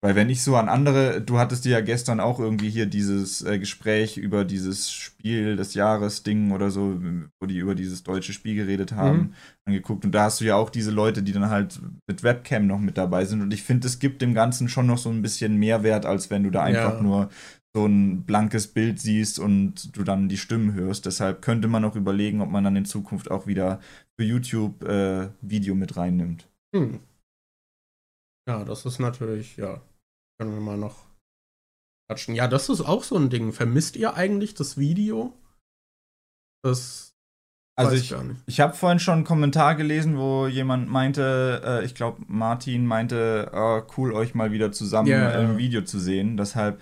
Weil 0.00 0.14
wenn 0.14 0.30
ich 0.30 0.44
so 0.44 0.54
an 0.54 0.68
andere, 0.68 1.20
du 1.20 1.38
hattest 1.38 1.64
dir 1.64 1.72
ja 1.72 1.80
gestern 1.80 2.20
auch 2.20 2.38
irgendwie 2.38 2.70
hier 2.70 2.86
dieses 2.86 3.42
äh, 3.42 3.58
Gespräch 3.58 4.16
über 4.16 4.44
dieses 4.44 4.92
Spiel 4.92 5.56
des 5.56 5.74
Jahres 5.74 6.22
Ding 6.22 6.52
oder 6.52 6.70
so, 6.70 7.00
wo 7.40 7.46
die 7.46 7.58
über 7.58 7.74
dieses 7.74 8.04
deutsche 8.04 8.32
Spiel 8.32 8.54
geredet 8.54 8.92
haben, 8.92 9.18
mhm. 9.18 9.34
angeguckt. 9.64 10.04
Und 10.04 10.12
da 10.12 10.24
hast 10.24 10.40
du 10.40 10.44
ja 10.44 10.54
auch 10.54 10.70
diese 10.70 10.92
Leute, 10.92 11.24
die 11.24 11.32
dann 11.32 11.50
halt 11.50 11.80
mit 12.06 12.22
Webcam 12.22 12.68
noch 12.68 12.78
mit 12.78 12.96
dabei 12.96 13.24
sind. 13.24 13.42
Und 13.42 13.52
ich 13.52 13.64
finde, 13.64 13.88
es 13.88 13.98
gibt 13.98 14.22
dem 14.22 14.34
Ganzen 14.34 14.68
schon 14.68 14.86
noch 14.86 14.98
so 14.98 15.10
ein 15.10 15.20
bisschen 15.20 15.56
Mehrwert, 15.56 16.06
als 16.06 16.30
wenn 16.30 16.44
du 16.44 16.50
da 16.50 16.62
einfach 16.62 16.98
ja. 16.98 17.02
nur 17.02 17.28
so 17.74 17.84
ein 17.84 18.24
blankes 18.24 18.68
Bild 18.68 19.00
siehst 19.00 19.40
und 19.40 19.96
du 19.96 20.04
dann 20.04 20.28
die 20.28 20.38
Stimmen 20.38 20.74
hörst. 20.74 21.06
Deshalb 21.06 21.42
könnte 21.42 21.66
man 21.66 21.84
auch 21.84 21.96
überlegen, 21.96 22.40
ob 22.40 22.50
man 22.50 22.62
dann 22.62 22.76
in 22.76 22.84
Zukunft 22.84 23.32
auch 23.32 23.48
wieder 23.48 23.80
für 24.16 24.24
YouTube 24.24 24.84
äh, 24.84 25.28
Video 25.40 25.74
mit 25.74 25.96
reinnimmt. 25.96 26.48
Hm. 26.74 27.00
Ja, 28.48 28.64
das 28.64 28.86
ist 28.86 28.98
natürlich, 28.98 29.58
ja, 29.58 29.82
können 30.38 30.54
wir 30.54 30.60
mal 30.60 30.78
noch 30.78 31.04
quatschen. 32.08 32.34
Ja, 32.34 32.48
das 32.48 32.68
ist 32.68 32.80
auch 32.80 33.02
so 33.02 33.16
ein 33.16 33.30
Ding. 33.30 33.52
Vermisst 33.52 33.96
ihr 33.96 34.14
eigentlich 34.14 34.54
das 34.54 34.78
Video? 34.78 35.32
Das 36.62 37.08
also 37.78 37.94
ich, 37.94 38.12
ich 38.46 38.58
habe 38.58 38.74
vorhin 38.74 38.98
schon 38.98 39.14
einen 39.14 39.24
Kommentar 39.24 39.76
gelesen, 39.76 40.18
wo 40.18 40.48
jemand 40.48 40.88
meinte, 40.88 41.62
äh, 41.64 41.84
ich 41.84 41.94
glaube 41.94 42.20
Martin 42.26 42.84
meinte, 42.84 43.52
oh, 43.54 43.82
cool 43.96 44.12
euch 44.12 44.34
mal 44.34 44.50
wieder 44.50 44.72
zusammen 44.72 45.08
yeah. 45.08 45.40
im 45.40 45.58
Video 45.58 45.82
zu 45.82 46.00
sehen. 46.00 46.36
Deshalb, 46.36 46.80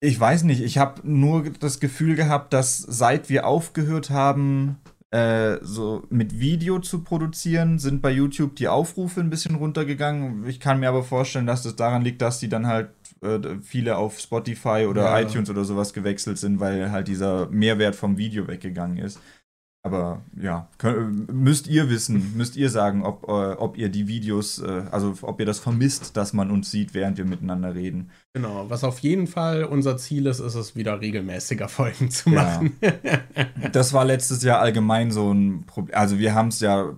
ich 0.00 0.20
weiß 0.20 0.42
nicht, 0.42 0.60
ich 0.60 0.76
habe 0.76 1.00
nur 1.08 1.48
das 1.48 1.80
Gefühl 1.80 2.16
gehabt, 2.16 2.52
dass 2.52 2.76
seit 2.76 3.30
wir 3.30 3.46
aufgehört 3.46 4.10
haben, 4.10 4.76
äh, 5.10 5.58
so 5.62 6.04
mit 6.10 6.38
Video 6.38 6.80
zu 6.80 7.02
produzieren, 7.02 7.78
sind 7.78 8.02
bei 8.02 8.10
YouTube 8.10 8.56
die 8.56 8.68
Aufrufe 8.68 9.20
ein 9.20 9.30
bisschen 9.30 9.54
runtergegangen. 9.54 10.46
Ich 10.46 10.60
kann 10.60 10.80
mir 10.80 10.88
aber 10.88 11.02
vorstellen, 11.02 11.46
dass 11.46 11.62
das 11.62 11.76
daran 11.76 12.02
liegt, 12.02 12.20
dass 12.20 12.40
die 12.40 12.48
dann 12.48 12.66
halt 12.66 12.90
äh, 13.22 13.38
viele 13.62 13.96
auf 13.96 14.20
Spotify 14.20 14.86
oder 14.88 15.04
ja. 15.04 15.20
iTunes 15.20 15.48
oder 15.48 15.64
sowas 15.64 15.92
gewechselt 15.94 16.38
sind, 16.38 16.60
weil 16.60 16.90
halt 16.90 17.08
dieser 17.08 17.48
Mehrwert 17.48 17.96
vom 17.96 18.18
Video 18.18 18.46
weggegangen 18.48 18.98
ist. 18.98 19.18
Aber 19.84 20.22
ja, 20.36 20.68
könnt, 20.78 21.32
müsst 21.32 21.66
ihr 21.68 21.88
wissen, 21.88 22.32
müsst 22.36 22.56
ihr 22.56 22.68
sagen, 22.68 23.04
ob, 23.04 23.28
äh, 23.28 23.52
ob 23.52 23.78
ihr 23.78 23.88
die 23.88 24.08
Videos, 24.08 24.58
äh, 24.58 24.82
also 24.90 25.14
ob 25.22 25.38
ihr 25.40 25.46
das 25.46 25.60
vermisst, 25.60 26.16
dass 26.16 26.32
man 26.32 26.50
uns 26.50 26.70
sieht, 26.70 26.94
während 26.94 27.16
wir 27.16 27.24
miteinander 27.24 27.74
reden. 27.74 28.10
Genau, 28.34 28.68
was 28.68 28.84
auf 28.84 28.98
jeden 28.98 29.26
Fall 29.26 29.64
unser 29.64 29.96
Ziel 29.96 30.26
ist, 30.26 30.40
ist 30.40 30.54
es 30.54 30.74
wieder 30.74 31.00
regelmäßiger 31.00 31.68
Folgen 31.68 32.10
zu 32.10 32.30
machen. 32.30 32.76
Ja. 32.80 32.90
das 33.72 33.92
war 33.92 34.04
letztes 34.04 34.42
Jahr 34.42 34.60
allgemein 34.60 35.10
so 35.10 35.32
ein 35.32 35.64
Problem. 35.64 35.96
Also 35.96 36.18
wir 36.18 36.34
haben 36.34 36.48
es 36.48 36.60
ja 36.60 36.94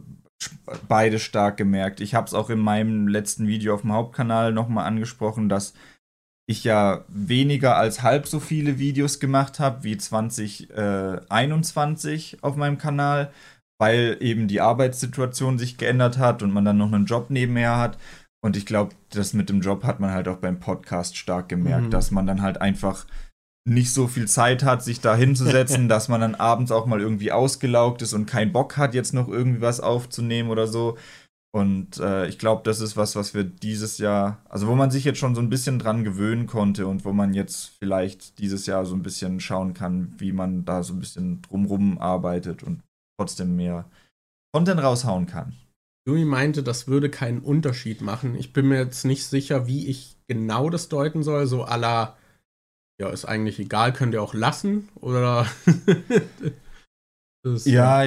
beide 0.88 1.18
stark 1.18 1.58
gemerkt. 1.58 2.00
Ich 2.00 2.14
habe 2.14 2.26
es 2.26 2.34
auch 2.34 2.48
in 2.48 2.58
meinem 2.58 3.08
letzten 3.08 3.46
Video 3.46 3.74
auf 3.74 3.82
dem 3.82 3.92
Hauptkanal 3.92 4.52
nochmal 4.52 4.86
angesprochen, 4.86 5.48
dass 5.48 5.74
ich 6.50 6.64
ja 6.64 7.04
weniger 7.08 7.76
als 7.76 8.02
halb 8.02 8.26
so 8.26 8.40
viele 8.40 8.80
Videos 8.80 9.20
gemacht 9.20 9.60
habe 9.60 9.84
wie 9.84 9.96
2021 9.96 12.34
äh, 12.34 12.38
auf 12.42 12.56
meinem 12.56 12.76
Kanal, 12.76 13.30
weil 13.78 14.16
eben 14.20 14.48
die 14.48 14.60
Arbeitssituation 14.60 15.60
sich 15.60 15.78
geändert 15.78 16.18
hat 16.18 16.42
und 16.42 16.52
man 16.52 16.64
dann 16.64 16.76
noch 16.76 16.92
einen 16.92 17.06
Job 17.06 17.30
nebenher 17.30 17.78
hat. 17.78 17.98
Und 18.42 18.56
ich 18.56 18.66
glaube, 18.66 18.96
das 19.10 19.32
mit 19.32 19.48
dem 19.48 19.60
Job 19.60 19.84
hat 19.84 20.00
man 20.00 20.10
halt 20.10 20.26
auch 20.26 20.38
beim 20.38 20.58
Podcast 20.58 21.16
stark 21.16 21.48
gemerkt, 21.48 21.86
mhm. 21.86 21.90
dass 21.90 22.10
man 22.10 22.26
dann 22.26 22.42
halt 22.42 22.60
einfach 22.60 23.06
nicht 23.64 23.92
so 23.92 24.08
viel 24.08 24.26
Zeit 24.26 24.64
hat, 24.64 24.82
sich 24.82 25.00
da 25.00 25.14
hinzusetzen, 25.14 25.88
dass 25.88 26.08
man 26.08 26.20
dann 26.20 26.34
abends 26.34 26.72
auch 26.72 26.86
mal 26.86 27.00
irgendwie 27.00 27.30
ausgelaugt 27.30 28.02
ist 28.02 28.12
und 28.12 28.26
keinen 28.26 28.50
Bock 28.52 28.76
hat, 28.76 28.94
jetzt 28.94 29.14
noch 29.14 29.28
irgendwie 29.28 29.60
was 29.60 29.78
aufzunehmen 29.78 30.50
oder 30.50 30.66
so. 30.66 30.98
Und 31.52 31.98
äh, 31.98 32.28
ich 32.28 32.38
glaube, 32.38 32.62
das 32.64 32.80
ist 32.80 32.96
was, 32.96 33.16
was 33.16 33.34
wir 33.34 33.42
dieses 33.42 33.98
Jahr, 33.98 34.40
also 34.48 34.68
wo 34.68 34.76
man 34.76 34.92
sich 34.92 35.04
jetzt 35.04 35.18
schon 35.18 35.34
so 35.34 35.40
ein 35.40 35.50
bisschen 35.50 35.80
dran 35.80 36.04
gewöhnen 36.04 36.46
konnte 36.46 36.86
und 36.86 37.04
wo 37.04 37.12
man 37.12 37.34
jetzt 37.34 37.72
vielleicht 37.78 38.38
dieses 38.38 38.66
Jahr 38.66 38.84
so 38.86 38.94
ein 38.94 39.02
bisschen 39.02 39.40
schauen 39.40 39.74
kann, 39.74 40.14
wie 40.18 40.32
man 40.32 40.64
da 40.64 40.84
so 40.84 40.92
ein 40.92 41.00
bisschen 41.00 41.42
drumrum 41.42 41.98
arbeitet 41.98 42.62
und 42.62 42.82
trotzdem 43.18 43.56
mehr 43.56 43.84
Content 44.52 44.80
raushauen 44.80 45.26
kann. 45.26 45.56
Jumi 46.06 46.24
meinte, 46.24 46.62
das 46.62 46.86
würde 46.86 47.10
keinen 47.10 47.40
Unterschied 47.40 48.00
machen. 48.00 48.34
Ich 48.36 48.52
bin 48.52 48.68
mir 48.68 48.78
jetzt 48.78 49.04
nicht 49.04 49.26
sicher, 49.26 49.66
wie 49.66 49.88
ich 49.88 50.16
genau 50.28 50.70
das 50.70 50.88
deuten 50.88 51.22
soll. 51.22 51.46
So 51.46 51.64
aller, 51.64 52.16
ja, 53.00 53.10
ist 53.10 53.24
eigentlich 53.24 53.58
egal, 53.58 53.92
könnt 53.92 54.14
ihr 54.14 54.22
auch 54.22 54.34
lassen 54.34 54.88
oder. 54.94 55.46
ja, 57.64 58.04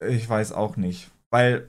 ich 0.00 0.28
weiß 0.28 0.52
auch 0.52 0.76
nicht. 0.76 1.10
Weil 1.30 1.68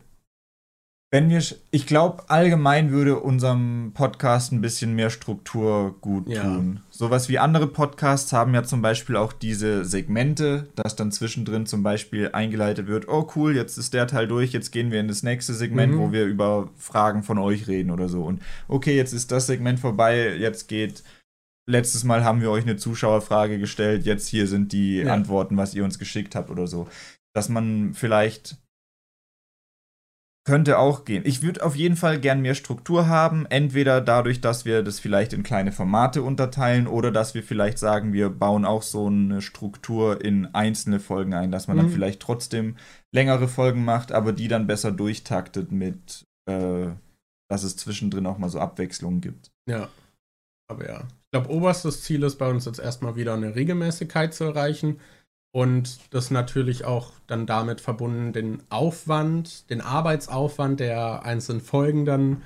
wenn 1.09 1.29
wir, 1.29 1.41
ich 1.71 1.87
glaube, 1.87 2.29
allgemein 2.29 2.91
würde 2.91 3.19
unserem 3.19 3.91
Podcast 3.93 4.51
ein 4.51 4.59
bisschen 4.59 4.93
mehr 4.93 5.09
Struktur 5.09 5.95
gut 6.01 6.27
ja. 6.27 6.43
tun. 6.43 6.81
Sowas 6.89 7.29
wie 7.29 7.39
andere 7.39 7.67
Podcasts 7.67 8.33
haben 8.33 8.53
ja 8.53 8.63
zum 8.63 8.81
Beispiel 8.81 9.15
auch 9.15 9.31
diese 9.31 9.85
Segmente, 9.85 10.67
dass 10.75 10.97
dann 10.97 11.13
zwischendrin 11.13 11.65
zum 11.65 11.81
Beispiel 11.81 12.31
eingeleitet 12.33 12.87
wird, 12.87 13.07
oh 13.07 13.25
cool, 13.35 13.55
jetzt 13.55 13.77
ist 13.77 13.93
der 13.93 14.07
Teil 14.07 14.27
durch, 14.27 14.51
jetzt 14.51 14.71
gehen 14.71 14.91
wir 14.91 14.99
in 14.99 15.07
das 15.07 15.23
nächste 15.23 15.53
Segment, 15.53 15.93
mhm. 15.93 15.99
wo 15.99 16.11
wir 16.11 16.25
über 16.25 16.69
Fragen 16.75 17.23
von 17.23 17.37
euch 17.37 17.67
reden 17.67 17.91
oder 17.91 18.09
so. 18.09 18.23
Und 18.23 18.41
okay, 18.67 18.97
jetzt 18.97 19.13
ist 19.13 19.31
das 19.31 19.47
Segment 19.47 19.79
vorbei, 19.79 20.35
jetzt 20.35 20.67
geht, 20.67 21.03
letztes 21.69 22.03
Mal 22.03 22.25
haben 22.25 22.41
wir 22.41 22.51
euch 22.51 22.63
eine 22.63 22.75
Zuschauerfrage 22.75 23.59
gestellt, 23.59 24.05
jetzt 24.05 24.27
hier 24.27 24.45
sind 24.45 24.73
die 24.73 24.97
ja. 24.97 25.13
Antworten, 25.13 25.55
was 25.55 25.73
ihr 25.73 25.85
uns 25.85 25.99
geschickt 25.99 26.35
habt 26.35 26.49
oder 26.49 26.67
so. 26.67 26.89
Dass 27.33 27.47
man 27.47 27.93
vielleicht 27.93 28.57
könnte 30.47 30.79
auch 30.79 31.03
gehen. 31.03 31.23
Ich 31.25 31.41
würde 31.41 31.61
auf 31.61 31.75
jeden 31.75 31.97
Fall 31.97 32.21
gern 32.21 32.41
mehr 32.41 32.55
Struktur 32.55 33.09
haben. 33.09 33.45
Entweder 33.47 33.99
dadurch, 33.99 34.39
dass 34.39 34.63
wir 34.63 34.81
das 34.81 34.97
vielleicht 34.97 35.33
in 35.33 35.43
kleine 35.43 35.73
Formate 35.73 36.21
unterteilen 36.23 36.87
oder 36.87 37.11
dass 37.11 37.33
wir 37.33 37.43
vielleicht 37.43 37.77
sagen, 37.77 38.13
wir 38.13 38.29
bauen 38.29 38.63
auch 38.63 38.81
so 38.81 39.07
eine 39.07 39.41
Struktur 39.41 40.23
in 40.23 40.45
einzelne 40.55 41.01
Folgen 41.01 41.33
ein, 41.33 41.51
dass 41.51 41.67
man 41.67 41.75
mhm. 41.75 41.81
dann 41.81 41.89
vielleicht 41.89 42.21
trotzdem 42.21 42.77
längere 43.13 43.49
Folgen 43.49 43.83
macht, 43.83 44.13
aber 44.13 44.31
die 44.31 44.47
dann 44.47 44.67
besser 44.67 44.93
durchtaktet 44.93 45.73
mit, 45.73 46.23
äh, 46.49 46.87
dass 47.49 47.63
es 47.63 47.75
zwischendrin 47.75 48.25
auch 48.25 48.37
mal 48.37 48.49
so 48.49 48.61
Abwechslungen 48.61 49.19
gibt. 49.19 49.51
Ja. 49.69 49.89
Aber 50.69 50.87
ja. 50.87 51.01
Ich 51.01 51.31
glaube, 51.31 51.49
oberstes 51.49 52.03
Ziel 52.03 52.23
ist 52.23 52.37
bei 52.37 52.49
uns 52.49 52.63
jetzt 52.63 52.79
erstmal 52.79 53.17
wieder 53.17 53.33
eine 53.33 53.53
Regelmäßigkeit 53.53 54.33
zu 54.33 54.45
erreichen. 54.45 55.01
Und 55.57 56.13
das 56.13 56.29
natürlich 56.29 56.85
auch 56.85 57.13
dann 57.25 57.47
damit 57.47 57.81
verbunden, 57.81 58.31
den 58.31 58.61
Aufwand, 58.69 59.67
den 59.71 59.81
Arbeitsaufwand 59.81 60.79
der 60.79 61.23
einzelnen 61.23 61.61
Folgen 61.61 62.05
dann 62.05 62.43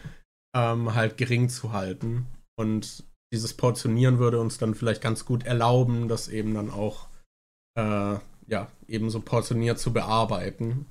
ähm, 0.56 0.96
halt 0.96 1.18
gering 1.18 1.50
zu 1.50 1.74
halten. 1.74 2.26
Und 2.58 3.04
dieses 3.34 3.54
Portionieren 3.58 4.18
würde 4.18 4.40
uns 4.40 4.60
dann 4.60 4.76
vielleicht 4.76 5.02
ganz 5.02 5.26
gut 5.26 5.46
erlauben, 5.46 6.08
das 6.08 6.30
eben 6.30 6.54
dann 6.54 6.70
auch 6.70 7.10
äh, 7.78 8.16
ja, 8.48 8.72
eben 8.88 9.10
so 9.10 9.20
portioniert 9.20 9.78
zu 9.78 9.92
bearbeiten. 9.92 10.86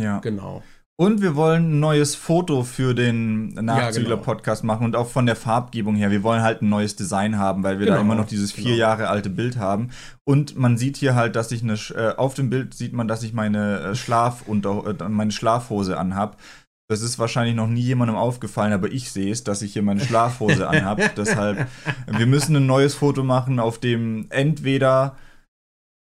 Ja. 0.00 0.20
Genau. 0.20 0.62
Und 0.96 1.22
wir 1.22 1.34
wollen 1.34 1.72
ein 1.72 1.80
neues 1.80 2.14
Foto 2.14 2.62
für 2.62 2.94
den 2.94 3.48
Nachzügler-Podcast 3.48 4.62
ja, 4.62 4.62
genau. 4.62 4.74
machen 4.74 4.84
und 4.86 4.94
auch 4.94 5.08
von 5.08 5.26
der 5.26 5.34
Farbgebung 5.34 5.96
her. 5.96 6.12
Wir 6.12 6.22
wollen 6.22 6.42
halt 6.42 6.62
ein 6.62 6.68
neues 6.68 6.94
Design 6.94 7.36
haben, 7.36 7.64
weil 7.64 7.80
wir 7.80 7.86
genau, 7.86 7.96
da 7.96 8.02
immer 8.02 8.14
noch 8.14 8.28
dieses 8.28 8.52
vier 8.52 8.64
genau. 8.64 8.76
Jahre 8.76 9.08
alte 9.08 9.28
Bild 9.28 9.56
haben. 9.56 9.90
Und 10.22 10.56
man 10.56 10.78
sieht 10.78 10.96
hier 10.96 11.16
halt, 11.16 11.34
dass 11.34 11.50
ich 11.50 11.64
eine, 11.64 11.74
äh, 11.96 12.14
auf 12.16 12.34
dem 12.34 12.48
Bild 12.48 12.74
sieht 12.74 12.92
man, 12.92 13.08
dass 13.08 13.24
ich 13.24 13.32
meine 13.32 13.80
äh, 13.80 13.94
Schlafunter, 13.96 14.94
äh, 15.00 15.08
meine 15.08 15.32
Schlafhose 15.32 15.98
anhab. 15.98 16.40
Das 16.88 17.02
ist 17.02 17.18
wahrscheinlich 17.18 17.56
noch 17.56 17.66
nie 17.66 17.80
jemandem 17.80 18.16
aufgefallen, 18.16 18.72
aber 18.72 18.92
ich 18.92 19.10
sehe 19.10 19.32
es, 19.32 19.42
dass 19.42 19.62
ich 19.62 19.72
hier 19.72 19.82
meine 19.82 20.00
Schlafhose 20.00 20.68
anhab. 20.68 21.00
Deshalb, 21.16 21.66
wir 22.06 22.26
müssen 22.26 22.54
ein 22.54 22.66
neues 22.66 22.94
Foto 22.94 23.24
machen, 23.24 23.58
auf 23.58 23.80
dem 23.80 24.26
entweder 24.30 25.16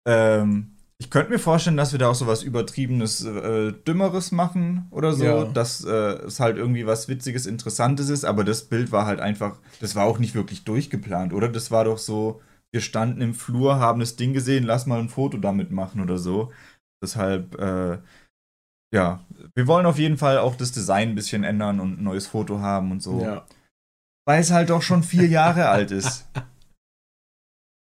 ähm, 0.08 0.71
ich 1.02 1.10
könnte 1.10 1.32
mir 1.32 1.40
vorstellen, 1.40 1.78
dass 1.78 1.94
wir 1.94 1.98
da 1.98 2.10
auch 2.10 2.16
so 2.16 2.28
was 2.28 2.44
Übertriebenes, 2.44 3.26
äh, 3.26 3.74
Dümmeres 3.74 4.32
machen 4.32 4.86
oder 4.92 5.14
so, 5.14 5.26
ja. 5.26 5.46
dass 5.46 5.84
äh, 5.84 5.90
es 5.90 6.40
halt 6.40 6.58
irgendwie 6.58 6.86
was 6.86 7.08
Witziges, 7.08 7.48
Interessantes 7.48 8.10
ist, 8.10 8.24
aber 8.24 8.44
das 8.44 8.66
Bild 8.66 8.92
war 8.92 9.08
halt 9.08 9.20
einfach, 9.20 9.58
das 9.80 9.96
war 9.96 10.06
auch 10.06 10.20
nicht 10.20 10.36
wirklich 10.36 10.64
durchgeplant, 10.64 11.34
oder? 11.34 11.50
Das 11.50 11.72
war 11.72 11.86
doch 11.86 11.98
so, 11.98 12.40
wir 12.72 12.82
standen 12.82 13.22
im 13.22 13.34
Flur, 13.34 13.80
haben 13.80 14.00
das 14.00 14.16
Ding 14.16 14.34
gesehen, 14.34 14.64
lass 14.64 14.86
mal 14.86 15.00
ein 15.00 15.10
Foto 15.10 15.40
damit 15.40 15.72
machen 15.72 16.02
oder 16.02 16.20
so. 16.20 16.52
Deshalb, 17.04 17.60
äh, 17.60 17.98
ja, 18.94 19.26
wir 19.56 19.66
wollen 19.66 19.88
auf 19.88 19.98
jeden 19.98 20.18
Fall 20.18 20.38
auch 20.38 20.56
das 20.56 20.72
Design 20.72 21.10
ein 21.10 21.16
bisschen 21.16 21.44
ändern 21.44 21.80
und 21.80 22.00
ein 22.00 22.04
neues 22.04 22.28
Foto 22.28 22.60
haben 22.60 22.92
und 22.92 23.02
so. 23.02 23.24
Ja. 23.24 23.48
Weil 24.28 24.42
es 24.42 24.52
halt 24.52 24.70
doch 24.70 24.84
schon 24.84 25.02
vier 25.02 25.26
Jahre 25.26 25.68
alt 25.68 25.90
ist. 25.90 26.30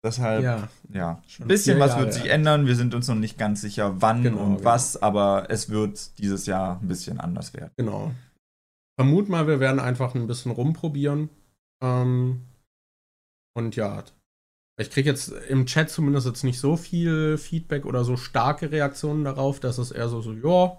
Deshalb, 0.05 0.45
ja, 0.45 0.69
ja. 0.93 1.23
ein 1.41 1.49
bisschen 1.49 1.81
was 1.81 1.99
wird 1.99 2.13
sich 2.13 2.27
ändern. 2.27 2.67
Wir 2.67 2.77
sind 2.77 2.95
uns 2.95 3.09
noch 3.09 3.15
nicht 3.15 3.39
ganz 3.39 3.63
sicher, 3.63 4.03
wann 4.03 4.23
genau, 4.23 4.43
und 4.43 4.57
genau. 4.57 4.65
was, 4.65 5.03
aber 5.03 5.47
es 5.49 5.71
wird 5.71 6.19
dieses 6.19 6.45
Jahr 6.45 6.79
ein 6.79 6.89
bisschen 6.89 7.19
anders 7.19 7.55
werden. 7.55 7.71
Genau. 7.79 8.13
Vermut 9.01 9.31
mal, 9.31 9.47
wir 9.47 9.61
werden 9.61 9.81
einfach 9.81 10.15
ein 10.15 10.27
bisschen 10.27 10.53
rumprobieren. 10.53 11.31
Ähm, 11.83 12.43
und 13.57 13.77
ja, 13.77 14.05
ich 14.79 14.91
kriege 14.91 15.09
jetzt 15.09 15.33
im 15.49 15.65
Chat 15.65 15.89
zumindest 15.89 16.27
jetzt 16.27 16.45
nicht 16.45 16.61
so 16.61 16.77
viel 16.77 17.39
Feedback 17.39 17.87
oder 17.87 18.05
so 18.05 18.19
starke 18.19 18.71
Reaktionen 18.71 19.25
darauf, 19.25 19.59
dass 19.59 19.79
es 19.79 19.91
eher 19.91 20.11
so, 20.11 20.21
so 20.21 20.35
ja. 20.35 20.77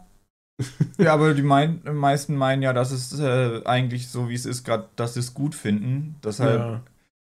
ja, 1.03 1.13
aber 1.13 1.33
die 1.33 1.41
mein, 1.41 1.81
meisten 1.83 2.35
meinen 2.35 2.61
ja, 2.61 2.73
dass 2.73 2.91
es 2.91 3.19
äh, 3.19 3.63
eigentlich 3.65 4.07
so, 4.07 4.29
wie 4.29 4.35
es 4.35 4.45
ist, 4.45 4.63
gerade, 4.63 4.87
dass 4.95 5.15
sie 5.15 5.19
es 5.21 5.33
gut 5.33 5.55
finden. 5.55 6.15
Deshalb. 6.23 6.59
Ja 6.59 6.81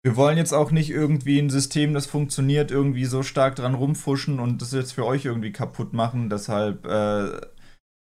wir 0.07 0.15
wollen 0.15 0.39
jetzt 0.39 0.53
auch 0.53 0.71
nicht 0.71 0.91
irgendwie 0.91 1.41
ein 1.41 1.51
System, 1.51 1.93
das 1.93 2.07
funktioniert, 2.07 2.71
irgendwie 2.71 3.07
so 3.07 3.25
stark 3.25 3.57
dran 3.57 3.75
rumfuschen 3.75 4.39
und 4.39 4.63
das 4.63 4.71
jetzt 4.71 4.93
für 4.93 5.05
euch 5.05 5.25
irgendwie 5.25 5.51
kaputt 5.51 5.95
machen. 5.95 6.31
Deshalb 6.31 6.87
äh, 6.87 7.41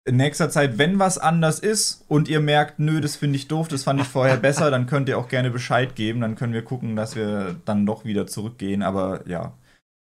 in 0.05 0.15
nächster 0.15 0.49
Zeit, 0.49 0.79
wenn 0.79 0.97
was 0.97 1.19
anders 1.19 1.59
ist 1.59 2.03
und 2.07 2.27
ihr 2.27 2.39
merkt, 2.39 2.79
nö, 2.79 3.01
das 3.01 3.17
finde 3.17 3.35
ich 3.35 3.47
doof, 3.47 3.67
das 3.67 3.83
fand 3.83 4.01
ich 4.01 4.07
vorher 4.07 4.37
besser, 4.37 4.71
dann 4.71 4.87
könnt 4.87 5.09
ihr 5.09 5.17
auch 5.19 5.27
gerne 5.27 5.51
Bescheid 5.51 5.95
geben. 5.95 6.21
Dann 6.21 6.33
können 6.33 6.53
wir 6.53 6.63
gucken, 6.63 6.95
dass 6.95 7.15
wir 7.15 7.55
dann 7.65 7.85
doch 7.85 8.03
wieder 8.03 8.25
zurückgehen. 8.25 8.81
Aber 8.81 9.21
ja, 9.27 9.53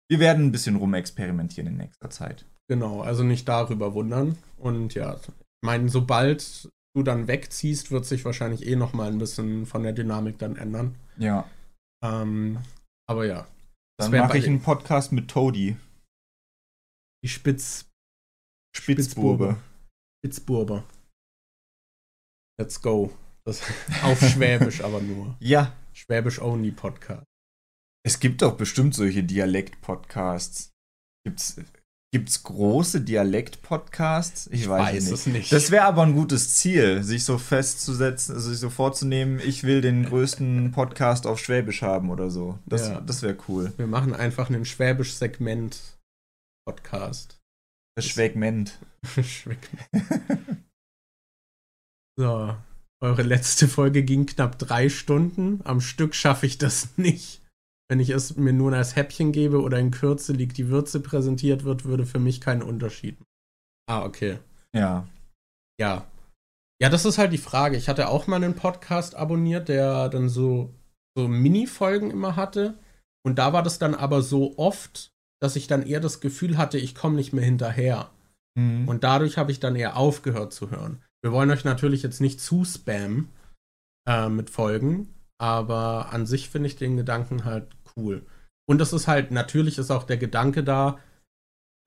wir 0.09 0.19
werden 0.19 0.45
ein 0.45 0.51
bisschen 0.51 0.75
rumexperimentieren 0.75 1.71
in 1.71 1.77
nächster 1.77 2.11
Zeit. 2.11 2.45
Genau, 2.67 3.01
also 3.01 3.23
nicht 3.23 3.49
darüber 3.49 3.95
wundern. 3.95 4.37
Und 4.59 4.93
ja, 4.93 5.15
ich 5.15 5.31
meine, 5.65 5.89
sobald 5.89 6.69
du 6.93 7.01
dann 7.01 7.27
wegziehst, 7.27 7.89
wird 7.89 8.05
sich 8.05 8.25
wahrscheinlich 8.25 8.67
eh 8.67 8.75
noch 8.75 8.93
mal 8.93 9.07
ein 9.07 9.17
bisschen 9.17 9.65
von 9.65 9.81
der 9.81 9.93
Dynamik 9.93 10.37
dann 10.37 10.55
ändern. 10.55 10.93
Ja. 11.17 11.45
Ähm, 12.03 12.63
aber 13.07 13.25
ja. 13.25 13.47
Dann 13.97 14.11
mache 14.11 14.37
ich 14.37 14.47
einen 14.47 14.61
Podcast 14.61 15.11
mit 15.11 15.29
Toady. 15.29 15.77
Die 17.23 17.27
Spitz. 17.27 17.89
Spitzburbe. 18.75 19.57
Spitzburbe. 20.19 20.83
Let's 22.59 22.81
go. 22.81 23.11
Das 23.45 23.61
auf 24.03 24.19
Schwäbisch 24.19 24.81
aber 24.81 25.01
nur. 25.01 25.35
Ja. 25.39 25.75
Schwäbisch-only 25.93 26.71
Podcast. 26.71 27.25
Es 28.05 28.19
gibt 28.19 28.41
doch 28.41 28.55
bestimmt 28.55 28.95
solche 28.95 29.23
Dialekt-Podcasts. 29.23 30.71
Gibt's, 31.25 31.59
Gibt 32.11 32.29
es 32.29 32.41
große 32.41 33.01
Dialekt-Podcasts? 33.01 34.47
Ich, 34.47 34.61
ich, 34.61 34.69
weiß, 34.69 34.95
weiß 34.95 35.03
nicht. 35.03 35.13
es 35.13 35.27
nicht. 35.27 35.51
Das 35.51 35.69
wäre 35.69 35.83
aber 35.83 36.01
ein 36.01 36.13
gutes 36.13 36.55
Ziel, 36.55 37.03
sich 37.03 37.23
so 37.23 37.37
festzusetzen, 37.37 38.33
also 38.33 38.49
sich 38.49 38.57
so 38.57 38.71
vorzunehmen, 38.71 39.39
ich 39.39 39.63
will 39.63 39.81
den 39.81 40.05
größten 40.05 40.71
Podcast 40.75 41.27
auf 41.27 41.37
Schwäbisch 41.39 41.83
haben 41.83 42.09
oder 42.09 42.31
so. 42.31 42.57
Das, 42.65 42.87
ja. 42.87 42.99
das 42.99 43.21
wäre 43.21 43.37
cool. 43.47 43.73
Wir 43.77 43.85
machen 43.85 44.15
einfach 44.15 44.49
einen 44.49 44.65
Schwäbisch-Segment-Podcast. 44.65 47.37
Das 47.95 48.07
Schwegment. 48.07 48.79
so, 52.17 52.57
eure 53.01 53.21
letzte 53.21 53.67
Folge 53.67 54.01
ging 54.03 54.25
knapp 54.25 54.57
drei 54.57 54.89
Stunden. 54.89 55.61
Am 55.63 55.79
Stück 55.79 56.15
schaffe 56.15 56.47
ich 56.47 56.57
das 56.57 56.97
nicht. 56.97 57.38
Wenn 57.89 57.99
ich 57.99 58.11
es 58.11 58.37
mir 58.37 58.53
nur 58.53 58.71
als 58.73 58.95
Häppchen 58.95 59.31
gebe 59.31 59.61
oder 59.61 59.79
in 59.79 59.91
Kürze 59.91 60.31
liegt 60.31 60.57
die 60.57 60.69
Würze 60.69 60.99
präsentiert 60.99 61.63
wird, 61.63 61.85
würde 61.85 62.05
für 62.05 62.19
mich 62.19 62.39
keinen 62.39 62.61
Unterschied. 62.61 63.17
Ah, 63.87 64.03
okay. 64.03 64.37
Ja. 64.73 65.07
Ja. 65.79 66.05
Ja, 66.81 66.89
das 66.89 67.05
ist 67.05 67.17
halt 67.17 67.33
die 67.33 67.39
Frage. 67.39 67.77
Ich 67.77 67.89
hatte 67.89 68.07
auch 68.07 68.27
mal 68.27 68.37
einen 68.37 68.55
Podcast 68.55 69.15
abonniert, 69.15 69.67
der 69.67 70.07
dann 70.09 70.29
so, 70.29 70.73
so 71.17 71.27
Mini-Folgen 71.27 72.11
immer 72.11 72.35
hatte. 72.35 72.77
Und 73.25 73.39
da 73.39 73.51
war 73.53 73.63
das 73.63 73.79
dann 73.79 73.95
aber 73.95 74.21
so 74.21 74.57
oft, 74.57 75.11
dass 75.41 75.55
ich 75.55 75.67
dann 75.67 75.85
eher 75.85 75.99
das 75.99 76.21
Gefühl 76.21 76.57
hatte, 76.57 76.77
ich 76.77 76.95
komme 76.95 77.15
nicht 77.15 77.33
mehr 77.33 77.43
hinterher. 77.43 78.11
Mhm. 78.55 78.87
Und 78.87 79.03
dadurch 79.03 79.37
habe 79.37 79.51
ich 79.51 79.59
dann 79.59 79.75
eher 79.75 79.97
aufgehört 79.97 80.53
zu 80.53 80.69
hören. 80.69 81.01
Wir 81.21 81.31
wollen 81.31 81.51
euch 81.51 81.65
natürlich 81.65 82.03
jetzt 82.03 82.21
nicht 82.21 82.39
zu 82.39 82.63
spammen 82.63 83.29
äh, 84.07 84.29
mit 84.29 84.49
Folgen, 84.49 85.13
aber 85.37 86.13
an 86.13 86.25
sich 86.25 86.49
finde 86.49 86.67
ich 86.67 86.75
den 86.75 86.97
Gedanken 86.97 87.45
halt 87.45 87.67
cool. 87.95 88.25
Und 88.67 88.79
das 88.79 88.93
ist 88.93 89.07
halt, 89.07 89.31
natürlich 89.31 89.77
ist 89.77 89.91
auch 89.91 90.03
der 90.03 90.17
Gedanke 90.17 90.63
da, 90.63 90.99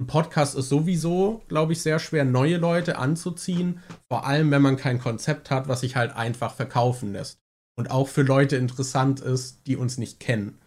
ein 0.00 0.06
Podcast 0.06 0.56
ist 0.56 0.68
sowieso, 0.68 1.42
glaube 1.48 1.72
ich, 1.72 1.82
sehr 1.82 1.98
schwer, 1.98 2.24
neue 2.24 2.56
Leute 2.56 2.98
anzuziehen. 2.98 3.80
Vor 4.10 4.26
allem, 4.26 4.50
wenn 4.50 4.62
man 4.62 4.76
kein 4.76 4.98
Konzept 4.98 5.50
hat, 5.50 5.68
was 5.68 5.80
sich 5.80 5.94
halt 5.94 6.16
einfach 6.16 6.54
verkaufen 6.54 7.12
lässt. 7.12 7.38
Und 7.78 7.90
auch 7.90 8.08
für 8.08 8.22
Leute 8.22 8.56
interessant 8.56 9.20
ist, 9.20 9.66
die 9.66 9.76
uns 9.76 9.98
nicht 9.98 10.18
kennen. 10.18 10.58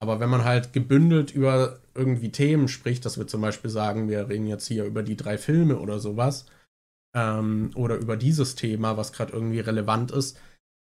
Aber 0.00 0.20
wenn 0.20 0.30
man 0.30 0.44
halt 0.44 0.72
gebündelt 0.72 1.32
über 1.32 1.80
irgendwie 1.94 2.30
Themen 2.30 2.68
spricht, 2.68 3.04
dass 3.04 3.18
wir 3.18 3.26
zum 3.26 3.40
Beispiel 3.40 3.70
sagen, 3.70 4.08
wir 4.08 4.28
reden 4.28 4.46
jetzt 4.46 4.66
hier 4.66 4.84
über 4.84 5.02
die 5.02 5.16
drei 5.16 5.36
Filme 5.36 5.78
oder 5.78 5.98
sowas, 5.98 6.46
ähm, 7.16 7.70
oder 7.74 7.96
über 7.96 8.16
dieses 8.16 8.54
Thema, 8.54 8.96
was 8.96 9.12
gerade 9.12 9.32
irgendwie 9.32 9.60
relevant 9.60 10.12
ist, 10.12 10.38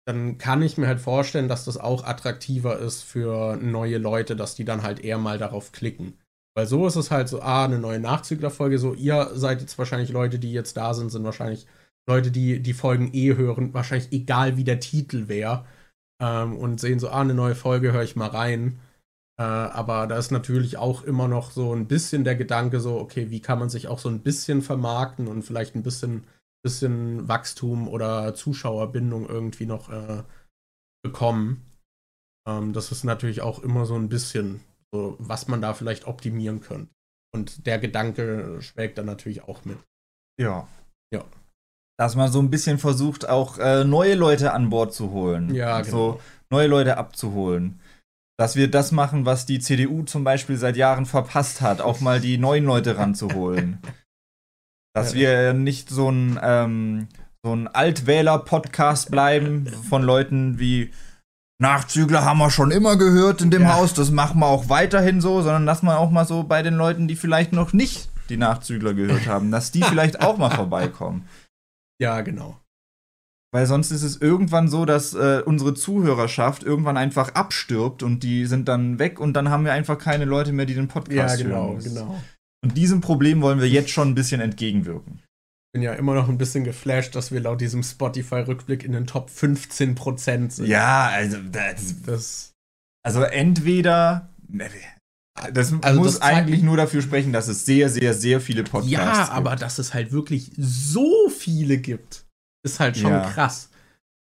dann 0.07 0.37
kann 0.37 0.61
ich 0.61 0.77
mir 0.77 0.87
halt 0.87 0.99
vorstellen, 0.99 1.47
dass 1.47 1.65
das 1.65 1.77
auch 1.77 2.03
attraktiver 2.03 2.79
ist 2.79 3.03
für 3.03 3.57
neue 3.57 3.97
Leute, 3.97 4.35
dass 4.35 4.55
die 4.55 4.65
dann 4.65 4.83
halt 4.83 4.99
eher 4.99 5.17
mal 5.17 5.37
darauf 5.37 5.71
klicken. 5.71 6.19
Weil 6.55 6.67
so 6.67 6.87
ist 6.87 6.95
es 6.95 7.11
halt 7.11 7.27
so, 7.27 7.41
ah, 7.41 7.65
eine 7.65 7.79
neue 7.79 7.99
Nachzüglerfolge, 7.99 8.79
so 8.79 8.93
ihr 8.93 9.31
seid 9.33 9.61
jetzt 9.61 9.77
wahrscheinlich 9.77 10.11
Leute, 10.11 10.39
die 10.39 10.53
jetzt 10.53 10.77
da 10.77 10.93
sind, 10.93 11.11
sind 11.11 11.23
wahrscheinlich 11.23 11.65
Leute, 12.07 12.31
die 12.31 12.61
die 12.61 12.73
Folgen 12.73 13.09
eh 13.13 13.35
hören, 13.35 13.73
wahrscheinlich 13.73 14.11
egal 14.11 14.57
wie 14.57 14.63
der 14.63 14.79
Titel 14.79 15.27
wäre, 15.27 15.65
ähm, 16.21 16.55
und 16.55 16.79
sehen 16.79 16.99
so, 16.99 17.09
ah, 17.09 17.21
eine 17.21 17.33
neue 17.33 17.55
Folge, 17.55 17.91
höre 17.91 18.03
ich 18.03 18.15
mal 18.15 18.29
rein. 18.29 18.79
Äh, 19.37 19.43
aber 19.43 20.07
da 20.07 20.17
ist 20.17 20.31
natürlich 20.31 20.77
auch 20.77 21.03
immer 21.03 21.27
noch 21.27 21.51
so 21.51 21.73
ein 21.73 21.87
bisschen 21.87 22.23
der 22.23 22.35
Gedanke 22.35 22.79
so, 22.79 22.97
okay, 22.99 23.31
wie 23.31 23.41
kann 23.41 23.59
man 23.59 23.69
sich 23.69 23.87
auch 23.87 23.99
so 23.99 24.09
ein 24.09 24.21
bisschen 24.21 24.61
vermarkten 24.61 25.27
und 25.27 25.43
vielleicht 25.43 25.75
ein 25.75 25.83
bisschen, 25.83 26.25
bisschen 26.65 27.27
Wachstum 27.27 27.87
oder 27.87 28.33
Zuschauerbindung 28.33 29.29
irgendwie 29.29 29.67
noch 29.67 29.91
äh, 29.91 30.23
bekommen. 31.03 31.63
Ähm, 32.49 32.73
das 32.73 32.91
ist 32.91 33.03
natürlich 33.03 33.41
auch 33.41 33.59
immer 33.59 33.85
so 33.85 33.95
ein 33.95 34.09
bisschen, 34.09 34.61
so, 34.91 35.15
was 35.19 35.47
man 35.47 35.61
da 35.61 35.75
vielleicht 35.75 36.07
optimieren 36.07 36.61
könnte. 36.61 36.91
Und 37.35 37.67
der 37.67 37.77
Gedanke 37.77 38.61
schwelgt 38.61 38.97
dann 38.97 39.05
natürlich 39.05 39.43
auch 39.43 39.63
mit. 39.63 39.77
Ja. 40.41 40.67
Ja. 41.13 41.23
Dass 41.99 42.15
man 42.15 42.31
so 42.31 42.39
ein 42.39 42.49
bisschen 42.49 42.79
versucht, 42.79 43.29
auch 43.29 43.59
äh, 43.59 43.83
neue 43.83 44.15
Leute 44.15 44.51
an 44.51 44.71
Bord 44.71 44.91
zu 44.91 45.11
holen. 45.11 45.53
Ja, 45.53 45.81
genau. 45.81 45.91
So 45.91 46.21
neue 46.49 46.67
Leute 46.67 46.97
abzuholen 46.97 47.79
dass 48.37 48.55
wir 48.55 48.69
das 48.69 48.91
machen, 48.91 49.25
was 49.25 49.45
die 49.45 49.59
CDU 49.59 50.03
zum 50.03 50.23
Beispiel 50.23 50.57
seit 50.57 50.75
Jahren 50.75 51.05
verpasst 51.05 51.61
hat, 51.61 51.79
auch 51.81 52.01
mal 52.01 52.19
die 52.19 52.37
neuen 52.37 52.65
Leute 52.65 52.97
ranzuholen. 52.97 53.79
dass 54.95 55.13
wir 55.13 55.53
nicht 55.53 55.89
so 55.89 56.09
ein, 56.09 56.39
ähm, 56.41 57.07
so 57.43 57.53
ein 57.53 57.67
Altwähler-Podcast 57.67 59.11
bleiben 59.11 59.67
von 59.89 60.01
Leuten 60.01 60.57
wie 60.57 60.91
Nachzügler 61.61 62.25
haben 62.25 62.39
wir 62.39 62.49
schon 62.49 62.71
immer 62.71 62.97
gehört 62.97 63.41
in 63.41 63.51
dem 63.51 63.63
ja. 63.63 63.75
Haus, 63.75 63.93
das 63.93 64.11
machen 64.11 64.39
wir 64.39 64.47
auch 64.47 64.69
weiterhin 64.69 65.21
so, 65.21 65.41
sondern 65.41 65.65
dass 65.65 65.83
man 65.83 65.97
auch 65.97 66.11
mal 66.11 66.25
so 66.25 66.43
bei 66.43 66.61
den 66.61 66.75
Leuten, 66.75 67.07
die 67.07 67.15
vielleicht 67.15 67.53
noch 67.53 67.73
nicht 67.73 68.09
die 68.29 68.37
Nachzügler 68.37 68.93
gehört 68.93 69.27
haben, 69.27 69.51
dass 69.51 69.71
die 69.71 69.83
vielleicht 69.83 70.21
auch 70.21 70.37
mal 70.37 70.49
vorbeikommen. 70.49 71.27
Ja, 72.01 72.21
genau. 72.21 72.59
Weil 73.53 73.67
sonst 73.67 73.91
ist 73.91 74.03
es 74.03 74.17
irgendwann 74.17 74.67
so, 74.67 74.83
dass 74.83 75.13
äh, 75.13 75.41
unsere 75.45 75.73
Zuhörerschaft 75.73 76.63
irgendwann 76.63 76.97
einfach 76.97 77.35
abstirbt 77.35 78.03
und 78.03 78.23
die 78.23 78.45
sind 78.45 78.67
dann 78.67 78.99
weg 78.99 79.19
und 79.19 79.33
dann 79.33 79.49
haben 79.49 79.63
wir 79.63 79.71
einfach 79.71 79.97
keine 79.97 80.25
Leute 80.25 80.51
mehr, 80.51 80.65
die 80.65 80.73
den 80.73 80.89
Podcast 80.89 81.39
ja, 81.39 81.45
genau, 81.45 81.69
hören. 81.69 81.83
genau. 81.83 82.21
Und 82.65 82.75
diesem 82.75 82.99
Problem 82.99 83.43
wollen 83.43 83.59
wir 83.59 83.69
jetzt 83.69 83.91
schon 83.91 84.09
ein 84.09 84.15
bisschen 84.15 84.41
entgegenwirken. 84.41 85.19
Ich 85.19 85.73
bin 85.73 85.83
ja 85.83 85.93
immer 85.93 86.15
noch 86.15 86.29
ein 86.29 86.39
bisschen 86.39 86.63
geflasht, 86.63 87.13
dass 87.13 87.31
wir 87.31 87.39
laut 87.39 87.61
diesem 87.61 87.83
Spotify-Rückblick 87.83 88.83
in 88.83 88.93
den 88.93 89.05
Top 89.05 89.29
15% 89.29 90.49
sind. 90.49 90.65
Ja, 90.65 91.09
also 91.09 91.37
das, 91.51 92.01
das 92.01 92.53
also 93.03 93.21
entweder 93.21 94.29
das 95.53 95.73
also 95.83 95.99
muss 95.99 96.13
das 96.13 96.21
eigentlich 96.23 96.63
nur 96.63 96.75
dafür 96.75 97.03
sprechen, 97.03 97.31
dass 97.31 97.47
es 97.47 97.65
sehr, 97.65 97.89
sehr, 97.89 98.15
sehr 98.15 98.41
viele 98.41 98.63
Podcasts 98.63 98.89
ja, 98.89 99.05
gibt. 99.05 99.27
Ja, 99.27 99.31
aber 99.31 99.55
dass 99.55 99.77
es 99.77 99.93
halt 99.93 100.11
wirklich 100.11 100.49
so 100.57 101.29
viele 101.29 101.77
gibt. 101.77 102.25
Ist 102.65 102.79
halt 102.79 102.97
schon 102.97 103.11
ja. 103.11 103.29
krass. 103.29 103.69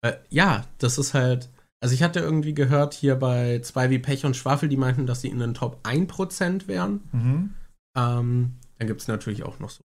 Äh, 0.02 0.12
ja, 0.28 0.66
das 0.76 0.98
ist 0.98 1.14
halt. 1.14 1.48
Also 1.80 1.94
ich 1.94 2.02
hatte 2.02 2.20
irgendwie 2.20 2.52
gehört 2.52 2.92
hier 2.92 3.16
bei 3.16 3.60
zwei 3.60 3.88
wie 3.88 3.98
Pech 3.98 4.26
und 4.26 4.36
Schwafel, 4.36 4.68
die 4.68 4.76
meinten, 4.76 5.06
dass 5.06 5.22
sie 5.22 5.28
in 5.28 5.38
den 5.38 5.54
Top 5.54 5.80
1% 5.84 6.68
wären. 6.68 7.00
Mhm. 7.12 7.54
Ähm, 7.98 8.58
dann 8.78 8.86
gibt 8.86 9.00
es 9.00 9.08
natürlich 9.08 9.42
auch 9.42 9.58
noch 9.58 9.70
so 9.70 9.82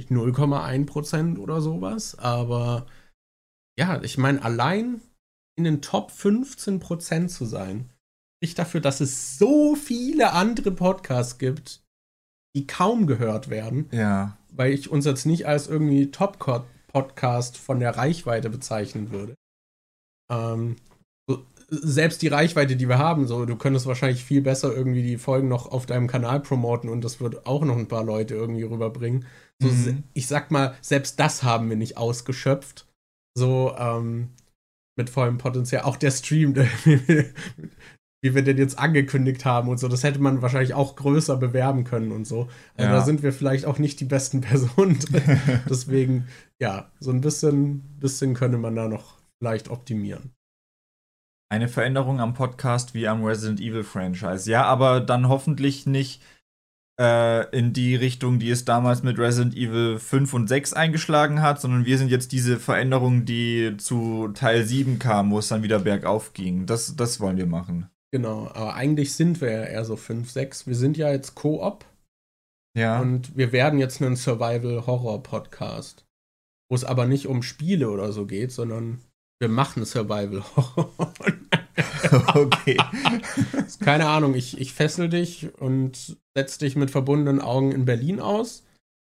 0,1% 0.00 1.38
oder 1.38 1.60
sowas. 1.60 2.18
Aber 2.18 2.86
ja, 3.78 4.02
ich 4.02 4.18
meine, 4.18 4.42
allein 4.42 5.00
in 5.56 5.64
den 5.64 5.82
Top 5.82 6.10
15% 6.10 7.28
zu 7.28 7.44
sein, 7.44 7.90
nicht 8.42 8.58
dafür, 8.58 8.80
dass 8.80 9.00
es 9.00 9.38
so 9.38 9.74
viele 9.74 10.32
andere 10.32 10.70
Podcasts 10.70 11.38
gibt, 11.38 11.82
die 12.56 12.66
kaum 12.66 13.06
gehört 13.06 13.48
werden. 13.48 13.88
Ja. 13.92 14.38
Weil 14.50 14.72
ich 14.72 14.90
uns 14.90 15.04
jetzt 15.04 15.26
nicht 15.26 15.46
als 15.46 15.68
irgendwie 15.68 16.10
Top-Podcast 16.10 16.80
Podcast 16.90 17.56
von 17.56 17.80
der 17.80 17.96
Reichweite 17.96 18.50
bezeichnen 18.50 19.10
würde. 19.10 19.34
Ähm, 20.30 20.76
selbst 21.70 22.22
die 22.22 22.28
Reichweite, 22.28 22.76
die 22.76 22.88
wir 22.88 22.98
haben, 22.98 23.26
so, 23.26 23.46
du 23.46 23.56
könntest 23.56 23.86
wahrscheinlich 23.86 24.24
viel 24.24 24.42
besser 24.42 24.74
irgendwie 24.74 25.02
die 25.02 25.18
Folgen 25.18 25.48
noch 25.48 25.70
auf 25.70 25.86
deinem 25.86 26.08
Kanal 26.08 26.40
promoten 26.40 26.90
und 26.90 27.02
das 27.02 27.20
wird 27.20 27.46
auch 27.46 27.64
noch 27.64 27.76
ein 27.76 27.88
paar 27.88 28.04
Leute 28.04 28.34
irgendwie 28.34 28.64
rüberbringen. 28.64 29.24
So, 29.62 29.68
mhm. 29.68 30.02
Ich 30.12 30.26
sag 30.26 30.50
mal, 30.50 30.74
selbst 30.80 31.20
das 31.20 31.42
haben 31.42 31.68
wir 31.68 31.76
nicht 31.76 31.96
ausgeschöpft. 31.96 32.86
So, 33.36 33.74
ähm, 33.78 34.30
mit 34.96 35.10
vollem 35.10 35.38
Potenzial. 35.38 35.82
Auch 35.82 35.96
der 35.96 36.10
Stream, 36.10 36.54
wie 38.22 38.34
wir 38.34 38.42
den 38.42 38.58
jetzt 38.58 38.78
angekündigt 38.78 39.44
haben 39.44 39.68
und 39.68 39.78
so. 39.78 39.88
Das 39.88 40.04
hätte 40.04 40.20
man 40.20 40.42
wahrscheinlich 40.42 40.74
auch 40.74 40.96
größer 40.96 41.36
bewerben 41.36 41.84
können 41.84 42.12
und 42.12 42.26
so. 42.26 42.48
Also 42.76 42.90
ja. 42.90 42.98
da 42.98 43.00
sind 43.00 43.22
wir 43.22 43.32
vielleicht 43.32 43.64
auch 43.64 43.78
nicht 43.78 44.00
die 44.00 44.04
besten 44.04 44.40
Personen 44.42 44.98
drin. 44.98 45.40
Deswegen, 45.68 46.28
ja, 46.60 46.90
so 47.00 47.10
ein 47.10 47.20
bisschen, 47.20 47.82
bisschen 47.98 48.34
könnte 48.34 48.58
man 48.58 48.76
da 48.76 48.88
noch 48.88 49.18
vielleicht 49.38 49.70
optimieren. 49.70 50.32
Eine 51.52 51.66
Veränderung 51.68 52.20
am 52.20 52.32
Podcast 52.32 52.94
wie 52.94 53.08
am 53.08 53.24
Resident 53.24 53.60
Evil 53.60 53.82
Franchise. 53.82 54.48
Ja, 54.48 54.64
aber 54.64 55.00
dann 55.00 55.28
hoffentlich 55.28 55.84
nicht 55.84 56.22
äh, 57.00 57.50
in 57.50 57.72
die 57.72 57.96
Richtung, 57.96 58.38
die 58.38 58.50
es 58.50 58.64
damals 58.64 59.02
mit 59.02 59.18
Resident 59.18 59.56
Evil 59.56 59.98
5 59.98 60.32
und 60.32 60.48
6 60.48 60.74
eingeschlagen 60.74 61.42
hat, 61.42 61.60
sondern 61.60 61.86
wir 61.86 61.98
sind 61.98 62.08
jetzt 62.08 62.30
diese 62.30 62.60
Veränderung, 62.60 63.24
die 63.24 63.76
zu 63.78 64.28
Teil 64.28 64.64
7 64.64 65.00
kam, 65.00 65.32
wo 65.32 65.40
es 65.40 65.48
dann 65.48 65.64
wieder 65.64 65.80
bergauf 65.80 66.34
ging. 66.34 66.66
Das, 66.66 66.94
das 66.94 67.18
wollen 67.18 67.36
wir 67.36 67.46
machen. 67.46 67.90
Genau, 68.12 68.48
aber 68.54 68.74
eigentlich 68.74 69.14
sind 69.14 69.40
wir 69.40 69.50
ja 69.50 69.64
eher 69.64 69.84
so 69.84 69.96
5, 69.96 70.30
6. 70.30 70.68
Wir 70.68 70.76
sind 70.76 70.96
ja 70.96 71.10
jetzt 71.10 71.34
Co-op. 71.34 71.84
Ja. 72.76 73.00
Und 73.00 73.36
wir 73.36 73.50
werden 73.50 73.80
jetzt 73.80 74.00
einen 74.00 74.14
Survival-Horror-Podcast. 74.14 76.06
Wo 76.68 76.76
es 76.76 76.84
aber 76.84 77.06
nicht 77.06 77.26
um 77.26 77.42
Spiele 77.42 77.90
oder 77.90 78.12
so 78.12 78.26
geht, 78.26 78.52
sondern 78.52 79.00
wir 79.40 79.48
machen 79.48 79.84
Survival-Horror. 79.84 80.92
okay. 82.34 82.76
Keine 83.80 84.08
Ahnung, 84.08 84.34
ich, 84.34 84.60
ich 84.60 84.72
fessel 84.72 85.08
dich 85.08 85.48
und 85.58 86.18
setz 86.34 86.58
dich 86.58 86.76
mit 86.76 86.90
verbundenen 86.90 87.40
Augen 87.40 87.72
in 87.72 87.84
Berlin 87.84 88.20
aus 88.20 88.64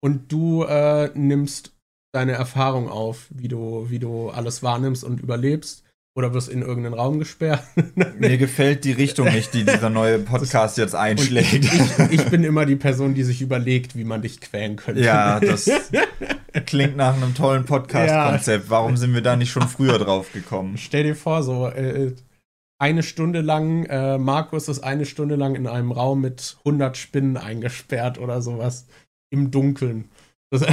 und 0.02 0.32
du 0.32 0.64
äh, 0.64 1.12
nimmst 1.14 1.74
deine 2.14 2.34
Erfahrung 2.34 2.90
auf, 2.90 3.28
wie 3.30 3.48
du, 3.48 3.90
wie 3.90 4.00
du 4.00 4.30
alles 4.30 4.64
wahrnimmst 4.64 5.04
und 5.04 5.20
überlebst 5.20 5.84
oder 6.18 6.34
wirst 6.34 6.50
in 6.50 6.64
irgendeinen 6.64 6.96
Raum 6.96 7.20
gesperrt. 7.20 7.62
Mir 8.18 8.40
gefällt 8.40 8.84
die 8.86 8.92
Richtung 8.92 9.32
nicht, 9.32 9.54
die 9.54 9.64
dieser 9.64 9.92
neue 9.92 10.18
Podcast 10.18 10.78
das, 10.78 10.78
jetzt 10.78 10.96
einschlägt. 10.96 11.54
Ich, 11.54 12.12
ich, 12.12 12.26
bin 12.26 12.44
immer 12.44 12.66
die 12.66 12.76
Person, 12.76 13.14
die 13.14 13.22
sich 13.22 13.40
überlegt, 13.44 13.96
wie 13.96 14.04
man 14.04 14.24
dich 14.24 14.42
quälen 14.42 14.78
könnte. 14.78 15.04
Ja, 15.04 15.40
das 15.40 15.70
klingt 16.66 16.98
nach 16.98 17.16
einem 17.16 17.36
tollen 17.36 17.66
Podcast-Konzept. 17.66 18.66
Ja. 18.66 18.70
Warum 18.72 18.98
sind 18.98 19.14
wir 19.14 19.22
da 19.22 19.36
nicht 19.36 19.52
schon 19.52 19.68
früher 19.68 20.00
drauf 20.00 20.34
gekommen? 20.34 20.80
Stell 20.80 21.04
dir 21.04 21.16
vor, 21.16 21.44
so 21.44 21.68
äh, 21.68 22.14
eine 22.80 23.04
Stunde 23.04 23.42
lang, 23.42 23.86
äh, 23.86 24.18
Markus 24.18 24.68
ist 24.68 24.80
eine 24.82 25.06
Stunde 25.06 25.36
lang 25.36 25.56
in 25.56 25.68
einem 25.68 25.92
Raum 25.92 26.22
mit 26.22 26.58
100 26.60 26.96
Spinnen 26.98 27.38
eingesperrt 27.38 28.18
oder 28.20 28.42
sowas. 28.42 28.88
im 29.30 29.52
Dunkeln. 29.52 30.10
Das, 30.52 30.62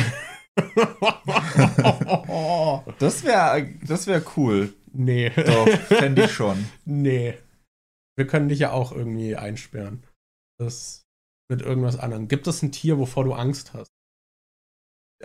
das 2.98 3.24
wäre 3.24 3.68
das 3.82 4.06
wär 4.06 4.22
cool. 4.36 4.72
Nee. 4.93 5.31
Doch, 5.31 5.68
fände 5.68 6.24
ich 6.24 6.32
schon. 6.36 6.70
Nee. 6.85 7.36
Wir 8.16 8.28
können 8.28 8.48
dich 8.48 8.60
ja 8.60 8.70
auch 8.70 8.93
irgendwie 8.93 9.35
einsperren. 9.35 10.05
Das 10.59 11.02
mit 11.51 11.62
irgendwas 11.62 11.98
anderem. 11.98 12.28
Gibt 12.28 12.47
es 12.47 12.62
ein 12.62 12.70
Tier, 12.72 12.98
wovor 12.98 13.24
du 13.24 13.35
Angst 13.35 13.74
hast? 13.74 13.90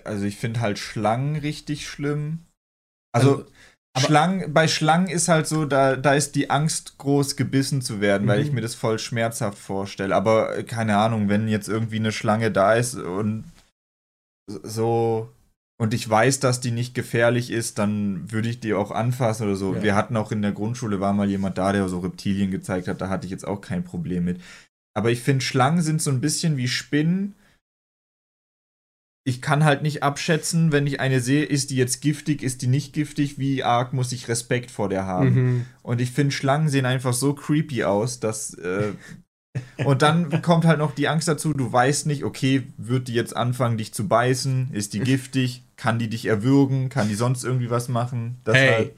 Also 0.03 0.26
ich 0.26 0.38
finde 0.38 0.60
halt 0.61 0.80
Schlangen 0.80 1.35
richtig 1.35 1.88
schlimm. 1.88 2.47
Also, 3.14 3.38
also 3.38 3.51
Schlangen, 4.00 4.54
bei 4.54 4.68
Schlangen 4.68 5.08
ist 5.08 5.28
halt 5.28 5.48
so, 5.48 5.66
da, 5.66 5.96
da 5.96 6.14
ist 6.14 6.36
die 6.36 6.50
Angst 6.50 6.98
groß, 6.98 7.36
gebissen 7.36 7.82
zu 7.82 8.02
werden, 8.02 8.26
mhm. 8.26 8.30
weil 8.30 8.42
ich 8.42 8.50
mhm. 8.50 8.56
mir 8.56 8.62
das 8.62 8.76
voll 8.76 9.00
schmerzhaft 9.00 9.58
vorstelle. 9.58 10.16
Aber 10.16 10.58
äh, 10.58 10.64
keine 10.64 10.98
Ahnung, 10.98 11.30
wenn 11.30 11.48
jetzt 11.48 11.70
irgendwie 11.70 11.98
eine 11.98 12.12
Schlange 12.12 12.52
da 12.52 12.74
ist 12.74 12.96
und 12.96 13.46
so 14.48 15.30
und 15.80 15.94
ich 15.94 16.10
weiß, 16.10 16.42
dass 16.42 16.60
die 16.60 16.72
nicht 16.72 16.94
gefährlich 16.94 17.52
ist, 17.52 17.80
dann 17.80 18.30
würde 18.32 18.50
ich 18.50 18.60
die 18.60 18.74
auch 18.74 18.92
anfassen 18.92 19.48
oder 19.48 19.56
so. 19.56 19.76
Ja. 19.76 19.84
Wir 19.84 19.96
hatten 19.96 20.18
auch 20.18 20.32
in 20.32 20.42
der 20.42 20.52
Grundschule, 20.52 21.00
war 21.00 21.14
mal 21.14 21.30
jemand 21.30 21.58
da, 21.58 21.72
der 21.72 21.88
so 21.88 22.00
Reptilien 22.00 22.52
gezeigt 22.52 22.90
hat, 22.90 23.00
da 23.00 23.08
hatte 23.08 23.26
ich 23.26 23.32
jetzt 23.32 23.48
auch 23.48 23.62
kein 23.62 23.86
Problem 23.86 24.26
mit. 24.26 24.42
Aber 24.94 25.10
ich 25.10 25.22
finde, 25.22 25.46
Schlangen 25.46 25.82
sind 25.82 26.02
so 26.02 26.12
ein 26.12 26.20
bisschen 26.20 26.58
wie 26.58 26.68
Spinnen. 26.68 27.36
Ich 29.30 29.43
kann 29.43 29.64
halt 29.64 29.84
nicht 29.84 30.01
abschätzen, 30.01 30.72
wenn 30.72 30.88
ich 30.88 30.99
eine 30.99 31.19
sehe, 31.19 31.45
ist 31.45 31.69
die 31.69 31.76
jetzt 31.76 32.01
giftig, 32.01 32.41
ist 32.41 32.64
die 32.64 32.68
nicht 32.68 32.93
giftig, 32.93 33.38
wie 33.38 33.64
arg 33.64 33.93
muss 33.93 34.11
ich 34.11 34.27
Respekt 34.27 34.72
vor 34.72 34.89
der 34.89 35.06
haben. 35.06 35.34
Mhm. 35.34 35.65
Und 35.84 36.01
ich 36.01 36.11
finde, 36.11 36.31
Schlangen 36.31 36.68
sehen 36.68 36.88
einfach 36.88 37.14
so 37.14 37.34
creepy 37.35 37.84
aus, 37.84 38.19
dass. 38.19 38.56
Äh, 38.56 38.93
und 39.85 40.01
dann 40.01 40.41
kommt 40.41 40.65
halt 40.65 40.80
noch 40.80 40.95
die 40.95 41.07
Angst 41.07 41.27
dazu, 41.27 41.53
du 41.53 41.72
weißt 41.72 42.07
nicht, 42.07 42.23
okay, 42.23 42.64
wird 42.77 43.07
die 43.07 43.14
jetzt 43.14 43.38
anfangen, 43.38 43.77
dich 43.77 43.93
zu 43.93 44.07
beißen? 44.07 44.72
Ist 44.73 44.93
die 44.93 44.99
giftig? 44.99 45.64
Kann 45.77 45.99
die 45.99 46.10
dich 46.10 46.26
erwürgen? 46.26 46.89
Kann 46.89 47.07
die 47.07 47.15
sonst 47.15 47.43
irgendwie 47.43 47.69
was 47.69 47.88
machen? 47.88 48.41
Das 48.43 48.56
hey, 48.56 48.73
halt 48.73 48.93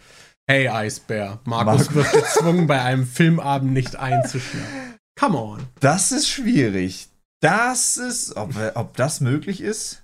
hey 0.47 0.67
Eisbär, 0.69 1.39
Markus 1.43 1.87
Mar 1.87 1.95
wird 1.95 2.11
gezwungen, 2.13 2.67
bei 2.67 2.81
einem 2.81 3.05
Filmabend 3.05 3.73
nicht 3.73 3.97
einzuschlafen. 3.97 4.95
Come 5.19 5.37
on. 5.37 5.59
Das 5.81 6.13
ist 6.13 6.29
schwierig. 6.29 7.09
Das 7.41 7.97
ist, 7.97 8.35
ob, 8.37 8.53
ob 8.75 8.95
das 8.97 9.19
möglich 9.19 9.61
ist? 9.61 10.00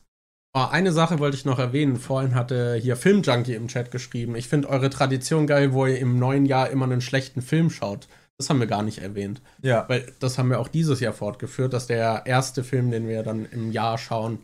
Oh, 0.57 0.67
eine 0.71 0.91
Sache 0.91 1.19
wollte 1.19 1.37
ich 1.37 1.45
noch 1.45 1.59
erwähnen. 1.59 1.97
Vorhin 1.97 2.33
hatte 2.33 2.79
hier 2.81 2.95
Filmjunkie 2.95 3.53
im 3.53 3.67
Chat 3.67 3.91
geschrieben. 3.91 4.35
Ich 4.35 4.47
finde 4.47 4.69
eure 4.69 4.89
Tradition 4.89 5.45
geil, 5.45 5.71
wo 5.71 5.85
ihr 5.85 5.99
im 5.99 6.17
neuen 6.17 6.47
Jahr 6.47 6.71
immer 6.71 6.85
einen 6.85 7.01
schlechten 7.01 7.43
Film 7.43 7.69
schaut. 7.69 8.07
Das 8.39 8.49
haben 8.49 8.59
wir 8.59 8.65
gar 8.65 8.81
nicht 8.81 8.97
erwähnt. 8.97 9.39
Ja. 9.61 9.87
Weil 9.87 10.11
das 10.19 10.39
haben 10.39 10.49
wir 10.49 10.59
auch 10.59 10.67
dieses 10.67 10.99
Jahr 10.99 11.13
fortgeführt, 11.13 11.73
dass 11.73 11.85
der 11.85 12.23
erste 12.25 12.63
Film, 12.63 12.89
den 12.89 13.07
wir 13.07 13.21
dann 13.21 13.45
im 13.45 13.71
Jahr 13.71 13.99
schauen, 13.99 14.39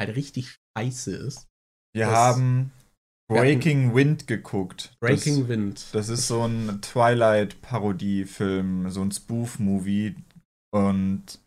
halt 0.00 0.14
richtig 0.14 0.58
scheiße 0.76 1.16
ist. 1.16 1.48
Wir 1.92 2.06
das 2.06 2.14
haben 2.14 2.70
Breaking 3.28 3.96
Wind 3.96 4.28
geguckt. 4.28 4.92
Breaking 5.00 5.40
das, 5.40 5.48
Wind. 5.48 5.86
Das 5.90 6.08
ist 6.08 6.28
so 6.28 6.46
ein 6.46 6.78
Twilight-Parodie-Film, 6.82 8.90
so 8.90 9.02
ein 9.02 9.10
Spoof-Movie. 9.10 10.14
Und. 10.70 11.40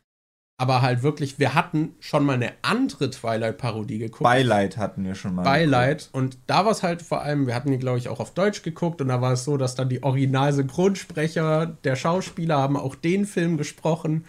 Aber 0.62 0.84
halt 0.84 1.02
wirklich, 1.02 1.40
wir 1.40 1.56
hatten 1.56 1.96
schon 2.00 2.24
mal 2.24 2.34
eine 2.34 2.52
andere 2.62 3.10
Twilight-Parodie 3.10 3.98
geguckt. 3.98 4.22
Beileid 4.22 4.78
hatten 4.78 5.04
wir 5.04 5.16
schon 5.16 5.34
mal. 5.34 5.42
Beileid. 5.42 6.10
Und 6.12 6.38
da 6.46 6.66
war 6.66 6.72
es 6.72 6.84
halt 6.84 7.02
vor 7.02 7.24
allem, 7.24 7.48
wir 7.48 7.56
hatten 7.56 7.72
die, 7.72 7.80
glaube 7.80 7.98
ich, 7.98 8.10
auch 8.10 8.20
auf 8.20 8.36
Deutsch 8.36 8.62
geguckt. 8.62 9.02
Und 9.02 9.08
da 9.08 9.22
war 9.22 9.34
es 9.34 9.44
so, 9.44 9.58
dass 9.58 9.74
dann 9.74 9.90
die 9.90 10.04
Original-Synchronsprecher 10.04 11.66
der 11.84 11.96
Schauspieler 11.96 12.60
haben 12.60 12.78
auch 12.78 12.94
den 12.94 13.26
Film 13.26 13.58
gesprochen. 13.58 14.26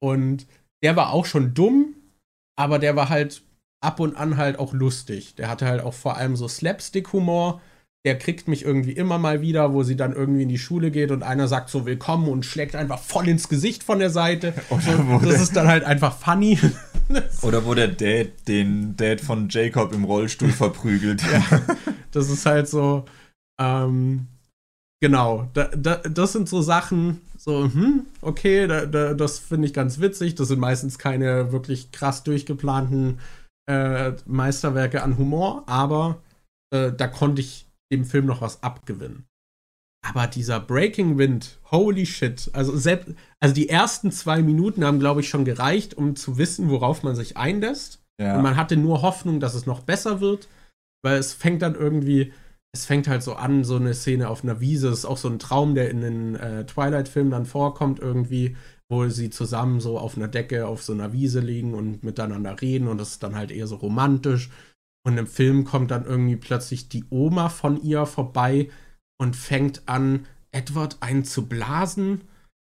Und 0.00 0.46
der 0.84 0.94
war 0.94 1.12
auch 1.12 1.26
schon 1.26 1.52
dumm, 1.52 1.96
aber 2.56 2.78
der 2.78 2.94
war 2.94 3.08
halt 3.08 3.42
ab 3.80 3.98
und 3.98 4.14
an 4.14 4.36
halt 4.36 4.60
auch 4.60 4.72
lustig. 4.72 5.34
Der 5.34 5.48
hatte 5.48 5.66
halt 5.66 5.82
auch 5.82 5.94
vor 5.94 6.16
allem 6.16 6.36
so 6.36 6.46
Slapstick-Humor. 6.46 7.60
Der 8.04 8.18
kriegt 8.18 8.48
mich 8.48 8.64
irgendwie 8.64 8.92
immer 8.92 9.18
mal 9.18 9.42
wieder, 9.42 9.72
wo 9.72 9.84
sie 9.84 9.96
dann 9.96 10.12
irgendwie 10.12 10.42
in 10.42 10.48
die 10.48 10.58
Schule 10.58 10.90
geht 10.90 11.12
und 11.12 11.22
einer 11.22 11.46
sagt 11.46 11.70
so 11.70 11.86
willkommen 11.86 12.28
und 12.28 12.44
schlägt 12.44 12.74
einfach 12.74 12.98
voll 12.98 13.28
ins 13.28 13.48
Gesicht 13.48 13.84
von 13.84 14.00
der 14.00 14.10
Seite. 14.10 14.54
Und 14.70 15.24
das 15.24 15.40
ist 15.40 15.54
dann 15.54 15.68
halt 15.68 15.84
einfach 15.84 16.16
funny. 16.16 16.58
Oder 17.42 17.64
wo 17.64 17.74
der 17.74 17.88
Dad 17.88 18.48
den 18.48 18.96
Dad 18.96 19.20
von 19.20 19.48
Jacob 19.48 19.92
im 19.92 20.02
Rollstuhl 20.02 20.50
verprügelt. 20.50 21.22
ja, 21.22 21.60
das 22.10 22.28
ist 22.28 22.44
halt 22.44 22.68
so, 22.68 23.04
ähm, 23.60 24.26
genau, 25.00 25.48
da, 25.54 25.68
da, 25.68 25.96
das 25.96 26.32
sind 26.32 26.48
so 26.48 26.60
Sachen, 26.60 27.20
so, 27.38 27.64
hm, 27.64 28.06
okay, 28.20 28.66
da, 28.66 29.14
das 29.14 29.38
finde 29.38 29.66
ich 29.66 29.74
ganz 29.74 30.00
witzig. 30.00 30.34
Das 30.34 30.48
sind 30.48 30.60
meistens 30.60 30.98
keine 30.98 31.52
wirklich 31.52 31.92
krass 31.92 32.22
durchgeplanten 32.22 33.18
äh, 33.68 34.12
Meisterwerke 34.26 35.02
an 35.02 35.18
Humor, 35.18 35.64
aber 35.66 36.20
äh, 36.72 36.92
da 36.92 37.08
konnte 37.08 37.42
ich 37.42 37.66
dem 37.92 38.04
Film 38.04 38.26
noch 38.26 38.40
was 38.40 38.62
abgewinnen. 38.62 39.26
Aber 40.04 40.26
dieser 40.26 40.58
Breaking 40.58 41.16
Wind, 41.16 41.60
holy 41.70 42.06
shit. 42.06 42.50
Also, 42.54 42.76
selbst, 42.76 43.14
also 43.38 43.54
die 43.54 43.68
ersten 43.68 44.10
zwei 44.10 44.42
Minuten 44.42 44.84
haben, 44.84 44.98
glaube 44.98 45.20
ich, 45.20 45.28
schon 45.28 45.44
gereicht, 45.44 45.94
um 45.94 46.16
zu 46.16 46.38
wissen, 46.38 46.70
worauf 46.70 47.04
man 47.04 47.14
sich 47.14 47.36
einlässt. 47.36 48.02
Ja. 48.20 48.36
Und 48.36 48.42
man 48.42 48.56
hatte 48.56 48.76
nur 48.76 49.02
Hoffnung, 49.02 49.38
dass 49.38 49.54
es 49.54 49.66
noch 49.66 49.80
besser 49.80 50.20
wird, 50.20 50.48
weil 51.02 51.18
es 51.18 51.32
fängt 51.32 51.62
dann 51.62 51.76
irgendwie, 51.76 52.32
es 52.72 52.84
fängt 52.84 53.06
halt 53.06 53.22
so 53.22 53.34
an, 53.34 53.62
so 53.62 53.76
eine 53.76 53.94
Szene 53.94 54.28
auf 54.28 54.42
einer 54.42 54.60
Wiese. 54.60 54.90
Das 54.90 55.00
ist 55.00 55.04
auch 55.04 55.16
so 55.16 55.28
ein 55.28 55.38
Traum, 55.38 55.76
der 55.76 55.90
in 55.90 56.00
den 56.00 56.34
äh, 56.34 56.66
Twilight-Filmen 56.66 57.30
dann 57.30 57.46
vorkommt, 57.46 58.00
irgendwie, 58.00 58.56
wo 58.90 59.08
sie 59.08 59.30
zusammen 59.30 59.80
so 59.80 59.98
auf 59.98 60.16
einer 60.16 60.28
Decke 60.28 60.66
auf 60.66 60.82
so 60.82 60.92
einer 60.92 61.12
Wiese 61.12 61.40
liegen 61.40 61.74
und 61.74 62.02
miteinander 62.02 62.60
reden 62.60 62.88
und 62.88 62.98
das 62.98 63.12
ist 63.12 63.22
dann 63.22 63.36
halt 63.36 63.50
eher 63.50 63.66
so 63.66 63.76
romantisch. 63.76 64.50
Und 65.04 65.18
im 65.18 65.26
Film 65.26 65.64
kommt 65.64 65.90
dann 65.90 66.04
irgendwie 66.04 66.36
plötzlich 66.36 66.88
die 66.88 67.04
Oma 67.10 67.48
von 67.48 67.82
ihr 67.82 68.06
vorbei 68.06 68.70
und 69.18 69.36
fängt 69.36 69.82
an, 69.86 70.26
Edward 70.52 70.98
einen 71.00 71.24
zu 71.24 71.46
blasen. 71.46 72.22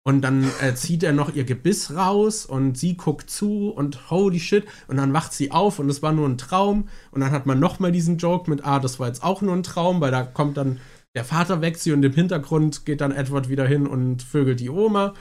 Und 0.03 0.21
dann 0.21 0.49
äh, 0.61 0.73
zieht 0.73 1.03
er 1.03 1.13
noch 1.13 1.35
ihr 1.35 1.43
Gebiss 1.43 1.95
raus 1.95 2.45
und 2.45 2.75
sie 2.75 2.97
guckt 2.97 3.29
zu 3.29 3.69
und 3.69 4.09
holy 4.09 4.39
shit. 4.39 4.65
Und 4.87 4.97
dann 4.97 5.13
wacht 5.13 5.33
sie 5.33 5.51
auf 5.51 5.77
und 5.77 5.89
es 5.89 6.01
war 6.01 6.11
nur 6.11 6.27
ein 6.27 6.39
Traum. 6.39 6.87
Und 7.11 7.21
dann 7.21 7.31
hat 7.31 7.45
man 7.45 7.59
nochmal 7.59 7.91
diesen 7.91 8.17
Joke 8.17 8.49
mit, 8.49 8.65
ah, 8.65 8.79
das 8.79 8.99
war 8.99 9.07
jetzt 9.07 9.23
auch 9.23 9.41
nur 9.41 9.55
ein 9.55 9.63
Traum, 9.63 10.01
weil 10.01 10.11
da 10.11 10.23
kommt 10.23 10.57
dann 10.57 10.79
der 11.13 11.25
Vater 11.25 11.61
weg 11.61 11.77
sie 11.77 11.91
und 11.91 12.03
im 12.03 12.13
Hintergrund 12.13 12.85
geht 12.85 13.01
dann 13.01 13.11
Edward 13.11 13.49
wieder 13.49 13.67
hin 13.67 13.85
und 13.85 14.23
vögelt 14.23 14.59
die 14.59 14.69
Oma. 14.69 15.13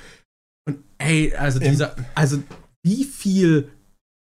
Und 0.67 0.79
ey, 0.99 1.35
also 1.35 1.59
dieser, 1.59 1.97
also 2.15 2.43
wie 2.83 3.05
viel 3.05 3.71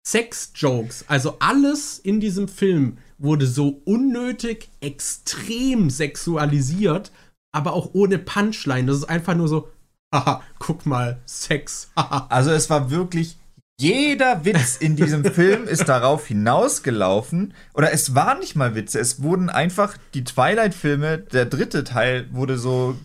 Sex-Jokes, 0.06 1.06
also 1.08 1.36
alles 1.40 1.98
in 1.98 2.20
diesem 2.20 2.48
Film 2.48 2.98
wurde 3.18 3.46
so 3.46 3.80
unnötig, 3.84 4.68
extrem 4.80 5.88
sexualisiert, 5.88 7.10
aber 7.52 7.72
auch 7.72 7.90
ohne 7.94 8.18
Punchline. 8.18 8.86
Das 8.86 8.98
ist 8.98 9.04
einfach 9.04 9.34
nur 9.34 9.48
so, 9.48 9.68
haha, 10.14 10.42
guck 10.58 10.84
mal, 10.84 11.20
Sex. 11.24 11.90
also 11.94 12.50
es 12.50 12.68
war 12.68 12.90
wirklich 12.90 13.38
jeder 13.80 14.44
Witz 14.44 14.76
in 14.76 14.94
diesem 14.94 15.24
Film 15.32 15.66
ist 15.66 15.88
darauf 15.88 16.26
hinausgelaufen. 16.26 17.54
Oder 17.74 17.92
es 17.92 18.14
waren 18.14 18.38
nicht 18.38 18.56
mal 18.56 18.74
Witze, 18.74 19.00
es 19.00 19.22
wurden 19.22 19.50
einfach 19.50 19.96
die 20.14 20.24
Twilight-Filme, 20.24 21.18
der 21.18 21.46
dritte 21.46 21.82
Teil 21.82 22.28
wurde 22.32 22.56
so 22.56 22.96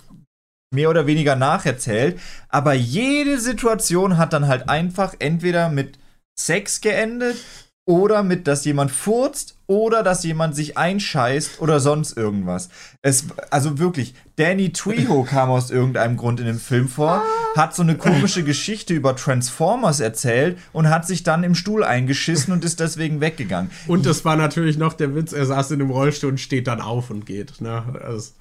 mehr 0.72 0.90
oder 0.90 1.08
weniger 1.08 1.36
nacherzählt. 1.36 2.20
Aber 2.50 2.74
jede 2.74 3.40
Situation 3.40 4.18
hat 4.18 4.34
dann 4.34 4.48
halt 4.48 4.70
einfach 4.70 5.16
entweder 5.20 5.70
mit 5.70 5.99
Sex 6.40 6.82
geendet 6.82 7.38
oder 7.86 8.22
mit, 8.22 8.48
dass 8.48 8.66
jemand 8.66 8.92
furzt 8.92 9.58
oder 9.66 10.04
dass 10.04 10.24
jemand 10.24 10.56
sich 10.56 10.78
einscheißt 10.78 11.60
oder 11.60 11.80
sonst 11.80 12.16
irgendwas. 12.16 12.70
Es, 13.02 13.26
also 13.50 13.80
wirklich, 13.80 14.14
Danny 14.36 14.72
Trejo 14.72 15.24
kam 15.28 15.50
aus 15.50 15.72
irgendeinem 15.72 16.16
Grund 16.16 16.40
in 16.40 16.46
dem 16.46 16.60
Film 16.60 16.88
vor, 16.88 17.24
hat 17.56 17.76
so 17.76 17.82
eine 17.82 17.98
komische 17.98 18.44
Geschichte 18.44 18.94
über 18.94 19.16
Transformers 19.16 20.00
erzählt 20.02 20.60
und 20.72 20.90
hat 20.90 21.08
sich 21.08 21.24
dann 21.24 21.44
im 21.44 21.56
Stuhl 21.56 21.84
eingeschissen 21.84 22.54
und 22.54 22.64
ist 22.64 22.80
deswegen 22.80 23.22
weggegangen. 23.22 23.72
Und 23.88 24.06
das 24.06 24.24
war 24.24 24.36
natürlich 24.36 24.78
noch 24.78 24.94
der 24.94 25.16
Witz, 25.16 25.34
er 25.34 25.48
saß 25.48 25.72
in 25.72 25.82
einem 25.82 25.90
Rollstuhl 25.90 26.30
und 26.30 26.40
steht 26.40 26.68
dann 26.68 26.80
auf 26.80 27.10
und 27.10 27.26
geht. 27.26 27.60
Ne? 27.60 27.84
Also 28.04 28.34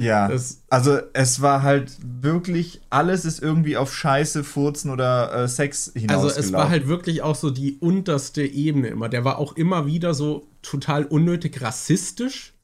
ja, 0.00 0.26
das, 0.28 0.64
also 0.70 0.98
es 1.12 1.40
war 1.40 1.62
halt 1.62 1.96
wirklich, 2.02 2.80
alles 2.90 3.24
ist 3.24 3.40
irgendwie 3.40 3.76
auf 3.76 3.94
Scheiße, 3.94 4.42
Furzen 4.42 4.90
oder 4.90 5.32
äh, 5.32 5.48
Sex 5.48 5.92
hinaus. 5.94 6.24
Also 6.24 6.40
es 6.40 6.52
war 6.52 6.68
halt 6.68 6.88
wirklich 6.88 7.22
auch 7.22 7.36
so 7.36 7.50
die 7.50 7.78
unterste 7.78 8.44
Ebene 8.44 8.88
immer. 8.88 9.08
Der 9.08 9.24
war 9.24 9.38
auch 9.38 9.56
immer 9.56 9.86
wieder 9.86 10.12
so 10.12 10.48
total 10.62 11.04
unnötig 11.04 11.60
rassistisch. 11.62 12.54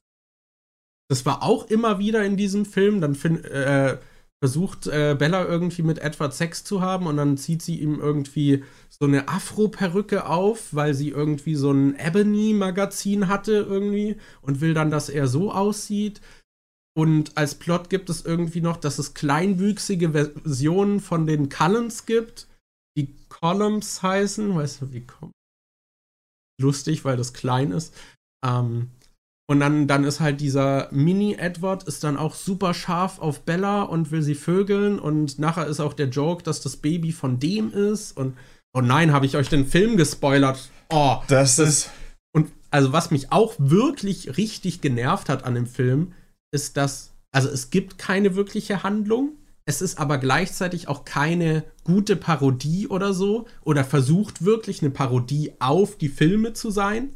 Das 1.09 1.25
war 1.25 1.43
auch 1.43 1.67
immer 1.67 2.01
wieder 2.01 2.25
in 2.25 2.37
diesem 2.37 2.65
Film. 2.65 3.01
Dann 3.01 3.15
find, 3.15 3.45
äh, 3.45 3.99
versucht 4.43 4.87
äh, 4.87 5.15
Bella 5.19 5.45
irgendwie 5.45 5.83
mit 5.83 5.99
Edward 5.99 6.33
Sex 6.33 6.65
zu 6.65 6.81
haben 6.81 7.07
und 7.07 7.19
dann 7.19 7.37
zieht 7.37 7.63
sie 7.63 7.79
ihm 7.79 8.01
irgendwie 8.01 8.65
so 8.89 9.07
eine 9.07 9.29
Afro-Perücke 9.29 10.27
auf, 10.27 10.75
weil 10.75 10.95
sie 10.95 11.11
irgendwie 11.11 11.55
so 11.55 11.71
ein 11.71 11.95
Ebony-Magazin 11.99 13.29
hatte 13.29 13.53
irgendwie 13.53 14.17
und 14.41 14.61
will 14.63 14.73
dann, 14.73 14.91
dass 14.91 15.11
er 15.11 15.29
so 15.29 15.53
aussieht. 15.53 16.23
Und 16.97 17.37
als 17.37 17.55
Plot 17.55 17.89
gibt 17.89 18.11
es 18.11 18.25
irgendwie 18.25 18.61
noch, 18.61 18.77
dass 18.77 18.99
es 18.99 19.15
kleinwüchsige 19.15 20.11
Versionen 20.11 21.01
von 21.01 21.27
den 21.27 21.49
Cullens 21.49 22.05
gibt, 22.05 22.49
die 22.97 23.15
Columns 23.29 24.03
heißen. 24.03 24.55
Weißt 24.55 24.83
du, 24.83 24.93
wie 24.93 25.07
kommt? 25.07 25.33
lustig, 26.61 27.05
weil 27.05 27.17
das 27.17 27.33
klein 27.33 27.73
ist. 27.73 27.95
Ähm, 28.47 28.91
und 29.49 29.59
dann, 29.59 29.89
dann 29.89 30.05
ist 30.05 30.21
halt 30.21 30.41
dieser 30.41 30.89
Mini-Edward 30.93 31.83
ist 31.83 32.05
dann 32.05 32.17
auch 32.17 32.37
super 32.37 32.73
scharf 32.73 33.19
auf 33.19 33.41
Bella 33.41 33.83
und 33.83 34.13
will 34.13 34.23
sie 34.23 34.37
vögeln. 34.37 35.01
Und 35.01 35.41
nachher 35.41 35.67
ist 35.67 35.81
auch 35.81 35.93
der 35.93 36.09
Joke, 36.09 36.45
dass 36.45 36.61
das 36.61 36.77
Baby 36.77 37.11
von 37.11 37.41
dem 37.41 37.73
ist. 37.73 38.17
Und 38.17 38.37
oh 38.73 38.81
nein, 38.81 39.13
habe 39.13 39.27
ich 39.27 39.37
euch 39.37 39.49
den 39.49 39.67
Film 39.67 39.97
gespoilert. 39.97 40.71
Oh, 40.91 41.17
das, 41.27 41.57
das 41.57 41.69
ist. 41.69 41.91
Und 42.33 42.53
also, 42.71 42.93
was 42.93 43.11
mich 43.11 43.33
auch 43.33 43.55
wirklich 43.59 44.37
richtig 44.37 44.81
genervt 44.81 45.29
hat 45.29 45.43
an 45.43 45.57
dem 45.57 45.67
Film, 45.67 46.13
ist, 46.53 46.77
dass, 46.77 47.13
also 47.33 47.49
es 47.49 47.71
gibt 47.71 47.99
keine 47.99 48.35
wirkliche 48.35 48.83
Handlung. 48.83 49.37
Es 49.67 49.83
ist 49.83 49.99
aber 49.99 50.19
gleichzeitig 50.19 50.89
auch 50.89 51.05
keine 51.05 51.65
gute 51.85 52.17
Parodie 52.17 52.89
oder 52.89 53.13
so. 53.13 53.47
Oder 53.63 53.85
versucht 53.85 54.45
wirklich 54.45 54.83
eine 54.83 54.91
Parodie 54.91 55.53
auf 55.61 55.97
die 55.97 56.09
Filme 56.09 56.53
zu 56.53 56.71
sein 56.71 57.11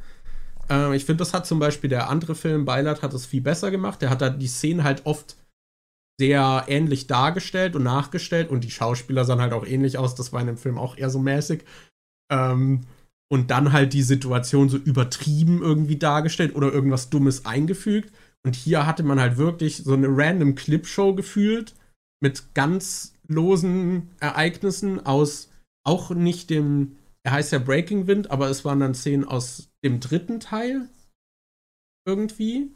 äh, 0.71 0.97
ich 0.97 1.05
finde, 1.05 1.19
das 1.19 1.35
hat 1.35 1.47
zum 1.47 1.59
Beispiel 1.59 1.91
der 1.91 2.09
andere 2.09 2.35
Film, 2.35 2.65
Beilat, 2.65 3.03
hat 3.03 3.15
es 3.15 3.27
viel 3.27 3.41
besser 3.41 3.71
gemacht. 3.71 4.03
Der 4.03 4.11
hat 4.11 4.21
da 4.21 4.31
die 4.31 4.47
Szenen 4.47 4.85
halt 4.85 5.07
oft 5.07 5.37
sehr 6.19 6.65
ähnlich 6.69 7.07
dargestellt 7.07 7.75
und 7.75 7.83
nachgestellt 7.83 8.51
und 8.51 8.63
die 8.63 8.71
Schauspieler 8.71 9.25
sahen 9.25 9.41
halt 9.41 9.53
auch 9.53 9.67
ähnlich 9.67 9.99
aus. 9.99 10.15
Das 10.15 10.33
war 10.33 10.41
in 10.41 10.47
dem 10.47 10.57
Film 10.57 10.79
auch 10.79 10.97
eher 10.97 11.11
so 11.11 11.19
mäßig. 11.19 11.65
Ähm, 12.31 12.83
und 13.29 13.51
dann 13.51 13.73
halt 13.73 13.93
die 13.95 14.03
Situation 14.03 14.69
so 14.69 14.77
übertrieben 14.77 15.61
irgendwie 15.61 15.97
dargestellt 15.97 16.55
oder 16.55 16.73
irgendwas 16.73 17.11
Dummes 17.11 17.47
eingefügt. 17.47 18.15
Und 18.45 18.57
hier 18.57 18.87
hatte 18.87 19.03
man 19.03 19.21
halt 19.21 19.37
wirklich 19.37 19.79
so 19.79 19.95
eine 19.95 20.09
random 20.09 20.55
Clipshow 20.55 21.15
gefühlt 21.15 21.75
mit 22.23 22.55
ganz 22.55 23.15
losen 23.27 24.11
Ereignissen 24.21 25.05
aus 25.05 25.51
auch 25.87 26.11
nicht 26.11 26.51
dem 26.51 26.97
er 27.27 27.33
heißt 27.33 27.53
ja 27.53 27.59
Breaking 27.59 28.07
Wind, 28.07 28.31
aber 28.31 28.51
es 28.51 28.65
waren 28.65 28.81
dann 28.81 28.95
Szenen 28.95 29.25
aus 29.25 29.71
dem 29.83 29.99
dritten 29.99 30.41
Teil. 30.41 30.89
Irgendwie. 32.07 32.71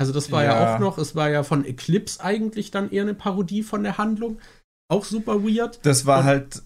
Also 0.00 0.12
das 0.12 0.32
war 0.32 0.42
ja. 0.42 0.54
ja. 0.54 0.74
auch 0.74 0.80
noch, 0.80 0.96
es 0.96 1.14
war 1.14 1.28
ja 1.28 1.42
von 1.42 1.66
Eclipse 1.66 2.24
eigentlich 2.24 2.70
dann 2.70 2.90
eher 2.90 3.02
eine 3.02 3.14
Parodie 3.14 3.62
von 3.62 3.82
der 3.82 3.98
Handlung. 3.98 4.40
Auch 4.88 5.04
super 5.04 5.44
weird. 5.44 5.84
Das 5.84 6.06
war 6.06 6.20
Und 6.20 6.24
halt 6.24 6.62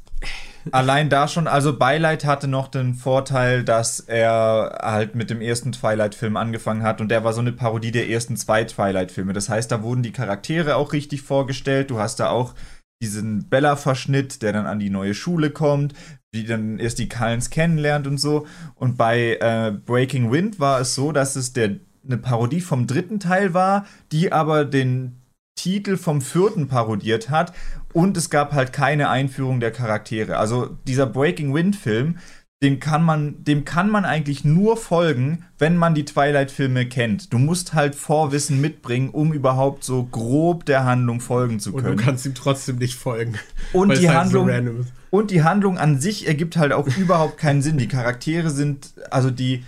allein 0.73 1.09
da 1.09 1.29
schon, 1.29 1.47
also 1.47 1.77
Beileid 1.79 2.25
hatte 2.25 2.49
noch 2.49 2.69
den 2.69 2.95
Vorteil, 2.95 3.65
dass 3.65 4.01
er 4.01 4.79
halt 4.83 5.15
mit 5.15 5.31
dem 5.31 5.41
ersten 5.41 5.73
Twilight-Film 5.73 6.37
angefangen 6.37 6.83
hat 6.83 7.01
und 7.01 7.09
der 7.09 7.25
war 7.25 7.33
so 7.33 7.41
eine 7.41 7.53
Parodie 7.53 7.93
der 7.93 8.09
ersten 8.09 8.37
zwei 8.37 8.65
Twilight-Filme. 8.65 9.33
Das 9.33 9.49
heißt, 9.49 9.71
da 9.71 9.83
wurden 9.83 10.03
die 10.03 10.13
Charaktere 10.13 10.77
auch 10.77 10.93
richtig 10.93 11.23
vorgestellt. 11.23 11.91
Du 11.91 11.99
hast 11.99 12.21
da 12.21 12.31
auch 12.31 12.55
diesen 13.03 13.49
Bella-Verschnitt, 13.49 14.43
der 14.43 14.53
dann 14.53 14.67
an 14.67 14.79
die 14.79 14.91
neue 14.91 15.15
Schule 15.15 15.51
kommt 15.51 15.95
die 16.37 16.45
dann 16.45 16.79
erst 16.79 16.99
die 16.99 17.09
Cullens 17.09 17.51
kennenlernt 17.51 18.07
und 18.07 18.19
so. 18.19 18.47
Und 18.75 18.97
bei 18.97 19.39
äh, 19.41 19.73
Breaking 19.73 20.31
Wind 20.31 20.61
war 20.61 20.81
es 20.81 20.95
so, 20.95 21.13
dass 21.13 21.35
es 21.37 21.53
der, 21.53 21.77
eine 22.05 22.19
Parodie 22.19 22.61
vom 22.61 22.87
dritten 22.87 23.19
Teil 23.19 23.55
war, 23.55 23.87
die 24.13 24.33
aber 24.33 24.65
den 24.65 25.21
Titel 25.57 25.97
vom 25.97 26.21
vierten 26.21 26.69
parodiert 26.69 27.31
hat. 27.31 27.53
Und 27.93 28.17
es 28.17 28.31
gab 28.31 28.53
halt 28.53 28.73
keine 28.73 29.09
Einführung 29.09 29.59
der 29.59 29.73
Charaktere. 29.73 30.37
Also 30.37 30.77
dieser 30.87 31.07
Breaking 31.07 31.53
Wind-Film, 31.53 32.19
dem 32.63 32.81
kann 32.81 33.03
man, 33.03 33.45
dem 33.45 33.65
kann 33.65 33.91
man 33.91 34.05
eigentlich 34.05 34.45
nur 34.45 34.77
folgen, 34.77 35.45
wenn 35.59 35.77
man 35.77 35.95
die 35.95 36.05
Twilight-Filme 36.05 36.87
kennt. 36.87 37.33
Du 37.33 37.39
musst 37.39 37.75
halt 37.75 37.95
Vorwissen 37.95 38.61
mitbringen, 38.61 39.11
um 39.11 39.33
überhaupt 39.33 39.85
so 39.85 40.05
grob 40.05 40.65
der 40.65 40.85
Handlung 40.85 41.21
folgen 41.21 41.61
zu 41.61 41.73
können. 41.73 41.87
Und 41.87 42.01
du 42.01 42.05
kannst 42.05 42.25
ihm 42.25 42.35
trotzdem 42.35 42.77
nicht 42.77 42.95
folgen. 42.95 43.35
Und 43.73 43.99
die 43.99 44.09
halt 44.09 44.33
Handlung. 44.33 44.49
So 44.49 44.87
und 45.11 45.31
die 45.31 45.43
Handlung 45.43 45.79
an 45.79 46.01
sich 46.01 46.27
ergibt 46.27 46.57
halt 46.57 46.73
auch 46.73 46.87
überhaupt 46.97 47.39
keinen 47.39 47.63
Sinn. 47.63 47.79
Die 47.79 47.89
Charaktere 47.89 48.51
sind, 48.51 48.95
also 49.11 49.31
die, 49.31 49.65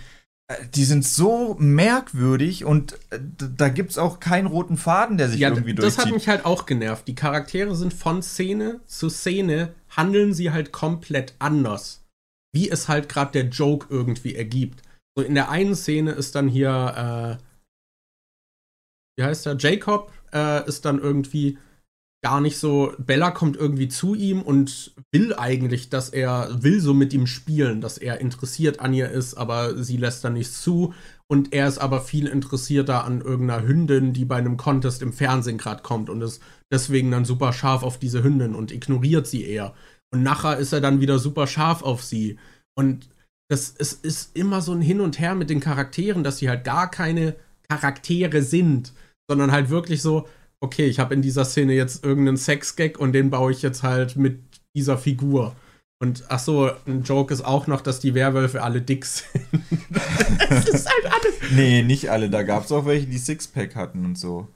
die 0.73 0.85
sind 0.85 1.05
so 1.05 1.55
merkwürdig 1.59 2.65
und 2.65 2.93
äh, 3.11 3.19
da 3.37 3.69
gibt 3.69 3.91
es 3.91 3.97
auch 3.97 4.19
keinen 4.19 4.47
roten 4.47 4.77
Faden, 4.77 5.17
der 5.17 5.29
sich 5.29 5.41
ja, 5.41 5.49
irgendwie 5.49 5.75
durchzieht. 5.75 5.99
Das 5.99 6.05
hat 6.05 6.13
mich 6.13 6.27
halt 6.27 6.45
auch 6.45 6.65
genervt. 6.65 7.07
Die 7.07 7.15
Charaktere 7.15 7.75
sind 7.75 7.93
von 7.93 8.23
Szene 8.23 8.79
zu 8.87 9.09
Szene, 9.09 9.73
handeln 9.89 10.33
sie 10.33 10.51
halt 10.51 10.71
komplett 10.71 11.35
anders. 11.37 12.03
Wie 12.51 12.69
es 12.69 12.87
halt 12.87 13.09
gerade 13.09 13.31
der 13.31 13.49
Joke 13.49 13.87
irgendwie 13.91 14.35
ergibt. 14.35 14.81
So 15.15 15.23
in 15.23 15.35
der 15.35 15.49
einen 15.49 15.75
Szene 15.75 16.11
ist 16.11 16.33
dann 16.33 16.47
hier, 16.47 17.37
äh, 17.39 17.43
wie 19.17 19.23
heißt 19.23 19.45
er? 19.45 19.57
Jacob 19.57 20.11
äh, 20.33 20.67
ist 20.67 20.85
dann 20.85 20.97
irgendwie 20.97 21.59
gar 22.21 22.41
nicht 22.41 22.57
so. 22.57 22.93
Bella 22.97 23.31
kommt 23.31 23.55
irgendwie 23.57 23.87
zu 23.87 24.15
ihm 24.15 24.41
und 24.41 24.93
will 25.11 25.33
eigentlich, 25.33 25.89
dass 25.89 26.09
er 26.09 26.49
will 26.61 26.81
so 26.81 26.93
mit 26.93 27.13
ihm 27.13 27.27
spielen, 27.27 27.81
dass 27.81 27.97
er 27.97 28.19
interessiert 28.19 28.79
an 28.79 28.93
ihr 28.93 29.09
ist, 29.09 29.35
aber 29.35 29.81
sie 29.81 29.97
lässt 29.97 30.23
dann 30.23 30.33
nichts 30.33 30.61
zu. 30.61 30.93
Und 31.27 31.53
er 31.53 31.67
ist 31.67 31.77
aber 31.77 32.01
viel 32.01 32.27
interessierter 32.27 33.05
an 33.05 33.21
irgendeiner 33.21 33.67
Hündin, 33.67 34.13
die 34.13 34.25
bei 34.25 34.37
einem 34.37 34.57
Contest 34.57 35.01
im 35.01 35.13
Fernsehen 35.13 35.57
gerade 35.57 35.83
kommt 35.83 36.09
und 36.09 36.21
ist 36.21 36.41
deswegen 36.71 37.11
dann 37.11 37.25
super 37.25 37.53
scharf 37.53 37.83
auf 37.83 37.99
diese 37.99 38.23
Hündin 38.23 38.55
und 38.55 38.71
ignoriert 38.71 39.27
sie 39.27 39.45
eher. 39.45 39.73
Und 40.11 40.23
nachher 40.23 40.57
ist 40.57 40.73
er 40.73 40.81
dann 40.81 41.01
wieder 41.01 41.19
super 41.19 41.47
scharf 41.47 41.83
auf 41.83 42.03
sie. 42.03 42.39
Und 42.75 43.09
das 43.47 43.73
es 43.77 43.93
ist 43.93 44.35
immer 44.35 44.61
so 44.61 44.73
ein 44.73 44.81
Hin 44.81 45.01
und 45.01 45.19
Her 45.19 45.35
mit 45.35 45.49
den 45.49 45.59
Charakteren, 45.59 46.23
dass 46.23 46.37
sie 46.37 46.49
halt 46.49 46.63
gar 46.63 46.89
keine 46.89 47.35
Charaktere 47.67 48.41
sind, 48.41 48.93
sondern 49.29 49.51
halt 49.51 49.69
wirklich 49.69 50.01
so, 50.01 50.27
okay, 50.61 50.85
ich 50.85 50.99
habe 50.99 51.13
in 51.13 51.21
dieser 51.21 51.45
Szene 51.45 51.73
jetzt 51.73 52.03
irgendeinen 52.03 52.37
Sex-Gag 52.37 52.99
und 52.99 53.13
den 53.13 53.29
baue 53.29 53.51
ich 53.51 53.61
jetzt 53.61 53.83
halt 53.83 54.15
mit 54.15 54.39
dieser 54.75 54.97
Figur. 54.97 55.55
Und 56.01 56.23
ach 56.29 56.39
so, 56.39 56.71
ein 56.85 57.03
Joke 57.03 57.33
ist 57.33 57.41
auch 57.41 57.67
noch, 57.67 57.81
dass 57.81 57.99
die 57.99 58.13
Werwölfe 58.13 58.63
alle 58.63 58.81
dick 58.81 59.05
sind. 59.05 59.45
das 60.49 60.67
ist 60.67 60.89
halt 60.89 61.05
alles. 61.05 61.51
Nee, 61.51 61.83
nicht 61.83 62.09
alle. 62.09 62.29
Da 62.29 62.43
gab 62.43 62.63
es 62.63 62.71
auch 62.71 62.85
welche, 62.85 63.07
die 63.07 63.17
Sixpack 63.17 63.75
hatten 63.75 64.05
und 64.05 64.17
so. 64.17 64.47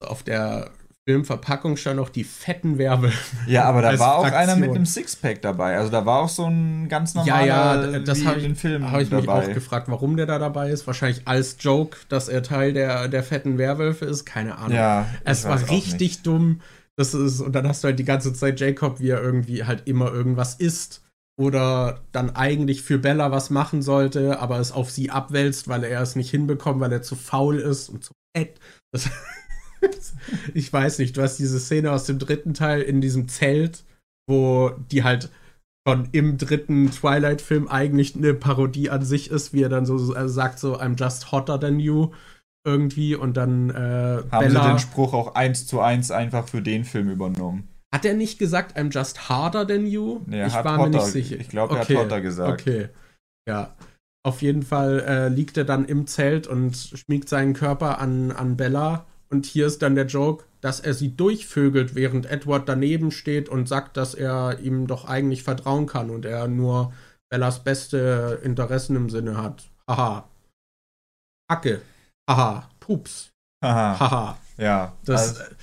Auf 0.00 0.22
der 0.24 0.72
Filmverpackung 1.08 1.78
schon 1.78 1.96
noch 1.96 2.10
die 2.10 2.22
fetten 2.22 2.76
Werwölfe. 2.76 3.36
Ja, 3.46 3.64
aber 3.64 3.80
da 3.80 3.98
war 3.98 4.16
auch 4.16 4.28
Fraktion. 4.28 4.42
einer 4.42 4.56
mit 4.56 4.68
einem 4.74 4.84
Sixpack 4.84 5.40
dabei. 5.40 5.78
Also 5.78 5.90
da 5.90 6.04
war 6.04 6.20
auch 6.20 6.28
so 6.28 6.44
ein 6.44 6.90
ganz 6.90 7.14
normaler 7.14 7.46
ja, 7.46 7.86
ja, 7.92 7.98
das 8.00 8.26
habe 8.26 8.38
ich, 8.38 8.46
hab 8.46 9.00
ich 9.00 9.10
mich 9.10 9.26
auch 9.26 9.50
gefragt, 9.54 9.88
warum 9.88 10.18
der 10.18 10.26
da 10.26 10.38
dabei 10.38 10.68
ist. 10.68 10.86
Wahrscheinlich 10.86 11.26
als 11.26 11.56
Joke, 11.60 11.96
dass 12.10 12.28
er 12.28 12.42
Teil 12.42 12.74
der, 12.74 13.08
der 13.08 13.22
fetten 13.22 13.56
Werwölfe 13.56 14.04
ist. 14.04 14.26
Keine 14.26 14.58
Ahnung. 14.58 14.76
Ja, 14.76 15.06
es 15.24 15.46
war 15.46 15.70
richtig 15.70 16.20
dumm. 16.20 16.60
Das 16.94 17.14
ist, 17.14 17.40
und 17.40 17.52
dann 17.54 17.66
hast 17.66 17.82
du 17.82 17.88
halt 17.88 17.98
die 17.98 18.04
ganze 18.04 18.34
Zeit 18.34 18.60
Jacob, 18.60 19.00
wie 19.00 19.08
er 19.08 19.22
irgendwie 19.22 19.64
halt 19.64 19.84
immer 19.86 20.12
irgendwas 20.12 20.56
isst 20.56 21.02
oder 21.40 22.02
dann 22.12 22.36
eigentlich 22.36 22.82
für 22.82 22.98
Bella 22.98 23.30
was 23.30 23.48
machen 23.48 23.80
sollte, 23.80 24.40
aber 24.40 24.58
es 24.58 24.72
auf 24.72 24.90
sie 24.90 25.08
abwälzt, 25.08 25.68
weil 25.68 25.84
er 25.84 26.02
es 26.02 26.16
nicht 26.16 26.30
hinbekommt, 26.30 26.80
weil 26.80 26.92
er 26.92 27.00
zu 27.00 27.16
faul 27.16 27.60
ist 27.60 27.88
und 27.88 28.04
zu 28.04 28.12
fett. 28.36 28.60
Das 28.92 29.08
ich 30.54 30.72
weiß 30.72 30.98
nicht, 30.98 31.16
du 31.16 31.22
hast 31.22 31.36
diese 31.38 31.60
Szene 31.60 31.92
aus 31.92 32.04
dem 32.04 32.18
dritten 32.18 32.54
Teil 32.54 32.82
in 32.82 33.00
diesem 33.00 33.28
Zelt, 33.28 33.84
wo 34.26 34.70
die 34.90 35.04
halt 35.04 35.30
schon 35.86 36.08
im 36.12 36.36
dritten 36.38 36.90
Twilight-Film 36.90 37.68
eigentlich 37.68 38.14
eine 38.14 38.34
Parodie 38.34 38.90
an 38.90 39.04
sich 39.04 39.30
ist, 39.30 39.52
wie 39.52 39.62
er 39.62 39.68
dann 39.68 39.86
so 39.86 39.94
also 40.14 40.28
sagt, 40.28 40.58
so 40.58 40.78
I'm 40.78 40.98
just 40.98 41.32
hotter 41.32 41.58
than 41.58 41.80
you 41.80 42.10
irgendwie 42.66 43.14
und 43.14 43.36
dann 43.36 43.70
äh, 43.70 44.22
haben 44.30 44.46
Bella, 44.46 44.62
sie 44.62 44.68
den 44.68 44.78
Spruch 44.78 45.14
auch 45.14 45.34
eins 45.34 45.66
zu 45.66 45.80
eins 45.80 46.10
einfach 46.10 46.46
für 46.48 46.60
den 46.60 46.84
Film 46.84 47.08
übernommen. 47.08 47.68
Hat 47.94 48.04
er 48.04 48.14
nicht 48.14 48.38
gesagt, 48.38 48.76
I'm 48.76 48.92
just 48.92 49.30
harder 49.30 49.66
than 49.66 49.86
you? 49.86 50.20
Nee, 50.26 50.46
ich 50.46 50.52
war 50.52 50.76
Hotter, 50.76 50.82
mir 50.82 50.90
nicht 50.90 51.06
sicher. 51.06 51.36
Ich 51.36 51.48
glaube, 51.48 51.76
er 51.76 51.82
okay, 51.82 51.96
hat 51.96 52.04
Hotter 52.04 52.20
gesagt. 52.20 52.60
Okay. 52.60 52.88
Ja. 53.48 53.74
Auf 54.26 54.42
jeden 54.42 54.62
Fall 54.62 55.00
äh, 55.00 55.28
liegt 55.28 55.56
er 55.56 55.64
dann 55.64 55.86
im 55.86 56.06
Zelt 56.06 56.46
und 56.46 56.76
schmiegt 56.76 57.30
seinen 57.30 57.54
Körper 57.54 57.98
an, 57.98 58.30
an 58.30 58.58
Bella 58.58 59.06
und 59.30 59.46
hier 59.46 59.66
ist 59.66 59.82
dann 59.82 59.94
der 59.94 60.06
Joke, 60.06 60.44
dass 60.60 60.80
er 60.80 60.94
sie 60.94 61.14
durchvögelt, 61.14 61.94
während 61.94 62.26
Edward 62.26 62.68
daneben 62.68 63.10
steht 63.10 63.48
und 63.48 63.68
sagt, 63.68 63.96
dass 63.96 64.14
er 64.14 64.58
ihm 64.60 64.86
doch 64.86 65.04
eigentlich 65.04 65.42
vertrauen 65.42 65.86
kann 65.86 66.10
und 66.10 66.24
er 66.24 66.48
nur 66.48 66.92
Bellas 67.30 67.62
beste 67.62 68.40
Interessen 68.42 68.96
im 68.96 69.10
Sinne 69.10 69.36
hat. 69.36 69.70
Haha. 69.88 70.28
Hacke. 71.50 71.82
Haha. 72.28 72.70
Pups. 72.80 73.30
Haha. 73.62 74.00
Haha. 74.00 74.38
Ja. 74.56 74.96
Das, 75.04 75.40
also. 75.40 75.54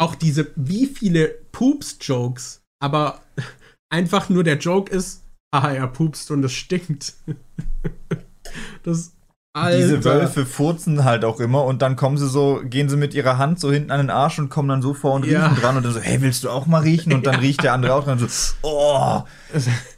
Auch 0.00 0.14
diese, 0.14 0.50
wie 0.56 0.86
viele 0.86 1.28
Pups-Jokes, 1.52 2.62
aber 2.82 3.20
einfach 3.92 4.28
nur 4.28 4.44
der 4.44 4.58
Joke 4.58 4.90
ist, 4.90 5.24
haha, 5.54 5.72
er 5.72 5.88
pupst 5.88 6.30
und 6.30 6.44
es 6.44 6.52
stinkt. 6.52 7.14
das 8.82 9.12
Alter. 9.52 9.78
Diese 9.78 10.04
Wölfe 10.04 10.46
furzen 10.46 11.02
halt 11.02 11.24
auch 11.24 11.40
immer 11.40 11.64
und 11.64 11.82
dann 11.82 11.96
kommen 11.96 12.16
sie 12.16 12.28
so, 12.28 12.60
gehen 12.62 12.88
sie 12.88 12.96
mit 12.96 13.14
ihrer 13.14 13.36
Hand 13.36 13.58
so 13.58 13.72
hinten 13.72 13.90
an 13.90 13.98
den 13.98 14.10
Arsch 14.10 14.38
und 14.38 14.48
kommen 14.48 14.68
dann 14.68 14.80
so 14.80 14.94
vor 14.94 15.14
und 15.14 15.24
riechen 15.24 15.40
ja. 15.40 15.54
dran 15.54 15.76
und 15.76 15.84
dann 15.84 15.92
so, 15.92 15.98
hey, 15.98 16.20
willst 16.20 16.44
du 16.44 16.50
auch 16.50 16.66
mal 16.66 16.82
riechen? 16.82 17.12
Und 17.12 17.26
dann 17.26 17.34
ja. 17.34 17.40
riecht 17.40 17.64
der 17.64 17.72
andere 17.72 17.94
auch 17.94 18.04
dran 18.04 18.20
und 18.20 18.30
so, 18.30 18.54
oh. 18.62 19.22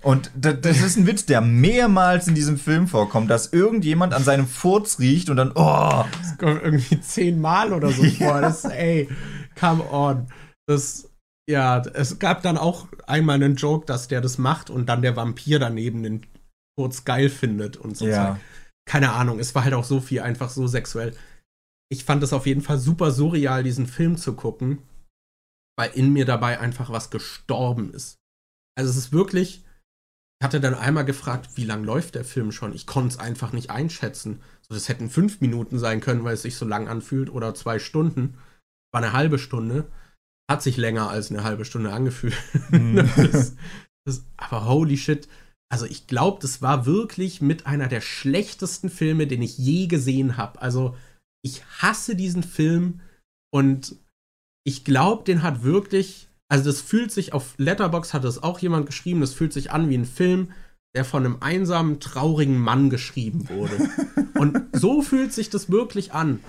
Und 0.01 0.31
das, 0.35 0.63
das 0.63 0.81
ist 0.81 0.97
ein 0.97 1.07
Witz, 1.07 1.27
der 1.27 1.43
mehrmals 1.43 2.29
in 2.29 2.35
diesem 2.35 2.57
Film 2.57 2.89
vorkommt, 2.89 3.31
dass 3.31 3.53
irgendjemand 3.53 4.15
an 4.15 4.25
seinem 4.25 4.47
Furz 4.47 4.99
riecht 4.99 5.29
und 5.29 5.37
dann, 5.37 5.53
oh. 5.55 6.05
Das 6.19 6.39
kommt 6.39 6.63
irgendwie 6.63 6.99
zehnmal 7.03 7.75
oder 7.75 7.91
so 7.91 8.05
vor. 8.19 8.41
Das, 8.41 8.65
ey, 8.65 9.11
come 9.61 9.85
on. 9.93 10.29
Das, 10.67 11.11
ja, 11.47 11.83
es 11.93 12.19
gab 12.19 12.43
dann 12.43 12.57
auch 12.57 12.87
einmal 13.07 13.35
einen 13.35 13.57
Joke, 13.57 13.85
dass 13.85 14.09
der 14.09 14.23
das 14.23 14.39
macht 14.39 14.71
und 14.71 14.87
dann 14.87 15.03
der 15.03 15.15
Vampir 15.15 15.59
daneben 15.59 16.03
den 16.03 16.27
kurz 16.75 17.05
geil 17.05 17.29
findet 17.29 17.77
und 17.77 17.99
so. 17.99 18.07
Ja. 18.07 18.39
Keine 18.89 19.13
Ahnung, 19.13 19.39
es 19.39 19.55
war 19.55 19.65
halt 19.65 19.75
auch 19.75 19.85
so 19.85 20.01
viel 20.01 20.21
einfach 20.21 20.51
so 20.51 20.67
sexuell. 20.67 21.15
Ich 21.91 22.05
fand 22.05 22.23
es 22.23 22.33
auf 22.33 22.47
jeden 22.47 22.63
Fall 22.63 22.79
super 22.79 23.11
surreal, 23.11 23.63
diesen 23.63 23.87
Film 23.87 24.17
zu 24.17 24.35
gucken, 24.35 24.83
weil 25.77 25.91
in 25.93 26.13
mir 26.13 26.25
dabei 26.25 26.59
einfach 26.59 26.91
was 26.91 27.11
gestorben 27.11 27.93
ist. 27.93 28.17
Also 28.77 28.91
es 28.91 28.97
ist 28.97 29.13
wirklich, 29.13 29.65
ich 30.43 30.45
hatte 30.45 30.61
dann 30.61 30.75
einmal 30.75 31.05
gefragt, 31.05 31.51
wie 31.55 31.65
lang 31.65 31.85
läuft 31.85 32.17
der 32.17 32.25
Film 32.25 32.51
schon? 32.51 32.75
Ich 32.75 32.87
konnte 32.87 33.15
es 33.15 33.21
einfach 33.21 33.53
nicht 33.53 33.71
einschätzen. 33.71 34.41
So, 34.63 34.75
das 34.75 34.89
hätten 34.89 35.11
fünf 35.11 35.41
Minuten 35.41 35.79
sein 35.79 36.01
können, 36.01 36.25
weil 36.25 36.35
es 36.35 36.43
sich 36.43 36.57
so 36.57 36.67
lang 36.67 36.89
anfühlt, 36.89 37.31
oder 37.31 37.55
zwei 37.55 37.79
Stunden. 37.79 38.39
War 38.93 39.03
eine 39.03 39.13
halbe 39.13 39.39
Stunde. 39.39 39.87
Hat 40.51 40.63
sich 40.63 40.77
länger 40.77 41.11
als 41.11 41.31
eine 41.31 41.45
halbe 41.45 41.65
Stunde 41.65 41.93
angefühlt. 41.93 42.37
Mhm. 42.71 42.97
das, 43.17 43.55
das, 44.05 44.25
aber 44.37 44.67
holy 44.67 44.97
shit. 44.97 45.29
Also 45.73 45.87
ich 45.87 46.07
glaube, 46.07 46.39
das 46.41 46.61
war 46.61 46.85
wirklich 46.85 47.41
mit 47.41 47.67
einer 47.67 47.89
der 47.89 48.03
schlechtesten 48.03 48.91
Filme, 48.91 49.27
den 49.27 49.41
ich 49.41 49.57
je 49.57 49.87
gesehen 49.87 50.37
habe. 50.37 50.61
Also 50.61 50.97
ich 51.43 51.65
hasse 51.79 52.15
diesen 52.15 52.43
Film 52.43 53.01
und 53.53 53.97
ich 54.65 54.85
glaube, 54.85 55.25
den 55.25 55.43
hat 55.43 55.63
wirklich 55.63 56.29
also 56.53 56.65
das 56.65 56.83
fühlt 56.83 57.11
sich 57.11 57.33
auf 57.33 57.55
Letterbox 57.57 58.13
hat 58.13 58.25
es 58.25 58.43
auch 58.43 58.59
jemand 58.59 58.85
geschrieben, 58.85 59.23
das 59.23 59.33
fühlt 59.33 59.55
sich 59.55 59.71
an 59.71 59.89
wie 59.89 59.97
ein 59.97 60.05
Film, 60.05 60.53
der 60.95 61.07
von 61.07 61.25
einem 61.25 61.39
einsamen, 61.41 61.99
traurigen 61.99 62.59
Mann 62.59 62.91
geschrieben 62.91 63.49
wurde. 63.49 63.89
Und 64.39 64.61
so 64.75 65.01
fühlt 65.01 65.33
sich 65.33 65.49
das 65.49 65.71
wirklich 65.71 66.13
an. 66.13 66.41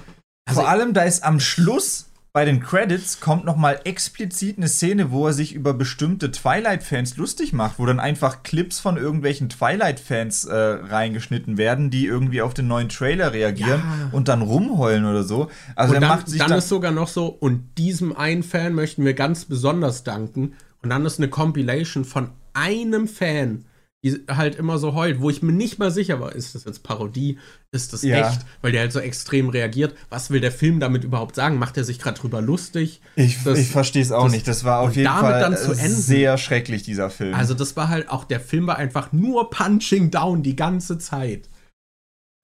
Also 0.45 0.59
Vor 0.59 0.69
allem, 0.69 0.93
da 0.93 1.03
ist 1.03 1.23
am 1.23 1.39
Schluss 1.39 2.09
bei 2.33 2.45
den 2.45 2.61
Credits 2.61 3.19
kommt 3.19 3.45
noch 3.45 3.57
mal 3.57 3.79
explizit 3.83 4.57
eine 4.57 4.67
Szene, 4.67 5.11
wo 5.11 5.27
er 5.27 5.33
sich 5.33 5.53
über 5.53 5.75
bestimmte 5.75 6.31
Twilight-Fans 6.31 7.15
lustig 7.17 7.53
macht, 7.53 7.77
wo 7.77 7.85
dann 7.85 7.99
einfach 7.99 8.41
Clips 8.41 8.79
von 8.79 8.97
irgendwelchen 8.97 9.49
Twilight-Fans 9.49 10.45
äh, 10.45 10.55
reingeschnitten 10.55 11.59
werden, 11.59 11.91
die 11.91 12.07
irgendwie 12.07 12.41
auf 12.41 12.55
den 12.55 12.67
neuen 12.67 12.89
Trailer 12.89 13.33
reagieren 13.33 13.83
ja. 13.85 14.09
und 14.11 14.29
dann 14.29 14.41
rumheulen 14.41 15.05
oder 15.05 15.23
so. 15.23 15.51
Also 15.75 15.93
und 15.93 16.01
dann, 16.01 16.09
macht 16.09 16.27
sich 16.27 16.39
dann 16.39 16.51
ist 16.53 16.69
sogar 16.69 16.91
noch 16.91 17.07
so 17.07 17.27
und 17.27 17.77
diesem 17.77 18.17
einen 18.17 18.41
Fan 18.41 18.73
möchten 18.73 19.05
wir 19.05 19.13
ganz 19.13 19.45
besonders 19.45 20.03
danken 20.03 20.53
und 20.81 20.89
dann 20.89 21.05
ist 21.05 21.19
eine 21.19 21.29
Compilation 21.29 22.03
von 22.03 22.31
einem 22.55 23.07
Fan 23.07 23.65
die 24.03 24.25
halt 24.29 24.55
immer 24.55 24.77
so 24.77 24.93
heult, 24.93 25.21
wo 25.21 25.29
ich 25.29 25.41
mir 25.41 25.53
nicht 25.53 25.79
mal 25.79 25.89
sicher 25.89 26.19
war, 26.19 26.33
ist 26.33 26.55
das 26.55 26.65
jetzt 26.65 26.83
Parodie, 26.83 27.39
ist 27.71 27.93
das 27.93 28.03
ja. 28.03 28.29
echt, 28.29 28.41
weil 28.61 28.73
der 28.73 28.81
halt 28.81 28.91
so 28.91 28.99
extrem 28.99 29.49
reagiert. 29.49 29.95
Was 30.09 30.29
will 30.29 30.41
der 30.41 30.51
Film 30.51 30.79
damit 30.79 31.03
überhaupt 31.05 31.35
sagen? 31.35 31.57
Macht 31.57 31.77
er 31.77 31.85
sich 31.85 31.99
gerade 31.99 32.19
drüber 32.19 32.41
lustig? 32.41 33.01
Ich, 33.15 33.45
ich 33.45 33.69
verstehe 33.69 34.01
es 34.01 34.11
auch 34.11 34.25
das, 34.25 34.33
nicht. 34.33 34.47
Das 34.47 34.65
war 34.65 34.81
auf 34.81 34.95
jeden 34.95 35.09
Fall 35.09 35.55
sehr 35.55 36.37
schrecklich, 36.37 36.83
dieser 36.83 37.09
Film. 37.09 37.33
Also 37.33 37.53
das 37.53 37.77
war 37.77 37.87
halt 37.87 38.09
auch, 38.09 38.25
der 38.25 38.41
Film 38.41 38.67
war 38.67 38.77
einfach 38.77 39.13
nur 39.13 39.49
Punching 39.49 40.11
Down 40.11 40.43
die 40.43 40.55
ganze 40.55 40.97
Zeit. 40.97 41.47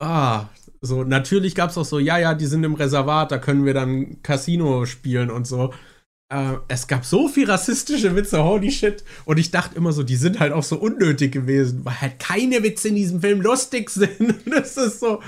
Ah, 0.01 0.45
so, 0.81 1.03
natürlich 1.03 1.55
gab 1.55 1.71
es 1.71 1.77
auch 1.77 1.83
so, 1.83 1.99
ja, 1.99 2.17
ja, 2.17 2.33
die 2.33 2.45
sind 2.45 2.63
im 2.63 2.75
Reservat, 2.75 3.33
da 3.33 3.37
können 3.37 3.65
wir 3.65 3.73
dann 3.73 4.21
Casino 4.23 4.85
spielen 4.85 5.29
und 5.29 5.45
so. 5.45 5.73
Äh, 6.31 6.57
es 6.67 6.87
gab 6.87 7.05
so 7.05 7.27
viel 7.27 7.49
rassistische 7.49 8.15
Witze, 8.15 8.43
holy 8.43 8.71
shit. 8.71 9.03
Und 9.25 9.37
ich 9.37 9.51
dachte 9.51 9.75
immer 9.75 9.91
so, 9.91 10.03
die 10.03 10.15
sind 10.15 10.39
halt 10.39 10.53
auch 10.53 10.63
so 10.63 10.77
unnötig 10.77 11.31
gewesen, 11.31 11.83
weil 11.83 12.01
halt 12.01 12.19
keine 12.19 12.63
Witze 12.63 12.89
in 12.89 12.95
diesem 12.95 13.21
Film 13.21 13.41
lustig 13.41 13.89
sind. 13.91 14.35
das 14.45 14.77
ist 14.77 14.99
so, 14.99 15.21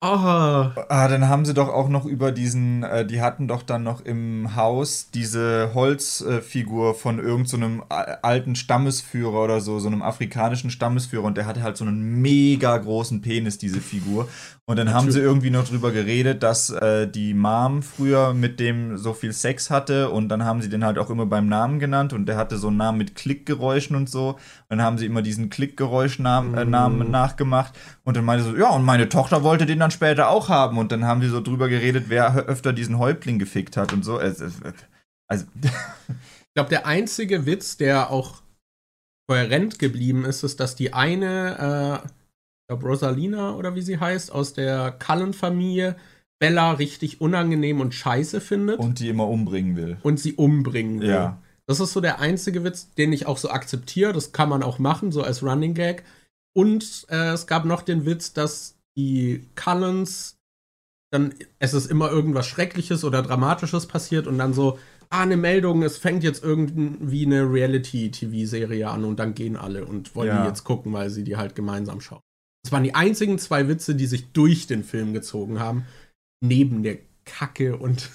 Oh. 0.00 0.06
Ah, 0.06 1.08
dann 1.08 1.26
haben 1.28 1.44
sie 1.44 1.54
doch 1.54 1.68
auch 1.68 1.88
noch 1.88 2.04
über 2.04 2.30
diesen, 2.30 2.84
äh, 2.84 3.04
die 3.04 3.20
hatten 3.20 3.48
doch 3.48 3.64
dann 3.64 3.82
noch 3.82 4.00
im 4.00 4.54
Haus 4.54 5.10
diese 5.12 5.72
Holzfigur 5.74 6.90
äh, 6.90 6.94
von 6.94 7.18
irgendeinem 7.18 7.78
so 7.80 7.84
alten 7.88 8.54
Stammesführer 8.54 9.42
oder 9.42 9.60
so, 9.60 9.80
so 9.80 9.88
einem 9.88 10.02
afrikanischen 10.02 10.70
Stammesführer 10.70 11.24
und 11.24 11.36
der 11.36 11.46
hatte 11.46 11.64
halt 11.64 11.76
so 11.76 11.84
einen 11.84 12.22
mega 12.22 12.76
großen 12.76 13.22
Penis, 13.22 13.58
diese 13.58 13.80
Figur. 13.80 14.28
Und 14.68 14.76
dann 14.76 14.92
haben 14.92 15.10
sie 15.10 15.20
irgendwie 15.20 15.48
noch 15.48 15.66
drüber 15.66 15.92
geredet, 15.92 16.42
dass 16.42 16.68
äh, 16.68 17.08
die 17.08 17.32
Mom 17.32 17.82
früher 17.82 18.34
mit 18.34 18.60
dem 18.60 18.98
so 18.98 19.14
viel 19.14 19.32
Sex 19.32 19.70
hatte 19.70 20.10
und 20.10 20.28
dann 20.28 20.44
haben 20.44 20.60
sie 20.60 20.68
den 20.68 20.84
halt 20.84 20.98
auch 20.98 21.08
immer 21.08 21.24
beim 21.24 21.48
Namen 21.48 21.78
genannt 21.78 22.12
und 22.12 22.26
der 22.26 22.36
hatte 22.36 22.58
so 22.58 22.68
einen 22.68 22.76
Namen 22.76 22.98
mit 22.98 23.14
Klickgeräuschen 23.14 23.96
und 23.96 24.10
so. 24.10 24.32
Und 24.32 24.38
dann 24.68 24.82
haben 24.82 24.98
sie 24.98 25.06
immer 25.06 25.22
diesen 25.22 25.48
Klickgeräuschnamen 25.48 26.52
äh, 26.52 26.66
Namen 26.66 27.08
mm. 27.08 27.10
nachgemacht 27.10 27.72
und 28.04 28.18
dann 28.18 28.26
meinte 28.26 28.44
so, 28.44 28.54
ja, 28.54 28.68
und 28.68 28.84
meine 28.84 29.08
Tochter 29.08 29.42
wollte 29.42 29.64
den 29.64 29.78
dann 29.78 29.90
später 29.90 30.28
auch 30.28 30.50
haben 30.50 30.76
und 30.76 30.92
dann 30.92 31.06
haben 31.06 31.22
sie 31.22 31.28
so 31.28 31.40
drüber 31.40 31.70
geredet, 31.70 32.04
wer 32.08 32.36
öfter 32.46 32.74
diesen 32.74 32.98
Häuptling 32.98 33.38
gefickt 33.38 33.78
hat 33.78 33.94
und 33.94 34.04
so. 34.04 34.18
Also, 34.18 34.48
also 35.28 35.46
ich 35.62 36.54
glaube, 36.54 36.68
der 36.68 36.86
einzige 36.86 37.46
Witz, 37.46 37.78
der 37.78 38.10
auch 38.10 38.42
kohärent 39.28 39.78
geblieben 39.78 40.26
ist, 40.26 40.42
ist, 40.42 40.60
dass 40.60 40.76
die 40.76 40.92
eine 40.92 42.02
äh 42.04 42.17
glaube 42.68 42.86
Rosalina 42.86 43.56
oder 43.56 43.74
wie 43.74 43.82
sie 43.82 43.98
heißt, 43.98 44.30
aus 44.30 44.52
der 44.52 44.92
Cullen-Familie 44.92 45.96
Bella 46.38 46.72
richtig 46.72 47.20
unangenehm 47.20 47.80
und 47.80 47.94
scheiße 47.94 48.40
findet. 48.40 48.78
Und 48.78 49.00
die 49.00 49.08
immer 49.08 49.26
umbringen 49.26 49.74
will. 49.74 49.96
Und 50.02 50.20
sie 50.20 50.34
umbringen 50.34 51.00
will. 51.00 51.08
Ja. 51.08 51.42
Das 51.66 51.80
ist 51.80 51.92
so 51.92 52.00
der 52.00 52.20
einzige 52.20 52.62
Witz, 52.62 52.94
den 52.94 53.12
ich 53.12 53.26
auch 53.26 53.38
so 53.38 53.50
akzeptiere. 53.50 54.12
Das 54.12 54.32
kann 54.32 54.48
man 54.48 54.62
auch 54.62 54.78
machen, 54.78 55.10
so 55.10 55.22
als 55.22 55.42
Running 55.42 55.74
Gag. 55.74 56.04
Und 56.54 57.06
äh, 57.10 57.32
es 57.32 57.46
gab 57.46 57.64
noch 57.64 57.82
den 57.82 58.06
Witz, 58.06 58.32
dass 58.32 58.76
die 58.96 59.48
Cullens 59.54 60.38
dann, 61.10 61.34
es 61.58 61.74
ist 61.74 61.90
immer 61.90 62.10
irgendwas 62.10 62.46
Schreckliches 62.46 63.02
oder 63.02 63.22
Dramatisches 63.22 63.86
passiert 63.86 64.26
und 64.26 64.38
dann 64.38 64.52
so, 64.52 64.78
ah, 65.10 65.22
eine 65.22 65.38
Meldung, 65.38 65.82
es 65.82 65.96
fängt 65.96 66.22
jetzt 66.22 66.44
irgendwie 66.44 67.24
eine 67.24 67.50
Reality-TV-Serie 67.50 68.88
an 68.88 69.04
und 69.04 69.18
dann 69.18 69.34
gehen 69.34 69.56
alle 69.56 69.86
und 69.86 70.14
wollen 70.14 70.28
ja. 70.28 70.42
die 70.42 70.48
jetzt 70.48 70.64
gucken, 70.64 70.92
weil 70.92 71.10
sie 71.10 71.24
die 71.24 71.36
halt 71.36 71.54
gemeinsam 71.54 72.00
schauen. 72.00 72.22
Das 72.68 72.72
waren 72.74 72.84
die 72.84 72.94
einzigen 72.94 73.38
zwei 73.38 73.66
Witze, 73.66 73.94
die 73.94 74.04
sich 74.04 74.30
durch 74.32 74.66
den 74.66 74.84
Film 74.84 75.14
gezogen 75.14 75.58
haben. 75.58 75.86
Neben 76.44 76.82
der 76.82 76.98
Kacke 77.24 77.78
und. 77.78 78.10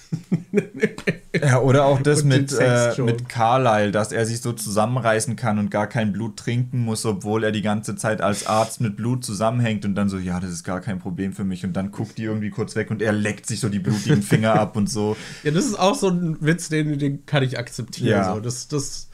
ja, 1.42 1.58
oder 1.58 1.86
auch 1.86 2.00
das 2.00 2.22
mit, 2.22 2.52
äh, 2.52 2.94
mit 3.02 3.28
Carlyle, 3.28 3.90
dass 3.90 4.12
er 4.12 4.24
sich 4.24 4.40
so 4.42 4.52
zusammenreißen 4.52 5.34
kann 5.34 5.58
und 5.58 5.72
gar 5.72 5.88
kein 5.88 6.12
Blut 6.12 6.36
trinken 6.36 6.78
muss, 6.84 7.04
obwohl 7.04 7.42
er 7.42 7.50
die 7.50 7.62
ganze 7.62 7.96
Zeit 7.96 8.20
als 8.20 8.46
Arzt 8.46 8.80
mit 8.80 8.96
Blut 8.96 9.24
zusammenhängt 9.24 9.84
und 9.84 9.96
dann 9.96 10.08
so, 10.08 10.18
ja, 10.18 10.38
das 10.38 10.50
ist 10.50 10.62
gar 10.62 10.80
kein 10.80 11.00
Problem 11.00 11.32
für 11.32 11.42
mich. 11.42 11.64
Und 11.64 11.72
dann 11.72 11.90
guckt 11.90 12.16
die 12.16 12.22
irgendwie 12.22 12.50
kurz 12.50 12.76
weg 12.76 12.92
und 12.92 13.02
er 13.02 13.12
leckt 13.12 13.46
sich 13.46 13.58
so 13.58 13.68
die 13.68 13.80
blutigen 13.80 14.22
Finger 14.22 14.54
ab 14.54 14.76
und 14.76 14.88
so. 14.88 15.16
Ja, 15.42 15.50
das 15.50 15.64
ist 15.64 15.80
auch 15.80 15.96
so 15.96 16.10
ein 16.10 16.36
Witz, 16.40 16.68
den, 16.68 16.96
den 17.00 17.26
kann 17.26 17.42
ich 17.42 17.58
akzeptieren. 17.58 18.20
Ja. 18.20 18.34
So. 18.34 18.38
Das, 18.38 18.68
das, 18.68 19.08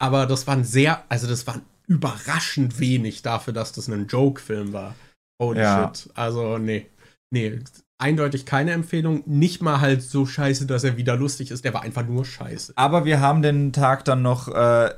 aber 0.00 0.26
das 0.26 0.48
waren 0.48 0.64
sehr, 0.64 1.04
also 1.08 1.28
das 1.28 1.46
waren 1.46 1.62
überraschend 1.86 2.80
wenig 2.80 3.22
dafür, 3.22 3.52
dass 3.52 3.72
das 3.72 3.88
ein 3.88 4.06
Joke-Film 4.06 4.72
war. 4.72 4.94
Holy 5.40 5.60
ja. 5.60 5.92
shit. 5.94 6.10
Also, 6.14 6.58
nee. 6.58 6.86
Nee, 7.30 7.58
eindeutig 7.98 8.46
keine 8.46 8.72
Empfehlung. 8.72 9.22
Nicht 9.26 9.62
mal 9.62 9.80
halt 9.80 10.02
so 10.02 10.26
scheiße, 10.26 10.66
dass 10.66 10.84
er 10.84 10.96
wieder 10.96 11.16
lustig 11.16 11.50
ist. 11.50 11.64
Der 11.64 11.74
war 11.74 11.82
einfach 11.82 12.06
nur 12.06 12.24
scheiße. 12.24 12.74
Aber 12.76 13.04
wir 13.04 13.20
haben 13.20 13.42
den 13.42 13.72
Tag 13.72 14.04
dann 14.04 14.22
noch 14.22 14.48
äh, 14.48 14.90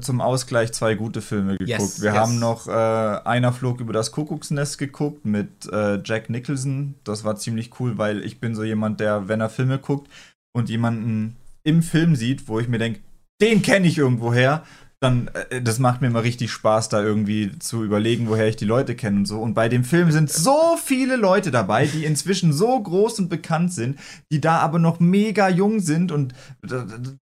zum 0.00 0.20
Ausgleich 0.20 0.72
zwei 0.72 0.94
gute 0.94 1.20
Filme 1.20 1.56
geguckt. 1.56 1.68
Yes, 1.68 2.02
wir 2.02 2.12
yes. 2.12 2.18
haben 2.18 2.38
noch 2.38 2.68
äh, 2.68 2.70
Einer 2.70 3.52
flog 3.52 3.80
über 3.80 3.92
das 3.92 4.12
Kuckucksnest 4.12 4.78
geguckt 4.78 5.24
mit 5.24 5.70
äh, 5.72 6.00
Jack 6.04 6.30
Nicholson. 6.30 6.94
Das 7.04 7.24
war 7.24 7.36
ziemlich 7.36 7.80
cool, 7.80 7.98
weil 7.98 8.24
ich 8.24 8.40
bin 8.40 8.54
so 8.54 8.62
jemand, 8.62 9.00
der, 9.00 9.28
wenn 9.28 9.40
er 9.40 9.48
Filme 9.48 9.78
guckt 9.78 10.10
und 10.52 10.68
jemanden 10.68 11.36
im 11.64 11.82
Film 11.82 12.14
sieht, 12.14 12.46
wo 12.46 12.60
ich 12.60 12.68
mir 12.68 12.78
denke, 12.78 13.00
den 13.40 13.62
kenne 13.62 13.88
ich 13.88 13.98
irgendwoher 13.98 14.64
dann, 15.04 15.30
äh, 15.50 15.62
das 15.62 15.78
macht 15.78 16.00
mir 16.00 16.08
immer 16.08 16.24
richtig 16.24 16.50
Spaß, 16.50 16.88
da 16.88 17.02
irgendwie 17.02 17.56
zu 17.58 17.84
überlegen, 17.84 18.28
woher 18.28 18.48
ich 18.48 18.56
die 18.56 18.64
Leute 18.64 18.94
kenne 18.96 19.18
und 19.18 19.26
so. 19.26 19.40
Und 19.40 19.54
bei 19.54 19.68
dem 19.68 19.84
Film 19.84 20.10
sind 20.10 20.30
so 20.32 20.76
viele 20.82 21.16
Leute 21.16 21.50
dabei, 21.50 21.86
die 21.86 22.04
inzwischen 22.04 22.52
so 22.52 22.80
groß 22.80 23.20
und 23.20 23.28
bekannt 23.28 23.72
sind, 23.72 23.98
die 24.32 24.40
da 24.40 24.58
aber 24.58 24.78
noch 24.78 25.00
mega 25.00 25.48
jung 25.48 25.80
sind. 25.80 26.10
Und 26.10 26.34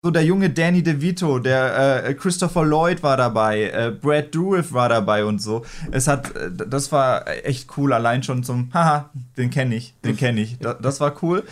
so 0.03 0.11
der 0.11 0.25
junge 0.25 0.51
Danny 0.51 0.83
DeVito, 0.83 1.39
der 1.39 2.05
äh, 2.05 2.15
Christopher 2.15 2.65
Lloyd 2.65 3.03
war 3.03 3.17
dabei, 3.17 3.71
äh, 3.71 3.91
Brad 3.91 4.35
Dourif 4.35 4.73
war 4.73 4.89
dabei 4.89 5.25
und 5.25 5.41
so. 5.41 5.65
Es 5.91 6.09
hat, 6.09 6.35
äh, 6.37 6.51
das 6.51 6.93
war 6.93 7.27
echt 7.45 7.77
cool, 7.77 7.93
allein 7.93 8.23
schon 8.23 8.43
zum, 8.43 8.71
haha, 8.75 9.11
den 9.37 9.51
kenne 9.51 9.77
ich, 9.77 9.95
den 10.05 10.17
kenne 10.17 10.41
ich. 10.41 10.59
Das, 10.59 10.77
das 10.81 11.01
war 11.01 11.15
cool. 11.23 11.45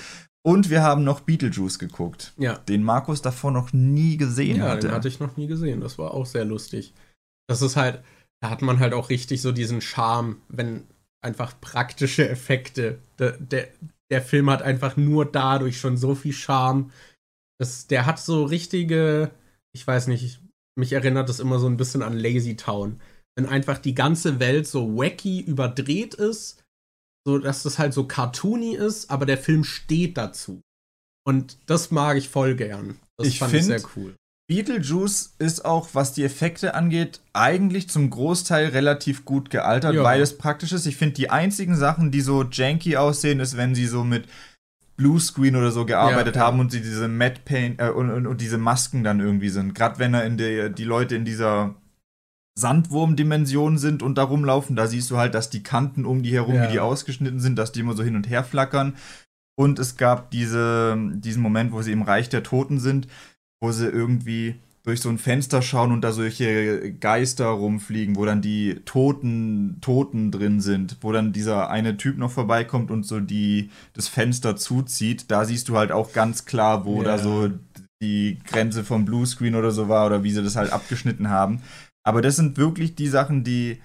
Und 0.46 0.70
wir 0.70 0.80
haben 0.80 1.02
noch 1.02 1.22
Beetlejuice 1.22 1.80
geguckt. 1.80 2.32
Ja. 2.38 2.56
Den 2.56 2.84
Markus 2.84 3.20
davor 3.20 3.50
noch 3.50 3.72
nie 3.72 4.16
gesehen 4.16 4.58
ja, 4.58 4.68
hatte. 4.68 4.86
Den 4.86 4.94
hatte 4.94 5.08
ich 5.08 5.18
noch 5.18 5.36
nie 5.36 5.48
gesehen. 5.48 5.80
Das 5.80 5.98
war 5.98 6.14
auch 6.14 6.24
sehr 6.24 6.44
lustig. 6.44 6.94
Das 7.48 7.62
ist 7.62 7.74
halt, 7.74 8.04
da 8.40 8.50
hat 8.50 8.62
man 8.62 8.78
halt 8.78 8.94
auch 8.94 9.10
richtig 9.10 9.42
so 9.42 9.50
diesen 9.50 9.80
Charme, 9.80 10.36
wenn 10.48 10.84
einfach 11.20 11.60
praktische 11.60 12.28
Effekte. 12.28 13.00
Der, 13.18 13.32
der, 13.32 13.66
der 14.08 14.22
Film 14.22 14.48
hat 14.48 14.62
einfach 14.62 14.96
nur 14.96 15.24
dadurch 15.24 15.80
schon 15.80 15.96
so 15.96 16.14
viel 16.14 16.32
Charme. 16.32 16.92
Das, 17.58 17.88
der 17.88 18.06
hat 18.06 18.20
so 18.20 18.44
richtige, 18.44 19.32
ich 19.72 19.84
weiß 19.84 20.06
nicht, 20.06 20.40
mich 20.78 20.92
erinnert 20.92 21.28
das 21.28 21.40
immer 21.40 21.58
so 21.58 21.66
ein 21.66 21.76
bisschen 21.76 22.02
an 22.02 22.16
Lazy 22.16 22.54
Town. 22.54 23.00
Wenn 23.34 23.46
einfach 23.46 23.78
die 23.78 23.96
ganze 23.96 24.38
Welt 24.38 24.68
so 24.68 24.96
wacky 24.96 25.40
überdreht 25.40 26.14
ist 26.14 26.62
so 27.26 27.38
dass 27.38 27.64
das 27.64 27.78
halt 27.80 27.92
so 27.92 28.04
cartoony 28.04 28.76
ist, 28.76 29.10
aber 29.10 29.26
der 29.26 29.36
Film 29.36 29.64
steht 29.64 30.16
dazu. 30.16 30.62
Und 31.26 31.58
das 31.66 31.90
mag 31.90 32.16
ich 32.16 32.28
voll 32.28 32.54
gern. 32.54 33.00
Das 33.18 33.26
ich 33.26 33.40
fand 33.40 33.52
ich 33.52 33.64
sehr 33.64 33.82
cool. 33.96 34.14
Beetlejuice 34.48 35.34
ist 35.40 35.64
auch, 35.64 35.88
was 35.92 36.12
die 36.12 36.22
Effekte 36.22 36.74
angeht, 36.74 37.20
eigentlich 37.32 37.90
zum 37.90 38.10
Großteil 38.10 38.68
relativ 38.68 39.24
gut 39.24 39.50
gealtert, 39.50 39.96
ja. 39.96 40.04
weil 40.04 40.20
es 40.20 40.38
praktisch 40.38 40.70
ist. 40.70 40.86
Ich 40.86 40.96
finde, 40.96 41.16
die 41.16 41.28
einzigen 41.28 41.74
Sachen, 41.74 42.12
die 42.12 42.20
so 42.20 42.44
janky 42.44 42.96
aussehen, 42.96 43.40
ist, 43.40 43.56
wenn 43.56 43.74
sie 43.74 43.86
so 43.86 44.04
mit 44.04 44.26
Bluescreen 44.96 45.56
oder 45.56 45.72
so 45.72 45.84
gearbeitet 45.84 46.36
ja, 46.36 46.42
haben 46.42 46.60
und 46.60 46.70
sie 46.70 46.80
diese 46.80 47.08
Matte 47.08 47.40
Paint 47.44 47.80
äh, 47.80 47.90
und, 47.90 48.10
und, 48.10 48.28
und, 48.28 48.40
diese 48.40 48.56
Masken 48.56 49.02
dann 49.02 49.18
irgendwie 49.18 49.48
sind. 49.48 49.74
Gerade 49.74 49.98
wenn 49.98 50.14
er 50.14 50.24
in 50.24 50.38
der, 50.38 50.68
die 50.68 50.84
Leute 50.84 51.16
in 51.16 51.24
dieser 51.24 51.74
Sandwurm-Dimension 52.58 53.78
sind 53.78 54.02
und 54.02 54.16
da 54.16 54.24
rumlaufen, 54.24 54.76
da 54.76 54.86
siehst 54.86 55.10
du 55.10 55.18
halt, 55.18 55.34
dass 55.34 55.50
die 55.50 55.62
Kanten 55.62 56.04
um 56.04 56.22
die 56.22 56.32
herum, 56.32 56.54
ja. 56.54 56.68
wie 56.68 56.72
die 56.72 56.80
ausgeschnitten 56.80 57.38
sind, 57.38 57.56
dass 57.56 57.72
die 57.72 57.80
immer 57.80 57.94
so 57.94 58.02
hin 58.02 58.16
und 58.16 58.28
her 58.28 58.44
flackern. 58.44 58.94
Und 59.58 59.78
es 59.78 59.96
gab 59.96 60.30
diese, 60.30 60.96
diesen 61.14 61.42
Moment, 61.42 61.72
wo 61.72 61.82
sie 61.82 61.92
im 61.92 62.02
Reich 62.02 62.28
der 62.28 62.42
Toten 62.42 62.78
sind, 62.78 63.08
wo 63.60 63.72
sie 63.72 63.86
irgendwie 63.86 64.56
durch 64.86 65.00
so 65.00 65.08
ein 65.08 65.18
Fenster 65.18 65.62
schauen 65.62 65.90
und 65.90 66.02
da 66.02 66.12
solche 66.12 66.92
Geister 66.92 67.46
rumfliegen, 67.46 68.14
wo 68.14 68.24
dann 68.24 68.40
die 68.40 68.80
Toten, 68.84 69.78
Toten 69.80 70.30
drin 70.30 70.60
sind, 70.60 70.98
wo 71.00 71.10
dann 71.10 71.32
dieser 71.32 71.70
eine 71.70 71.96
Typ 71.96 72.18
noch 72.18 72.30
vorbeikommt 72.30 72.92
und 72.92 73.04
so 73.04 73.18
die, 73.18 73.70
das 73.94 74.06
Fenster 74.06 74.56
zuzieht. 74.56 75.30
Da 75.30 75.44
siehst 75.44 75.68
du 75.68 75.76
halt 75.76 75.90
auch 75.90 76.12
ganz 76.12 76.44
klar, 76.44 76.84
wo 76.84 77.02
yeah. 77.02 77.04
da 77.04 77.18
so 77.18 77.50
die 78.00 78.38
Grenze 78.46 78.84
vom 78.84 79.04
Bluescreen 79.04 79.56
oder 79.56 79.72
so 79.72 79.88
war 79.88 80.06
oder 80.06 80.22
wie 80.22 80.30
sie 80.30 80.42
das 80.42 80.54
halt 80.54 80.72
abgeschnitten 80.72 81.30
haben. 81.30 81.62
Aber 82.06 82.22
das 82.22 82.36
sind 82.36 82.56
wirklich 82.56 82.94
die 82.94 83.08
Sachen, 83.08 83.42
die 83.42 83.82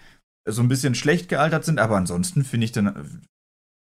so 0.48 0.62
ein 0.62 0.68
bisschen 0.68 0.94
schlecht 0.94 1.28
gealtert 1.28 1.66
sind, 1.66 1.80
aber 1.80 1.98
ansonsten 1.98 2.44
finde 2.44 2.66
ich 2.66 2.72
dann, 2.72 3.24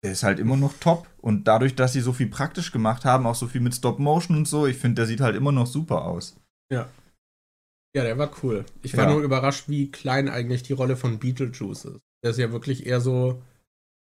der 0.04 0.12
ist 0.12 0.22
halt 0.22 0.38
immer 0.38 0.56
noch 0.56 0.74
top. 0.78 1.08
Und 1.18 1.48
dadurch, 1.48 1.74
dass 1.74 1.92
sie 1.92 2.00
so 2.00 2.12
viel 2.12 2.28
praktisch 2.28 2.70
gemacht 2.70 3.04
haben, 3.04 3.26
auch 3.26 3.34
so 3.34 3.48
viel 3.48 3.60
mit 3.60 3.74
Stop 3.74 3.98
Motion 3.98 4.36
und 4.36 4.46
so, 4.46 4.66
ich 4.66 4.76
finde, 4.76 4.96
der 4.96 5.06
sieht 5.06 5.20
halt 5.20 5.34
immer 5.34 5.50
noch 5.50 5.66
super 5.66 6.04
aus. 6.04 6.36
Ja. 6.72 6.88
Ja, 7.96 8.04
der 8.04 8.18
war 8.18 8.30
cool. 8.42 8.64
Ich 8.82 8.96
war 8.96 9.06
ja. 9.06 9.12
nur 9.12 9.22
überrascht, 9.22 9.68
wie 9.68 9.90
klein 9.90 10.28
eigentlich 10.28 10.62
die 10.62 10.74
Rolle 10.74 10.96
von 10.96 11.18
Beetlejuice 11.18 11.86
ist. 11.86 12.00
Der 12.22 12.30
ist 12.30 12.38
ja 12.38 12.52
wirklich 12.52 12.86
eher 12.86 13.00
so 13.00 13.42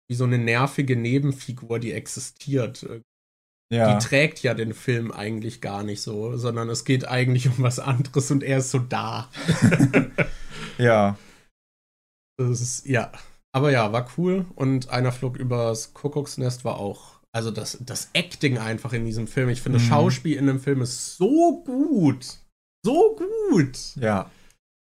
wie 0.08 0.16
so 0.16 0.24
eine 0.24 0.38
nervige 0.38 0.96
Nebenfigur, 0.96 1.78
die 1.78 1.92
existiert. 1.92 2.84
Ja. 3.73 3.97
Die 3.97 4.07
trägt 4.07 4.43
ja 4.43 4.55
den 4.55 4.75
Film 4.75 5.11
eigentlich 5.11 5.61
gar 5.61 5.83
nicht 5.83 6.01
so, 6.01 6.36
sondern 6.36 6.69
es 6.69 6.85
geht 6.85 7.09
eigentlich 7.09 7.49
um 7.49 7.55
was 7.59 7.78
anderes 7.81 8.31
und 8.31 8.43
er 8.43 8.59
ist 8.59 8.70
so 8.70 8.78
da. 8.78 9.28
ja. 10.78 11.17
Das 12.39 12.61
ist, 12.61 12.86
ja. 12.86 13.11
Aber 13.53 13.70
ja, 13.70 13.93
war 13.93 14.09
cool 14.19 14.45
und 14.55 14.91
einer 14.91 15.11
flog 15.11 15.36
übers 15.36 15.95
Kuckucksnest 15.95 16.65
war 16.65 16.78
auch. 16.78 17.17
Also 17.33 17.51
das, 17.51 17.78
das 17.81 18.11
Acting 18.12 18.59
einfach 18.59 18.93
in 18.93 19.05
diesem 19.05 19.27
Film. 19.27 19.49
Ich 19.49 19.62
finde, 19.62 19.78
mhm. 19.78 19.85
Schauspiel 19.85 20.36
in 20.36 20.47
dem 20.47 20.61
Film 20.61 20.83
ist 20.83 21.17
so 21.17 21.62
gut 21.65 22.39
so 22.86 23.17
gut. 23.17 23.97
Ja. 23.97 24.31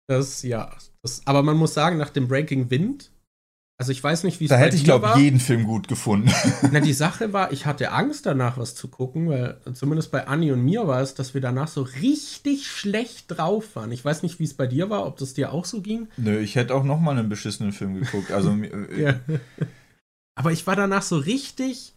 Das, 0.07 0.43
ja. 0.43 0.75
Das, 1.01 1.25
aber 1.25 1.41
man 1.43 1.57
muss 1.57 1.73
sagen, 1.73 1.97
nach 1.97 2.09
dem 2.09 2.27
Breaking 2.27 2.69
Wind, 2.69 3.11
also 3.77 3.91
ich 3.91 4.01
weiß 4.01 4.23
nicht, 4.23 4.39
wie 4.39 4.45
es 4.45 4.49
Da 4.49 4.57
hätte 4.57 4.77
ich, 4.77 4.85
glaube 4.85 5.09
ich, 5.15 5.21
jeden 5.21 5.39
Film 5.41 5.65
gut 5.65 5.87
gefunden. 5.87 6.31
Na, 6.71 6.79
die 6.79 6.93
Sache 6.93 7.33
war, 7.33 7.51
ich 7.51 7.65
hatte 7.65 7.91
Angst 7.91 8.25
danach, 8.25 8.57
was 8.57 8.73
zu 8.73 8.87
gucken, 8.87 9.29
weil 9.29 9.59
zumindest 9.73 10.11
bei 10.11 10.27
Anni 10.27 10.51
und 10.51 10.63
mir 10.63 10.87
war 10.87 11.01
es, 11.01 11.13
dass 11.13 11.33
wir 11.33 11.41
danach 11.41 11.67
so 11.67 11.81
richtig 11.81 12.67
schlecht 12.67 13.25
drauf 13.27 13.75
waren. 13.75 13.91
Ich 13.91 14.05
weiß 14.05 14.23
nicht, 14.23 14.39
wie 14.39 14.45
es 14.45 14.53
bei 14.53 14.65
dir 14.65 14.89
war, 14.89 15.05
ob 15.05 15.17
das 15.17 15.33
dir 15.33 15.51
auch 15.51 15.65
so 15.65 15.81
ging. 15.81 16.07
Nö, 16.15 16.39
ich 16.39 16.55
hätte 16.55 16.73
auch 16.73 16.85
noch 16.85 17.01
mal 17.01 17.17
einen 17.17 17.27
beschissenen 17.27 17.73
Film 17.73 17.95
geguckt. 17.95 18.31
Also, 18.31 18.51
äh, 18.51 19.01
ja. 19.01 19.19
Aber 20.35 20.51
ich 20.53 20.65
war 20.67 20.77
danach 20.77 21.01
so 21.01 21.17
richtig 21.17 21.93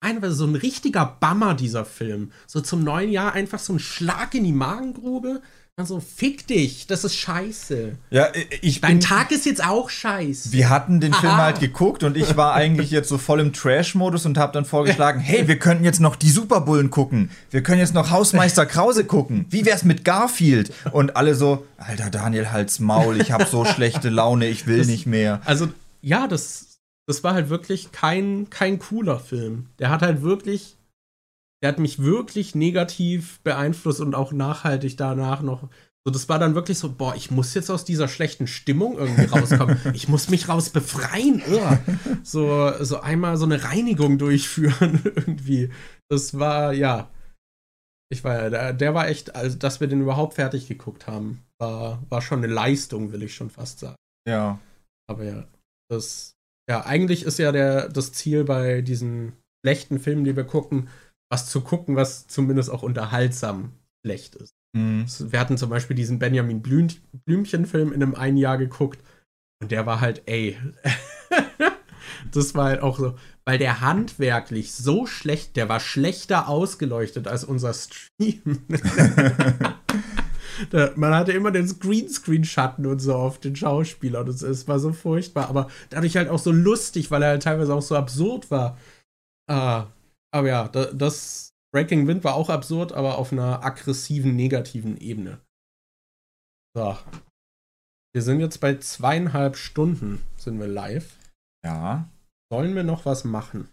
einfach 0.00 0.30
so 0.30 0.46
ein 0.46 0.56
richtiger 0.56 1.16
Bammer, 1.20 1.54
dieser 1.54 1.84
Film. 1.84 2.32
So 2.46 2.60
zum 2.60 2.82
neuen 2.82 3.10
Jahr 3.10 3.34
einfach 3.34 3.58
so 3.58 3.74
ein 3.74 3.78
Schlag 3.78 4.34
in 4.34 4.44
die 4.44 4.52
Magengrube. 4.52 5.42
Also, 5.80 5.98
fick 5.98 6.46
dich, 6.46 6.86
das 6.86 7.04
ist 7.04 7.16
scheiße. 7.16 7.92
Ja, 8.10 8.28
ich 8.60 8.82
Dein 8.82 9.00
Tag 9.00 9.30
ist 9.32 9.46
jetzt 9.46 9.64
auch 9.64 9.88
scheiße. 9.88 10.52
Wir 10.52 10.68
hatten 10.68 11.00
den 11.00 11.14
Aha. 11.14 11.20
Film 11.20 11.36
halt 11.36 11.60
geguckt 11.60 12.04
und 12.04 12.18
ich 12.18 12.36
war 12.36 12.52
eigentlich 12.52 12.90
jetzt 12.90 13.08
so 13.08 13.16
voll 13.16 13.40
im 13.40 13.54
Trash-Modus 13.54 14.26
und 14.26 14.36
hab 14.36 14.52
dann 14.52 14.66
vorgeschlagen, 14.66 15.20
hey, 15.20 15.48
wir 15.48 15.58
könnten 15.58 15.84
jetzt 15.84 16.00
noch 16.00 16.16
die 16.16 16.28
Superbullen 16.28 16.90
gucken. 16.90 17.30
Wir 17.50 17.62
können 17.62 17.78
jetzt 17.78 17.94
noch 17.94 18.10
Hausmeister 18.10 18.66
Krause 18.66 19.04
gucken. 19.04 19.46
Wie 19.48 19.64
wär's 19.64 19.82
mit 19.82 20.04
Garfield? 20.04 20.70
Und 20.92 21.16
alle 21.16 21.34
so, 21.34 21.66
Alter 21.78 22.10
Daniel, 22.10 22.52
halt's 22.52 22.78
Maul, 22.78 23.18
ich 23.18 23.32
hab 23.32 23.48
so 23.48 23.64
schlechte 23.74 24.10
Laune, 24.10 24.48
ich 24.48 24.66
will 24.66 24.78
das, 24.78 24.86
nicht 24.86 25.06
mehr. 25.06 25.40
Also, 25.46 25.68
ja, 26.02 26.28
das 26.28 26.66
das 27.06 27.24
war 27.24 27.34
halt 27.34 27.48
wirklich 27.48 27.90
kein, 27.90 28.50
kein 28.50 28.78
cooler 28.78 29.18
Film. 29.18 29.66
Der 29.80 29.90
hat 29.90 30.02
halt 30.02 30.22
wirklich, 30.22 30.76
der 31.62 31.68
hat 31.68 31.78
mich 31.78 32.02
wirklich 32.02 32.54
negativ 32.54 33.40
beeinflusst 33.40 34.00
und 34.00 34.14
auch 34.14 34.32
nachhaltig 34.32 34.96
danach 34.96 35.42
noch. 35.42 35.68
So, 36.06 36.10
das 36.10 36.30
war 36.30 36.38
dann 36.38 36.54
wirklich 36.54 36.78
so, 36.78 36.90
boah, 36.90 37.14
ich 37.14 37.30
muss 37.30 37.52
jetzt 37.52 37.70
aus 37.70 37.84
dieser 37.84 38.08
schlechten 38.08 38.46
Stimmung 38.46 38.96
irgendwie 38.96 39.24
rauskommen. 39.24 39.78
ich 39.94 40.08
muss 40.08 40.30
mich 40.30 40.48
raus 40.48 40.70
befreien. 40.70 41.42
So, 42.22 42.72
so 42.82 43.00
einmal 43.00 43.36
so 43.36 43.44
eine 43.44 43.64
Reinigung 43.64 44.16
durchführen 44.16 45.00
irgendwie. 45.04 45.70
Das 46.08 46.38
war, 46.38 46.72
ja. 46.72 47.10
Ich 48.08 48.24
war, 48.24 48.48
der, 48.48 48.72
der 48.72 48.94
war 48.94 49.08
echt, 49.08 49.36
also 49.36 49.56
dass 49.58 49.80
wir 49.80 49.88
den 49.88 50.00
überhaupt 50.00 50.34
fertig 50.34 50.66
geguckt 50.66 51.06
haben, 51.06 51.42
war, 51.60 52.02
war 52.08 52.22
schon 52.22 52.42
eine 52.42 52.52
Leistung, 52.52 53.12
will 53.12 53.22
ich 53.22 53.34
schon 53.34 53.50
fast 53.50 53.80
sagen. 53.80 53.96
Ja. 54.26 54.58
Aber 55.06 55.24
ja, 55.24 55.46
das, 55.90 56.32
ja, 56.68 56.84
eigentlich 56.86 57.24
ist 57.24 57.38
ja 57.38 57.52
der, 57.52 57.88
das 57.88 58.12
Ziel 58.12 58.44
bei 58.44 58.80
diesen 58.80 59.34
schlechten 59.64 59.98
Filmen, 59.98 60.24
die 60.24 60.34
wir 60.34 60.44
gucken, 60.44 60.88
was 61.30 61.48
zu 61.48 61.60
gucken, 61.62 61.96
was 61.96 62.26
zumindest 62.26 62.70
auch 62.70 62.82
unterhaltsam 62.82 63.72
schlecht 64.04 64.34
ist. 64.36 64.52
Mhm. 64.76 65.06
Wir 65.30 65.40
hatten 65.40 65.56
zum 65.56 65.70
Beispiel 65.70 65.96
diesen 65.96 66.18
Benjamin 66.18 66.62
Blüm 66.62 66.88
Blümchen-Film 67.24 67.92
in 67.92 68.02
einem 68.02 68.14
einen 68.14 68.36
Jahr 68.36 68.58
geguckt 68.58 69.02
und 69.62 69.70
der 69.70 69.86
war 69.86 70.00
halt, 70.00 70.22
ey. 70.26 70.58
das 72.32 72.54
war 72.54 72.66
halt 72.66 72.82
auch 72.82 72.98
so, 72.98 73.16
weil 73.44 73.58
der 73.58 73.80
handwerklich 73.80 74.72
so 74.72 75.06
schlecht, 75.06 75.56
der 75.56 75.68
war 75.68 75.80
schlechter 75.80 76.48
ausgeleuchtet 76.48 77.28
als 77.28 77.44
unser 77.44 77.74
Stream. 77.74 78.64
Man 80.96 81.14
hatte 81.14 81.32
immer 81.32 81.52
den 81.52 81.66
Greenscreen-Schatten 81.66 82.84
und 82.84 82.98
so 82.98 83.14
auf 83.14 83.38
den 83.38 83.56
Schauspielern. 83.56 84.28
Und 84.28 84.42
es 84.42 84.68
war 84.68 84.78
so 84.78 84.92
furchtbar. 84.92 85.48
Aber 85.48 85.68
dadurch 85.88 86.16
halt 86.16 86.28
auch 86.28 86.38
so 86.38 86.52
lustig, 86.52 87.10
weil 87.10 87.22
er 87.22 87.30
halt 87.30 87.42
teilweise 87.44 87.74
auch 87.74 87.82
so 87.82 87.96
absurd 87.96 88.50
war. 88.50 88.76
Ah, 89.48 89.86
aber 90.32 90.48
ja, 90.48 90.68
das 90.68 91.50
Breaking 91.72 92.06
Wind 92.06 92.24
war 92.24 92.34
auch 92.34 92.48
absurd, 92.48 92.92
aber 92.92 93.18
auf 93.18 93.32
einer 93.32 93.64
aggressiven, 93.64 94.34
negativen 94.36 94.96
Ebene. 94.96 95.40
So. 96.74 96.96
Wir 98.12 98.22
sind 98.22 98.40
jetzt 98.40 98.60
bei 98.60 98.76
zweieinhalb 98.76 99.56
Stunden, 99.56 100.20
sind 100.36 100.58
wir 100.58 100.66
live. 100.66 101.16
Ja. 101.64 102.08
Sollen 102.52 102.74
wir 102.74 102.82
noch 102.82 103.04
was 103.06 103.24
machen? 103.24 103.68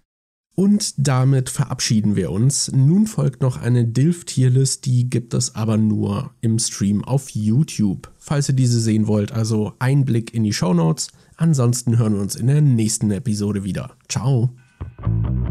Und 0.56 0.96
damit 0.98 1.50
verabschieden 1.50 2.16
wir 2.16 2.32
uns. 2.32 2.72
Nun 2.72 3.06
folgt 3.06 3.42
noch 3.42 3.58
eine 3.58 3.86
Dilf-Tierlist, 3.86 4.86
die 4.86 5.08
gibt 5.08 5.36
es 5.36 5.54
aber 5.54 5.78
nur 5.78 6.34
im 6.42 6.58
Stream 6.58 7.04
auf 7.04 7.30
YouTube. 7.30 8.12
Falls 8.18 8.50
ihr 8.50 8.56
diese 8.56 8.80
sehen 8.80 9.08
wollt, 9.08 9.32
also 9.32 9.74
ein 9.78 10.04
Blick 10.06 10.34
in 10.34 10.44
die 10.44 10.54
Show 10.54 10.74
Notes. 10.74 11.10
Ansonsten 11.36 12.00
hören 12.00 12.14
wir 12.14 12.22
uns 12.22 12.36
in 12.36 12.48
der 12.48 12.62
nächsten 12.62 13.12
Episode 13.12 13.64
wieder. 13.64 13.96
Ciao. 14.10 14.56
Música 14.80 15.48